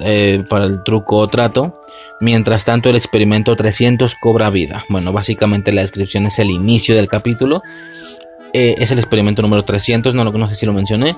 eh, 0.00 0.44
para 0.48 0.66
el 0.66 0.82
truco 0.82 1.18
o 1.18 1.28
trato. 1.28 1.77
Mientras 2.20 2.64
tanto, 2.64 2.90
el 2.90 2.96
experimento 2.96 3.54
300 3.54 4.14
cobra 4.16 4.50
vida. 4.50 4.84
Bueno, 4.88 5.12
básicamente 5.12 5.72
la 5.72 5.82
descripción 5.82 6.26
es 6.26 6.38
el 6.38 6.50
inicio 6.50 6.94
del 6.94 7.08
capítulo. 7.08 7.62
Eh, 8.52 8.74
es 8.78 8.90
el 8.90 8.98
experimento 8.98 9.42
número 9.42 9.64
300, 9.64 10.14
no, 10.14 10.24
no 10.24 10.48
sé 10.48 10.54
si 10.54 10.66
lo 10.66 10.72
mencioné. 10.72 11.16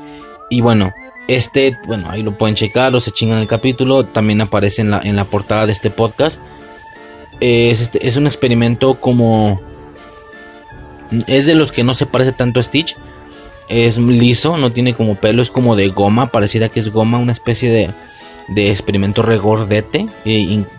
Y 0.50 0.60
bueno, 0.60 0.92
este, 1.28 1.78
bueno, 1.86 2.10
ahí 2.10 2.22
lo 2.22 2.36
pueden 2.36 2.54
checar 2.54 2.94
o 2.94 3.00
se 3.00 3.12
chingan 3.12 3.38
el 3.38 3.48
capítulo. 3.48 4.04
También 4.04 4.40
aparece 4.40 4.82
en 4.82 4.90
la, 4.90 5.00
en 5.02 5.16
la 5.16 5.24
portada 5.24 5.66
de 5.66 5.72
este 5.72 5.90
podcast. 5.90 6.40
es, 7.40 7.80
este, 7.80 8.06
es 8.06 8.16
un 8.16 8.26
experimento 8.26 8.94
como... 8.94 9.60
Es 11.26 11.46
de 11.46 11.54
los 11.54 11.72
que 11.72 11.82
no 11.82 11.94
se 11.94 12.06
parece 12.06 12.32
tanto 12.32 12.60
a 12.60 12.62
Stitch 12.62 12.94
es 13.70 13.98
liso, 13.98 14.56
no 14.56 14.72
tiene 14.72 14.94
como 14.94 15.14
pelo, 15.14 15.40
es 15.40 15.50
como 15.50 15.76
de 15.76 15.88
goma, 15.88 16.32
pareciera 16.32 16.68
que 16.68 16.80
es 16.80 16.90
goma, 16.90 17.18
una 17.18 17.30
especie 17.30 17.70
de, 17.70 17.88
de 18.50 18.70
experimento 18.70 19.22
regordete, 19.22 20.06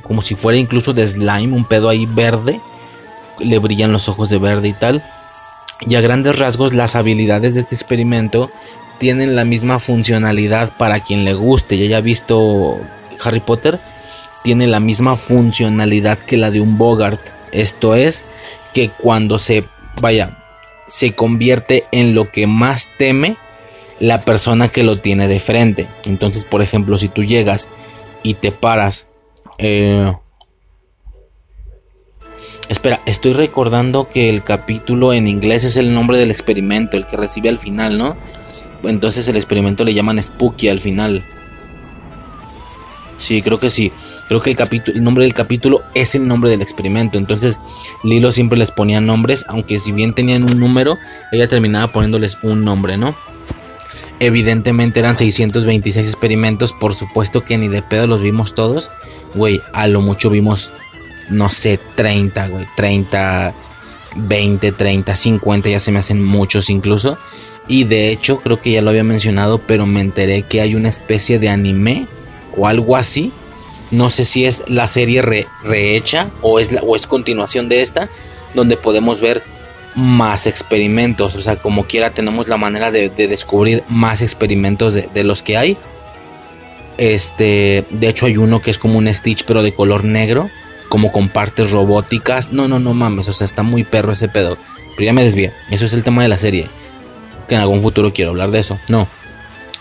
como 0.03 0.22
si 0.22 0.35
fuera 0.35 0.57
incluso 0.57 0.93
de 0.93 1.07
slime, 1.07 1.56
un 1.56 1.65
pedo 1.65 1.89
ahí 1.89 2.06
verde, 2.06 2.60
le 3.39 3.57
brillan 3.60 3.91
los 3.91 4.10
ojos 4.10 4.30
de 4.30 4.38
verde 4.38 4.68
y 4.68 4.73
tal. 4.73 5.03
Y 5.88 5.95
a 5.95 6.02
grandes 6.02 6.38
rasgos 6.38 6.73
las 6.73 6.95
habilidades 6.95 7.56
de 7.56 7.61
este 7.61 7.73
experimento 7.73 8.52
tienen 8.99 9.35
la 9.35 9.45
misma 9.45 9.80
funcionalidad 9.80 10.77
para 10.77 10.99
quien 10.99 11.26
le 11.26 11.34
guste. 11.34 11.77
Ya 11.77 11.85
haya 11.85 12.02
visto 12.02 12.80
Harry 13.23 13.39
Potter, 13.39 13.80
tiene 14.43 14.68
la 14.68 14.80
misma 14.80 15.15
funcionalidad 15.15 16.19
que 16.19 16.38
la 16.38 16.52
de 16.52 16.61
un 16.61 16.77
Bogart. 16.77 17.22
Esto 17.52 17.95
es 17.95 18.26
que 18.73 18.89
cuando 18.89 19.39
se 19.39 19.65
vaya 19.99 20.38
se 20.88 21.14
convierte 21.15 21.85
en 21.91 22.14
lo 22.14 22.31
que 22.31 22.48
más 22.48 22.89
teme 22.98 23.38
la 24.01 24.19
persona 24.21 24.67
que 24.67 24.83
lo 24.83 24.97
tiene 24.97 25.27
de 25.27 25.39
frente. 25.39 25.87
Entonces, 26.05 26.43
por 26.43 26.63
ejemplo, 26.63 26.97
si 26.97 27.07
tú 27.07 27.23
llegas 27.23 27.69
y 28.23 28.33
te 28.33 28.51
paras... 28.51 29.07
Eh, 29.59 30.11
espera, 32.67 33.01
estoy 33.05 33.33
recordando 33.33 34.09
que 34.09 34.29
el 34.29 34.43
capítulo 34.43 35.13
en 35.13 35.27
inglés 35.27 35.63
es 35.63 35.77
el 35.77 35.93
nombre 35.93 36.17
del 36.17 36.31
experimento, 36.31 36.97
el 36.97 37.05
que 37.05 37.15
recibe 37.15 37.49
al 37.49 37.59
final, 37.59 37.99
¿no? 37.99 38.17
Entonces 38.83 39.27
el 39.27 39.35
experimento 39.35 39.83
le 39.83 39.93
llaman 39.93 40.21
Spooky 40.21 40.69
al 40.69 40.79
final. 40.79 41.23
Sí, 43.19 43.43
creo 43.43 43.59
que 43.59 43.69
sí. 43.69 43.91
Creo 44.27 44.41
que 44.41 44.49
el, 44.49 44.55
capítulo, 44.55 44.97
el 44.97 45.03
nombre 45.03 45.25
del 45.25 45.35
capítulo 45.35 45.83
es 45.93 46.15
el 46.15 46.27
nombre 46.27 46.49
del 46.49 46.63
experimento. 46.63 47.19
Entonces, 47.19 47.59
Lilo 48.03 48.31
siempre 48.31 48.57
les 48.57 48.71
ponía 48.71 48.99
nombres, 48.99 49.45
aunque 49.47 49.77
si 49.77 49.91
bien 49.91 50.15
tenían 50.15 50.43
un 50.43 50.59
número, 50.59 50.97
ella 51.31 51.47
terminaba 51.47 51.91
poniéndoles 51.91 52.39
un 52.41 52.65
nombre, 52.65 52.97
¿no? 52.97 53.13
Evidentemente 54.22 54.99
eran 54.99 55.18
626 55.18 56.06
experimentos, 56.06 56.73
por 56.73 56.93
supuesto 56.93 57.41
que 57.41 57.57
ni 57.57 57.68
de 57.69 57.81
pedo 57.81 58.06
los 58.06 58.22
vimos 58.22 58.53
todos. 58.53 58.91
Güey, 59.34 59.60
a 59.73 59.88
lo 59.88 60.02
mucho 60.02 60.30
vimos, 60.30 60.72
no 61.31 61.49
sé, 61.49 61.80
30, 61.95 62.49
güey, 62.49 62.68
30, 62.76 63.52
20, 64.18 64.72
30, 64.73 65.15
50, 65.15 65.69
ya 65.69 65.80
se 65.80 65.91
me 65.91 65.98
hacen 65.98 66.23
muchos 66.23 66.69
incluso. 66.69 67.18
Y 67.68 67.85
de 67.85 68.11
hecho, 68.11 68.38
creo 68.41 68.61
que 68.61 68.73
ya 68.73 68.84
lo 68.84 68.91
había 68.91 69.03
mencionado, 69.03 69.57
pero 69.57 69.88
me 69.88 70.02
enteré 70.02 70.43
que 70.43 70.61
hay 70.61 70.76
una 70.76 70.89
especie 70.89 71.39
de 71.39 71.49
anime 71.49 72.06
o 72.56 72.68
algo 72.68 72.98
así. 72.98 73.31
No 73.89 74.11
sé 74.11 74.26
si 74.26 74.45
es 74.45 74.65
la 74.68 74.88
serie 74.88 75.23
rehecha 75.64 76.30
o 76.43 76.60
es, 76.60 76.69
o 76.84 76.95
es 76.95 77.07
continuación 77.07 77.69
de 77.69 77.81
esta, 77.81 78.07
donde 78.53 78.77
podemos 78.77 79.19
ver 79.19 79.41
más 79.95 80.47
experimentos. 80.47 81.35
O 81.35 81.41
sea, 81.41 81.55
como 81.57 81.85
quiera 81.85 82.11
tenemos 82.11 82.47
la 82.47 82.57
manera 82.57 82.91
de, 82.91 83.09
descubrir 83.09 83.84
más 83.89 84.22
experimentos 84.22 84.93
de, 84.93 85.23
los 85.23 85.43
que 85.43 85.57
hay. 85.57 85.77
Este, 86.97 87.84
de 87.89 88.07
hecho 88.07 88.26
hay 88.26 88.38
uno 88.38 88.61
que 88.61 88.69
es 88.69 88.77
como 88.77 88.97
un 88.97 89.11
Stitch 89.11 89.45
pero 89.45 89.63
de 89.63 89.73
color 89.73 90.03
negro, 90.03 90.49
como 90.89 91.11
con 91.11 91.30
partes 91.30 91.72
robóticas. 91.72 92.51
No, 92.51 92.68
no, 92.68 92.80
no 92.80 92.93
mames, 92.93 93.27
o 93.27 93.34
sea, 93.34 93.45
está 93.45 93.63
muy 93.63 93.84
perro 93.84 94.13
ese 94.13 94.30
pedo. 94.30 94.57
Pero 94.95 95.05
ya 95.05 95.13
me 95.13 95.23
desvía. 95.23 95.53
Eso 95.69 95.85
es 95.85 95.93
el 95.93 96.03
tema 96.03 96.22
de 96.22 96.30
la 96.30 96.38
serie. 96.38 96.68
Que 97.47 97.55
en 97.55 97.61
algún 97.61 97.81
futuro 97.81 98.13
quiero 98.13 98.31
hablar 98.31 98.51
de 98.51 98.59
eso. 98.59 98.80
No. 98.88 99.07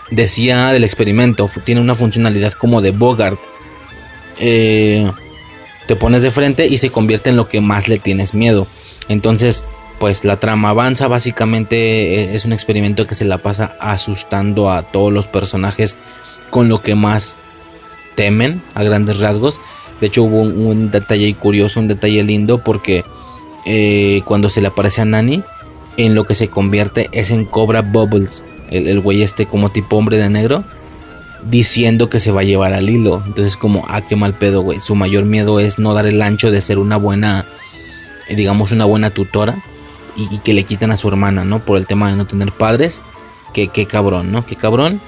Decía 0.09 0.71
del 0.73 0.83
experimento, 0.83 1.49
tiene 1.63 1.79
una 1.79 1.95
funcionalidad 1.95 2.51
como 2.53 2.81
de 2.81 2.91
Bogart. 2.91 3.39
Eh, 4.39 5.09
te 5.87 5.95
pones 5.95 6.21
de 6.21 6.31
frente 6.31 6.67
y 6.67 6.77
se 6.77 6.89
convierte 6.89 7.29
en 7.29 7.35
lo 7.35 7.47
que 7.47 7.61
más 7.61 7.87
le 7.87 7.99
tienes 7.99 8.33
miedo. 8.33 8.67
Entonces, 9.07 9.65
pues 10.01 10.25
la 10.25 10.37
trama 10.37 10.69
avanza. 10.69 11.07
Básicamente 11.07 12.15
eh, 12.15 12.33
es 12.33 12.43
un 12.43 12.53
experimento 12.53 13.05
que 13.05 13.13
se 13.13 13.23
la 13.23 13.37
pasa 13.37 13.75
asustando 13.79 14.71
a 14.71 14.81
todos 14.81 15.13
los 15.13 15.27
personajes 15.27 15.95
con 16.49 16.67
lo 16.69 16.81
que 16.81 16.95
más 16.95 17.37
temen 18.15 18.63
a 18.73 18.81
grandes 18.81 19.19
rasgos. 19.19 19.59
De 20.01 20.07
hecho 20.07 20.23
hubo 20.23 20.41
un, 20.41 20.89
detalle 20.89 21.31
curioso, 21.35 21.79
un 21.79 21.87
detalle 21.87 22.23
lindo 22.23 22.63
porque 22.63 23.05
eh, 23.67 24.23
cuando 24.25 24.49
se 24.49 24.61
le 24.61 24.69
aparece 24.69 25.01
a 25.01 25.05
Nani, 25.05 25.43
en 25.97 26.15
lo 26.15 26.25
que 26.25 26.33
se 26.33 26.47
convierte 26.47 27.07
es 27.11 27.29
en 27.29 27.45
Cobra 27.45 27.83
Bubbles, 27.83 28.43
el, 28.71 28.99
güey 29.01 29.21
este 29.21 29.45
como 29.45 29.69
tipo 29.69 29.97
hombre 29.97 30.17
de 30.17 30.31
negro, 30.31 30.63
diciendo 31.47 32.09
que 32.09 32.19
se 32.19 32.31
va 32.31 32.41
a 32.41 32.45
llevar 32.45 32.73
al 32.73 32.89
hilo. 32.89 33.21
Entonces 33.27 33.55
como, 33.55 33.85
ah, 33.87 34.01
qué 34.01 34.15
mal 34.15 34.33
pedo, 34.33 34.61
güey. 34.61 34.79
Su 34.79 34.95
mayor 34.95 35.25
miedo 35.25 35.59
es 35.59 35.77
no 35.77 35.93
dar 35.93 36.07
el 36.07 36.23
ancho 36.23 36.49
de 36.49 36.59
ser 36.59 36.79
una 36.79 36.97
buena, 36.97 37.45
digamos, 38.35 38.71
una 38.71 38.85
buena 38.85 39.11
tutora 39.11 39.61
y, 40.15 40.39
que 40.39 40.53
le 40.53 40.63
quiten 40.63 40.91
a 40.91 40.97
su 40.97 41.07
hermana, 41.07 41.43
¿no? 41.43 41.59
Por 41.59 41.77
el 41.77 41.87
tema 41.87 42.09
de 42.09 42.15
no 42.15 42.25
tener 42.25 42.51
padres. 42.51 43.01
Que 43.53 43.67
qué 43.67 43.85
cabrón, 43.85 44.31
¿no? 44.31 44.45
Qué 44.45 44.55
cabrón. 44.55 45.01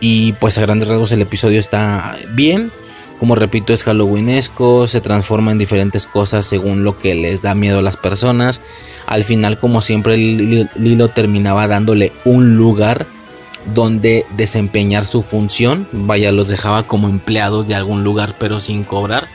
Y 0.00 0.32
pues 0.34 0.58
a 0.58 0.62
grandes 0.62 0.88
rasgos 0.88 1.12
el 1.12 1.22
episodio 1.22 1.60
está 1.60 2.16
bien. 2.30 2.70
Como 3.18 3.36
repito, 3.36 3.72
es 3.72 3.84
halloweenesco, 3.84 4.86
se 4.86 5.00
transforma 5.00 5.52
en 5.52 5.58
diferentes 5.58 6.06
cosas 6.06 6.44
según 6.46 6.84
lo 6.84 6.98
que 6.98 7.14
les 7.14 7.42
da 7.42 7.54
miedo 7.54 7.78
a 7.78 7.82
las 7.82 7.96
personas. 7.96 8.60
Al 9.06 9.24
final, 9.24 9.58
como 9.58 9.80
siempre, 9.80 10.16
Lilo 10.16 11.08
terminaba 11.08 11.68
dándole 11.68 12.12
un 12.24 12.56
lugar 12.56 13.06
donde 13.72 14.26
desempeñar 14.36 15.06
su 15.06 15.22
función. 15.22 15.86
Vaya, 15.92 16.32
los 16.32 16.48
dejaba 16.48 16.82
como 16.82 17.08
empleados 17.08 17.66
de 17.66 17.74
algún 17.74 18.04
lugar, 18.04 18.34
pero 18.38 18.60
sin 18.60 18.84
cobrar. 18.84 19.26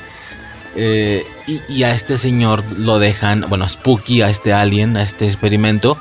Eh, 0.75 1.25
y, 1.47 1.83
a 1.83 1.93
este 1.93 2.17
señor 2.17 2.63
lo 2.77 2.99
dejan, 2.99 3.45
bueno, 3.49 3.65
a 3.65 3.69
Spooky, 3.69 4.21
a 4.21 4.29
este 4.29 4.53
alien, 4.53 4.97
a 4.97 5.03
este 5.03 5.25
experimento, 5.25 5.97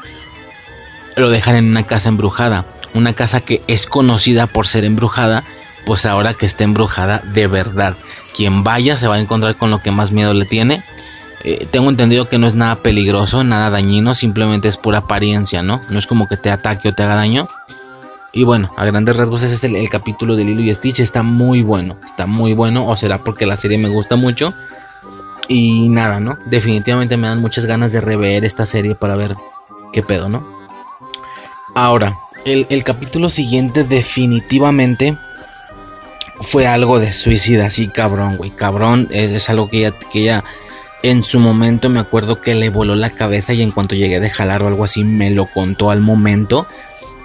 lo 1.16 1.30
dejan 1.30 1.56
en 1.56 1.70
una 1.70 1.84
casa 1.84 2.08
embrujada. 2.08 2.64
Una 2.94 3.12
casa 3.12 3.40
que 3.40 3.62
es 3.66 3.86
conocida 3.86 4.46
por 4.46 4.66
ser 4.66 4.84
embrujada 4.84 5.44
pues 5.88 6.04
ahora 6.04 6.34
que 6.34 6.44
está 6.44 6.64
embrujada 6.64 7.22
de 7.24 7.46
verdad. 7.46 7.96
Quien 8.36 8.62
vaya 8.62 8.98
se 8.98 9.08
va 9.08 9.14
a 9.14 9.20
encontrar 9.20 9.56
con 9.56 9.70
lo 9.70 9.80
que 9.80 9.90
más 9.90 10.12
miedo 10.12 10.34
le 10.34 10.44
tiene. 10.44 10.82
Eh, 11.44 11.66
tengo 11.70 11.88
entendido 11.88 12.28
que 12.28 12.36
no 12.36 12.46
es 12.46 12.54
nada 12.54 12.76
peligroso, 12.82 13.42
nada 13.42 13.70
dañino, 13.70 14.14
simplemente 14.14 14.68
es 14.68 14.76
pura 14.76 14.98
apariencia, 14.98 15.62
¿no? 15.62 15.80
No 15.88 15.98
es 15.98 16.06
como 16.06 16.28
que 16.28 16.36
te 16.36 16.50
ataque 16.50 16.90
o 16.90 16.92
te 16.92 17.04
haga 17.04 17.14
daño. 17.14 17.48
Y 18.32 18.44
bueno, 18.44 18.70
a 18.76 18.84
grandes 18.84 19.16
rasgos 19.16 19.42
ese 19.42 19.54
es 19.54 19.64
el, 19.64 19.88
capítulo 19.88 20.36
de 20.36 20.44
Lilo 20.44 20.62
y 20.62 20.72
Stitch. 20.74 21.00
Está 21.00 21.22
muy 21.22 21.62
bueno, 21.62 21.96
está 22.04 22.26
muy 22.26 22.52
bueno. 22.52 22.86
O 22.86 22.96
será 22.96 23.24
porque 23.24 23.46
la 23.46 23.56
serie 23.56 23.78
me 23.78 23.88
gusta 23.88 24.16
mucho. 24.16 24.54
Y 25.48 25.88
nada, 25.88 26.20
¿no? 26.20 26.38
Definitivamente 26.46 27.16
me 27.16 27.28
dan 27.28 27.40
muchas 27.40 27.64
ganas 27.64 27.92
de 27.92 28.00
rever 28.00 28.44
esta 28.44 28.66
serie 28.66 28.94
para 28.94 29.16
ver 29.16 29.34
qué 29.92 30.02
pedo, 30.02 30.28
¿no? 30.28 30.46
Ahora, 31.74 32.14
el, 32.44 32.66
el 32.68 32.84
capítulo 32.84 33.30
siguiente 33.30 33.84
definitivamente 33.84 35.16
fue 36.40 36.66
algo 36.66 36.98
de 36.98 37.12
suicida, 37.12 37.66
así 37.66 37.88
cabrón, 37.88 38.36
güey. 38.36 38.50
Cabrón, 38.50 39.08
es, 39.10 39.48
algo 39.50 39.68
que 39.68 39.78
ella, 39.78 39.92
que 40.12 40.20
ella 40.20 40.44
en 41.02 41.22
su 41.22 41.40
momento 41.40 41.88
me 41.88 42.00
acuerdo 42.00 42.40
que 42.40 42.54
le 42.54 42.70
voló 42.70 42.94
la 42.94 43.10
cabeza 43.10 43.52
y 43.52 43.62
en 43.62 43.70
cuanto 43.70 43.94
llegué 43.94 44.20
de 44.20 44.30
jalar 44.30 44.62
o 44.62 44.68
algo 44.68 44.84
así 44.84 45.04
me 45.04 45.30
lo 45.30 45.46
contó 45.46 45.90
al 45.90 46.00
momento. 46.00 46.66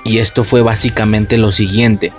Y 0.04 0.20
esto 0.20 0.44
fue 0.44 0.62
básicamente 0.62 1.38
lo 1.38 1.52
siguiente. 1.52 2.12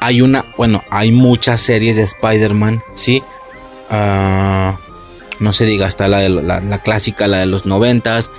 Hay 0.00 0.20
una, 0.22 0.44
bueno, 0.56 0.82
hay 0.90 1.12
muchas 1.12 1.60
series 1.60 1.96
de 1.96 2.02
Spider-Man, 2.02 2.82
¿sí? 2.94 3.22
Ah, 3.90 4.78
no 5.38 5.52
se 5.52 5.64
diga, 5.64 5.86
hasta 5.86 6.08
la, 6.08 6.18
de, 6.18 6.28
la, 6.28 6.78
clásica, 6.82 7.28
la 7.28 7.38
de 7.38 7.46
los 7.46 7.66
noventas. 7.66 8.30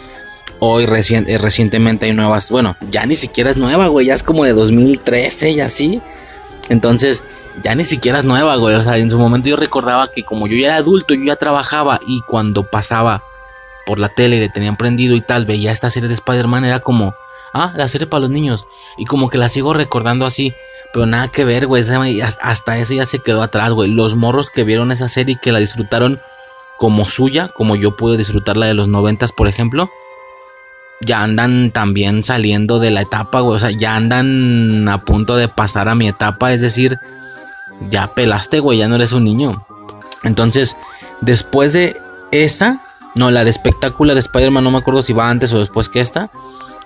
Hoy 0.60 0.86
eh, 0.86 1.38
recientemente 1.38 2.06
hay 2.06 2.14
nuevas, 2.14 2.50
bueno, 2.50 2.76
ya 2.90 3.06
ni 3.06 3.16
siquiera 3.16 3.50
es 3.50 3.58
nueva, 3.58 3.88
güey, 3.88 4.08
ya 4.08 4.14
es 4.14 4.24
como 4.24 4.46
de 4.46 4.54
2013 4.54 5.52
y 5.52 5.60
así. 5.60 6.02
Entonces, 6.70 7.24
ya 7.62 7.76
ni 7.76 7.84
siquiera 7.86 8.18
es 8.18 8.26
nueva, 8.26 8.56
güey. 8.56 8.76
O 8.76 8.82
sea, 8.82 8.98
en 8.98 9.10
su 9.10 9.20
momento 9.20 9.50
yo 9.50 9.56
recordaba 9.56 10.12
que 10.12 10.24
como 10.24 10.48
yo 10.48 10.56
ya 10.58 10.68
era 10.68 10.76
adulto, 10.78 11.14
yo 11.14 11.24
ya 11.24 11.36
trabajaba 11.36 12.00
y 12.08 12.22
cuando 12.22 12.64
pasaba 12.70 13.24
por 13.86 14.00
la 14.00 14.10
tele 14.10 14.38
y 14.38 14.40
le 14.40 14.50
tenían 14.50 14.78
prendido 14.78 15.16
y 15.16 15.22
tal, 15.22 15.46
veía 15.46 15.72
esta 15.72 15.90
serie 15.90 16.08
de 16.08 16.16
Spider-Man, 16.16 16.66
era 16.66 16.80
como, 16.80 17.14
ah, 17.54 17.74
la 17.76 17.88
serie 17.88 18.08
para 18.08 18.22
los 18.22 18.30
niños. 18.30 18.68
Y 18.98 19.06
como 19.06 19.30
que 19.30 19.38
la 19.38 19.50
sigo 19.50 19.74
recordando 19.74 20.26
así. 20.26 20.54
Pero 20.92 21.06
nada 21.06 21.30
que 21.30 21.46
ver, 21.46 21.68
güey. 21.68 21.84
Hasta 22.22 22.78
eso 22.78 22.94
ya 22.94 23.06
se 23.06 23.20
quedó 23.20 23.42
atrás, 23.42 23.72
güey. 23.74 23.90
Los 23.90 24.16
morros 24.16 24.50
que 24.50 24.64
vieron 24.64 24.92
esa 24.92 25.08
serie 25.08 25.36
y 25.36 25.40
que 25.40 25.52
la 25.52 25.60
disfrutaron 25.60 26.20
como 26.78 27.06
suya, 27.06 27.48
como 27.48 27.76
yo 27.76 27.96
pude 27.96 28.18
disfrutarla 28.18 28.66
de 28.66 28.74
los 28.74 28.88
noventas, 28.88 29.32
por 29.32 29.48
ejemplo. 29.48 29.90
Ya 31.02 31.24
andan 31.24 31.72
también 31.72 32.24
saliendo 32.24 32.80
de 32.80 32.92
la 32.92 33.02
etapa, 33.02 33.40
güey. 33.40 33.56
O 33.56 33.60
sea, 33.60 33.72
ya 33.72 33.96
andan 33.96 34.88
a 34.88 35.04
punto 35.04 35.36
de 35.36 35.48
pasar 35.48 35.90
a 35.90 35.96
mi 35.96 36.08
etapa. 36.08 36.54
Es 36.54 36.62
decir, 36.62 36.98
ya 37.90 38.14
pelaste, 38.14 38.60
güey, 38.60 38.80
ya 38.80 38.88
no 38.88 38.96
eres 38.96 39.12
un 39.14 39.24
niño. 39.24 39.66
Entonces, 40.24 40.76
después 41.22 41.74
de 41.74 41.98
esa, 42.32 42.86
no, 43.16 43.32
la 43.32 43.44
de 43.44 43.50
espectáculo 43.50 44.14
de 44.14 44.20
Spider-Man, 44.20 44.64
no 44.64 44.72
me 44.72 44.78
acuerdo 44.78 45.02
si 45.02 45.14
va 45.14 45.30
antes 45.30 45.54
o 45.54 45.60
después 45.60 45.90
que 45.90 46.02
esta. 46.02 46.32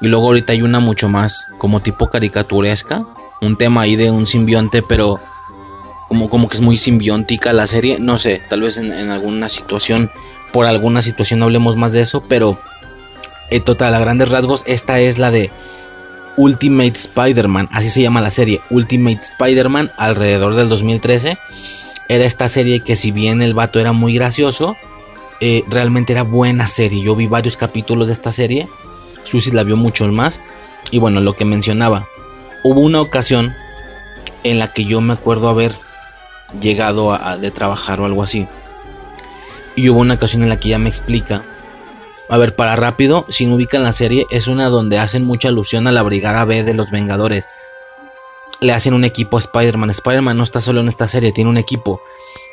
Y 0.01 0.07
luego 0.07 0.27
ahorita 0.27 0.53
hay 0.53 0.61
una 0.61 0.79
mucho 0.79 1.09
más 1.09 1.49
como 1.57 1.81
tipo 1.81 2.09
caricaturesca. 2.09 3.05
Un 3.41 3.57
tema 3.57 3.81
ahí 3.81 3.95
de 3.95 4.11
un 4.11 4.27
simbionte, 4.27 4.81
pero 4.81 5.19
como, 6.07 6.29
como 6.29 6.47
que 6.47 6.55
es 6.55 6.61
muy 6.61 6.77
simbiótica 6.77 7.53
la 7.53 7.67
serie. 7.67 7.99
No 7.99 8.17
sé, 8.17 8.41
tal 8.49 8.61
vez 8.61 8.77
en, 8.77 9.09
alguna 9.09 9.49
situación, 9.49 10.11
por 10.51 10.65
alguna 10.65 11.01
situación 11.01 11.41
hablemos 11.43 11.75
más 11.75 11.93
de 11.93 12.01
eso. 12.01 12.23
Pero 12.27 12.57
en 13.49 13.63
total, 13.63 13.95
a 13.95 13.99
grandes 13.99 14.29
rasgos, 14.29 14.63
esta 14.67 14.99
es 14.99 15.17
la 15.19 15.31
de 15.31 15.51
Ultimate 16.37 16.93
Spider-Man, 16.97 17.67
así 17.71 17.89
se 17.89 18.03
llama 18.03 18.21
la 18.21 18.29
serie, 18.29 18.61
Ultimate 18.69 19.19
Spider-Man, 19.21 19.91
alrededor 19.97 20.55
del 20.55 20.69
2013. 20.69 21.37
Era 22.09 22.25
esta 22.25 22.47
serie 22.47 22.81
que 22.81 22.95
si 22.95 23.11
bien 23.11 23.41
el 23.41 23.53
vato 23.53 23.79
era 23.79 23.91
muy 23.91 24.13
gracioso, 24.13 24.77
eh, 25.41 25.63
realmente 25.67 26.13
era 26.13 26.23
buena 26.23 26.67
serie. 26.67 27.01
Yo 27.01 27.15
vi 27.15 27.27
varios 27.27 27.57
capítulos 27.57 28.07
de 28.07 28.13
esta 28.13 28.31
serie, 28.31 28.67
Susi 29.27 29.51
la 29.51 29.63
vio 29.63 29.77
mucho 29.77 30.07
más. 30.11 30.41
Y 30.91 30.99
bueno, 30.99 31.21
lo 31.21 31.33
que 31.33 31.45
mencionaba, 31.45 32.07
hubo 32.63 32.79
una 32.79 33.01
ocasión 33.01 33.55
en 34.43 34.59
la 34.59 34.73
que 34.73 34.85
yo 34.85 35.01
me 35.01 35.13
acuerdo 35.13 35.49
haber 35.49 35.75
llegado 36.59 37.13
a, 37.13 37.37
de 37.37 37.51
trabajar 37.51 38.01
o 38.01 38.05
algo 38.05 38.23
así. 38.23 38.47
Y 39.75 39.89
hubo 39.89 39.99
una 39.99 40.15
ocasión 40.15 40.43
en 40.43 40.49
la 40.49 40.59
que 40.59 40.69
ella 40.69 40.79
me 40.79 40.89
explica 40.89 41.43
a 42.29 42.37
ver, 42.37 42.55
para 42.55 42.75
rápido, 42.75 43.25
si 43.29 43.45
no 43.45 43.55
ubican 43.55 43.83
la 43.83 43.93
serie, 43.93 44.25
es 44.29 44.47
una 44.47 44.67
donde 44.67 44.99
hacen 44.99 45.23
mucha 45.23 45.47
alusión 45.47 45.87
a 45.87 45.93
la 45.93 46.03
Brigada 46.03 46.43
B 46.43 46.63
de 46.63 46.73
los 46.73 46.91
Vengadores. 46.91 47.47
Le 48.59 48.73
hacen 48.73 48.93
un 48.93 49.05
equipo 49.05 49.37
a 49.37 49.39
Spider-Man. 49.39 49.91
Spider-Man 49.91 50.35
no 50.35 50.43
está 50.43 50.59
solo 50.59 50.81
en 50.81 50.89
esta 50.89 51.07
serie, 51.07 51.31
tiene 51.31 51.49
un 51.49 51.57
equipo. 51.57 52.01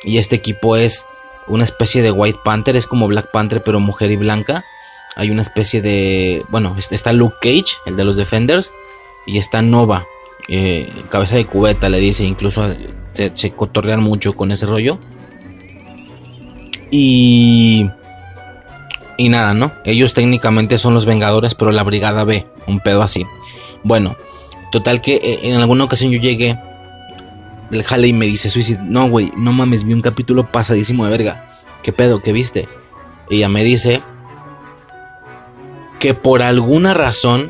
Y 0.03 0.17
este 0.17 0.35
equipo 0.35 0.77
es 0.77 1.05
una 1.47 1.65
especie 1.65 2.01
de 2.01 2.11
White 2.11 2.39
Panther, 2.45 2.77
es 2.77 2.85
como 2.85 3.07
Black 3.07 3.31
Panther, 3.31 3.63
pero 3.63 3.81
mujer 3.81 4.11
y 4.11 4.15
blanca. 4.15 4.63
Hay 5.15 5.31
una 5.31 5.41
especie 5.41 5.81
de. 5.81 6.43
Bueno, 6.49 6.75
está 6.77 7.13
Luke 7.13 7.37
Cage, 7.41 7.77
el 7.85 7.95
de 7.95 8.03
los 8.03 8.17
Defenders. 8.17 8.73
Y 9.25 9.37
está 9.37 9.61
Nova, 9.61 10.05
eh, 10.47 10.91
cabeza 11.09 11.35
de 11.35 11.45
cubeta, 11.45 11.89
le 11.89 11.99
dice. 11.99 12.23
Incluso 12.23 12.73
se, 13.13 13.31
se 13.33 13.51
cotorrean 13.51 14.01
mucho 14.01 14.33
con 14.33 14.51
ese 14.51 14.65
rollo. 14.65 14.99
Y 16.91 17.89
y 19.17 19.29
nada, 19.29 19.53
¿no? 19.53 19.71
Ellos 19.85 20.13
técnicamente 20.13 20.77
son 20.77 20.93
los 20.93 21.05
Vengadores, 21.05 21.55
pero 21.55 21.71
la 21.71 21.83
Brigada 21.83 22.23
B, 22.23 22.45
un 22.67 22.79
pedo 22.79 23.01
así. 23.01 23.25
Bueno, 23.83 24.17
total 24.71 25.01
que 25.01 25.15
eh, 25.15 25.39
en 25.43 25.55
alguna 25.55 25.85
ocasión 25.85 26.11
yo 26.11 26.19
llegué 26.19 26.59
del 27.69 27.83
jale 27.83 28.07
y 28.07 28.13
me 28.13 28.25
dice 28.25 28.49
Suicide, 28.49 28.81
no, 28.83 29.09
güey, 29.09 29.31
no 29.37 29.53
mames, 29.53 29.85
vi 29.85 29.93
un 29.93 30.01
capítulo 30.01 30.51
pasadísimo 30.51 31.05
de 31.05 31.11
verga. 31.11 31.47
¿Qué 31.81 31.93
pedo? 31.93 32.21
¿Qué 32.21 32.33
viste? 32.33 32.67
Ella 33.29 33.47
me 33.47 33.63
dice 33.63 34.01
que 35.99 36.13
por 36.13 36.41
alguna 36.41 36.93
razón, 36.93 37.49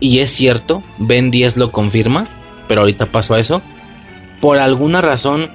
y 0.00 0.18
es 0.20 0.30
cierto, 0.30 0.82
Ben 0.98 1.30
10 1.30 1.56
lo 1.56 1.72
confirma, 1.72 2.26
pero 2.68 2.82
ahorita 2.82 3.06
paso 3.06 3.34
a 3.34 3.40
eso. 3.40 3.62
Por 4.40 4.58
alguna 4.58 5.00
razón, 5.00 5.50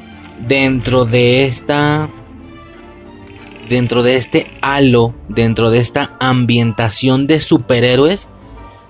dentro 0.47 1.05
de 1.05 1.45
esta. 1.45 2.09
Dentro 3.69 4.03
de 4.03 4.17
este 4.17 4.51
halo, 4.61 5.13
dentro 5.29 5.69
de 5.69 5.79
esta 5.79 6.17
ambientación 6.19 7.25
de 7.25 7.39
superhéroes, 7.39 8.29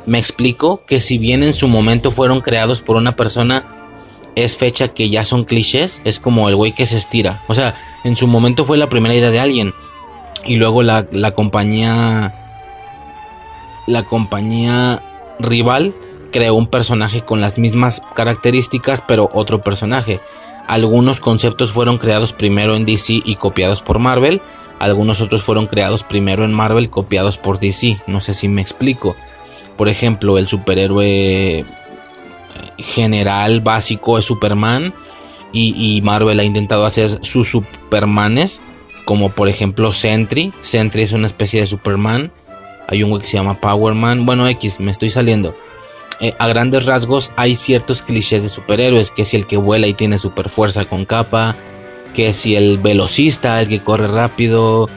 me 0.08 0.18
explico 0.18 0.84
que 0.88 1.00
si 1.00 1.20
bien 1.20 1.44
en 1.44 1.54
su 1.54 1.68
momento 1.68 2.10
fueron 2.10 2.42
creados 2.42 2.82
por 2.82 2.96
una 2.96 3.16
persona, 3.16 3.64
es 4.36 4.58
fecha 4.58 4.88
que 4.88 5.10
ya 5.10 5.24
son 5.24 5.44
clichés, 5.44 6.02
es 6.04 6.20
como 6.20 6.50
el 6.50 6.56
güey 6.56 6.72
que 6.72 6.86
se 6.86 6.98
estira. 6.98 7.44
O 7.48 7.54
sea, 7.54 7.76
en 8.04 8.16
su 8.16 8.28
momento 8.28 8.64
fue 8.64 8.78
la 8.78 8.90
primera 8.90 9.14
idea 9.14 9.30
de 9.30 9.40
alguien. 9.40 9.74
Y 10.46 10.56
luego 10.56 10.82
la, 10.84 11.08
la 11.12 11.32
compañía. 11.36 12.41
La 13.92 14.04
compañía 14.04 15.04
rival 15.38 15.94
creó 16.32 16.56
un 16.56 16.68
personaje 16.68 17.22
con 17.22 17.42
las 17.42 17.58
mismas 17.58 18.02
características, 18.16 19.02
pero 19.02 19.28
otro 19.34 19.62
personaje. 19.62 20.22
Algunos 20.66 21.20
conceptos 21.20 21.74
fueron 21.74 21.98
creados 21.98 22.32
primero 22.32 22.78
en 22.78 22.86
DC 22.86 23.22
y 23.26 23.36
copiados 23.36 23.82
por 23.82 24.00
Marvel. 24.00 24.42
Algunos 24.80 25.20
otros 25.20 25.44
fueron 25.44 25.68
creados 25.68 26.04
primero 26.04 26.46
en 26.46 26.54
Marvel, 26.54 26.90
copiados 26.90 27.38
por 27.38 27.60
DC. 27.60 28.00
No 28.08 28.22
sé 28.22 28.34
si 28.34 28.48
me 28.48 28.62
explico. 28.62 29.18
Por 29.76 29.90
ejemplo, 29.90 30.38
el 30.38 30.48
superhéroe 30.48 31.66
general 32.78 33.60
básico 33.60 34.18
es 34.18 34.24
Superman. 34.24 34.94
Y, 35.52 36.00
Marvel 36.02 36.40
ha 36.40 36.46
intentado 36.46 36.86
hacer 36.86 37.10
sus 37.26 37.50
Supermanes. 37.50 38.62
Como 39.04 39.32
por 39.32 39.50
ejemplo 39.50 39.92
Sentry. 39.92 40.54
Sentry 40.62 41.02
es 41.02 41.12
una 41.12 41.26
especie 41.26 41.60
de 41.60 41.68
Superman. 41.68 42.32
Hay 42.92 43.04
un 43.04 43.10
güey 43.10 43.22
que 43.22 43.28
se 43.28 43.38
llama 43.38 43.60
Powerman. 43.60 44.26
Bueno, 44.26 44.48
X, 44.48 44.80
me 44.80 44.92
estoy 44.92 45.10
saliendo. 45.10 45.56
Eh, 46.20 46.36
a 46.38 46.48
grandes 46.48 46.86
rasgos 46.86 47.32
hay 47.36 47.56
ciertos 47.56 48.04
clichés 48.04 48.44
de 48.44 48.50
superhéroes, 48.50 49.10
que 49.10 49.26
si 49.26 49.38
el 49.38 49.48
que 49.48 49.58
vuela 49.58 49.88
y 49.88 49.96
tiene 49.96 50.20
super 50.20 50.50
fuerza 50.50 50.86
con 50.86 51.06
capa, 51.06 51.56
que 52.14 52.34
si 52.34 52.56
el 52.56 52.78
velocista, 52.78 53.60
el 53.60 53.68
que 53.68 53.82
corre 53.82 54.08
rápido, 54.08 54.88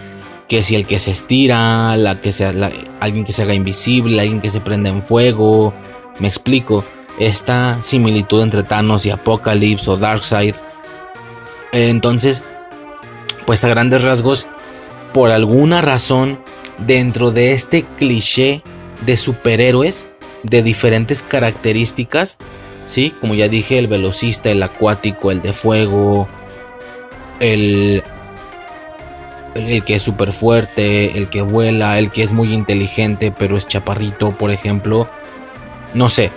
que 0.49 0.62
si 0.62 0.75
el 0.75 0.85
que 0.85 0.99
se 0.99 1.12
estira, 1.12 1.97
la 1.97 2.21
que 2.21 2.33
sea, 2.33 2.53
alguien 3.01 3.25
que 3.25 3.33
se 3.33 3.43
haga 3.43 3.55
invisible, 3.55 4.21
alguien 4.21 4.41
que 4.41 4.51
se 4.51 4.61
prende 4.61 4.91
en 4.91 5.03
fuego. 5.03 5.73
Me 6.19 6.29
explico, 6.29 6.85
esta 7.19 7.81
similitud 7.81 8.43
entre 8.43 8.62
Thanos 8.62 9.07
y 9.07 9.11
Apocalypse 9.11 9.91
o 9.91 9.97
Darkseid. 9.97 10.57
entonces, 11.73 12.45
pues 13.47 13.65
a 13.65 13.69
grandes 13.69 14.03
rasgos, 14.03 14.47
por 15.15 15.31
alguna 15.31 15.81
razón, 15.81 16.41
dentro 16.78 17.31
de 17.31 17.53
este 17.53 17.85
cliché 17.97 18.62
de 19.07 19.16
superhéroes, 19.16 20.09
de 20.43 20.61
diferentes 20.62 21.23
características, 21.23 22.39
¿sí? 22.86 23.15
Como 23.20 23.35
ya 23.35 23.47
dije, 23.47 23.78
el 23.78 23.86
velocista, 23.86 24.51
el 24.51 24.61
acuático, 24.62 25.31
el 25.31 25.41
de 25.41 25.53
fuego, 25.53 26.28
el, 27.39 28.03
el 29.55 29.85
que 29.85 29.95
es 29.95 30.03
súper 30.03 30.32
fuerte, 30.32 31.16
el 31.16 31.28
que 31.28 31.43
vuela, 31.43 32.01
el 32.01 32.11
que 32.11 32.24
es 32.24 32.32
muy 32.32 32.53
inteligente 32.53 33.32
pero 33.36 33.57
es 33.57 33.69
chaparrito, 33.69 34.36
por 34.36 34.51
ejemplo. 34.51 35.09
No 35.95 36.09
sé, 36.09 36.32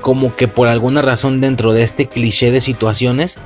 como 0.00 0.34
que 0.34 0.48
por 0.48 0.66
alguna 0.66 1.00
razón 1.00 1.40
dentro 1.40 1.72
de 1.72 1.84
este 1.84 2.06
cliché 2.06 2.50
de 2.50 2.60
situaciones 2.60 3.38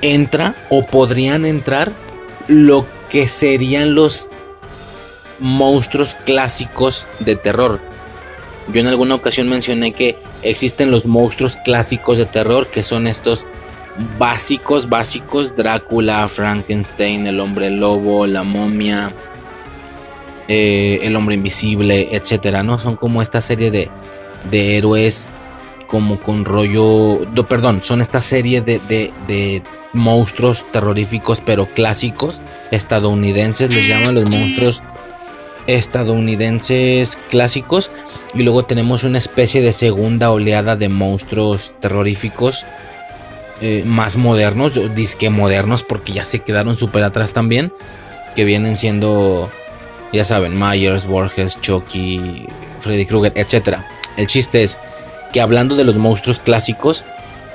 entra 0.00 0.54
o 0.68 0.84
podrían 0.84 1.44
entrar 1.44 1.90
lo 2.46 2.86
que 3.10 3.26
serían 3.26 3.94
los 3.94 4.30
monstruos 5.38 6.14
clásicos 6.24 7.06
de 7.18 7.36
terror. 7.36 7.80
Yo 8.72 8.80
en 8.80 8.86
alguna 8.86 9.16
ocasión 9.16 9.48
mencioné 9.48 9.92
que 9.92 10.16
existen 10.42 10.90
los 10.90 11.06
monstruos 11.06 11.56
clásicos 11.56 12.18
de 12.18 12.26
terror, 12.26 12.68
que 12.68 12.82
son 12.82 13.06
estos 13.06 13.46
básicos, 14.18 14.88
básicos, 14.88 15.56
Drácula, 15.56 16.28
Frankenstein, 16.28 17.26
el 17.26 17.40
hombre 17.40 17.70
lobo, 17.70 18.26
la 18.26 18.44
momia, 18.44 19.12
eh, 20.48 21.00
el 21.02 21.16
hombre 21.16 21.34
invisible, 21.34 22.08
etcétera, 22.12 22.62
¿no? 22.62 22.78
Son 22.78 22.96
como 22.96 23.22
esta 23.22 23.40
serie 23.40 23.70
de, 23.70 23.90
de 24.50 24.76
héroes 24.76 25.28
como 25.90 26.20
con 26.20 26.44
rollo, 26.44 27.20
perdón, 27.48 27.82
son 27.82 28.00
esta 28.00 28.20
serie 28.20 28.60
de, 28.60 28.78
de, 28.88 29.12
de, 29.26 29.62
monstruos 29.92 30.64
terroríficos 30.70 31.42
pero 31.44 31.66
clásicos 31.66 32.40
estadounidenses, 32.70 33.74
les 33.74 33.88
llaman 33.88 34.14
los 34.14 34.30
monstruos 34.30 34.82
estadounidenses 35.66 37.18
clásicos 37.28 37.90
y 38.34 38.44
luego 38.44 38.64
tenemos 38.64 39.02
una 39.02 39.18
especie 39.18 39.62
de 39.62 39.72
segunda 39.72 40.30
oleada 40.30 40.76
de 40.76 40.88
monstruos 40.88 41.74
terroríficos 41.80 42.64
eh, 43.60 43.82
más 43.84 44.16
modernos, 44.16 44.94
disque 44.94 45.28
modernos 45.28 45.82
porque 45.82 46.12
ya 46.12 46.24
se 46.24 46.38
quedaron 46.38 46.76
súper 46.76 47.02
atrás 47.02 47.32
también, 47.32 47.72
que 48.34 48.44
vienen 48.44 48.76
siendo, 48.76 49.50
ya 50.12 50.24
saben, 50.24 50.58
Myers, 50.58 51.04
Borges, 51.04 51.60
Chucky, 51.60 52.46
Freddy 52.78 53.06
Krueger, 53.06 53.32
etc. 53.34 53.78
El 54.16 54.28
chiste 54.28 54.62
es 54.62 54.78
que 55.32 55.40
hablando 55.40 55.76
de 55.76 55.84
los 55.84 55.96
monstruos 55.96 56.38
clásicos, 56.38 57.04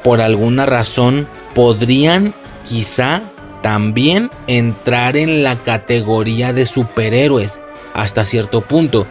por 0.03 0.21
alguna 0.21 0.65
razón 0.65 1.27
podrían 1.53 2.33
quizá 2.63 3.21
también 3.61 4.29
entrar 4.47 5.17
en 5.17 5.43
la 5.43 5.55
categoría 5.55 6.53
de 6.53 6.65
superhéroes 6.65 7.59
hasta 7.93 8.25
cierto 8.25 8.61
punto. 8.61 9.07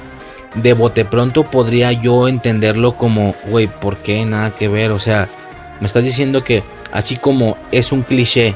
De 0.55 0.73
bote 0.73 1.05
pronto 1.05 1.51
podría 1.51 1.91
yo 1.91 2.29
entenderlo 2.29 2.97
como, 2.97 3.35
güey, 3.47 3.67
¿por 3.67 3.97
qué? 3.97 4.25
Nada 4.25 4.55
que 4.55 4.69
ver. 4.69 4.93
O 4.93 5.01
sea, 5.01 5.29
me 5.81 5.87
estás 5.87 6.05
diciendo 6.05 6.45
que 6.45 6.63
así 6.93 7.17
como 7.17 7.57
es 7.73 7.91
un 7.91 8.03
cliché, 8.03 8.55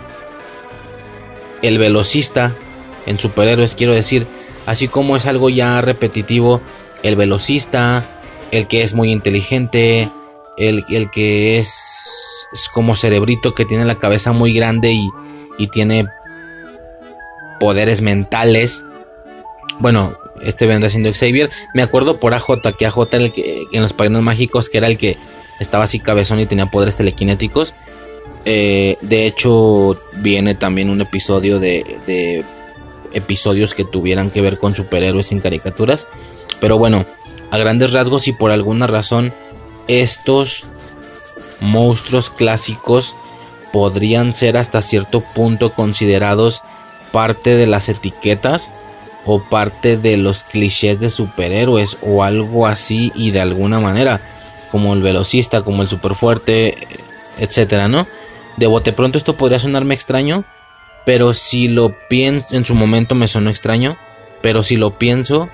el 1.63 1.79
velocista 1.79 2.55
en 3.07 3.19
superhéroes, 3.19 3.75
quiero 3.75 3.93
decir, 3.93 4.27
así 4.67 4.87
como 4.87 5.17
es 5.17 5.27
algo 5.27 5.49
ya 5.49 5.81
repetitivo, 5.81 6.61
el 7.03 7.17
velocista, 7.17 8.05
el 8.51 8.67
que 8.67 8.83
es 8.83 8.95
muy 8.95 9.13
inteligente, 9.13 10.09
el, 10.57 10.85
el 10.89 11.11
que 11.11 11.59
es, 11.59 11.69
es, 12.53 12.69
como 12.69 12.97
cerebrito 12.97 13.55
que 13.55 13.65
tiene 13.65 13.85
la 13.85 13.99
cabeza 13.99 14.33
muy 14.33 14.53
grande 14.53 14.93
y, 14.93 15.09
y 15.59 15.69
tiene 15.69 16.07
poderes 17.61 18.03
mentales 18.03 18.85
bueno, 19.79 20.19
este 20.41 20.67
vendrá 20.67 20.91
siendo 20.91 21.13
Xavier. 21.13 21.51
Me 21.75 21.83
acuerdo 21.83 22.19
por 22.19 22.35
AJ, 22.35 22.61
que 22.77 22.87
AJ 22.87 22.99
el 23.13 23.33
que 23.33 23.67
en 23.73 23.83
los 23.83 23.93
padrinos 23.93 24.23
mágicos, 24.23 24.69
que 24.69 24.79
era 24.79 24.87
el 24.87 24.99
que 24.99 25.17
estaba 25.61 25.85
así 25.85 26.01
cabezón 26.01 26.41
y 26.41 26.47
tenía 26.47 26.67
poderes 26.67 26.97
telequinéticos. 26.97 27.75
Eh, 28.45 28.97
de 29.01 29.27
hecho, 29.27 30.01
viene 30.17 30.55
también 30.55 30.91
un 30.91 31.01
episodio 31.01 31.59
de, 31.59 31.85
de, 32.07 32.45
episodios 33.13 33.75
que 33.75 33.85
tuvieran 33.85 34.31
que 34.31 34.43
ver 34.43 34.59
con 34.59 34.75
superhéroes 34.75 35.27
sin 35.27 35.41
caricaturas. 35.41 36.07
Pero 36.61 36.79
bueno, 36.79 37.05
a 37.51 37.59
grandes 37.59 37.93
rasgos 37.93 38.29
y 38.29 38.33
por 38.33 38.51
alguna 38.51 38.87
razón, 38.87 39.33
estos 39.87 40.65
monstruos 41.61 42.31
clásicos 42.31 43.17
podrían 43.73 44.33
ser 44.33 44.57
hasta 44.57 44.83
cierto 44.83 45.21
punto 45.21 45.73
considerados 45.73 46.63
parte 47.13 47.57
de 47.57 47.67
las 47.67 47.89
etiquetas 47.89 48.75
o 49.25 49.43
parte 49.43 49.97
de 49.97 50.17
los 50.17 50.43
clichés 50.43 51.01
de 51.01 51.11
superhéroes 51.11 51.99
o 52.03 52.23
algo 52.23 52.67
así 52.67 53.13
y 53.15 53.31
de 53.31 53.41
alguna 53.41 53.81
manera 53.81 54.21
como 54.71 54.95
el 54.95 55.03
velocista, 55.03 55.63
como 55.63 55.83
el 55.83 55.89
superfuerte, 55.89 56.87
etcétera, 57.39 57.89
¿no? 57.89 58.07
De 58.57 58.67
bote 58.67 58.93
pronto 58.93 59.19
esto 59.19 59.37
podría 59.37 59.59
sonarme 59.59 59.95
extraño, 59.95 60.45
pero 61.05 61.33
si 61.33 61.69
lo 61.69 61.97
pienso, 62.09 62.55
en 62.55 62.65
su 62.65 62.75
momento 62.75 63.15
me 63.15 63.29
sonó 63.29 63.51
extraño, 63.51 63.97
pero 64.43 64.63
si 64.63 64.77
lo 64.77 64.99
pienso, 64.99 65.49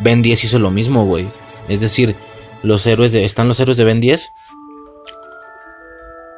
Ben 0.00 0.22
10 0.22 0.44
hizo 0.44 0.58
lo 0.58 0.70
mismo, 0.70 1.04
güey. 1.04 1.28
Es 1.68 1.80
decir, 1.80 2.16
los 2.62 2.86
héroes 2.86 3.12
de, 3.12 3.24
están 3.24 3.48
los 3.48 3.60
héroes 3.60 3.76
de 3.76 3.84
Ben 3.84 4.00
10. 4.00 4.34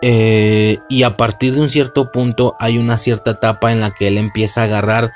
Eh, 0.00 0.78
y 0.88 1.02
a 1.02 1.16
partir 1.16 1.54
de 1.54 1.60
un 1.60 1.70
cierto 1.70 2.12
punto 2.12 2.54
hay 2.60 2.78
una 2.78 2.98
cierta 2.98 3.32
etapa 3.32 3.72
en 3.72 3.80
la 3.80 3.90
que 3.90 4.06
él 4.06 4.16
empieza 4.16 4.60
a 4.60 4.64
agarrar 4.64 5.10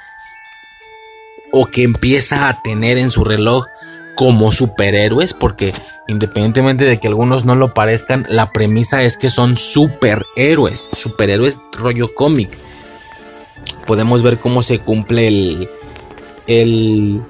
o 1.53 1.67
que 1.67 1.85
empieza 1.85 2.49
a 2.49 2.61
tener 2.63 2.99
en 2.99 3.11
su 3.11 3.23
reloj 3.23 3.65
como 4.17 4.53
superhéroes, 4.53 5.35
porque 5.35 5.73
independientemente 6.09 6.85
de 6.85 6.99
que 6.99 7.09
algunos 7.09 7.45
no 7.45 7.55
lo 7.55 7.75
parezcan, 7.75 8.27
la 8.29 8.51
premisa 8.51 9.03
es 9.03 9.17
que 9.17 9.31
son 9.31 9.57
superhéroes, 9.57 10.89
superhéroes 10.97 11.61
rollo 11.73 12.15
cómic. 12.15 12.51
Podemos 13.87 14.23
ver 14.23 14.39
cómo 14.39 14.63
se 14.63 14.79
cumple 14.79 15.29
el, 15.29 15.69
el, 16.47 17.23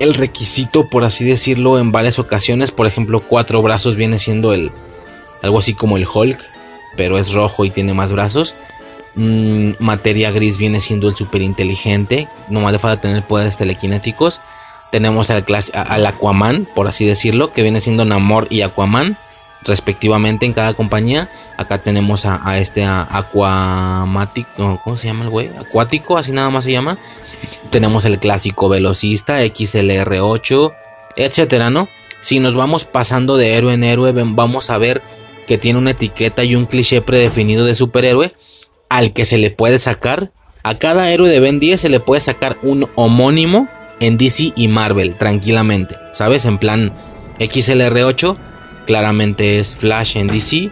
el 0.00 0.14
requisito, 0.14 0.88
por 0.88 1.04
así 1.04 1.24
decirlo, 1.24 1.78
en 1.78 1.92
varias 1.92 2.18
ocasiones. 2.18 2.72
Por 2.72 2.86
ejemplo, 2.86 3.20
cuatro 3.20 3.62
brazos 3.62 3.94
viene 3.94 4.18
siendo 4.18 4.52
el, 4.52 4.72
algo 5.42 5.60
así 5.60 5.74
como 5.74 5.96
el 5.96 6.08
Hulk, 6.12 6.40
pero 6.96 7.18
es 7.18 7.32
rojo 7.32 7.64
y 7.64 7.70
tiene 7.70 7.94
más 7.94 8.12
brazos. 8.12 8.56
Mm, 9.14 9.72
materia 9.78 10.30
gris 10.30 10.56
viene 10.56 10.80
siendo 10.80 11.08
el 11.08 11.14
super 11.14 11.42
inteligente. 11.42 12.28
No 12.48 12.68
le 12.68 12.78
falta 12.78 13.00
tener 13.00 13.22
poderes 13.22 13.58
telequinéticos. 13.58 14.40
Tenemos 14.90 15.30
al, 15.30 15.44
al, 15.72 16.06
Aquaman, 16.06 16.66
por 16.74 16.88
así 16.88 17.04
decirlo, 17.04 17.52
que 17.52 17.62
viene 17.62 17.80
siendo 17.80 18.04
Namor 18.04 18.46
y 18.50 18.62
Aquaman. 18.62 19.16
Respectivamente 19.64 20.46
en 20.46 20.52
cada 20.52 20.74
compañía. 20.74 21.30
Acá 21.56 21.78
tenemos 21.78 22.26
a, 22.26 22.58
este 22.58 22.84
Aquamático, 22.84 24.80
¿cómo 24.82 24.96
se 24.96 25.08
llama 25.08 25.24
el 25.24 25.30
güey? 25.30 25.50
Acuático, 25.58 26.16
así 26.16 26.32
nada 26.32 26.50
más 26.50 26.64
se 26.64 26.72
llama. 26.72 26.98
Tenemos 27.70 28.04
el 28.04 28.18
clásico 28.18 28.68
velocista, 28.68 29.44
XLR8, 29.44 30.72
etcétera, 31.16 31.70
¿no? 31.70 31.88
Si 32.20 32.40
nos 32.40 32.54
vamos 32.54 32.84
pasando 32.84 33.36
de 33.36 33.54
héroe 33.54 33.74
en 33.74 33.84
héroe, 33.84 34.12
vamos 34.12 34.70
a 34.70 34.78
ver 34.78 35.02
que 35.46 35.58
tiene 35.58 35.78
una 35.78 35.92
etiqueta 35.92 36.44
y 36.44 36.54
un 36.54 36.66
cliché 36.66 37.00
predefinido 37.00 37.64
de 37.64 37.74
superhéroe 37.74 38.32
al 38.88 39.12
que 39.12 39.24
se 39.24 39.38
le 39.38 39.50
puede 39.50 39.78
sacar. 39.78 40.32
A 40.62 40.78
cada 40.78 41.10
héroe 41.10 41.30
de 41.30 41.40
Ben 41.40 41.58
10 41.58 41.80
se 41.80 41.88
le 41.88 42.00
puede 42.00 42.20
sacar 42.20 42.58
un 42.62 42.88
homónimo 42.94 43.68
en 44.00 44.18
DC 44.18 44.52
y 44.56 44.68
Marvel, 44.68 45.16
tranquilamente. 45.16 45.96
¿Sabes? 46.12 46.44
En 46.44 46.58
plan 46.58 46.92
XLR8 47.38 48.49
claramente 48.86 49.58
es 49.58 49.74
Flash 49.74 50.16
en 50.16 50.26
DC 50.26 50.70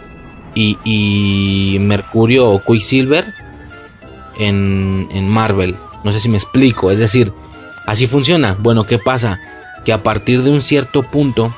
y, 0.54 1.76
Mercurio 1.80 2.50
o 2.50 2.62
Quicksilver 2.62 3.24
en, 4.38 5.08
en 5.12 5.28
Marvel. 5.28 5.76
No 6.04 6.12
sé 6.12 6.20
si 6.20 6.28
me 6.28 6.36
explico. 6.36 6.90
Es 6.90 6.98
decir, 6.98 7.32
así 7.86 8.06
funciona. 8.06 8.56
Bueno, 8.58 8.84
¿qué 8.84 8.98
pasa? 8.98 9.40
Que 9.84 9.92
a 9.92 10.02
partir 10.02 10.42
de 10.42 10.50
un 10.50 10.60
cierto 10.60 11.02
punto, 11.02 11.54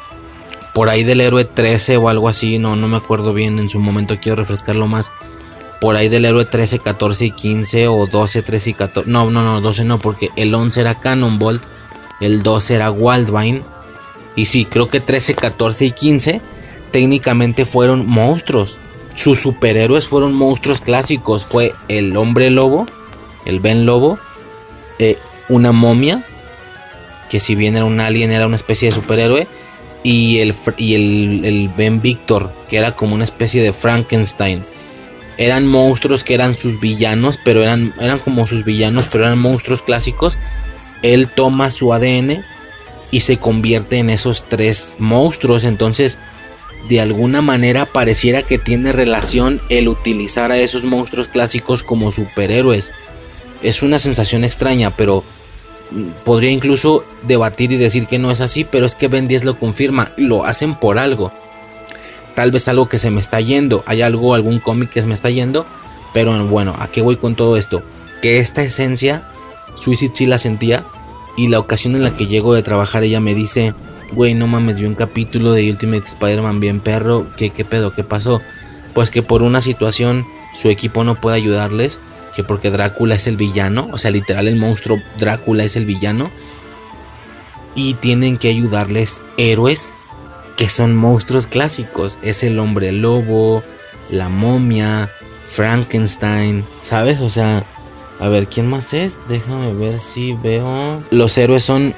por 0.75 0.89
ahí 0.89 1.05
del 1.05 1.21
héroe 1.21 1.45
13 1.45 1.97
o 1.97 2.09
algo 2.09 2.29
así, 2.29 2.59
no, 2.59 2.77
no 2.77 2.89
me 2.89 2.97
acuerdo 2.97 3.33
bien, 3.33 3.59
en 3.59 3.69
su 3.69 3.79
momento 3.79 4.17
quiero 4.21 4.37
refrescarlo 4.37 4.87
más. 4.87 5.13
Por 5.81 5.97
ahí 5.97 6.09
del 6.09 6.27
héroe 6.27 6.45
13, 6.45 6.79
14 6.79 7.25
y 7.27 7.31
15 7.31 7.89
o 7.89 8.07
12, 8.07 8.43
13 8.43 8.71
y 8.71 8.75
14. 8.75 9.11
No, 9.11 9.31
no, 9.31 9.43
no, 9.43 9.61
12 9.61 9.85
no, 9.85 9.99
porque 9.99 10.29
el 10.37 10.55
11 10.55 10.81
era 10.81 10.95
Cannonbolt, 10.95 11.63
el 12.21 12.43
12 12.43 12.75
era 12.75 12.91
Wildvine 12.91 13.63
y 14.37 14.47
sí, 14.47 14.65
creo 14.65 14.89
que 14.89 15.01
13, 15.01 15.35
14 15.35 15.87
y 15.87 15.91
15 15.91 16.41
técnicamente 16.91 17.65
fueron 17.65 18.07
monstruos. 18.07 18.79
Sus 19.15 19.41
superhéroes 19.41 20.07
fueron 20.07 20.33
monstruos 20.35 20.81
clásicos. 20.81 21.45
Fue 21.45 21.75
el 21.89 22.17
hombre 22.17 22.51
lobo, 22.51 22.87
el 23.45 23.61
Ben 23.61 23.87
Lobo, 23.87 24.19
eh, 24.99 25.19
una 25.49 25.73
momia, 25.73 26.25
que 27.29 27.41
si 27.41 27.55
bien 27.55 27.77
era 27.77 27.85
un 27.85 28.01
alien 28.01 28.31
era 28.31 28.47
una 28.47 28.57
especie 28.57 28.89
de 28.89 28.95
superhéroe, 28.95 29.47
y 30.03 30.39
el, 30.39 30.55
y 30.79 30.95
el, 30.95 31.71
Ben 31.77 32.01
Victor, 32.01 32.51
que 32.69 32.79
era 32.79 32.93
como 32.93 33.15
una 33.15 33.25
especie 33.25 33.63
de 33.63 33.73
Frankenstein. 33.73 34.65
Eran 35.37 35.67
monstruos 35.67 36.25
que 36.25 36.35
eran 36.35 36.55
sus 36.55 36.81
villanos, 36.81 37.39
pero 37.43 37.63
eran, 37.63 37.93
eran 38.01 38.19
como 38.19 38.47
sus 38.47 38.65
villanos, 38.65 39.07
pero 39.11 39.25
eran 39.25 39.39
monstruos 39.39 39.83
clásicos. 39.83 40.39
Él 41.03 41.29
toma 41.29 41.71
su 41.71 41.93
ADN 41.93 42.45
y 43.11 43.21
se 43.21 43.39
convierte 43.39 43.99
en 43.99 44.11
esos 44.11 44.45
tres 44.45 44.97
monstruos. 44.99 45.65
Entonces, 45.65 46.19
de 46.89 47.01
alguna 47.01 47.43
manera 47.43 47.87
pareciera 47.87 48.43
que 48.43 48.59
tiene 48.59 48.93
relación 48.93 49.61
el 49.69 49.89
utilizar 49.89 50.51
a 50.53 50.59
esos 50.59 50.85
monstruos 50.85 51.29
clásicos 51.29 51.83
como 51.83 52.11
superhéroes. 52.11 52.93
Es 53.63 53.83
una 53.83 53.99
sensación 53.99 54.45
extraña, 54.45 54.91
pero 54.91 55.23
mm, 55.91 56.25
podría 56.25 56.51
incluso 56.51 57.05
debatir 57.23 57.73
y 57.73 57.77
decir 57.77 58.07
que 58.07 58.19
no 58.19 58.31
es 58.31 58.41
así, 58.41 58.65
pero 58.65 58.87
es 58.87 58.95
que 58.95 59.09
Ben 59.09 59.29
10 59.29 59.45
lo 59.45 59.59
confirma, 59.59 60.13
lo 60.17 60.45
hacen 60.45 60.75
por 60.75 60.99
algo. 60.99 61.33
Tal 62.35 62.51
vez 62.51 62.69
algo 62.69 62.89
que 62.89 62.99
se 62.99 63.11
me 63.11 63.21
está 63.21 63.41
yendo, 63.41 63.83
hay 63.87 64.03
algo, 64.03 64.35
algún 64.35 64.61
cómic 64.61 64.91
que 64.91 65.03
se 65.03 65.07
me 65.07 65.15
está 65.15 65.31
yendo, 65.31 65.67
pero 66.15 66.47
bueno, 66.47 66.75
¿a 66.79 66.89
qué 66.89 67.03
voy 67.03 67.17
con 67.17 67.35
todo 67.35 67.57
esto? 67.57 67.83
Que 68.23 68.39
esta 68.39 68.63
esencia, 68.63 69.29
Suicide 69.75 70.15
sí 70.15 70.27
la 70.27 70.39
sentía, 70.39 70.85
y 71.37 71.49
la 71.49 71.59
ocasión 71.59 71.95
en 71.95 72.03
la 72.03 72.17
que 72.17 72.27
llego 72.27 72.55
de 72.55 72.63
trabajar, 72.63 73.03
ella 73.03 73.21
me 73.21 73.35
dice, 73.35 73.75
güey, 74.13 74.35
no 74.35 74.47
mames, 74.47 74.79
vi 74.79 74.87
un 74.87 74.95
capítulo 74.95 75.53
de 75.53 75.71
Ultimate 75.71 76.07
Spider-Man 76.07 76.61
bien 76.61 76.81
perro, 76.81 77.27
¿Qué, 77.37 77.51
¿qué 77.51 77.65
pedo? 77.65 77.93
¿Qué 77.95 78.05
pasó? 78.05 78.41
Pues 78.95 79.11
que 79.11 79.23
por 79.23 79.43
una 79.43 79.61
situación 79.61 80.25
su 80.55 80.69
equipo 80.69 81.05
no 81.05 81.15
puede 81.15 81.37
ayudarles, 81.37 82.01
que 82.35 82.45
porque 82.45 82.71
Drácula 82.71 83.15
es 83.15 83.27
el 83.27 83.37
villano, 83.37 83.89
o 83.93 83.99
sea, 83.99 84.11
literal 84.11 84.49
el 84.49 84.57
monstruo 84.57 84.99
Drácula 85.19 85.65
es 85.65 85.77
el 85.77 85.87
villano, 85.87 86.31
y 87.75 87.95
tienen 87.95 88.37
que 88.37 88.49
ayudarles 88.49 89.23
héroes 89.37 89.95
que 90.57 90.69
son 90.69 90.95
monstruos 90.95 91.47
clásicos, 91.47 92.19
es 92.23 92.43
el 92.43 92.59
hombre 92.59 92.93
lobo, 92.93 93.63
la 94.11 94.29
momia, 94.29 95.09
Frankenstein, 95.47 96.65
¿sabes? 96.83 97.21
O 97.21 97.31
sea, 97.31 97.65
a 98.21 98.29
ver, 98.29 98.47
¿quién 98.47 98.69
más 98.69 98.93
es? 98.93 99.21
Déjame 99.29 99.73
ver 99.73 99.99
si 99.99 100.35
veo. 100.35 101.03
Los 101.11 101.39
héroes 101.39 101.65
son 101.65 101.95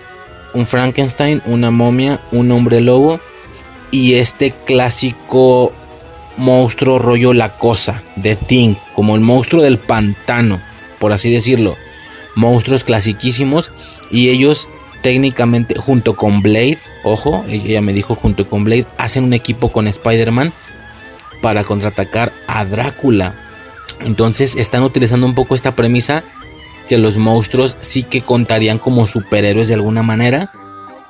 un 0.54 0.66
Frankenstein, 0.66 1.42
una 1.46 1.70
momia, 1.70 2.20
un 2.30 2.50
hombre 2.52 2.80
lobo 2.80 3.20
y 3.90 4.14
este 4.14 4.52
clásico 4.64 5.72
monstruo 6.36 6.98
rollo 6.98 7.32
la 7.32 7.56
cosa 7.56 8.02
de 8.16 8.36
Thing, 8.36 8.74
como 8.94 9.16
el 9.16 9.20
monstruo 9.20 9.62
del 9.62 9.78
pantano, 9.78 10.60
por 10.98 11.12
así 11.12 11.30
decirlo. 11.30 11.76
Monstruos 12.34 12.84
clasiquísimos 12.84 13.70
y 14.10 14.30
ellos 14.30 14.68
técnicamente 15.02 15.74
junto 15.74 16.14
con 16.16 16.40
Blade, 16.40 16.78
ojo, 17.02 17.44
ella 17.48 17.80
me 17.80 17.92
dijo 17.92 18.14
junto 18.14 18.48
con 18.48 18.64
Blade, 18.64 18.86
hacen 18.96 19.24
un 19.24 19.32
equipo 19.32 19.70
con 19.70 19.88
Spider-Man 19.88 20.52
para 21.42 21.64
contraatacar 21.64 22.32
a 22.46 22.64
Drácula. 22.64 23.34
Entonces 24.04 24.56
están 24.56 24.82
utilizando 24.82 25.26
un 25.26 25.34
poco 25.34 25.54
esta 25.54 25.74
premisa 25.74 26.22
que 26.88 26.98
los 26.98 27.16
monstruos 27.16 27.76
sí 27.80 28.02
que 28.02 28.22
contarían 28.22 28.78
como 28.78 29.06
superhéroes 29.06 29.68
de 29.68 29.74
alguna 29.74 30.02
manera. 30.02 30.50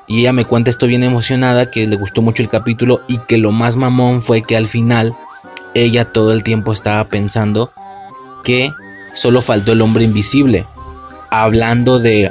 Y 0.06 0.20
ella 0.20 0.32
me 0.32 0.44
cuenta 0.44 0.70
esto 0.70 0.86
bien 0.86 1.04
emocionada, 1.04 1.70
que 1.70 1.86
le 1.86 1.96
gustó 1.96 2.22
mucho 2.22 2.42
el 2.42 2.48
capítulo 2.48 3.02
y 3.08 3.18
que 3.18 3.38
lo 3.38 3.52
más 3.52 3.76
mamón 3.76 4.20
fue 4.20 4.42
que 4.42 4.56
al 4.56 4.66
final 4.66 5.14
ella 5.74 6.04
todo 6.04 6.32
el 6.32 6.42
tiempo 6.42 6.72
estaba 6.72 7.04
pensando 7.04 7.72
que 8.44 8.70
solo 9.14 9.40
faltó 9.40 9.72
el 9.72 9.80
hombre 9.80 10.04
invisible. 10.04 10.66
Hablando 11.30 11.98
de 11.98 12.30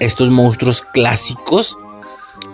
estos 0.00 0.30
monstruos 0.30 0.82
clásicos 0.82 1.76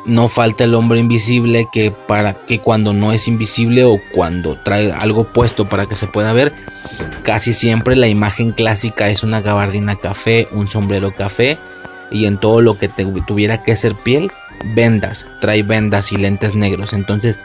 no 0.06 0.28
falta 0.28 0.64
el 0.64 0.74
hombre 0.74 1.00
invisible 1.00 1.66
que 1.72 1.90
para 1.90 2.34
que 2.34 2.60
cuando 2.60 2.92
no 2.92 3.12
es 3.12 3.28
invisible 3.28 3.84
o 3.84 4.00
cuando 4.12 4.56
trae 4.56 4.92
algo 4.92 5.24
puesto 5.24 5.68
para 5.68 5.86
que 5.86 5.94
se 5.94 6.06
pueda 6.06 6.32
ver, 6.32 6.52
casi 7.22 7.52
siempre 7.52 7.96
la 7.96 8.08
imagen 8.08 8.52
clásica 8.52 9.08
es 9.08 9.22
una 9.22 9.40
gabardina 9.40 9.96
café, 9.96 10.48
un 10.52 10.68
sombrero 10.68 11.12
café 11.12 11.58
y 12.10 12.26
en 12.26 12.38
todo 12.38 12.60
lo 12.60 12.78
que 12.78 12.88
tuviera 12.88 13.62
que 13.62 13.76
ser 13.76 13.94
piel, 13.94 14.30
vendas, 14.74 15.26
trae 15.40 15.62
vendas 15.62 16.12
y 16.12 16.16
lentes 16.16 16.54
negros. 16.54 16.92
Entonces, 16.92 17.40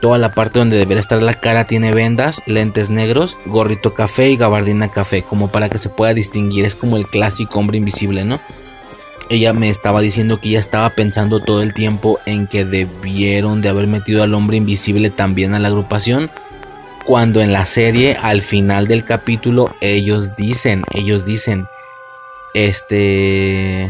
toda 0.00 0.18
la 0.18 0.32
parte 0.32 0.58
donde 0.58 0.78
debería 0.78 1.00
estar 1.00 1.22
la 1.22 1.34
cara 1.34 1.64
tiene 1.64 1.92
vendas, 1.92 2.42
lentes 2.46 2.90
negros, 2.90 3.38
gorrito 3.46 3.94
café 3.94 4.30
y 4.30 4.36
gabardina 4.36 4.88
café, 4.88 5.22
como 5.22 5.48
para 5.48 5.68
que 5.68 5.78
se 5.78 5.90
pueda 5.90 6.14
distinguir, 6.14 6.64
es 6.64 6.74
como 6.74 6.96
el 6.96 7.06
clásico 7.06 7.58
hombre 7.58 7.78
invisible, 7.78 8.24
¿no? 8.24 8.40
Ella 9.30 9.52
me 9.52 9.70
estaba 9.70 10.00
diciendo 10.00 10.40
que 10.40 10.48
ella 10.48 10.58
estaba 10.58 10.90
pensando 10.90 11.38
todo 11.38 11.62
el 11.62 11.72
tiempo 11.72 12.18
en 12.26 12.48
que 12.48 12.64
debieron 12.64 13.62
de 13.62 13.68
haber 13.68 13.86
metido 13.86 14.24
al 14.24 14.34
hombre 14.34 14.56
invisible 14.56 15.08
también 15.08 15.54
a 15.54 15.60
la 15.60 15.68
agrupación. 15.68 16.32
Cuando 17.04 17.40
en 17.40 17.52
la 17.52 17.64
serie, 17.64 18.16
al 18.20 18.40
final 18.40 18.88
del 18.88 19.04
capítulo, 19.04 19.72
ellos 19.80 20.34
dicen, 20.34 20.82
ellos 20.92 21.24
dicen, 21.24 21.66
este... 22.54 23.88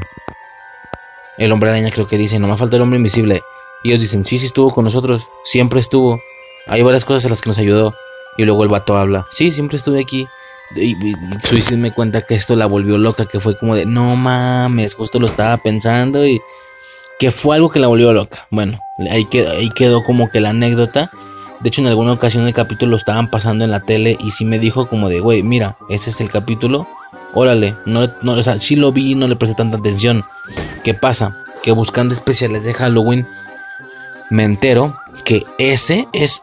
El 1.38 1.52
hombre 1.52 1.70
araña 1.70 1.90
creo 1.90 2.06
que 2.06 2.18
dice, 2.18 2.38
no 2.38 2.46
me 2.46 2.58
falta 2.58 2.76
el 2.76 2.82
hombre 2.82 2.98
invisible. 2.98 3.42
Y 3.82 3.88
ellos 3.88 4.02
dicen, 4.02 4.26
sí, 4.26 4.38
sí 4.38 4.44
estuvo 4.44 4.68
con 4.68 4.84
nosotros, 4.84 5.26
siempre 5.42 5.80
estuvo. 5.80 6.20
Hay 6.66 6.82
varias 6.82 7.06
cosas 7.06 7.24
en 7.24 7.30
las 7.30 7.40
que 7.40 7.48
nos 7.48 7.56
ayudó. 7.56 7.94
Y 8.36 8.44
luego 8.44 8.62
el 8.62 8.68
vato 8.68 8.98
habla, 8.98 9.26
sí, 9.30 9.52
siempre 9.52 9.78
estuve 9.78 10.00
aquí. 10.00 10.28
Y, 10.76 10.97
y, 11.06 11.76
me 11.76 11.90
cuenta 11.90 12.22
que 12.22 12.34
esto 12.34 12.55
la 12.55 12.66
volvió 12.66 12.97
loca, 12.97 13.26
que 13.26 13.40
fue 13.40 13.59
como 13.59 13.74
de, 13.74 13.86
no 13.86 14.14
mames, 14.16 14.94
justo 14.94 15.18
lo 15.18 15.26
estaba 15.26 15.56
pensando 15.56 16.24
y 16.26 16.40
que 17.18 17.30
fue 17.30 17.56
algo 17.56 17.70
que 17.70 17.80
la 17.80 17.88
volvió 17.88 18.12
loca. 18.12 18.47
Bueno, 18.51 18.80
ahí 19.10 19.24
quedó, 19.26 19.52
ahí 19.52 19.68
quedó 19.68 20.05
como 20.05 20.30
que 20.30 20.40
la 20.40 20.51
anécdota. 20.51 21.10
De 21.60 21.68
hecho, 21.68 21.82
en 21.82 21.88
alguna 21.88 22.12
ocasión 22.12 22.47
el 22.47 22.55
capítulo 22.55 22.92
lo 22.92 22.97
estaban 22.97 23.30
pasando 23.30 23.64
en 23.64 23.70
la 23.70 23.80
tele 23.80 24.16
y 24.20 24.30
sí 24.30 24.44
me 24.44 24.59
dijo 24.59 24.88
como 24.88 25.09
de, 25.09 25.20
güey, 25.20 25.42
mira, 25.42 25.76
ese 25.90 26.10
es 26.10 26.20
el 26.20 26.30
capítulo. 26.30 26.86
Órale, 27.34 27.74
no, 27.84 28.10
no, 28.22 28.32
o 28.32 28.42
sea, 28.42 28.59
sí 28.59 28.76
lo 28.76 28.90
vi 28.92 29.12
y 29.12 29.14
no 29.14 29.28
le 29.28 29.36
presté 29.36 29.56
tanta 29.56 29.76
atención. 29.76 30.24
¿Qué 30.82 30.94
pasa? 30.94 31.36
Que 31.62 31.72
buscando 31.72 32.14
especiales 32.14 32.64
de 32.64 32.72
Halloween, 32.72 33.26
me 34.30 34.44
entero 34.44 34.97
que 35.24 35.44
ese 35.59 36.09
es 36.12 36.42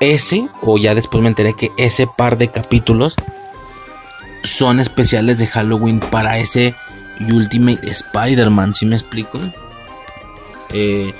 ese, 0.00 0.48
o 0.62 0.76
ya 0.76 0.94
después 0.94 1.22
me 1.22 1.28
enteré 1.28 1.54
que 1.54 1.70
ese 1.78 2.06
par 2.06 2.36
de 2.36 2.48
capítulos 2.48 3.16
son 4.48 4.80
especiales 4.80 5.38
de 5.38 5.46
Halloween 5.46 6.00
para 6.00 6.38
ese 6.38 6.74
Ultimate 7.20 7.88
Spider-Man, 7.88 8.74
¿sí 8.74 8.86
me 8.86 8.96
explico? 8.96 9.38
Eh, 10.72 11.14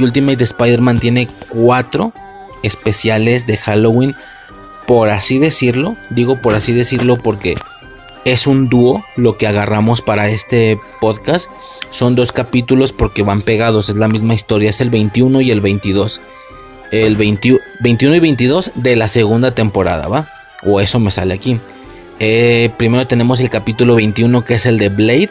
Ultimate 0.00 0.42
Spider-Man 0.42 1.00
tiene 1.00 1.28
cuatro 1.48 2.12
especiales 2.62 3.46
de 3.46 3.56
Halloween, 3.56 4.14
por 4.86 5.10
así 5.10 5.38
decirlo. 5.38 5.96
Digo 6.10 6.40
por 6.40 6.54
así 6.54 6.72
decirlo 6.72 7.16
porque 7.16 7.56
es 8.24 8.46
un 8.46 8.68
dúo 8.68 9.04
lo 9.16 9.36
que 9.36 9.46
agarramos 9.46 10.02
para 10.02 10.28
este 10.28 10.80
podcast. 11.00 11.50
Son 11.90 12.14
dos 12.14 12.32
capítulos 12.32 12.92
porque 12.92 13.22
van 13.22 13.42
pegados, 13.42 13.88
es 13.88 13.96
la 13.96 14.08
misma 14.08 14.34
historia, 14.34 14.70
es 14.70 14.80
el 14.80 14.90
21 14.90 15.40
y 15.40 15.50
el 15.50 15.60
22. 15.60 16.20
el 16.90 17.16
21 17.16 18.14
y 18.14 18.20
22 18.20 18.72
de 18.74 18.96
la 18.96 19.08
segunda 19.08 19.52
temporada, 19.52 20.08
¿va? 20.08 20.28
O 20.64 20.80
eso 20.80 20.98
me 20.98 21.10
sale 21.10 21.34
aquí. 21.34 21.60
Eh, 22.18 22.70
primero 22.78 23.06
tenemos 23.06 23.40
el 23.40 23.50
capítulo 23.50 23.94
21 23.96 24.44
que 24.44 24.54
es 24.54 24.66
el 24.66 24.78
de 24.78 24.88
Blade. 24.88 25.30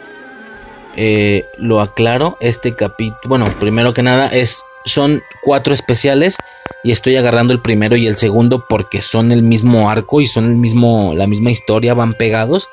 Eh, 0.96 1.44
lo 1.58 1.80
aclaro, 1.80 2.38
este 2.40 2.74
capítulo, 2.74 3.18
bueno, 3.26 3.52
primero 3.58 3.92
que 3.92 4.02
nada 4.02 4.28
es 4.28 4.64
son 4.86 5.22
cuatro 5.42 5.74
especiales 5.74 6.36
y 6.84 6.92
estoy 6.92 7.16
agarrando 7.16 7.52
el 7.52 7.60
primero 7.60 7.96
y 7.96 8.06
el 8.06 8.16
segundo 8.16 8.64
porque 8.68 9.00
son 9.00 9.32
el 9.32 9.42
mismo 9.42 9.90
arco 9.90 10.20
y 10.20 10.26
son 10.26 10.46
el 10.46 10.54
mismo 10.54 11.12
la 11.14 11.26
misma 11.26 11.50
historia, 11.50 11.92
van 11.92 12.14
pegados 12.14 12.70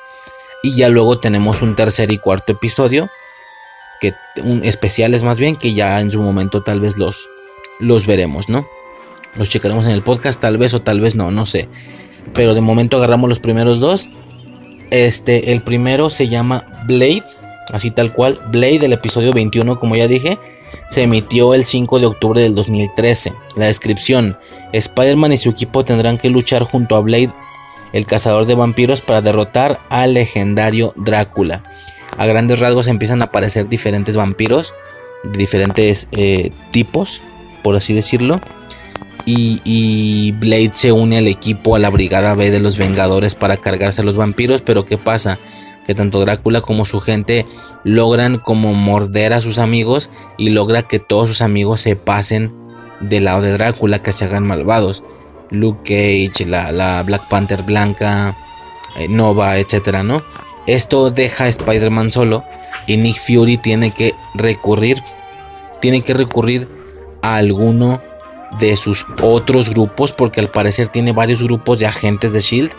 y 0.62 0.74
ya 0.76 0.88
luego 0.88 1.18
tenemos 1.18 1.60
un 1.60 1.76
tercer 1.76 2.12
y 2.12 2.18
cuarto 2.18 2.52
episodio 2.52 3.10
que 4.00 4.14
un 4.42 4.64
especiales 4.64 5.22
más 5.22 5.38
bien 5.38 5.56
que 5.56 5.74
ya 5.74 6.00
en 6.00 6.10
su 6.10 6.22
momento 6.22 6.62
tal 6.62 6.80
vez 6.80 6.96
los 6.96 7.28
los 7.80 8.06
veremos, 8.06 8.48
¿no? 8.48 8.66
Los 9.34 9.50
checaremos 9.50 9.84
en 9.84 9.90
el 9.90 10.02
podcast 10.02 10.40
tal 10.40 10.56
vez 10.56 10.72
o 10.72 10.80
tal 10.80 11.00
vez 11.00 11.16
no, 11.16 11.30
no 11.30 11.44
sé. 11.44 11.68
Pero 12.32 12.54
de 12.54 12.60
momento 12.60 12.96
agarramos 12.96 13.28
los 13.28 13.40
primeros 13.40 13.80
dos. 13.80 14.10
Este, 14.90 15.52
el 15.52 15.62
primero 15.62 16.10
se 16.10 16.28
llama 16.28 16.66
Blade, 16.86 17.24
así 17.72 17.90
tal 17.90 18.12
cual, 18.12 18.38
Blade, 18.50 18.86
el 18.86 18.92
episodio 18.92 19.32
21, 19.32 19.78
como 19.80 19.96
ya 19.96 20.06
dije, 20.06 20.38
se 20.88 21.02
emitió 21.02 21.54
el 21.54 21.64
5 21.64 22.00
de 22.00 22.06
octubre 22.06 22.40
del 22.40 22.54
2013. 22.54 23.32
La 23.56 23.66
descripción, 23.66 24.38
Spider-Man 24.72 25.32
y 25.32 25.36
su 25.36 25.50
equipo 25.50 25.84
tendrán 25.84 26.18
que 26.18 26.30
luchar 26.30 26.62
junto 26.62 26.96
a 26.96 27.00
Blade, 27.00 27.30
el 27.92 28.06
cazador 28.06 28.46
de 28.46 28.54
vampiros, 28.54 29.00
para 29.00 29.20
derrotar 29.20 29.80
al 29.88 30.14
legendario 30.14 30.92
Drácula. 30.96 31.64
A 32.16 32.26
grandes 32.26 32.60
rasgos 32.60 32.86
empiezan 32.86 33.22
a 33.22 33.26
aparecer 33.26 33.68
diferentes 33.68 34.16
vampiros, 34.16 34.74
de 35.24 35.38
diferentes 35.38 36.08
eh, 36.12 36.52
tipos, 36.70 37.22
por 37.62 37.76
así 37.76 37.94
decirlo. 37.94 38.40
Y, 39.26 40.32
Blade 40.32 40.70
se 40.74 40.92
une 40.92 41.18
al 41.18 41.28
equipo, 41.28 41.76
a 41.76 41.78
la 41.78 41.90
Brigada 41.90 42.34
B 42.34 42.50
de 42.50 42.60
los 42.60 42.76
Vengadores 42.76 43.34
para 43.34 43.56
cargarse 43.56 44.02
a 44.02 44.04
los 44.04 44.16
vampiros. 44.16 44.60
Pero 44.60 44.84
¿qué 44.84 44.98
pasa? 44.98 45.38
Que 45.86 45.94
tanto 45.94 46.20
Drácula 46.20 46.60
como 46.60 46.84
su 46.84 47.00
gente 47.00 47.46
logran 47.84 48.38
como 48.38 48.74
morder 48.74 49.32
a 49.32 49.40
sus 49.40 49.58
amigos 49.58 50.10
y 50.36 50.50
logra 50.50 50.82
que 50.82 50.98
todos 50.98 51.28
sus 51.28 51.42
amigos 51.42 51.80
se 51.80 51.96
pasen 51.96 52.52
del 53.00 53.24
lado 53.24 53.42
de 53.42 53.52
Drácula, 53.52 54.02
que 54.02 54.12
se 54.12 54.24
hagan 54.24 54.46
malvados. 54.46 55.04
Luke 55.50 55.80
Cage, 55.84 56.46
la, 56.46 57.02
Black 57.02 57.28
Panther 57.28 57.62
blanca, 57.62 58.36
eh, 58.96 59.08
Nova, 59.08 59.58
etcétera, 59.58 60.02
¿no? 60.02 60.22
Esto 60.66 61.10
deja 61.10 61.44
a 61.44 61.48
Spider-Man 61.48 62.10
solo 62.10 62.44
y 62.86 62.96
Nick 62.96 63.18
Fury 63.18 63.58
tiene 63.58 63.90
que 63.90 64.14
recurrir, 64.34 65.02
tiene 65.80 66.02
que 66.02 66.14
recurrir 66.14 66.68
a 67.22 67.36
alguno 67.36 68.00
de 68.58 68.76
sus 68.76 69.06
otros 69.20 69.70
grupos, 69.70 70.12
porque 70.12 70.40
al 70.40 70.48
parecer 70.48 70.88
tiene 70.88 71.12
varios 71.12 71.42
grupos 71.42 71.78
de 71.78 71.86
agentes 71.86 72.32
de 72.32 72.40
Shield 72.40 72.72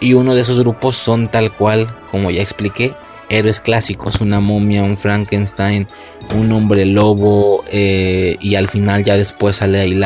y 0.00 0.14
uno 0.14 0.34
de 0.34 0.40
esos 0.40 0.58
grupos 0.58 0.96
son 0.96 1.28
tal 1.28 1.52
cual, 1.52 1.94
como 2.10 2.30
ya 2.30 2.42
expliqué, 2.42 2.94
héroes 3.28 3.60
clásicos, 3.60 4.20
una 4.20 4.40
momia, 4.40 4.82
un 4.82 4.96
Frankenstein, 4.96 5.86
un 6.34 6.52
hombre 6.52 6.84
lobo 6.84 7.64
eh, 7.70 8.36
y 8.40 8.56
al 8.56 8.68
final 8.68 9.04
ya 9.04 9.16
después 9.16 9.56
sale 9.56 9.80
ahí 9.80 9.98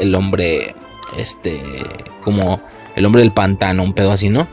el 0.00 0.14
hombre, 0.14 0.74
este, 1.18 1.62
como 2.22 2.60
el 2.96 3.06
hombre 3.06 3.22
del 3.22 3.32
pantano, 3.32 3.82
un 3.82 3.92
pedo 3.92 4.12
así, 4.12 4.28
¿no? 4.28 4.48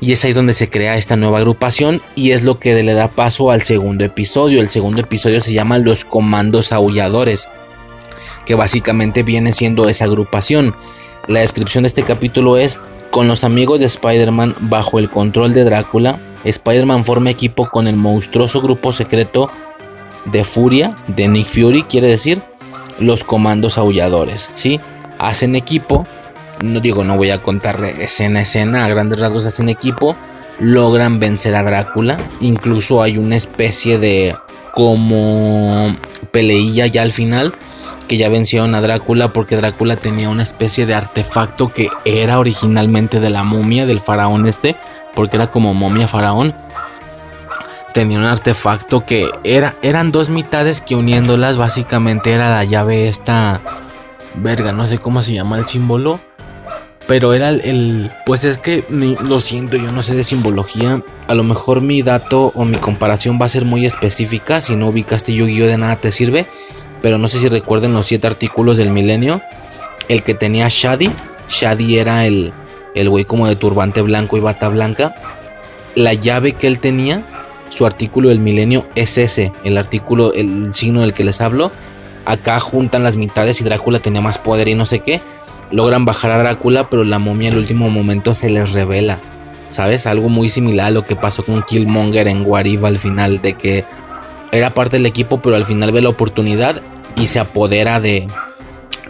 Y 0.00 0.10
es 0.10 0.24
ahí 0.24 0.32
donde 0.32 0.52
se 0.52 0.68
crea 0.68 0.96
esta 0.96 1.14
nueva 1.14 1.38
agrupación 1.38 2.02
y 2.16 2.32
es 2.32 2.42
lo 2.42 2.58
que 2.58 2.82
le 2.82 2.92
da 2.92 3.06
paso 3.06 3.52
al 3.52 3.62
segundo 3.62 4.04
episodio. 4.04 4.60
El 4.60 4.68
segundo 4.68 5.00
episodio 5.00 5.40
se 5.40 5.52
llama 5.52 5.78
Los 5.78 6.04
Comandos 6.04 6.72
Aulladores 6.72 7.48
que 8.46 8.54
básicamente 8.54 9.22
viene 9.22 9.52
siendo 9.52 9.88
esa 9.88 10.04
agrupación. 10.04 10.74
La 11.26 11.40
descripción 11.40 11.82
de 11.82 11.88
este 11.88 12.02
capítulo 12.02 12.56
es, 12.56 12.80
con 13.10 13.28
los 13.28 13.44
amigos 13.44 13.80
de 13.80 13.86
Spider-Man 13.86 14.54
bajo 14.60 14.98
el 14.98 15.10
control 15.10 15.52
de 15.52 15.64
Drácula, 15.64 16.18
Spider-Man 16.44 17.04
forma 17.04 17.30
equipo 17.30 17.68
con 17.68 17.86
el 17.86 17.96
monstruoso 17.96 18.60
grupo 18.60 18.92
secreto 18.92 19.50
de 20.24 20.44
Furia, 20.44 20.96
de 21.08 21.28
Nick 21.28 21.46
Fury, 21.46 21.84
quiere 21.84 22.08
decir, 22.08 22.42
los 22.98 23.24
comandos 23.24 23.78
aulladores, 23.78 24.50
¿sí? 24.54 24.80
Hacen 25.18 25.56
equipo, 25.56 26.06
no 26.62 26.80
digo, 26.80 27.04
no 27.04 27.16
voy 27.16 27.30
a 27.30 27.42
contar 27.42 27.84
escena 27.84 28.40
a 28.40 28.42
escena, 28.42 28.84
a 28.84 28.88
grandes 28.88 29.20
rasgos 29.20 29.46
hacen 29.46 29.68
equipo, 29.68 30.16
logran 30.58 31.18
vencer 31.18 31.54
a 31.54 31.62
Drácula, 31.62 32.18
incluso 32.40 33.02
hay 33.02 33.18
una 33.18 33.36
especie 33.36 33.98
de 33.98 34.34
como 34.72 35.96
peleilla 36.30 36.86
ya 36.86 37.02
al 37.02 37.12
final 37.12 37.52
que 38.12 38.18
ya 38.18 38.28
vencieron 38.28 38.74
a 38.74 38.82
Drácula 38.82 39.32
porque 39.32 39.56
Drácula 39.56 39.96
tenía 39.96 40.28
una 40.28 40.42
especie 40.42 40.84
de 40.84 40.92
artefacto 40.92 41.72
que 41.72 41.88
era 42.04 42.38
originalmente 42.38 43.20
de 43.20 43.30
la 43.30 43.42
momia 43.42 43.86
del 43.86 44.00
faraón 44.00 44.46
este, 44.46 44.76
porque 45.14 45.36
era 45.36 45.46
como 45.46 45.72
momia 45.72 46.06
faraón. 46.06 46.54
Tenía 47.94 48.18
un 48.18 48.26
artefacto 48.26 49.06
que 49.06 49.30
era, 49.44 49.76
eran 49.80 50.12
dos 50.12 50.28
mitades 50.28 50.82
que 50.82 50.94
uniéndolas 50.94 51.56
básicamente 51.56 52.32
era 52.32 52.50
la 52.50 52.64
llave 52.64 53.08
esta, 53.08 53.62
verga, 54.34 54.72
no 54.72 54.86
sé 54.86 54.98
cómo 54.98 55.22
se 55.22 55.32
llama 55.32 55.56
el 55.56 55.64
símbolo, 55.64 56.20
pero 57.08 57.32
era 57.32 57.48
el, 57.48 58.10
pues 58.26 58.44
es 58.44 58.58
que 58.58 58.84
lo 58.90 59.40
siento, 59.40 59.78
yo 59.78 59.90
no 59.90 60.02
sé 60.02 60.14
de 60.14 60.22
simbología. 60.22 61.00
A 61.28 61.34
lo 61.34 61.44
mejor 61.44 61.80
mi 61.80 62.02
dato 62.02 62.52
o 62.54 62.66
mi 62.66 62.76
comparación 62.76 63.38
va 63.40 63.46
a 63.46 63.48
ser 63.48 63.64
muy 63.64 63.86
específica. 63.86 64.60
Si 64.60 64.76
no 64.76 64.88
ubicaste 64.88 65.32
Yu-Gi-Oh 65.32 65.66
de 65.66 65.78
nada 65.78 65.96
te 65.96 66.12
sirve 66.12 66.46
pero 67.02 67.18
no 67.18 67.28
sé 67.28 67.38
si 67.38 67.48
recuerden 67.48 67.92
los 67.92 68.06
siete 68.06 68.28
artículos 68.28 68.78
del 68.78 68.90
milenio. 68.90 69.42
El 70.08 70.22
que 70.22 70.34
tenía 70.34 70.68
Shadi, 70.70 71.10
Shadi 71.48 71.98
era 71.98 72.26
el, 72.26 72.52
el 72.94 73.08
güey 73.10 73.24
como 73.24 73.46
de 73.48 73.56
turbante 73.56 74.00
blanco 74.00 74.36
y 74.36 74.40
bata 74.40 74.68
blanca. 74.68 75.14
La 75.94 76.14
llave 76.14 76.52
que 76.52 76.68
él 76.68 76.78
tenía, 76.78 77.22
su 77.68 77.84
artículo 77.84 78.28
del 78.28 78.38
milenio 78.38 78.86
es 78.94 79.18
ese, 79.18 79.52
el 79.64 79.76
artículo, 79.76 80.32
el 80.32 80.72
signo 80.72 81.00
del 81.00 81.12
que 81.12 81.24
les 81.24 81.40
hablo. 81.40 81.72
Acá 82.24 82.60
juntan 82.60 83.02
las 83.02 83.16
mitades 83.16 83.60
y 83.60 83.64
Drácula 83.64 83.98
tenía 83.98 84.20
más 84.20 84.38
poder 84.38 84.68
y 84.68 84.74
no 84.74 84.86
sé 84.86 85.00
qué. 85.00 85.20
Logran 85.70 86.04
bajar 86.04 86.30
a 86.30 86.38
Drácula, 86.38 86.88
pero 86.88 87.02
la 87.02 87.18
momia 87.18 87.48
el 87.48 87.58
último 87.58 87.90
momento 87.90 88.32
se 88.32 88.48
les 88.48 88.72
revela. 88.72 89.18
¿Sabes? 89.68 90.06
Algo 90.06 90.28
muy 90.28 90.48
similar 90.50 90.88
a 90.88 90.90
lo 90.90 91.04
que 91.04 91.16
pasó 91.16 91.44
con 91.44 91.62
Killmonger 91.62 92.28
en 92.28 92.44
Guariva 92.44 92.88
al 92.88 92.98
final, 92.98 93.40
de 93.40 93.54
que 93.54 93.84
era 94.52 94.70
parte 94.70 94.98
del 94.98 95.06
equipo, 95.06 95.40
pero 95.40 95.56
al 95.56 95.64
final 95.64 95.92
ve 95.92 96.02
la 96.02 96.10
oportunidad 96.10 96.82
y 97.16 97.26
se 97.26 97.38
apodera 97.38 98.00
de, 98.00 98.28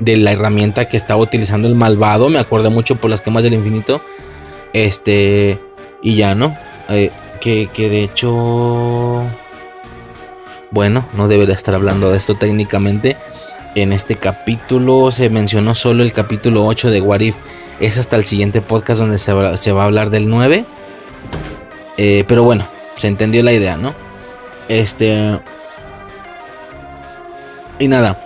de 0.01 0.17
la 0.17 0.33
herramienta 0.33 0.89
que 0.89 0.97
estaba 0.97 1.21
utilizando 1.21 1.69
el 1.69 1.75
malvado. 1.75 2.29
Me 2.29 2.39
acuerdo 2.39 2.71
mucho 2.71 2.97
por 2.97 3.11
las 3.11 3.21
quemas 3.21 3.45
del 3.45 3.55
infinito. 3.55 4.03
Este. 4.73 5.59
Y 6.03 6.17
ya, 6.17 6.35
¿no? 6.35 6.57
Eh, 6.89 7.11
que, 7.41 7.69
que, 7.73 7.89
de 7.89 8.05
hecho. 8.05 9.23
Bueno, 10.71 11.07
no 11.13 11.29
debería 11.29 11.55
estar 11.55 11.75
hablando 11.75 12.11
de 12.11 12.17
esto 12.17 12.35
técnicamente. 12.35 13.17
En 13.75 13.93
este 13.93 14.17
capítulo 14.17 15.11
se 15.11 15.31
mencionó 15.31 15.75
solo 15.75 16.03
el 16.03 16.13
capítulo 16.13 16.67
8 16.67 16.91
de 16.91 17.01
Warif. 17.01 17.37
Es 17.81 17.99
hasta 17.99 18.17
el 18.17 18.25
siguiente 18.25 18.61
podcast 18.61 19.01
donde 19.01 19.19
se 19.19 19.33
va, 19.33 19.57
se 19.57 19.73
va 19.73 19.83
a 19.83 19.87
hablar 19.87 20.11
del 20.11 20.29
9. 20.29 20.65
Eh, 21.99 22.25
pero 22.27 22.43
bueno, 22.43 22.67
se 22.97 23.09
entendió 23.09 23.43
la 23.43 23.53
idea, 23.53 23.77
¿no? 23.77 23.95
Este. 24.69 25.41
Y 27.83 27.89
nada, 27.89 28.25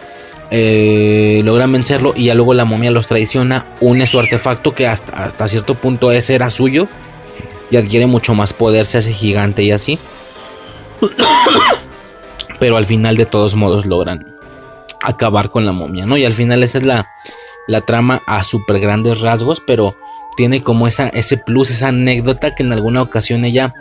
eh, 0.50 1.40
logran 1.44 1.72
vencerlo 1.72 2.12
y 2.14 2.26
ya 2.26 2.34
luego 2.34 2.54
la 2.54 2.64
momia 2.64 2.90
los 2.90 3.06
traiciona, 3.06 3.66
une 3.80 4.06
su 4.06 4.18
artefacto 4.18 4.74
que 4.74 4.86
hasta, 4.86 5.24
hasta 5.24 5.48
cierto 5.48 5.74
punto 5.74 6.12
ese 6.12 6.34
era 6.34 6.50
suyo 6.50 6.88
y 7.70 7.76
adquiere 7.76 8.06
mucho 8.06 8.34
más 8.34 8.52
poder, 8.52 8.86
se 8.86 8.98
hace 8.98 9.12
gigante 9.12 9.62
y 9.62 9.72
así. 9.72 9.98
Pero 12.60 12.76
al 12.76 12.84
final 12.84 13.16
de 13.16 13.26
todos 13.26 13.54
modos 13.54 13.86
logran 13.86 14.36
acabar 15.02 15.50
con 15.50 15.66
la 15.66 15.72
momia, 15.72 16.06
¿no? 16.06 16.16
Y 16.16 16.24
al 16.24 16.32
final 16.32 16.62
esa 16.62 16.78
es 16.78 16.84
la, 16.84 17.08
la 17.66 17.80
trama 17.80 18.22
a 18.26 18.44
súper 18.44 18.80
grandes 18.80 19.20
rasgos, 19.20 19.60
pero 19.60 19.96
tiene 20.36 20.62
como 20.62 20.86
esa, 20.88 21.08
ese 21.08 21.36
plus, 21.36 21.70
esa 21.70 21.88
anécdota 21.88 22.54
que 22.54 22.62
en 22.62 22.72
alguna 22.72 23.02
ocasión 23.02 23.44
ella 23.44 23.74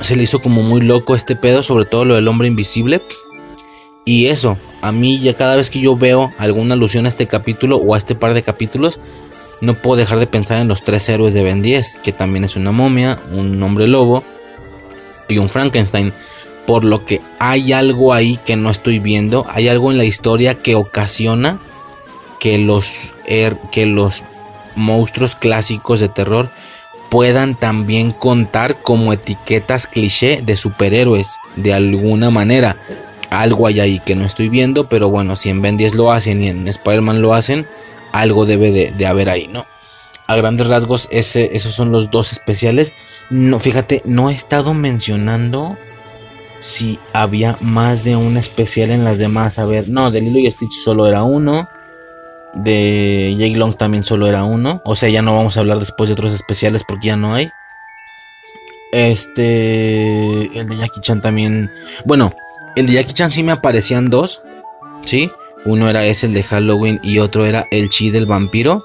se 0.00 0.16
le 0.16 0.22
hizo 0.22 0.40
como 0.40 0.62
muy 0.62 0.80
loco 0.80 1.14
este 1.14 1.36
pedo, 1.36 1.62
sobre 1.62 1.84
todo 1.84 2.04
lo 2.04 2.14
del 2.14 2.28
hombre 2.28 2.48
invisible. 2.48 3.02
Y 4.08 4.28
eso, 4.28 4.56
a 4.80 4.90
mí 4.90 5.18
ya 5.18 5.34
cada 5.34 5.54
vez 5.54 5.68
que 5.68 5.80
yo 5.80 5.94
veo 5.94 6.32
alguna 6.38 6.72
alusión 6.72 7.04
a 7.04 7.10
este 7.10 7.26
capítulo 7.26 7.76
o 7.76 7.94
a 7.94 7.98
este 7.98 8.14
par 8.14 8.32
de 8.32 8.42
capítulos, 8.42 9.00
no 9.60 9.74
puedo 9.74 9.96
dejar 9.96 10.18
de 10.18 10.26
pensar 10.26 10.62
en 10.62 10.68
los 10.68 10.82
tres 10.82 11.06
héroes 11.10 11.34
de 11.34 11.42
Ben 11.42 11.60
10, 11.60 11.96
que 12.02 12.12
también 12.12 12.42
es 12.42 12.56
una 12.56 12.72
momia, 12.72 13.18
un 13.32 13.62
hombre 13.62 13.86
lobo 13.86 14.24
y 15.28 15.36
un 15.36 15.50
Frankenstein. 15.50 16.14
Por 16.66 16.84
lo 16.84 17.04
que 17.04 17.20
hay 17.38 17.74
algo 17.74 18.14
ahí 18.14 18.38
que 18.46 18.56
no 18.56 18.70
estoy 18.70 18.98
viendo, 18.98 19.44
hay 19.50 19.68
algo 19.68 19.90
en 19.90 19.98
la 19.98 20.04
historia 20.04 20.54
que 20.54 20.74
ocasiona 20.74 21.58
que 22.40 22.56
los, 22.56 23.12
que 23.26 23.84
los 23.84 24.22
monstruos 24.74 25.36
clásicos 25.36 26.00
de 26.00 26.08
terror 26.08 26.48
puedan 27.10 27.56
también 27.56 28.12
contar 28.12 28.80
como 28.80 29.12
etiquetas 29.12 29.86
cliché 29.86 30.40
de 30.40 30.56
superhéroes 30.56 31.36
de 31.56 31.74
alguna 31.74 32.30
manera 32.30 32.78
Algo 33.30 33.66
hay 33.66 33.80
ahí 33.80 34.00
que 34.00 34.14
no 34.14 34.24
estoy 34.24 34.48
viendo, 34.48 34.84
pero 34.84 35.10
bueno, 35.10 35.36
si 35.36 35.50
en 35.50 35.60
Ben 35.60 35.76
10 35.76 35.94
lo 35.94 36.12
hacen 36.12 36.42
y 36.42 36.48
en 36.48 36.66
Spider-Man 36.66 37.20
lo 37.20 37.34
hacen, 37.34 37.66
algo 38.12 38.46
debe 38.46 38.70
de, 38.70 39.06
haber 39.06 39.28
ahí, 39.28 39.48
¿no? 39.48 39.66
A 40.26 40.36
grandes 40.36 40.66
rasgos, 40.66 41.08
esos 41.10 41.74
son 41.74 41.92
los 41.92 42.10
dos 42.10 42.32
especiales. 42.32 42.92
No, 43.30 43.58
fíjate, 43.58 44.02
no 44.04 44.30
he 44.30 44.32
estado 44.32 44.74
mencionando 44.74 45.76
si 46.60 46.98
había 47.12 47.56
más 47.60 48.04
de 48.04 48.16
un 48.16 48.36
especial 48.36 48.90
en 48.90 49.04
las 49.04 49.18
demás. 49.18 49.58
A 49.58 49.64
ver, 49.64 49.88
no, 49.88 50.10
de 50.10 50.20
Lilo 50.20 50.38
y 50.38 50.50
Stitch 50.50 50.82
solo 50.84 51.06
era 51.06 51.22
uno. 51.22 51.68
De 52.54 53.34
Jake 53.38 53.56
Long 53.56 53.76
también 53.76 54.02
solo 54.02 54.26
era 54.26 54.44
uno. 54.44 54.82
O 54.84 54.94
sea, 54.94 55.08
ya 55.08 55.22
no 55.22 55.36
vamos 55.36 55.56
a 55.56 55.60
hablar 55.60 55.78
después 55.78 56.08
de 56.08 56.14
otros 56.14 56.32
especiales 56.32 56.82
porque 56.86 57.08
ya 57.08 57.16
no 57.16 57.34
hay. 57.34 57.50
Este. 58.92 60.58
El 60.58 60.66
de 60.68 60.76
Jackie 60.76 61.00
Chan 61.00 61.20
también. 61.20 61.70
Bueno, 62.04 62.32
el 62.76 62.86
de 62.86 62.92
Jackie 62.94 63.12
Chan 63.12 63.30
sí 63.30 63.42
me 63.42 63.52
aparecían 63.52 64.06
dos. 64.06 64.42
¿Sí? 65.04 65.30
Uno 65.64 65.88
era 65.88 66.04
ese, 66.04 66.26
el 66.26 66.34
de 66.34 66.42
Halloween, 66.42 67.00
y 67.02 67.18
otro 67.18 67.46
era 67.46 67.66
el 67.70 67.88
chi 67.88 68.10
del 68.10 68.26
vampiro. 68.26 68.84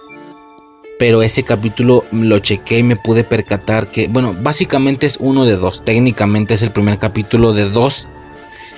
Pero 0.99 1.21
ese 1.21 1.43
capítulo 1.43 2.05
lo 2.11 2.39
chequé 2.39 2.79
y 2.79 2.83
me 2.83 2.95
pude 2.95 3.23
percatar 3.23 3.87
que, 3.87 4.07
bueno, 4.07 4.35
básicamente 4.39 5.05
es 5.05 5.17
uno 5.19 5.45
de 5.45 5.55
dos. 5.55 5.83
Técnicamente 5.83 6.53
es 6.53 6.61
el 6.61 6.71
primer 6.71 6.97
capítulo 6.97 7.53
de 7.53 7.69
dos 7.69 8.07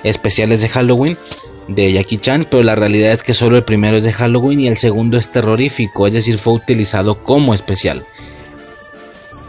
especiales 0.03 0.61
de 0.61 0.69
Halloween 0.69 1.17
de 1.67 1.91
Jackie 1.91 2.17
Chan, 2.17 2.47
pero 2.49 2.63
la 2.63 2.75
realidad 2.75 3.11
es 3.11 3.23
que 3.23 3.33
solo 3.33 3.57
el 3.57 3.63
primero 3.63 3.97
es 3.97 4.03
de 4.03 4.13
Halloween 4.13 4.59
y 4.59 4.67
el 4.67 4.77
segundo 4.77 5.17
es 5.17 5.31
terrorífico, 5.31 6.07
es 6.07 6.13
decir, 6.13 6.37
fue 6.37 6.53
utilizado 6.53 7.23
como 7.23 7.53
especial. 7.53 8.05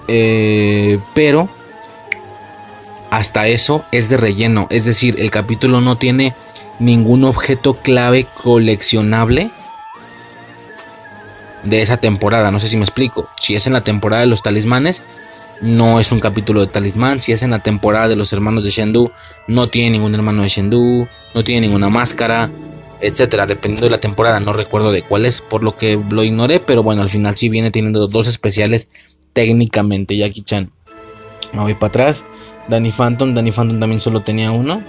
Eh, 0.09 0.99
pero 1.15 1.49
hasta 3.11 3.47
eso 3.49 3.85
es 3.93 4.09
de 4.09 4.17
relleno, 4.17 4.67
es 4.71 4.85
decir, 4.85 5.17
el 5.19 5.31
capítulo 5.31 5.81
no 5.81 5.97
tiene 5.97 6.35
ningún 6.79 7.25
objeto 7.25 7.75
clave 7.75 8.27
coleccionable 8.43 9.51
de 11.67 11.83
esa 11.83 11.97
temporada. 11.99 12.51
No 12.51 12.61
sé 12.61 12.69
si 12.69 12.77
me 12.77 12.85
explico. 12.85 13.29
Si 13.41 13.55
es 13.55 13.67
en 13.67 13.73
la 13.73 13.83
temporada 13.83 14.23
de 14.23 14.29
los 14.29 14.43
talismanes, 14.43 15.03
no 15.61 16.01
es 16.01 16.13
un 16.13 16.21
capítulo 16.21 16.61
de 16.61 16.67
talismán. 16.69 17.21
Si 17.21 17.33
es 17.33 17.43
en 17.43 17.51
la 17.51 17.59
temporada 17.59 18.09
de 18.09 18.17
los 18.17 18.33
hermanos 18.33 18.65
de 18.65 18.71
Shendu, 18.71 19.11
no 19.47 19.69
tiene 19.69 19.91
ningún 19.91 20.15
hermano 20.15 20.43
de 20.43 20.49
Shendu, 20.49 21.09
no 21.35 21.45
tiene 21.45 21.63
ninguna 21.67 21.89
máscara, 21.89 22.51
etcétera. 23.01 23.47
Dependiendo 23.47 23.87
de 23.87 23.91
la 23.91 24.01
temporada, 24.01 24.41
no 24.41 24.53
recuerdo 24.53 24.93
de 24.93 25.03
cuál 25.03 25.27
es, 25.27 25.41
por 25.41 25.63
lo 25.63 25.77
que 25.77 25.99
lo 26.11 26.23
ignoré. 26.23 26.61
Pero 26.61 26.83
bueno, 26.83 27.03
al 27.03 27.09
final 27.09 27.37
sí 27.37 27.49
viene 27.49 27.71
teniendo 27.71 28.07
dos 28.07 28.27
especiales 28.27 28.89
técnicamente. 29.33 30.17
Jackie 30.17 30.43
Chan. 30.43 30.71
Me 31.53 31.61
voy 31.61 31.75
para 31.75 31.89
atrás. 31.89 32.27
Danny 32.69 32.93
Phantom, 32.93 33.35
Danny 33.35 33.53
Phantom 33.53 33.81
también 33.81 34.01
solo 34.01 34.23
tenía 34.23 34.51
uno. 34.51 34.83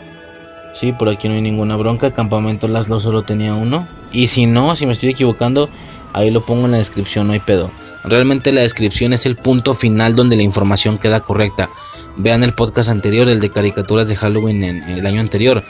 Sí, 0.74 0.92
por 0.92 1.10
aquí 1.10 1.28
no 1.28 1.36
hay 1.36 1.42
ninguna 1.42 1.76
bronca. 1.76 2.12
Campamento 2.12 2.68
Laszlo 2.68 3.00
solo 3.00 3.24
tenía 3.24 3.54
uno. 3.54 3.88
Y 4.12 4.28
si 4.28 4.46
no, 4.46 4.76
si 4.76 4.86
me 4.86 4.94
estoy 4.94 5.10
equivocando, 5.10 5.70
ahí 6.14 6.30
lo 6.32 6.46
pongo 6.46 6.66
en 6.66 6.72
la 6.72 6.78
descripción, 6.78 7.28
no 7.28 7.34
hay 7.34 7.40
pedo. 7.40 7.72
Realmente 8.04 8.52
la 8.52 8.62
descripción 8.62 9.14
es 9.14 9.26
el 9.26 9.36
punto 9.36 9.74
final 9.74 10.16
donde 10.16 10.36
la 10.36 10.44
información 10.44 10.98
queda 10.98 11.22
correcta. 11.22 11.70
Vean 12.16 12.44
el 12.44 12.54
podcast 12.54 12.90
anterior, 12.90 13.28
el 13.30 13.40
de 13.40 13.50
caricaturas 13.50 14.08
de 14.08 14.16
Halloween 14.16 14.64
en 14.64 14.84
el 14.84 15.06
año 15.06 15.22
anterior. 15.22 15.64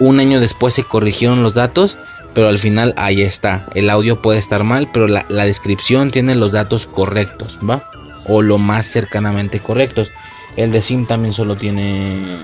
Un 0.00 0.20
año 0.20 0.40
después 0.40 0.74
se 0.74 0.84
corrigieron 0.84 1.42
los 1.42 1.54
datos, 1.54 1.98
pero 2.34 2.48
al 2.48 2.58
final 2.58 2.94
ahí 2.96 3.22
está. 3.22 3.66
El 3.74 3.88
audio 3.90 4.20
puede 4.20 4.38
estar 4.38 4.64
mal, 4.64 4.88
pero 4.92 5.06
la, 5.06 5.24
la 5.28 5.44
descripción 5.44 6.10
tiene 6.10 6.34
los 6.34 6.52
datos 6.52 6.86
correctos, 6.86 7.58
¿va? 7.68 7.84
O 8.26 8.42
lo 8.42 8.58
más 8.58 8.86
cercanamente 8.86 9.60
correctos. 9.60 10.10
El 10.56 10.70
de 10.70 10.82
Sim 10.82 11.06
también 11.06 11.32
solo 11.32 11.56
tiene 11.56 12.38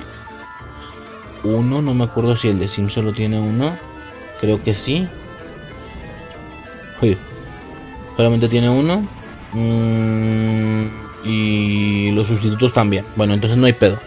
uno. 1.45 1.83
No 1.83 1.95
me 1.95 2.05
acuerdo 2.05 2.37
si 2.37 2.49
el 2.49 2.59
de 2.59 2.69
Sim 2.69 2.89
solo 2.89 3.13
tiene 3.13 3.39
uno. 3.39 3.77
Creo 4.41 4.63
que 4.63 4.75
sí. 4.75 5.07
solamente 8.17 8.49
tiene 8.49 8.69
uno. 8.69 9.07
Mm, 9.53 10.87
y 11.25 12.11
los 12.13 12.29
sustitutos 12.29 12.73
también. 12.73 13.05
Bueno, 13.17 13.35
entonces 13.35 13.59
no 13.59 13.67
hay 13.67 13.73
pedo. 13.73 13.99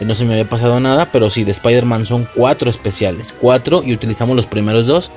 No 0.00 0.14
se 0.14 0.26
me 0.26 0.32
había 0.32 0.44
pasado 0.44 0.78
nada, 0.78 1.06
pero 1.10 1.30
sí, 1.30 1.44
de 1.44 1.52
Spider-Man 1.52 2.04
son 2.04 2.28
cuatro 2.34 2.68
especiales. 2.68 3.32
Cuatro 3.40 3.82
y 3.82 3.94
utilizamos 3.94 4.36
los 4.36 4.46
primeros 4.46 4.86
dos. 4.86 5.10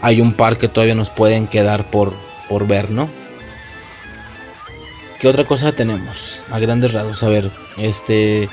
Hay 0.00 0.20
un 0.20 0.32
par 0.32 0.56
que 0.56 0.68
todavía 0.68 0.94
nos 0.94 1.10
pueden 1.10 1.46
quedar 1.46 1.84
por, 1.90 2.14
por 2.48 2.66
ver, 2.66 2.90
¿no? 2.90 3.08
¿Qué 5.22 5.28
otra 5.28 5.44
cosa 5.44 5.70
tenemos? 5.70 6.40
A 6.50 6.58
grandes 6.58 6.94
rasgos, 6.94 7.22
a 7.22 7.28
ver, 7.28 7.48
este 7.76 8.48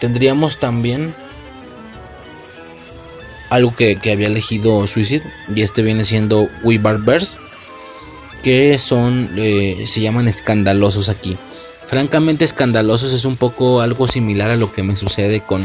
tendríamos 0.00 0.58
también 0.58 1.14
algo 3.48 3.76
que, 3.76 3.96
había 4.10 4.26
elegido 4.26 4.84
Suicide 4.88 5.22
y 5.54 5.62
este 5.62 5.82
viene 5.82 6.04
siendo 6.04 6.48
We 6.64 6.78
Barbers 6.78 7.38
que 8.42 8.76
son 8.76 9.30
eh, 9.36 9.84
se 9.86 10.00
llaman 10.00 10.26
escandalosos 10.26 11.08
aquí. 11.08 11.38
Francamente 11.86 12.44
escandalosos 12.44 13.12
es 13.12 13.24
un 13.24 13.36
poco 13.36 13.82
algo 13.82 14.08
similar 14.08 14.50
a 14.50 14.56
lo 14.56 14.72
que 14.72 14.82
me 14.82 14.96
sucede 14.96 15.42
con 15.42 15.62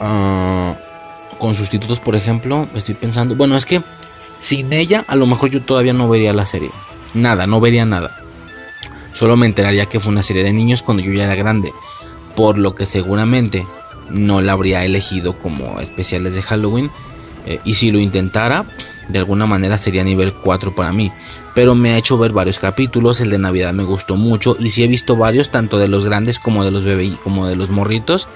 ah, 0.00 0.76
con 1.38 1.54
sustitutos 1.54 2.00
por 2.00 2.16
ejemplo. 2.16 2.68
Estoy 2.74 2.94
pensando 2.94 3.34
bueno 3.34 3.54
es 3.54 3.66
que 3.66 3.82
sin 4.38 4.72
ella 4.72 5.04
a 5.08 5.14
lo 5.14 5.26
mejor 5.26 5.50
yo 5.50 5.60
todavía 5.60 5.92
no 5.92 6.08
vería 6.08 6.32
la 6.32 6.46
serie 6.46 6.70
nada 7.14 7.46
no 7.46 7.60
vería 7.60 7.84
nada 7.84 8.10
solo 9.12 9.36
me 9.36 9.46
enteraría 9.46 9.86
que 9.86 10.00
fue 10.00 10.12
una 10.12 10.22
serie 10.22 10.44
de 10.44 10.52
niños 10.52 10.82
cuando 10.82 11.02
yo 11.02 11.12
ya 11.12 11.24
era 11.24 11.34
grande 11.34 11.72
por 12.34 12.58
lo 12.58 12.74
que 12.74 12.86
seguramente 12.86 13.66
no 14.10 14.40
la 14.40 14.52
habría 14.52 14.84
elegido 14.84 15.34
como 15.34 15.80
especiales 15.80 16.34
de 16.34 16.42
Halloween. 16.42 16.90
Eh, 17.46 17.60
y 17.64 17.74
si 17.74 17.90
lo 17.90 17.98
intentara, 17.98 18.64
de 19.08 19.18
alguna 19.18 19.46
manera 19.46 19.78
sería 19.78 20.04
nivel 20.04 20.32
4 20.32 20.74
para 20.74 20.92
mí. 20.92 21.12
Pero 21.54 21.74
me 21.74 21.92
ha 21.92 21.98
hecho 21.98 22.18
ver 22.18 22.32
varios 22.32 22.58
capítulos, 22.58 23.20
el 23.20 23.30
de 23.30 23.38
Navidad 23.38 23.72
me 23.72 23.84
gustó 23.84 24.16
mucho 24.16 24.56
y 24.58 24.70
si 24.70 24.82
he 24.82 24.88
visto 24.88 25.16
varios, 25.16 25.50
tanto 25.50 25.78
de 25.78 25.88
los 25.88 26.04
grandes 26.04 26.38
como 26.38 26.64
de 26.64 26.72
los 26.72 26.84
bebés 26.84 27.12
como 27.22 27.46
de 27.46 27.54
los 27.54 27.70
morritos. 27.70 28.28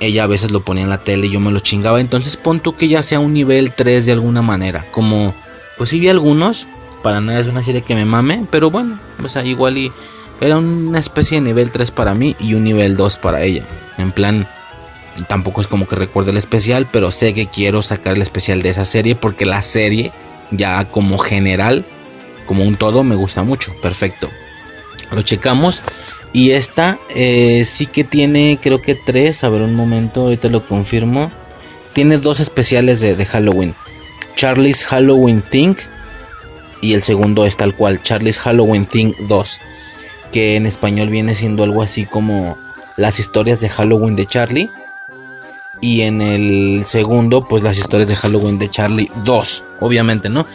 Ella 0.00 0.24
a 0.24 0.26
veces 0.26 0.50
lo 0.50 0.60
ponía 0.60 0.82
en 0.82 0.90
la 0.90 0.98
tele 0.98 1.26
y 1.26 1.30
yo 1.30 1.40
me 1.40 1.52
lo 1.52 1.60
chingaba. 1.60 2.00
Entonces 2.00 2.36
pon 2.36 2.60
tú 2.60 2.74
que 2.74 2.88
ya 2.88 3.02
sea 3.02 3.20
un 3.20 3.34
nivel 3.34 3.72
3 3.72 4.06
de 4.06 4.12
alguna 4.12 4.42
manera. 4.42 4.86
Como, 4.90 5.34
pues 5.76 5.90
sí 5.90 6.00
vi 6.00 6.08
algunos. 6.08 6.66
Para 7.02 7.20
nada 7.20 7.40
es 7.40 7.46
una 7.46 7.62
serie 7.62 7.82
que 7.82 7.94
me 7.94 8.04
mame. 8.04 8.46
Pero 8.50 8.70
bueno, 8.70 8.98
o 9.22 9.28
sea, 9.28 9.44
igual 9.44 9.78
y 9.78 9.92
era 10.40 10.58
una 10.58 10.98
especie 10.98 11.38
de 11.38 11.46
nivel 11.46 11.70
3 11.70 11.90
para 11.90 12.14
mí 12.14 12.34
y 12.40 12.54
un 12.54 12.64
nivel 12.64 12.96
2 12.96 13.18
para 13.18 13.42
ella. 13.42 13.64
En 13.98 14.12
plan, 14.12 14.46
tampoco 15.28 15.60
es 15.60 15.68
como 15.68 15.86
que 15.86 15.96
recuerde 15.96 16.30
el 16.30 16.36
especial, 16.36 16.86
pero 16.90 17.10
sé 17.10 17.34
que 17.34 17.46
quiero 17.46 17.82
sacar 17.82 18.16
el 18.16 18.22
especial 18.22 18.62
de 18.62 18.70
esa 18.70 18.84
serie 18.84 19.14
porque 19.14 19.44
la 19.44 19.62
serie, 19.62 20.12
ya 20.50 20.84
como 20.86 21.18
general, 21.18 21.84
como 22.46 22.64
un 22.64 22.76
todo, 22.76 23.04
me 23.04 23.14
gusta 23.14 23.42
mucho. 23.42 23.72
Perfecto. 23.82 24.30
Lo 25.12 25.22
checamos. 25.22 25.82
Y 26.32 26.52
esta 26.52 26.98
eh, 27.10 27.64
sí 27.64 27.86
que 27.86 28.04
tiene, 28.04 28.58
creo 28.62 28.80
que 28.80 28.94
tres. 28.94 29.44
A 29.44 29.48
ver 29.48 29.62
un 29.62 29.74
momento, 29.74 30.22
ahorita 30.22 30.48
lo 30.48 30.66
confirmo. 30.66 31.30
Tiene 31.92 32.18
dos 32.18 32.40
especiales 32.40 33.00
de, 33.00 33.16
de 33.16 33.26
Halloween. 33.26 33.74
Charlie's 34.36 34.84
Halloween 34.84 35.42
Thing. 35.42 35.74
Y 36.80 36.94
el 36.94 37.02
segundo 37.02 37.46
es 37.46 37.56
tal 37.56 37.74
cual, 37.74 38.02
Charlie's 38.02 38.38
Halloween 38.38 38.86
Thing 38.86 39.12
2 39.28 39.60
que 40.30 40.56
en 40.56 40.66
español 40.66 41.08
viene 41.08 41.34
siendo 41.34 41.64
algo 41.64 41.82
así 41.82 42.06
como 42.06 42.56
las 42.96 43.18
historias 43.18 43.60
de 43.60 43.68
Halloween 43.68 44.16
de 44.16 44.26
Charlie. 44.26 44.70
Y 45.80 46.02
en 46.02 46.20
el 46.20 46.82
segundo, 46.84 47.46
pues 47.48 47.62
las 47.62 47.78
historias 47.78 48.08
de 48.08 48.16
Halloween 48.16 48.58
de 48.58 48.68
Charlie 48.68 49.10
2, 49.24 49.64
obviamente, 49.80 50.28
¿no? 50.28 50.46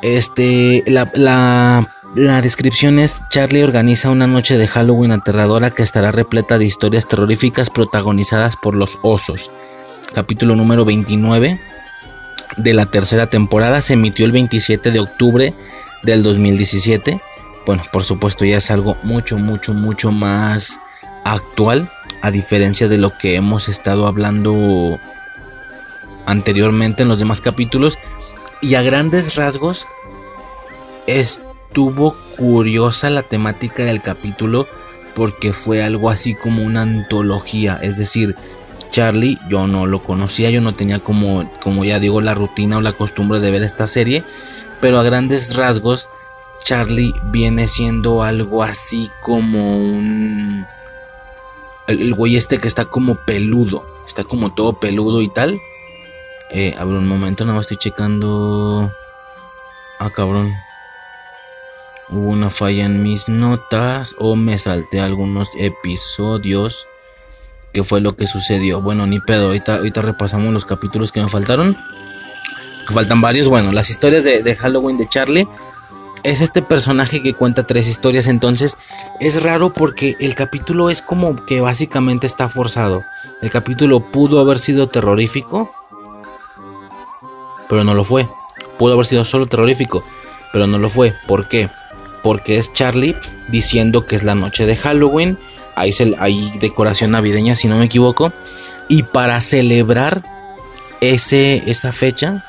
Este, 0.00 0.82
la, 0.86 1.10
la, 1.14 1.94
la 2.14 2.40
descripción 2.40 2.98
es, 2.98 3.20
Charlie 3.28 3.62
organiza 3.64 4.08
una 4.08 4.26
noche 4.26 4.56
de 4.56 4.66
Halloween 4.66 5.12
aterradora 5.12 5.70
que 5.70 5.82
estará 5.82 6.10
repleta 6.10 6.56
de 6.56 6.64
historias 6.64 7.06
terroríficas 7.06 7.68
protagonizadas 7.68 8.56
por 8.56 8.74
los 8.74 8.98
osos. 9.02 9.50
Capítulo 10.14 10.56
número 10.56 10.86
29 10.86 11.60
de 12.56 12.74
la 12.74 12.86
tercera 12.86 13.28
temporada 13.28 13.80
se 13.82 13.94
emitió 13.94 14.26
el 14.26 14.32
27 14.32 14.90
de 14.90 15.00
octubre 15.00 15.54
del 16.02 16.22
2017 16.22 17.20
bueno, 17.68 17.82
por 17.92 18.02
supuesto 18.02 18.46
ya 18.46 18.56
es 18.56 18.70
algo 18.70 18.96
mucho, 19.02 19.36
mucho, 19.36 19.74
mucho 19.74 20.10
más 20.10 20.80
actual, 21.26 21.90
a 22.22 22.30
diferencia 22.30 22.88
de 22.88 22.96
lo 22.96 23.18
que 23.18 23.34
hemos 23.34 23.68
estado 23.68 24.06
hablando 24.06 24.98
anteriormente 26.24 27.02
en 27.02 27.10
los 27.10 27.18
demás 27.18 27.42
capítulos. 27.42 27.98
Y 28.62 28.74
a 28.76 28.80
grandes 28.80 29.34
rasgos, 29.34 29.86
estuvo 31.06 32.16
curiosa 32.38 33.10
la 33.10 33.22
temática 33.22 33.84
del 33.84 34.00
capítulo 34.00 34.66
porque 35.14 35.52
fue 35.52 35.82
algo 35.82 36.08
así 36.08 36.34
como 36.34 36.62
una 36.62 36.80
antología, 36.80 37.78
es 37.82 37.98
decir, 37.98 38.34
Charlie, 38.90 39.38
yo 39.48 39.66
no 39.66 39.86
lo 39.86 40.02
conocía, 40.02 40.50
yo 40.50 40.60
no 40.60 40.74
tenía 40.74 40.98
como, 41.00 41.50
como 41.62 41.84
ya 41.84 41.98
digo, 41.98 42.20
la 42.20 42.34
rutina 42.34 42.78
o 42.78 42.80
la 42.80 42.92
costumbre 42.92 43.40
de 43.40 43.50
ver 43.50 43.62
esta 43.62 43.86
serie, 43.86 44.24
pero 44.80 44.98
a 44.98 45.02
grandes 45.02 45.54
rasgos 45.54 46.08
Charlie 46.64 47.14
viene 47.24 47.68
siendo 47.68 48.22
algo 48.22 48.62
así 48.62 49.10
como 49.22 49.76
un 49.78 50.66
el, 51.88 52.14
güey 52.14 52.36
este 52.36 52.58
que 52.58 52.68
está 52.68 52.84
como 52.84 53.16
peludo. 53.16 53.84
Está 54.06 54.24
como 54.24 54.52
todo 54.52 54.74
peludo 54.74 55.22
y 55.22 55.28
tal. 55.28 55.60
Eh, 56.50 56.74
a 56.78 56.84
ver 56.84 56.94
un 56.94 57.08
momento, 57.08 57.44
nada 57.44 57.56
más 57.56 57.64
estoy 57.64 57.78
checando. 57.78 58.92
Ah, 59.98 60.10
cabrón. 60.10 60.52
Hubo 62.10 62.28
una 62.30 62.50
falla 62.50 62.84
en 62.84 63.02
mis 63.02 63.28
notas 63.28 64.14
o 64.18 64.36
me 64.36 64.58
salté 64.58 65.00
algunos 65.00 65.54
episodios. 65.56 66.86
¿Qué 67.72 67.82
fue 67.82 68.00
lo 68.00 68.16
que 68.16 68.26
sucedió? 68.26 68.80
Bueno, 68.80 69.06
ni 69.06 69.20
pedo. 69.20 69.46
Ahorita, 69.46 69.76
ahorita 69.76 70.02
repasamos 70.02 70.52
los 70.52 70.64
capítulos 70.64 71.12
que 71.12 71.22
me 71.22 71.28
faltaron. 71.28 71.76
Que 72.86 72.94
faltan 72.94 73.20
varios. 73.20 73.48
Bueno, 73.48 73.72
las 73.72 73.90
historias 73.90 74.24
de, 74.24 74.42
de 74.42 74.56
Halloween 74.56 74.98
de 74.98 75.08
Charlie 75.08 75.46
es 76.22 76.40
este 76.40 76.62
personaje 76.62 77.22
que 77.22 77.34
cuenta 77.34 77.66
tres 77.66 77.86
historias, 77.88 78.26
entonces 78.26 78.76
es 79.20 79.42
raro 79.42 79.72
porque 79.72 80.16
el 80.20 80.34
capítulo 80.34 80.90
es 80.90 81.02
como 81.02 81.36
que 81.46 81.60
básicamente 81.60 82.26
está 82.26 82.48
forzado. 82.48 83.04
El 83.40 83.50
capítulo 83.50 84.00
pudo 84.00 84.40
haber 84.40 84.58
sido 84.58 84.88
terrorífico, 84.88 85.70
pero 87.68 87.84
no 87.84 87.94
lo 87.94 88.04
fue. 88.04 88.28
Pudo 88.78 88.94
haber 88.94 89.06
sido 89.06 89.24
solo 89.24 89.46
terrorífico, 89.46 90.04
pero 90.52 90.66
no 90.66 90.78
lo 90.78 90.88
fue. 90.88 91.14
¿Por 91.26 91.48
qué? 91.48 91.68
Porque 92.22 92.58
es 92.58 92.72
Charlie 92.72 93.16
diciendo 93.48 94.06
que 94.06 94.16
es 94.16 94.24
la 94.24 94.34
noche 94.34 94.66
de 94.66 94.76
Halloween. 94.76 95.38
Hay, 95.78 96.52
decoración 96.58 97.12
navideña, 97.12 97.56
si 97.56 97.68
no 97.68 97.78
me 97.78 97.86
equivoco. 97.86 98.32
Y 98.88 99.02
para 99.02 99.40
celebrar 99.40 100.22
ese, 101.00 101.62
esa 101.66 101.92
fecha, 101.92 102.44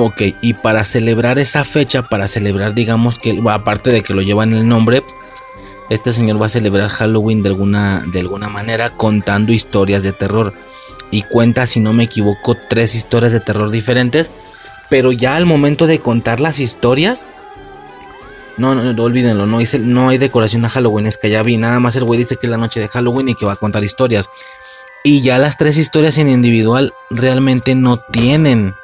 Ok, 0.00 0.22
y 0.42 0.52
para 0.54 0.84
celebrar 0.84 1.40
esa 1.40 1.64
fecha, 1.64 2.02
para 2.02 2.28
celebrar, 2.28 2.72
digamos 2.72 3.18
que, 3.18 3.42
aparte 3.50 3.90
de 3.90 4.04
que 4.04 4.14
lo 4.14 4.22
llevan 4.22 4.52
el 4.52 4.68
nombre, 4.68 5.02
este 5.90 6.12
señor 6.12 6.40
va 6.40 6.46
a 6.46 6.50
celebrar 6.50 6.88
Halloween 6.88 7.42
de 7.42 7.48
alguna, 7.48 8.04
de 8.06 8.20
alguna 8.20 8.48
manera 8.48 8.90
contando 8.90 9.52
historias 9.52 10.04
de 10.04 10.12
terror. 10.12 10.54
Y 11.10 11.22
cuenta, 11.22 11.66
si 11.66 11.80
no 11.80 11.92
me 11.92 12.04
equivoco, 12.04 12.56
tres 12.68 12.94
historias 12.94 13.32
de 13.32 13.40
terror 13.40 13.70
diferentes. 13.70 14.30
Pero 14.88 15.10
ya 15.10 15.34
al 15.34 15.46
momento 15.46 15.86
de 15.86 15.98
contar 15.98 16.40
las 16.40 16.60
historias, 16.60 17.26
no, 18.58 18.74
no, 18.74 18.92
no 18.92 19.02
olvídenlo, 19.02 19.46
no, 19.46 19.58
no 19.80 20.08
hay 20.08 20.18
decoración 20.18 20.64
a 20.64 20.68
Halloween, 20.68 21.10
ya 21.22 21.42
vi, 21.42 21.56
nada 21.56 21.80
más 21.80 21.96
el 21.96 22.04
güey 22.04 22.18
dice 22.18 22.36
que 22.36 22.46
es 22.46 22.50
la 22.50 22.56
noche 22.56 22.80
de 22.80 22.88
Halloween 22.88 23.28
y 23.28 23.34
que 23.34 23.46
va 23.46 23.54
a 23.54 23.56
contar 23.56 23.84
historias. 23.84 24.28
Y 25.04 25.20
ya 25.20 25.38
las 25.38 25.56
tres 25.56 25.76
historias 25.76 26.18
en 26.18 26.28
individual 26.28 26.92
realmente 27.10 27.74
no 27.74 27.98
tienen 27.98 28.74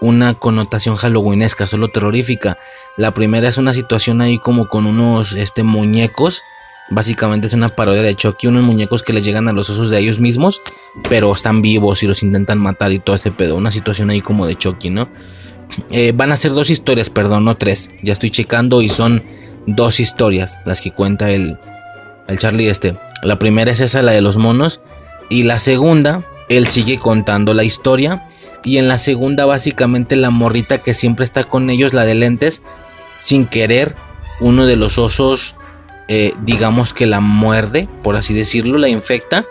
una 0.00 0.34
connotación 0.34 0.96
halloweenesca, 0.96 1.66
solo 1.66 1.88
terrorífica. 1.88 2.58
La 2.96 3.12
primera 3.12 3.48
es 3.48 3.58
una 3.58 3.72
situación 3.72 4.20
ahí 4.20 4.38
como 4.38 4.68
con 4.68 4.86
unos 4.86 5.32
este, 5.32 5.62
muñecos. 5.62 6.42
Básicamente 6.90 7.46
es 7.46 7.52
una 7.52 7.68
parodia 7.68 8.02
de 8.02 8.16
Chucky, 8.16 8.48
unos 8.48 8.64
muñecos 8.64 9.02
que 9.02 9.12
les 9.12 9.24
llegan 9.24 9.48
a 9.48 9.52
los 9.52 9.70
osos 9.70 9.90
de 9.90 9.98
ellos 9.98 10.18
mismos, 10.18 10.60
pero 11.08 11.32
están 11.32 11.62
vivos 11.62 12.02
y 12.02 12.08
los 12.08 12.22
intentan 12.24 12.58
matar 12.58 12.92
y 12.92 12.98
todo 12.98 13.14
ese 13.14 13.30
pedo. 13.30 13.54
Una 13.54 13.70
situación 13.70 14.10
ahí 14.10 14.20
como 14.20 14.46
de 14.46 14.56
Chucky, 14.56 14.90
¿no? 14.90 15.08
Eh, 15.90 16.12
van 16.14 16.32
a 16.32 16.36
ser 16.36 16.52
dos 16.52 16.70
historias, 16.70 17.10
perdón, 17.10 17.44
no 17.44 17.56
tres. 17.56 17.90
Ya 18.02 18.12
estoy 18.12 18.30
checando 18.30 18.82
y 18.82 18.88
son 18.88 19.22
dos 19.66 20.00
historias 20.00 20.58
las 20.64 20.80
que 20.80 20.90
cuenta 20.90 21.30
el, 21.30 21.58
el 22.28 22.38
Charlie 22.38 22.68
este. 22.68 22.94
La 23.22 23.38
primera 23.38 23.72
es 23.72 23.80
esa, 23.80 24.02
la 24.02 24.12
de 24.12 24.20
los 24.20 24.36
monos. 24.36 24.80
Y 25.28 25.44
la 25.44 25.58
segunda, 25.58 26.24
él 26.48 26.66
sigue 26.66 26.98
contando 26.98 27.54
la 27.54 27.64
historia 27.64 28.24
y 28.64 28.78
en 28.78 28.88
la 28.88 28.98
segunda, 28.98 29.44
básicamente, 29.44 30.16
la 30.16 30.30
morrita 30.30 30.78
que 30.78 30.94
siempre 30.94 31.24
está 31.24 31.44
con 31.44 31.68
ellos, 31.70 31.94
la 31.94 32.04
de 32.04 32.14
lentes, 32.14 32.62
sin 33.18 33.46
querer, 33.46 33.94
uno 34.40 34.66
de 34.66 34.76
los 34.76 34.98
osos, 34.98 35.56
eh, 36.08 36.32
digamos 36.42 36.94
que 36.94 37.06
la 37.06 37.20
muerde, 37.20 37.88
por 38.02 38.16
así 38.16 38.34
decirlo, 38.34 38.78
la 38.78 38.88
infecta. 38.88 39.44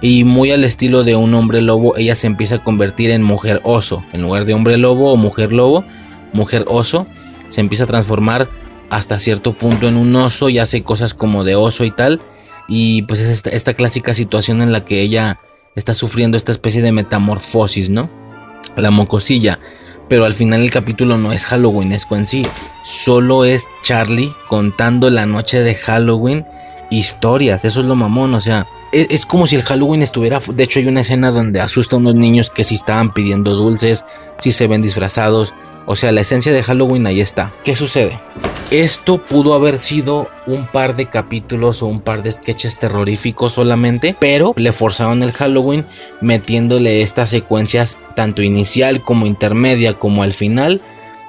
Y 0.00 0.24
muy 0.24 0.50
al 0.50 0.64
estilo 0.64 1.04
de 1.04 1.16
un 1.16 1.34
hombre 1.34 1.62
lobo, 1.62 1.96
ella 1.96 2.14
se 2.14 2.26
empieza 2.26 2.56
a 2.56 2.62
convertir 2.62 3.10
en 3.10 3.22
mujer 3.22 3.60
oso. 3.64 4.04
En 4.12 4.22
lugar 4.22 4.44
de 4.44 4.54
hombre 4.54 4.76
lobo 4.76 5.12
o 5.12 5.16
mujer 5.16 5.52
lobo, 5.52 5.84
mujer 6.32 6.64
oso, 6.68 7.06
se 7.46 7.60
empieza 7.60 7.84
a 7.84 7.86
transformar 7.86 8.48
hasta 8.90 9.18
cierto 9.18 9.54
punto 9.54 9.88
en 9.88 9.96
un 9.96 10.14
oso 10.16 10.48
y 10.48 10.58
hace 10.58 10.82
cosas 10.82 11.14
como 11.14 11.44
de 11.44 11.56
oso 11.56 11.84
y 11.84 11.90
tal. 11.90 12.20
Y 12.68 13.02
pues 13.02 13.20
es 13.20 13.46
esta, 13.46 13.74
clásica 13.74 14.12
situación 14.12 14.60
en 14.60 14.72
la 14.72 14.84
que 14.84 15.00
ella 15.00 15.38
está 15.76 15.94
sufriendo 15.94 16.36
esta 16.36 16.52
especie 16.52 16.82
de 16.82 16.92
metamorfosis, 16.92 17.90
¿no? 17.90 18.10
la 18.76 18.90
mocosilla. 18.90 19.58
Pero 20.08 20.24
al 20.24 20.34
final 20.34 20.60
el 20.60 20.70
capítulo 20.70 21.16
no 21.16 21.32
es 21.32 21.46
Halloweenesco 21.46 22.16
en 22.16 22.26
sí, 22.26 22.46
solo 22.84 23.44
es 23.44 23.66
Charlie 23.82 24.32
contando 24.48 25.10
la 25.10 25.26
noche 25.26 25.62
de 25.62 25.74
Halloween 25.74 26.46
historias, 26.90 27.64
eso 27.64 27.80
es 27.80 27.86
lo 27.86 27.94
mamón, 27.94 28.34
o 28.34 28.40
sea, 28.40 28.66
es, 28.92 29.08
es, 29.10 29.26
como 29.26 29.46
si 29.46 29.56
el 29.56 29.62
Halloween 29.62 30.02
estuviera, 30.02 30.38
de 30.46 30.64
hecho 30.64 30.78
hay 30.78 30.86
una 30.86 31.00
escena 31.00 31.30
donde 31.30 31.60
asusta 31.60 31.96
a 31.96 31.98
unos 31.98 32.14
niños 32.14 32.50
que 32.50 32.64
si 32.64 32.76
estaban 32.76 33.10
pidiendo 33.10 33.54
dulces, 33.54 34.04
si 34.38 34.52
se 34.52 34.66
ven 34.66 34.82
disfrazados, 34.82 35.54
o 35.86 35.94
sea, 35.94 36.12
la 36.12 36.20
esencia 36.20 36.52
de 36.52 36.62
Halloween 36.62 37.06
ahí 37.06 37.20
está. 37.20 37.52
¿Qué 37.62 37.76
sucede? 37.76 38.18
Esto 38.72 39.18
pudo 39.18 39.54
haber 39.54 39.78
sido 39.78 40.28
un 40.46 40.66
par 40.66 40.96
de 40.96 41.06
capítulos 41.06 41.82
o 41.82 41.86
un 41.86 42.00
par 42.00 42.24
de 42.24 42.32
sketches 42.32 42.76
terroríficos 42.76 43.52
solamente, 43.52 44.16
pero 44.18 44.52
le 44.56 44.72
forzaron 44.72 45.22
el 45.22 45.30
Halloween 45.30 45.86
metiéndole 46.20 47.02
estas 47.02 47.30
secuencias 47.30 47.98
tanto 48.16 48.42
inicial 48.42 49.02
como 49.02 49.26
intermedia 49.26 49.94
como 49.94 50.24
al 50.24 50.32
final 50.32 50.80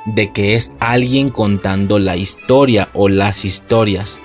de 0.06 0.32
que 0.32 0.56
es 0.56 0.72
alguien 0.80 1.30
contando 1.30 2.00
la 2.00 2.16
historia 2.16 2.90
o 2.94 3.10
las 3.10 3.46
historias. 3.46 4.20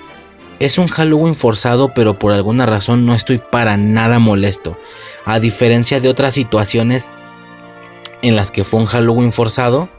Es 0.59 0.77
un 0.77 0.87
Halloween 0.87 1.35
forzado, 1.35 1.93
pero 1.93 2.17
por 2.17 2.31
alguna 2.31 2.65
razón 2.65 3.05
no 3.05 3.15
estoy 3.15 3.37
para 3.37 3.77
nada 3.77 4.19
molesto. 4.19 4.77
A 5.25 5.39
diferencia 5.39 5.99
de 5.99 6.09
otras 6.09 6.33
situaciones 6.33 7.11
en 8.21 8.35
las 8.35 8.51
que 8.51 8.63
fue 8.63 8.79
un 8.79 8.85
Halloween 8.85 9.31
forzado, 9.31 9.89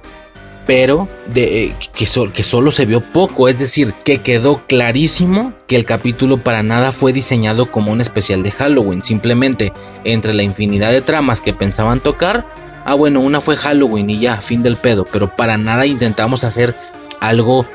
pero 0.67 1.09
de, 1.27 1.65
eh, 1.65 1.75
que, 1.95 2.07
que, 2.33 2.43
solo 2.43 2.71
se 2.71 2.87
vio 2.87 3.01
poco, 3.13 3.49
es 3.49 3.59
decir, 3.59 3.93
que 4.05 4.23
quedó 4.23 4.63
clarísimo 4.67 5.53
que 5.67 5.77
el 5.77 5.85
capítulo 5.85 6.39
para 6.39 6.63
nada 6.63 6.91
fue 6.93 7.13
diseñado 7.13 7.71
como 7.71 7.93
un 7.93 8.01
especial 8.01 8.43
de 8.43 8.51
Halloween, 8.51 9.03
simplemente 9.03 9.73
entre 10.05 10.33
la 10.33 10.43
infinidad 10.43 10.91
de 10.91 11.03
tramas 11.03 11.41
que 11.41 11.53
pensaban 11.53 12.01
tocar, 12.01 12.47
ah 12.87 12.95
bueno, 12.95 13.21
una 13.21 13.41
fue 13.41 13.57
Halloween 13.57 14.09
y 14.09 14.21
ya, 14.21 14.39
fin 14.39 14.63
del 14.63 14.77
pedo, 14.77 15.07
pero 15.11 15.37
para 15.37 15.59
nada 15.59 15.85
intentamos 15.85 16.45
hacer 16.45 16.75
algo 17.21 17.67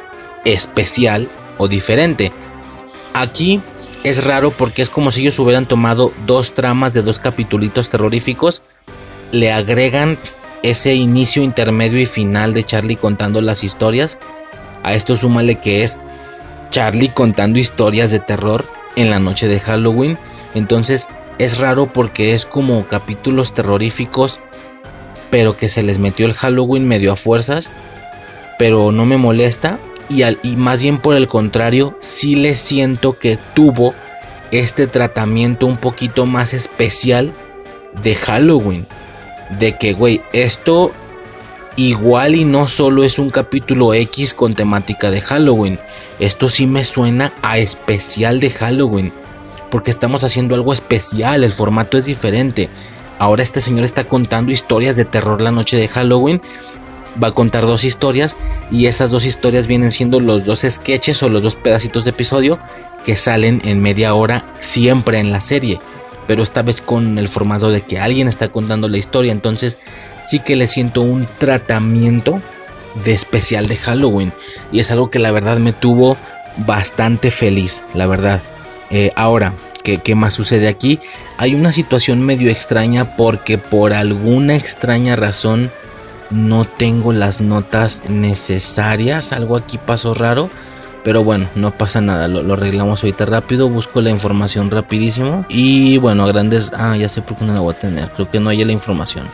especial 0.45 1.29
o 1.57 1.67
diferente. 1.67 2.31
Aquí 3.13 3.61
es 4.03 4.23
raro 4.23 4.51
porque 4.51 4.81
es 4.81 4.89
como 4.89 5.11
si 5.11 5.21
ellos 5.21 5.39
hubieran 5.39 5.65
tomado 5.65 6.13
dos 6.25 6.53
tramas 6.53 6.93
de 6.93 7.01
dos 7.01 7.19
capitulitos 7.19 7.89
terroríficos, 7.89 8.63
le 9.31 9.51
agregan 9.51 10.17
ese 10.63 10.95
inicio, 10.95 11.43
intermedio 11.43 11.99
y 11.99 12.05
final 12.05 12.53
de 12.53 12.63
Charlie 12.63 12.95
contando 12.95 13.41
las 13.41 13.63
historias. 13.63 14.19
A 14.83 14.93
esto 14.93 15.15
súmale 15.15 15.55
que 15.55 15.83
es 15.83 15.99
Charlie 16.69 17.09
contando 17.09 17.59
historias 17.59 18.11
de 18.11 18.19
terror 18.19 18.65
en 18.95 19.09
la 19.09 19.19
noche 19.19 19.47
de 19.47 19.59
Halloween. 19.59 20.17
Entonces 20.53 21.09
es 21.37 21.59
raro 21.59 21.91
porque 21.91 22.33
es 22.33 22.45
como 22.45 22.87
capítulos 22.87 23.53
terroríficos, 23.53 24.39
pero 25.29 25.57
que 25.57 25.69
se 25.69 25.83
les 25.83 25.99
metió 25.99 26.25
el 26.25 26.33
Halloween 26.33 26.87
medio 26.87 27.13
a 27.13 27.15
fuerzas. 27.15 27.71
Pero 28.57 28.91
no 28.91 29.05
me 29.05 29.17
molesta. 29.17 29.79
Y, 30.09 30.23
al, 30.23 30.39
y 30.43 30.55
más 30.55 30.81
bien 30.81 30.97
por 30.97 31.15
el 31.15 31.27
contrario, 31.27 31.95
sí 31.99 32.35
le 32.35 32.55
siento 32.55 33.17
que 33.17 33.37
tuvo 33.53 33.93
este 34.51 34.87
tratamiento 34.87 35.67
un 35.67 35.77
poquito 35.77 36.25
más 36.25 36.53
especial 36.53 37.31
de 38.03 38.15
Halloween 38.15 38.87
de 39.49 39.77
que, 39.77 39.93
güey, 39.93 40.21
esto 40.33 40.91
igual 41.75 42.35
y 42.35 42.45
no 42.45 42.67
solo 42.67 43.03
es 43.03 43.19
un 43.19 43.29
capítulo 43.29 43.93
X 43.93 44.33
con 44.33 44.53
temática 44.53 45.11
de 45.11 45.21
Halloween. 45.21 45.79
Esto 46.19 46.49
sí 46.49 46.67
me 46.67 46.83
suena 46.83 47.31
a 47.41 47.57
especial 47.57 48.39
de 48.39 48.51
Halloween. 48.51 49.13
Porque 49.71 49.91
estamos 49.91 50.23
haciendo 50.23 50.55
algo 50.55 50.73
especial, 50.73 51.43
el 51.43 51.53
formato 51.53 51.97
es 51.97 52.05
diferente. 52.05 52.69
Ahora 53.17 53.43
este 53.43 53.61
señor 53.61 53.85
está 53.85 54.03
contando 54.03 54.51
historias 54.51 54.97
de 54.97 55.05
terror 55.05 55.41
la 55.41 55.51
noche 55.51 55.77
de 55.77 55.87
Halloween. 55.87 56.41
Va 57.21 57.29
a 57.29 57.33
contar 57.33 57.65
dos 57.65 57.83
historias 57.83 58.35
y 58.71 58.85
esas 58.85 59.11
dos 59.11 59.25
historias 59.25 59.67
vienen 59.67 59.91
siendo 59.91 60.19
los 60.19 60.45
dos 60.45 60.65
sketches 60.67 61.21
o 61.23 61.29
los 61.29 61.43
dos 61.43 61.55
pedacitos 61.55 62.05
de 62.05 62.11
episodio 62.11 62.59
que 63.03 63.15
salen 63.15 63.61
en 63.65 63.81
media 63.81 64.13
hora 64.13 64.53
siempre 64.57 65.19
en 65.19 65.31
la 65.31 65.41
serie 65.41 65.79
pero 66.29 66.43
esta 66.43 66.61
vez 66.61 66.79
con 66.79 67.17
el 67.17 67.27
formato 67.27 67.71
de 67.71 67.81
que 67.81 67.97
alguien 67.97 68.27
está 68.27 68.49
contando 68.49 68.87
la 68.87 68.99
historia. 68.99 69.31
Entonces 69.31 69.79
sí 70.21 70.37
que 70.37 70.55
le 70.55 70.67
siento 70.67 71.01
un 71.01 71.27
tratamiento 71.39 72.39
de 73.03 73.13
especial 73.13 73.65
de 73.65 73.77
Halloween. 73.77 74.31
Y 74.71 74.79
es 74.79 74.91
algo 74.91 75.09
que 75.09 75.17
la 75.17 75.31
verdad 75.31 75.57
me 75.57 75.73
tuvo 75.73 76.17
bastante 76.57 77.31
feliz, 77.31 77.83
la 77.95 78.05
verdad. 78.05 78.43
Eh, 78.91 79.11
ahora, 79.15 79.55
¿qué, 79.83 80.03
¿qué 80.03 80.13
más 80.13 80.35
sucede 80.35 80.67
aquí? 80.67 80.99
Hay 81.37 81.55
una 81.55 81.71
situación 81.71 82.21
medio 82.21 82.51
extraña 82.51 83.15
porque 83.15 83.57
por 83.57 83.93
alguna 83.95 84.55
extraña 84.55 85.15
razón 85.15 85.71
no 86.29 86.65
tengo 86.65 87.13
las 87.13 87.41
notas 87.41 88.03
necesarias. 88.09 89.31
Algo 89.31 89.55
aquí 89.57 89.77
pasó 89.77 90.13
raro 90.13 90.49
Pero 91.03 91.23
bueno, 91.23 91.49
no 91.55 91.77
pasa 91.77 92.01
nada, 92.01 92.27
lo, 92.27 92.53
arreglamos 92.53 93.03
ahorita 93.03 93.25
rápido, 93.25 93.69
busco 93.69 94.01
la 94.01 94.09
información 94.09 94.69
rapidísimo. 94.69 95.45
Y 95.47 95.97
bueno, 95.97 96.25
a 96.25 96.27
grandes... 96.27 96.73
Ah, 96.75 96.97
ya 96.97 97.07
sé 97.07 97.21
por 97.21 97.37
qué 97.37 97.45
no 97.45 97.53
la 97.53 97.61
voy 97.61 97.73
a 97.73 97.79
tener, 97.79 98.09
creo 98.11 98.29
que 98.29 98.39
no 98.39 98.49
hay 98.49 98.63
la 98.65 98.73
información. 98.73 99.27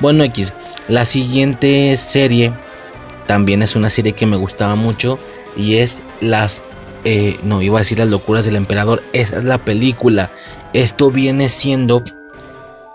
Bueno, 0.00 0.24
X, 0.24 0.52
la 0.88 1.04
siguiente 1.04 1.96
serie 1.96 2.52
también 3.26 3.62
es 3.62 3.76
una 3.76 3.88
serie 3.88 4.12
que 4.12 4.26
me 4.26 4.36
gustaba 4.36 4.74
mucho 4.74 5.18
y 5.56 5.76
es 5.76 6.02
las... 6.20 6.64
Eh, 7.04 7.38
no, 7.44 7.62
iba 7.62 7.78
a 7.78 7.82
decir 7.82 7.98
las 7.98 8.08
locuras 8.08 8.44
del 8.44 8.56
emperador, 8.56 9.02
esa 9.12 9.38
es 9.38 9.44
la 9.44 9.58
película. 9.58 10.30
Esto 10.72 11.10
viene 11.10 11.48
siendo... 11.48 12.02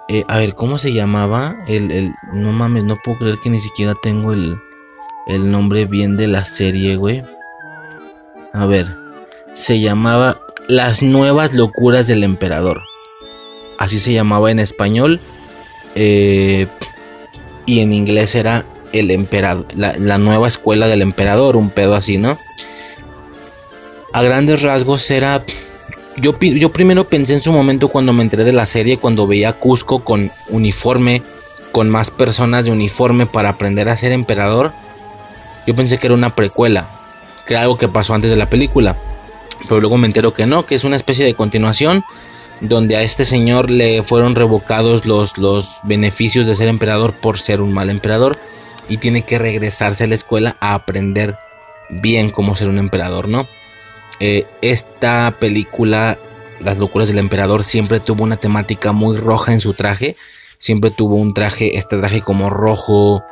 Eh, 0.10 0.24
a 0.28 0.38
ver, 0.38 0.56
¿cómo 0.56 0.78
se 0.78 0.94
llamaba? 0.94 1.58
El, 1.68 1.92
el, 1.92 2.14
no 2.34 2.52
mames, 2.52 2.84
no 2.86 2.98
puedo 3.04 3.20
creer 3.20 3.40
que 3.40 3.50
ni 3.50 3.60
siquiera 3.60 3.94
tengo 4.02 4.34
el, 4.34 4.56
el 5.28 5.52
nombre 5.52 5.86
bien 5.86 6.16
de 6.16 6.28
la 6.28 6.46
serie, 6.46 6.96
güey. 6.96 7.24
A 8.54 8.66
ver, 8.66 8.88
se 9.54 9.80
llamaba 9.80 10.40
Las 10.68 11.02
nuevas 11.02 11.54
locuras 11.54 12.08
del 12.08 12.24
emperador. 12.24 12.84
Así 13.78 14.00
se 14.00 14.14
llamaba 14.14 14.50
en 14.52 14.60
español. 14.60 15.20
Eh, 15.96 16.68
y 17.66 17.82
en 17.82 17.92
inglés 17.92 18.36
era 18.36 18.66
el 18.94 19.12
emperador, 19.12 19.66
la, 19.76 20.18
nueva 20.18 20.48
escuela 20.48 20.88
del 20.88 21.02
emperador, 21.02 21.58
un 21.58 21.70
pedo 21.70 21.96
así, 21.96 22.18
¿no? 22.18 22.38
A 24.14 24.24
grandes 24.24 24.62
rasgos 24.62 25.10
era... 25.12 25.44
Yo, 26.18 26.38
yo 26.40 26.72
primero 26.72 27.04
pensé 27.04 27.36
en 27.36 27.42
su 27.42 27.52
momento 27.52 27.90
cuando 27.90 28.12
me 28.12 28.24
enteré 28.24 28.44
de 28.44 28.52
la 28.52 28.66
serie, 28.66 28.98
cuando 28.98 29.28
veía 29.28 29.50
a 29.50 29.54
Cusco 29.54 30.04
con 30.04 30.32
uniforme, 30.50 31.22
con 31.72 31.90
más 31.90 32.10
personas 32.10 32.66
de 32.66 32.72
uniforme 32.72 33.28
para 33.28 33.50
aprender 33.50 33.88
a 33.88 33.96
ser 33.96 34.12
emperador. 34.12 34.72
Yo 35.68 35.76
pensé 35.76 36.00
que 36.00 36.08
era 36.08 36.16
una 36.16 36.34
precuela, 36.34 36.88
que 37.46 37.54
era 37.54 37.62
algo 37.62 37.78
que 37.78 37.88
pasó 37.88 38.16
antes 38.16 38.32
de 38.32 38.38
la 38.38 38.50
película. 38.50 38.96
Pero 39.64 39.80
luego 39.80 39.98
me 39.98 40.08
entero 40.08 40.34
que 40.34 40.48
no, 40.48 40.66
que 40.66 40.76
es 40.76 40.84
una 40.84 40.96
especie 40.96 41.26
de 41.26 41.36
continuación 41.36 42.04
donde 42.62 42.96
a 42.96 43.04
este 43.04 43.26
señor 43.26 43.70
le 43.70 44.02
fueron 44.02 44.34
revocados 44.34 45.06
los, 45.06 45.38
los 45.38 45.80
beneficios 45.84 46.48
de 46.48 46.56
ser 46.56 46.68
emperador 46.68 47.14
por 47.14 47.38
ser 47.38 47.62
un 47.62 47.74
mal 47.74 47.90
emperador 47.90 48.38
y 48.90 48.98
tiene 48.98 49.22
que 49.22 49.38
regresarse 49.38 50.06
a 50.06 50.08
la 50.08 50.16
escuela 50.16 50.58
a 50.60 50.74
aprender 50.74 51.38
bien 51.90 52.30
cómo 52.30 52.56
ser 52.56 52.70
un 52.70 52.80
emperador, 52.80 53.28
¿no? 53.28 53.48
Eh, 54.20 54.46
esta 54.62 55.36
película, 55.40 56.18
Las 56.60 56.80
locuras 56.80 57.08
del 57.08 57.20
emperador, 57.20 57.64
siempre 57.64 58.00
tuvo 58.00 58.24
una 58.24 58.38
temática 58.38 58.92
muy 58.92 59.16
roja 59.16 59.54
en 59.54 59.60
su 59.60 59.74
traje, 59.76 60.16
siempre 60.58 60.90
tuvo 60.90 61.16
un 61.16 61.36
traje, 61.36 61.78
este 61.78 61.98
traje 61.98 62.22
como 62.22 62.50
rojo, 62.50 63.24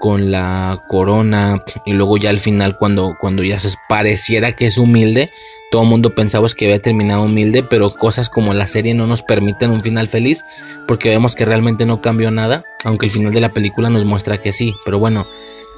con 0.00 0.30
la 0.30 0.82
corona 0.88 1.62
y 1.84 1.92
luego 1.92 2.16
ya 2.16 2.30
al 2.30 2.40
final 2.40 2.78
cuando, 2.78 3.16
cuando 3.20 3.44
ya 3.44 3.58
se 3.58 3.68
pareciera 3.86 4.52
que 4.52 4.66
es 4.66 4.78
humilde, 4.78 5.30
todo 5.70 5.82
el 5.82 5.88
mundo 5.88 6.14
pensaba 6.14 6.48
que 6.56 6.64
había 6.64 6.80
terminado 6.80 7.22
humilde, 7.24 7.62
pero 7.62 7.90
cosas 7.90 8.30
como 8.30 8.54
la 8.54 8.66
serie 8.66 8.94
no 8.94 9.06
nos 9.06 9.22
permiten 9.22 9.70
un 9.70 9.82
final 9.82 10.08
feliz 10.08 10.42
porque 10.88 11.10
vemos 11.10 11.36
que 11.36 11.44
realmente 11.44 11.84
no 11.84 12.00
cambió 12.00 12.30
nada, 12.30 12.64
aunque 12.82 13.06
el 13.06 13.12
final 13.12 13.34
de 13.34 13.42
la 13.42 13.50
película 13.50 13.90
nos 13.90 14.06
muestra 14.06 14.38
que 14.38 14.54
sí, 14.54 14.74
pero 14.86 14.98
bueno, 14.98 15.26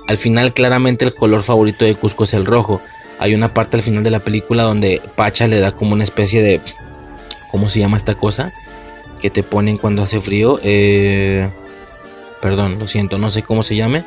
al 0.07 0.17
final 0.17 0.55
claramente 0.55 1.05
el 1.05 1.15
color 1.15 1.43
favorito 1.43 1.85
de 1.85 1.97
Cusco 1.97 2.23
es 2.25 2.33
el 2.33 2.47
rojo. 2.47 2.81
Hay 3.23 3.35
una 3.35 3.55
parte 3.55 3.77
al 3.77 3.83
final 3.83 4.03
de 4.03 4.11
la 4.11 4.21
película 4.21 4.65
donde 4.65 5.01
Pacha 5.17 5.47
le 5.47 5.61
da 5.61 5.73
como 5.73 5.93
una 5.93 6.05
especie 6.05 6.43
de... 6.43 6.61
¿Cómo 7.51 7.69
se 7.69 7.79
llama 7.79 7.97
esta 7.97 8.15
cosa? 8.15 8.53
Que 9.21 9.31
te 9.31 9.43
ponen 9.43 9.77
cuando 9.77 10.03
hace 10.03 10.21
frío. 10.21 10.59
Eh 10.63 11.49
perdón, 12.43 12.79
lo 12.81 12.89
siento, 12.89 13.17
no 13.17 13.31
sé 13.31 13.43
cómo 13.43 13.63
se 13.63 13.77
llame, 13.77 14.03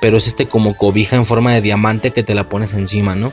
pero 0.00 0.16
es 0.16 0.28
este 0.28 0.46
como 0.46 0.74
cobija 0.74 1.16
en 1.16 1.26
forma 1.26 1.52
de 1.52 1.60
diamante 1.60 2.12
que 2.12 2.22
te 2.22 2.34
la 2.34 2.48
pones 2.48 2.72
encima, 2.72 3.16
¿no? 3.16 3.32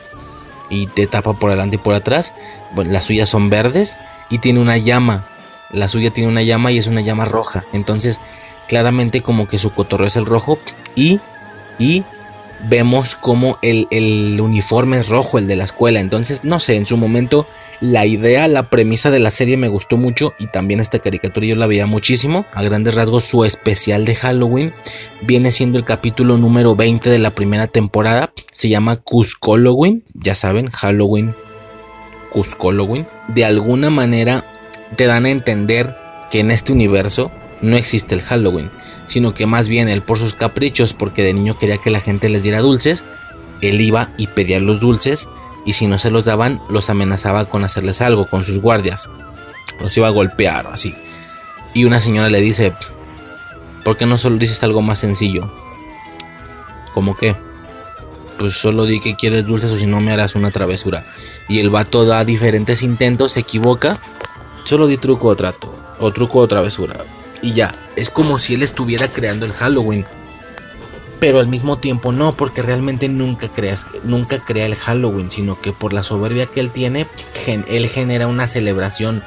Y 0.68 0.88
te 0.88 1.06
tapa 1.06 1.34
por 1.34 1.50
delante 1.50 1.76
y 1.76 1.78
por 1.78 1.94
atrás. 1.94 2.34
Bueno, 2.74 2.90
las 2.90 3.04
suyas 3.04 3.28
son 3.28 3.48
verdes 3.48 3.96
y 4.28 4.38
tiene 4.38 4.60
una 4.60 4.76
llama. 4.76 5.24
La 5.70 5.88
suya 5.88 6.10
tiene 6.10 6.28
una 6.28 6.42
llama 6.42 6.72
y 6.72 6.78
es 6.78 6.88
una 6.88 7.00
llama 7.00 7.24
roja. 7.24 7.64
Entonces, 7.72 8.20
claramente 8.68 9.20
como 9.20 9.46
que 9.46 9.58
su 9.58 9.70
cotorreo 9.70 10.08
es 10.08 10.16
el 10.16 10.26
rojo 10.26 10.58
y, 10.96 11.20
y 11.78 12.02
vemos 12.68 13.16
como 13.16 13.58
el, 13.62 13.86
el 13.90 14.40
uniforme 14.40 14.98
es 14.98 15.08
rojo, 15.08 15.38
el 15.38 15.46
de 15.46 15.56
la 15.56 15.64
escuela. 15.64 16.00
Entonces, 16.00 16.44
no 16.44 16.60
sé, 16.60 16.76
en 16.76 16.86
su 16.86 16.96
momento 16.96 17.46
la 17.80 18.04
idea, 18.04 18.46
la 18.46 18.68
premisa 18.68 19.10
de 19.10 19.20
la 19.20 19.30
serie 19.30 19.56
me 19.56 19.68
gustó 19.68 19.96
mucho 19.96 20.34
y 20.38 20.48
también 20.48 20.80
esta 20.80 20.98
caricatura 20.98 21.46
yo 21.46 21.56
la 21.56 21.66
veía 21.66 21.86
muchísimo. 21.86 22.44
A 22.52 22.62
grandes 22.62 22.94
rasgos 22.94 23.24
su 23.24 23.44
especial 23.44 24.04
de 24.04 24.16
Halloween 24.16 24.74
viene 25.22 25.50
siendo 25.50 25.78
el 25.78 25.84
capítulo 25.84 26.36
número 26.36 26.76
20 26.76 27.08
de 27.08 27.18
la 27.18 27.30
primera 27.30 27.68
temporada. 27.68 28.32
Se 28.52 28.68
llama 28.68 28.96
Cuscoloween, 28.96 30.04
ya 30.12 30.34
saben, 30.34 30.68
Halloween, 30.68 31.34
Cuscoloween. 32.30 33.06
De 33.28 33.46
alguna 33.46 33.88
manera 33.88 34.44
te 34.96 35.06
dan 35.06 35.24
a 35.24 35.30
entender 35.30 35.96
que 36.30 36.40
en 36.40 36.50
este 36.50 36.72
universo 36.72 37.32
no 37.62 37.76
existe 37.76 38.14
el 38.14 38.22
Halloween, 38.22 38.70
sino 39.06 39.34
que 39.34 39.46
más 39.46 39.68
bien 39.68 39.88
él 39.88 40.02
por 40.02 40.18
sus 40.18 40.34
caprichos, 40.34 40.92
porque 40.92 41.22
de 41.22 41.34
niño 41.34 41.58
quería 41.58 41.78
que 41.78 41.90
la 41.90 42.00
gente 42.00 42.28
les 42.28 42.42
diera 42.42 42.60
dulces, 42.60 43.04
él 43.60 43.80
iba 43.80 44.10
y 44.16 44.28
pedía 44.28 44.60
los 44.60 44.80
dulces 44.80 45.28
y 45.64 45.74
si 45.74 45.86
no 45.86 45.98
se 45.98 46.10
los 46.10 46.24
daban, 46.24 46.60
los 46.68 46.90
amenazaba 46.90 47.44
con 47.44 47.64
hacerles 47.64 48.00
algo 48.00 48.26
con 48.26 48.44
sus 48.44 48.58
guardias. 48.58 49.10
Los 49.80 49.96
iba 49.96 50.08
a 50.08 50.10
golpear 50.10 50.66
o 50.66 50.72
así. 50.72 50.94
Y 51.74 51.84
una 51.84 52.00
señora 52.00 52.30
le 52.30 52.40
dice, 52.40 52.72
¿por 53.84 53.96
qué 53.96 54.06
no 54.06 54.18
solo 54.18 54.36
dices 54.36 54.62
algo 54.62 54.82
más 54.82 54.98
sencillo? 54.98 55.52
¿Cómo 56.94 57.16
qué? 57.16 57.36
Pues 58.38 58.54
solo 58.54 58.86
di 58.86 59.00
que 59.00 59.16
quieres 59.16 59.44
dulces 59.46 59.70
o 59.70 59.78
si 59.78 59.86
no 59.86 60.00
me 60.00 60.12
harás 60.12 60.34
una 60.34 60.50
travesura. 60.50 61.04
Y 61.48 61.60
el 61.60 61.70
vato 61.70 62.06
da 62.06 62.24
diferentes 62.24 62.82
intentos, 62.82 63.32
se 63.32 63.40
equivoca. 63.40 64.00
Solo 64.64 64.86
di 64.86 64.96
truco 64.96 65.28
o 65.28 65.36
trato. 65.36 65.74
O 65.98 66.10
truco 66.10 66.38
o 66.38 66.48
travesura. 66.48 66.96
Y 67.42 67.52
ya, 67.52 67.74
es 67.96 68.10
como 68.10 68.38
si 68.38 68.54
él 68.54 68.62
estuviera 68.62 69.08
creando 69.08 69.46
el 69.46 69.52
Halloween 69.52 70.04
pero 71.20 71.38
al 71.38 71.46
mismo 71.46 71.76
tiempo 71.76 72.12
no, 72.12 72.32
porque 72.32 72.62
realmente 72.62 73.08
nunca 73.08 73.50
nunca 74.02 74.38
crea 74.38 74.66
el 74.66 74.74
Halloween, 74.74 75.30
sino 75.30 75.60
que 75.60 75.70
por 75.70 75.92
la 75.92 76.02
soberbia 76.02 76.46
que 76.46 76.60
él 76.60 76.70
tiene, 76.70 77.06
él 77.46 77.88
genera 77.88 78.26
una 78.26 78.48
celebración 78.48 79.22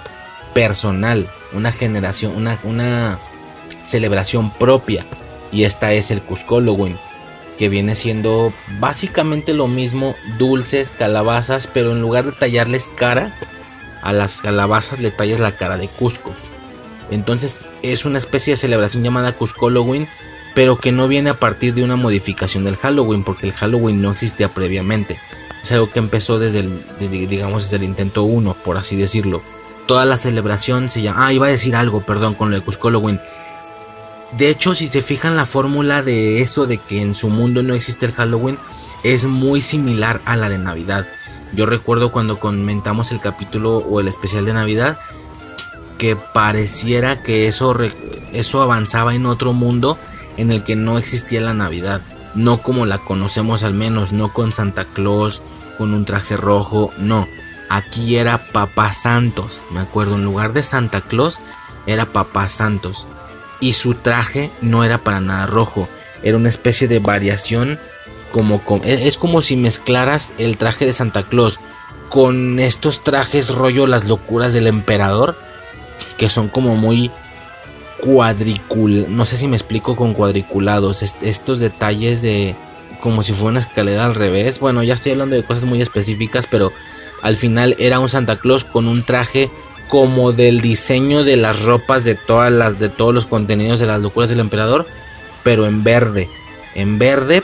personal, 0.55 1.29
una 1.53 1.71
generación, 1.71 2.35
una, 2.35 2.59
una 2.63 3.19
celebración 3.83 4.51
propia. 4.51 5.05
Y 5.51 5.65
esta 5.65 5.93
es 5.93 6.09
el 6.09 6.23
Cusco 6.23 6.55
Halloween, 6.55 6.97
que 7.59 7.69
viene 7.69 7.95
siendo 7.95 8.51
básicamente 8.79 9.53
lo 9.53 9.67
mismo, 9.67 10.15
dulces, 10.39 10.91
calabazas, 10.91 11.67
pero 11.67 11.91
en 11.91 12.01
lugar 12.01 12.25
de 12.25 12.31
tallarles 12.31 12.89
cara, 12.95 13.35
a 14.01 14.11
las 14.13 14.41
calabazas 14.41 14.99
le 14.99 15.11
tallas 15.11 15.39
la 15.39 15.55
cara 15.55 15.77
de 15.77 15.87
Cusco. 15.87 16.33
Entonces 17.11 17.61
es 17.81 18.05
una 18.05 18.17
especie 18.17 18.53
de 18.53 18.57
celebración 18.57 19.03
llamada 19.03 19.33
Cusco 19.33 19.67
Halloween 19.67 20.07
pero 20.53 20.77
que 20.77 20.91
no 20.91 21.07
viene 21.07 21.31
a 21.31 21.39
partir 21.39 21.73
de 21.73 21.83
una 21.83 21.95
modificación 21.95 22.63
del 22.63 22.77
Halloween, 22.77 23.23
porque 23.23 23.47
el 23.47 23.53
Halloween 23.53 24.01
no 24.01 24.11
existía 24.11 24.53
previamente. 24.53 25.19
Es 25.63 25.71
algo 25.71 25.89
que 25.89 25.99
empezó 25.99 26.39
desde 26.39 26.59
el, 26.59 26.83
digamos, 27.09 27.63
desde 27.63 27.77
el 27.77 27.83
intento 27.83 28.23
1, 28.23 28.55
por 28.63 28.77
así 28.77 28.95
decirlo. 28.95 29.41
Toda 29.87 30.05
la 30.05 30.17
celebración 30.17 30.89
se 30.89 31.01
llama... 31.01 31.27
Ah, 31.27 31.33
iba 31.33 31.47
a 31.47 31.49
decir 31.49 31.75
algo, 31.75 32.01
perdón, 32.01 32.35
con 32.35 32.51
lo 32.51 32.55
de 32.55 32.61
Cusco 32.61 32.89
Halloween. 32.89 33.19
De 34.37 34.49
hecho, 34.49 34.75
si 34.75 34.87
se 34.87 35.01
fijan 35.01 35.35
la 35.35 35.45
fórmula 35.45 36.01
de 36.01 36.41
eso 36.41 36.65
de 36.65 36.77
que 36.77 37.01
en 37.01 37.15
su 37.15 37.29
mundo 37.29 37.63
no 37.63 37.73
existe 37.73 38.05
el 38.05 38.13
Halloween, 38.13 38.57
es 39.03 39.25
muy 39.25 39.61
similar 39.61 40.21
a 40.25 40.35
la 40.35 40.49
de 40.49 40.57
Navidad. 40.57 41.07
Yo 41.53 41.65
recuerdo 41.65 42.11
cuando 42.11 42.39
comentamos 42.39 43.11
el 43.11 43.19
capítulo 43.19 43.77
o 43.77 43.99
el 43.99 44.07
especial 44.07 44.45
de 44.45 44.53
Navidad, 44.53 44.97
pareciera 46.33 47.21
que 47.23 47.47
eso, 47.47 47.75
eso 48.33 48.61
avanzaba 48.61 49.15
en 49.15 49.25
otro 49.25 49.53
mundo 49.53 49.97
en 50.37 50.51
el 50.51 50.63
que 50.63 50.75
no 50.75 50.97
existía 50.97 51.41
la 51.41 51.53
Navidad, 51.53 52.01
no 52.35 52.61
como 52.61 52.85
la 52.85 52.97
conocemos 52.97 53.63
al 53.63 53.73
menos, 53.73 54.11
no 54.11 54.33
con 54.33 54.51
Santa 54.51 54.85
Claus, 54.85 55.41
con 55.77 55.93
un 55.93 56.05
traje 56.05 56.37
rojo, 56.37 56.91
no, 56.97 57.27
aquí 57.69 58.17
era 58.17 58.37
Papá 58.37 58.91
Santos, 58.91 59.63
me 59.71 59.79
acuerdo, 59.79 60.15
en 60.15 60.25
lugar 60.25 60.53
de 60.53 60.63
Santa 60.63 61.01
Claus 61.01 61.39
era 61.85 62.05
Papá 62.05 62.47
Santos. 62.49 63.07
Y 63.59 63.73
su 63.73 63.95
traje 63.95 64.51
no 64.61 64.83
era 64.83 64.97
para 64.97 65.21
nada 65.21 65.45
rojo, 65.45 65.87
era 66.21 66.37
una 66.37 66.49
especie 66.49 66.87
de 66.87 66.99
variación 66.99 67.79
como, 68.31 68.61
e, 68.83 69.07
es 69.07 69.17
como 69.17 69.41
si 69.41 69.55
mezclaras 69.55 70.33
el 70.37 70.57
traje 70.57 70.85
de 70.85 70.93
Santa 70.93 71.23
Claus 71.23 71.59
con 72.09 72.59
estos 72.59 73.03
trajes 73.03 73.49
rollo 73.49 73.87
las 73.87 74.05
locuras 74.05 74.53
del 74.53 74.67
emperador 74.67 75.37
que 76.17 76.29
son 76.29 76.47
como 76.47 76.75
muy 76.75 77.11
cuadricul... 78.01 79.05
No 79.09 79.25
sé 79.25 79.37
si 79.37 79.47
me 79.47 79.55
explico 79.55 79.95
con 79.95 80.13
cuadriculados. 80.13 81.01
estos 81.01 81.59
detalles 81.59 82.21
de... 82.21 82.55
Como 82.99 83.21
si 83.23 83.33
fuera 83.33 83.51
una 83.51 83.59
escalera 83.59 84.05
al 84.05 84.15
revés. 84.15 84.59
Bueno, 84.59 84.81
ya 84.83 84.93
estoy 84.93 85.11
hablando 85.11 85.35
de 85.35 85.43
cosas 85.43 85.65
muy 85.65 85.81
específicas, 85.81 86.47
pero 86.49 86.71
al 87.21 87.35
final 87.35 87.75
era 87.79 87.99
un 87.99 88.09
Santa 88.09 88.37
Claus 88.37 88.63
con 88.63 88.87
un 88.87 89.03
traje 89.03 89.49
como 89.87 90.31
del 90.33 90.61
diseño 90.61 91.23
de 91.23 91.37
las 91.37 91.63
ropas 91.63 92.03
de 92.03 92.15
todas 92.15 92.51
las 92.51 92.79
de 92.79 92.89
todos 92.89 93.13
los 93.13 93.25
contenidos 93.25 93.79
de 93.79 93.85
las 93.85 94.01
locuras 94.01 94.29
del 94.29 94.39
emperador, 94.39 94.87
pero 95.43 95.65
en 95.65 95.83
verde. 95.83 96.29
En 96.75 96.97
verde 96.97 97.43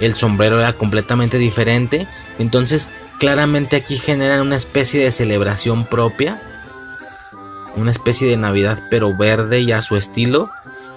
el 0.00 0.14
sombrero 0.14 0.58
era 0.58 0.72
completamente 0.72 1.38
diferente, 1.38 2.06
entonces 2.38 2.90
claramente 3.18 3.76
aquí 3.76 3.98
generan 3.98 4.42
una 4.42 4.56
especie 4.56 5.02
de 5.02 5.10
celebración 5.10 5.84
propia. 5.84 6.40
Una 7.76 7.90
especie 7.90 8.28
de 8.28 8.36
Navidad 8.36 8.82
pero 8.90 9.16
verde 9.16 9.60
y 9.60 9.72
a 9.72 9.82
su 9.82 9.96
estilo. 9.96 10.50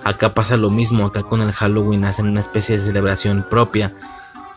Acá 0.03 0.33
pasa 0.33 0.57
lo 0.57 0.69
mismo, 0.69 1.05
acá 1.05 1.23
con 1.23 1.41
el 1.41 1.51
Halloween 1.51 2.05
hacen 2.05 2.27
una 2.27 2.39
especie 2.39 2.77
de 2.77 2.83
celebración 2.83 3.45
propia. 3.47 3.91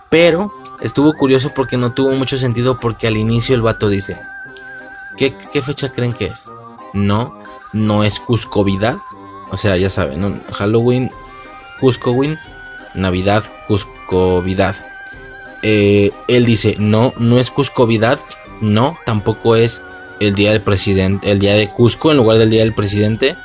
Pero 0.09 0.53
estuvo 0.81 1.13
curioso 1.15 1.53
porque 1.55 1.77
no 1.77 1.93
tuvo 1.93 2.13
mucho 2.13 2.39
sentido 2.39 2.79
porque 2.81 3.07
al 3.07 3.17
inicio 3.17 3.55
el 3.55 3.63
vato 3.63 3.89
dice, 3.89 4.19
¿qué, 5.17 5.35
fecha 5.63 5.91
creen 5.91 6.13
que 6.13 6.27
es? 6.27 6.51
No, 6.93 7.39
no 7.73 8.05
es 8.05 8.21
Cuscovidad. 8.21 8.97
O 9.51 9.57
sea, 9.57 9.77
ya 9.77 9.91
saben, 9.91 10.43
Halloween, 10.53 11.11
Cuscowin, 11.81 12.39
Navidad, 12.95 13.45
Cuscovidad. 13.69 14.77
Eh, 15.63 16.11
él 16.29 16.45
dice, 16.45 16.77
no, 16.79 17.13
no 17.19 17.39
es 17.39 17.51
Cuscovidad, 17.51 18.21
no, 18.61 18.97
tampoco 19.05 19.57
es 19.57 19.83
el 20.21 20.35
día 20.35 20.53
del 20.53 20.61
presidente, 20.61 21.31
el 21.31 21.39
día 21.39 21.55
de 21.55 21.69
Cusco 21.69 22.11
en 22.11 22.17
lugar 22.17 22.39
del 22.39 22.51
día 22.51 22.61
del 22.61 22.75
presidente, 22.75 23.37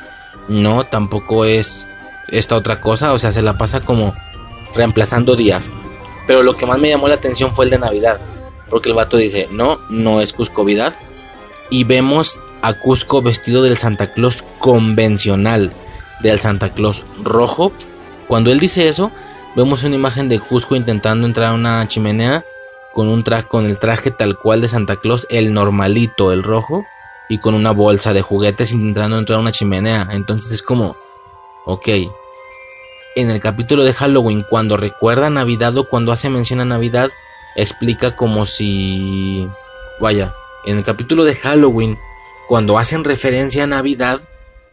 no, 0.48 0.86
tampoco 0.86 1.46
es 1.46 1.88
esta 2.28 2.56
otra 2.56 2.82
cosa, 2.82 3.14
o 3.14 3.18
sea, 3.18 3.32
se 3.32 3.42
la 3.42 3.58
pasa 3.58 3.82
como 3.82 4.14
reemplazando 4.76 5.36
días. 5.36 5.72
Pero 6.28 6.44
lo 6.44 6.56
que 6.56 6.66
más 6.66 6.80
me 6.80 6.90
llamó 6.90 7.08
la 7.08 7.16
atención 7.16 7.54
fue 7.54 7.66
el 7.66 7.72
de 7.72 7.80
Navidad, 7.80 8.20
porque 8.70 8.90
el 8.90 8.96
vato 8.96 9.18
dice, 9.18 9.48
no, 9.52 9.80
no 9.90 10.22
es 10.22 10.34
Cuscovidad, 10.34 10.96
y 11.70 11.84
vemos 11.84 12.42
a 12.62 12.74
Cusco 12.74 13.22
vestido 13.22 13.64
del 13.64 13.78
Santa 13.78 14.12
Claus 14.12 14.44
convencional, 14.60 15.72
del 16.22 16.40
Santa 16.40 16.70
Claus 16.70 17.04
rojo. 17.24 17.72
Cuando 18.28 18.52
él 18.52 18.60
dice 18.60 18.88
eso, 18.88 19.12
vemos 19.56 19.84
una 19.84 19.96
imagen 19.96 20.30
de 20.30 20.40
Cusco 20.40 20.76
intentando 20.76 21.26
entrar 21.26 21.50
a 21.50 21.54
una 21.54 21.88
chimenea 21.88 22.44
con, 22.94 23.08
un 23.08 23.24
con 23.48 23.66
el 23.66 23.80
traje 23.80 24.12
tal 24.12 24.38
cual 24.38 24.62
de 24.62 24.68
Santa 24.68 24.96
Claus, 24.96 25.28
el 25.30 25.54
normalito, 25.54 26.32
el 26.32 26.44
rojo, 26.44 26.86
y 27.30 27.38
con 27.38 27.54
una 27.54 27.72
bolsa 27.72 28.14
de 28.14 28.22
juguetes 28.22 28.72
intentando 28.72 29.18
entrar 29.18 29.38
a 29.38 29.42
una 29.42 29.52
chimenea. 29.52 30.08
Entonces 30.12 30.52
es 30.52 30.64
como, 30.64 30.98
ok. 31.66 31.88
En 33.16 33.30
el 33.30 33.40
capítulo 33.40 33.84
de 33.84 33.94
Halloween, 33.94 34.46
cuando 34.50 34.78
recuerda 34.78 35.30
Navidad 35.30 35.78
o 35.78 35.88
cuando 35.88 36.12
hace 36.12 36.30
mención 36.30 36.60
a 36.60 36.66
Navidad, 36.66 37.12
explica 37.56 38.16
como 38.16 38.46
si... 38.46 39.48
Vaya, 40.00 40.34
en 40.66 40.78
el 40.78 40.84
capítulo 40.84 41.24
de 41.24 41.36
Halloween, 41.36 41.98
cuando 42.48 42.78
hacen 42.80 43.04
referencia 43.04 43.66
a 43.66 43.68
Navidad, 43.68 44.22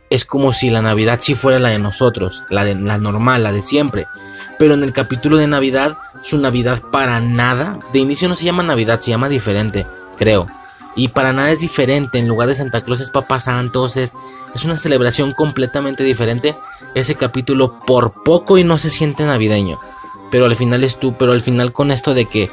es 0.08 0.24
como 0.24 0.52
si 0.52 0.70
la 0.70 0.82
Navidad 0.82 1.18
sí 1.20 1.34
fuera 1.34 1.58
la 1.58 1.70
de 1.70 1.78
nosotros, 1.78 2.44
la, 2.48 2.64
de, 2.64 2.74
la 2.74 2.98
normal, 2.98 3.42
la 3.42 3.52
de 3.52 3.62
siempre. 3.62 4.06
Pero 4.58 4.74
en 4.74 4.82
el 4.82 4.92
capítulo 4.92 5.36
de 5.36 5.46
Navidad, 5.46 5.98
su 6.22 6.38
Navidad 6.38 6.80
para 6.90 7.20
nada, 7.20 7.78
de 7.92 7.98
inicio 7.98 8.28
no 8.28 8.36
se 8.36 8.44
llama 8.44 8.62
Navidad, 8.62 9.00
se 9.00 9.10
llama 9.10 9.28
diferente, 9.28 9.86
creo. 10.18 10.46
Y 10.94 11.08
para 11.08 11.32
nada 11.32 11.50
es 11.50 11.60
diferente, 11.60 12.18
en 12.18 12.26
lugar 12.26 12.48
de 12.48 12.54
Santa 12.54 12.80
Claus 12.80 13.00
es 13.00 13.10
Papá 13.10 13.38
Santos, 13.38 13.98
es, 13.98 14.16
es 14.54 14.64
una 14.64 14.76
celebración 14.76 15.32
completamente 15.32 16.02
diferente. 16.02 16.56
Ese 16.94 17.14
capítulo 17.14 17.80
por 17.80 18.22
poco 18.24 18.56
y 18.56 18.64
no 18.64 18.78
se 18.78 18.88
siente 18.88 19.26
navideño. 19.26 19.78
Pero 20.30 20.46
al 20.46 20.56
final 20.56 20.82
es 20.84 20.98
tú, 20.98 21.14
pero 21.18 21.32
al 21.32 21.42
final 21.42 21.72
con 21.72 21.90
esto 21.90 22.14
de 22.14 22.24
que 22.24 22.50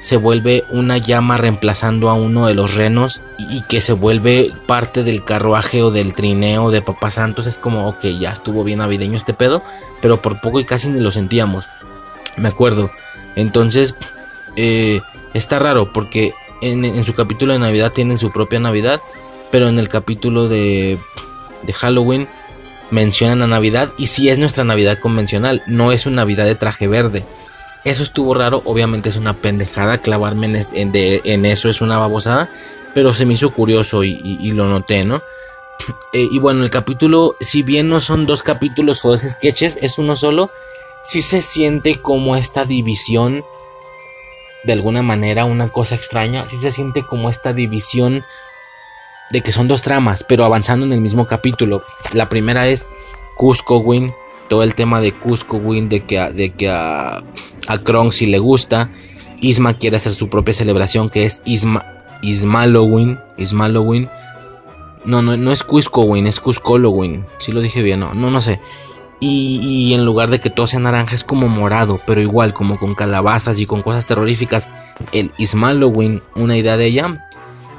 se 0.00 0.16
vuelve 0.16 0.64
una 0.70 0.98
llama 0.98 1.36
reemplazando 1.36 2.10
a 2.10 2.14
uno 2.14 2.46
de 2.46 2.54
los 2.54 2.74
renos 2.74 3.22
y, 3.38 3.62
que 3.62 3.80
se 3.80 3.92
vuelve 3.92 4.52
parte 4.66 5.02
del 5.02 5.24
carruaje 5.24 5.82
o 5.82 5.90
del 5.90 6.14
trineo 6.14 6.70
de 6.70 6.82
Papá 6.82 7.10
Santos. 7.10 7.46
Es 7.46 7.58
como, 7.58 7.88
ok, 7.88 8.04
ya 8.20 8.32
estuvo 8.32 8.62
bien 8.62 8.80
navideño 8.80 9.16
este 9.16 9.34
pedo, 9.34 9.62
pero 10.02 10.20
por 10.20 10.40
poco 10.40 10.60
y 10.60 10.64
casi 10.64 10.88
ni 10.88 11.00
lo 11.00 11.10
sentíamos. 11.10 11.68
Me 12.36 12.48
acuerdo. 12.48 12.90
Entonces, 13.34 13.94
eh, 14.56 15.00
está 15.34 15.58
raro 15.58 15.92
porque 15.92 16.32
en, 16.62 17.04
su 17.04 17.14
capítulo 17.14 17.52
de 17.52 17.58
Navidad 17.58 17.92
tienen 17.92 18.18
su 18.18 18.30
propia 18.30 18.60
Navidad, 18.60 19.00
pero 19.50 19.68
en 19.68 19.78
el 19.78 19.88
capítulo 19.88 20.48
de, 20.48 20.98
de 21.62 21.72
Halloween 21.72 22.28
mencionan 22.90 23.42
a 23.42 23.46
Navidad 23.46 23.92
y 23.98 24.06
si 24.06 24.28
es 24.28 24.38
nuestra 24.38 24.64
Navidad 24.64 24.98
convencional, 24.98 25.62
no 25.66 25.92
es 25.92 26.06
una 26.06 26.16
Navidad 26.16 26.44
de 26.44 26.54
traje 26.54 26.86
verde 26.86 27.24
eso 27.86 28.02
estuvo 28.02 28.34
raro, 28.34 28.62
obviamente 28.64 29.08
es 29.08 29.16
una 29.16 29.34
pendejada, 29.34 29.98
clavarme 29.98 30.60
en, 30.72 31.46
eso 31.46 31.68
es 31.68 31.80
una 31.80 31.98
babosada, 31.98 32.50
pero 32.94 33.14
se 33.14 33.24
me 33.26 33.34
hizo 33.34 33.50
curioso 33.52 34.02
y, 34.02 34.50
lo 34.50 34.66
noté, 34.66 35.04
¿no? 35.04 35.22
Eh, 36.12 36.26
y 36.32 36.40
bueno, 36.40 36.64
el 36.64 36.70
capítulo, 36.70 37.36
si 37.38 37.62
bien 37.62 37.88
no 37.88 38.00
son 38.00 38.26
dos 38.26 38.42
capítulos 38.42 39.04
o 39.04 39.10
dos 39.10 39.20
sketches, 39.20 39.78
es 39.80 39.98
uno 39.98 40.16
solo, 40.16 40.50
sí 41.06 41.22
se 41.22 41.42
siente 41.42 41.96
como 41.96 42.36
esta 42.36 42.64
división, 42.64 43.44
de 44.64 44.72
alguna 44.72 45.02
manera, 45.02 45.44
una 45.44 45.68
cosa 45.68 45.94
extraña, 45.94 46.46
sí 46.46 46.56
se 46.56 46.72
siente 46.72 47.02
como 47.02 47.28
esta 47.28 47.52
división 47.52 48.24
de 49.30 49.40
que 49.40 49.52
son 49.52 49.68
dos 49.68 49.82
tramas, 49.82 50.24
pero 50.24 50.44
avanzando 50.44 50.86
en 50.86 50.92
el 50.92 51.00
mismo 51.00 51.26
capítulo. 51.26 51.82
La 52.12 52.28
primera 52.28 52.68
es 52.68 52.88
Cusco 53.36 53.78
Win, 53.78 54.12
todo 54.48 54.62
el 54.62 54.74
tema 54.74 55.00
de 55.00 55.12
Cusco 55.12 55.56
Win, 55.56 55.88
de 55.88 56.04
que, 56.04 56.20
de 56.30 56.50
que 56.50 56.68
a 56.68 57.22
a 57.66 57.78
Kronk 57.78 58.12
si 58.12 58.26
le 58.26 58.38
gusta. 58.38 58.88
Isma 59.40 59.74
quiere 59.74 59.96
hacer 59.96 60.12
su 60.12 60.28
propia 60.28 60.54
celebración 60.54 61.08
que 61.08 61.24
es 61.24 61.42
Isma, 61.44 61.84
Ismalowin. 62.22 63.18
Ismalowin. 63.36 64.08
No, 65.04 65.22
no, 65.22 65.36
no 65.36 65.52
es 65.52 65.62
Cuscowin, 65.62 66.26
es 66.26 66.40
Cuscolowin. 66.40 67.24
Si 67.38 67.52
lo 67.52 67.60
dije 67.60 67.82
bien, 67.82 68.00
no, 68.00 68.14
no, 68.14 68.30
no 68.30 68.40
sé. 68.40 68.60
Y, 69.18 69.94
en 69.94 70.04
lugar 70.04 70.28
de 70.28 70.40
que 70.40 70.50
todo 70.50 70.66
sea 70.66 70.78
naranja 70.78 71.14
es 71.14 71.24
como 71.24 71.48
morado, 71.48 72.00
pero 72.06 72.20
igual 72.20 72.52
como 72.52 72.78
con 72.78 72.94
calabazas 72.94 73.58
y 73.58 73.66
con 73.66 73.80
cosas 73.80 74.06
terroríficas. 74.06 74.68
El 75.12 75.32
Ismalowin, 75.38 76.22
una 76.34 76.56
idea 76.56 76.76
de 76.76 76.86
ella. 76.86 77.28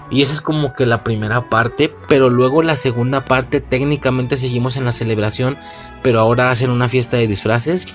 Y 0.09 0.22
esa 0.22 0.34
es 0.34 0.41
como 0.41 0.73
que 0.73 0.85
la 0.85 1.03
primera 1.03 1.49
parte, 1.49 1.93
pero 2.07 2.30
luego 2.30 2.64
la 2.64 2.76
segunda 2.76 3.26
parte 3.26 3.59
técnicamente 3.59 4.38
seguimos 4.38 4.77
en 4.77 4.85
la 4.85 4.93
celebración, 4.93 5.57
pero 6.01 6.19
ahora 6.22 6.49
hacen 6.49 6.72
una 6.72 6.88
fiesta 6.88 7.18
de 7.18 7.27
disfraces 7.27 7.88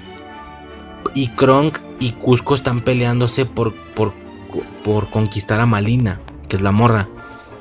y 1.14 1.28
Kronk 1.28 1.78
y 2.00 2.12
Cusco 2.12 2.54
están 2.54 2.80
peleándose 2.80 3.46
por, 3.46 3.74
por, 3.74 4.12
por 4.84 5.10
conquistar 5.10 5.60
a 5.60 5.66
Malina, 5.66 6.20
que 6.48 6.56
es 6.56 6.62
la 6.62 6.72
morra. 6.72 7.08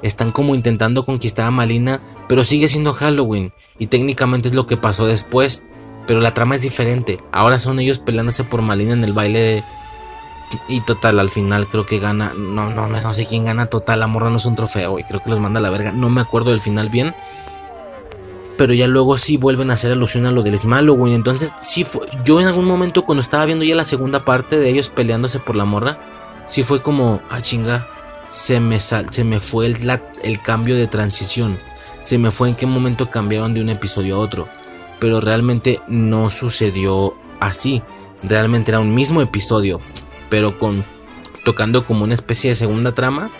Están 0.02 0.32
como 0.32 0.56
intentando 0.56 1.06
conquistar 1.06 1.46
a 1.46 1.52
Malina, 1.52 2.00
pero 2.32 2.46
sigue 2.46 2.70
siendo 2.70 2.94
Halloween. 2.94 3.52
Y 3.78 3.88
técnicamente 3.88 4.48
es 4.48 4.54
lo 4.54 4.66
que 4.66 4.78
pasó 4.78 5.06
después. 5.06 5.66
Pero 6.08 6.22
la 6.22 6.34
trama 6.34 6.56
es 6.56 6.62
diferente. 6.62 7.20
Ahora 7.34 7.60
son 7.60 7.78
ellos 7.82 8.00
peleándose 8.00 8.46
por 8.46 8.62
Malina 8.62 8.94
en 8.94 9.04
el 9.04 9.12
baile 9.12 9.40
de... 9.40 9.64
Y 10.70 10.80
total, 10.80 11.20
al 11.20 11.30
final 11.30 11.68
creo 11.68 11.86
que 11.86 12.00
gana... 12.00 12.32
No, 12.34 12.70
no, 12.70 12.88
no 12.88 13.14
sé 13.14 13.26
quién 13.26 13.44
gana 13.44 13.66
total. 13.66 14.00
La 14.00 14.08
morra 14.08 14.30
no 14.30 14.38
es 14.38 14.46
un 14.46 14.56
trofeo, 14.56 14.98
y 14.98 15.04
Creo 15.04 15.22
que 15.22 15.30
los 15.30 15.42
manda 15.42 15.60
a 15.60 15.62
la 15.62 15.72
verga. 15.72 15.92
No 15.92 16.10
me 16.10 16.22
acuerdo 16.22 16.52
del 16.52 16.62
final 16.62 16.88
bien 16.88 17.14
pero 18.58 18.74
ya 18.74 18.88
luego 18.88 19.18
sí 19.18 19.38
vuelven 19.38 19.72
a 19.72 19.74
hacer 19.74 19.92
alusión 19.92 20.26
a 20.26 20.32
lo 20.32 20.44
del 20.44 20.58
Halloween. 20.58 21.16
Entonces, 21.16 21.54
sí 21.60 21.84
fue. 21.84 22.08
Yo 22.24 22.40
en 22.40 22.48
algún 22.48 22.66
momento, 22.66 23.04
cuando 23.04 23.22
estaba 23.22 23.44
viendo 23.46 23.66
ya 23.66 23.76
la 23.76 23.86
segunda 23.86 24.24
parte 24.24 24.58
de 24.58 24.70
ellos 24.70 24.88
peleándose 24.88 25.40
por 25.40 25.56
la 25.56 25.66
morra, 25.66 25.98
sí 26.46 26.62
fue 26.64 26.82
como, 26.82 27.22
ah, 27.30 27.42
chinga, 27.42 27.88
se 28.30 28.60
me, 28.60 28.80
se 28.80 29.24
me 29.26 29.40
fue 29.42 29.66
el 29.66 30.42
cambio 30.42 30.76
de 30.76 30.88
transición. 30.88 31.58
Se 32.02 32.18
me 32.18 32.32
fue 32.32 32.50
en 32.50 32.56
qué 32.56 32.66
momento 32.66 33.10
cambiaron 33.10 33.54
de 33.54 33.62
un 33.62 33.70
episodio 33.70 34.16
a 34.16 34.20
otro. 34.20 34.48
Pero 35.00 35.22
realmente 35.22 35.80
no 35.88 36.30
sucedió 36.30 37.16
así. 37.40 37.82
Realmente 38.24 38.72
era 38.72 38.80
un 38.80 38.94
mismo 38.94 39.22
episodio, 39.22 39.80
pero 40.30 40.60
con 40.60 40.84
tocando 41.44 41.86
como 41.86 42.04
una 42.04 42.14
especie 42.14 42.52
de 42.52 42.56
segunda 42.56 42.92
trama 42.92 43.32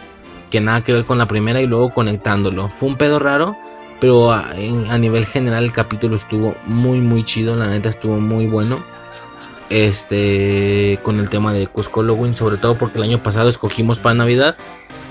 que 0.50 0.60
nada 0.60 0.82
que 0.82 0.92
ver 0.92 1.06
con 1.06 1.20
la 1.20 1.28
primera 1.28 1.62
y 1.62 1.68
luego 1.68 1.94
conectándolo. 1.94 2.68
Fue 2.70 2.90
un 2.90 2.96
pedo 2.96 3.20
raro 3.20 3.56
pero 4.02 4.32
a, 4.32 4.56
nivel 4.98 5.28
general 5.28 5.64
el 5.64 5.72
capítulo 5.72 6.16
estuvo 6.16 6.56
muy 6.66 7.00
muy 7.00 7.24
chido, 7.24 7.56
la 7.56 7.68
neta 7.68 7.88
estuvo 7.88 8.20
muy 8.20 8.48
bueno. 8.48 8.84
Este 9.70 11.00
con 11.04 11.20
el 11.20 11.30
tema 11.30 11.54
de 11.54 11.68
Cusco 11.68 12.02
Halloween, 12.02 12.36
sobre 12.36 12.58
todo 12.58 12.80
porque 12.80 12.98
el 12.98 13.04
año 13.04 13.22
pasado 13.22 13.48
escogimos 13.48 14.00
para 14.00 14.16
Navidad, 14.16 14.58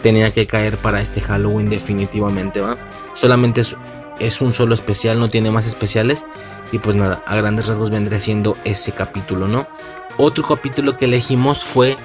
tenía 0.03 0.33
que 0.33 0.49
caer 0.49 0.77
para 0.77 1.01
este 1.01 1.21
Halloween 1.21 1.71
definitivamente, 1.71 2.61
¿va? 2.61 2.77
Solamente 3.21 3.61
es, 3.61 3.77
es 4.19 4.41
un 4.41 4.55
solo 4.55 4.73
especial, 4.73 5.19
no 5.19 5.29
tiene 5.29 5.51
más 5.51 5.67
especiales 5.67 6.25
y 6.73 6.79
pues 6.79 6.97
nada, 6.97 7.23
a 7.27 7.37
grandes 7.37 7.67
rasgos 7.67 7.91
vendría 7.91 8.19
siendo 8.19 8.57
ese 8.65 8.93
capítulo, 8.93 9.47
¿no? 9.47 9.69
Otro 10.17 10.47
capítulo 10.47 10.97
que 10.97 11.05
elegimos 11.05 11.63
fue 11.63 11.99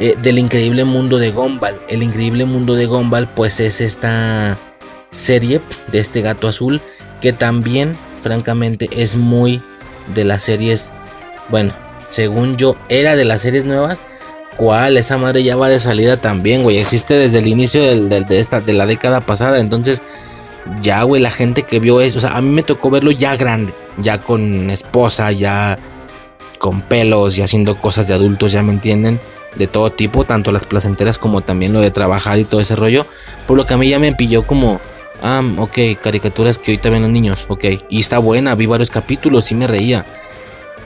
eh, 0.00 0.16
del 0.22 0.38
increíble 0.38 0.84
mundo 0.84 1.18
de 1.18 1.30
Gumball. 1.30 1.78
El 1.88 2.02
increíble 2.02 2.46
mundo 2.46 2.74
de 2.74 2.86
Gumball 2.86 3.28
pues 3.28 3.60
es 3.60 3.82
esta 3.82 4.56
serie 5.10 5.60
de 5.90 5.98
este 5.98 6.22
gato 6.22 6.48
azul 6.48 6.80
que 7.20 7.34
también 7.34 7.94
francamente 8.22 8.88
es 8.90 9.14
muy 9.14 9.60
de 10.14 10.24
las 10.24 10.42
series 10.44 10.90
bueno 11.50 11.74
según 12.08 12.56
yo 12.56 12.76
era 12.88 13.14
de 13.14 13.26
las 13.26 13.42
series 13.42 13.66
nuevas 13.66 14.00
cuál 14.56 14.96
esa 14.96 15.18
madre 15.18 15.42
ya 15.44 15.54
va 15.54 15.68
de 15.68 15.78
salida 15.78 16.16
también 16.16 16.62
güey 16.62 16.78
existe 16.78 17.14
desde 17.14 17.40
el 17.40 17.46
inicio 17.46 17.82
de, 17.82 18.24
esta, 18.40 18.60
de 18.62 18.72
la 18.72 18.86
década 18.86 19.20
pasada 19.20 19.58
entonces 19.58 20.02
ya 20.80 21.02
güey 21.02 21.20
la 21.20 21.30
gente 21.30 21.64
que 21.64 21.80
vio 21.80 22.00
eso 22.00 22.18
o 22.18 22.20
sea 22.20 22.36
a 22.36 22.40
mí 22.40 22.50
me 22.50 22.62
tocó 22.62 22.90
verlo 22.90 23.10
ya 23.10 23.36
grande 23.36 23.74
ya 23.98 24.22
con 24.22 24.70
esposa 24.70 25.32
ya 25.32 25.78
con 26.58 26.80
pelos 26.80 27.36
y 27.38 27.42
haciendo 27.42 27.76
cosas 27.76 28.06
de 28.08 28.14
adultos 28.14 28.52
ya 28.52 28.62
me 28.62 28.72
entienden 28.72 29.20
de 29.56 29.66
todo 29.66 29.90
tipo, 29.90 30.24
tanto 30.24 30.52
las 30.52 30.64
placenteras 30.64 31.18
como 31.18 31.42
también 31.42 31.72
lo 31.72 31.80
de 31.80 31.90
trabajar 31.90 32.38
y 32.38 32.44
todo 32.44 32.60
ese 32.60 32.76
rollo. 32.76 33.06
Por 33.46 33.56
lo 33.56 33.66
que 33.66 33.74
a 33.74 33.76
mí 33.76 33.88
ya 33.88 33.98
me 33.98 34.12
pilló 34.12 34.46
como, 34.46 34.80
ah, 35.22 35.42
ok, 35.58 35.78
caricaturas 36.00 36.58
que 36.58 36.72
ahorita 36.72 36.90
ven 36.90 37.02
los 37.02 37.10
niños, 37.10 37.46
ok. 37.48 37.64
Y 37.88 38.00
está 38.00 38.18
buena, 38.18 38.54
vi 38.54 38.66
varios 38.66 38.90
capítulos, 38.90 39.46
sí 39.46 39.54
me 39.54 39.66
reía. 39.66 40.06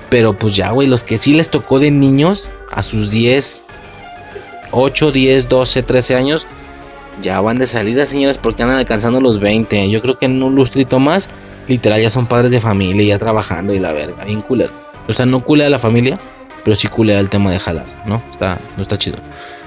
Pero 0.09 0.39
pues 0.39 0.55
ya, 0.55 0.71
güey, 0.71 0.89
los 0.89 1.03
que 1.03 1.19
sí 1.19 1.33
les 1.33 1.51
tocó 1.51 1.79
de 1.79 1.91
niños 1.91 2.51
a 2.73 2.83
sus 2.83 3.11
10, 3.11 3.65
8, 4.71 5.13
10, 5.13 5.49
12, 5.49 5.83
13 5.83 6.15
años, 6.15 6.47
ya 7.21 7.41
van 7.41 7.59
de 7.59 7.67
salida, 7.67 8.07
señores, 8.07 8.39
porque 8.39 8.63
andan 8.63 8.79
alcanzando 8.79 9.21
los 9.21 9.41
20. 9.41 9.91
Yo 9.91 10.01
creo 10.03 10.19
que 10.19 10.27
en 10.27 10.43
un 10.43 10.55
lustrito 10.55 10.99
más, 10.99 11.31
literal, 11.69 12.01
ya 12.01 12.11
son 12.11 12.27
padres 12.27 12.51
de 12.51 12.61
familia, 12.61 13.05
ya 13.05 13.19
trabajando 13.19 13.75
y 13.75 13.79
la 13.79 13.93
verga, 13.93 14.25
bien 14.25 14.43
culero. 14.43 14.73
O 15.09 15.13
sea, 15.13 15.27
no 15.27 15.41
culea 15.41 15.69
a 15.69 15.71
la 15.71 15.79
familia, 15.79 16.19
pero 16.65 16.77
sí 16.77 16.89
culea 16.89 17.21
el 17.21 17.31
tema 17.31 17.51
de 17.51 17.59
jalar, 17.59 17.87
¿no? 18.07 18.23
Está, 18.31 18.59
no 18.77 18.83
está 18.83 18.99
chido. 18.99 19.19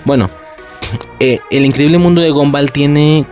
Bueno, 0.06 0.30
eh, 1.20 1.40
el 1.50 1.66
increíble 1.66 1.98
mundo 1.98 2.22
de 2.22 2.30
Gumball 2.30 2.72
tiene 2.72 3.26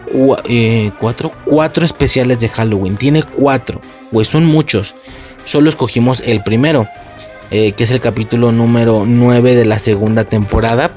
eh, 0.45 0.91
cuatro, 0.99 1.31
cuatro 1.45 1.85
especiales 1.85 2.39
de 2.39 2.49
Halloween. 2.49 2.95
Tiene 2.95 3.23
cuatro, 3.23 3.81
güey, 4.11 4.25
son 4.25 4.45
muchos. 4.45 4.95
Solo 5.43 5.69
escogimos 5.69 6.21
el 6.25 6.43
primero, 6.43 6.87
eh, 7.51 7.71
que 7.73 7.85
es 7.85 7.91
el 7.91 8.01
capítulo 8.01 8.51
número 8.51 9.03
9 9.05 9.55
de 9.55 9.65
la 9.65 9.79
segunda 9.79 10.23
temporada. 10.25 10.91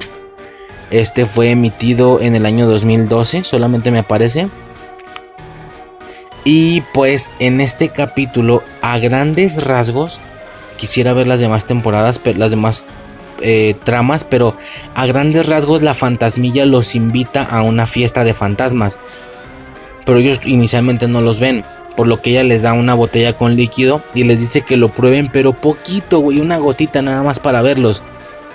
Este 0.91 1.25
fue 1.25 1.51
emitido 1.51 2.21
en 2.21 2.35
el 2.35 2.47
año 2.47 2.67
2012, 2.67 3.45
solamente 3.45 3.93
me 3.93 4.01
aparece. 4.01 4.49
Y 6.45 6.81
pues 6.93 7.31
en 7.39 7.61
este 7.61 7.91
capítulo, 7.91 8.63
a 8.83 8.99
grandes 8.99 9.65
rasgos, 9.65 10.21
quisiera 10.77 11.13
ver 11.13 11.29
las 11.29 11.39
demás 11.39 11.67
temporadas, 11.67 12.21
las 12.37 12.51
demás 12.51 12.91
eh, 13.41 13.77
tramas, 13.85 14.25
pero 14.25 14.57
a 14.95 15.07
grandes 15.07 15.47
rasgos 15.47 15.83
la 15.83 15.95
fantasmilla 15.95 16.67
los 16.67 16.95
invita 16.97 17.45
a 17.45 17.63
una 17.63 17.87
fiesta 17.87 18.25
de 18.25 18.35
fantasmas. 18.35 18.99
Pero 20.05 20.19
ellos 20.19 20.41
inicialmente 20.45 21.07
no 21.07 21.21
los 21.21 21.39
ven, 21.39 21.65
por 21.95 22.09
lo 22.09 22.21
que 22.21 22.31
ella 22.31 22.43
les 22.43 22.63
da 22.63 22.73
una 22.73 22.95
botella 22.95 23.35
con 23.35 23.55
líquido 23.55 24.03
y 24.13 24.25
les 24.25 24.41
dice 24.41 24.63
que 24.63 24.77
lo 24.77 24.89
prueben, 24.89 25.29
pero 25.33 25.53
poquito, 25.53 26.19
güey, 26.19 26.41
una 26.41 26.59
gotita 26.59 27.01
nada 27.01 27.23
más 27.23 27.39
para 27.39 27.63
verlos 27.63 28.03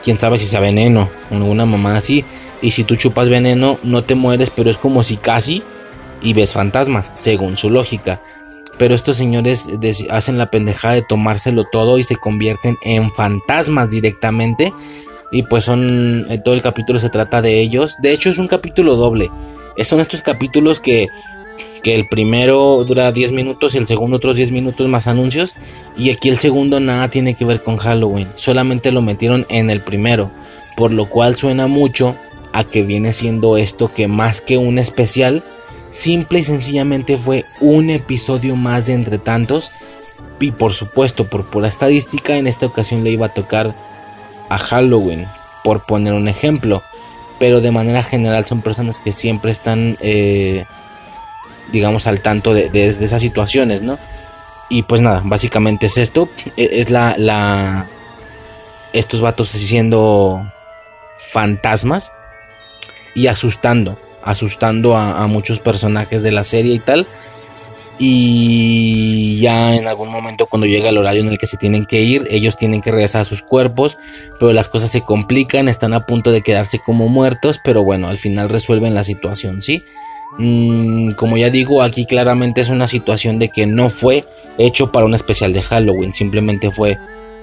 quién 0.06 0.20
sabe 0.20 0.38
si 0.38 0.46
sea 0.46 0.60
veneno, 0.60 1.10
una 1.32 1.66
mamá 1.66 1.98
así. 1.98 2.24
Y 2.62 2.72
si 2.72 2.84
tú 2.84 2.96
chupas 2.96 3.28
veneno, 3.28 3.80
no 3.82 4.04
te 4.04 4.14
mueres, 4.14 4.52
pero 4.52 4.70
es 4.70 4.78
como 4.78 5.04
si 5.04 5.18
casi 5.18 5.64
y 6.22 6.34
ves 6.34 6.54
fantasmas, 6.54 7.12
según 7.16 7.58
su 7.58 7.72
lógica. 7.72 8.22
Pero 8.78 8.94
estos 8.94 9.18
señores 9.18 9.68
hacen 10.12 10.38
la 10.38 10.52
pendejada 10.52 10.94
de 10.94 11.02
tomárselo 11.02 11.66
todo 11.72 11.98
y 11.98 12.04
se 12.04 12.18
convierten 12.18 12.78
en 12.84 13.10
fantasmas 13.10 13.90
directamente. 13.90 14.72
Y 15.32 15.42
pues 15.44 15.64
son, 15.66 16.28
todo 16.44 16.54
el 16.54 16.62
capítulo 16.62 17.00
se 17.00 17.10
trata 17.10 17.42
de 17.42 17.60
ellos. 17.60 17.96
De 18.00 18.14
hecho 18.14 18.30
es 18.30 18.38
un 18.38 18.48
capítulo 18.48 18.96
doble. 18.96 19.32
Son 19.82 20.00
estos 20.00 20.22
capítulos 20.22 20.80
que 20.80 21.10
que 21.86 21.94
el 21.94 22.08
primero 22.08 22.84
dura 22.84 23.12
10 23.12 23.32
minutos 23.32 23.76
y 23.76 23.78
el 23.78 23.86
segundo 23.86 24.18
otros 24.18 24.38
10 24.38 24.50
minutos 24.50 24.88
más 24.88 25.06
anuncios. 25.06 25.56
Y 25.96 26.10
aquí 26.10 26.30
el 26.30 26.40
segundo 26.40 26.80
nada 26.80 27.10
tiene 27.10 27.36
que 27.36 27.46
ver 27.46 27.62
con 27.62 27.78
Halloween, 27.78 28.28
solamente 28.34 28.92
lo 28.92 29.04
metieron 29.04 29.46
en 29.50 29.70
el 29.70 29.82
primero, 29.82 30.32
por 30.76 30.90
lo 30.92 31.06
cual 31.06 31.36
suena 31.36 31.68
mucho 31.68 32.16
a 32.54 32.64
que 32.64 32.82
viene 32.82 33.14
siendo 33.14 33.56
esto 33.56 33.94
que 33.94 34.08
más 34.08 34.42
que 34.42 34.58
un 34.58 34.80
especial, 34.80 35.44
simple 35.92 36.40
y 36.40 36.44
sencillamente 36.44 37.18
fue 37.18 37.46
un 37.62 37.92
episodio 37.92 38.56
más 38.56 38.88
de 38.88 38.94
entre 38.94 39.20
tantos. 39.20 39.72
Y 40.40 40.54
por 40.54 40.74
supuesto, 40.74 41.26
por 41.30 41.46
pura 41.46 41.68
estadística, 41.68 42.36
en 42.36 42.48
esta 42.48 42.66
ocasión 42.66 43.04
le 43.04 43.12
iba 43.12 43.28
a 43.28 43.34
tocar 43.36 43.76
a 44.50 44.58
Halloween, 44.58 45.28
por 45.64 45.86
poner 45.86 46.14
un 46.14 46.30
ejemplo. 46.30 46.82
Pero 47.38 47.62
de 47.62 47.70
manera 47.70 48.02
general 48.02 48.44
son 48.46 48.64
personas 48.64 48.98
que 48.98 49.12
siempre 49.12 49.52
están... 49.52 49.98
Eh, 50.02 50.66
digamos, 51.72 52.08
al 52.08 52.22
tanto 52.22 52.54
de, 52.54 52.70
esas 52.88 53.22
situaciones, 53.22 53.82
¿no? 53.82 53.98
Y 54.70 54.84
pues 54.84 55.02
nada, 55.02 55.22
básicamente 55.24 55.86
es 55.88 55.98
esto. 55.98 56.30
E, 56.58 56.80
es 56.80 56.90
la. 56.90 57.16
la 57.18 57.88
estos 58.94 59.20
vatos 59.20 59.50
siendo 59.50 60.52
fantasmas 61.18 62.14
y 63.14 63.28
asustando. 63.28 64.00
Asustando 64.24 64.96
a, 64.96 65.28
muchos 65.28 65.60
personajes 65.60 66.24
de 66.24 66.32
la 66.32 66.44
serie 66.44 66.74
y 66.74 66.80
tal. 66.80 67.06
Y 67.98 69.40
ya 69.40 69.76
en 69.76 69.88
algún 69.88 70.10
momento 70.10 70.48
cuando 70.48 70.66
llega 70.68 70.90
el 70.90 70.98
horario 70.98 71.22
en 71.22 71.30
el 71.30 71.38
que 71.38 71.48
se 71.48 71.58
tienen 71.58 71.86
que 71.86 72.02
ir, 72.02 72.28
ellos 72.30 72.58
tienen 72.58 72.82
que 72.82 72.92
regresar 72.92 73.22
a 73.22 73.26
sus 73.26 73.42
cuerpos, 73.42 73.98
pero 74.40 74.52
las 74.52 74.68
cosas 74.68 74.92
se 74.92 75.02
complican, 75.02 75.70
están 75.70 75.94
a 75.94 76.06
punto 76.06 76.32
de 76.32 76.42
quedarse 76.42 76.80
como 76.80 77.08
muertos, 77.08 77.60
pero 77.64 77.84
bueno, 77.84 78.10
al 78.10 78.18
final 78.18 78.50
resuelven 78.50 78.96
la 78.96 79.06
situación, 79.06 79.62
¿sí? 79.62 79.84
Mm, 80.38 81.12
como 81.12 81.38
ya 81.38 81.50
digo, 81.50 81.82
aquí 81.82 82.06
claramente 82.06 82.62
es 82.62 82.70
una 82.70 82.88
situación 82.88 83.40
de 83.40 83.50
que 83.50 83.66
no 83.66 83.90
fue 83.90 84.26
hecho 84.58 84.92
para 84.92 85.06
un 85.06 85.14
especial 85.14 85.54
de 85.54 85.62
Halloween, 85.62 86.14
simplemente 86.14 86.72
fue 86.72 86.98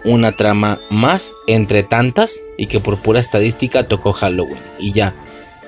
una 0.05 0.33
trama 0.33 0.81
más 0.91 1.33
entre 1.47 1.83
tantas 1.83 2.41
y 2.59 2.67
que 2.67 2.81
por 2.81 2.99
pura 2.99 3.21
estadística 3.21 3.85
tocó 3.85 4.13
Halloween 4.13 4.59
y 4.79 4.93
ya, 4.93 5.15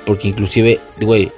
porque 0.04 0.28
inclusive, 0.28 0.80
güey, 1.00 1.30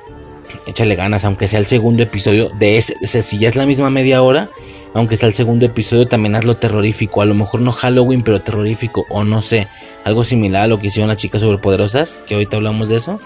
échale 0.67 0.97
ganas, 0.97 1.25
aunque 1.25 1.49
sea 1.49 1.59
el 1.59 1.67
segundo 1.67 2.03
episodio 2.03 2.51
de 2.59 2.79
ese, 2.79 3.23
si 3.23 3.39
ya 3.39 3.49
es 3.49 3.57
la 3.57 3.67
misma 3.67 3.91
media 3.91 4.23
hora, 4.23 4.49
aunque 4.95 5.17
sea 5.17 5.29
el 5.29 5.35
segundo 5.35 5.67
episodio, 5.67 6.07
también 6.09 6.35
hazlo 6.35 6.57
terrorífico, 6.57 7.21
a 7.21 7.27
lo 7.27 7.35
mejor 7.35 7.61
no 7.61 7.71
Halloween, 7.71 8.23
pero 8.23 8.41
terrorífico, 8.41 9.05
o 9.11 9.25
no 9.25 9.43
sé, 9.43 9.69
algo 10.05 10.25
similar 10.25 10.63
a 10.63 10.69
lo 10.69 10.79
que 10.79 10.87
hicieron 10.87 11.09
las 11.09 11.19
chicas 11.19 11.43
superpoderosas, 11.43 12.23
que 12.27 12.35
ahorita 12.35 12.57
hablamos 12.57 12.89
de 12.89 12.97
eso. 12.97 13.21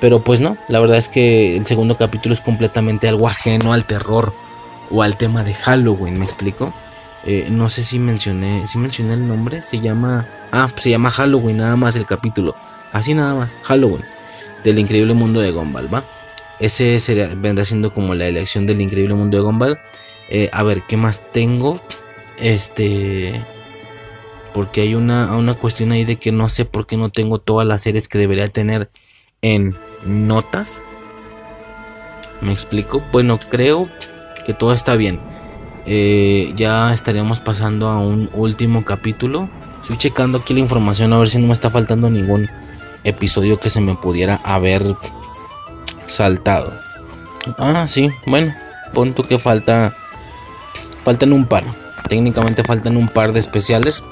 Pero 0.00 0.20
pues 0.20 0.40
no, 0.40 0.56
la 0.68 0.78
verdad 0.80 0.96
es 0.96 1.08
que 1.08 1.56
el 1.56 1.66
segundo 1.66 1.96
capítulo 1.96 2.32
es 2.32 2.40
completamente 2.40 3.08
algo 3.08 3.26
ajeno 3.26 3.72
al 3.72 3.84
terror 3.84 4.32
o 4.90 5.02
al 5.02 5.16
tema 5.16 5.42
de 5.42 5.54
Halloween, 5.54 6.18
¿me 6.18 6.24
explico? 6.24 6.72
Eh, 7.24 7.48
no 7.50 7.68
sé 7.68 7.82
si 7.82 7.98
mencioné, 7.98 8.66
si 8.66 8.78
mencioné 8.78 9.14
el 9.14 9.26
nombre, 9.26 9.60
se 9.60 9.80
llama, 9.80 10.26
ah, 10.52 10.70
se 10.78 10.90
llama 10.90 11.10
Halloween 11.10 11.58
nada 11.58 11.76
más 11.76 11.96
el 11.96 12.06
capítulo, 12.06 12.54
así 12.92 13.12
nada 13.12 13.34
más, 13.34 13.56
Halloween, 13.64 14.04
del 14.62 14.78
increíble 14.78 15.14
mundo 15.14 15.40
de 15.40 15.50
Gumball, 15.50 15.92
¿va? 15.92 16.04
Ese 16.60 16.98
sería, 17.00 17.28
vendrá 17.36 17.64
siendo 17.64 17.92
como 17.92 18.14
la 18.14 18.26
elección 18.26 18.66
del 18.66 18.80
increíble 18.80 19.14
mundo 19.14 19.36
de 19.36 19.42
Gumball. 19.42 19.78
Eh, 20.30 20.48
a 20.52 20.62
ver, 20.62 20.82
¿qué 20.88 20.96
más 20.96 21.22
tengo? 21.32 21.80
Este... 22.38 23.40
Porque 24.52 24.80
hay 24.80 24.94
una, 24.94 25.36
una 25.36 25.54
cuestión 25.54 25.92
ahí 25.92 26.04
de 26.04 26.16
que 26.16 26.32
no 26.32 26.48
sé 26.48 26.64
por 26.64 26.86
qué 26.86 26.96
no 26.96 27.10
tengo 27.10 27.38
todas 27.38 27.66
las 27.66 27.82
series 27.82 28.08
que 28.08 28.18
debería 28.18 28.48
tener 28.48 28.90
en 29.40 29.76
notas. 30.04 30.82
¿Me 32.40 32.52
explico? 32.52 33.02
Bueno, 33.12 33.38
creo 33.50 33.88
que 34.44 34.54
todo 34.54 34.72
está 34.72 34.94
bien. 34.96 35.20
Eh, 35.86 36.52
ya 36.56 36.92
estaríamos 36.92 37.40
pasando 37.40 37.88
a 37.88 37.98
un 37.98 38.30
último 38.32 38.84
capítulo. 38.84 39.48
Estoy 39.82 39.96
checando 39.96 40.38
aquí 40.38 40.54
la 40.54 40.60
información 40.60 41.12
a 41.12 41.18
ver 41.18 41.30
si 41.30 41.38
no 41.38 41.46
me 41.46 41.54
está 41.54 41.70
faltando 41.70 42.10
ningún 42.10 42.48
episodio 43.04 43.58
que 43.58 43.70
se 43.70 43.80
me 43.80 43.94
pudiera 43.94 44.40
haber 44.44 44.82
saltado. 46.06 46.72
Ah, 47.56 47.86
sí, 47.88 48.10
bueno, 48.26 48.52
punto 48.92 49.22
que 49.22 49.38
falta. 49.38 49.94
Faltan 51.04 51.32
un 51.32 51.46
par. 51.46 51.64
Técnicamente 52.08 52.62
faltan 52.62 52.96
un 52.96 53.08
par 53.08 53.32
de 53.32 53.40
especiales. 53.40 54.02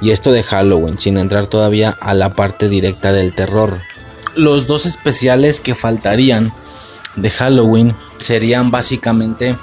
Y 0.00 0.10
esto 0.10 0.30
de 0.30 0.42
Halloween, 0.42 0.98
sin 0.98 1.16
entrar 1.16 1.46
todavía 1.46 1.96
a 2.00 2.12
la 2.12 2.34
parte 2.34 2.68
directa 2.68 3.12
del 3.12 3.34
terror 3.34 3.80
los 4.36 4.66
dos 4.66 4.86
especiales 4.86 5.60
que 5.60 5.74
faltarían 5.74 6.52
de 7.16 7.30
Halloween 7.30 7.94
serían 8.18 8.70
básicamente 8.70 9.56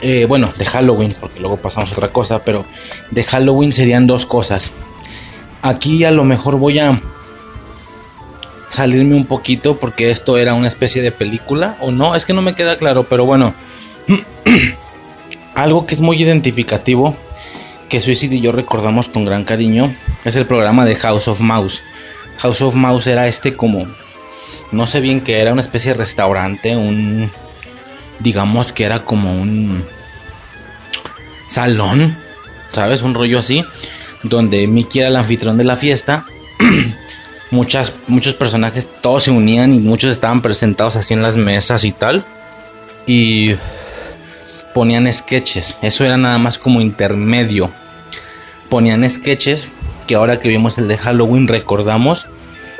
eh, 0.00 0.26
bueno, 0.28 0.52
de 0.56 0.64
Halloween, 0.64 1.14
porque 1.18 1.40
luego 1.40 1.56
pasamos 1.56 1.90
a 1.90 1.94
otra 1.94 2.08
cosa, 2.08 2.44
pero 2.44 2.64
de 3.10 3.24
Halloween 3.24 3.72
serían 3.72 4.06
dos 4.06 4.26
cosas. 4.26 4.70
Aquí 5.62 6.04
a 6.04 6.12
lo 6.12 6.24
mejor 6.24 6.56
voy 6.56 6.78
a 6.78 7.00
salirme 8.70 9.16
un 9.16 9.26
poquito 9.26 9.76
porque 9.76 10.10
esto 10.10 10.38
era 10.38 10.54
una 10.54 10.68
especie 10.68 11.02
de 11.02 11.10
película 11.10 11.76
o 11.80 11.90
no, 11.90 12.14
es 12.14 12.24
que 12.24 12.32
no 12.32 12.42
me 12.42 12.54
queda 12.54 12.78
claro, 12.78 13.04
pero 13.04 13.24
bueno, 13.24 13.54
algo 15.54 15.84
que 15.84 15.94
es 15.94 16.00
muy 16.00 16.22
identificativo, 16.22 17.16
que 17.88 18.00
Suicide 18.00 18.36
y 18.36 18.40
yo 18.40 18.52
recordamos 18.52 19.08
con 19.08 19.24
gran 19.24 19.42
cariño, 19.42 19.92
es 20.24 20.36
el 20.36 20.46
programa 20.46 20.84
de 20.84 20.94
House 20.94 21.26
of 21.26 21.40
Mouse. 21.40 21.82
House 22.38 22.62
of 22.62 22.74
Mouse 22.74 23.06
era 23.06 23.26
este 23.26 23.56
como, 23.56 23.86
no 24.72 24.86
sé 24.86 25.00
bien 25.00 25.20
qué 25.20 25.40
era, 25.40 25.52
una 25.52 25.60
especie 25.60 25.92
de 25.92 25.98
restaurante, 25.98 26.76
un, 26.76 27.30
digamos 28.20 28.72
que 28.72 28.84
era 28.84 29.00
como 29.04 29.32
un 29.32 29.84
salón, 31.48 32.16
¿sabes? 32.72 33.02
Un 33.02 33.14
rollo 33.14 33.38
así, 33.38 33.64
donde 34.22 34.66
Mickey 34.66 35.00
era 35.00 35.08
el 35.08 35.16
anfitrión 35.16 35.58
de 35.58 35.64
la 35.64 35.76
fiesta. 35.76 36.24
Muchas, 37.50 37.94
muchos 38.08 38.34
personajes, 38.34 38.86
todos 39.00 39.22
se 39.22 39.30
unían 39.30 39.72
y 39.72 39.78
muchos 39.78 40.12
estaban 40.12 40.42
presentados 40.42 40.96
así 40.96 41.14
en 41.14 41.22
las 41.22 41.34
mesas 41.34 41.82
y 41.84 41.92
tal. 41.92 42.22
Y 43.06 43.54
ponían 44.74 45.10
sketches. 45.10 45.78
Eso 45.80 46.04
era 46.04 46.18
nada 46.18 46.36
más 46.36 46.58
como 46.58 46.82
intermedio. 46.82 47.72
Ponían 48.68 49.08
sketches 49.08 49.68
que 50.08 50.16
ahora 50.16 50.40
que 50.40 50.48
vimos 50.48 50.78
el 50.78 50.88
de 50.88 50.96
Halloween 50.96 51.46
recordamos 51.46 52.26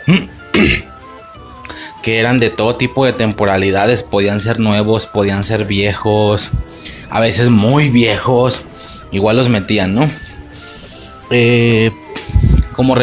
que 2.02 2.18
eran 2.18 2.40
de 2.40 2.50
todo 2.50 2.76
tipo 2.76 3.04
de 3.04 3.12
temporalidades, 3.12 4.02
podían 4.02 4.40
ser 4.40 4.58
nuevos, 4.58 5.06
podían 5.06 5.44
ser 5.44 5.66
viejos, 5.66 6.50
a 7.10 7.20
veces 7.20 7.50
muy 7.50 7.90
viejos, 7.90 8.62
igual 9.12 9.36
los 9.36 9.50
metían, 9.50 9.94
¿no? 9.94 10.10
Eh, 11.30 11.90
como 12.72 12.96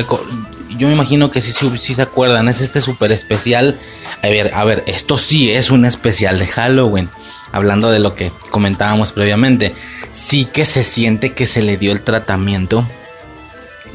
yo 0.78 0.88
me 0.88 0.94
imagino 0.94 1.30
que 1.30 1.42
sí, 1.42 1.54
sí, 1.78 1.94
se 1.94 2.02
acuerdan, 2.02 2.50
es 2.50 2.62
este 2.62 2.82
súper 2.82 3.12
especial. 3.12 3.80
A 4.24 4.28
ver, 4.28 4.54
a 4.56 4.64
ver, 4.64 4.84
esto 4.88 5.20
sí 5.20 5.52
es 5.52 5.70
un 5.70 5.86
especial 5.86 6.40
de 6.40 6.48
Halloween. 6.48 7.10
Hablando 7.52 7.92
de 7.92 8.00
lo 8.00 8.16
que 8.16 8.32
comentábamos 8.50 9.12
previamente, 9.12 9.76
sí 10.12 10.46
que 10.46 10.66
se 10.66 10.84
siente 10.84 11.34
que 11.34 11.46
se 11.46 11.62
le 11.62 11.78
dio 11.78 11.92
el 11.92 12.02
tratamiento 12.02 12.86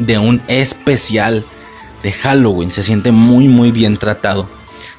de 0.00 0.18
un 0.18 0.42
especial 0.48 1.44
de 2.02 2.12
Halloween. 2.12 2.72
Se 2.72 2.82
siente 2.82 3.12
muy, 3.12 3.46
muy 3.46 3.70
bien 3.70 3.96
tratado. 3.96 4.48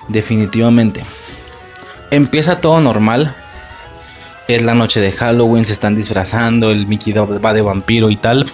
Definitivamente. 0.08 1.04
Empieza 2.12 2.62
todo 2.62 2.80
normal. 2.80 3.36
Es 4.48 4.62
la 4.62 4.76
noche 4.76 5.00
de 5.00 5.12
Halloween, 5.12 5.66
se 5.66 5.74
están 5.74 5.96
disfrazando, 5.96 6.72
el 6.72 6.86
Mickey 6.88 7.14
va 7.14 7.54
de 7.54 7.62
vampiro 7.62 8.10
y 8.10 8.16
tal. 8.16 8.46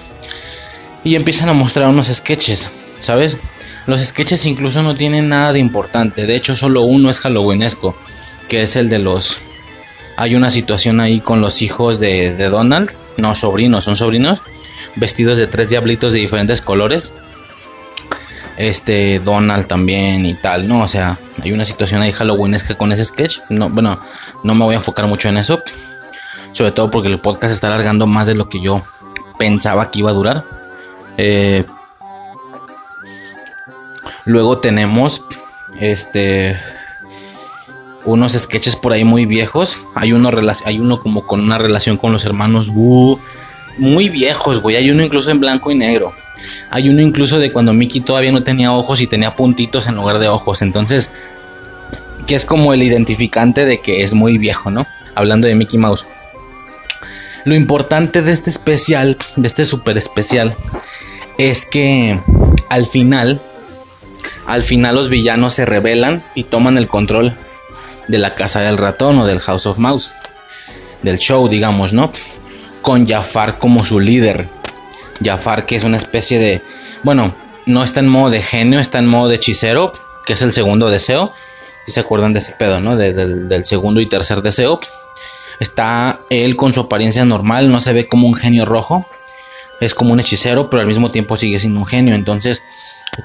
Y 1.03 1.15
empiezan 1.15 1.49
a 1.49 1.53
mostrar 1.53 1.89
unos 1.89 2.07
sketches, 2.07 2.69
¿sabes? 2.99 3.37
Los 3.87 4.01
sketches 4.01 4.45
incluso 4.45 4.83
no 4.83 4.95
tienen 4.95 5.29
nada 5.29 5.53
de 5.53 5.59
importante. 5.59 6.27
De 6.27 6.35
hecho, 6.35 6.55
solo 6.55 6.81
uno 6.81 7.09
es 7.09 7.19
halloweenesco, 7.19 7.95
que 8.47 8.63
es 8.63 8.75
el 8.75 8.89
de 8.89 8.99
los... 8.99 9.37
Hay 10.17 10.35
una 10.35 10.49
situación 10.51 10.99
ahí 10.99 11.19
con 11.19 11.41
los 11.41 11.61
hijos 11.61 11.99
de, 11.99 12.35
de 12.35 12.49
Donald. 12.49 12.91
No, 13.17 13.35
sobrinos, 13.35 13.85
son 13.85 13.95
sobrinos. 13.95 14.41
Vestidos 14.97 15.37
de 15.37 15.47
tres 15.47 15.69
diablitos 15.69 16.13
de 16.13 16.19
diferentes 16.19 16.61
colores 16.61 17.09
este 18.57 19.19
Donald 19.19 19.67
también 19.67 20.25
y 20.25 20.33
tal, 20.33 20.67
¿no? 20.67 20.81
O 20.81 20.87
sea, 20.87 21.17
hay 21.41 21.51
una 21.51 21.63
situación 21.63 22.01
ahí 22.01 22.11
que 22.11 22.75
con 22.75 22.91
ese 22.91 23.05
sketch. 23.05 23.39
No, 23.49 23.69
bueno, 23.69 23.99
no 24.43 24.55
me 24.55 24.65
voy 24.65 24.73
a 24.73 24.77
enfocar 24.77 25.07
mucho 25.07 25.29
en 25.29 25.37
eso. 25.37 25.61
Sobre 26.51 26.71
todo 26.71 26.89
porque 26.89 27.07
el 27.07 27.19
podcast 27.19 27.53
está 27.53 27.67
alargando 27.67 28.07
más 28.07 28.25
de 28.25 28.33
lo 28.33 28.49
que 28.49 28.59
yo 28.59 28.81
pensaba 29.37 29.91
que 29.91 29.99
iba 29.99 30.09
a 30.09 30.13
durar. 30.13 30.43
Eh, 31.17 31.65
luego 34.25 34.57
tenemos 34.57 35.23
este 35.79 36.59
unos 38.05 38.33
sketches 38.33 38.75
por 38.75 38.93
ahí 38.93 39.03
muy 39.03 39.27
viejos. 39.27 39.77
Hay 39.93 40.13
uno, 40.13 40.31
hay 40.65 40.79
uno 40.79 40.99
como 40.99 41.27
con 41.27 41.41
una 41.41 41.59
relación 41.59 41.97
con 41.97 42.11
los 42.11 42.25
hermanos 42.25 42.69
Wu. 42.69 43.19
Muy 43.77 44.09
viejos, 44.09 44.59
güey. 44.59 44.75
Hay 44.75 44.89
uno 44.89 45.03
incluso 45.03 45.29
en 45.29 45.39
blanco 45.39 45.71
y 45.71 45.75
negro. 45.75 46.13
Hay 46.69 46.89
uno 46.89 47.01
incluso 47.01 47.39
de 47.39 47.51
cuando 47.51 47.73
Mickey 47.73 48.01
todavía 48.01 48.31
no 48.31 48.43
tenía 48.43 48.71
ojos 48.71 49.01
y 49.01 49.07
tenía 49.07 49.35
puntitos 49.35 49.87
en 49.87 49.95
lugar 49.95 50.19
de 50.19 50.27
ojos. 50.27 50.61
Entonces, 50.61 51.09
que 52.25 52.35
es 52.35 52.45
como 52.45 52.73
el 52.73 52.83
identificante 52.83 53.65
de 53.65 53.79
que 53.79 54.03
es 54.03 54.13
muy 54.13 54.37
viejo, 54.37 54.69
¿no? 54.69 54.85
Hablando 55.15 55.47
de 55.47 55.55
Mickey 55.55 55.79
Mouse. 55.79 56.05
Lo 57.45 57.55
importante 57.55 58.21
de 58.21 58.33
este 58.33 58.49
especial, 58.49 59.17
de 59.37 59.47
este 59.47 59.63
super 59.63 59.97
especial, 59.97 60.55
es 61.37 61.65
que 61.65 62.19
al 62.69 62.85
final, 62.85 63.39
al 64.45 64.63
final 64.63 64.95
los 64.95 65.09
villanos 65.09 65.53
se 65.53 65.65
rebelan 65.65 66.23
y 66.35 66.43
toman 66.43 66.77
el 66.77 66.87
control 66.87 67.37
de 68.07 68.17
la 68.17 68.35
casa 68.35 68.61
del 68.61 68.77
ratón 68.77 69.19
o 69.19 69.25
del 69.25 69.39
House 69.39 69.65
of 69.65 69.77
Mouse. 69.77 70.11
Del 71.03 71.19
show, 71.19 71.47
digamos, 71.47 71.93
¿no? 71.93 72.11
Con 72.87 73.05
Jafar 73.05 73.59
como 73.59 73.83
su 73.83 73.99
líder. 73.99 74.47
Jafar, 75.21 75.65
que 75.65 75.75
es 75.75 75.83
una 75.83 75.97
especie 75.97 76.39
de. 76.39 76.61
Bueno, 77.03 77.35
no 77.65 77.83
está 77.83 77.99
en 77.99 78.07
modo 78.07 78.29
de 78.29 78.41
genio, 78.41 78.79
está 78.79 78.99
en 78.99 79.07
modo 79.07 79.27
de 79.27 79.35
hechicero, 79.35 79.91
que 80.25 80.31
es 80.31 80.41
el 80.41 80.53
segundo 80.53 80.89
deseo. 80.89 81.33
Si 81.85 81.91
se 81.91 81.99
acuerdan 81.99 82.31
de 82.31 82.39
ese 82.39 82.53
pedo, 82.53 82.79
¿no? 82.79 82.95
del 82.95 83.65
segundo 83.65 83.99
y 83.99 84.05
tercer 84.05 84.41
deseo. 84.41 84.79
Está 85.59 86.21
él 86.29 86.55
con 86.55 86.71
su 86.71 86.79
apariencia 86.79 87.25
normal, 87.25 87.69
no 87.69 87.81
se 87.81 87.91
ve 87.91 88.07
como 88.07 88.25
un 88.25 88.35
genio 88.35 88.63
rojo. 88.63 89.05
Es 89.81 89.93
como 89.93 90.13
un 90.13 90.21
hechicero, 90.21 90.69
pero 90.69 90.79
al 90.79 90.87
mismo 90.87 91.11
tiempo 91.11 91.35
sigue 91.35 91.59
siendo 91.59 91.81
un 91.81 91.85
genio. 91.85 92.15
Entonces, 92.15 92.63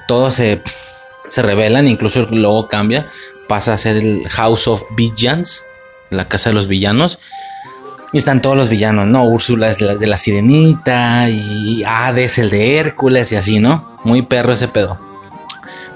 todos 0.09 0.33
se, 0.33 0.61
se 1.29 1.41
revelan, 1.41 1.87
incluso 1.87 2.19
el 2.19 2.41
logo 2.41 2.67
cambia. 2.67 3.07
Pasa 3.47 3.71
a 3.71 3.77
ser 3.77 3.95
el 3.95 4.27
House 4.27 4.67
of 4.67 4.83
Villains, 4.97 5.63
la 6.09 6.27
casa 6.27 6.49
de 6.49 6.55
los 6.55 6.67
villanos. 6.67 7.19
Y 8.13 8.17
están 8.19 8.41
todos 8.41 8.55
los 8.55 8.69
villanos, 8.69 9.07
¿no? 9.07 9.25
Úrsula 9.25 9.69
es 9.69 9.79
de 9.79 10.07
la, 10.07 10.17
sirenita 10.17 11.29
y 11.29 11.83
Hades 11.83 12.37
el 12.37 12.51
de 12.51 12.77
Hércules 12.77 13.31
y 13.31 13.35
así, 13.35 13.59
¿no? 13.59 13.97
Muy 14.03 14.21
perro 14.21 14.53
ese 14.53 14.67
pedo. 14.67 14.99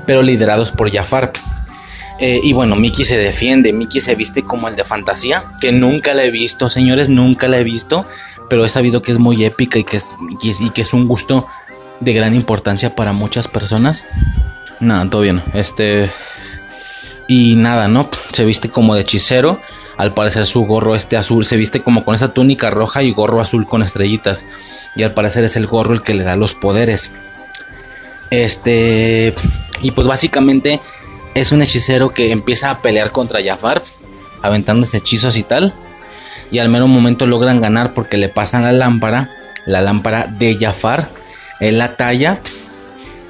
Pero 0.07 0.23
liderados 0.23 0.72
por 0.72 0.91
Jafar. 0.91 1.31
Eh, 2.19 2.41
y 2.44 2.53
bueno, 2.53 2.76
Mickey 2.76 3.06
se 3.06 3.18
defiende, 3.18 3.72
Mickey 3.72 4.02
se 4.02 4.15
viste 4.15 4.44
como 4.44 4.68
el 4.68 4.76
de 4.76 4.84
fantasía, 4.84 5.44
que 5.61 5.72
nunca 5.72 6.15
la 6.15 6.23
he 6.23 6.31
visto, 6.31 6.68
señores, 6.68 7.10
nunca 7.10 7.48
la 7.48 7.60
he 7.60 7.64
visto, 7.64 8.07
pero 8.49 8.65
he 8.65 8.69
sabido 8.69 9.03
que 9.03 9.11
es 9.11 9.19
muy 9.19 9.45
épica 9.45 9.77
y 9.77 9.84
que 9.84 9.98
es, 9.98 10.15
y 10.41 10.72
que 10.72 10.81
es 10.81 10.94
un 10.94 11.07
gusto 11.07 11.45
de 11.99 12.14
gran 12.14 12.34
importancia 12.34 12.95
para 12.95 13.14
muchas 13.14 13.48
personas. 13.48 14.03
Nada, 14.80 15.07
todo 15.10 15.22
bien. 15.22 15.44
Este. 15.53 16.10
Y 17.27 17.56
nada, 17.56 17.88
¿no? 17.88 18.10
Se 18.31 18.45
viste 18.45 18.69
como 18.69 18.95
de 18.95 19.02
hechicero 19.02 19.60
al 19.97 20.13
parecer 20.13 20.45
su 20.45 20.65
gorro 20.65 20.95
este 20.95 21.17
azul 21.17 21.45
se 21.45 21.57
viste 21.57 21.81
como 21.81 22.05
con 22.05 22.13
esa 22.13 22.33
túnica 22.33 22.69
roja 22.69 23.01
y 23.03 23.11
gorro 23.11 23.41
azul 23.41 23.65
con 23.65 23.81
estrellitas. 23.81 24.45
Y 24.95 25.03
al 25.03 25.13
parecer 25.13 25.43
es 25.43 25.55
el 25.55 25.67
gorro 25.67 25.93
el 25.93 26.03
que 26.03 26.13
le 26.13 26.23
da 26.23 26.35
los 26.35 26.53
poderes. 26.53 27.11
Este... 28.29 29.33
Y 29.81 29.91
pues 29.91 30.07
básicamente 30.07 30.79
es 31.33 31.51
un 31.51 31.61
hechicero 31.61 32.09
que 32.09 32.31
empieza 32.31 32.71
a 32.71 32.81
pelear 32.81 33.11
contra 33.11 33.43
Jafar, 33.43 33.81
aventándose 34.41 34.97
hechizos 34.97 35.35
y 35.35 35.43
tal. 35.43 35.73
Y 36.51 36.59
al 36.59 36.69
mero 36.69 36.87
momento 36.87 37.25
logran 37.27 37.59
ganar 37.59 37.93
porque 37.93 38.17
le 38.17 38.29
pasan 38.29 38.63
la 38.63 38.71
lámpara, 38.71 39.31
la 39.65 39.81
lámpara 39.81 40.27
de 40.27 40.57
Jafar, 40.59 41.09
en 41.59 41.77
la 41.77 41.95
talla 41.95 42.39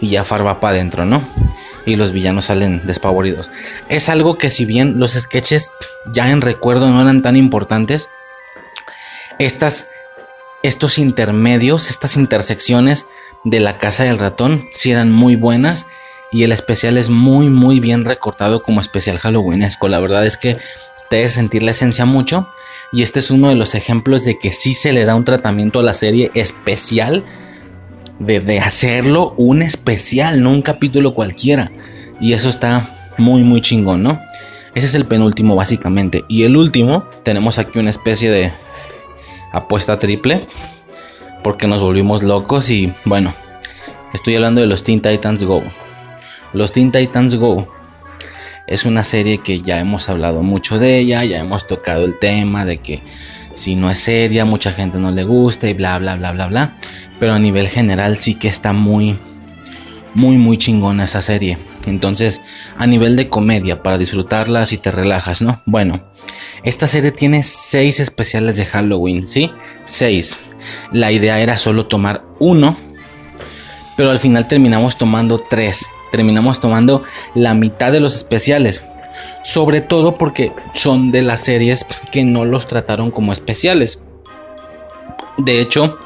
y 0.02 0.16
Jafar 0.16 0.46
va 0.46 0.60
para 0.60 0.76
adentro, 0.76 1.06
¿no? 1.06 1.24
Y 1.88 1.96
los 1.96 2.12
villanos 2.12 2.46
salen 2.46 2.82
despavoridos. 2.86 3.50
Es 3.88 4.10
algo 4.10 4.38
que 4.38 4.50
si 4.50 4.66
bien 4.66 5.00
los 5.00 5.14
sketches 5.14 5.72
ya 6.12 6.30
en 6.30 6.42
recuerdo 6.42 6.90
no 6.92 7.02
eran 7.02 7.22
tan 7.22 7.38
importantes, 7.38 8.10
estas, 9.40 9.88
estos 10.64 11.00
intermedios, 11.00 11.90
estas 11.90 12.18
intersecciones 12.18 13.08
de 13.46 13.62
la 13.62 13.78
casa 13.78 14.04
del 14.04 14.20
ratón 14.20 14.68
sí 14.74 14.92
eran 14.92 15.12
muy 15.12 15.38
buenas 15.38 15.88
y 16.30 16.44
el 16.44 16.52
especial 16.52 16.98
es 16.98 17.10
muy 17.10 17.50
muy 17.50 17.80
bien 17.80 18.04
recortado 18.04 18.64
como 18.64 18.82
especial 18.82 19.18
halloweenesco. 19.18 19.88
La 19.88 20.00
verdad 20.00 20.26
es 20.26 20.36
que 20.36 20.58
te 21.10 21.16
debe 21.16 21.30
sentir 21.30 21.64
la 21.64 21.72
esencia 21.72 22.04
mucho 22.04 22.50
y 22.92 23.04
este 23.04 23.20
es 23.20 23.32
uno 23.32 23.48
de 23.48 23.56
los 23.56 23.76
ejemplos 23.76 24.26
de 24.26 24.38
que 24.38 24.52
sí 24.52 24.74
se 24.74 24.92
le 24.92 25.06
da 25.06 25.16
un 25.16 25.24
tratamiento 25.24 25.80
a 25.80 25.84
la 25.84 25.94
serie 25.94 26.32
especial 26.34 27.24
de, 28.20 28.60
hacerlo 28.60 29.34
un 29.38 29.62
especial, 29.62 30.42
no 30.42 30.52
un 30.52 30.62
capítulo 30.62 31.14
cualquiera. 31.14 31.72
Y 32.20 32.34
eso 32.34 32.50
está 32.50 32.90
muy, 33.18 33.44
muy 33.44 33.62
chingón, 33.62 34.04
¿no? 34.04 34.20
Ese 34.76 34.88
es 34.88 34.96
el 34.96 35.06
penúltimo 35.06 35.56
básicamente. 35.56 36.26
Y 36.28 36.44
el 36.44 36.56
último, 36.56 37.06
tenemos 37.24 37.58
aquí 37.60 37.80
una 37.80 37.90
especie 37.90 38.30
de 38.30 38.52
apuesta 39.52 40.00
triple. 40.00 40.42
Porque 41.44 41.68
nos 41.68 41.82
volvimos 41.82 42.24
locos 42.24 42.70
y 42.70 42.92
bueno, 43.06 43.34
estoy 44.14 44.36
hablando 44.36 44.60
de 44.60 44.68
los 44.68 44.84
Teen 44.84 45.02
Titans 45.02 45.44
Go. 45.44 45.64
Los 46.52 46.72
Teen 46.72 46.92
Titans 46.92 47.36
Go 47.36 47.68
es 48.68 48.86
una 48.86 49.04
serie 49.04 49.38
que 49.38 49.62
ya 49.62 49.80
hemos 49.80 50.10
hablado 50.10 50.44
mucho 50.44 50.78
de 50.78 51.00
ella, 51.00 51.24
ya 51.24 51.40
hemos 51.40 51.68
tocado 51.68 52.04
el 52.04 52.20
tema 52.20 52.66
de 52.66 52.78
que 52.78 53.02
si 53.58 53.76
no 53.76 53.90
es 53.90 53.98
seria, 53.98 54.46
mucha 54.46 54.72
gente 54.72 55.00
no 55.00 55.10
le 55.10 55.24
gusta 55.24 55.68
y 55.68 55.74
bla, 55.74 55.98
bla, 55.98 56.16
bla, 56.16 56.32
bla, 56.32 56.46
bla. 56.48 56.78
Pero 57.20 57.34
a 57.34 57.40
nivel 57.40 57.68
general 57.68 58.16
sí 58.18 58.36
que 58.36 58.48
está 58.48 58.72
muy, 58.72 59.18
muy, 60.14 60.38
muy 60.38 60.60
chingona 60.60 61.06
esa 61.06 61.24
serie. 61.24 61.58
Entonces, 61.88 62.42
a 62.78 62.86
nivel 62.86 63.16
de 63.16 63.30
comedia, 63.30 63.82
para 63.82 63.98
disfrutarla 63.98 64.68
si 64.68 64.78
te 64.78 64.92
relajas, 64.92 65.42
¿no? 65.42 65.64
Bueno, 65.66 66.04
esta 66.62 66.86
serie 66.86 67.12
tiene 67.12 67.42
seis 67.42 68.00
especiales 68.00 68.58
de 68.58 68.66
Halloween, 68.66 69.28
¿sí? 69.28 69.52
Seis. 69.86 70.38
La 70.92 71.12
idea 71.12 71.40
era 71.40 71.58
solo 71.58 71.88
tomar 71.88 72.24
uno, 72.38 72.78
pero 73.96 74.12
al 74.12 74.20
final 74.20 74.48
terminamos 74.48 75.00
tomando 75.00 75.40
tres. 75.40 75.88
Terminamos 76.12 76.62
tomando 76.62 77.04
la 77.34 77.56
mitad 77.56 77.92
de 77.92 78.02
los 78.02 78.16
especiales. 78.16 78.86
Sobre 79.44 79.82
todo 79.82 80.18
porque 80.18 80.52
son 80.74 81.12
de 81.12 81.22
las 81.22 81.42
series 81.42 81.86
que 82.12 82.24
no 82.24 82.46
los 82.46 82.68
trataron 82.68 83.12
como 83.12 83.34
especiales. 83.34 84.02
De 85.38 85.62
hecho, 85.62 85.98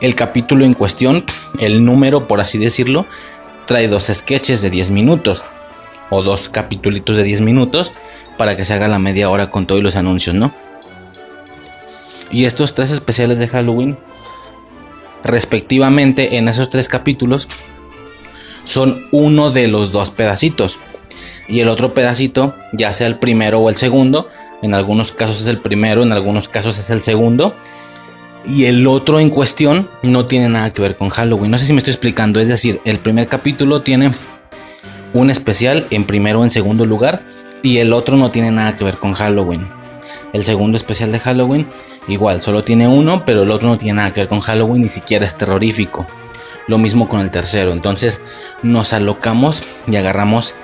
el 0.00 0.14
capítulo 0.14 0.64
en 0.64 0.74
cuestión, 0.74 1.24
el 1.58 1.84
número 1.84 2.26
por 2.26 2.40
así 2.40 2.58
decirlo, 2.58 3.06
trae 3.66 3.88
dos 3.88 4.10
sketches 4.12 4.62
de 4.62 4.70
10 4.70 4.90
minutos 4.90 5.44
o 6.10 6.22
dos 6.22 6.48
capítulos 6.48 7.04
de 7.04 7.22
10 7.22 7.40
minutos 7.40 7.92
para 8.36 8.56
que 8.56 8.64
se 8.64 8.74
haga 8.74 8.88
la 8.88 8.98
media 8.98 9.30
hora 9.30 9.50
con 9.50 9.66
todos 9.66 9.82
los 9.82 9.96
anuncios, 9.96 10.34
¿no? 10.34 10.52
Y 12.30 12.46
estos 12.46 12.74
tres 12.74 12.90
especiales 12.90 13.38
de 13.38 13.48
Halloween 13.48 13.96
respectivamente 15.22 16.36
en 16.36 16.48
esos 16.48 16.68
tres 16.68 16.88
capítulos 16.88 17.48
son 18.64 19.06
uno 19.12 19.50
de 19.50 19.68
los 19.68 19.92
dos 19.92 20.10
pedacitos. 20.10 20.78
Y 21.48 21.60
el 21.60 21.68
otro 21.68 21.94
pedacito, 21.94 22.54
ya 22.72 22.92
sea 22.92 23.06
el 23.06 23.16
primero 23.18 23.60
o 23.60 23.68
el 23.68 23.76
segundo, 23.76 24.28
en 24.62 24.74
algunos 24.74 25.12
casos 25.12 25.40
es 25.42 25.46
el 25.46 25.58
primero, 25.58 26.02
en 26.02 26.12
algunos 26.12 26.48
casos 26.48 26.78
es 26.78 26.88
el 26.90 27.02
segundo. 27.02 27.54
Y 28.46 28.64
el 28.64 28.86
otro 28.86 29.20
en 29.20 29.30
cuestión 29.30 29.88
no 30.02 30.26
tiene 30.26 30.48
nada 30.48 30.70
que 30.72 30.82
ver 30.82 30.96
con 30.96 31.08
Halloween. 31.08 31.50
No 31.50 31.58
sé 31.58 31.66
si 31.66 31.72
me 31.72 31.78
estoy 31.78 31.92
explicando. 31.92 32.40
Es 32.40 32.48
decir, 32.48 32.80
el 32.84 32.98
primer 32.98 33.26
capítulo 33.26 33.82
tiene 33.82 34.10
un 35.12 35.30
especial 35.30 35.86
en 35.90 36.04
primero 36.04 36.40
o 36.40 36.44
en 36.44 36.50
segundo 36.50 36.86
lugar. 36.86 37.22
Y 37.62 37.78
el 37.78 37.92
otro 37.92 38.16
no 38.16 38.30
tiene 38.30 38.50
nada 38.50 38.76
que 38.76 38.84
ver 38.84 38.98
con 38.98 39.12
Halloween. 39.14 39.66
El 40.32 40.44
segundo 40.44 40.76
especial 40.76 41.12
de 41.12 41.20
Halloween 41.20 41.66
igual, 42.08 42.42
solo 42.42 42.64
tiene 42.64 42.88
uno, 42.88 43.24
pero 43.24 43.42
el 43.42 43.50
otro 43.50 43.68
no 43.68 43.78
tiene 43.78 43.96
nada 43.96 44.12
que 44.12 44.20
ver 44.20 44.28
con 44.28 44.40
Halloween, 44.40 44.82
ni 44.82 44.88
siquiera 44.88 45.26
es 45.26 45.36
terrorífico. 45.36 46.06
Lo 46.66 46.78
mismo 46.78 47.08
con 47.08 47.20
el 47.20 47.30
tercero. 47.30 47.72
Entonces 47.72 48.20
nos 48.62 48.92
alocamos 48.92 49.62
y 49.86 49.96
agarramos 49.96 50.54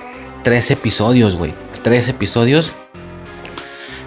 tres 0.42 0.70
episodios, 0.70 1.36
güey. 1.36 1.52
Tres 1.82 2.08
episodios. 2.08 2.72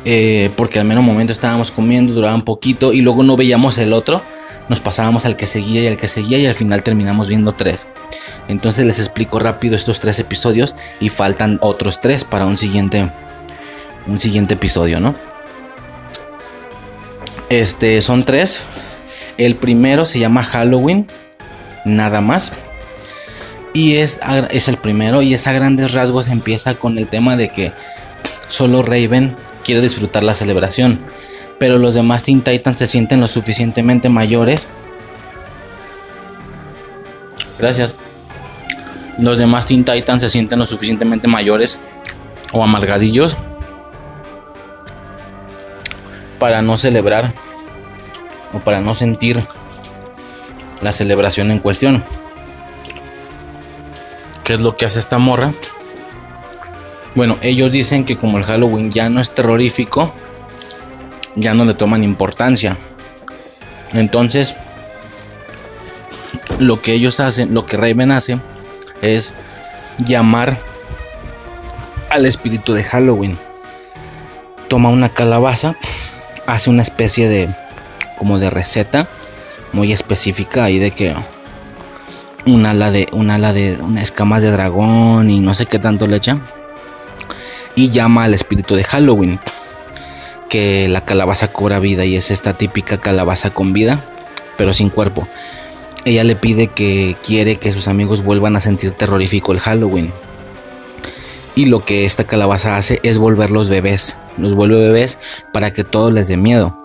Eh, 0.05 0.51
porque 0.57 0.79
al 0.79 0.85
menos 0.85 1.03
momento 1.03 1.31
estábamos 1.31 1.71
comiendo, 1.71 2.13
duraba 2.13 2.35
un 2.35 2.41
poquito 2.41 2.91
y 2.91 3.01
luego 3.01 3.23
no 3.23 3.35
veíamos 3.37 3.77
el 3.77 3.93
otro. 3.93 4.21
Nos 4.69 4.79
pasábamos 4.79 5.25
al 5.25 5.35
que 5.35 5.47
seguía 5.47 5.81
y 5.81 5.87
al 5.87 5.97
que 5.97 6.07
seguía 6.07 6.37
y 6.37 6.45
al 6.45 6.55
final 6.55 6.83
terminamos 6.83 7.27
viendo 7.27 7.53
tres. 7.53 7.87
Entonces 8.47 8.85
les 8.85 8.99
explico 8.99 9.39
rápido 9.39 9.75
estos 9.75 9.99
tres 9.99 10.19
episodios 10.19 10.75
y 10.99 11.09
faltan 11.09 11.57
otros 11.61 12.01
tres 12.01 12.23
para 12.23 12.45
un 12.45 12.57
siguiente, 12.57 13.09
un 14.07 14.19
siguiente 14.19 14.53
episodio, 14.53 14.99
¿no? 14.99 15.15
Este 17.49 18.01
son 18.01 18.23
tres. 18.23 18.63
El 19.37 19.55
primero 19.55 20.05
se 20.05 20.19
llama 20.19 20.43
Halloween, 20.43 21.07
nada 21.85 22.21
más. 22.21 22.53
Y 23.73 23.95
es, 23.95 24.19
es 24.51 24.67
el 24.67 24.77
primero 24.77 25.21
y 25.21 25.33
es 25.33 25.47
a 25.47 25.51
grandes 25.51 25.93
rasgos 25.93 26.27
empieza 26.27 26.75
con 26.75 26.97
el 26.97 27.07
tema 27.07 27.35
de 27.35 27.49
que 27.49 27.71
solo 28.47 28.83
Raven 28.83 29.35
quiere 29.63 29.81
disfrutar 29.81 30.23
la 30.23 30.35
celebración. 30.35 31.03
Pero 31.59 31.77
los 31.77 31.93
demás 31.93 32.23
Teen 32.23 32.41
Titans 32.41 32.77
se 32.77 32.87
sienten 32.87 33.19
lo 33.19 33.27
suficientemente 33.27 34.09
mayores. 34.09 34.69
Gracias. 37.57 37.95
Los 39.17 39.37
demás 39.39 39.65
Teen 39.65 39.83
Titans 39.83 40.21
se 40.21 40.29
sienten 40.29 40.59
lo 40.59 40.65
suficientemente 40.65 41.27
mayores 41.27 41.79
o 42.51 42.63
amargadillos 42.63 43.35
para 46.39 46.61
no 46.61 46.77
celebrar 46.77 47.33
o 48.53 48.59
para 48.59 48.81
no 48.81 48.93
sentir 48.95 49.39
la 50.81 50.91
celebración 50.91 51.51
en 51.51 51.59
cuestión. 51.59 52.03
¿Qué 54.43 54.53
es 54.53 54.59
lo 54.59 54.75
que 54.75 54.85
hace 54.85 54.99
esta 54.99 55.17
morra? 55.17 55.53
Bueno, 57.15 57.37
ellos 57.41 57.71
dicen 57.71 58.05
que 58.05 58.17
como 58.17 58.37
el 58.37 58.43
Halloween 58.43 58.91
ya 58.91 59.09
no 59.09 59.21
es 59.21 59.31
terrorífico, 59.31 60.13
ya 61.35 61.53
no 61.53 61.63
le 61.63 61.73
toman 61.73 62.03
importancia. 62.03 62.77
Entonces, 63.93 64.55
lo 66.59 66.81
que 66.81 66.93
ellos 66.93 67.19
hacen, 67.19 67.53
lo 67.53 67.65
que 67.65 67.77
Raven 67.77 68.11
hace, 68.11 68.39
es 69.01 69.33
llamar 69.99 70.57
al 72.09 72.25
espíritu 72.25 72.73
de 72.73 72.83
Halloween. 72.83 73.39
Toma 74.67 74.89
una 74.89 75.09
calabaza, 75.09 75.75
hace 76.47 76.69
una 76.69 76.81
especie 76.81 77.29
de 77.29 77.55
como 78.17 78.39
de 78.39 78.49
receta 78.49 79.07
muy 79.71 79.91
específica 79.91 80.63
ahí 80.63 80.79
de 80.79 80.91
que 80.91 81.15
un 82.45 82.65
ala 82.65 82.91
de 82.91 83.07
un 83.11 83.29
ala 83.29 83.53
de 83.53 83.77
escamas 84.01 84.43
de 84.43 84.51
dragón 84.51 85.29
y 85.29 85.39
no 85.39 85.53
sé 85.53 85.65
qué 85.65 85.79
tanto 85.79 86.07
le 86.07 86.17
echa 86.17 86.39
y 87.75 87.89
llama 87.89 88.25
al 88.25 88.33
espíritu 88.33 88.75
de 88.75 88.83
Halloween 88.83 89.39
que 90.49 90.87
la 90.87 91.01
calabaza 91.01 91.47
cobra 91.47 91.79
vida 91.79 92.05
y 92.05 92.15
es 92.15 92.31
esta 92.31 92.53
típica 92.53 92.97
calabaza 92.97 93.51
con 93.51 93.73
vida 93.73 94.03
pero 94.57 94.73
sin 94.73 94.89
cuerpo. 94.89 95.27
Ella 96.05 96.23
le 96.23 96.35
pide 96.35 96.67
que 96.67 97.15
quiere 97.25 97.55
que 97.57 97.71
sus 97.71 97.87
amigos 97.87 98.23
vuelvan 98.23 98.55
a 98.55 98.59
sentir 98.59 98.91
terrorífico 98.91 99.51
el 99.51 99.59
Halloween. 99.59 100.11
Y 101.55 101.65
lo 101.65 101.85
que 101.85 102.05
esta 102.05 102.25
calabaza 102.25 102.77
hace 102.77 102.99
es 103.03 103.17
volverlos 103.17 103.69
bebés 103.69 104.17
los 104.37 104.55
vuelve 104.55 104.77
bebés 104.77 105.19
para 105.51 105.71
que 105.71 105.83
todo 105.83 106.11
les 106.11 106.27
dé 106.27 106.37
miedo. 106.37 106.75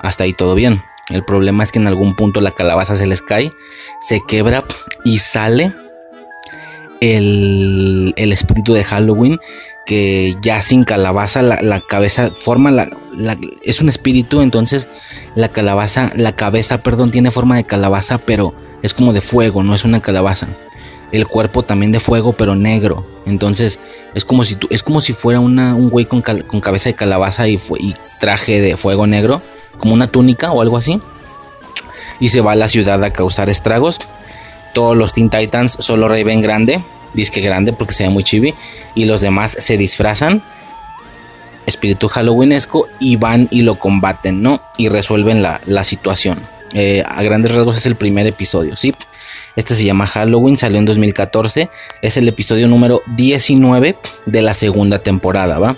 Hasta 0.00 0.24
ahí 0.24 0.32
todo 0.32 0.54
bien 0.54 0.82
el 1.08 1.24
problema 1.24 1.62
es 1.62 1.72
que 1.72 1.78
en 1.78 1.86
algún 1.86 2.14
punto 2.16 2.40
la 2.40 2.50
calabaza 2.50 2.96
se 2.96 3.06
les 3.06 3.22
cae, 3.22 3.52
se 4.00 4.20
quebra 4.26 4.64
y 5.04 5.18
sale 5.18 5.72
el, 7.00 8.14
espíritu 8.16 8.72
de 8.72 8.84
Halloween 8.84 9.38
que 9.84 10.34
ya 10.42 10.60
sin 10.62 10.84
calabaza 10.84 11.42
la, 11.42 11.80
cabeza 11.80 12.30
forma 12.32 12.70
la, 12.70 12.88
es 13.62 13.80
un 13.80 13.88
espíritu 13.88 14.40
entonces 14.40 14.88
la 15.36 15.48
calabaza 15.48 16.10
la 16.16 16.34
cabeza 16.34 16.78
perdón 16.78 17.12
tiene 17.12 17.30
forma 17.30 17.56
de 17.56 17.64
calabaza 17.64 18.18
pero 18.18 18.52
es 18.82 18.94
como 18.94 19.12
de 19.12 19.20
fuego 19.20 19.62
no 19.62 19.74
es 19.74 19.84
una 19.84 20.00
calabaza. 20.00 20.48
El 21.12 21.28
cuerpo 21.28 21.62
también 21.62 21.92
de 21.92 22.00
fuego 22.00 22.32
pero 22.32 22.56
negro. 22.56 23.06
Entonces 23.26 23.78
es 24.14 24.24
como 24.24 24.42
si 24.42 24.56
es 24.70 24.82
como 24.82 25.00
si 25.00 25.12
fuera 25.12 25.38
una, 25.40 25.74
un 25.74 25.88
güey 25.88 26.04
con, 26.04 26.20
cabeza 26.20 26.88
de 26.88 26.94
calabaza 26.94 27.48
y, 27.48 27.60
y 27.78 27.94
traje 28.18 28.60
de 28.60 28.76
fuego 28.76 29.06
negro 29.06 29.40
como 29.78 29.94
una 29.94 30.08
túnica 30.08 30.52
o 30.52 30.62
algo 30.62 30.76
así. 30.76 31.00
Y 32.20 32.30
se 32.30 32.40
va 32.40 32.52
a 32.52 32.56
la 32.56 32.68
ciudad 32.68 33.02
a 33.04 33.12
causar 33.12 33.50
estragos. 33.50 33.98
Todos 34.74 34.96
los 34.96 35.12
Teen 35.12 35.30
Titans, 35.30 35.76
solo 35.80 36.08
Raven 36.08 36.40
grande, 36.40 36.82
disque 37.14 37.40
grande 37.40 37.72
porque 37.72 37.94
se 37.94 38.04
ve 38.04 38.10
muy 38.10 38.24
chibi. 38.24 38.54
Y 38.94 39.04
los 39.04 39.20
demás 39.20 39.56
se 39.58 39.76
disfrazan. 39.76 40.42
Espíritu 41.66 42.08
Halloweenesco 42.08 42.86
y 43.00 43.16
van 43.16 43.48
y 43.50 43.62
lo 43.62 43.76
combaten, 43.78 44.42
¿no? 44.42 44.62
Y 44.76 44.88
resuelven 44.88 45.42
la, 45.42 45.84
situación. 45.84 46.40
Eh, 46.74 47.02
a 47.06 47.22
grandes 47.22 47.54
rasgos 47.54 47.76
es 47.76 47.86
el 47.86 47.96
primer 47.96 48.26
episodio, 48.26 48.76
¿sí? 48.76 48.94
Este 49.56 49.74
se 49.74 49.84
llama 49.84 50.06
Halloween, 50.06 50.56
salió 50.56 50.78
en 50.78 50.84
2014. 50.84 51.70
Es 52.02 52.16
el 52.16 52.28
episodio 52.28 52.68
número 52.68 53.02
19 53.16 53.96
de 54.26 54.42
la 54.42 54.54
segunda 54.54 55.00
temporada, 55.00 55.58
¿va? 55.58 55.76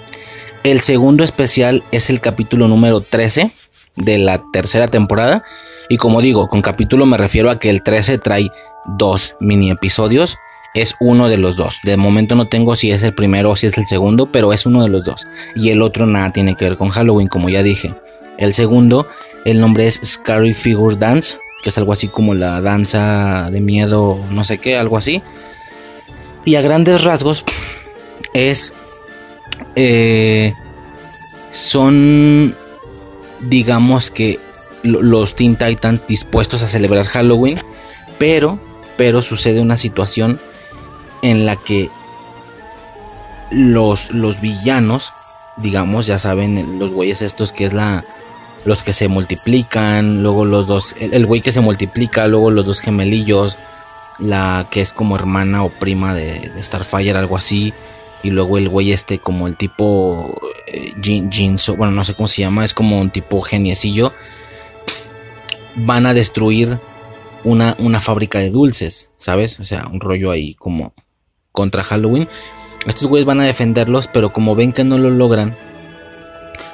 El 0.64 0.80
segundo 0.80 1.24
especial 1.24 1.84
es 1.92 2.10
el 2.10 2.20
capítulo 2.20 2.68
número 2.68 3.00
13 3.00 3.52
de 3.98 4.18
la 4.18 4.42
tercera 4.52 4.88
temporada. 4.88 5.42
Y 5.88 5.96
como 5.96 6.20
digo, 6.20 6.48
con 6.48 6.62
capítulo 6.62 7.06
me 7.06 7.16
refiero 7.16 7.50
a 7.50 7.58
que 7.58 7.70
el 7.70 7.82
13 7.82 8.18
trae 8.18 8.50
dos 8.86 9.36
mini 9.40 9.70
episodios. 9.70 10.36
Es 10.74 10.94
uno 11.00 11.28
de 11.28 11.38
los 11.38 11.56
dos. 11.56 11.78
De 11.82 11.96
momento 11.96 12.34
no 12.34 12.48
tengo 12.48 12.76
si 12.76 12.90
es 12.90 13.02
el 13.02 13.14
primero 13.14 13.50
o 13.50 13.56
si 13.56 13.66
es 13.66 13.78
el 13.78 13.86
segundo, 13.86 14.26
pero 14.26 14.52
es 14.52 14.66
uno 14.66 14.82
de 14.82 14.88
los 14.88 15.04
dos. 15.04 15.26
Y 15.56 15.70
el 15.70 15.82
otro 15.82 16.06
nada 16.06 16.30
tiene 16.30 16.54
que 16.56 16.66
ver 16.66 16.76
con 16.76 16.90
Halloween, 16.90 17.28
como 17.28 17.48
ya 17.48 17.62
dije. 17.62 17.94
El 18.36 18.52
segundo, 18.52 19.08
el 19.44 19.60
nombre 19.60 19.86
es 19.86 20.00
Scary 20.04 20.52
Figure 20.52 20.96
Dance, 20.96 21.38
que 21.62 21.70
es 21.70 21.78
algo 21.78 21.92
así 21.92 22.08
como 22.08 22.34
la 22.34 22.60
danza 22.60 23.48
de 23.50 23.60
miedo, 23.60 24.18
no 24.30 24.44
sé 24.44 24.58
qué, 24.58 24.76
algo 24.76 24.96
así. 24.96 25.22
Y 26.44 26.54
a 26.54 26.62
grandes 26.62 27.02
rasgos 27.02 27.44
es... 28.34 28.72
Eh, 29.74 30.52
son 31.50 32.54
digamos 33.40 34.10
que 34.10 34.38
los 34.82 35.34
Teen 35.34 35.56
Titans 35.56 36.06
dispuestos 36.06 36.62
a 36.62 36.68
celebrar 36.68 37.06
Halloween, 37.06 37.58
pero, 38.18 38.58
pero 38.96 39.22
sucede 39.22 39.60
una 39.60 39.76
situación 39.76 40.40
en 41.22 41.46
la 41.46 41.56
que 41.56 41.90
los, 43.50 44.12
los 44.12 44.40
villanos, 44.40 45.12
digamos, 45.56 46.06
ya 46.06 46.18
saben, 46.18 46.78
los 46.78 46.92
güeyes 46.92 47.22
estos 47.22 47.52
que 47.52 47.64
es 47.64 47.72
la, 47.72 48.04
los 48.64 48.82
que 48.82 48.92
se 48.92 49.08
multiplican, 49.08 50.22
luego 50.22 50.44
los 50.44 50.66
dos, 50.66 50.94
el, 51.00 51.26
güey 51.26 51.40
que 51.40 51.52
se 51.52 51.60
multiplica, 51.60 52.26
luego 52.28 52.50
los 52.50 52.66
dos 52.66 52.80
gemelillos, 52.80 53.58
la 54.18 54.66
que 54.70 54.80
es 54.80 54.92
como 54.92 55.16
hermana 55.16 55.64
o 55.64 55.70
prima 55.70 56.14
de, 56.14 56.50
de 56.54 56.62
Starfire, 56.62 57.18
algo 57.18 57.36
así, 57.36 57.72
y 58.22 58.30
luego 58.30 58.58
el 58.58 58.68
güey 58.68 58.92
este 58.92 59.18
como 59.18 59.46
el 59.46 59.56
tipo 59.56 60.40
eh, 60.66 60.92
bueno, 61.76 61.92
no 61.92 62.04
sé 62.04 62.14
cómo 62.14 62.28
se 62.28 62.42
llama, 62.42 62.64
es 62.64 62.74
como 62.74 63.00
un 63.00 63.10
tipo 63.10 63.40
geniecillo, 63.42 64.12
van 65.76 66.06
a 66.06 66.14
destruir 66.14 66.78
una, 67.44 67.76
una 67.78 68.00
fábrica 68.00 68.38
de 68.38 68.50
dulces, 68.50 69.12
¿sabes? 69.16 69.60
O 69.60 69.64
sea, 69.64 69.86
un 69.86 70.00
rollo 70.00 70.30
ahí 70.30 70.54
como 70.54 70.92
contra 71.52 71.82
Halloween. 71.82 72.28
Estos 72.86 73.08
güeyes 73.08 73.26
van 73.26 73.40
a 73.40 73.44
defenderlos, 73.44 74.06
pero 74.08 74.32
como 74.32 74.54
ven 74.54 74.72
que 74.72 74.84
no 74.84 74.98
lo 74.98 75.10
logran, 75.10 75.56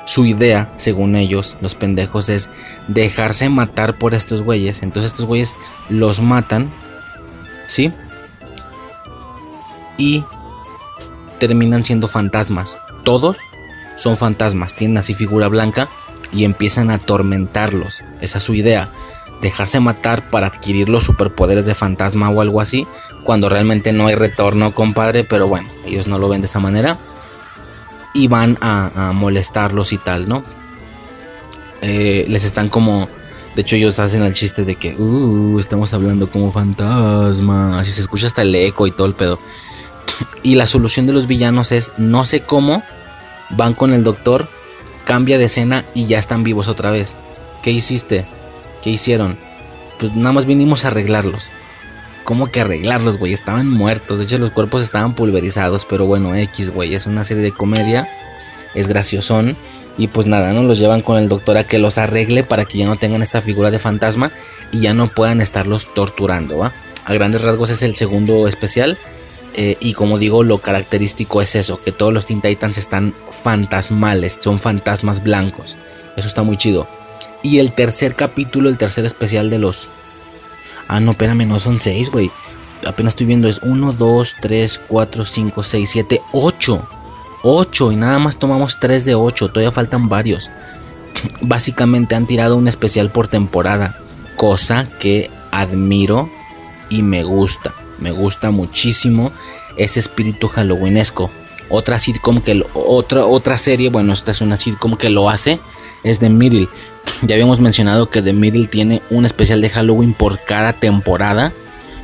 su 0.06 0.26
idea, 0.26 0.72
según 0.76 1.16
ellos, 1.16 1.56
los 1.60 1.74
pendejos, 1.74 2.28
es 2.28 2.50
dejarse 2.88 3.48
matar 3.48 3.98
por 3.98 4.14
estos 4.14 4.42
güeyes. 4.42 4.82
Entonces 4.82 5.12
estos 5.12 5.26
güeyes 5.26 5.54
los 5.88 6.20
matan, 6.20 6.72
¿sí? 7.66 7.92
Y 9.96 10.24
terminan 11.48 11.84
siendo 11.84 12.08
fantasmas. 12.08 12.80
Todos 13.04 13.38
son 13.96 14.16
fantasmas, 14.16 14.74
tienen 14.74 14.98
así 14.98 15.14
figura 15.14 15.48
blanca 15.48 15.88
y 16.32 16.44
empiezan 16.44 16.90
a 16.90 16.94
atormentarlos. 16.94 18.04
Esa 18.20 18.38
es 18.38 18.44
su 18.44 18.54
idea. 18.54 18.90
dejarse 19.42 19.78
matar 19.78 20.30
para 20.30 20.46
adquirir 20.46 20.88
los 20.88 21.04
superpoderes 21.04 21.66
de 21.66 21.74
fantasma 21.74 22.30
o 22.30 22.40
algo 22.40 22.62
así, 22.62 22.86
cuando 23.24 23.50
realmente 23.50 23.92
no 23.92 24.06
hay 24.06 24.14
retorno, 24.14 24.72
compadre, 24.72 25.24
pero 25.24 25.48
bueno, 25.48 25.68
ellos 25.84 26.06
no 26.06 26.18
lo 26.18 26.30
ven 26.30 26.40
de 26.40 26.46
esa 26.46 26.60
manera 26.60 26.96
y 28.14 28.28
van 28.28 28.56
a, 28.62 29.12
molestarlos 29.12 29.92
y 29.92 29.98
tal, 29.98 30.28
¿no? 30.28 30.42
Eh, 31.82 32.24
les 32.28 32.44
están 32.44 32.68
como... 32.70 33.08
De 33.54 33.62
hecho, 33.62 33.76
ellos 33.76 33.98
hacen 33.98 34.22
el 34.22 34.32
chiste 34.32 34.64
de 34.64 34.76
que, 34.76 34.96
uh, 34.96 35.58
estamos 35.60 35.92
hablando 35.92 36.28
como 36.28 36.50
fantasma. 36.50 37.78
Así 37.78 37.92
se 37.92 38.00
escucha 38.00 38.26
hasta 38.26 38.42
el 38.42 38.54
eco 38.54 38.86
y 38.86 38.90
todo 38.90 39.06
el 39.06 39.14
pedo. 39.14 39.38
Y 40.42 40.56
la 40.56 40.66
solución 40.66 41.06
de 41.06 41.12
los 41.12 41.26
villanos 41.26 41.72
es, 41.72 41.92
no 41.96 42.24
sé 42.24 42.40
cómo, 42.40 42.82
van 43.50 43.74
con 43.74 43.92
el 43.92 44.04
doctor, 44.04 44.48
cambia 45.04 45.38
de 45.38 45.46
escena 45.46 45.84
y 45.94 46.06
ya 46.06 46.18
están 46.18 46.44
vivos 46.44 46.68
otra 46.68 46.90
vez. 46.90 47.16
¿Qué 47.62 47.70
hiciste? 47.70 48.26
¿Qué 48.82 48.90
hicieron? 48.90 49.38
Pues 49.98 50.14
nada 50.14 50.32
más 50.32 50.46
vinimos 50.46 50.84
a 50.84 50.88
arreglarlos. 50.88 51.50
¿Cómo 52.24 52.50
que 52.50 52.60
arreglarlos, 52.60 53.18
güey? 53.18 53.32
Estaban 53.32 53.68
muertos. 53.68 54.18
De 54.18 54.24
hecho, 54.24 54.38
los 54.38 54.50
cuerpos 54.50 54.82
estaban 54.82 55.14
pulverizados. 55.14 55.84
Pero 55.84 56.06
bueno, 56.06 56.34
X, 56.34 56.70
güey. 56.70 56.94
Es 56.94 57.06
una 57.06 57.22
serie 57.22 57.42
de 57.42 57.52
comedia. 57.52 58.08
Es 58.74 58.88
graciosón. 58.88 59.56
Y 59.96 60.08
pues 60.08 60.26
nada, 60.26 60.52
¿no? 60.52 60.62
Los 60.62 60.78
llevan 60.78 61.02
con 61.02 61.18
el 61.18 61.28
doctor 61.28 61.56
a 61.56 61.64
que 61.64 61.78
los 61.78 61.98
arregle 61.98 62.42
para 62.42 62.64
que 62.64 62.78
ya 62.78 62.86
no 62.86 62.96
tengan 62.96 63.22
esta 63.22 63.40
figura 63.40 63.70
de 63.70 63.78
fantasma 63.78 64.32
y 64.72 64.80
ya 64.80 64.94
no 64.94 65.08
puedan 65.08 65.40
estarlos 65.40 65.92
torturando, 65.94 66.58
¿va? 66.58 66.72
A 67.04 67.12
grandes 67.12 67.42
rasgos 67.42 67.70
es 67.70 67.82
el 67.82 67.94
segundo 67.94 68.48
especial. 68.48 68.98
Eh, 69.54 69.76
y 69.80 69.94
como 69.94 70.18
digo, 70.18 70.42
lo 70.42 70.58
característico 70.58 71.40
es 71.40 71.54
eso, 71.54 71.80
que 71.80 71.92
todos 71.92 72.12
los 72.12 72.26
Teen 72.26 72.40
Titans 72.40 72.76
están 72.76 73.14
fantasmales, 73.30 74.38
son 74.42 74.58
fantasmas 74.58 75.22
blancos. 75.22 75.76
Eso 76.16 76.26
está 76.28 76.42
muy 76.42 76.56
chido. 76.56 76.88
Y 77.42 77.58
el 77.58 77.72
tercer 77.72 78.16
capítulo, 78.16 78.68
el 78.68 78.78
tercer 78.78 79.04
especial 79.04 79.50
de 79.50 79.58
los... 79.58 79.88
Ah, 80.88 81.00
no, 81.00 81.12
espérame, 81.12 81.46
no 81.46 81.60
son 81.60 81.78
seis, 81.78 82.10
güey. 82.10 82.30
Apenas 82.86 83.12
estoy 83.12 83.26
viendo, 83.26 83.48
es 83.48 83.60
1, 83.62 83.92
2, 83.92 84.36
3, 84.40 84.80
4, 84.88 85.24
5, 85.24 85.62
6, 85.62 85.90
7, 85.90 86.20
8. 86.32 86.88
8 87.42 87.92
y 87.92 87.96
nada 87.96 88.18
más 88.18 88.38
tomamos 88.38 88.80
3 88.80 89.04
de 89.04 89.14
8, 89.14 89.48
todavía 89.48 89.70
faltan 89.70 90.08
varios. 90.08 90.50
Básicamente 91.42 92.14
han 92.14 92.26
tirado 92.26 92.56
un 92.56 92.68
especial 92.68 93.10
por 93.10 93.28
temporada, 93.28 93.98
cosa 94.36 94.88
que 94.98 95.30
admiro 95.50 96.28
y 96.88 97.02
me 97.02 97.22
gusta. 97.22 97.74
Me 97.98 98.10
gusta 98.10 98.50
muchísimo 98.50 99.32
ese 99.76 100.00
espíritu 100.00 100.48
halloweenesco. 100.48 101.30
Otra 101.68 101.98
sitcom 101.98 102.40
que 102.40 102.64
otra 102.74 103.58
serie, 103.58 103.88
bueno, 103.88 104.12
esta 104.12 104.30
es 104.30 104.40
una 104.40 104.56
sitcom 104.56 104.96
que 104.96 105.08
lo 105.08 105.30
hace 105.30 105.58
es 106.04 106.18
The 106.20 106.28
Middle. 106.28 106.68
Ya 107.22 107.34
habíamos 107.34 107.60
mencionado 107.60 108.10
que 108.10 108.22
The 108.22 108.32
Middle 108.32 108.66
tiene 108.66 109.02
un 109.10 109.24
especial 109.24 109.60
de 109.60 109.70
Halloween 109.70 110.14
por 110.14 110.38
cada 110.44 110.74
temporada. 110.74 111.52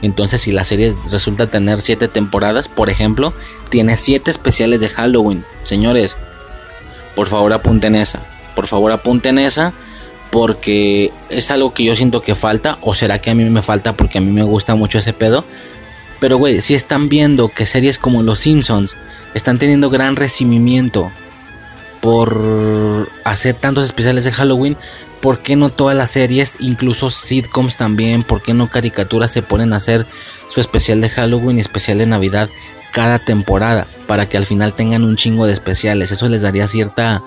Entonces, 0.02 0.40
si 0.40 0.50
la 0.50 0.64
serie 0.64 0.94
resulta 1.10 1.46
tener 1.46 1.80
7 1.80 2.08
temporadas, 2.08 2.68
por 2.68 2.88
ejemplo, 2.88 3.34
tiene 3.68 3.96
7 3.96 4.30
especiales 4.30 4.80
de 4.80 4.88
Halloween. 4.88 5.44
Señores, 5.62 6.16
por 7.14 7.28
favor 7.28 7.52
apunten 7.52 7.94
esa. 7.94 8.20
Por 8.56 8.66
favor 8.66 8.92
apunten 8.92 9.38
esa. 9.38 9.72
Porque 10.30 11.12
es 11.28 11.50
algo 11.50 11.74
que 11.74 11.84
yo 11.84 11.96
siento 11.96 12.22
que 12.22 12.34
falta. 12.34 12.78
O 12.80 12.94
será 12.94 13.18
que 13.18 13.30
a 13.30 13.34
mí 13.34 13.44
me 13.44 13.62
falta 13.62 13.92
porque 13.92 14.18
a 14.18 14.20
mí 14.20 14.30
me 14.30 14.42
gusta 14.42 14.74
mucho 14.74 14.98
ese 14.98 15.12
pedo. 15.12 15.44
Pero, 16.20 16.36
güey, 16.36 16.60
si 16.60 16.74
están 16.74 17.08
viendo 17.08 17.48
que 17.48 17.66
series 17.66 17.98
como 17.98 18.22
Los 18.22 18.40
Simpsons 18.40 18.94
están 19.34 19.58
teniendo 19.58 19.90
gran 19.90 20.16
recibimiento 20.16 21.10
por 22.00 23.08
hacer 23.24 23.54
tantos 23.54 23.84
especiales 23.84 24.24
de 24.24 24.32
Halloween, 24.32 24.76
¿por 25.20 25.38
qué 25.38 25.56
no 25.56 25.70
todas 25.70 25.96
las 25.96 26.10
series, 26.10 26.56
incluso 26.60 27.10
sitcoms 27.10 27.76
también, 27.76 28.22
por 28.22 28.42
qué 28.42 28.54
no 28.54 28.68
caricaturas 28.68 29.32
se 29.32 29.42
ponen 29.42 29.72
a 29.72 29.76
hacer 29.76 30.06
su 30.48 30.60
especial 30.60 31.00
de 31.00 31.08
Halloween 31.08 31.58
y 31.58 31.60
especial 31.60 31.98
de 31.98 32.06
Navidad 32.06 32.48
cada 32.92 33.18
temporada 33.18 33.86
para 34.06 34.28
que 34.28 34.36
al 34.36 34.46
final 34.46 34.74
tengan 34.74 35.04
un 35.04 35.16
chingo 35.16 35.46
de 35.46 35.54
especiales? 35.54 36.12
Eso 36.12 36.28
les 36.28 36.42
daría 36.42 36.68
cierta 36.68 37.22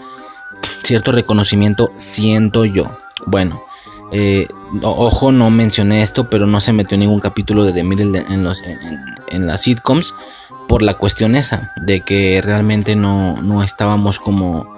cierto 0.84 1.12
reconocimiento, 1.12 1.92
siento 1.98 2.66
yo. 2.66 2.98
Bueno, 3.26 3.64
eh, 4.16 4.48
ojo, 4.84 5.32
no 5.32 5.50
mencioné 5.50 6.04
esto, 6.04 6.30
pero 6.30 6.46
no 6.46 6.62
se 6.62 6.72
metió 6.72 6.98
ningún 7.00 7.20
capítulo 7.20 7.66
de 7.66 7.74
The 7.74 7.84
Middle 7.84 8.24
en, 8.30 8.44
los, 8.44 8.62
en, 8.62 9.48
las 9.48 9.62
sitcoms 9.62 10.14
por 10.68 10.84
la 10.84 10.94
cuestión 10.94 11.36
esa, 11.36 11.74
de 11.78 12.02
que 12.02 12.40
realmente 12.44 12.96
no, 12.96 13.42
no 13.42 13.64
estábamos 13.64 14.20
como, 14.20 14.72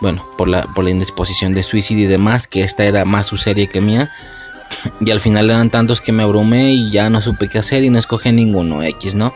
bueno, 0.00 0.26
por 0.38 0.48
la, 0.48 0.62
por 0.62 0.84
la 0.84 0.90
indisposición 0.90 1.52
de 1.52 1.62
suicidio 1.62 2.04
y 2.04 2.08
demás, 2.08 2.48
que 2.48 2.62
esta 2.62 2.86
era 2.86 3.04
más 3.04 3.26
su 3.26 3.36
serie 3.36 3.68
que 3.68 3.80
mía. 3.80 4.10
Y 5.00 5.10
al 5.10 5.20
final 5.20 5.48
eran 5.48 5.70
tantos 5.70 6.00
que 6.00 6.12
me 6.12 6.22
abrumé 6.22 6.72
y 6.72 6.90
ya 6.90 7.08
no 7.08 7.22
supe 7.22 7.48
qué 7.48 7.58
hacer 7.58 7.84
y 7.84 7.90
no 7.90 7.98
escogí 7.98 8.32
ninguno 8.32 8.82
X, 8.82 9.14
¿no? 9.14 9.32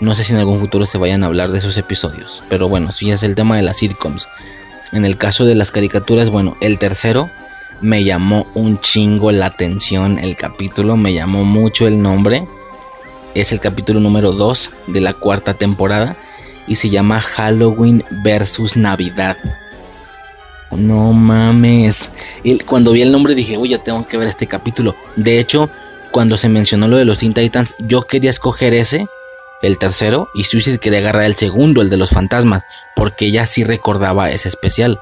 No 0.00 0.14
sé 0.14 0.24
si 0.24 0.32
en 0.32 0.38
algún 0.38 0.60
futuro 0.60 0.86
se 0.86 0.98
vayan 0.98 1.24
a 1.24 1.26
hablar 1.26 1.50
de 1.50 1.58
esos 1.58 1.76
episodios. 1.76 2.44
Pero 2.48 2.68
bueno, 2.68 2.92
sí 2.92 3.10
es 3.10 3.22
el 3.22 3.34
tema 3.34 3.56
de 3.56 3.62
las 3.62 3.78
sitcoms. 3.78 4.28
En 4.92 5.04
el 5.04 5.18
caso 5.18 5.44
de 5.44 5.54
las 5.54 5.72
caricaturas, 5.72 6.30
bueno, 6.30 6.56
el 6.60 6.78
tercero 6.78 7.30
me 7.80 8.04
llamó 8.04 8.46
un 8.54 8.80
chingo 8.80 9.32
la 9.32 9.46
atención 9.46 10.18
el 10.18 10.36
capítulo, 10.36 10.96
me 10.96 11.12
llamó 11.12 11.44
mucho 11.44 11.86
el 11.86 12.00
nombre. 12.00 12.46
Es 13.34 13.52
el 13.52 13.60
capítulo 13.60 14.00
número 14.00 14.32
2 14.32 14.70
de 14.86 15.00
la 15.00 15.12
cuarta 15.12 15.54
temporada 15.54 16.16
y 16.66 16.76
se 16.76 16.88
llama 16.88 17.20
Halloween 17.20 18.04
versus 18.10 18.76
Navidad. 18.76 19.36
No 20.70 21.12
mames. 21.12 22.10
cuando 22.66 22.92
vi 22.92 23.02
el 23.02 23.12
nombre 23.12 23.34
dije, 23.34 23.56
uy, 23.56 23.70
ya 23.70 23.78
tengo 23.78 24.06
que 24.06 24.16
ver 24.16 24.28
este 24.28 24.46
capítulo. 24.46 24.96
De 25.16 25.38
hecho, 25.38 25.70
cuando 26.10 26.36
se 26.36 26.48
mencionó 26.48 26.88
lo 26.88 26.96
de 26.96 27.04
los 27.04 27.18
Teen 27.18 27.34
Titans, 27.34 27.74
yo 27.78 28.02
quería 28.02 28.30
escoger 28.30 28.74
ese, 28.74 29.06
el 29.62 29.78
tercero, 29.78 30.28
y 30.34 30.44
Suicide 30.44 30.78
quería 30.78 30.98
agarrar 30.98 31.24
el 31.24 31.34
segundo, 31.34 31.82
el 31.82 31.90
de 31.90 31.96
los 31.96 32.10
fantasmas, 32.10 32.64
porque 32.94 33.26
ella 33.26 33.46
sí 33.46 33.64
recordaba 33.64 34.30
ese 34.30 34.48
especial. 34.48 35.00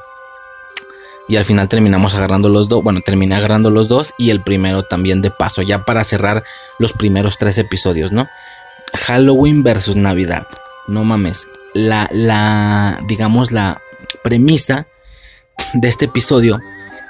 Y 1.29 1.37
al 1.37 1.45
final 1.45 1.69
terminamos 1.69 2.15
agarrando 2.15 2.49
los 2.49 2.69
dos. 2.69 2.83
Bueno, 2.83 3.01
terminé 3.01 3.35
agarrando 3.35 3.71
los 3.71 3.89
dos 3.89 4.15
y 4.19 4.31
el 4.31 4.43
primero 4.43 4.83
también 4.83 5.23
de 5.23 5.31
paso, 5.31 5.63
ya 5.63 5.85
para 5.85 6.05
cerrar 6.05 6.45
los 6.79 6.93
primeros 6.93 7.39
tres 7.39 7.57
episodios, 7.59 8.13
¿no? 8.13 8.29
Halloween 8.95 9.63
versus 9.63 9.97
Navidad. 9.97 10.47
No 10.87 11.03
mames. 11.05 11.47
La, 11.73 12.09
la, 12.13 13.01
digamos, 13.09 13.53
la 13.53 13.81
premisa 14.23 14.87
de 15.73 15.89
este 15.89 16.05
episodio 16.07 16.61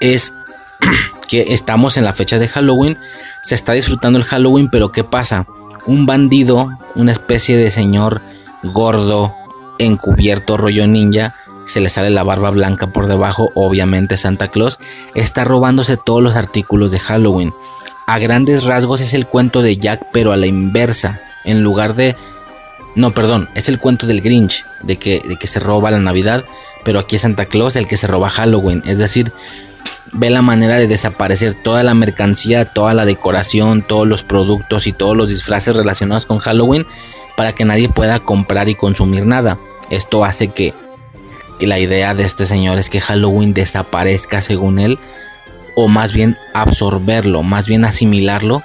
es 0.01 0.35
que 1.29 1.53
estamos 1.55 1.97
en 1.97 2.05
la 2.05 2.13
fecha 2.13 2.39
de 2.39 2.49
Halloween. 2.49 2.99
Se 3.43 3.55
está 3.55 3.73
disfrutando 3.73 4.19
el 4.19 4.25
Halloween, 4.25 4.69
pero 4.71 4.93
¿qué 4.93 5.05
pasa? 5.05 5.47
Un 5.87 6.07
bandido, 6.07 6.71
una 6.95 7.13
especie 7.13 7.57
de 7.57 7.71
señor 7.71 8.23
gordo, 8.63 9.35
encubierto, 9.79 10.57
rollo 10.57 10.87
ninja, 10.87 11.35
se 11.67 11.81
le 11.81 11.89
sale 11.89 12.11
la 12.11 12.23
barba 12.23 12.51
blanca 12.51 12.89
por 12.89 13.07
debajo, 13.07 13.51
obviamente 13.55 14.17
Santa 14.17 14.49
Claus, 14.49 14.79
está 15.15 15.45
robándose 15.45 15.97
todos 15.97 16.23
los 16.23 16.37
artículos 16.37 16.93
de 16.93 16.99
Halloween. 16.99 17.55
A 18.07 18.19
grandes 18.19 18.65
rasgos 18.65 19.01
es 19.01 19.15
el 19.15 19.27
cuento 19.27 19.63
de 19.63 19.77
Jack, 19.77 20.07
pero 20.13 20.33
a 20.33 20.37
la 20.37 20.47
inversa. 20.47 21.21
En 21.45 21.63
lugar 21.63 21.95
de... 21.95 22.17
No, 22.95 23.13
perdón, 23.13 23.49
es 23.55 23.69
el 23.69 23.79
cuento 23.79 24.07
del 24.07 24.21
Grinch, 24.21 24.65
de 24.83 24.99
que, 24.99 25.21
de 25.27 25.37
que 25.37 25.47
se 25.47 25.59
roba 25.59 25.91
la 25.91 25.99
Navidad, 25.99 26.45
pero 26.85 27.01
aquí 27.01 27.17
es 27.17 27.23
Santa 27.23 27.47
Claus 27.47 27.77
el 27.77 27.89
que 27.89 27.97
se 27.97 28.07
roba 28.07 28.29
Halloween. 28.29 28.83
Es 28.87 28.99
decir, 28.99 29.33
ve 30.13 30.31
la 30.31 30.43
manera 30.43 30.77
de 30.77 30.87
desaparecer 30.87 31.55
toda 31.55 31.83
la 31.83 31.95
mercancía, 31.95 32.67
toda 32.67 32.95
la 32.95 33.05
decoración, 33.05 33.83
todos 33.83 34.07
los 34.07 34.23
productos 34.23 34.87
y 34.87 34.93
todos 34.93 35.17
los 35.17 35.31
disfraces 35.31 35.75
relacionados 35.75 36.27
con 36.27 36.39
Halloween 36.39 36.87
para 37.37 37.53
que 37.53 37.65
nadie 37.65 37.89
pueda 37.89 38.21
comprar 38.21 38.69
y 38.69 38.77
consumir 38.77 39.27
nada. 39.27 39.59
Esto 39.91 40.25
hace 40.25 40.49
que 40.49 40.73
que 40.73 40.84
la 41.61 41.79
idea 41.79 42.15
de 42.15 42.25
este 42.25 42.47
señor 42.47 42.79
es 42.79 42.91
que 42.91 43.01
Halloween 43.01 43.55
desaparezca 43.55 44.41
según 44.41 44.79
él, 44.79 44.99
o 45.77 45.89
más 45.89 46.13
bien 46.13 46.37
absorberlo, 46.53 47.43
más 47.43 47.67
bien 47.67 47.85
asimilarlo, 47.85 48.63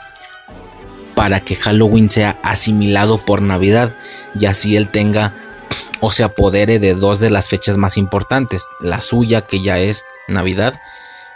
para 1.16 1.42
que 1.42 1.56
Halloween 1.56 2.10
sea 2.10 2.40
asimilado 2.44 3.18
por 3.18 3.42
Navidad 3.42 3.94
y 4.40 4.46
así 4.46 4.76
él 4.76 4.90
tenga 4.90 5.34
o 6.02 6.12
se 6.12 6.24
apodere 6.24 6.80
de 6.80 6.94
dos 6.94 7.20
de 7.20 7.30
las 7.30 7.50
fechas 7.50 7.78
más 7.78 7.98
importantes, 7.98 8.68
la 8.80 9.02
suya 9.02 9.42
que 9.42 9.62
ya 9.62 9.80
es 9.80 10.06
Navidad 10.28 10.80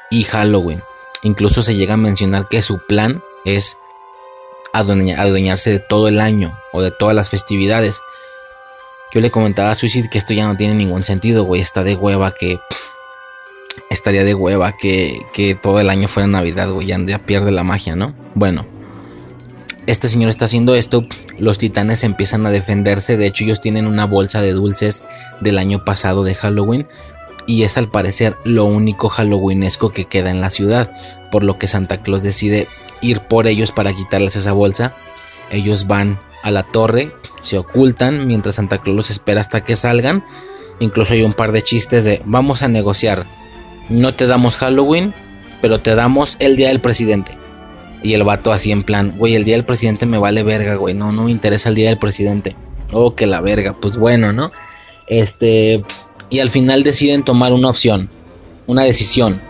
y 0.10 0.24
Halloween. 0.24 0.82
Incluso 1.22 1.64
se 1.64 1.76
llega 1.76 1.96
a 1.96 1.98
mencionar 1.98 2.48
que 2.48 2.62
su 2.62 2.80
plan 2.80 3.22
es 3.46 3.78
adueñarse 4.74 5.70
de 5.70 5.80
todo 5.80 6.08
el 6.08 6.20
año 6.20 6.58
o 6.72 6.82
de 6.82 6.92
todas 6.92 7.16
las 7.16 7.30
festividades 7.30 8.02
yo 9.14 9.22
le 9.22 9.30
comentaba 9.30 9.70
a 9.70 9.76
Suicide 9.76 10.10
que 10.10 10.18
esto 10.18 10.34
ya 10.34 10.48
no 10.48 10.58
tiene 10.58 10.74
ningún 10.74 11.04
sentido, 11.04 11.44
güey. 11.44 11.62
Está 11.62 11.84
de 11.84 11.96
hueva 11.96 12.34
que. 12.34 12.60
Estaría 13.90 14.24
de 14.24 14.34
hueva 14.34 14.72
que, 14.76 15.22
que 15.34 15.54
todo 15.56 15.80
el 15.80 15.90
año 15.90 16.08
fuera 16.08 16.26
Navidad, 16.26 16.72
güey. 16.72 16.88
Ya, 16.88 16.98
ya 17.06 17.20
pierde 17.20 17.52
la 17.52 17.64
magia, 17.64 17.96
¿no? 17.96 18.16
Bueno. 18.34 18.66
Este 19.86 20.08
señor 20.08 20.30
está 20.30 20.46
haciendo 20.46 20.74
esto. 20.74 21.06
Los 21.38 21.60
titanes 21.60 22.04
empiezan 22.04 22.46
a 22.48 22.50
defenderse. 22.50 23.16
De 23.18 23.28
hecho, 23.28 23.44
ellos 23.44 23.62
tienen 23.62 23.86
una 23.86 24.06
bolsa 24.06 24.42
de 24.42 24.54
dulces 24.54 25.04
del 25.42 25.60
año 25.60 25.86
pasado 25.86 26.24
de 26.24 26.34
Halloween. 26.34 26.88
y 27.46 27.64
es 27.64 27.78
al 27.78 27.92
parecer 27.92 28.38
lo 28.46 28.64
único 28.64 29.10
halloweenesco 29.10 29.92
que 29.92 30.06
queda 30.06 30.32
en 30.32 30.40
la 30.40 30.50
ciudad, 30.50 30.90
por 31.30 31.44
lo 31.44 31.60
que 31.60 31.68
Santa 31.68 31.98
Claus 31.98 32.24
decide 32.24 32.70
ir 33.02 33.20
por 33.20 33.48
ellos 33.48 33.74
para 33.74 33.94
quitarles 33.94 34.38
esa 34.38 34.54
bolsa. 34.54 34.96
Ellos 35.52 35.86
van 35.86 36.20
a 36.44 36.52
la 36.52 36.64
torre, 36.64 37.12
se 37.42 37.58
ocultan 37.58 38.28
mientras 38.28 38.56
Santa 38.56 38.78
Claus 38.78 38.96
los 38.96 39.10
espera 39.10 39.42
hasta 39.42 39.64
que 39.64 39.76
salgan. 39.76 40.24
Incluso 40.80 41.14
hay 41.14 41.24
un 41.24 41.34
par 41.34 41.52
de 41.52 41.62
chistes 41.62 42.04
de 42.04 42.22
vamos 42.26 42.62
a 42.62 42.68
negociar. 42.68 43.26
No 43.90 44.14
te 44.14 44.28
damos 44.28 44.58
Halloween, 44.58 45.14
pero 45.62 45.80
te 45.80 45.96
damos 45.96 46.36
el 46.40 46.56
día 46.56 46.68
del 46.68 46.80
presidente. 46.82 47.32
Y 48.02 48.14
el 48.14 48.24
vato 48.24 48.52
así 48.52 48.72
en 48.72 48.84
plan, 48.84 49.16
güey, 49.18 49.36
el 49.36 49.46
día 49.46 49.56
del 49.56 49.66
presidente 49.66 50.06
me 50.06 50.18
vale 50.18 50.44
verga, 50.44 50.76
güey. 50.76 50.94
No, 50.94 51.12
no 51.12 51.24
me 51.24 51.32
interesa 51.32 51.70
el 51.70 51.76
día 51.76 51.90
del 51.90 51.98
presidente. 51.98 52.56
Oh, 52.92 53.16
que 53.16 53.28
la 53.28 53.40
verga. 53.42 53.74
Pues 53.74 53.98
bueno, 53.98 54.34
¿no? 54.34 54.52
Este. 55.08 55.84
Y 56.30 56.40
al 56.40 56.50
final 56.50 56.84
deciden 56.84 57.24
tomar 57.24 57.54
una 57.54 57.70
opción. 57.70 58.10
Una 58.68 58.84
decisión. 58.84 59.42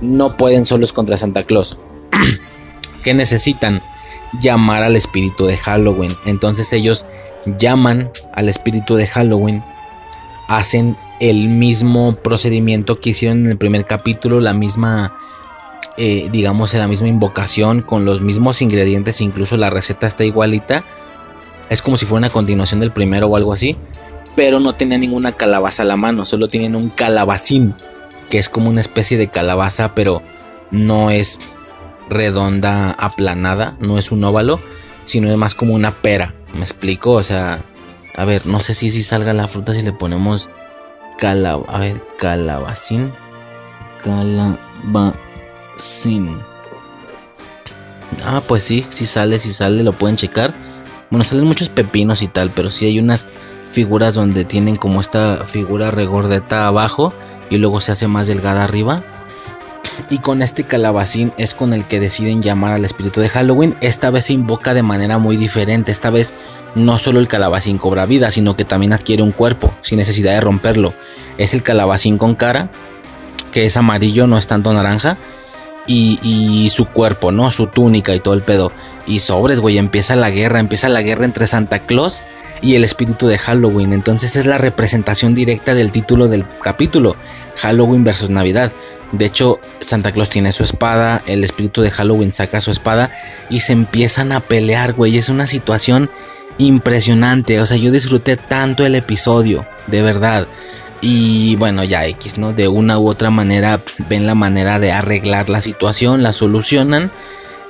No 0.00 0.36
pueden 0.36 0.64
solos 0.64 0.92
contra 0.92 1.16
Santa 1.16 1.44
Claus. 1.44 1.78
¿Qué 3.02 3.14
necesitan? 3.14 3.82
Llamar 4.40 4.82
al 4.82 4.96
espíritu 4.96 5.46
de 5.46 5.56
Halloween. 5.56 6.12
Entonces 6.24 6.72
ellos 6.72 7.06
llaman 7.58 8.08
al 8.32 8.48
espíritu 8.48 8.94
de 8.96 9.06
Halloween. 9.06 9.62
Hacen 10.48 10.96
el 11.20 11.48
mismo 11.48 12.16
procedimiento 12.16 12.98
que 12.98 13.10
hicieron 13.10 13.44
en 13.44 13.52
el 13.52 13.58
primer 13.58 13.84
capítulo. 13.84 14.40
La 14.40 14.54
misma 14.54 15.12
eh, 15.98 16.28
digamos, 16.32 16.72
la 16.72 16.88
misma 16.88 17.08
invocación, 17.08 17.82
con 17.82 18.06
los 18.06 18.22
mismos 18.22 18.62
ingredientes, 18.62 19.20
incluso 19.20 19.56
la 19.56 19.68
receta 19.68 20.06
está 20.06 20.24
igualita. 20.24 20.84
Es 21.68 21.82
como 21.82 21.96
si 21.96 22.06
fuera 22.06 22.18
una 22.18 22.30
continuación 22.30 22.80
del 22.80 22.92
primero 22.92 23.26
o 23.26 23.36
algo 23.36 23.52
así. 23.52 23.76
Pero 24.34 24.58
no 24.58 24.74
tenía 24.74 24.96
ninguna 24.96 25.32
calabaza 25.32 25.82
a 25.82 25.86
la 25.86 25.96
mano, 25.96 26.24
solo 26.24 26.48
tienen 26.48 26.74
un 26.74 26.88
calabacín, 26.88 27.74
que 28.30 28.38
es 28.38 28.48
como 28.48 28.70
una 28.70 28.80
especie 28.80 29.18
de 29.18 29.28
calabaza, 29.28 29.94
pero 29.94 30.22
no 30.70 31.10
es 31.10 31.38
redonda 32.12 32.92
aplanada, 32.92 33.76
no 33.80 33.98
es 33.98 34.12
un 34.12 34.24
óvalo, 34.24 34.60
sino 35.04 35.30
es 35.30 35.36
más 35.36 35.54
como 35.54 35.74
una 35.74 35.92
pera. 35.92 36.34
¿Me 36.54 36.60
explico? 36.60 37.12
O 37.12 37.22
sea, 37.22 37.60
a 38.16 38.24
ver, 38.24 38.46
no 38.46 38.60
sé 38.60 38.74
si, 38.74 38.90
si 38.90 39.02
salga 39.02 39.32
la 39.32 39.48
fruta 39.48 39.72
si 39.72 39.82
le 39.82 39.92
ponemos 39.92 40.48
calab 41.18 41.64
a 41.68 41.78
ver, 41.78 42.02
calabacín. 42.18 43.12
Calabacín. 44.02 45.16
Ah, 48.24 48.42
pues 48.46 48.64
sí, 48.64 48.84
si 48.90 49.06
sale, 49.06 49.38
si 49.38 49.52
sale, 49.52 49.82
lo 49.82 49.92
pueden 49.92 50.16
checar. 50.16 50.52
Bueno, 51.10 51.24
salen 51.24 51.44
muchos 51.44 51.68
pepinos 51.68 52.22
y 52.22 52.28
tal, 52.28 52.50
pero 52.50 52.70
sí 52.70 52.86
hay 52.86 52.98
unas 52.98 53.28
figuras 53.70 54.14
donde 54.14 54.44
tienen 54.44 54.76
como 54.76 55.00
esta 55.00 55.44
figura 55.44 55.90
regordeta 55.90 56.66
abajo 56.66 57.14
y 57.50 57.58
luego 57.58 57.80
se 57.80 57.92
hace 57.92 58.08
más 58.08 58.26
delgada 58.26 58.64
arriba. 58.64 59.02
Y 60.10 60.18
con 60.18 60.42
este 60.42 60.64
calabacín 60.64 61.32
es 61.38 61.54
con 61.54 61.72
el 61.72 61.84
que 61.84 62.00
deciden 62.00 62.42
llamar 62.42 62.72
al 62.72 62.84
espíritu 62.84 63.20
de 63.20 63.28
Halloween. 63.28 63.76
Esta 63.80 64.10
vez 64.10 64.26
se 64.26 64.32
invoca 64.32 64.74
de 64.74 64.82
manera 64.82 65.18
muy 65.18 65.36
diferente. 65.36 65.92
Esta 65.92 66.10
vez 66.10 66.34
no 66.74 66.98
solo 66.98 67.18
el 67.18 67.28
calabacín 67.28 67.78
cobra 67.78 68.06
vida, 68.06 68.30
sino 68.30 68.56
que 68.56 68.64
también 68.64 68.92
adquiere 68.92 69.22
un 69.22 69.32
cuerpo, 69.32 69.72
sin 69.82 69.98
necesidad 69.98 70.32
de 70.32 70.40
romperlo. 70.40 70.94
Es 71.38 71.54
el 71.54 71.62
calabacín 71.62 72.16
con 72.16 72.34
cara, 72.34 72.70
que 73.52 73.66
es 73.66 73.76
amarillo, 73.76 74.26
no 74.26 74.38
es 74.38 74.46
tanto 74.46 74.72
naranja 74.72 75.16
y, 75.86 76.70
su 76.72 76.86
cuerpo, 76.86 77.32
¿no? 77.32 77.50
Su 77.50 77.66
túnica 77.66 78.14
y 78.14 78.20
todo 78.20 78.34
el 78.34 78.42
pedo. 78.42 78.72
Y 79.06 79.20
sobres, 79.20 79.60
güey, 79.60 79.78
empieza 79.78 80.16
la 80.16 80.30
guerra, 80.30 80.60
empieza 80.60 80.88
la 80.88 81.02
guerra 81.02 81.24
entre 81.24 81.46
Santa 81.46 81.80
Claus 81.80 82.22
y 82.60 82.76
el 82.76 82.84
espíritu 82.84 83.26
de 83.26 83.38
Halloween. 83.38 83.92
Entonces 83.92 84.36
es 84.36 84.46
la 84.46 84.58
representación 84.58 85.34
directa 85.34 85.74
del 85.74 85.92
título 85.92 86.28
del 86.28 86.44
capítulo, 86.62 87.16
Halloween 87.56 88.04
versus 88.04 88.30
Navidad. 88.30 88.72
De 89.12 89.26
hecho, 89.26 89.60
Santa 89.80 90.10
Claus 90.10 90.30
tiene 90.30 90.52
su 90.52 90.62
espada, 90.64 91.22
el 91.26 91.44
espíritu 91.44 91.82
de 91.82 91.90
Halloween 91.90 92.32
saca 92.32 92.60
su 92.62 92.70
espada 92.70 93.10
y 93.50 93.60
se 93.60 93.74
empiezan 93.74 94.32
a 94.32 94.40
pelear, 94.40 94.94
güey. 94.94 95.18
Es 95.18 95.28
una 95.28 95.46
situación 95.46 96.10
impresionante. 96.58 97.60
O 97.60 97.66
sea, 97.66 97.76
yo 97.76 97.90
disfruté 97.90 98.36
tanto 98.36 98.86
el 98.86 98.94
episodio, 98.94 99.66
de 99.86 100.02
verdad. 100.02 100.46
Y 101.02 101.56
bueno, 101.56 101.84
ya 101.84 102.06
X, 102.06 102.38
¿no? 102.38 102.52
De 102.52 102.68
una 102.68 102.98
u 102.98 103.08
otra 103.08 103.30
manera 103.30 103.80
ven 104.08 104.26
la 104.26 104.34
manera 104.34 104.78
de 104.78 104.92
arreglar 104.92 105.50
la 105.50 105.60
situación, 105.60 106.22
la 106.22 106.32
solucionan. 106.32 107.10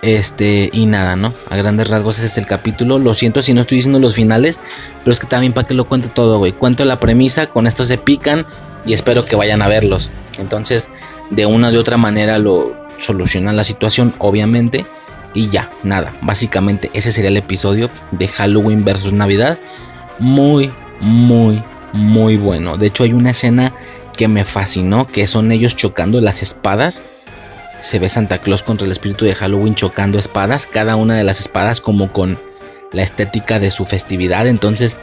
Este, 0.03 0.69
y 0.73 0.87
nada, 0.87 1.15
¿no? 1.15 1.33
A 1.49 1.57
grandes 1.57 1.89
rasgos 1.89 2.19
ese 2.19 2.27
es 2.27 2.39
el 2.39 2.47
capítulo. 2.47 2.99
Lo 2.99 3.15
siento 3.15 3.41
si 3.41 3.55
no 3.55 3.63
estoy 3.63 3.77
diciendo 3.77 4.01
los 4.01 4.15
finales, 4.15 4.61
pero 5.03 5.13
es 5.13 5.21
que 5.21 5.27
también 5.27 5.53
para 5.53 5.67
que 5.67 5.75
lo 5.75 5.87
cuente 5.87 6.09
todo, 6.09 6.39
güey. 6.39 6.53
Cuento 6.53 6.85
la 6.85 7.01
premisa, 7.01 7.47
con 7.47 7.67
esto 7.67 7.85
se 7.85 7.99
pican 7.99 8.45
y 8.85 8.93
espero 8.93 9.25
que 9.25 9.37
vayan 9.37 9.63
a 9.63 9.69
verlos. 9.69 10.11
Entonces, 10.39 10.91
de 11.33 11.47
una 11.47 11.71
u 11.71 11.79
otra 11.79 11.97
manera 11.97 12.39
lo 12.39 12.77
solucionan 12.99 13.57
la 13.57 13.65
situación, 13.65 14.15
obviamente. 14.19 14.87
Y 15.35 15.49
ya, 15.49 15.71
nada. 15.83 16.13
Básicamente 16.21 16.91
ese 16.93 17.11
sería 17.11 17.31
el 17.31 17.39
episodio 17.39 17.91
de 18.11 18.29
Halloween 18.29 18.85
versus 18.85 19.15
Navidad. 19.15 19.59
Muy, 20.19 20.71
muy, 21.01 21.63
muy 21.93 22.37
bueno. 22.37 22.77
De 22.77 22.89
hecho, 22.89 23.05
hay 23.05 23.15
una 23.15 23.31
escena 23.31 23.73
que 24.15 24.29
me 24.29 24.45
fascinó, 24.45 25.07
que 25.07 25.27
son 25.27 25.51
ellos 25.51 25.75
chocando 25.75 26.21
las 26.21 26.43
espadas. 26.43 27.03
Se 27.81 27.99
ve 27.99 28.11
Santa 28.11 28.39
Claus 28.39 28.63
contra 28.63 28.85
el 28.85 28.93
espíritu 28.93 29.25
de 29.25 29.35
Halloween 29.35 29.75
chocando 29.75 30.19
espadas, 30.19 30.67
cada 30.67 30.97
una 30.97 31.17
de 31.17 31.25
las 31.25 31.41
espadas 31.41 31.81
como 31.81 32.13
con 32.13 32.39
la 32.93 33.03
estética 33.03 33.59
de 33.59 33.71
su 33.71 33.87
festividad. 33.87 34.47
Entonces, 34.47 34.99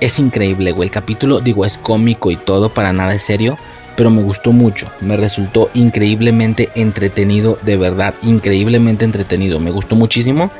es 0.00 0.20
increíble, 0.20 0.70
güey. 0.70 0.86
El 0.86 0.92
capítulo, 0.92 1.40
digo, 1.40 1.64
es 1.64 1.78
cómico 1.78 2.30
y 2.30 2.36
todo, 2.36 2.68
para 2.72 2.92
nada 2.92 3.12
es 3.14 3.22
serio, 3.22 3.58
pero 4.02 4.10
me 4.10 4.22
gustó 4.24 4.50
mucho. 4.50 4.90
Me 5.00 5.16
resultó 5.16 5.70
increíblemente 5.74 6.70
entretenido, 6.74 7.56
de 7.62 7.76
verdad, 7.76 8.14
increíblemente 8.22 9.04
entretenido. 9.04 9.60
Me 9.60 9.70
gustó 9.70 9.94
muchísimo. 9.94 10.50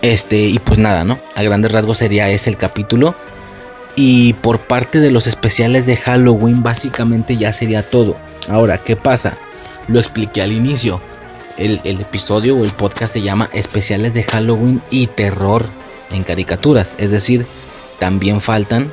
Este, 0.00 0.42
y 0.42 0.60
pues 0.60 0.78
nada, 0.78 1.02
¿no? 1.02 1.18
A 1.34 1.42
grandes 1.42 1.72
rasgos 1.72 1.98
sería 1.98 2.30
ese 2.30 2.50
el 2.50 2.56
capítulo. 2.56 3.16
Y 3.96 4.34
por 4.34 4.60
parte 4.60 5.00
de 5.00 5.10
los 5.10 5.26
especiales 5.26 5.86
de 5.86 5.96
Halloween 5.96 6.62
básicamente 6.62 7.36
ya 7.36 7.52
sería 7.52 7.90
todo. 7.90 8.16
Ahora, 8.48 8.78
¿qué 8.78 8.94
pasa? 8.94 9.36
Lo 9.88 9.98
expliqué 9.98 10.40
al 10.40 10.52
inicio. 10.52 11.00
El, 11.56 11.80
episodio 11.82 12.56
o 12.56 12.64
el 12.64 12.70
podcast 12.70 13.14
se 13.14 13.22
llama 13.22 13.50
Especiales 13.54 14.14
de 14.14 14.22
Halloween 14.22 14.80
y 14.88 15.08
Terror 15.08 15.66
en 16.12 16.22
caricaturas. 16.22 16.94
Es 17.00 17.10
decir, 17.10 17.44
también 17.98 18.40
faltan 18.40 18.92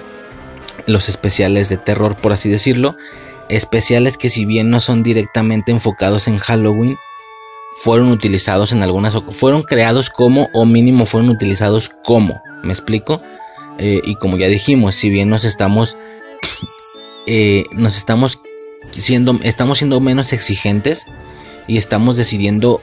los 0.88 1.07
especiales 1.07 1.69
de 1.69 1.77
terror, 1.77 2.15
por 2.15 2.33
así 2.33 2.49
decirlo. 2.49 2.98
Especiales 3.49 4.17
que 4.17 4.30
si 4.30 4.45
bien 4.45 4.69
no 4.69 4.80
son 4.80 5.03
directamente 5.03 5.72
enfocados 5.72 6.27
en 6.27 6.38
Halloween, 6.38 6.97
fueron 7.72 8.09
utilizados 8.09 8.72
en 8.72 8.83
algunas... 8.83 9.15
Fueron 9.31 9.63
creados 9.63 10.09
como 10.09 10.49
o 10.53 10.65
mínimo 10.65 11.05
fueron 11.05 11.30
utilizados 11.30 11.89
como. 11.89 12.41
¿Me 12.63 12.72
explico? 12.72 13.22
Eh, 13.77 14.01
y 14.03 14.15
como 14.15 14.38
ya 14.38 14.47
dijimos, 14.47 14.95
si 14.95 15.09
bien 15.09 15.30
nos 15.30 15.45
estamos, 15.45 15.97
eh, 17.27 17.65
nos 17.72 17.97
estamos 17.97 18.39
siendo, 18.91 19.39
estamos 19.43 19.80
siendo 19.80 19.99
menos 19.99 20.33
exigentes 20.33 21.07
y 21.67 21.77
estamos 21.77 22.17
decidiendo 22.17 22.81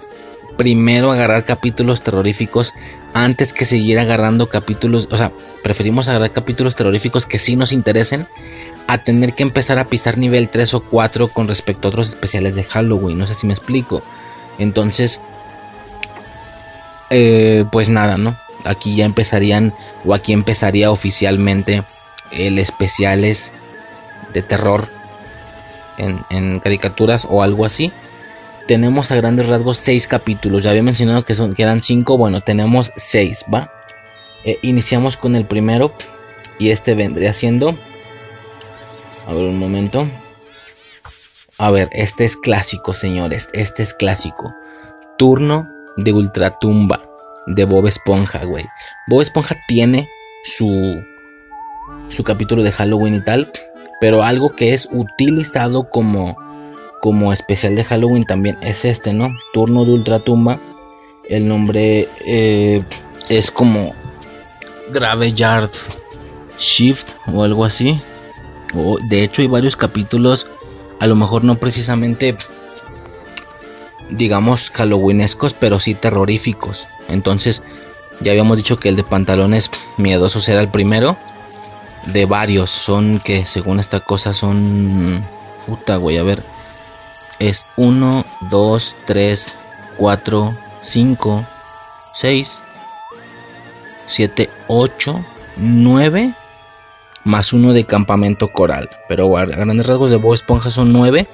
primero 0.57 1.11
agarrar 1.11 1.45
capítulos 1.45 2.03
terroríficos 2.03 2.75
antes 3.15 3.53
que 3.53 3.65
seguir 3.65 3.99
agarrando 3.99 4.49
capítulos, 4.49 5.09
o 5.11 5.17
sea, 5.17 5.33
preferimos 5.63 6.09
agarrar 6.09 6.33
capítulos 6.33 6.77
terroríficos 6.77 7.27
que 7.27 7.39
sí 7.39 7.57
nos 7.57 7.73
interesen 7.73 8.27
a 8.93 8.99
tener 8.99 9.35
que 9.35 9.43
empezar 9.43 9.79
a 9.79 9.87
pisar 9.87 10.19
nivel 10.19 10.49
3 10.49 10.75
o 10.75 10.81
4 10.81 11.29
con 11.29 11.49
respecto 11.49 11.89
a 11.89 11.91
otros 11.91 12.09
especiales 12.09 12.55
de 12.55 12.65
Halloween, 12.65 13.19
no 13.19 13.27
sé 13.27 13.35
si 13.35 13.47
me 13.47 13.53
explico. 13.53 14.03
Entonces, 14.59 15.21
eh, 17.11 17.65
pues 17.71 17.89
nada, 17.89 18.19
¿no? 18.19 18.37
aquí 18.65 18.97
ya 18.97 19.05
empezarían 19.05 19.73
o 20.05 20.15
aquí 20.15 20.33
empezaría 20.33 20.91
oficialmente 20.91 21.83
el 22.31 22.59
especiales 22.59 23.53
de 24.33 24.43
terror 24.43 24.89
en, 25.99 26.61
caricaturas 26.61 27.27
o 27.29 27.43
algo 27.43 27.67
así. 27.67 27.93
Tenemos 28.67 29.11
a 29.11 29.17
grandes 29.17 29.49
rasgos 29.49 29.79
seis 29.79 30.07
capítulos. 30.07 30.63
Ya 30.63 30.71
había 30.71 30.83
mencionado 30.83 31.25
que, 31.25 31.35
son, 31.35 31.53
que 31.53 31.63
eran 31.63 31.83
cinco. 31.83 32.17
Bueno, 32.17 32.41
tenemos 32.41 32.93
seis, 32.97 33.45
¿va? 33.53 33.73
Eh, 34.45 34.59
iniciamos 34.63 35.17
con 35.17 35.35
el 35.35 35.45
primero. 35.45 35.93
Y 36.59 36.71
este 36.71 36.95
vendría 36.95 37.33
siendo. 37.33 37.77
A 39.31 39.33
ver 39.33 39.45
un 39.45 39.61
momento. 39.61 40.09
A 41.57 41.71
ver, 41.71 41.89
este 41.93 42.25
es 42.25 42.37
clásico, 42.37 42.95
señores. 42.95 43.49
Este 43.53 43.85
es 43.85 43.95
clásico. 43.95 44.53
Turno 45.19 45.69
de 45.97 46.13
Ultratumba 46.13 47.01
de 47.47 47.65
Bob 47.65 47.87
Esponja, 47.87 48.43
güey. 48.45 48.65
Bob 49.07 49.21
Esponja 49.21 49.57
tiene 49.69 50.11
su, 50.43 51.01
su 52.09 52.25
capítulo 52.25 52.65
de 52.65 52.73
Halloween 52.73 53.15
y 53.15 53.21
tal, 53.25 53.53
pero 54.01 54.25
algo 54.25 54.51
que 54.51 54.75
es 54.75 54.89
utilizado 54.91 55.91
como, 55.91 56.37
como 57.01 57.33
especial 57.33 57.77
de 57.77 57.85
Halloween 57.85 58.25
también 58.25 58.59
es 58.63 58.85
este, 58.85 59.13
¿no? 59.13 59.31
Turno 59.53 59.85
de 59.85 59.93
Ultratumba. 59.93 60.59
El 61.29 61.47
nombre 61.47 62.09
eh, 62.27 62.83
es 63.29 63.53
como 63.53 63.95
Graveyard 64.93 65.71
Shift 66.59 67.11
o 67.33 67.45
algo 67.45 67.65
así. 67.65 68.01
O 68.75 68.99
de 69.01 69.25
hecho 69.25 69.43
hay 69.43 69.49
varios 69.49 69.77
capítulos, 69.77 70.47
a 70.99 71.07
lo 71.07 71.17
mejor 71.17 71.45
no 71.45 71.57
precisamente, 71.57 72.37
digamos, 74.11 74.71
halloweenescos, 74.71 75.55
pero 75.55 75.81
sí 75.81 75.95
terroríficos. 75.95 76.87
Entonces, 77.09 77.63
ya 78.21 78.33
habíamos 78.33 78.57
dicho 78.57 78.79
que 78.79 78.89
el 78.89 78.97
de 78.97 79.05
pantalones 79.05 79.71
miedosos 79.97 80.49
era 80.49 80.61
el 80.61 80.69
primero. 80.69 81.17
De 82.07 82.27
varios, 82.27 82.71
son 82.71 83.21
que 83.21 83.47
según 83.47 83.81
esta 83.81 84.01
cosa 84.01 84.33
son... 84.33 85.25
Puta, 85.67 85.97
güey, 85.97 86.19
a 86.19 86.23
ver. 86.23 86.43
Es 87.39 87.67
1, 87.77 88.25
2, 88.49 88.97
3, 89.07 89.55
4, 89.97 90.55
5, 90.83 91.47
6, 92.15 92.63
7, 94.07 94.51
8, 94.67 95.25
9 95.57 96.35
más 97.25 97.53
uno 97.53 97.73
de 97.73 97.85
campamento 97.85 98.49
coral. 98.49 98.91
Pero 99.09 99.37
a 99.37 99.45
grandes 99.45 99.87
rasgos 99.87 100.11
de 100.11 100.17
Bob 100.17 100.35
Esponja 100.35 100.71
son 100.71 100.93
9. 100.93 101.27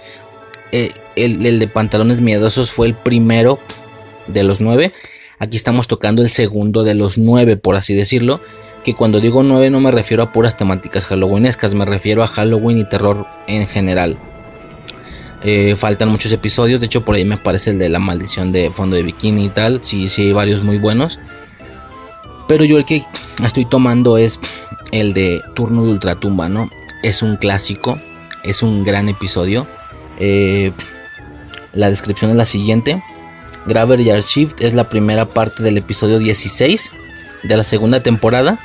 Eh, 0.72 0.90
el, 1.16 1.58
de 1.58 1.68
pantalones 1.68 2.20
miedosos 2.20 2.70
fue 2.70 2.86
el 2.86 2.94
primero 2.94 3.58
de 4.26 4.42
los 4.42 4.60
9. 4.60 4.92
Aquí 5.38 5.56
estamos 5.56 5.86
tocando 5.88 6.22
el 6.22 6.30
segundo 6.30 6.82
de 6.82 6.94
los 6.94 7.18
9, 7.18 7.56
por 7.56 7.76
así 7.76 7.94
decirlo. 7.94 8.40
Que 8.84 8.94
cuando 8.94 9.20
digo 9.20 9.42
9 9.42 9.70
no 9.70 9.80
me 9.80 9.90
refiero 9.90 10.22
a 10.22 10.32
puras 10.32 10.56
temáticas 10.56 11.06
halloweenescas, 11.06 11.74
me 11.74 11.84
refiero 11.84 12.22
a 12.22 12.28
Halloween 12.28 12.78
y 12.78 12.88
terror 12.88 13.26
en 13.48 13.66
general. 13.66 14.16
Eh, 15.42 15.74
faltan 15.76 16.08
muchos 16.08 16.32
episodios, 16.32 16.80
de 16.80 16.86
hecho 16.86 17.04
por 17.04 17.14
ahí 17.14 17.24
me 17.24 17.34
aparece 17.34 17.70
el 17.70 17.78
de 17.78 17.88
la 17.88 17.98
maldición 17.98 18.52
de 18.52 18.70
fondo 18.70 18.96
de 18.96 19.02
bikini 19.02 19.46
y 19.46 19.48
tal. 19.48 19.82
Sí, 19.82 20.08
sí, 20.08 20.22
hay 20.22 20.32
varios 20.32 20.62
muy 20.62 20.78
buenos. 20.78 21.18
Pero 22.48 22.64
yo 22.64 22.78
el 22.78 22.84
que 22.84 23.04
estoy 23.44 23.64
tomando 23.64 24.18
es 24.18 24.38
el 24.92 25.12
de 25.12 25.42
Turno 25.54 25.84
de 25.84 25.90
Ultratumba, 25.90 26.48
¿no? 26.48 26.70
Es 27.02 27.22
un 27.22 27.36
clásico, 27.36 27.98
es 28.44 28.62
un 28.62 28.84
gran 28.84 29.08
episodio. 29.08 29.66
Eh, 30.18 30.72
la 31.72 31.90
descripción 31.90 32.30
es 32.30 32.36
la 32.36 32.44
siguiente. 32.44 33.02
Graveyard 33.66 34.22
Shift 34.22 34.60
es 34.60 34.74
la 34.74 34.88
primera 34.88 35.28
parte 35.28 35.62
del 35.62 35.78
episodio 35.78 36.18
16 36.18 36.92
de 37.42 37.56
la 37.56 37.64
segunda 37.64 38.02
temporada 38.02 38.58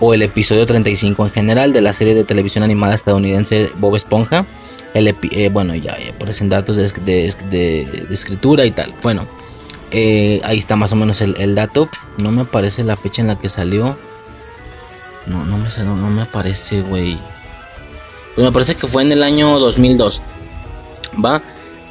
o 0.00 0.14
el 0.14 0.22
episodio 0.22 0.66
35 0.66 1.26
en 1.26 1.30
general 1.30 1.72
de 1.72 1.80
la 1.80 1.92
serie 1.92 2.14
de 2.14 2.24
televisión 2.24 2.64
animada 2.64 2.94
estadounidense 2.94 3.70
Bob 3.78 3.96
Esponja. 3.96 4.46
El 4.94 5.08
eh, 5.08 5.50
bueno, 5.52 5.74
ya, 5.74 5.96
aparecen 6.14 6.48
datos 6.48 6.76
de, 6.76 7.26
escritura 8.10 8.64
y 8.64 8.70
tal. 8.70 8.94
Bueno, 9.02 9.26
eh, 9.90 10.40
ahí 10.44 10.58
está 10.58 10.76
más 10.76 10.92
o 10.92 10.96
menos 10.96 11.20
el, 11.20 11.54
dato. 11.54 11.88
No 12.22 12.30
me 12.30 12.42
aparece 12.42 12.84
la 12.84 12.96
fecha 12.96 13.22
en 13.22 13.28
la 13.28 13.38
que 13.38 13.48
salió. 13.48 13.96
No, 15.28 15.44
no 15.44 15.58
me, 15.58 15.68
no, 15.84 15.96
no 15.96 16.10
me 16.10 16.24
güey. 16.82 17.18
Pues 18.34 18.44
me 18.44 18.52
parece 18.52 18.74
que 18.74 18.86
fue 18.86 19.02
en 19.02 19.12
el 19.12 19.22
año 19.22 19.58
2002. 19.58 20.22
¿Va? 21.24 21.42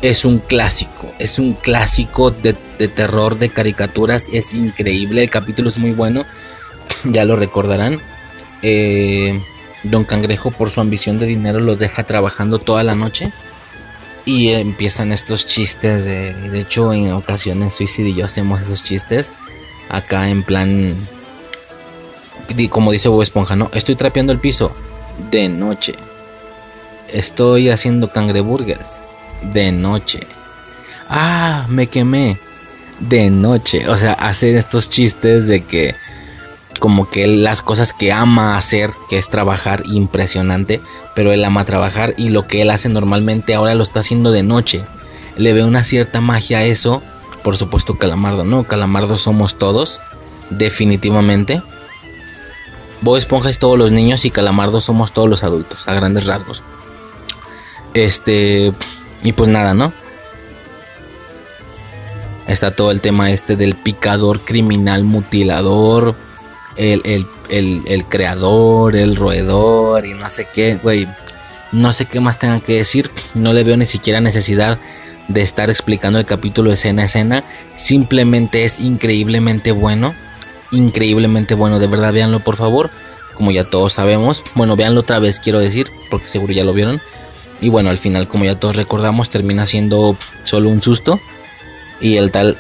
Es 0.02 0.26
un 0.26 0.40
clásico. 0.40 1.12
Es 1.20 1.40
un 1.40 1.54
clásico 1.54 2.32
de, 2.32 2.56
de 2.80 2.88
terror, 2.88 3.38
de 3.38 3.50
caricaturas. 3.50 4.30
Es 4.32 4.54
increíble. 4.54 5.24
El 5.24 5.30
capítulo 5.30 5.70
es 5.70 5.78
muy 5.78 5.92
bueno. 5.92 6.26
ya 7.04 7.26
lo 7.26 7.36
recordarán. 7.36 8.00
Eh, 8.62 9.42
Don 9.84 10.04
Cangrejo, 10.04 10.52
por 10.52 10.70
su 10.72 10.82
ambición 10.82 11.20
de 11.20 11.26
dinero, 11.28 11.60
los 11.60 11.80
deja 11.80 12.04
trabajando 12.04 12.60
toda 12.60 12.84
la 12.84 12.96
noche. 12.96 13.32
Y 14.26 14.50
empiezan 14.50 15.12
estos 15.12 15.46
chistes. 15.46 16.06
De, 16.06 16.34
de 16.34 16.60
hecho, 16.60 16.92
en 16.94 17.12
ocasiones 17.12 17.74
Suicide 17.74 18.10
y 18.10 18.16
yo 18.16 18.26
hacemos 18.26 18.62
esos 18.62 18.84
chistes. 18.84 19.34
Acá 19.90 20.30
en 20.30 20.44
plan. 20.44 20.96
Como 22.70 22.92
dice 22.92 23.10
Bob 23.10 23.22
Esponja, 23.22 23.56
¿no? 23.56 23.70
Estoy 23.74 23.96
trapeando 23.96 24.32
el 24.32 24.40
piso 24.40 24.72
de 25.32 25.50
noche. 25.50 25.96
Estoy 27.12 27.70
haciendo 27.70 28.12
cangreburgers 28.12 29.02
de 29.42 29.72
noche. 29.72 30.22
Ah, 31.10 31.66
me 31.70 31.88
quemé 31.88 32.38
de 33.00 33.30
noche. 33.30 33.88
O 33.88 33.98
sea, 33.98 34.14
hacer 34.14 34.56
estos 34.56 34.90
chistes 34.90 35.48
de 35.48 35.64
que 35.64 35.96
como 36.80 37.10
que 37.10 37.28
las 37.28 37.62
cosas 37.62 37.94
que 37.94 38.12
ama 38.12 38.58
hacer, 38.58 38.92
que 39.10 39.18
es 39.18 39.30
trabajar 39.30 39.84
impresionante, 39.88 40.82
pero 41.16 41.32
él 41.32 41.44
ama 41.44 41.66
trabajar 41.66 42.14
y 42.18 42.30
lo 42.30 42.48
que 42.48 42.62
él 42.62 42.70
hace 42.70 42.90
normalmente 42.90 43.56
ahora 43.56 43.76
lo 43.76 43.84
está 43.84 44.02
haciendo 44.02 44.32
de 44.32 44.44
noche. 44.44 44.84
Le 45.38 45.54
ve 45.54 45.64
una 45.64 45.84
cierta 45.84 46.22
magia 46.22 46.60
a 46.60 46.64
eso. 46.64 47.02
Por 47.44 47.58
supuesto 47.58 47.98
Calamardo 47.98 48.44
no, 48.44 48.64
Calamardo 48.64 49.18
somos 49.18 49.58
todos, 49.58 50.00
definitivamente. 50.50 51.62
Bob 53.02 53.18
Esponja 53.18 53.50
es 53.50 53.60
todos 53.60 53.78
los 53.78 53.92
niños 53.92 54.26
y 54.26 54.32
Calamardo 54.32 54.82
somos 54.82 55.14
todos 55.14 55.30
los 55.30 55.44
adultos, 55.44 55.88
a 55.88 55.94
grandes 55.94 56.26
rasgos. 56.26 56.64
Este, 57.94 58.74
y 59.24 59.32
pues 59.34 59.50
nada, 59.50 59.74
¿no? 59.74 59.94
Está 62.48 62.72
todo 62.72 62.92
el 62.92 63.02
tema 63.02 63.32
este 63.32 63.56
del 63.56 63.76
picador 63.76 64.42
criminal 64.42 65.04
mutilador 65.04 66.16
el, 66.78 68.06
creador, 68.10 68.96
el 68.96 69.16
roedor 69.16 70.06
y 70.06 70.14
no 70.14 70.30
sé 70.30 70.48
qué, 70.54 70.76
güey. 70.82 71.08
No 71.72 71.92
sé 71.92 72.06
qué 72.06 72.20
más 72.20 72.40
tengan 72.40 72.62
que 72.62 72.78
decir. 72.78 73.10
No 73.34 73.54
le 73.54 73.64
veo 73.64 73.78
ni 73.78 73.86
siquiera 73.86 74.22
necesidad 74.22 74.78
de 75.28 75.42
estar 75.42 75.70
explicando 75.70 76.20
el 76.20 76.26
capítulo 76.26 76.72
escena 76.72 77.02
a 77.02 77.06
escena. 77.06 77.44
Simplemente 77.76 78.64
es 78.64 78.80
increíblemente 78.80 79.72
bueno. 79.72 80.16
Increíblemente 80.72 81.54
bueno. 81.54 81.80
De 81.80 81.88
verdad, 81.88 82.14
véanlo 82.14 82.40
por 82.40 82.56
favor. 82.56 82.90
Como 83.36 83.52
ya 83.52 83.64
todos 83.64 83.94
sabemos. 83.94 84.44
Bueno, 84.56 84.76
véanlo 84.76 85.02
otra 85.02 85.20
vez, 85.20 85.40
quiero 85.40 85.60
decir. 85.60 85.88
Porque 86.10 86.28
seguro 86.28 86.54
ya 86.54 86.64
lo 86.64 86.74
vieron. 86.74 87.02
Y 87.62 87.70
bueno, 87.70 87.90
al 87.90 87.98
final, 87.98 88.28
como 88.28 88.46
ya 88.46 88.60
todos 88.60 88.76
recordamos, 88.76 89.30
termina 89.30 89.66
siendo 89.66 90.16
solo 90.44 90.70
un 90.70 90.82
susto. 90.82 91.20
Y 92.00 92.18
el 92.18 92.32
tal 92.32 92.58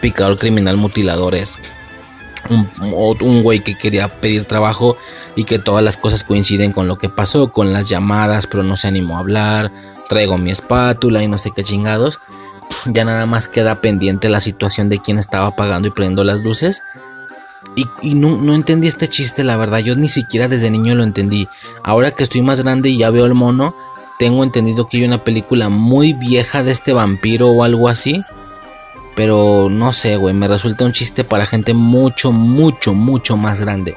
picador 0.00 0.38
criminal 0.38 0.76
mutilador 0.76 1.34
es 1.34 1.58
un, 2.50 3.42
güey 3.42 3.60
que 3.60 3.76
quería 3.76 4.08
pedir 4.08 4.44
trabajo 4.44 4.96
y 5.36 5.44
que 5.44 5.58
todas 5.58 5.82
las 5.82 5.96
cosas 5.96 6.24
coinciden 6.24 6.72
con 6.72 6.88
lo 6.88 6.98
que 6.98 7.08
pasó, 7.08 7.52
con 7.52 7.72
las 7.72 7.88
llamadas, 7.88 8.46
pero 8.46 8.62
no 8.62 8.76
se 8.76 8.88
animó 8.88 9.16
a 9.16 9.20
hablar, 9.20 9.72
traigo 10.08 10.38
mi 10.38 10.50
espátula 10.50 11.22
y 11.22 11.28
no 11.28 11.38
sé 11.38 11.50
qué 11.54 11.64
chingados. 11.64 12.20
Ya 12.86 13.04
nada 13.04 13.26
más 13.26 13.48
queda 13.48 13.80
pendiente 13.80 14.28
la 14.28 14.40
situación 14.40 14.88
de 14.88 14.98
quién 14.98 15.18
estaba 15.18 15.56
pagando 15.56 15.88
y 15.88 15.90
prendiendo 15.90 16.24
las 16.24 16.42
luces. 16.42 16.82
Y, 17.76 18.14
no, 18.14 18.36
no, 18.36 18.54
entendí 18.54 18.86
este 18.86 19.08
chiste, 19.08 19.42
la 19.42 19.56
verdad. 19.56 19.78
Yo 19.80 19.96
ni 19.96 20.08
siquiera 20.08 20.46
desde 20.46 20.70
niño 20.70 20.94
lo 20.94 21.02
entendí. 21.02 21.48
Ahora 21.82 22.12
que 22.12 22.22
estoy 22.22 22.40
más 22.40 22.60
grande 22.60 22.88
y 22.88 22.98
ya 22.98 23.10
veo 23.10 23.26
el 23.26 23.34
mono, 23.34 23.74
tengo 24.18 24.44
entendido 24.44 24.86
que 24.88 24.98
hay 24.98 25.04
una 25.04 25.24
película 25.24 25.68
muy 25.68 26.12
vieja 26.12 26.62
de 26.62 26.70
este 26.70 26.92
vampiro 26.92 27.48
o 27.48 27.64
algo 27.64 27.88
así 27.88 28.24
pero 29.14 29.68
no 29.70 29.92
sé, 29.92 30.16
güey, 30.16 30.34
me 30.34 30.48
resulta 30.48 30.84
un 30.84 30.92
chiste 30.92 31.24
para 31.24 31.46
gente 31.46 31.72
mucho, 31.74 32.32
mucho, 32.32 32.94
mucho 32.94 33.36
más 33.36 33.60
grande. 33.60 33.96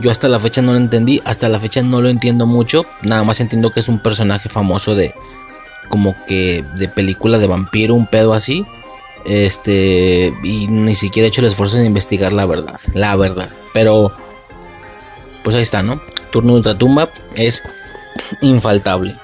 Yo 0.00 0.10
hasta 0.10 0.28
la 0.28 0.38
fecha 0.38 0.62
no 0.62 0.72
lo 0.72 0.78
entendí, 0.78 1.20
hasta 1.24 1.48
la 1.48 1.58
fecha 1.58 1.82
no 1.82 2.00
lo 2.00 2.08
entiendo 2.08 2.46
mucho. 2.46 2.84
Nada 3.02 3.24
más 3.24 3.40
entiendo 3.40 3.72
que 3.72 3.80
es 3.80 3.88
un 3.88 3.98
personaje 3.98 4.48
famoso 4.48 4.94
de 4.94 5.14
como 5.88 6.14
que 6.26 6.64
de 6.76 6.88
película 6.88 7.38
de 7.38 7.46
vampiro, 7.46 7.94
un 7.94 8.06
pedo 8.06 8.34
así. 8.34 8.64
Este, 9.24 10.32
y 10.42 10.68
ni 10.68 10.94
siquiera 10.94 11.26
he 11.26 11.28
hecho 11.28 11.40
el 11.40 11.48
esfuerzo 11.48 11.76
de 11.76 11.86
investigar 11.86 12.32
la 12.32 12.46
verdad, 12.46 12.80
la 12.94 13.16
verdad. 13.16 13.50
Pero 13.72 14.12
pues 15.42 15.56
ahí 15.56 15.62
está, 15.62 15.82
¿no? 15.82 16.00
Turno 16.30 16.52
de 16.52 16.58
Ultratumba 16.58 17.10
es 17.34 17.62
infaltable. 18.42 19.16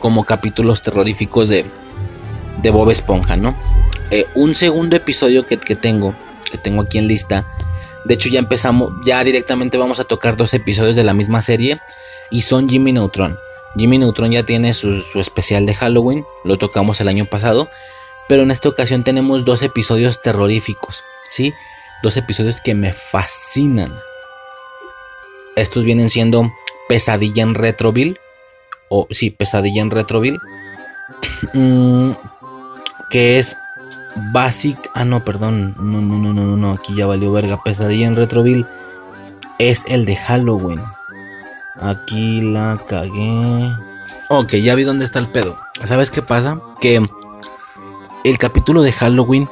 Como 0.00 0.24
capítulos 0.24 0.82
terroríficos 0.82 1.48
de 1.48 1.64
de 2.64 2.70
Bob 2.70 2.90
Esponja, 2.90 3.36
¿no? 3.36 3.54
Eh, 4.10 4.26
un 4.34 4.54
segundo 4.54 4.96
episodio 4.96 5.46
que, 5.46 5.56
tengo, 5.56 6.14
que 6.50 6.58
tengo 6.58 6.82
aquí 6.82 6.98
en 6.98 7.06
lista. 7.06 7.46
De 8.04 8.14
hecho, 8.14 8.28
ya 8.28 8.38
empezamos, 8.38 8.92
ya 9.04 9.22
directamente 9.24 9.78
vamos 9.78 10.00
a 10.00 10.04
tocar 10.04 10.36
dos 10.36 10.54
episodios 10.54 10.96
de 10.96 11.04
la 11.04 11.14
misma 11.14 11.40
serie. 11.42 11.80
Y 12.30 12.42
son 12.42 12.68
Jimmy 12.68 12.92
Neutron. 12.92 13.38
Jimmy 13.76 13.98
Neutron 13.98 14.30
ya 14.32 14.44
tiene 14.44 14.72
su, 14.72 15.02
especial 15.16 15.66
de 15.66 15.74
Halloween. 15.74 16.24
Lo 16.44 16.56
tocamos 16.56 17.00
el 17.00 17.08
año 17.08 17.26
pasado. 17.26 17.68
Pero 18.28 18.42
en 18.42 18.50
esta 18.50 18.68
ocasión 18.68 19.04
tenemos 19.04 19.44
dos 19.44 19.62
episodios 19.62 20.22
terroríficos. 20.22 21.04
¿Sí? 21.28 21.52
Dos 22.02 22.16
episodios 22.16 22.60
que 22.60 22.74
me 22.74 22.92
fascinan. 22.92 23.94
Estos 25.56 25.84
vienen 25.84 26.10
siendo 26.10 26.52
Pesadilla 26.88 27.42
en 27.42 27.54
Retroville. 27.54 28.18
O 28.88 29.06
sí, 29.10 29.30
Pesadilla 29.30 29.82
en 29.82 29.90
Retroville. 29.90 30.38
Mm, 31.52 32.12
que 33.10 33.38
es 33.38 33.58
Basic. 34.32 34.78
Ah, 34.94 35.04
no, 35.04 35.24
perdón. 35.24 35.74
No, 35.78 36.00
no, 36.00 36.16
no, 36.16 36.32
no, 36.32 36.56
no, 36.56 36.72
aquí 36.72 36.94
ya 36.94 37.06
valió 37.06 37.30
verga. 37.32 37.62
Pesadilla 37.62 38.06
en 38.06 38.16
Retroville 38.16 38.64
es 39.58 39.84
el 39.88 40.06
de 40.06 40.16
Halloween. 40.16 40.80
Aquí 41.80 42.40
la 42.40 42.80
cagué. 42.88 43.72
Ok, 44.30 44.54
ya 44.54 44.74
vi 44.74 44.84
dónde 44.84 45.04
está 45.04 45.18
el 45.18 45.28
pedo. 45.28 45.56
¿Sabes 45.82 46.10
qué 46.10 46.22
pasa? 46.22 46.60
Que 46.80 47.06
el 48.24 48.38
capítulo 48.38 48.82
de 48.82 48.92
Halloween 48.92 49.48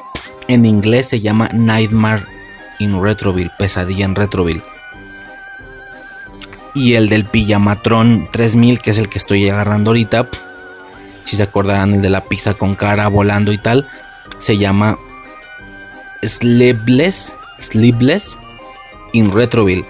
en 0.47 0.65
inglés 0.65 1.07
se 1.07 1.21
llama 1.21 1.47
Nightmare 1.53 2.25
in 2.79 3.01
Retroville. 3.01 3.51
Pesadilla 3.57 4.05
en 4.05 4.15
Retroville. 4.15 4.63
Y 6.73 6.95
el 6.95 7.07
del 7.07 7.25
Pijamatron 7.25 8.27
3000, 8.31 8.81
que 8.81 8.89
es 8.89 8.97
el 8.97 9.09
que 9.09 9.19
estoy 9.19 9.47
agarrando 9.47 9.91
ahorita. 9.91 10.27
Si 11.23 11.35
se 11.35 11.43
acordarán, 11.43 11.93
el 11.93 12.01
de 12.01 12.09
la 12.09 12.25
pizza 12.25 12.55
con 12.55 12.73
cara 12.73 13.07
volando 13.07 13.51
y 13.53 13.59
tal. 13.59 13.87
Se 14.39 14.57
llama 14.57 14.97
Sleepless, 16.23 17.37
Sleepless 17.59 18.39
in 19.13 19.31
Retroville. 19.31 19.85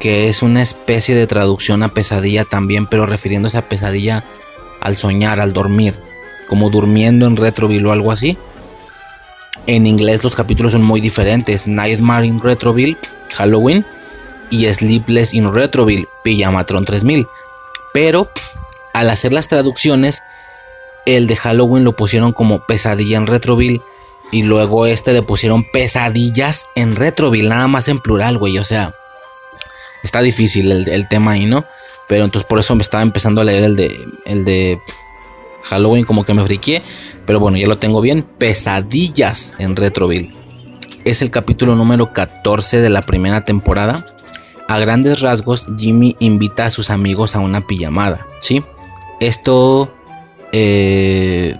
Que 0.00 0.28
es 0.28 0.42
una 0.42 0.60
especie 0.60 1.14
de 1.14 1.28
traducción 1.28 1.84
a 1.84 1.94
pesadilla 1.94 2.44
también, 2.44 2.88
pero 2.88 3.06
refiriéndose 3.06 3.58
a 3.58 3.68
pesadilla 3.68 4.24
al 4.80 4.96
soñar, 4.96 5.40
al 5.40 5.52
dormir. 5.52 6.09
Como 6.50 6.68
durmiendo 6.68 7.26
en 7.26 7.36
Retroville 7.36 7.86
o 7.86 7.92
algo 7.92 8.10
así. 8.10 8.36
En 9.68 9.86
inglés 9.86 10.24
los 10.24 10.34
capítulos 10.34 10.72
son 10.72 10.82
muy 10.82 11.00
diferentes. 11.00 11.68
Nightmare 11.68 12.26
in 12.26 12.42
Retroville, 12.42 12.96
Halloween. 13.32 13.86
Y 14.50 14.66
Sleepless 14.72 15.32
in 15.32 15.54
Retroville, 15.54 16.08
Pijamatron 16.24 16.84
3000. 16.84 17.24
Pero 17.94 18.28
al 18.92 19.10
hacer 19.10 19.32
las 19.32 19.46
traducciones, 19.46 20.24
el 21.06 21.28
de 21.28 21.36
Halloween 21.36 21.84
lo 21.84 21.94
pusieron 21.94 22.32
como 22.32 22.66
pesadilla 22.66 23.16
en 23.16 23.28
Retroville. 23.28 23.80
Y 24.32 24.42
luego 24.42 24.86
este 24.86 25.12
le 25.12 25.22
pusieron 25.22 25.62
pesadillas 25.62 26.68
en 26.74 26.96
Retroville, 26.96 27.48
nada 27.48 27.68
más 27.68 27.86
en 27.86 28.00
plural, 28.00 28.38
güey. 28.38 28.58
O 28.58 28.64
sea, 28.64 28.92
está 30.02 30.20
difícil 30.20 30.88
el, 30.88 31.08
tema 31.08 31.32
ahí, 31.32 31.46
¿no? 31.46 31.64
Pero 32.08 32.24
entonces 32.24 32.48
por 32.48 32.58
eso 32.58 32.74
me 32.74 32.82
estaba 32.82 33.04
empezando 33.04 33.40
a 33.40 33.44
leer 33.44 33.62
el 33.62 33.76
de, 33.76 34.08
el 34.24 34.44
de 34.44 34.80
Halloween, 35.62 36.04
como 36.04 36.24
que 36.24 36.34
me 36.34 36.44
friqué. 36.44 36.82
Pero 37.26 37.40
bueno, 37.40 37.58
ya 37.58 37.66
lo 37.66 37.78
tengo 37.78 38.00
bien. 38.00 38.24
Pesadillas 38.38 39.54
en 39.58 39.76
Retroville. 39.76 40.30
Es 41.04 41.22
el 41.22 41.30
capítulo 41.30 41.74
número 41.74 42.12
14 42.12 42.80
de 42.80 42.90
la 42.90 43.02
primera 43.02 43.44
temporada. 43.44 44.04
A 44.68 44.78
grandes 44.78 45.20
rasgos, 45.20 45.66
Jimmy 45.76 46.16
invita 46.20 46.66
a 46.66 46.70
sus 46.70 46.90
amigos 46.90 47.34
a 47.34 47.40
una 47.40 47.66
pijamada, 47.66 48.26
¿sí? 48.40 48.62
Esto 49.18 49.92
eh, 50.52 51.56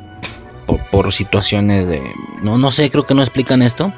por, 0.91 1.13
situaciones 1.13 1.89
de... 1.89 2.03
No, 2.43 2.59
no 2.59 2.71
sé, 2.71 2.91
creo 2.91 3.07
que 3.07 3.15
no 3.15 3.23
explican 3.23 3.63
esto. 3.63 3.93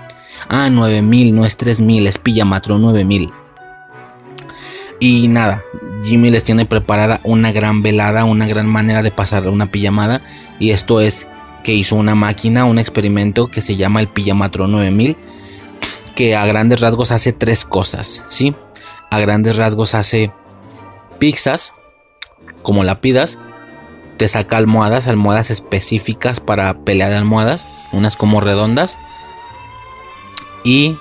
Ah, 0.48 0.70
9000, 0.70 1.34
no 1.34 1.44
es 1.44 1.56
3000, 1.56 2.06
es 2.06 2.18
Pijamatron 2.18 2.80
9000. 2.80 3.32
Y 5.04 5.26
nada, 5.26 5.64
Jimmy 6.04 6.30
les 6.30 6.44
tiene 6.44 6.64
preparada 6.64 7.18
una 7.24 7.50
gran 7.50 7.82
velada, 7.82 8.24
una 8.24 8.46
gran 8.46 8.68
manera 8.68 9.02
de 9.02 9.10
pasar 9.10 9.48
una 9.48 9.66
pijamada. 9.66 10.20
Y 10.60 10.70
esto 10.70 11.00
es 11.00 11.26
que 11.64 11.74
hizo 11.74 11.96
una 11.96 12.14
máquina, 12.14 12.66
un 12.66 12.78
experimento 12.78 13.48
que 13.48 13.62
se 13.62 13.74
llama 13.74 13.98
el 13.98 14.06
Pijamatron 14.06 14.70
9000. 14.70 15.16
Que 16.14 16.36
a 16.36 16.46
grandes 16.46 16.80
rasgos 16.80 17.10
hace 17.10 17.32
tres 17.32 17.64
cosas, 17.64 18.22
¿sí? 18.28 18.54
a 19.10 19.18
grandes 19.18 19.56
rasgos 19.56 19.96
hace 19.96 20.30
pizzas, 21.18 21.74
como 22.62 22.84
la 22.84 23.00
pidas, 23.00 23.40
te 24.18 24.28
saca 24.28 24.56
almohadas, 24.56 25.08
almohadas 25.08 25.50
específicas 25.50 26.38
para 26.38 26.78
pelea 26.84 27.08
de 27.08 27.16
almohadas, 27.16 27.66
unas 27.90 28.16
como 28.16 28.40
redondas, 28.40 28.98
y 30.62 30.96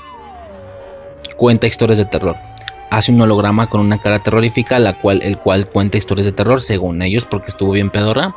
cuenta 1.38 1.68
historias 1.68 2.00
de 2.00 2.06
terror. 2.06 2.51
Hace 2.92 3.14
un 3.14 3.22
holograma 3.22 3.68
con 3.68 3.80
una 3.80 4.00
cara 4.00 4.20
terrorífica, 4.20 4.78
la 4.78 4.94
cual, 4.94 5.22
el 5.24 5.38
cual 5.38 5.66
cuenta 5.66 5.98
historias 5.98 6.26
de 6.26 6.34
terror, 6.34 6.62
según 6.62 7.02
ellos, 7.02 7.24
porque 7.24 7.50
estuvo 7.50 7.72
bien 7.72 7.90
pedorra. 7.90 8.36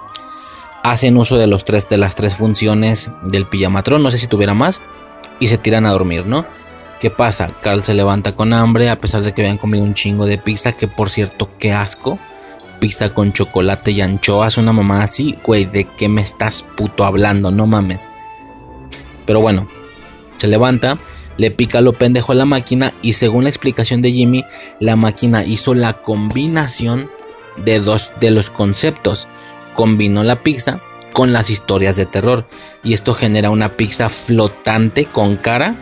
Hacen 0.84 1.16
uso 1.16 1.36
de, 1.36 1.48
tres, 1.64 1.88
de 1.88 1.96
las 1.96 2.14
tres 2.14 2.36
funciones 2.36 3.10
del 3.24 3.46
pijamatrón, 3.46 4.04
no 4.04 4.12
sé 4.12 4.18
si 4.18 4.28
tuviera 4.28 4.54
más, 4.54 4.80
y 5.40 5.48
se 5.48 5.58
tiran 5.58 5.86
a 5.86 5.90
dormir, 5.90 6.24
¿no? 6.24 6.46
¿Qué 7.00 7.10
pasa? 7.10 7.50
Carl 7.62 7.82
se 7.82 7.94
levanta 7.94 8.36
con 8.36 8.52
hambre 8.52 8.90
a 8.90 9.00
pesar 9.00 9.22
de 9.22 9.32
que 9.32 9.42
habían 9.42 9.58
comido 9.58 9.82
un 9.82 9.94
chingo 9.94 10.24
de 10.24 10.38
pizza, 10.38 10.70
que 10.70 10.86
por 10.86 11.10
cierto, 11.10 11.50
qué 11.58 11.72
asco. 11.72 12.20
Pizza 12.78 13.12
con 13.12 13.32
chocolate 13.32 13.90
y 13.90 14.02
anchoas, 14.02 14.56
una 14.56 14.72
mamá 14.72 15.02
así, 15.02 15.36
güey, 15.44 15.64
¿de 15.64 15.84
qué 15.84 16.08
me 16.08 16.22
estás 16.22 16.62
puto 16.62 17.04
hablando? 17.04 17.50
No 17.50 17.66
mames. 17.66 18.08
Pero 19.26 19.40
bueno, 19.40 19.66
se 20.36 20.46
levanta, 20.46 20.98
le 21.36 21.50
pica 21.50 21.80
lo 21.80 21.92
pendejo 21.92 22.32
a 22.32 22.36
la 22.36 22.44
máquina 22.44 22.92
y 23.02 23.14
según 23.14 23.44
la 23.44 23.50
explicación 23.50 24.02
de 24.02 24.12
Jimmy, 24.12 24.44
la 24.80 24.96
máquina 24.96 25.44
hizo 25.44 25.74
la 25.74 25.94
combinación 25.94 27.10
de 27.56 27.80
dos 27.80 28.12
de 28.20 28.30
los 28.30 28.50
conceptos. 28.50 29.28
Combinó 29.74 30.22
la 30.22 30.42
pizza 30.42 30.80
con 31.12 31.32
las 31.32 31.50
historias 31.50 31.96
de 31.96 32.06
terror 32.06 32.46
y 32.82 32.92
esto 32.92 33.14
genera 33.14 33.50
una 33.50 33.76
pizza 33.76 34.08
flotante 34.08 35.06
con 35.06 35.36
cara 35.36 35.76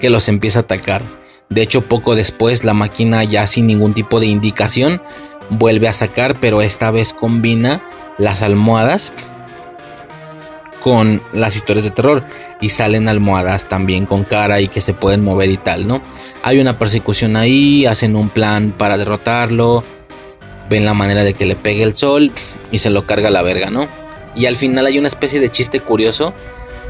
que 0.00 0.10
los 0.10 0.28
empieza 0.28 0.60
a 0.60 0.62
atacar. 0.62 1.02
De 1.48 1.62
hecho, 1.62 1.82
poco 1.82 2.14
después 2.14 2.64
la 2.64 2.74
máquina 2.74 3.24
ya 3.24 3.46
sin 3.46 3.66
ningún 3.66 3.94
tipo 3.94 4.20
de 4.20 4.26
indicación 4.26 5.02
vuelve 5.50 5.88
a 5.88 5.92
sacar, 5.92 6.40
pero 6.40 6.62
esta 6.62 6.90
vez 6.90 7.12
combina 7.12 7.82
las 8.18 8.42
almohadas 8.42 9.12
con 10.82 11.22
las 11.32 11.54
historias 11.54 11.84
de 11.84 11.90
terror 11.90 12.24
y 12.60 12.70
salen 12.70 13.08
almohadas 13.08 13.68
también 13.68 14.04
con 14.04 14.24
cara 14.24 14.60
y 14.60 14.68
que 14.68 14.80
se 14.80 14.94
pueden 14.94 15.22
mover 15.22 15.50
y 15.50 15.56
tal, 15.56 15.86
¿no? 15.86 16.02
Hay 16.42 16.58
una 16.60 16.78
persecución 16.78 17.36
ahí, 17.36 17.86
hacen 17.86 18.16
un 18.16 18.28
plan 18.28 18.74
para 18.76 18.98
derrotarlo, 18.98 19.84
ven 20.68 20.84
la 20.84 20.94
manera 20.94 21.22
de 21.22 21.34
que 21.34 21.46
le 21.46 21.54
pegue 21.54 21.84
el 21.84 21.94
sol 21.94 22.32
y 22.72 22.78
se 22.78 22.90
lo 22.90 23.06
carga 23.06 23.30
la 23.30 23.42
verga, 23.42 23.70
¿no? 23.70 23.86
Y 24.34 24.46
al 24.46 24.56
final 24.56 24.86
hay 24.86 24.98
una 24.98 25.08
especie 25.08 25.40
de 25.40 25.50
chiste 25.50 25.80
curioso 25.80 26.34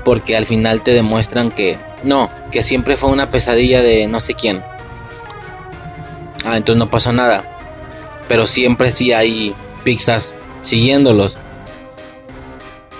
porque 0.04 0.36
al 0.36 0.46
final 0.46 0.82
te 0.82 0.94
demuestran 0.94 1.50
que 1.50 1.78
no, 2.02 2.30
que 2.50 2.62
siempre 2.62 2.96
fue 2.96 3.10
una 3.10 3.28
pesadilla 3.28 3.82
de 3.82 4.06
no 4.08 4.20
sé 4.20 4.34
quién. 4.34 4.62
Ah, 6.44 6.56
entonces 6.56 6.78
no 6.78 6.90
pasó 6.90 7.12
nada. 7.12 7.44
Pero 8.28 8.46
siempre 8.46 8.90
sí 8.90 9.12
hay 9.12 9.54
pizzas 9.84 10.34
siguiéndolos. 10.60 11.38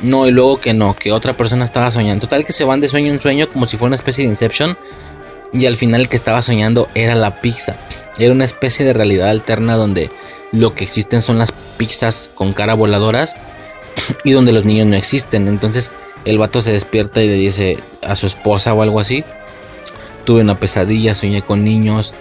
No, 0.03 0.27
y 0.27 0.33
luego 0.33 0.61
que 0.61 0.75
no, 0.75 0.95
que 0.97 1.13
otra 1.13 1.35
persona 1.35 1.65
estaba 1.65 1.91
soñando. 1.91 2.27
Total 2.27 2.45
que 2.45 2.53
se 2.53 2.65
van 2.65 2.81
de 2.81 2.89
sueño 2.89 3.13
en 3.13 3.21
sueño 3.21 3.49
como 3.49 3.67
si 3.67 3.77
fuera 3.77 3.91
una 3.91 3.97
especie 3.97 4.25
de 4.25 4.31
Inception. 4.31 4.77
Y 5.53 5.67
al 5.67 5.77
final 5.77 6.03
el 6.03 6.09
que 6.09 6.17
estaba 6.17 6.43
soñando 6.43 6.89
era 6.95 7.15
la 7.15 7.41
pizza. 7.41 7.77
Era 8.19 8.33
una 8.33 8.45
especie 8.45 8.85
de 8.85 8.93
realidad 8.93 9.29
alterna 9.29 9.77
donde 9.77 10.11
lo 10.51 10.75
que 10.75 10.85
existen 10.85 11.23
son 11.23 11.39
las 11.39 11.53
pizzas 11.53 12.31
con 12.35 12.53
cara 12.53 12.75
voladoras. 12.75 13.37
Y 14.25 14.33
donde 14.33 14.53
los 14.53 14.65
niños 14.65 14.89
no 14.89 14.97
existen. 14.97 15.47
Entonces 15.47 15.93
el 16.25 16.39
vato 16.39 16.61
se 16.61 16.73
despierta 16.73 17.23
y 17.23 17.29
le 17.29 17.35
dice 17.35 17.79
a 18.03 18.17
su 18.17 18.27
esposa 18.27 18.75
o 18.75 18.83
algo 18.83 18.99
así. 18.99 19.25
Tuve 20.25 20.41
una 20.41 20.59
pesadilla, 20.59 21.15
soñé 21.15 21.43
con 21.43 21.63
niños. 21.63 22.15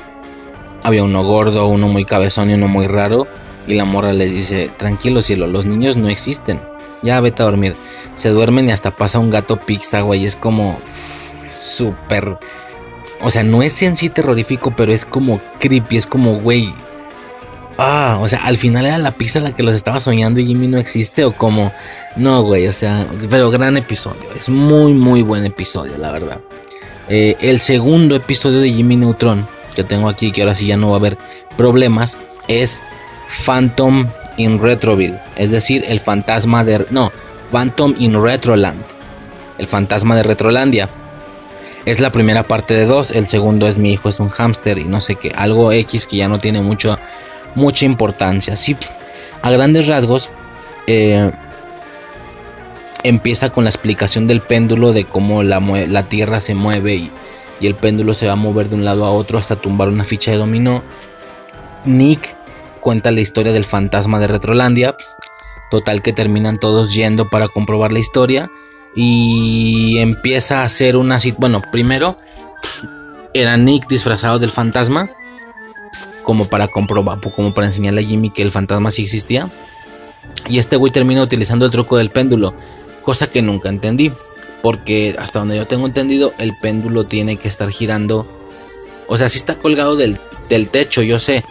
Había 0.84 1.04
uno 1.04 1.24
gordo, 1.24 1.68
uno 1.68 1.88
muy 1.88 2.06
cabezón 2.06 2.52
y 2.52 2.54
uno 2.54 2.68
muy 2.68 2.86
raro. 2.86 3.28
Y 3.68 3.74
la 3.74 3.86
morra 3.86 4.14
les 4.14 4.34
dice, 4.34 4.72
tranquilo 4.78 5.22
cielo, 5.22 5.48
los 5.48 5.66
niños 5.66 5.98
no 5.98 6.10
existen. 6.10 6.71
Ya 7.02 7.20
vete 7.20 7.42
a 7.42 7.46
dormir. 7.46 7.76
Se 8.16 8.30
duermen 8.30 8.70
y 8.70 8.72
hasta 8.72 8.92
pasa 8.92 9.20
un 9.20 9.30
gato 9.30 9.58
pizza, 9.58 10.02
güey. 10.02 10.26
Es 10.26 10.36
como 10.36 10.80
súper... 11.50 12.38
O 13.24 13.30
sea, 13.30 13.44
no 13.44 13.62
es 13.62 13.82
en 13.84 13.96
sí 13.96 14.10
terrorífico, 14.10 14.74
pero 14.76 14.92
es 14.92 15.06
como 15.06 15.40
creepy. 15.60 15.98
Es 15.98 16.08
como, 16.08 16.40
güey, 16.40 16.74
Ah, 17.78 18.20
o 18.22 18.28
sea, 18.28 18.40
al 18.46 18.58
final 18.58 18.86
era 18.86 18.98
la 18.98 19.12
pizza 19.12 19.40
la 19.40 19.54
que 19.54 19.64
los 19.64 19.74
estaba 19.74 20.00
soñando 20.00 20.40
y 20.40 20.46
Jimmy 20.46 20.68
no 20.68 20.78
existe 20.78 21.26
o 21.26 21.32
como... 21.32 21.72
No, 22.16 22.44
güey, 22.44 22.68
o 22.68 22.74
sea, 22.74 23.08
pero 23.30 23.50
gran 23.50 23.76
episodio. 23.76 24.30
Es 24.36 24.50
muy, 24.50 24.94
muy 24.94 25.24
buen 25.24 25.46
episodio, 25.46 25.98
la 25.98 26.12
verdad. 26.12 26.42
Eh, 27.10 27.38
el 27.42 27.60
segundo 27.60 28.16
episodio 28.16 28.60
de 28.60 28.72
Jimmy 28.72 28.98
Neutron, 28.98 29.48
que 29.74 29.84
tengo 29.84 30.10
aquí, 30.10 30.32
que 30.32 30.42
ahora 30.44 30.54
sí 30.54 30.68
ya 30.68 30.78
no 30.78 30.90
va 30.90 30.98
a 30.98 31.00
haber 31.00 31.18
problemas, 31.58 32.18
es 32.48 32.82
Phantom 33.46 34.08
in 34.38 34.62
Retroville. 34.62 35.20
Es 35.36 35.52
decir, 35.52 35.86
el 35.88 36.00
fantasma 36.00 36.64
de... 36.64 36.86
No, 36.90 37.12
Phantom 37.52 37.94
in 37.98 38.22
Retroland. 38.22 38.82
El 39.58 39.68
fantasma 39.68 40.16
de 40.16 40.24
Retrolandia. 40.24 40.90
Es 41.86 42.00
la 42.00 42.12
primera 42.12 42.44
parte 42.44 42.74
de 42.74 42.86
dos. 42.86 43.12
El 43.12 43.28
segundo 43.28 43.68
es 43.68 43.78
mi 43.78 43.92
hijo 43.94 44.10
es 44.10 44.20
un 44.20 44.30
hámster 44.30 44.78
y 44.78 44.86
no 44.86 45.02
sé 45.02 45.16
qué. 45.16 45.34
Algo 45.36 45.72
X 45.72 46.06
que 46.06 46.18
ya 46.18 46.28
no 46.28 46.40
tiene 46.40 46.62
mucho 46.62 46.98
mucha 47.56 47.86
importancia. 47.86 48.56
Sí, 48.56 48.76
a 49.42 49.52
grandes 49.52 49.88
rasgos, 49.88 50.30
eh, 50.88 51.32
empieza 53.04 53.50
con 53.50 53.64
la 53.64 53.70
explicación 53.70 54.28
del 54.28 54.42
péndulo, 54.42 54.94
de 54.94 55.06
cómo 55.06 55.44
la, 55.44 55.60
la 55.60 56.04
Tierra 56.04 56.42
se 56.42 56.56
mueve 56.56 56.96
y, 56.96 57.12
y, 57.60 57.68
el 57.68 57.76
péndulo 57.76 58.14
se 58.14 58.28
va 58.28 58.34
a 58.34 58.38
mover 58.38 58.70
de 58.70 58.76
un 58.76 58.86
lado 58.86 59.06
a 59.06 59.12
otro 59.12 59.38
hasta 59.38 59.56
tumbar 59.56 59.90
una 59.90 60.04
ficha 60.04 60.32
de 60.32 60.38
dominó. 60.38 60.84
Nick 61.86 62.36
cuenta 62.82 63.12
la 63.12 63.22
historia 63.22 63.54
del 63.54 63.66
fantasma 63.66 64.20
de 64.20 64.28
Retrolandia. 64.28 64.98
Total 65.70 66.02
que 66.02 66.12
terminan 66.12 66.60
todos 66.60 66.94
yendo 66.94 67.30
para 67.30 67.48
comprobar 67.48 67.92
la 67.94 68.00
historia. 68.00 68.52
Y 68.96 70.00
empieza 70.00 70.62
a 70.62 70.66
hacer 70.66 70.98
una... 70.98 71.18
Bueno, 71.38 71.62
primero 71.72 72.18
era 73.34 73.56
Nick 73.56 73.88
disfrazado 73.88 74.40
del 74.40 74.52
fantasma 74.52 75.08
como 76.24 76.48
para 76.48 76.68
comprobar, 76.68 77.20
como 77.20 77.54
para 77.54 77.68
enseñarle 77.68 78.02
a 78.02 78.04
Jimmy 78.06 78.30
que 78.30 78.42
el 78.42 78.52
fantasma 78.52 78.92
sí 78.92 79.04
existía. 79.04 79.50
Y 80.48 80.60
este 80.60 80.76
güey 80.76 80.92
termina 80.92 81.22
utilizando 81.22 81.66
el 81.66 81.72
truco 81.72 81.98
del 81.98 82.10
péndulo, 82.10 82.54
cosa 83.04 83.28
que 83.28 83.42
nunca 83.42 83.70
entendí, 83.70 84.12
porque 84.62 85.16
hasta 85.20 85.40
donde 85.40 85.58
yo 85.58 85.68
tengo 85.68 85.88
entendido, 85.88 86.34
el 86.38 86.54
péndulo 86.62 87.06
tiene 87.06 87.38
que 87.38 87.48
estar 87.48 87.70
girando, 87.70 88.28
o 89.08 89.18
sea, 89.18 89.30
si 89.30 89.38
está 89.38 89.56
colgado 89.56 89.96
del, 89.96 90.18
del 90.50 90.70
techo, 90.70 91.02
yo 91.02 91.20
sé, 91.20 91.44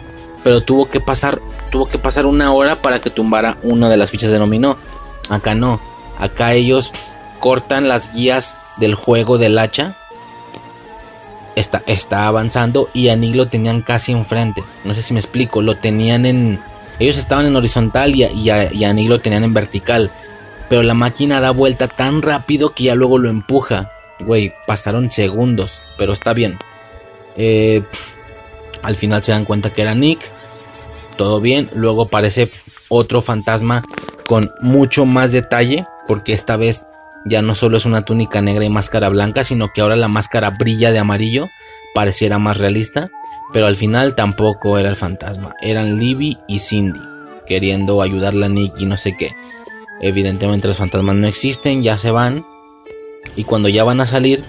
pero 0.43 0.61
tuvo 0.61 0.89
que 0.89 0.99
pasar, 0.99 1.39
tuvo 1.69 1.87
que 1.87 1.97
pasar 1.97 2.25
una 2.25 2.51
hora 2.53 2.75
para 2.81 2.99
que 2.99 3.09
tumbara 3.09 3.57
una 3.63 3.89
de 3.89 3.97
las 3.97 4.09
fichas 4.09 4.31
de 4.31 4.37
dominó. 4.37 4.77
Acá 5.29 5.55
no, 5.55 5.79
acá 6.19 6.53
ellos 6.53 6.91
cortan 7.39 7.87
las 7.87 8.11
guías 8.13 8.55
del 8.77 8.95
juego 8.95 9.37
del 9.37 9.57
hacha. 9.57 9.97
Está, 11.55 11.83
está 11.85 12.27
avanzando 12.27 12.89
y 12.93 13.09
a 13.09 13.15
Nick 13.15 13.35
lo 13.35 13.47
tenían 13.47 13.81
casi 13.81 14.11
enfrente. 14.11 14.63
No 14.85 14.93
sé 14.93 15.01
si 15.01 15.13
me 15.13 15.19
explico, 15.19 15.61
lo 15.61 15.75
tenían 15.75 16.25
en... 16.25 16.59
Ellos 16.99 17.17
estaban 17.17 17.45
en 17.45 17.55
horizontal 17.55 18.15
y 18.15 18.23
y 18.23 18.49
a 18.83 18.93
Nick 18.93 19.09
lo 19.09 19.19
tenían 19.19 19.43
en 19.43 19.53
vertical. 19.53 20.11
Pero 20.69 20.83
la 20.83 20.93
máquina 20.93 21.41
da 21.41 21.51
vuelta 21.51 21.89
tan 21.89 22.21
rápido 22.21 22.69
que 22.73 22.85
ya 22.85 22.95
luego 22.95 23.17
lo 23.17 23.29
empuja. 23.29 23.91
Güey, 24.21 24.53
pasaron 24.65 25.09
segundos, 25.09 25.81
pero 25.97 26.13
está 26.13 26.33
bien. 26.33 26.57
Eh, 27.35 27.83
al 28.83 28.95
final 28.95 29.23
se 29.23 29.31
dan 29.31 29.45
cuenta 29.45 29.71
que 29.71 29.81
era 29.81 29.95
Nick. 29.95 30.19
Todo 31.17 31.41
bien. 31.41 31.69
Luego 31.73 32.03
aparece 32.03 32.51
otro 32.89 33.21
fantasma 33.21 33.83
con 34.27 34.51
mucho 34.61 35.05
más 35.05 35.31
detalle. 35.31 35.85
Porque 36.07 36.33
esta 36.33 36.57
vez 36.57 36.87
ya 37.25 37.41
no 37.41 37.55
solo 37.55 37.77
es 37.77 37.85
una 37.85 38.03
túnica 38.03 38.41
negra 38.41 38.65
y 38.65 38.69
máscara 38.69 39.09
blanca, 39.09 39.43
sino 39.43 39.69
que 39.73 39.81
ahora 39.81 39.95
la 39.95 40.07
máscara 40.07 40.49
brilla 40.49 40.91
de 40.91 40.99
amarillo. 40.99 41.49
Pareciera 41.93 42.39
más 42.39 42.57
realista. 42.57 43.09
Pero 43.53 43.67
al 43.67 43.75
final 43.75 44.15
tampoco 44.15 44.77
era 44.77 44.89
el 44.89 44.95
fantasma. 44.95 45.55
Eran 45.61 45.99
Libby 45.99 46.37
y 46.47 46.59
Cindy. 46.59 46.99
Queriendo 47.45 48.01
ayudarle 48.01 48.45
a 48.45 48.49
Nick 48.49 48.79
y 48.79 48.85
no 48.85 48.97
sé 48.97 49.15
qué. 49.17 49.35
Evidentemente 50.01 50.67
los 50.67 50.77
fantasmas 50.77 51.15
no 51.15 51.27
existen, 51.27 51.83
ya 51.83 51.97
se 51.97 52.11
van. 52.11 52.45
Y 53.35 53.43
cuando 53.43 53.69
ya 53.69 53.83
van 53.83 54.01
a 54.01 54.07
salir, 54.07 54.43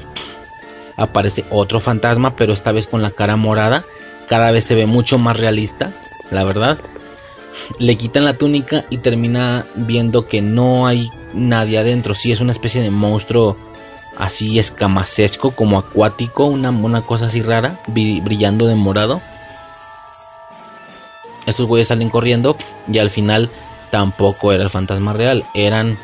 aparece 0.97 1.44
otro 1.51 1.78
fantasma, 1.78 2.36
pero 2.36 2.52
esta 2.52 2.73
vez 2.73 2.86
con 2.86 3.02
la 3.02 3.11
cara 3.11 3.36
morada. 3.36 3.85
Cada 4.33 4.51
vez 4.51 4.65
se 4.65 4.75
ve 4.75 4.86
mucho 4.86 5.19
más 5.19 5.39
realista, 5.39 5.93
la 6.31 6.43
verdad. 6.43 6.78
Le 7.78 7.97
quitan 7.97 8.25
la 8.25 8.33
túnica 8.33 8.86
y 8.89 8.97
termina 8.97 9.67
viendo 9.75 10.27
que 10.27 10.41
no 10.41 10.86
hay 10.86 11.11
nadie 11.35 11.77
adentro. 11.77 12.15
Sí, 12.15 12.33
es 12.33 12.41
una 12.41 12.52
especie 12.52 12.81
de 12.81 12.91
monstruo 12.91 13.59
así 14.17 14.59
escamacesco, 14.59 15.51
como 15.51 15.78
acuático, 15.78 16.47
una, 16.47 16.70
una 16.70 17.02
cosa 17.02 17.27
así 17.27 17.43
rara, 17.43 17.78
brillando 17.89 18.67
de 18.69 18.75
morado. 18.75 19.20
Estos 21.44 21.67
güeyes 21.67 21.89
salen 21.89 22.09
corriendo 22.09 22.57
y 22.91 23.01
al 23.01 23.11
final 23.11 23.51
tampoco 23.91 24.55
era 24.55 24.65
el 24.65 24.70
fantasma 24.70 25.12
real. 25.12 25.44
Eran 25.52 25.99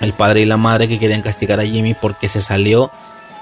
el 0.00 0.12
padre 0.12 0.42
y 0.42 0.44
la 0.44 0.58
madre 0.58 0.86
que 0.86 1.00
querían 1.00 1.22
castigar 1.22 1.58
a 1.58 1.66
Jimmy 1.66 1.94
porque 1.94 2.28
se 2.28 2.40
salió 2.40 2.92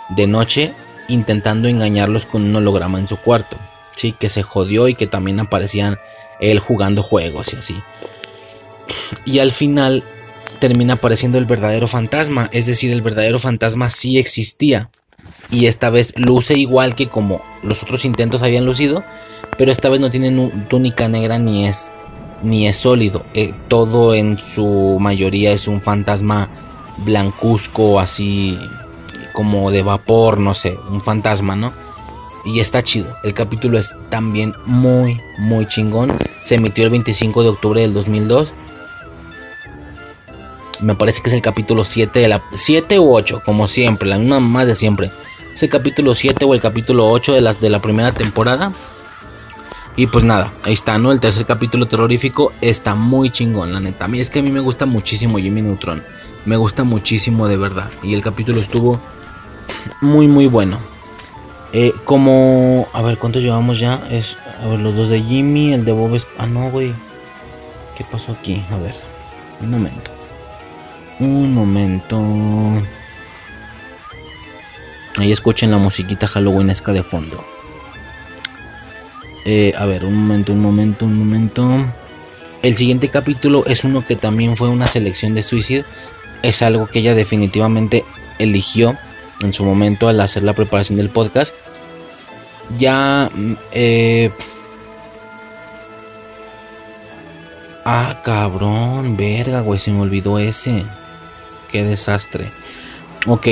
de 0.09 0.27
noche 0.27 0.73
intentando 1.09 1.69
engañarlos 1.69 2.25
con 2.25 2.45
un 2.45 2.57
holograma 2.57 2.99
en 2.99 3.07
su 3.07 3.19
cuarto. 3.19 3.59
Sí, 3.95 4.13
que 4.13 4.29
se 4.29 4.43
jodió 4.43 4.89
y 4.89 4.95
que 4.95 5.07
también 5.07 5.41
aparecían 5.41 5.99
él 6.41 6.59
jugando 6.59 7.03
juegos 7.03 7.53
y 7.53 7.57
así. 7.57 7.77
Y 9.25 9.39
al 9.39 9.53
final 9.53 10.03
termina 10.59 10.95
apareciendo 10.95 11.39
el 11.39 11.45
verdadero 11.45 11.89
fantasma, 11.89 12.49
es 12.53 12.67
decir, 12.67 12.93
el 12.93 13.03
verdadero 13.03 13.39
fantasma 13.39 13.91
sí 13.91 14.19
existía. 14.19 14.91
Y 15.51 15.67
esta 15.67 15.91
vez 15.91 16.15
luce 16.17 16.57
igual 16.57 16.95
que 16.95 17.09
como 17.09 17.43
los 17.63 17.83
otros 17.83 18.05
intentos 18.05 18.43
habían 18.43 18.65
lucido, 18.65 19.05
pero 19.59 19.71
esta 19.71 19.89
vez 19.89 20.01
no 20.01 20.11
tiene 20.11 20.51
túnica 20.69 21.09
negra 21.09 21.39
ni 21.39 21.67
es 21.67 21.93
ni 22.43 22.67
es 22.67 22.77
sólido. 22.77 23.25
Eh, 23.35 23.55
todo 23.69 24.15
en 24.15 24.39
su 24.39 24.99
mayoría 25.01 25.53
es 25.53 25.69
un 25.69 25.81
fantasma 25.81 26.49
blancuzco, 26.99 28.01
así 28.01 28.59
como 29.33 29.71
de 29.71 29.83
vapor, 29.83 30.39
no 30.39 30.55
sé, 30.55 30.77
un 30.91 31.01
fantasma, 31.01 31.57
¿no? 31.57 31.73
Y 32.45 32.61
está 32.61 32.83
chido. 32.83 33.17
El 33.23 33.35
capítulo 33.35 33.79
es 33.79 33.95
también 34.09 34.55
muy, 34.67 35.21
muy 35.39 35.67
chingón. 35.67 36.13
Se 36.41 36.57
emitió 36.57 36.85
el 36.85 36.91
25 36.91 37.43
de 37.43 37.49
octubre 37.51 37.81
del 37.81 37.95
2002. 37.95 38.55
Me 40.81 40.97
parece 40.97 41.23
que 41.23 41.29
es 41.29 41.35
el 41.35 41.43
capítulo 41.43 41.85
7 41.85 42.19
de 42.19 42.29
la 42.29 42.43
7 42.53 42.99
u 42.99 43.15
8, 43.15 43.43
como 43.45 43.69
siempre, 43.69 44.09
la 44.09 44.19
misma 44.19 44.41
más 44.41 44.67
de 44.67 44.75
siempre. 44.75 45.13
Es 45.55 45.63
el 45.63 45.69
capítulo 45.69 46.15
7 46.15 46.45
o 46.45 46.55
el 46.55 46.61
capítulo 46.61 47.09
8 47.11 47.35
de 47.35 47.41
la, 47.41 47.55
de 47.55 47.71
la 47.71 47.81
primera 47.81 48.13
temporada. 48.13 48.73
Y 49.95 50.07
pues 50.07 50.25
nada, 50.25 50.51
ahí 50.65 50.73
está, 50.73 50.99
¿no? 50.99 51.13
El 51.13 51.21
tercer 51.21 51.47
capítulo 51.47 51.87
terrorífico 51.87 52.53
está 52.61 52.95
muy 52.95 53.31
chingón, 53.31 53.73
la 53.73 53.79
neta. 53.79 54.07
A 54.07 54.09
mí 54.09 54.19
es 54.19 54.31
que 54.31 54.41
a 54.41 54.43
mí 54.43 54.51
me 54.51 54.61
gusta 54.61 54.87
muchísimo 54.87 55.39
Jimmy 55.39 55.63
Neutron. 55.63 56.03
Me 56.47 56.57
gusta 56.57 56.83
muchísimo 56.83 57.47
de 57.47 57.59
verdad. 57.59 57.91
Y 58.03 58.15
el 58.15 58.23
capítulo 58.23 58.59
estuvo 58.59 58.99
muy, 60.01 60.27
muy 60.27 60.47
bueno. 60.47 60.79
Eh, 61.73 61.93
como... 62.05 62.87
A 62.93 63.03
ver, 63.03 63.19
¿cuántos 63.19 63.43
llevamos 63.43 63.79
ya? 63.79 64.07
Es... 64.11 64.37
A 64.63 64.69
ver, 64.69 64.81
los 64.81 64.95
dos 64.95 65.09
de 65.09 65.23
Jimmy, 65.23 65.73
el 65.73 65.85
de 65.85 65.93
Bob... 65.93 66.15
Es, 66.15 66.27
ah, 66.39 66.47
no, 66.47 66.71
güey. 66.71 66.93
¿Qué 67.97 68.05
pasó 68.05 68.33
aquí? 68.33 68.63
A 68.71 68.77
ver. 68.77 68.95
Un 69.61 69.71
momento. 69.71 70.11
Un 71.19 71.55
momento. 71.55 72.23
Ahí 75.17 75.33
escuchen 75.33 75.71
la 75.71 75.79
musiquita 75.79 76.27
halloweenesca 76.27 76.93
de 76.93 77.03
fondo. 77.03 77.45
Eh, 79.45 79.73
a 79.77 79.87
ver, 79.87 80.05
un 80.05 80.15
momento, 80.15 80.53
un 80.53 80.61
momento, 80.61 81.05
un 81.05 81.19
momento. 81.19 81.87
El 82.63 82.77
siguiente 82.77 83.09
capítulo 83.09 83.65
es 83.67 83.85
uno 83.85 84.07
que 84.07 84.17
también 84.17 84.57
fue 84.57 84.69
una 84.69 84.87
selección 84.87 85.35
de 85.35 85.43
Suicide. 85.43 85.85
Es 86.43 86.63
algo 86.63 86.87
que 86.87 87.01
ella 87.01 87.15
definitivamente 87.15 88.05
eligió 88.39 88.97
en 89.47 89.53
su 89.53 89.65
momento 89.65 90.09
al 90.09 90.21
hacer 90.21 90.43
la 90.43 90.55
preparación 90.55 90.97
del 90.97 91.11
podcast. 91.11 91.55
Ya... 92.79 93.31
Mm, 93.35 93.53
eh, 93.73 94.31
ah, 97.85 98.21
cabrón, 98.25 99.17
verga, 99.17 99.61
güey, 99.61 99.79
se 99.79 99.91
me 99.91 100.01
olvidó 100.01 100.39
ese. 100.39 100.85
Qué 101.71 101.83
desastre. 101.83 102.51
Ok. 103.27 103.49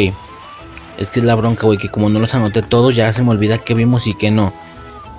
Es 0.99 1.11
que 1.11 1.21
es 1.21 1.25
la 1.25 1.35
bronca, 1.35 1.67
güey, 1.67 1.79
que 1.79 1.89
como 1.89 2.11
no 2.11 2.19
los 2.19 2.35
anoté 2.35 2.63
todos, 2.63 2.95
ya 2.95 3.13
se 3.13 3.23
me 3.23 3.31
olvida 3.31 3.59
qué 3.59 3.75
vimos 3.75 4.07
y 4.07 4.15
qué 4.15 4.31
no. 4.31 4.53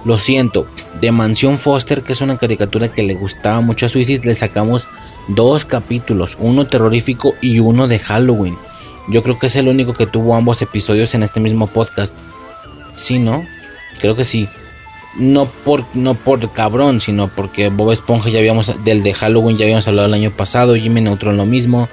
Lo 0.04 0.18
siento, 0.18 0.68
de 1.00 1.12
Mansión 1.12 1.60
Foster, 1.60 2.02
que 2.02 2.14
es 2.14 2.22
una 2.22 2.38
caricatura 2.38 2.92
que 2.92 3.04
le 3.04 3.14
gustaba 3.14 3.62
mucho 3.62 3.86
a 3.86 3.90
Suicide, 3.90 4.26
le 4.26 4.36
sacamos 4.36 4.88
dos 5.28 5.66
capítulos, 5.66 6.38
uno 6.40 6.66
terrorífico 6.66 7.36
y 7.42 7.60
uno 7.60 7.88
de 7.88 8.00
Halloween. 8.00 8.58
Yo 9.08 9.24
creo 9.24 9.40
que 9.40 9.48
es 9.48 9.56
el 9.56 9.68
único 9.68 9.94
que 9.94 10.08
tuvo 10.08 10.36
ambos 10.36 10.62
episodios 10.62 11.14
en 11.16 11.24
este 11.24 11.40
mismo 11.40 11.68
podcast. 11.68 12.16
Sí, 12.96 13.20
¿no? 13.20 13.44
Creo 14.00 14.16
que 14.16 14.26
sí. 14.26 14.48
No 15.18 15.46
por, 15.46 15.84
no 15.94 16.14
por 16.14 16.52
cabrón, 16.52 17.02
sino 17.02 17.28
porque 17.28 17.70
Bob 17.70 17.92
Esponja 17.92 18.30
ya 18.30 18.40
habíamos, 18.40 18.84
del 18.86 19.04
de 19.04 19.14
Halloween 19.14 19.58
ya 19.58 19.66
habíamos 19.66 19.88
hablado 19.88 20.08
el 20.08 20.14
año 20.14 20.32
pasado, 20.32 20.76
Jimmy 20.76 21.02
Neutron 21.02 21.36
lo 21.36 21.46
mismo. 21.46 21.90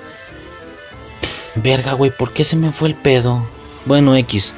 Verga, 1.56 1.94
güey, 1.94 2.12
¿por 2.16 2.32
qué 2.32 2.44
se 2.44 2.56
me 2.56 2.70
fue 2.70 2.88
el 2.88 2.94
pedo? 2.94 3.44
Bueno, 3.86 4.14
X, 4.14 4.54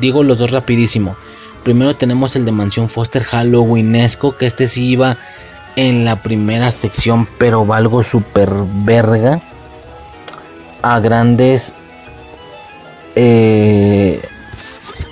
digo 0.00 0.22
los 0.22 0.38
dos 0.38 0.50
rapidísimo. 0.50 1.16
Primero 1.62 1.96
tenemos 1.96 2.36
el 2.36 2.44
de 2.44 2.52
Mansión 2.52 2.90
Foster 2.90 3.22
Halloweenesco, 3.22 4.36
que 4.36 4.44
este 4.44 4.66
sí 4.66 4.86
iba 4.86 5.16
en 5.76 6.04
la 6.04 6.16
primera 6.16 6.70
sección, 6.70 7.26
pero 7.38 7.64
valgo 7.64 8.02
super 8.02 8.50
verga. 8.84 9.40
A 10.82 11.00
grandes. 11.00 11.72
Eh, 13.16 14.20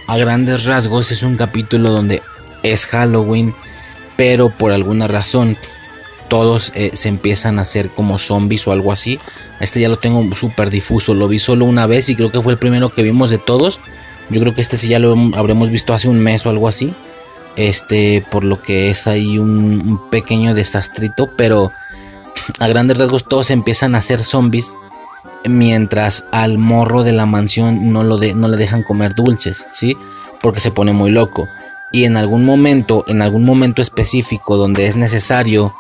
a 0.07 0.17
grandes 0.17 0.65
rasgos 0.65 1.13
es 1.13 1.23
un 1.23 1.37
capítulo 1.37 1.91
donde 1.91 2.23
es 2.63 2.87
Halloween, 2.87 3.55
pero 4.17 4.51
por 4.51 4.73
alguna 4.73 5.09
razón 5.09 5.57
todos 6.29 6.73
eh, 6.75 6.93
se 6.95 7.09
empiezan 7.09 7.59
a 7.59 7.63
hacer 7.63 7.91
como 7.91 8.19
zombies 8.19 8.67
o 8.67 8.73
algo 8.73 8.93
así. 8.93 9.19
Este 9.61 9.81
ya 9.81 9.89
lo 9.89 9.99
tengo 9.99 10.35
súper 10.35 10.71
difuso, 10.71 11.15
lo 11.15 11.29
vi 11.29 11.39
solo 11.39 11.67
una 11.67 11.87
vez 11.87 12.09
y 12.09 12.17
creo 12.17 12.31
que 12.31 12.41
fue 12.41 12.55
el 12.55 12.59
primero 12.59 12.89
que 12.89 13.03
vimos 13.03 13.31
de 13.31 13.39
todos. 13.39 13.81
Yo 14.31 14.41
creo 14.41 14.55
que 14.55 14.63
este 14.63 14.79
sí 14.79 14.89
ya 14.89 14.99
lo 14.99 15.15
habremos 15.35 15.71
visto 15.71 15.93
hace 15.93 16.09
un 16.09 16.21
mes 16.21 16.47
o 16.47 16.51
algo 16.51 16.69
así. 16.69 16.95
Este, 17.57 18.25
por 18.31 18.45
lo 18.45 18.63
que 18.63 18.89
es 18.89 19.07
ahí 19.07 19.39
un, 19.39 20.01
pequeño 20.11 20.55
desastrito, 20.55 21.31
pero 21.37 21.71
a 22.59 22.67
grandes 22.67 22.97
rasgos 22.97 23.29
todos 23.29 23.51
empiezan 23.51 23.95
a 23.95 24.01
ser 24.01 24.25
zombies 24.25 24.75
mientras 25.45 26.25
al 26.31 26.59
morro 26.59 27.03
de 27.03 27.13
la 27.13 27.27
mansión 27.27 27.93
no, 27.93 28.03
lo 28.05 28.19
no 28.19 28.49
le 28.49 28.57
dejan 28.57 28.83
comer 28.83 29.15
dulces, 29.15 29.67
¿sí? 29.71 29.97
Porque 30.41 30.61
se 30.61 30.71
pone 30.71 30.93
muy 30.93 31.11
loco. 31.11 31.49
Y 31.93 32.05
en 32.05 32.17
algún 32.17 32.45
momento, 32.45 33.05
en 33.07 33.23
algún 33.23 33.45
momento 33.45 33.83
específico 33.83 34.57
donde 34.57 34.87
es 34.87 34.97
necesario 34.97 35.73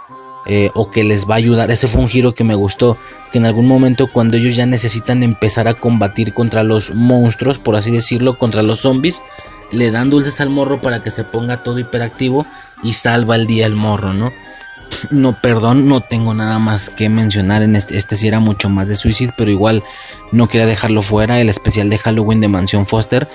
eh, 0.44 0.72
o 0.74 0.90
que 0.90 1.04
les 1.04 1.28
va 1.28 1.34
a 1.34 1.38
ayudar. 1.38 1.70
Ese 1.70 1.86
fue 1.86 2.00
un 2.00 2.08
giro 2.08 2.34
que 2.34 2.42
me 2.42 2.56
gustó, 2.56 2.96
que 3.30 3.38
en 3.38 3.46
algún 3.46 3.68
momento 3.68 4.08
cuando 4.08 4.36
ellos 4.36 4.56
ya 4.56 4.66
necesitan 4.66 5.22
empezar 5.22 5.68
a 5.68 5.74
combatir 5.74 6.34
contra 6.34 6.64
los 6.64 6.92
monstruos, 6.92 7.58
por 7.58 7.76
así 7.76 7.92
decirlo, 7.92 8.38
contra 8.38 8.64
los 8.64 8.80
zombies, 8.80 9.22
le 9.70 9.92
dan 9.92 10.10
dulces 10.10 10.40
al 10.40 10.48
morro 10.48 10.80
para 10.80 11.02
que 11.04 11.12
se 11.12 11.22
ponga 11.22 11.62
todo 11.62 11.78
hiperactivo 11.78 12.44
y 12.82 12.94
salva 12.94 13.36
el 13.36 13.46
día 13.46 13.66
el 13.66 13.76
morro, 13.76 14.14
¿no? 14.14 14.32
No, 15.10 15.40
perdón, 15.40 15.88
no 15.88 16.00
tengo 16.00 16.34
nada 16.34 16.58
más 16.58 16.90
que 16.90 17.08
mencionar 17.08 17.62
en 17.62 17.76
este. 17.76 17.96
Este 17.96 18.16
sí 18.16 18.28
era 18.28 18.40
mucho 18.40 18.68
más 18.68 18.88
de 18.88 18.96
Suicide, 18.96 19.32
pero 19.36 19.50
igual 19.50 19.82
no 20.30 20.48
quería 20.48 20.66
dejarlo 20.66 21.02
fuera. 21.02 21.40
El 21.40 21.48
especial 21.48 21.90
de 21.90 21.98
Halloween 21.98 22.40
de 22.40 22.48
Mansión 22.48 22.86
Foster 22.86 23.28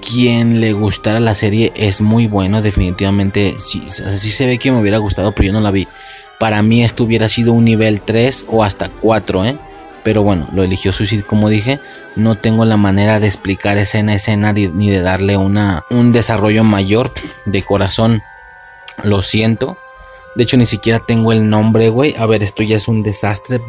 quien 0.00 0.60
le 0.60 0.72
gustara 0.72 1.20
la 1.20 1.34
serie 1.34 1.72
es 1.74 2.00
muy 2.00 2.26
bueno, 2.26 2.62
definitivamente. 2.62 3.54
Sí, 3.58 3.82
sí 3.86 4.30
se 4.30 4.46
ve 4.46 4.58
que 4.58 4.72
me 4.72 4.80
hubiera 4.80 4.98
gustado, 4.98 5.32
pero 5.32 5.46
yo 5.46 5.52
no 5.52 5.60
la 5.60 5.70
vi. 5.70 5.88
Para 6.38 6.62
mí 6.62 6.82
esto 6.82 7.04
hubiera 7.04 7.28
sido 7.28 7.52
un 7.52 7.64
nivel 7.64 8.00
3 8.02 8.46
o 8.50 8.64
hasta 8.64 8.88
4, 8.88 9.44
¿eh? 9.46 9.56
Pero 10.02 10.22
bueno, 10.22 10.48
lo 10.52 10.62
eligió 10.62 10.92
Suicide 10.92 11.22
como 11.22 11.48
dije. 11.48 11.80
No 12.16 12.36
tengo 12.36 12.64
la 12.64 12.76
manera 12.76 13.18
de 13.20 13.26
explicar 13.26 13.78
escena 13.78 14.14
escena 14.14 14.52
ni 14.52 14.90
de 14.90 15.00
darle 15.00 15.36
una, 15.36 15.84
un 15.90 16.12
desarrollo 16.12 16.62
mayor 16.62 17.12
de 17.46 17.62
corazón. 17.62 18.22
Lo 19.02 19.22
siento. 19.22 19.78
De 20.34 20.42
hecho, 20.42 20.56
ni 20.56 20.66
siquiera 20.66 21.00
tengo 21.00 21.32
el 21.32 21.48
nombre, 21.48 21.88
güey. 21.90 22.14
A 22.18 22.26
ver, 22.26 22.42
esto 22.42 22.62
ya 22.62 22.76
es 22.76 22.88
un 22.88 23.02
desastre. 23.02 23.60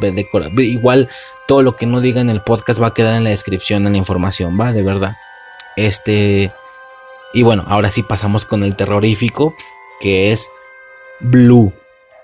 Igual, 0.58 1.08
todo 1.46 1.62
lo 1.62 1.76
que 1.76 1.86
no 1.86 2.00
diga 2.00 2.20
en 2.20 2.30
el 2.30 2.40
podcast 2.40 2.82
va 2.82 2.88
a 2.88 2.94
quedar 2.94 3.14
en 3.14 3.24
la 3.24 3.30
descripción, 3.30 3.86
en 3.86 3.92
la 3.92 3.98
información, 3.98 4.58
va, 4.60 4.72
de 4.72 4.82
verdad. 4.82 5.14
Este. 5.76 6.52
Y 7.32 7.42
bueno, 7.42 7.64
ahora 7.68 7.90
sí 7.90 8.02
pasamos 8.02 8.44
con 8.44 8.64
el 8.64 8.76
terrorífico, 8.76 9.54
que 10.00 10.32
es 10.32 10.50
Blue. 11.20 11.72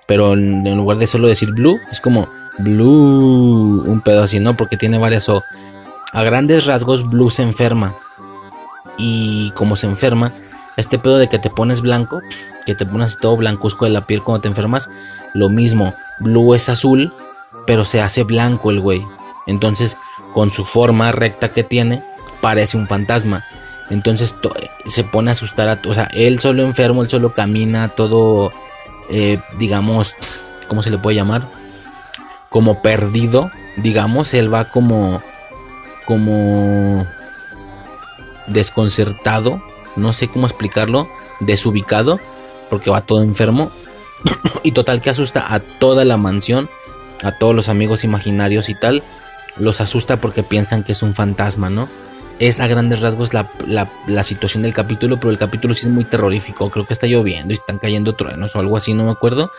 Pero 0.06 0.32
en 0.32 0.76
lugar 0.76 0.98
de 0.98 1.06
solo 1.06 1.28
decir 1.28 1.52
Blue, 1.52 1.78
es 1.90 2.00
como 2.00 2.28
Blue. 2.58 3.84
Un 3.86 4.00
pedo 4.00 4.22
así, 4.22 4.40
¿no? 4.40 4.56
Porque 4.56 4.76
tiene 4.76 4.98
varias 4.98 5.28
O. 5.28 5.42
A 6.12 6.22
grandes 6.22 6.66
rasgos, 6.66 7.08
Blue 7.08 7.30
se 7.30 7.42
enferma. 7.42 7.94
Y 8.98 9.50
como 9.52 9.76
se 9.76 9.86
enferma, 9.86 10.32
este 10.76 10.98
pedo 10.98 11.18
de 11.18 11.28
que 11.28 11.38
te 11.38 11.50
pones 11.50 11.80
blanco, 11.80 12.20
que 12.66 12.74
te 12.74 12.86
pones 12.86 13.18
todo 13.18 13.36
blancuzco 13.36 13.84
de 13.84 13.90
la 13.90 14.06
piel 14.06 14.22
cuando 14.22 14.42
te 14.42 14.48
enfermas, 14.48 14.88
lo 15.34 15.48
mismo. 15.48 15.94
Blue 16.20 16.54
es 16.54 16.68
azul, 16.68 17.12
pero 17.66 17.84
se 17.84 18.00
hace 18.00 18.24
blanco 18.24 18.70
el 18.70 18.80
güey. 18.80 19.04
Entonces, 19.46 19.96
con 20.32 20.50
su 20.50 20.64
forma 20.64 21.12
recta 21.12 21.52
que 21.52 21.64
tiene, 21.64 22.02
parece 22.40 22.76
un 22.76 22.88
fantasma. 22.88 23.44
Entonces 23.90 24.34
se 24.86 25.04
pone 25.04 25.30
a 25.30 25.32
asustar 25.32 25.68
a... 25.68 25.80
O 25.88 25.94
sea, 25.94 26.08
él 26.14 26.40
solo 26.40 26.62
enfermo, 26.62 27.02
él 27.02 27.10
solo 27.10 27.32
camina, 27.32 27.88
todo, 27.88 28.52
eh, 29.10 29.38
digamos, 29.58 30.16
¿cómo 30.68 30.82
se 30.82 30.90
le 30.90 30.98
puede 30.98 31.16
llamar? 31.16 31.42
Como 32.48 32.80
perdido, 32.80 33.50
digamos, 33.76 34.32
él 34.34 34.52
va 34.52 34.66
como... 34.66 35.22
como... 36.06 37.06
desconcertado, 38.46 39.62
no 39.96 40.12
sé 40.12 40.28
cómo 40.28 40.46
explicarlo, 40.46 41.08
desubicado, 41.40 42.20
porque 42.70 42.90
va 42.90 43.06
todo 43.06 43.22
enfermo. 43.22 43.70
y 44.62 44.72
total 44.72 45.00
que 45.00 45.10
asusta 45.10 45.52
a 45.52 45.60
toda 45.60 46.04
la 46.04 46.16
mansión, 46.16 46.68
a 47.22 47.32
todos 47.38 47.54
los 47.54 47.68
amigos 47.68 48.04
imaginarios 48.04 48.68
y 48.68 48.74
tal. 48.74 49.02
Los 49.56 49.80
asusta 49.80 50.20
porque 50.20 50.42
piensan 50.42 50.82
que 50.82 50.92
es 50.92 51.02
un 51.02 51.14
fantasma, 51.14 51.68
¿no? 51.70 51.88
es 52.48 52.58
a 52.58 52.66
grandes 52.66 53.00
rasgos 53.00 53.30
la, 53.34 54.24
situación 54.24 54.64
del 54.64 54.74
capítulo, 54.74 55.18
pero 55.18 55.30
el 55.30 55.38
capítulo 55.38 55.74
sí 55.74 55.86
es 55.86 55.92
muy 55.92 56.02
terrorífico. 56.04 56.70
Creo 56.70 56.84
que 56.84 56.92
está 56.92 57.06
lloviendo 57.06 57.52
y 57.52 57.56
están 57.56 57.78
cayendo 57.78 58.14
truenos 58.14 58.56
o 58.56 58.58
algo 58.58 58.76
así, 58.76 58.94
no 58.94 59.04
me 59.04 59.12
acuerdo. 59.12 59.52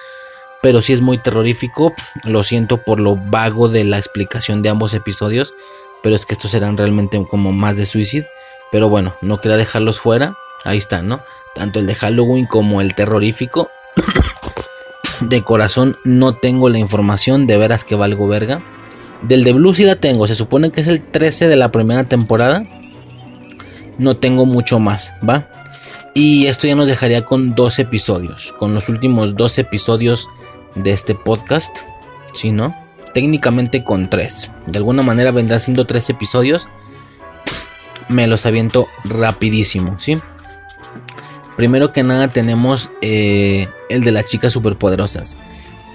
Pero 0.61 0.81
sí 0.81 0.91
es 0.91 0.99
muy 0.99 1.17
terrorífico. 1.17 1.93
Lo 2.25 2.43
siento 2.43 2.83
por 2.83 2.99
lo 2.99 3.15
vago 3.15 3.69
de 3.69 3.85
la 3.85 3.97
explicación 3.97 4.61
de 4.61 4.69
ambos 4.69 4.93
episodios. 4.93 5.53
Pero 6.01 6.15
es 6.15 6.25
que 6.25 6.33
estos 6.33 6.51
serán 6.51 6.77
realmente 6.77 7.23
como 7.29 7.53
más 7.53 7.77
de 7.77 7.85
suicidio. 7.85 8.27
Pero 8.73 8.89
bueno, 8.89 9.13
no 9.21 9.39
quería 9.39 9.55
dejarlos 9.55 9.99
fuera. 9.99 10.35
Ahí 10.65 10.79
están, 10.79 11.07
¿no? 11.07 11.21
Tanto 11.53 11.79
el 11.79 11.85
de 11.85 11.93
Halloween 11.93 12.47
como 12.47 12.81
el 12.81 12.95
terrorífico. 12.95 13.69
de 15.21 15.43
corazón 15.43 15.95
no 16.03 16.33
tengo 16.37 16.69
la 16.69 16.79
información. 16.79 17.45
De 17.45 17.55
veras 17.55 17.85
que 17.85 17.93
valgo 17.93 18.27
verga. 18.27 18.63
Del 19.21 19.43
de 19.43 19.53
Blue 19.53 19.75
sí 19.75 19.83
la 19.83 19.97
tengo. 19.97 20.25
Se 20.25 20.33
supone 20.33 20.71
que 20.71 20.81
es 20.81 20.87
el 20.87 21.03
13 21.03 21.49
de 21.49 21.55
la 21.55 21.71
primera 21.71 22.05
temporada. 22.05 22.65
No 23.99 24.17
tengo 24.17 24.47
mucho 24.47 24.79
más, 24.79 25.13
¿va? 25.21 25.47
Y 26.15 26.47
esto 26.47 26.65
ya 26.65 26.75
nos 26.75 26.87
dejaría 26.87 27.25
con 27.25 27.53
dos 27.53 27.77
episodios. 27.77 28.53
Con 28.53 28.73
los 28.73 28.89
últimos 28.89 29.35
dos 29.35 29.59
episodios 29.59 30.27
de 30.73 30.93
este 30.93 31.13
podcast. 31.13 31.77
¿Sí, 32.33 32.51
no? 32.51 32.75
Técnicamente 33.13 33.83
con 33.83 34.09
tres. 34.09 34.49
De 34.65 34.79
alguna 34.79 35.03
manera 35.03 35.29
vendrá 35.29 35.59
siendo 35.59 35.85
tres 35.85 36.09
episodios. 36.09 36.67
Me 38.09 38.27
los 38.27 38.45
aviento 38.45 38.87
rapidísimo, 39.05 39.99
¿sí? 39.99 40.19
Primero 41.55 41.91
que 41.91 42.03
nada 42.03 42.27
tenemos 42.27 42.91
eh, 43.01 43.67
el 43.89 44.03
de 44.03 44.11
las 44.11 44.25
chicas 44.25 44.53
superpoderosas. 44.53 45.37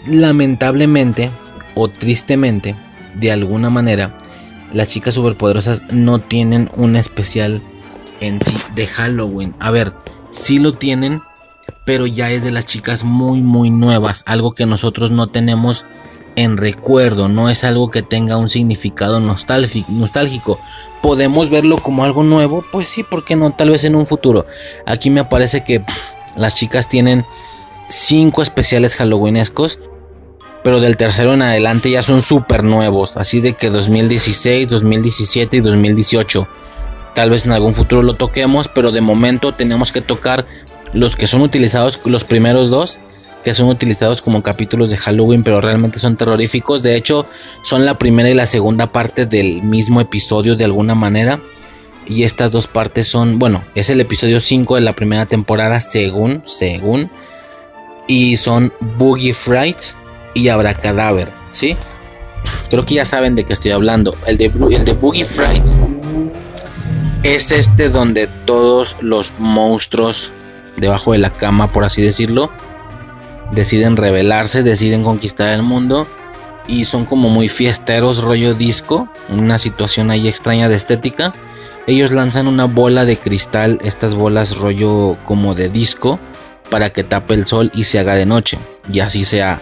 Lamentablemente 0.06 1.30
o 1.74 1.88
tristemente 1.88 2.76
de 3.14 3.32
alguna 3.32 3.70
manera, 3.70 4.16
las 4.72 4.88
chicas 4.88 5.14
superpoderosas 5.14 5.82
no 5.90 6.20
tienen 6.20 6.70
un 6.76 6.96
especial 6.96 7.60
en 8.20 8.40
sí 8.40 8.56
de 8.74 8.86
Halloween. 8.86 9.54
A 9.58 9.70
ver, 9.70 9.92
sí 10.30 10.58
lo 10.58 10.72
tienen, 10.72 11.22
pero 11.84 12.06
ya 12.06 12.30
es 12.30 12.44
de 12.44 12.50
las 12.50 12.66
chicas 12.66 13.02
muy, 13.04 13.40
muy 13.40 13.70
nuevas. 13.70 14.22
Algo 14.26 14.54
que 14.54 14.66
nosotros 14.66 15.10
no 15.10 15.28
tenemos 15.28 15.86
en 16.36 16.56
recuerdo, 16.56 17.28
no 17.28 17.50
es 17.50 17.64
algo 17.64 17.90
que 17.90 18.02
tenga 18.02 18.36
un 18.36 18.48
significado 18.48 19.18
nostálgico. 19.20 20.60
¿Podemos 21.02 21.50
verlo 21.50 21.78
como 21.78 22.04
algo 22.04 22.22
nuevo? 22.22 22.64
Pues 22.72 22.88
sí, 22.88 23.02
¿por 23.02 23.24
qué 23.24 23.36
no? 23.36 23.52
Tal 23.52 23.70
vez 23.70 23.84
en 23.84 23.94
un 23.94 24.06
futuro. 24.06 24.46
Aquí 24.86 25.10
me 25.10 25.24
parece 25.24 25.64
que 25.64 25.84
las 26.36 26.56
chicas 26.56 26.88
tienen 26.88 27.24
cinco 27.88 28.42
especiales 28.42 28.94
halloweenescos 28.96 29.78
pero 30.62 30.80
del 30.80 30.96
tercero 30.96 31.34
en 31.34 31.42
adelante 31.42 31.90
ya 31.90 32.02
son 32.02 32.22
súper 32.22 32.64
nuevos, 32.64 33.16
así 33.16 33.40
de 33.40 33.54
que 33.54 33.70
2016, 33.70 34.68
2017 34.68 35.56
y 35.56 35.60
2018. 35.60 36.48
Tal 37.14 37.30
vez 37.30 37.46
en 37.46 37.52
algún 37.52 37.74
futuro 37.74 38.02
lo 38.02 38.14
toquemos, 38.14 38.68
pero 38.68 38.92
de 38.92 39.00
momento 39.00 39.52
tenemos 39.52 39.92
que 39.92 40.00
tocar 40.00 40.44
los 40.92 41.16
que 41.16 41.26
son 41.26 41.42
utilizados, 41.42 41.98
los 42.04 42.24
primeros 42.24 42.70
dos, 42.70 43.00
que 43.44 43.54
son 43.54 43.68
utilizados 43.68 44.22
como 44.22 44.42
capítulos 44.42 44.90
de 44.90 44.96
Halloween, 44.96 45.42
pero 45.42 45.60
realmente 45.60 45.98
son 45.98 46.16
terroríficos. 46.16 46.82
De 46.82 46.96
hecho, 46.96 47.26
son 47.62 47.84
la 47.84 47.98
primera 47.98 48.28
y 48.30 48.34
la 48.34 48.46
segunda 48.46 48.88
parte 48.88 49.26
del 49.26 49.62
mismo 49.62 50.00
episodio 50.00 50.56
de 50.56 50.64
alguna 50.64 50.94
manera. 50.94 51.38
Y 52.06 52.22
estas 52.22 52.52
dos 52.52 52.66
partes 52.66 53.06
son, 53.06 53.38
bueno, 53.38 53.62
es 53.74 53.90
el 53.90 54.00
episodio 54.00 54.40
5 54.40 54.76
de 54.76 54.80
la 54.80 54.94
primera 54.94 55.26
temporada, 55.26 55.80
según, 55.80 56.42
según. 56.46 57.10
Y 58.06 58.36
son 58.36 58.72
Boogie 58.96 59.34
Frights 59.34 59.94
y 60.34 60.48
Abracadaver, 60.48 61.28
¿sí? 61.50 61.76
Creo 62.70 62.86
que 62.86 62.94
ya 62.94 63.04
saben 63.04 63.34
de 63.34 63.44
qué 63.44 63.52
estoy 63.52 63.72
hablando. 63.72 64.16
El 64.26 64.38
de, 64.38 64.46
el 64.46 64.84
de 64.84 64.92
Boogie 64.94 65.24
Fright 65.24 65.64
es 67.22 67.50
este 67.52 67.88
donde 67.88 68.26
todos 68.46 68.96
los 69.00 69.32
monstruos 69.38 70.32
debajo 70.76 71.12
de 71.12 71.18
la 71.18 71.36
cama, 71.36 71.72
por 71.72 71.84
así 71.84 72.00
decirlo, 72.00 72.50
deciden 73.52 73.96
rebelarse, 73.96 74.62
deciden 74.62 75.04
conquistar 75.04 75.50
el 75.50 75.62
mundo 75.62 76.06
y 76.66 76.84
son 76.84 77.06
como 77.06 77.30
muy 77.30 77.48
fiesteros, 77.48 78.22
rollo 78.22 78.54
disco, 78.54 79.08
una 79.28 79.58
situación 79.58 80.10
ahí 80.10 80.28
extraña 80.28 80.68
de 80.68 80.76
estética. 80.76 81.34
Ellos 81.86 82.12
lanzan 82.12 82.46
una 82.46 82.66
bola 82.66 83.04
de 83.04 83.16
cristal, 83.16 83.78
estas 83.82 84.14
bolas 84.14 84.56
rollo 84.56 85.16
como 85.24 85.54
de 85.54 85.70
disco, 85.70 86.20
para 86.70 86.90
que 86.90 87.04
tape 87.04 87.34
el 87.34 87.46
sol 87.46 87.72
y 87.74 87.84
se 87.84 87.98
haga 87.98 88.14
de 88.14 88.26
noche. 88.26 88.58
Y 88.92 89.00
así 89.00 89.24
sea 89.24 89.60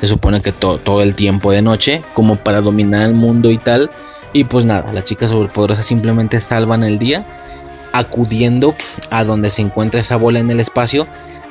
se 0.00 0.08
supone 0.08 0.42
que 0.42 0.52
todo 0.52 1.00
el 1.02 1.14
tiempo 1.14 1.52
de 1.52 1.62
noche, 1.62 2.02
como 2.12 2.36
para 2.36 2.60
dominar 2.60 3.06
el 3.06 3.14
mundo 3.14 3.50
y 3.50 3.56
tal. 3.56 3.90
Y 4.34 4.44
pues 4.44 4.64
nada, 4.64 4.92
las 4.92 5.04
chicas 5.04 5.30
sobrepoderosas 5.30 5.86
simplemente 5.86 6.40
salvan 6.40 6.84
el 6.84 6.98
día 6.98 7.24
acudiendo 7.92 8.74
a 9.10 9.22
donde 9.22 9.50
se 9.50 9.62
encuentra 9.62 10.00
esa 10.00 10.16
bola 10.16 10.40
en 10.40 10.50
el 10.50 10.58
espacio 10.58 11.06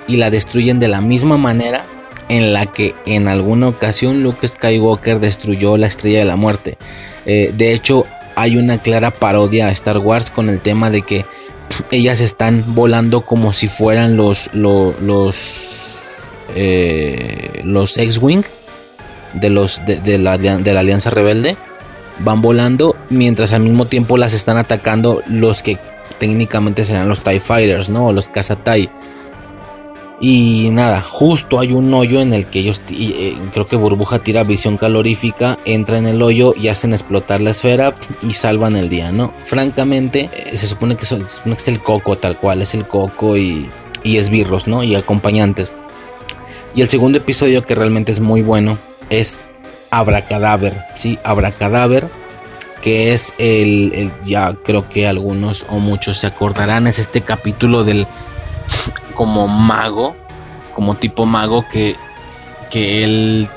y 0.08 0.18
la 0.18 0.30
destruyen 0.30 0.80
de 0.80 0.88
la 0.88 1.02
misma 1.02 1.38
manera 1.38 1.86
en 2.30 2.54
la 2.54 2.66
que 2.66 2.96
en 3.06 3.28
alguna 3.28 3.68
ocasión 3.68 4.24
Luke 4.24 4.48
Skywalker 4.48 5.20
destruyó 5.20 5.78
la 5.78 5.88
estrella 5.88 6.20
de 6.20 6.26
la 6.26 6.36
muerte. 6.36 6.78
Eh, 7.26 7.54
de 7.56 7.74
hecho, 7.74 8.06
hay 8.36 8.58
una 8.58 8.78
clara 8.78 9.12
parodia 9.12 9.68
a 9.68 9.72
Star 9.72 9.98
Wars 9.98 10.32
con 10.32 10.50
el 10.50 10.60
tema 10.60 10.90
de 10.90 11.02
que 11.02 11.26
ellas 11.92 12.20
están 12.22 12.64
volando 12.76 13.22
como 13.22 13.54
si 13.54 13.68
fueran 13.68 14.18
los, 14.18 14.50
los 14.54 15.74
eh, 16.56 17.62
los 17.64 17.98
X-Wing 17.98 18.44
de, 19.34 19.50
los, 19.50 19.82
de, 19.86 20.18
la, 20.20 20.38
de 20.38 20.74
la 20.74 20.80
Alianza 20.80 21.10
Rebelde 21.10 21.58
van 22.20 22.42
volando 22.42 22.96
mientras 23.10 23.54
al 23.54 23.62
mismo 23.62 23.86
tiempo 23.86 24.18
las 24.18 24.34
están 24.34 24.58
atacando 24.58 25.24
los 25.28 25.64
que 25.64 25.80
técnicamente 26.20 26.86
serán 26.86 27.10
los 27.10 27.24
TIE 27.24 27.40
Fighters, 27.40 27.90
¿no? 27.90 28.12
Los 28.12 28.30
Caza 28.30 28.56
TIE. 28.56 28.90
Y 30.20 30.70
nada, 30.72 31.02
justo 31.02 31.60
hay 31.60 31.74
un 31.74 31.94
hoyo 31.94 32.22
en 32.22 32.34
el 32.34 32.46
que 32.46 32.60
ellos, 32.60 32.82
eh, 32.92 33.36
creo 33.52 33.66
que 33.66 33.76
Burbuja 33.76 34.20
tira 34.20 34.44
visión 34.44 34.78
calorífica, 34.78 35.58
entra 35.66 35.98
en 35.98 36.08
el 36.08 36.22
hoyo 36.22 36.54
y 36.56 36.70
hacen 36.70 36.94
explotar 36.94 37.42
la 37.42 37.50
esfera 37.52 37.94
y 38.22 38.32
salvan 38.32 38.76
el 38.76 38.90
día, 38.90 39.12
¿no? 39.12 39.34
Francamente, 39.44 40.30
eh, 40.34 40.56
se, 40.56 40.68
supone 40.68 40.96
que, 40.96 41.04
es 41.04 41.68
el 41.68 41.80
coco 41.82 42.18
tal 42.18 42.38
cual, 42.38 42.62
es 42.62 42.74
el 42.74 42.86
coco 42.88 43.38
y, 43.38 43.70
y 44.04 44.18
esbirros, 44.18 44.68
¿no? 44.68 44.84
Y 44.84 44.96
acompañantes. 44.96 45.76
Y 46.76 46.82
el 46.82 46.88
segundo 46.88 47.18
episodio 47.18 47.64
que 47.64 47.76
realmente 47.76 48.12
es 48.12 48.20
muy 48.20 48.42
bueno 48.42 48.78
es 49.10 49.42
Abracadaver, 49.92 50.80
¿sí? 50.94 51.20
Abracadaver 51.24 52.08
que 52.84 53.14
es 53.14 53.34
el, 53.38 54.12
ya 54.24 54.58
creo 54.62 54.90
que 54.90 55.08
algunos 55.08 55.66
o 55.70 55.80
muchos 55.80 56.18
se 56.18 56.28
acordarán, 56.28 56.86
es 56.86 57.00
este 57.00 57.22
capítulo 57.22 57.86
del 57.86 58.06
como 59.16 59.48
mago, 59.48 60.16
como 60.76 60.96
tipo 60.96 61.26
mago 61.26 61.66
que, 61.72 61.96
que 62.70 63.04
él 63.04 63.48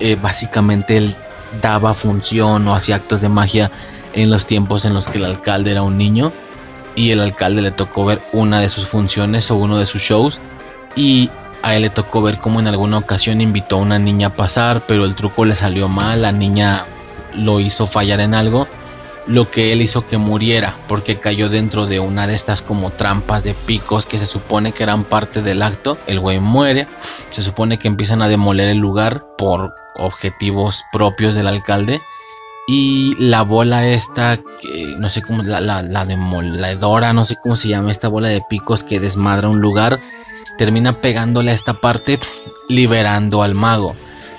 eh, 0.00 0.16
básicamente 0.20 0.96
él 0.96 1.14
daba 1.62 1.94
función 1.94 2.66
o 2.68 2.74
hacía 2.74 2.96
actos 2.96 3.20
de 3.20 3.28
magia 3.28 3.70
en 4.12 4.30
los 4.30 4.46
tiempos 4.46 4.84
en 4.84 4.94
los 4.94 5.08
que 5.08 5.18
el 5.18 5.24
alcalde 5.24 5.70
era 5.70 5.82
un 5.82 5.96
niño 5.96 6.32
y 6.94 7.10
el 7.10 7.20
alcalde 7.20 7.62
le 7.62 7.70
tocó 7.70 8.04
ver 8.04 8.20
una 8.32 8.60
de 8.60 8.68
sus 8.68 8.86
funciones 8.86 9.50
o 9.50 9.56
uno 9.56 9.78
de 9.78 9.86
sus 9.86 10.02
shows 10.02 10.40
y 10.96 11.30
a 11.62 11.76
él 11.76 11.82
le 11.82 11.90
tocó 11.90 12.22
ver 12.22 12.38
cómo 12.38 12.60
en 12.60 12.66
alguna 12.66 12.98
ocasión 12.98 13.40
invitó 13.40 13.76
a 13.76 13.80
una 13.80 13.98
niña 13.98 14.28
a 14.28 14.32
pasar, 14.34 14.82
pero 14.86 15.04
el 15.04 15.14
truco 15.14 15.44
le 15.44 15.54
salió 15.54 15.88
mal, 15.88 16.22
la 16.22 16.32
niña 16.32 16.86
lo 17.34 17.60
hizo 17.60 17.86
fallar 17.86 18.20
en 18.20 18.34
algo, 18.34 18.66
lo 19.26 19.50
que 19.50 19.72
él 19.72 19.82
hizo 19.82 20.06
que 20.06 20.18
muriera, 20.18 20.76
porque 20.86 21.18
cayó 21.18 21.48
dentro 21.48 21.86
de 21.86 21.98
una 22.00 22.26
de 22.26 22.34
estas 22.34 22.62
como 22.62 22.90
trampas 22.90 23.42
de 23.44 23.54
picos 23.54 24.06
que 24.06 24.18
se 24.18 24.26
supone 24.26 24.72
que 24.72 24.82
eran 24.82 25.04
parte 25.04 25.42
del 25.42 25.62
acto, 25.62 25.98
el 26.06 26.20
güey 26.20 26.38
muere, 26.38 26.86
se 27.30 27.42
supone 27.42 27.78
que 27.78 27.88
empiezan 27.88 28.22
a 28.22 28.28
demoler 28.28 28.68
el 28.68 28.78
lugar 28.78 29.24
por 29.36 29.74
objetivos 29.96 30.84
propios 30.92 31.34
del 31.34 31.48
alcalde. 31.48 32.00
Y 32.68 33.14
la 33.20 33.42
bola 33.42 33.86
esta, 33.86 34.38
que 34.60 34.96
no 34.98 35.08
sé 35.08 35.22
cómo, 35.22 35.44
la, 35.44 35.60
la, 35.60 35.82
la 35.82 36.04
demoledora, 36.04 37.12
no 37.12 37.22
sé 37.22 37.36
cómo 37.40 37.54
se 37.54 37.68
llama, 37.68 37.92
esta 37.92 38.08
bola 38.08 38.28
de 38.28 38.42
picos 38.48 38.82
que 38.82 38.98
desmadra 38.98 39.48
un 39.48 39.60
lugar, 39.60 40.00
termina 40.58 40.92
pegándole 40.92 41.52
a 41.52 41.54
esta 41.54 41.74
parte, 41.74 42.18
liberando 42.68 43.44
al 43.44 43.54
mago. 43.54 43.94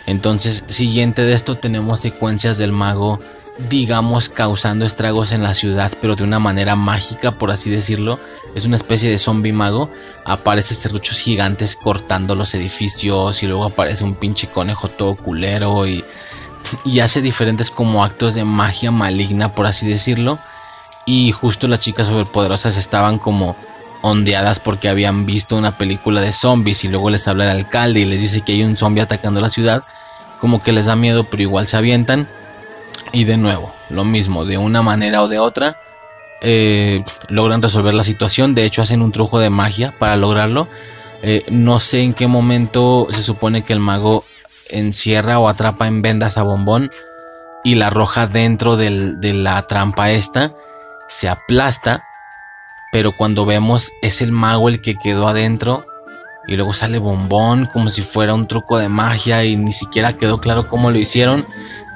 Entonces, 0.07 0.65
siguiente 0.67 1.21
de 1.23 1.33
esto 1.33 1.55
tenemos 1.55 2.01
secuencias 2.01 2.57
del 2.57 2.73
mago, 2.73 3.19
digamos, 3.57 4.29
causando 4.29 4.85
estragos 4.85 5.31
en 5.31 5.43
la 5.43 5.53
ciudad, 5.53 5.91
pero 6.01 6.15
de 6.15 6.23
una 6.23 6.39
manera 6.39 6.75
mágica, 6.75 7.31
por 7.31 7.51
así 7.51 7.69
decirlo. 7.69 8.19
Es 8.55 8.65
una 8.65 8.75
especie 8.75 9.09
de 9.09 9.17
zombie 9.17 9.53
mago. 9.53 9.89
Aparece 10.25 10.73
serruchos 10.73 11.19
gigantes 11.19 11.75
cortando 11.75 12.35
los 12.35 12.53
edificios 12.53 13.43
y 13.43 13.47
luego 13.47 13.65
aparece 13.65 14.03
un 14.03 14.15
pinche 14.15 14.47
conejo 14.47 14.87
todo 14.87 15.15
culero 15.15 15.87
y, 15.87 16.03
hace 17.01 17.21
diferentes 17.21 17.69
como 17.69 18.03
actos 18.03 18.33
de 18.33 18.43
magia 18.43 18.91
maligna, 18.91 19.53
por 19.53 19.65
así 19.65 19.87
decirlo. 19.87 20.39
Y 21.05 21.31
justo 21.31 21.67
las 21.67 21.79
chicas 21.79 22.07
superpoderosas 22.07 22.77
estaban 22.77 23.17
como 23.19 23.55
ondeadas 24.01 24.59
porque 24.59 24.89
habían 24.89 25.25
visto 25.25 25.55
una 25.55 25.77
película 25.77 26.21
de 26.21 26.33
zombies 26.33 26.83
y 26.83 26.89
luego 26.89 27.09
les 27.09 27.27
habla 27.27 27.45
el 27.45 27.51
alcalde 27.51 28.01
y 28.01 28.05
les 28.05 28.21
dice 28.21 28.41
que 28.41 28.51
hay 28.53 28.63
un 28.63 28.77
zombie 28.77 29.01
atacando 29.01 29.41
la 29.41 29.49
ciudad 29.49 29.83
como 30.39 30.61
que 30.61 30.71
les 30.71 30.85
da 30.85 30.95
miedo, 30.95 31.23
pero 31.23 31.43
igual 31.43 31.67
se 31.67 31.77
avientan. 31.77 32.27
Y 33.11 33.23
de 33.23 33.37
nuevo, 33.37 33.73
lo 33.89 34.03
mismo, 34.03 34.45
de 34.45 34.57
una 34.57 34.81
manera 34.81 35.21
o 35.21 35.27
de 35.27 35.39
otra, 35.39 35.79
eh, 36.41 37.03
logran 37.29 37.61
resolver 37.61 37.93
la 37.93 38.03
situación. 38.03 38.55
De 38.55 38.65
hecho, 38.65 38.81
hacen 38.81 39.01
un 39.01 39.11
truco 39.11 39.39
de 39.39 39.49
magia 39.49 39.93
para 39.97 40.15
lograrlo. 40.15 40.67
Eh, 41.21 41.43
no 41.49 41.79
sé 41.79 42.01
en 42.01 42.13
qué 42.13 42.27
momento 42.27 43.07
se 43.09 43.23
supone 43.23 43.63
que 43.63 43.73
el 43.73 43.79
mago 43.79 44.23
encierra 44.69 45.39
o 45.39 45.47
atrapa 45.47 45.87
en 45.87 46.01
vendas 46.01 46.37
a 46.37 46.43
Bombón 46.43 46.91
y 47.63 47.75
la 47.75 47.87
arroja 47.87 48.27
dentro 48.27 48.77
de 48.77 49.33
la 49.33 49.65
trampa 49.67 50.11
esta. 50.11 50.53
Se 51.07 51.27
aplasta, 51.27 52.03
pero 52.91 53.13
cuando 53.13 53.45
vemos 53.45 53.91
es 54.01 54.21
el 54.21 54.31
mago 54.31 54.69
el 54.69 54.81
que 54.81 54.95
quedó 54.95 55.27
adentro 55.27 55.85
y 56.47 56.55
luego 56.55 56.73
sale 56.73 56.97
bombón 56.97 57.65
como 57.65 57.89
si 57.89 58.01
fuera 58.01 58.33
un 58.33 58.47
truco 58.47 58.79
de 58.79 58.87
magia 58.87 59.43
y 59.43 59.57
ni 59.57 59.73
siquiera 59.73 60.13
quedó 60.13 60.39
claro 60.39 60.69
cómo 60.69 60.89
lo 60.89 60.97
hicieron, 60.97 61.45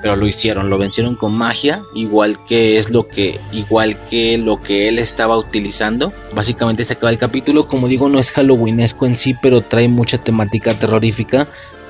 pero 0.01 0.15
lo 0.15 0.27
hicieron, 0.27 0.69
lo 0.69 0.77
vencieron 0.77 1.15
con 1.15 1.33
magia, 1.33 1.83
igual 1.93 2.43
que 2.43 2.77
es 2.77 2.89
lo 2.89 3.07
que 3.07 3.39
igual 3.51 3.97
que 4.09 4.37
lo 4.37 4.59
que 4.59 4.87
él 4.87 4.99
estaba 4.99 5.37
utilizando. 5.37 6.11
Básicamente 6.33 6.83
se 6.83 6.93
acaba 6.93 7.11
el 7.11 7.17
capítulo, 7.17 7.67
como 7.67 7.87
digo, 7.87 8.09
no 8.09 8.19
es 8.19 8.31
halloweenesco 8.31 9.05
en 9.05 9.15
sí, 9.15 9.35
pero 9.41 9.61
trae 9.61 9.87
mucha 9.87 10.17
temática 10.17 10.73
terrorífica. 10.73 11.47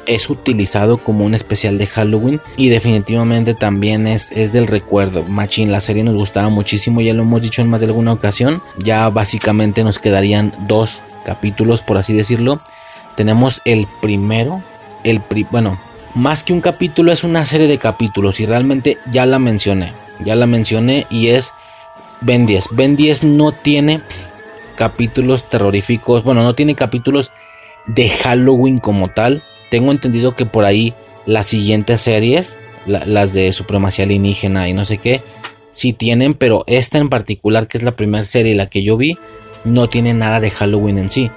Es 0.07 0.31
utilizado 0.31 0.97
como 0.97 1.25
un 1.25 1.35
especial 1.35 1.77
de 1.77 1.85
Halloween 1.85 2.41
y 2.57 2.69
definitivamente 2.69 3.53
también 3.53 4.07
es, 4.07 4.31
es 4.31 4.51
del 4.51 4.65
recuerdo. 4.65 5.23
Machine, 5.23 5.71
la 5.71 5.79
serie 5.79 6.03
nos 6.03 6.15
gustaba 6.15 6.49
muchísimo, 6.49 7.01
ya 7.01 7.13
lo 7.13 7.21
hemos 7.21 7.41
dicho 7.41 7.61
en 7.61 7.69
más 7.69 7.81
de 7.81 7.87
alguna 7.87 8.11
ocasión. 8.11 8.63
Ya 8.79 9.07
básicamente 9.09 9.83
nos 9.83 9.99
quedarían 9.99 10.53
dos 10.67 11.03
capítulos, 11.23 11.83
por 11.83 11.97
así 11.97 12.13
decirlo. 12.13 12.59
Tenemos 13.15 13.61
el 13.63 13.87
primero, 14.01 14.63
el 15.03 15.21
bueno, 15.51 15.77
más 16.15 16.43
que 16.43 16.53
un 16.53 16.61
capítulo 16.61 17.11
es 17.11 17.23
una 17.23 17.45
serie 17.45 17.67
de 17.67 17.77
capítulos 17.77 18.39
y 18.39 18.45
realmente 18.45 18.97
ya 19.11 19.25
la 19.25 19.39
mencioné, 19.39 19.93
ya 20.23 20.35
la 20.35 20.47
mencioné 20.47 21.05
y 21.09 21.27
es 21.27 21.53
Ben 22.21 22.45
10. 22.45 22.69
Ben 22.71 22.95
10 22.95 23.23
no 23.23 23.51
tiene 23.51 24.01
capítulos 24.75 25.49
terroríficos, 25.49 26.23
bueno, 26.23 26.43
no 26.43 26.53
tiene 26.53 26.75
capítulos 26.75 27.31
de 27.87 28.09
Halloween 28.09 28.77
como 28.77 29.09
tal. 29.09 29.43
Tengo 29.69 29.91
entendido 29.91 30.35
que 30.35 30.45
por 30.45 30.65
ahí 30.65 30.93
las 31.25 31.47
siguientes 31.47 32.01
series, 32.01 32.59
las 32.85 33.33
de 33.33 33.51
supremacía 33.51 34.05
alienígena 34.05 34.67
y 34.69 34.73
no 34.73 34.85
sé 34.85 34.97
qué, 34.97 35.21
sí 35.71 35.93
tienen, 35.93 36.33
pero 36.33 36.63
esta 36.67 36.97
en 36.97 37.09
particular, 37.09 37.67
que 37.67 37.77
es 37.77 37.83
la 37.83 37.95
primera 37.95 38.23
serie 38.23 38.55
la 38.55 38.67
que 38.67 38.83
yo 38.83 38.97
vi, 38.97 39.17
no 39.65 39.87
tiene 39.87 40.13
nada 40.13 40.39
de 40.39 40.51
Halloween 40.51 40.97
en 40.97 41.09
sí. 41.09 41.31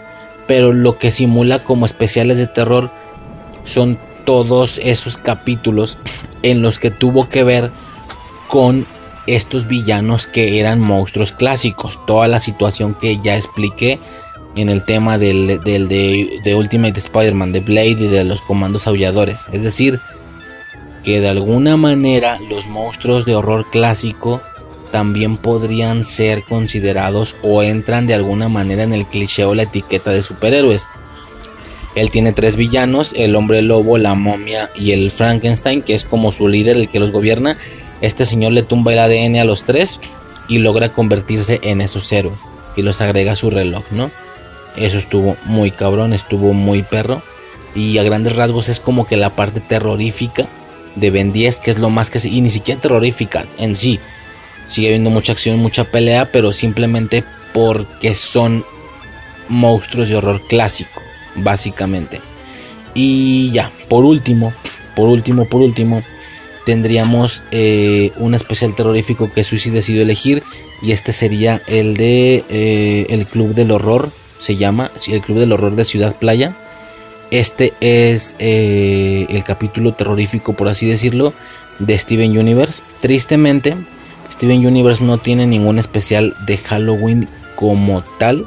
Pero 0.46 0.72
lo 0.72 0.98
que 0.98 1.10
simula 1.10 1.60
como 1.60 1.86
especiales 1.86 2.38
de 2.38 2.46
terror 2.46 2.90
son 3.62 3.98
todos 4.24 4.78
esos 4.78 5.18
capítulos 5.18 5.98
en 6.42 6.62
los 6.62 6.78
que 6.78 6.90
tuvo 6.90 7.28
que 7.28 7.44
ver 7.44 7.70
con 8.48 8.86
estos 9.26 9.66
villanos 9.66 10.26
que 10.26 10.60
eran 10.60 10.80
monstruos 10.80 11.32
clásicos. 11.32 11.98
Toda 12.06 12.28
la 12.28 12.40
situación 12.40 12.94
que 12.94 13.18
ya 13.18 13.36
expliqué 13.36 13.98
en 14.54 14.68
el 14.68 14.84
tema 14.84 15.18
del, 15.18 15.60
de, 15.62 16.40
de 16.42 16.54
Ultimate 16.54 16.98
Spider-Man, 16.98 17.52
de 17.52 17.60
Blade 17.60 17.90
y 17.90 18.08
de 18.08 18.24
los 18.24 18.42
comandos 18.42 18.86
aulladores. 18.86 19.48
Es 19.52 19.64
decir, 19.64 20.00
que 21.02 21.20
de 21.20 21.28
alguna 21.28 21.76
manera 21.76 22.38
los 22.48 22.66
monstruos 22.66 23.24
de 23.24 23.34
horror 23.34 23.66
clásico 23.70 24.40
también 24.90 25.36
podrían 25.36 26.04
ser 26.04 26.44
considerados 26.44 27.36
o 27.42 27.62
entran 27.62 28.06
de 28.06 28.14
alguna 28.14 28.48
manera 28.48 28.84
en 28.84 28.92
el 28.92 29.06
cliché 29.06 29.44
o 29.44 29.54
la 29.54 29.64
etiqueta 29.64 30.12
de 30.12 30.22
superhéroes. 30.22 30.86
Él 31.94 32.10
tiene 32.10 32.32
tres 32.32 32.56
villanos, 32.56 33.14
el 33.16 33.36
hombre 33.36 33.62
lobo, 33.62 33.98
la 33.98 34.14
momia 34.14 34.70
y 34.74 34.92
el 34.92 35.10
Frankenstein, 35.10 35.82
que 35.82 35.94
es 35.94 36.05
como 36.05 36.32
su 36.32 36.48
líder, 36.48 36.76
el 36.76 36.89
que 36.89 36.98
los 36.98 37.10
gobierna. 37.10 37.56
Este 38.00 38.24
señor 38.24 38.52
le 38.52 38.62
tumba 38.62 38.92
el 38.92 38.98
ADN 38.98 39.36
a 39.36 39.44
los 39.44 39.64
tres 39.64 40.00
y 40.48 40.58
logra 40.58 40.90
convertirse 40.90 41.60
en 41.62 41.81
esos 41.81 42.10
héroes 42.12 42.47
y 42.76 42.82
los 42.82 43.00
agrega 43.00 43.32
a 43.32 43.36
su 43.36 43.50
reloj, 43.50 43.84
¿no? 43.90 44.10
Eso 44.76 44.98
estuvo 44.98 45.36
muy 45.44 45.70
cabrón, 45.70 46.12
estuvo 46.12 46.52
muy 46.52 46.82
perro. 46.82 47.23
Y 47.76 47.98
a 47.98 48.02
grandes 48.02 48.36
rasgos 48.36 48.68
es 48.68 48.81
como 48.81 49.06
que 49.06 49.16
la 49.16 49.31
parte 49.31 49.60
terrorífica 49.60 50.47
de 50.97 51.10
Ben 51.10 51.32
10, 51.32 51.58
que 51.60 51.70
es 51.70 51.78
lo 51.78 51.90
más 51.90 52.10
que... 52.10 52.20
Y 52.28 52.40
ni 52.40 52.50
siquiera 52.50 52.81
terrorífica 52.81 53.47
en 53.58 53.74
sí, 53.74 53.98
Sigue 54.66 54.89
habiendo 54.89 55.10
mucha 55.10 55.32
acción, 55.32 55.58
mucha 55.58 55.84
pelea, 55.84 56.31
pero 56.32 56.52
simplemente 56.52 57.24
porque 57.52 58.14
son 58.14 58.64
monstruos 59.48 60.08
de 60.08 60.16
horror 60.16 60.40
clásico, 60.47 61.02
básicamente. 61.36 62.20
Y 62.94 63.50
ya, 63.50 63.70
por 63.88 64.04
último, 64.04 64.52
por 64.94 65.08
último, 65.08 65.46
por 65.46 65.60
último, 65.60 66.02
tendríamos 66.64 67.42
eh, 67.50 68.12
un 68.16 68.34
especial 68.34 68.74
terrorífico 68.74 69.30
que 69.32 69.44
Suicide 69.44 69.76
decidió 69.76 70.02
elegir. 70.02 70.42
Y 70.82 70.92
este 70.92 71.12
sería 71.12 71.62
el 71.66 71.96
de 71.96 72.44
eh, 72.48 73.06
El 73.08 73.26
Club 73.26 73.54
del 73.54 73.70
Horror, 73.70 74.10
se 74.38 74.56
llama, 74.56 74.90
el 75.08 75.20
Club 75.20 75.38
del 75.38 75.52
Horror 75.52 75.76
de 75.76 75.84
Ciudad 75.84 76.16
Playa. 76.16 76.56
Este 77.30 77.72
es 77.80 78.36
eh, 78.38 79.26
el 79.28 79.42
capítulo 79.44 79.92
terrorífico, 79.92 80.52
por 80.52 80.68
así 80.68 80.86
decirlo, 80.86 81.32
de 81.78 81.98
Steven 81.98 82.38
Universe. 82.38 82.82
Tristemente, 83.00 83.76
Steven 84.30 84.64
Universe 84.64 85.02
no 85.02 85.18
tiene 85.18 85.46
ningún 85.46 85.78
especial 85.78 86.34
de 86.46 86.58
Halloween 86.58 87.28
como 87.56 88.02
tal. 88.18 88.46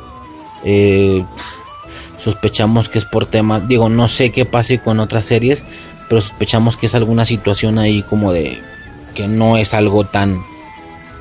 Sospechamos 2.19 2.89
que 2.89 2.97
es 2.97 3.05
por 3.05 3.25
tema, 3.25 3.59
digo, 3.59 3.89
no 3.89 4.07
sé 4.07 4.31
qué 4.31 4.45
pase 4.45 4.79
con 4.79 4.99
otras 4.99 5.25
series, 5.25 5.65
pero 6.09 6.21
sospechamos 6.21 6.77
que 6.77 6.85
es 6.85 6.95
alguna 6.95 7.25
situación 7.25 7.77
ahí 7.77 8.01
como 8.03 8.31
de 8.31 8.61
que 9.15 9.27
no 9.27 9.57
es 9.57 9.73
algo 9.73 10.05
tan 10.05 10.41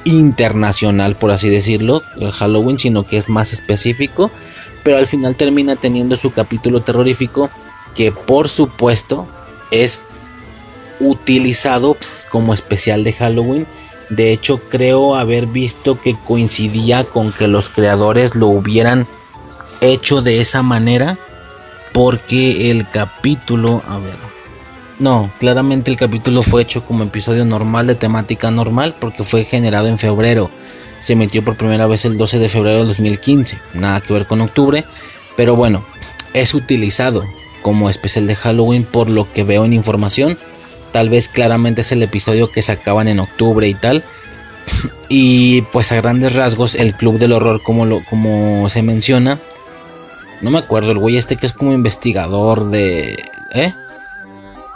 internacional, 0.05 1.17
por 1.17 1.31
así 1.33 1.49
decirlo, 1.49 2.03
el 2.21 2.31
Halloween, 2.31 2.79
sino 2.79 3.05
que 3.05 3.17
es 3.17 3.29
más 3.29 3.53
específico, 3.53 4.31
pero 4.85 4.99
al 4.99 5.07
final 5.07 5.35
termina 5.35 5.77
teniendo 5.77 6.17
su 6.17 6.33
capítulo 6.33 6.81
terrorífico 6.81 7.51
que 7.97 8.13
por 8.13 8.49
supuesto 8.49 9.27
es 9.71 10.05
utilizado 11.01 11.97
como 12.31 12.55
especial 12.55 13.03
de 13.03 13.13
Halloween. 13.13 13.67
De 14.11 14.33
hecho, 14.33 14.61
creo 14.69 15.17
haber 15.17 15.47
visto 15.47 16.01
que 16.01 16.15
coincidía 16.15 17.05
con 17.05 17.33
que 17.33 17.49
los 17.49 17.69
creadores 17.69 18.35
lo 18.35 18.47
hubieran 18.47 19.07
hecho 19.81 20.23
de 20.23 20.41
esa 20.41 20.63
manera. 20.63 21.19
Porque 21.93 22.71
el 22.71 22.89
capítulo, 22.89 23.83
a 23.89 23.99
ver, 23.99 24.15
No, 24.99 25.31
claramente 25.39 25.91
el 25.91 25.97
capítulo 25.97 26.43
fue 26.43 26.63
hecho 26.63 26.85
como 26.85 27.05
episodio 27.05 27.45
normal 27.45 27.87
de 27.87 27.95
temática 27.95 28.51
normal 28.51 28.95
porque 28.99 29.25
fue 29.25 29.45
generado 29.45 29.89
en 29.89 29.97
febrero. 29.97 30.51
Se 31.01 31.15
emitió 31.15 31.45
por 31.45 31.57
primera 31.57 31.87
vez 31.87 32.05
el 32.05 32.19
12 32.19 32.39
de 32.39 32.49
febrero 32.49 32.81
de 32.81 32.85
2015. 32.87 33.59
Nada 33.75 34.01
que 34.01 34.13
ver 34.13 34.27
con 34.27 34.41
octubre. 34.41 34.85
Pero 35.37 35.57
bueno, 35.57 35.85
es 36.33 36.55
utilizado 36.55 37.25
como 37.63 37.91
especial 37.91 38.27
de 38.27 38.37
Halloween 38.37 38.85
por 38.85 39.11
lo 39.11 39.31
que 39.33 39.43
veo 39.43 39.65
en 39.65 39.73
información. 39.73 40.39
Tal 40.93 41.09
vez 41.09 41.29
claramente 41.29 41.81
es 41.81 41.93
el 41.93 42.03
episodio 42.03 42.51
que 42.51 42.63
sacaban 42.63 43.09
en 43.09 43.21
octubre 43.21 43.69
y 43.69 43.75
tal. 43.75 44.05
Y 45.09 45.63
pues 45.73 45.93
a 45.93 45.97
grandes 45.97 46.35
rasgos 46.35 46.75
el 46.75 46.95
Club 46.95 47.19
del 47.19 47.33
Horror 47.33 47.63
como, 47.63 47.87
lo, 47.87 48.03
como 48.05 48.69
se 48.69 48.83
menciona. 48.83 49.39
No 50.41 50.51
me 50.51 50.59
acuerdo, 50.59 50.93
el 50.93 50.99
güey 50.99 51.17
este 51.17 51.37
que 51.37 51.47
es 51.47 51.53
como 51.53 51.73
investigador 51.73 52.71
de... 52.71 53.25
¿Eh? 53.53 53.75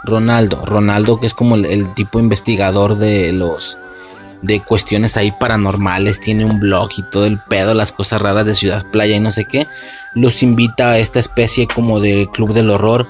Ronaldo. 0.03 0.65
Ronaldo 0.65 1.19
que 1.19 1.27
es 1.27 1.33
como 1.33 1.55
el, 1.55 1.93
tipo 1.93 2.19
investigador 2.19 2.97
de 2.97 3.31
los... 3.31 3.77
De 4.41 4.59
cuestiones 4.59 5.17
ahí 5.17 5.31
paranormales. 5.31 6.19
Tiene 6.19 6.45
un 6.45 6.59
blog 6.59 6.89
y 6.97 7.03
todo 7.03 7.25
el 7.25 7.37
pedo, 7.39 7.75
las 7.75 7.91
cosas 7.91 8.21
raras 8.21 8.47
de 8.47 8.55
Ciudad 8.55 8.85
Playa 8.91 9.15
y 9.15 9.19
no 9.19 9.31
sé 9.31 9.45
qué. 9.45 9.67
Los 10.15 10.41
invita 10.41 10.91
a 10.91 10.97
esta 10.97 11.19
especie 11.19 11.67
como 11.67 11.99
de 11.99 12.27
Club 12.31 12.53
del 12.53 12.71
Horror 12.71 13.07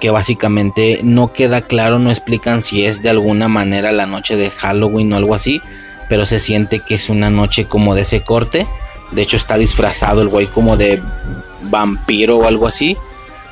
que 0.00 0.10
básicamente 0.10 1.00
no 1.02 1.32
queda 1.32 1.62
claro, 1.62 1.98
no 1.98 2.10
explican 2.10 2.62
si 2.62 2.84
es 2.84 3.02
de 3.02 3.10
alguna 3.10 3.48
manera 3.48 3.92
la 3.92 4.06
noche 4.06 4.36
de 4.36 4.50
Halloween 4.50 5.12
o 5.12 5.16
algo 5.16 5.34
así, 5.34 5.60
pero 6.08 6.26
se 6.26 6.38
siente 6.38 6.80
que 6.80 6.94
es 6.94 7.08
una 7.08 7.30
noche 7.30 7.66
como 7.66 7.94
de 7.94 8.02
ese 8.02 8.22
corte. 8.22 8.66
De 9.12 9.22
hecho 9.22 9.36
está 9.36 9.56
disfrazado 9.56 10.22
el 10.22 10.28
güey 10.28 10.46
como 10.46 10.76
de 10.76 11.02
vampiro 11.70 12.38
o 12.38 12.46
algo 12.46 12.66
así. 12.66 12.96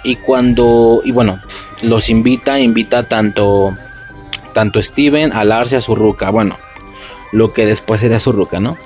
Y 0.03 0.17
cuando, 0.17 1.01
y 1.05 1.13
bueno, 1.13 1.41
los 1.83 2.11
invita, 2.11 2.61
invita 2.61 3.09
tanto, 3.09 3.77
tanto 4.53 4.83
Steven 4.83 5.33
a 5.33 5.45
Lars 5.45 5.73
y 5.73 5.77
a 5.77 5.81
su 5.81 5.95
ruca. 5.95 6.31
Bueno, 6.31 6.59
lo 7.33 7.53
que 7.53 7.67
después 7.67 8.01
sería 8.01 8.19
su 8.19 8.33
ruca, 8.33 8.61
¿no? 8.61 8.77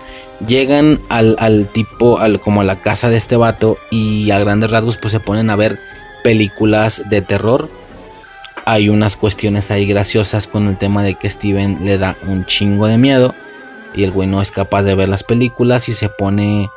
Llegan 0.47 1.01
al, 1.09 1.37
al 1.39 1.67
tipo, 1.67 2.19
al, 2.19 2.41
como 2.41 2.61
a 2.61 2.65
la 2.65 2.81
casa 2.81 3.11
de 3.11 3.17
este 3.17 3.37
vato 3.37 3.77
y 3.91 4.31
a 4.31 4.39
grandes 4.39 4.71
rasgos 4.71 4.97
pues 4.97 5.11
se 5.13 5.21
ponen 5.21 5.51
a 5.51 5.57
ver 5.57 5.79
películas 6.23 7.03
de 7.11 7.23
terror. 7.23 7.69
Hay 8.65 8.89
unas 8.89 9.17
cuestiones 9.17 9.71
ahí 9.71 9.87
graciosas 9.87 10.47
con 10.47 10.69
el 10.69 10.79
tema 10.79 11.03
de 11.03 11.15
que 11.15 11.29
Steven 11.31 11.85
le 11.85 11.99
da 11.99 12.17
un 12.27 12.47
chingo 12.47 12.87
de 12.87 12.99
miedo 12.99 13.35
y 13.95 14.05
el 14.05 14.11
güey 14.11 14.29
no 14.29 14.41
es 14.41 14.51
capaz 14.51 14.83
de 14.83 14.95
ver 14.95 15.09
las 15.09 15.25
películas 15.25 15.89
y 15.89 15.93
se 15.93 16.09
pone 16.09 16.71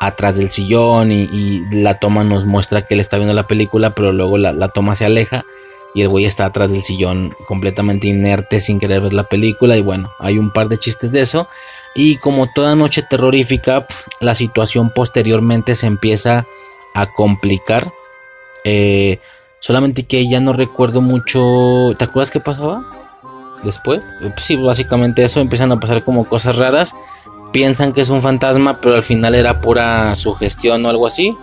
atrás 0.00 0.36
del 0.36 0.50
sillón 0.50 1.10
y, 1.12 1.60
la 1.70 1.98
toma 1.98 2.24
nos 2.24 2.44
muestra 2.44 2.86
que 2.86 2.94
él 2.94 3.00
está 3.00 3.16
viendo 3.16 3.34
la 3.34 3.46
película, 3.46 3.94
pero 3.94 4.12
luego 4.12 4.38
la, 4.38 4.68
toma 4.68 4.94
se 4.94 5.04
aleja 5.04 5.44
y 5.94 6.02
el 6.02 6.08
güey 6.08 6.24
está 6.26 6.44
atrás 6.44 6.70
del 6.70 6.82
sillón 6.82 7.34
completamente 7.46 8.08
inerte 8.08 8.60
sin 8.60 8.78
querer 8.78 9.00
ver 9.00 9.12
la 9.12 9.24
película 9.24 9.76
y 9.76 9.80
bueno, 9.80 10.12
hay 10.18 10.38
un 10.38 10.52
par 10.52 10.68
de 10.68 10.76
chistes 10.76 11.12
de 11.12 11.22
eso 11.22 11.48
y 11.94 12.16
como 12.18 12.46
toda 12.46 12.76
noche 12.76 13.02
terrorífica, 13.02 13.86
la 14.20 14.34
situación 14.34 14.90
posteriormente 14.90 15.74
se 15.74 15.86
empieza 15.86 16.46
a 16.94 17.06
complicar 17.06 17.92
eh, 18.64 19.20
solamente 19.60 20.04
que 20.04 20.28
ya 20.28 20.40
no 20.40 20.52
recuerdo 20.52 21.00
mucho. 21.00 21.94
¿Te 21.98 22.04
acuerdas 22.04 22.30
qué 22.30 22.40
pasaba? 22.40 22.82
Después. 23.62 24.04
Eh, 24.20 24.30
pues 24.32 24.44
sí, 24.44 24.56
básicamente 24.56 25.24
eso. 25.24 25.40
Empiezan 25.40 25.72
a 25.72 25.80
pasar 25.80 26.04
como 26.04 26.24
cosas 26.24 26.56
raras. 26.56 26.94
Piensan 27.52 27.92
que 27.92 28.02
es 28.02 28.10
un 28.10 28.20
fantasma, 28.20 28.80
pero 28.80 28.94
al 28.94 29.02
final 29.02 29.34
era 29.34 29.60
pura 29.60 30.14
sugestión 30.16 30.84
o 30.84 30.88
algo 30.88 31.06
así. 31.06 31.36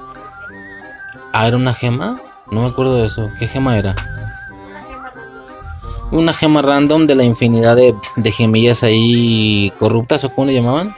Ah, 1.34 1.48
era 1.48 1.58
una 1.58 1.74
gema. 1.74 2.20
No 2.52 2.62
me 2.62 2.68
acuerdo 2.68 2.98
de 2.98 3.08
eso. 3.08 3.30
¿Qué 3.40 3.48
gema 3.48 3.78
era? 3.78 3.96
Una 6.12 6.34
gema 6.34 6.62
random 6.62 7.08
de 7.08 7.16
la 7.16 7.24
infinidad 7.24 7.76
de, 7.76 8.32
gemillas 8.32 8.84
ahí 8.84 9.74
corruptas 9.80 10.24
o 10.24 10.30
como 10.30 10.48
le 10.48 10.54
llamaban. 10.54 10.96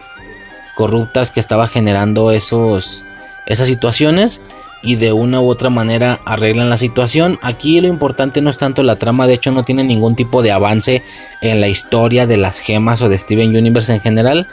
Corruptas 0.75 1.31
que 1.31 1.39
estaba 1.39 1.67
generando 1.67 2.31
esos, 2.31 3.05
esas 3.45 3.67
situaciones 3.67 4.41
y 4.83 4.95
de 4.95 5.11
una 5.11 5.41
u 5.41 5.49
otra 5.49 5.69
manera 5.69 6.19
arreglan 6.25 6.69
la 6.69 6.77
situación. 6.77 7.39
Aquí 7.41 7.79
lo 7.81 7.87
importante 7.87 8.41
no 8.41 8.49
es 8.49 8.57
tanto 8.57 8.83
la 8.83 8.97
trama, 8.97 9.27
de 9.27 9.33
hecho 9.33 9.51
no 9.51 9.63
tiene 9.63 9.83
ningún 9.83 10.15
tipo 10.15 10.41
de 10.41 10.51
avance 10.51 11.01
en 11.41 11.61
la 11.61 11.67
historia 11.67 12.27
de 12.27 12.37
las 12.37 12.59
gemas 12.59 13.01
o 13.01 13.09
de 13.09 13.17
Steven 13.17 13.55
Universe 13.55 13.93
en 13.93 14.01
general. 14.01 14.47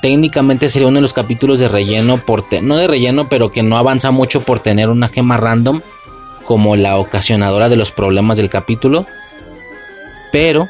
Técnicamente 0.00 0.68
sería 0.68 0.88
uno 0.88 0.96
de 0.96 1.02
los 1.02 1.12
capítulos 1.12 1.58
de 1.58 1.68
relleno, 1.68 2.18
por 2.18 2.44
no 2.62 2.76
de 2.76 2.86
relleno, 2.86 3.28
pero 3.28 3.50
que 3.50 3.62
no 3.62 3.76
avanza 3.76 4.10
mucho 4.10 4.42
por 4.42 4.60
tener 4.60 4.88
una 4.88 5.08
gema 5.08 5.36
random 5.36 5.80
como 6.44 6.76
la 6.76 6.98
ocasionadora 6.98 7.68
de 7.68 7.76
los 7.76 7.92
problemas 7.92 8.36
del 8.36 8.48
capítulo. 8.48 9.06
Pero 10.30 10.68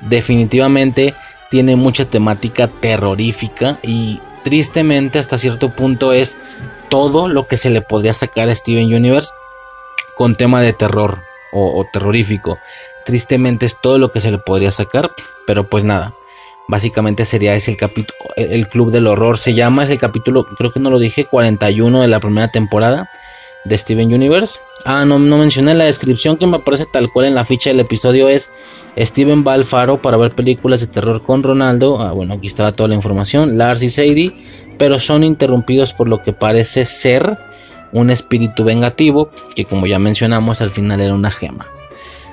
definitivamente 0.00 1.14
tiene 1.50 1.76
mucha 1.76 2.04
temática 2.04 2.68
terrorífica 2.68 3.78
y 3.82 4.20
tristemente 4.44 5.18
hasta 5.18 5.38
cierto 5.38 5.70
punto 5.70 6.12
es 6.12 6.36
todo 6.88 7.28
lo 7.28 7.46
que 7.46 7.56
se 7.56 7.70
le 7.70 7.82
podría 7.82 8.14
sacar 8.14 8.48
a 8.48 8.54
Steven 8.54 8.94
Universe 8.94 9.32
con 10.16 10.36
tema 10.36 10.62
de 10.62 10.72
terror 10.72 11.20
o, 11.52 11.86
terrorífico. 11.90 12.58
Tristemente 13.04 13.66
es 13.66 13.80
todo 13.80 13.98
lo 13.98 14.10
que 14.10 14.20
se 14.20 14.30
le 14.30 14.38
podría 14.38 14.72
sacar, 14.72 15.10
pero 15.46 15.68
pues 15.68 15.84
nada. 15.84 16.12
Básicamente 16.68 17.24
sería 17.24 17.54
ese 17.54 17.70
el 17.72 17.76
capítulo, 17.76 18.18
el 18.36 18.68
Club 18.68 18.90
del 18.90 19.06
Horror 19.06 19.38
se 19.38 19.54
llama, 19.54 19.84
es 19.84 19.90
el 19.90 19.98
capítulo, 19.98 20.44
creo 20.44 20.72
que 20.72 20.80
no 20.80 20.90
lo 20.90 20.98
dije, 20.98 21.24
41 21.24 22.02
de 22.02 22.08
la 22.08 22.20
primera 22.20 22.50
temporada 22.50 23.08
de 23.64 23.78
Steven 23.78 24.12
Universe. 24.12 24.58
Ah, 24.84 25.04
no, 25.04 25.18
no 25.18 25.38
mencioné 25.38 25.74
la 25.74 25.84
descripción 25.84 26.36
que 26.36 26.46
me 26.46 26.56
aparece 26.56 26.86
tal 26.92 27.10
cual 27.12 27.26
en 27.26 27.34
la 27.34 27.44
ficha 27.44 27.70
del 27.70 27.80
episodio 27.80 28.28
es 28.28 28.50
Steven 28.98 29.44
va 29.46 29.54
al 29.54 29.64
faro 29.64 30.00
para 30.00 30.16
ver 30.16 30.32
películas 30.32 30.80
de 30.80 30.86
terror 30.86 31.22
con 31.22 31.42
Ronaldo. 31.42 32.00
Ah, 32.00 32.12
bueno, 32.12 32.34
aquí 32.34 32.46
estaba 32.46 32.72
toda 32.72 32.88
la 32.88 32.94
información. 32.94 33.58
Lars 33.58 33.82
y 33.82 33.90
Sadie 33.90 34.32
pero 34.78 34.98
son 34.98 35.24
interrumpidos 35.24 35.92
por 35.92 36.08
lo 36.08 36.22
que 36.22 36.32
parece 36.32 36.84
ser 36.84 37.38
un 37.92 38.10
espíritu 38.10 38.64
vengativo, 38.64 39.30
que 39.54 39.64
como 39.64 39.86
ya 39.86 39.98
mencionamos 39.98 40.60
al 40.60 40.70
final 40.70 41.00
era 41.00 41.14
una 41.14 41.30
gema. 41.30 41.66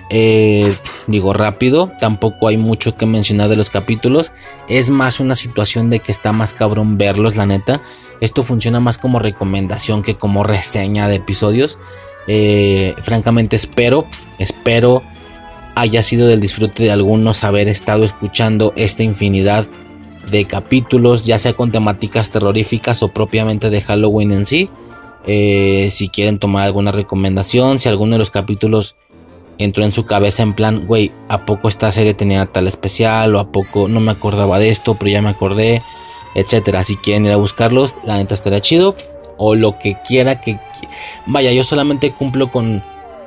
Eh, 0.10 0.76
digo 1.08 1.34
rápido, 1.34 1.92
tampoco 2.00 2.48
hay 2.48 2.58
mucho 2.58 2.96
que 2.96 3.06
mencionar 3.06 3.50
de 3.50 3.56
los 3.56 3.70
capítulos, 3.70 4.34
es 4.68 4.90
más 4.90 5.20
una 5.20 5.36
situación 5.36 5.90
de 5.90 6.00
que 6.00 6.12
está 6.12 6.32
más 6.32 6.54
cabrón 6.54 6.98
verlos, 6.98 7.36
la 7.36 7.46
neta. 7.46 7.82
Esto 8.20 8.44
funciona 8.44 8.80
más 8.80 8.98
como 8.98 9.20
recomendación 9.20 10.02
que 10.04 10.16
como 10.16 10.44
reseña 10.44 11.08
de 11.08 11.16
episodios. 11.16 11.80
Eh, 12.28 12.96
francamente 13.02 13.56
espero, 13.56 14.08
espero 14.40 15.04
haya 15.76 16.04
sido 16.04 16.28
del 16.28 16.40
disfrute 16.40 16.84
de 16.84 16.92
algunos 16.92 17.44
haber 17.44 17.68
estado 17.68 18.04
escuchando 18.04 18.74
esta 18.76 19.04
infinidad 19.04 19.66
de 20.30 20.46
capítulos, 20.46 21.26
ya 21.26 21.40
sea 21.40 21.54
con 21.54 21.72
temáticas 21.72 22.30
terroríficas 22.30 23.04
o 23.04 23.10
propiamente 23.10 23.70
de 23.70 23.82
Halloween 23.82 24.32
en 24.32 24.46
sí. 24.46 24.70
Eh, 25.26 25.88
si 25.90 26.10
quieren 26.10 26.38
tomar 26.38 26.64
alguna 26.64 26.92
recomendación, 26.92 27.80
si 27.80 27.90
alguno 27.90 28.14
de 28.14 28.20
los 28.20 28.32
capítulos 28.32 28.96
entró 29.58 29.84
en 29.84 29.92
su 29.92 30.06
cabeza 30.06 30.44
en 30.44 30.54
plan, 30.54 30.86
güey, 30.88 31.12
¿a 31.30 31.46
poco 31.46 31.68
esta 31.68 31.92
serie 31.92 32.14
tenía 32.14 32.46
tal 32.46 32.68
especial? 32.68 33.36
¿O 33.36 33.40
a 33.40 33.52
poco 33.52 33.88
no 33.88 34.00
me 34.00 34.12
acordaba 34.12 34.60
de 34.60 34.70
esto, 34.70 34.96
pero 34.96 35.12
ya 35.12 35.22
me 35.22 35.30
acordé? 35.30 35.82
Etcétera. 36.36 36.84
Si 36.84 36.98
quieren 36.98 37.26
ir 37.26 37.32
a 37.32 37.38
buscarlos, 37.38 38.00
la 38.04 38.18
neta 38.18 38.34
estaría 38.34 38.62
chido. 38.62 38.96
O 39.38 39.56
lo 39.56 39.78
que 39.80 39.98
quiera 40.08 40.42
que... 40.42 40.60
Vaya, 41.26 41.52
yo 41.52 41.64
solamente 41.64 42.12
cumplo 42.12 42.52
con 42.52 42.84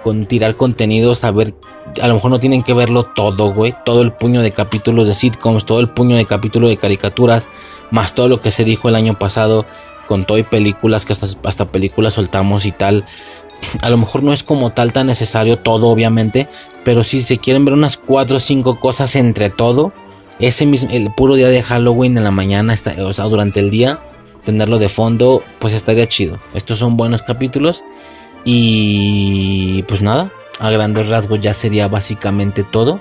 con 0.06 0.24
tirar 0.24 0.54
contenidos, 0.54 1.24
a 1.24 1.32
ver, 1.32 1.52
a 2.00 2.06
lo 2.06 2.14
mejor 2.14 2.30
no 2.30 2.38
tienen 2.38 2.62
que 2.62 2.72
verlo 2.72 3.06
todo, 3.06 3.52
güey, 3.52 3.74
todo 3.84 4.02
el 4.02 4.12
puño 4.12 4.40
de 4.40 4.52
capítulos 4.52 5.08
de 5.08 5.14
sitcoms, 5.14 5.66
todo 5.66 5.80
el 5.80 5.88
puño 5.88 6.16
de 6.16 6.24
capítulos 6.24 6.70
de 6.70 6.76
caricaturas, 6.76 7.48
más 7.90 8.14
todo 8.14 8.28
lo 8.28 8.40
que 8.40 8.52
se 8.52 8.62
dijo 8.62 8.88
el 8.88 8.94
año 8.94 9.18
pasado 9.18 9.66
con 10.06 10.24
todo 10.24 10.38
y 10.38 10.44
películas 10.44 11.04
que 11.04 11.12
hasta, 11.12 11.26
hasta 11.42 11.64
películas 11.64 12.14
soltamos 12.14 12.66
y 12.66 12.70
tal. 12.70 13.04
A 13.82 13.90
lo 13.90 13.96
mejor 13.96 14.22
no 14.22 14.32
es 14.32 14.42
como 14.42 14.70
tal 14.70 14.92
tan 14.92 15.06
necesario 15.06 15.58
todo, 15.58 15.88
obviamente, 15.88 16.46
pero 16.84 17.04
si 17.04 17.20
se 17.20 17.38
quieren 17.38 17.64
ver 17.64 17.74
unas 17.74 17.96
4 17.96 18.36
o 18.36 18.40
5 18.40 18.80
cosas 18.80 19.16
entre 19.16 19.50
todo, 19.50 19.92
ese 20.38 20.66
mismo, 20.66 20.90
el 20.92 21.10
puro 21.12 21.34
día 21.34 21.48
de 21.48 21.62
Halloween 21.62 22.16
en 22.18 22.24
la 22.24 22.30
mañana, 22.30 22.74
o 22.98 23.12
sea, 23.12 23.24
durante 23.24 23.60
el 23.60 23.70
día, 23.70 23.98
tenerlo 24.44 24.78
de 24.78 24.88
fondo, 24.88 25.42
pues 25.58 25.72
estaría 25.74 26.06
chido. 26.06 26.38
Estos 26.54 26.78
son 26.78 26.96
buenos 26.96 27.22
capítulos 27.22 27.82
y 28.44 29.82
pues 29.88 30.02
nada, 30.02 30.30
a 30.60 30.70
grandes 30.70 31.08
rasgos 31.08 31.40
ya 31.40 31.52
sería 31.52 31.88
básicamente 31.88 32.62
todo. 32.62 33.00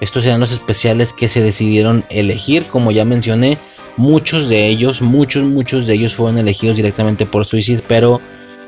Estos 0.00 0.24
serán 0.24 0.40
los 0.40 0.52
especiales 0.52 1.12
que 1.12 1.28
se 1.28 1.40
decidieron 1.40 2.04
elegir. 2.10 2.66
Como 2.66 2.90
ya 2.90 3.04
mencioné, 3.04 3.58
muchos 3.96 4.48
de 4.48 4.66
ellos, 4.66 5.00
muchos, 5.00 5.44
muchos 5.44 5.86
de 5.86 5.94
ellos 5.94 6.14
fueron 6.14 6.38
elegidos 6.38 6.76
directamente 6.76 7.24
por 7.24 7.46
Suicide, 7.46 7.82
pero 7.86 8.20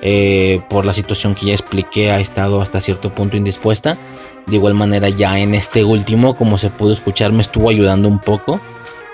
eh, 0.02 0.60
por 0.68 0.84
la 0.84 0.92
situación 0.92 1.34
que 1.34 1.47
ya 1.47 1.52
expliqué, 1.52 2.10
ha 2.10 2.20
estado 2.20 2.60
hasta 2.60 2.81
cierto 2.81 3.15
punto 3.15 3.36
indispuesta. 3.36 3.97
De 4.47 4.57
igual 4.57 4.75
manera, 4.75 5.08
ya 5.08 5.39
en 5.39 5.55
este 5.55 5.84
último, 5.84 6.36
como 6.36 6.58
se 6.58 6.70
pudo 6.70 6.92
escuchar, 6.92 7.33
me 7.33 7.42
estuvo 7.42 7.70
ayudando 7.70 8.08
un 8.08 8.18
poco. 8.18 8.60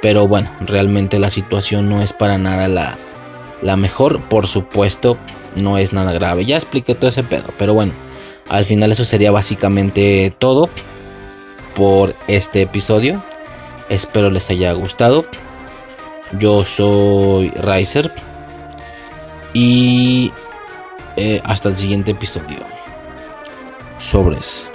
Pero 0.02 0.27
bueno, 0.27 0.51
realmente 0.61 1.19
la 1.19 1.31
situación 1.31 1.89
no 1.89 2.02
es 2.02 2.12
para 2.12 2.36
nada 2.36 2.69
la, 2.69 2.99
la 3.62 3.77
mejor. 3.77 4.20
Por 4.23 4.47
supuesto, 4.47 5.17
no 5.57 5.78
es 5.78 5.93
nada 5.93 6.12
grave. 6.12 6.44
Ya 6.44 6.57
expliqué 6.57 6.94
todo 6.94 7.09
ese 7.09 7.23
pedo. 7.23 7.55
Pero 7.57 7.75
bueno, 7.75 7.93
al 8.49 8.65
final 8.65 8.93
eso 8.93 9.05
sería 9.05 9.31
básicamente 9.31 10.35
todo 10.39 10.69
por 11.75 12.15
este 12.27 12.62
episodio. 12.62 13.23
Espero 13.89 14.31
les 14.31 14.51
haya 14.51 14.73
gustado. 14.73 15.25
Yo 16.39 16.65
soy 16.65 17.51
Riser. 17.51 18.12
Y 19.55 20.33
eh, 21.16 21.41
hasta 21.44 21.68
el 21.68 21.76
siguiente 21.76 22.12
episodio. 22.12 22.58
Sobres. 23.99 24.72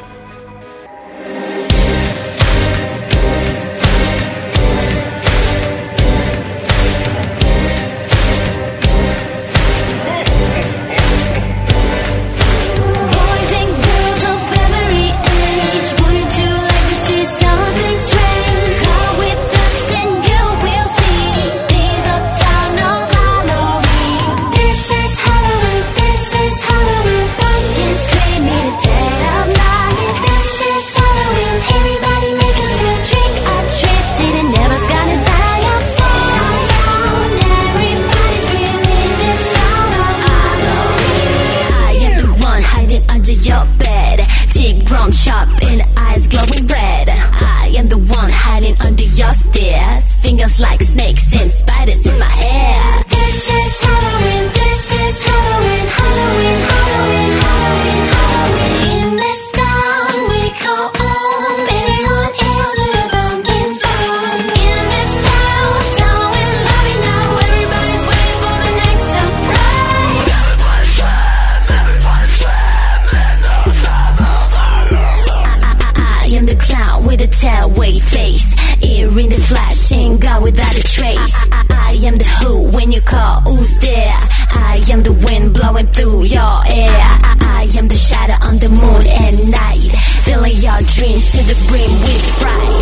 fingers 50.21 50.59
like 50.59 50.81
snakes 50.81 51.33
and 51.33 51.51
spiders 51.51 52.05
in 52.05 52.19
my 52.19 52.25
head. 52.25 52.46
am 82.07 82.15
the 82.15 82.23
who 82.23 82.71
when 82.71 82.91
you 82.91 83.01
call, 83.01 83.41
who's 83.41 83.77
there? 83.79 84.19
I 84.49 84.81
am 84.89 85.01
the 85.03 85.11
wind 85.11 85.53
blowing 85.53 85.87
through 85.87 86.23
your 86.23 86.57
air. 86.65 86.99
I, 87.29 87.35
I 87.59 87.77
am 87.77 87.87
the 87.87 87.95
shadow 87.95 88.37
on 88.47 88.55
the 88.63 88.69
moon 88.79 89.03
at 89.07 89.35
night, 89.51 89.91
filling 90.23 90.57
your 90.57 90.79
dreams 90.95 91.31
to 91.31 91.41
the 91.43 91.57
brim 91.67 91.91
with 92.01 92.25
fright. 92.39 92.76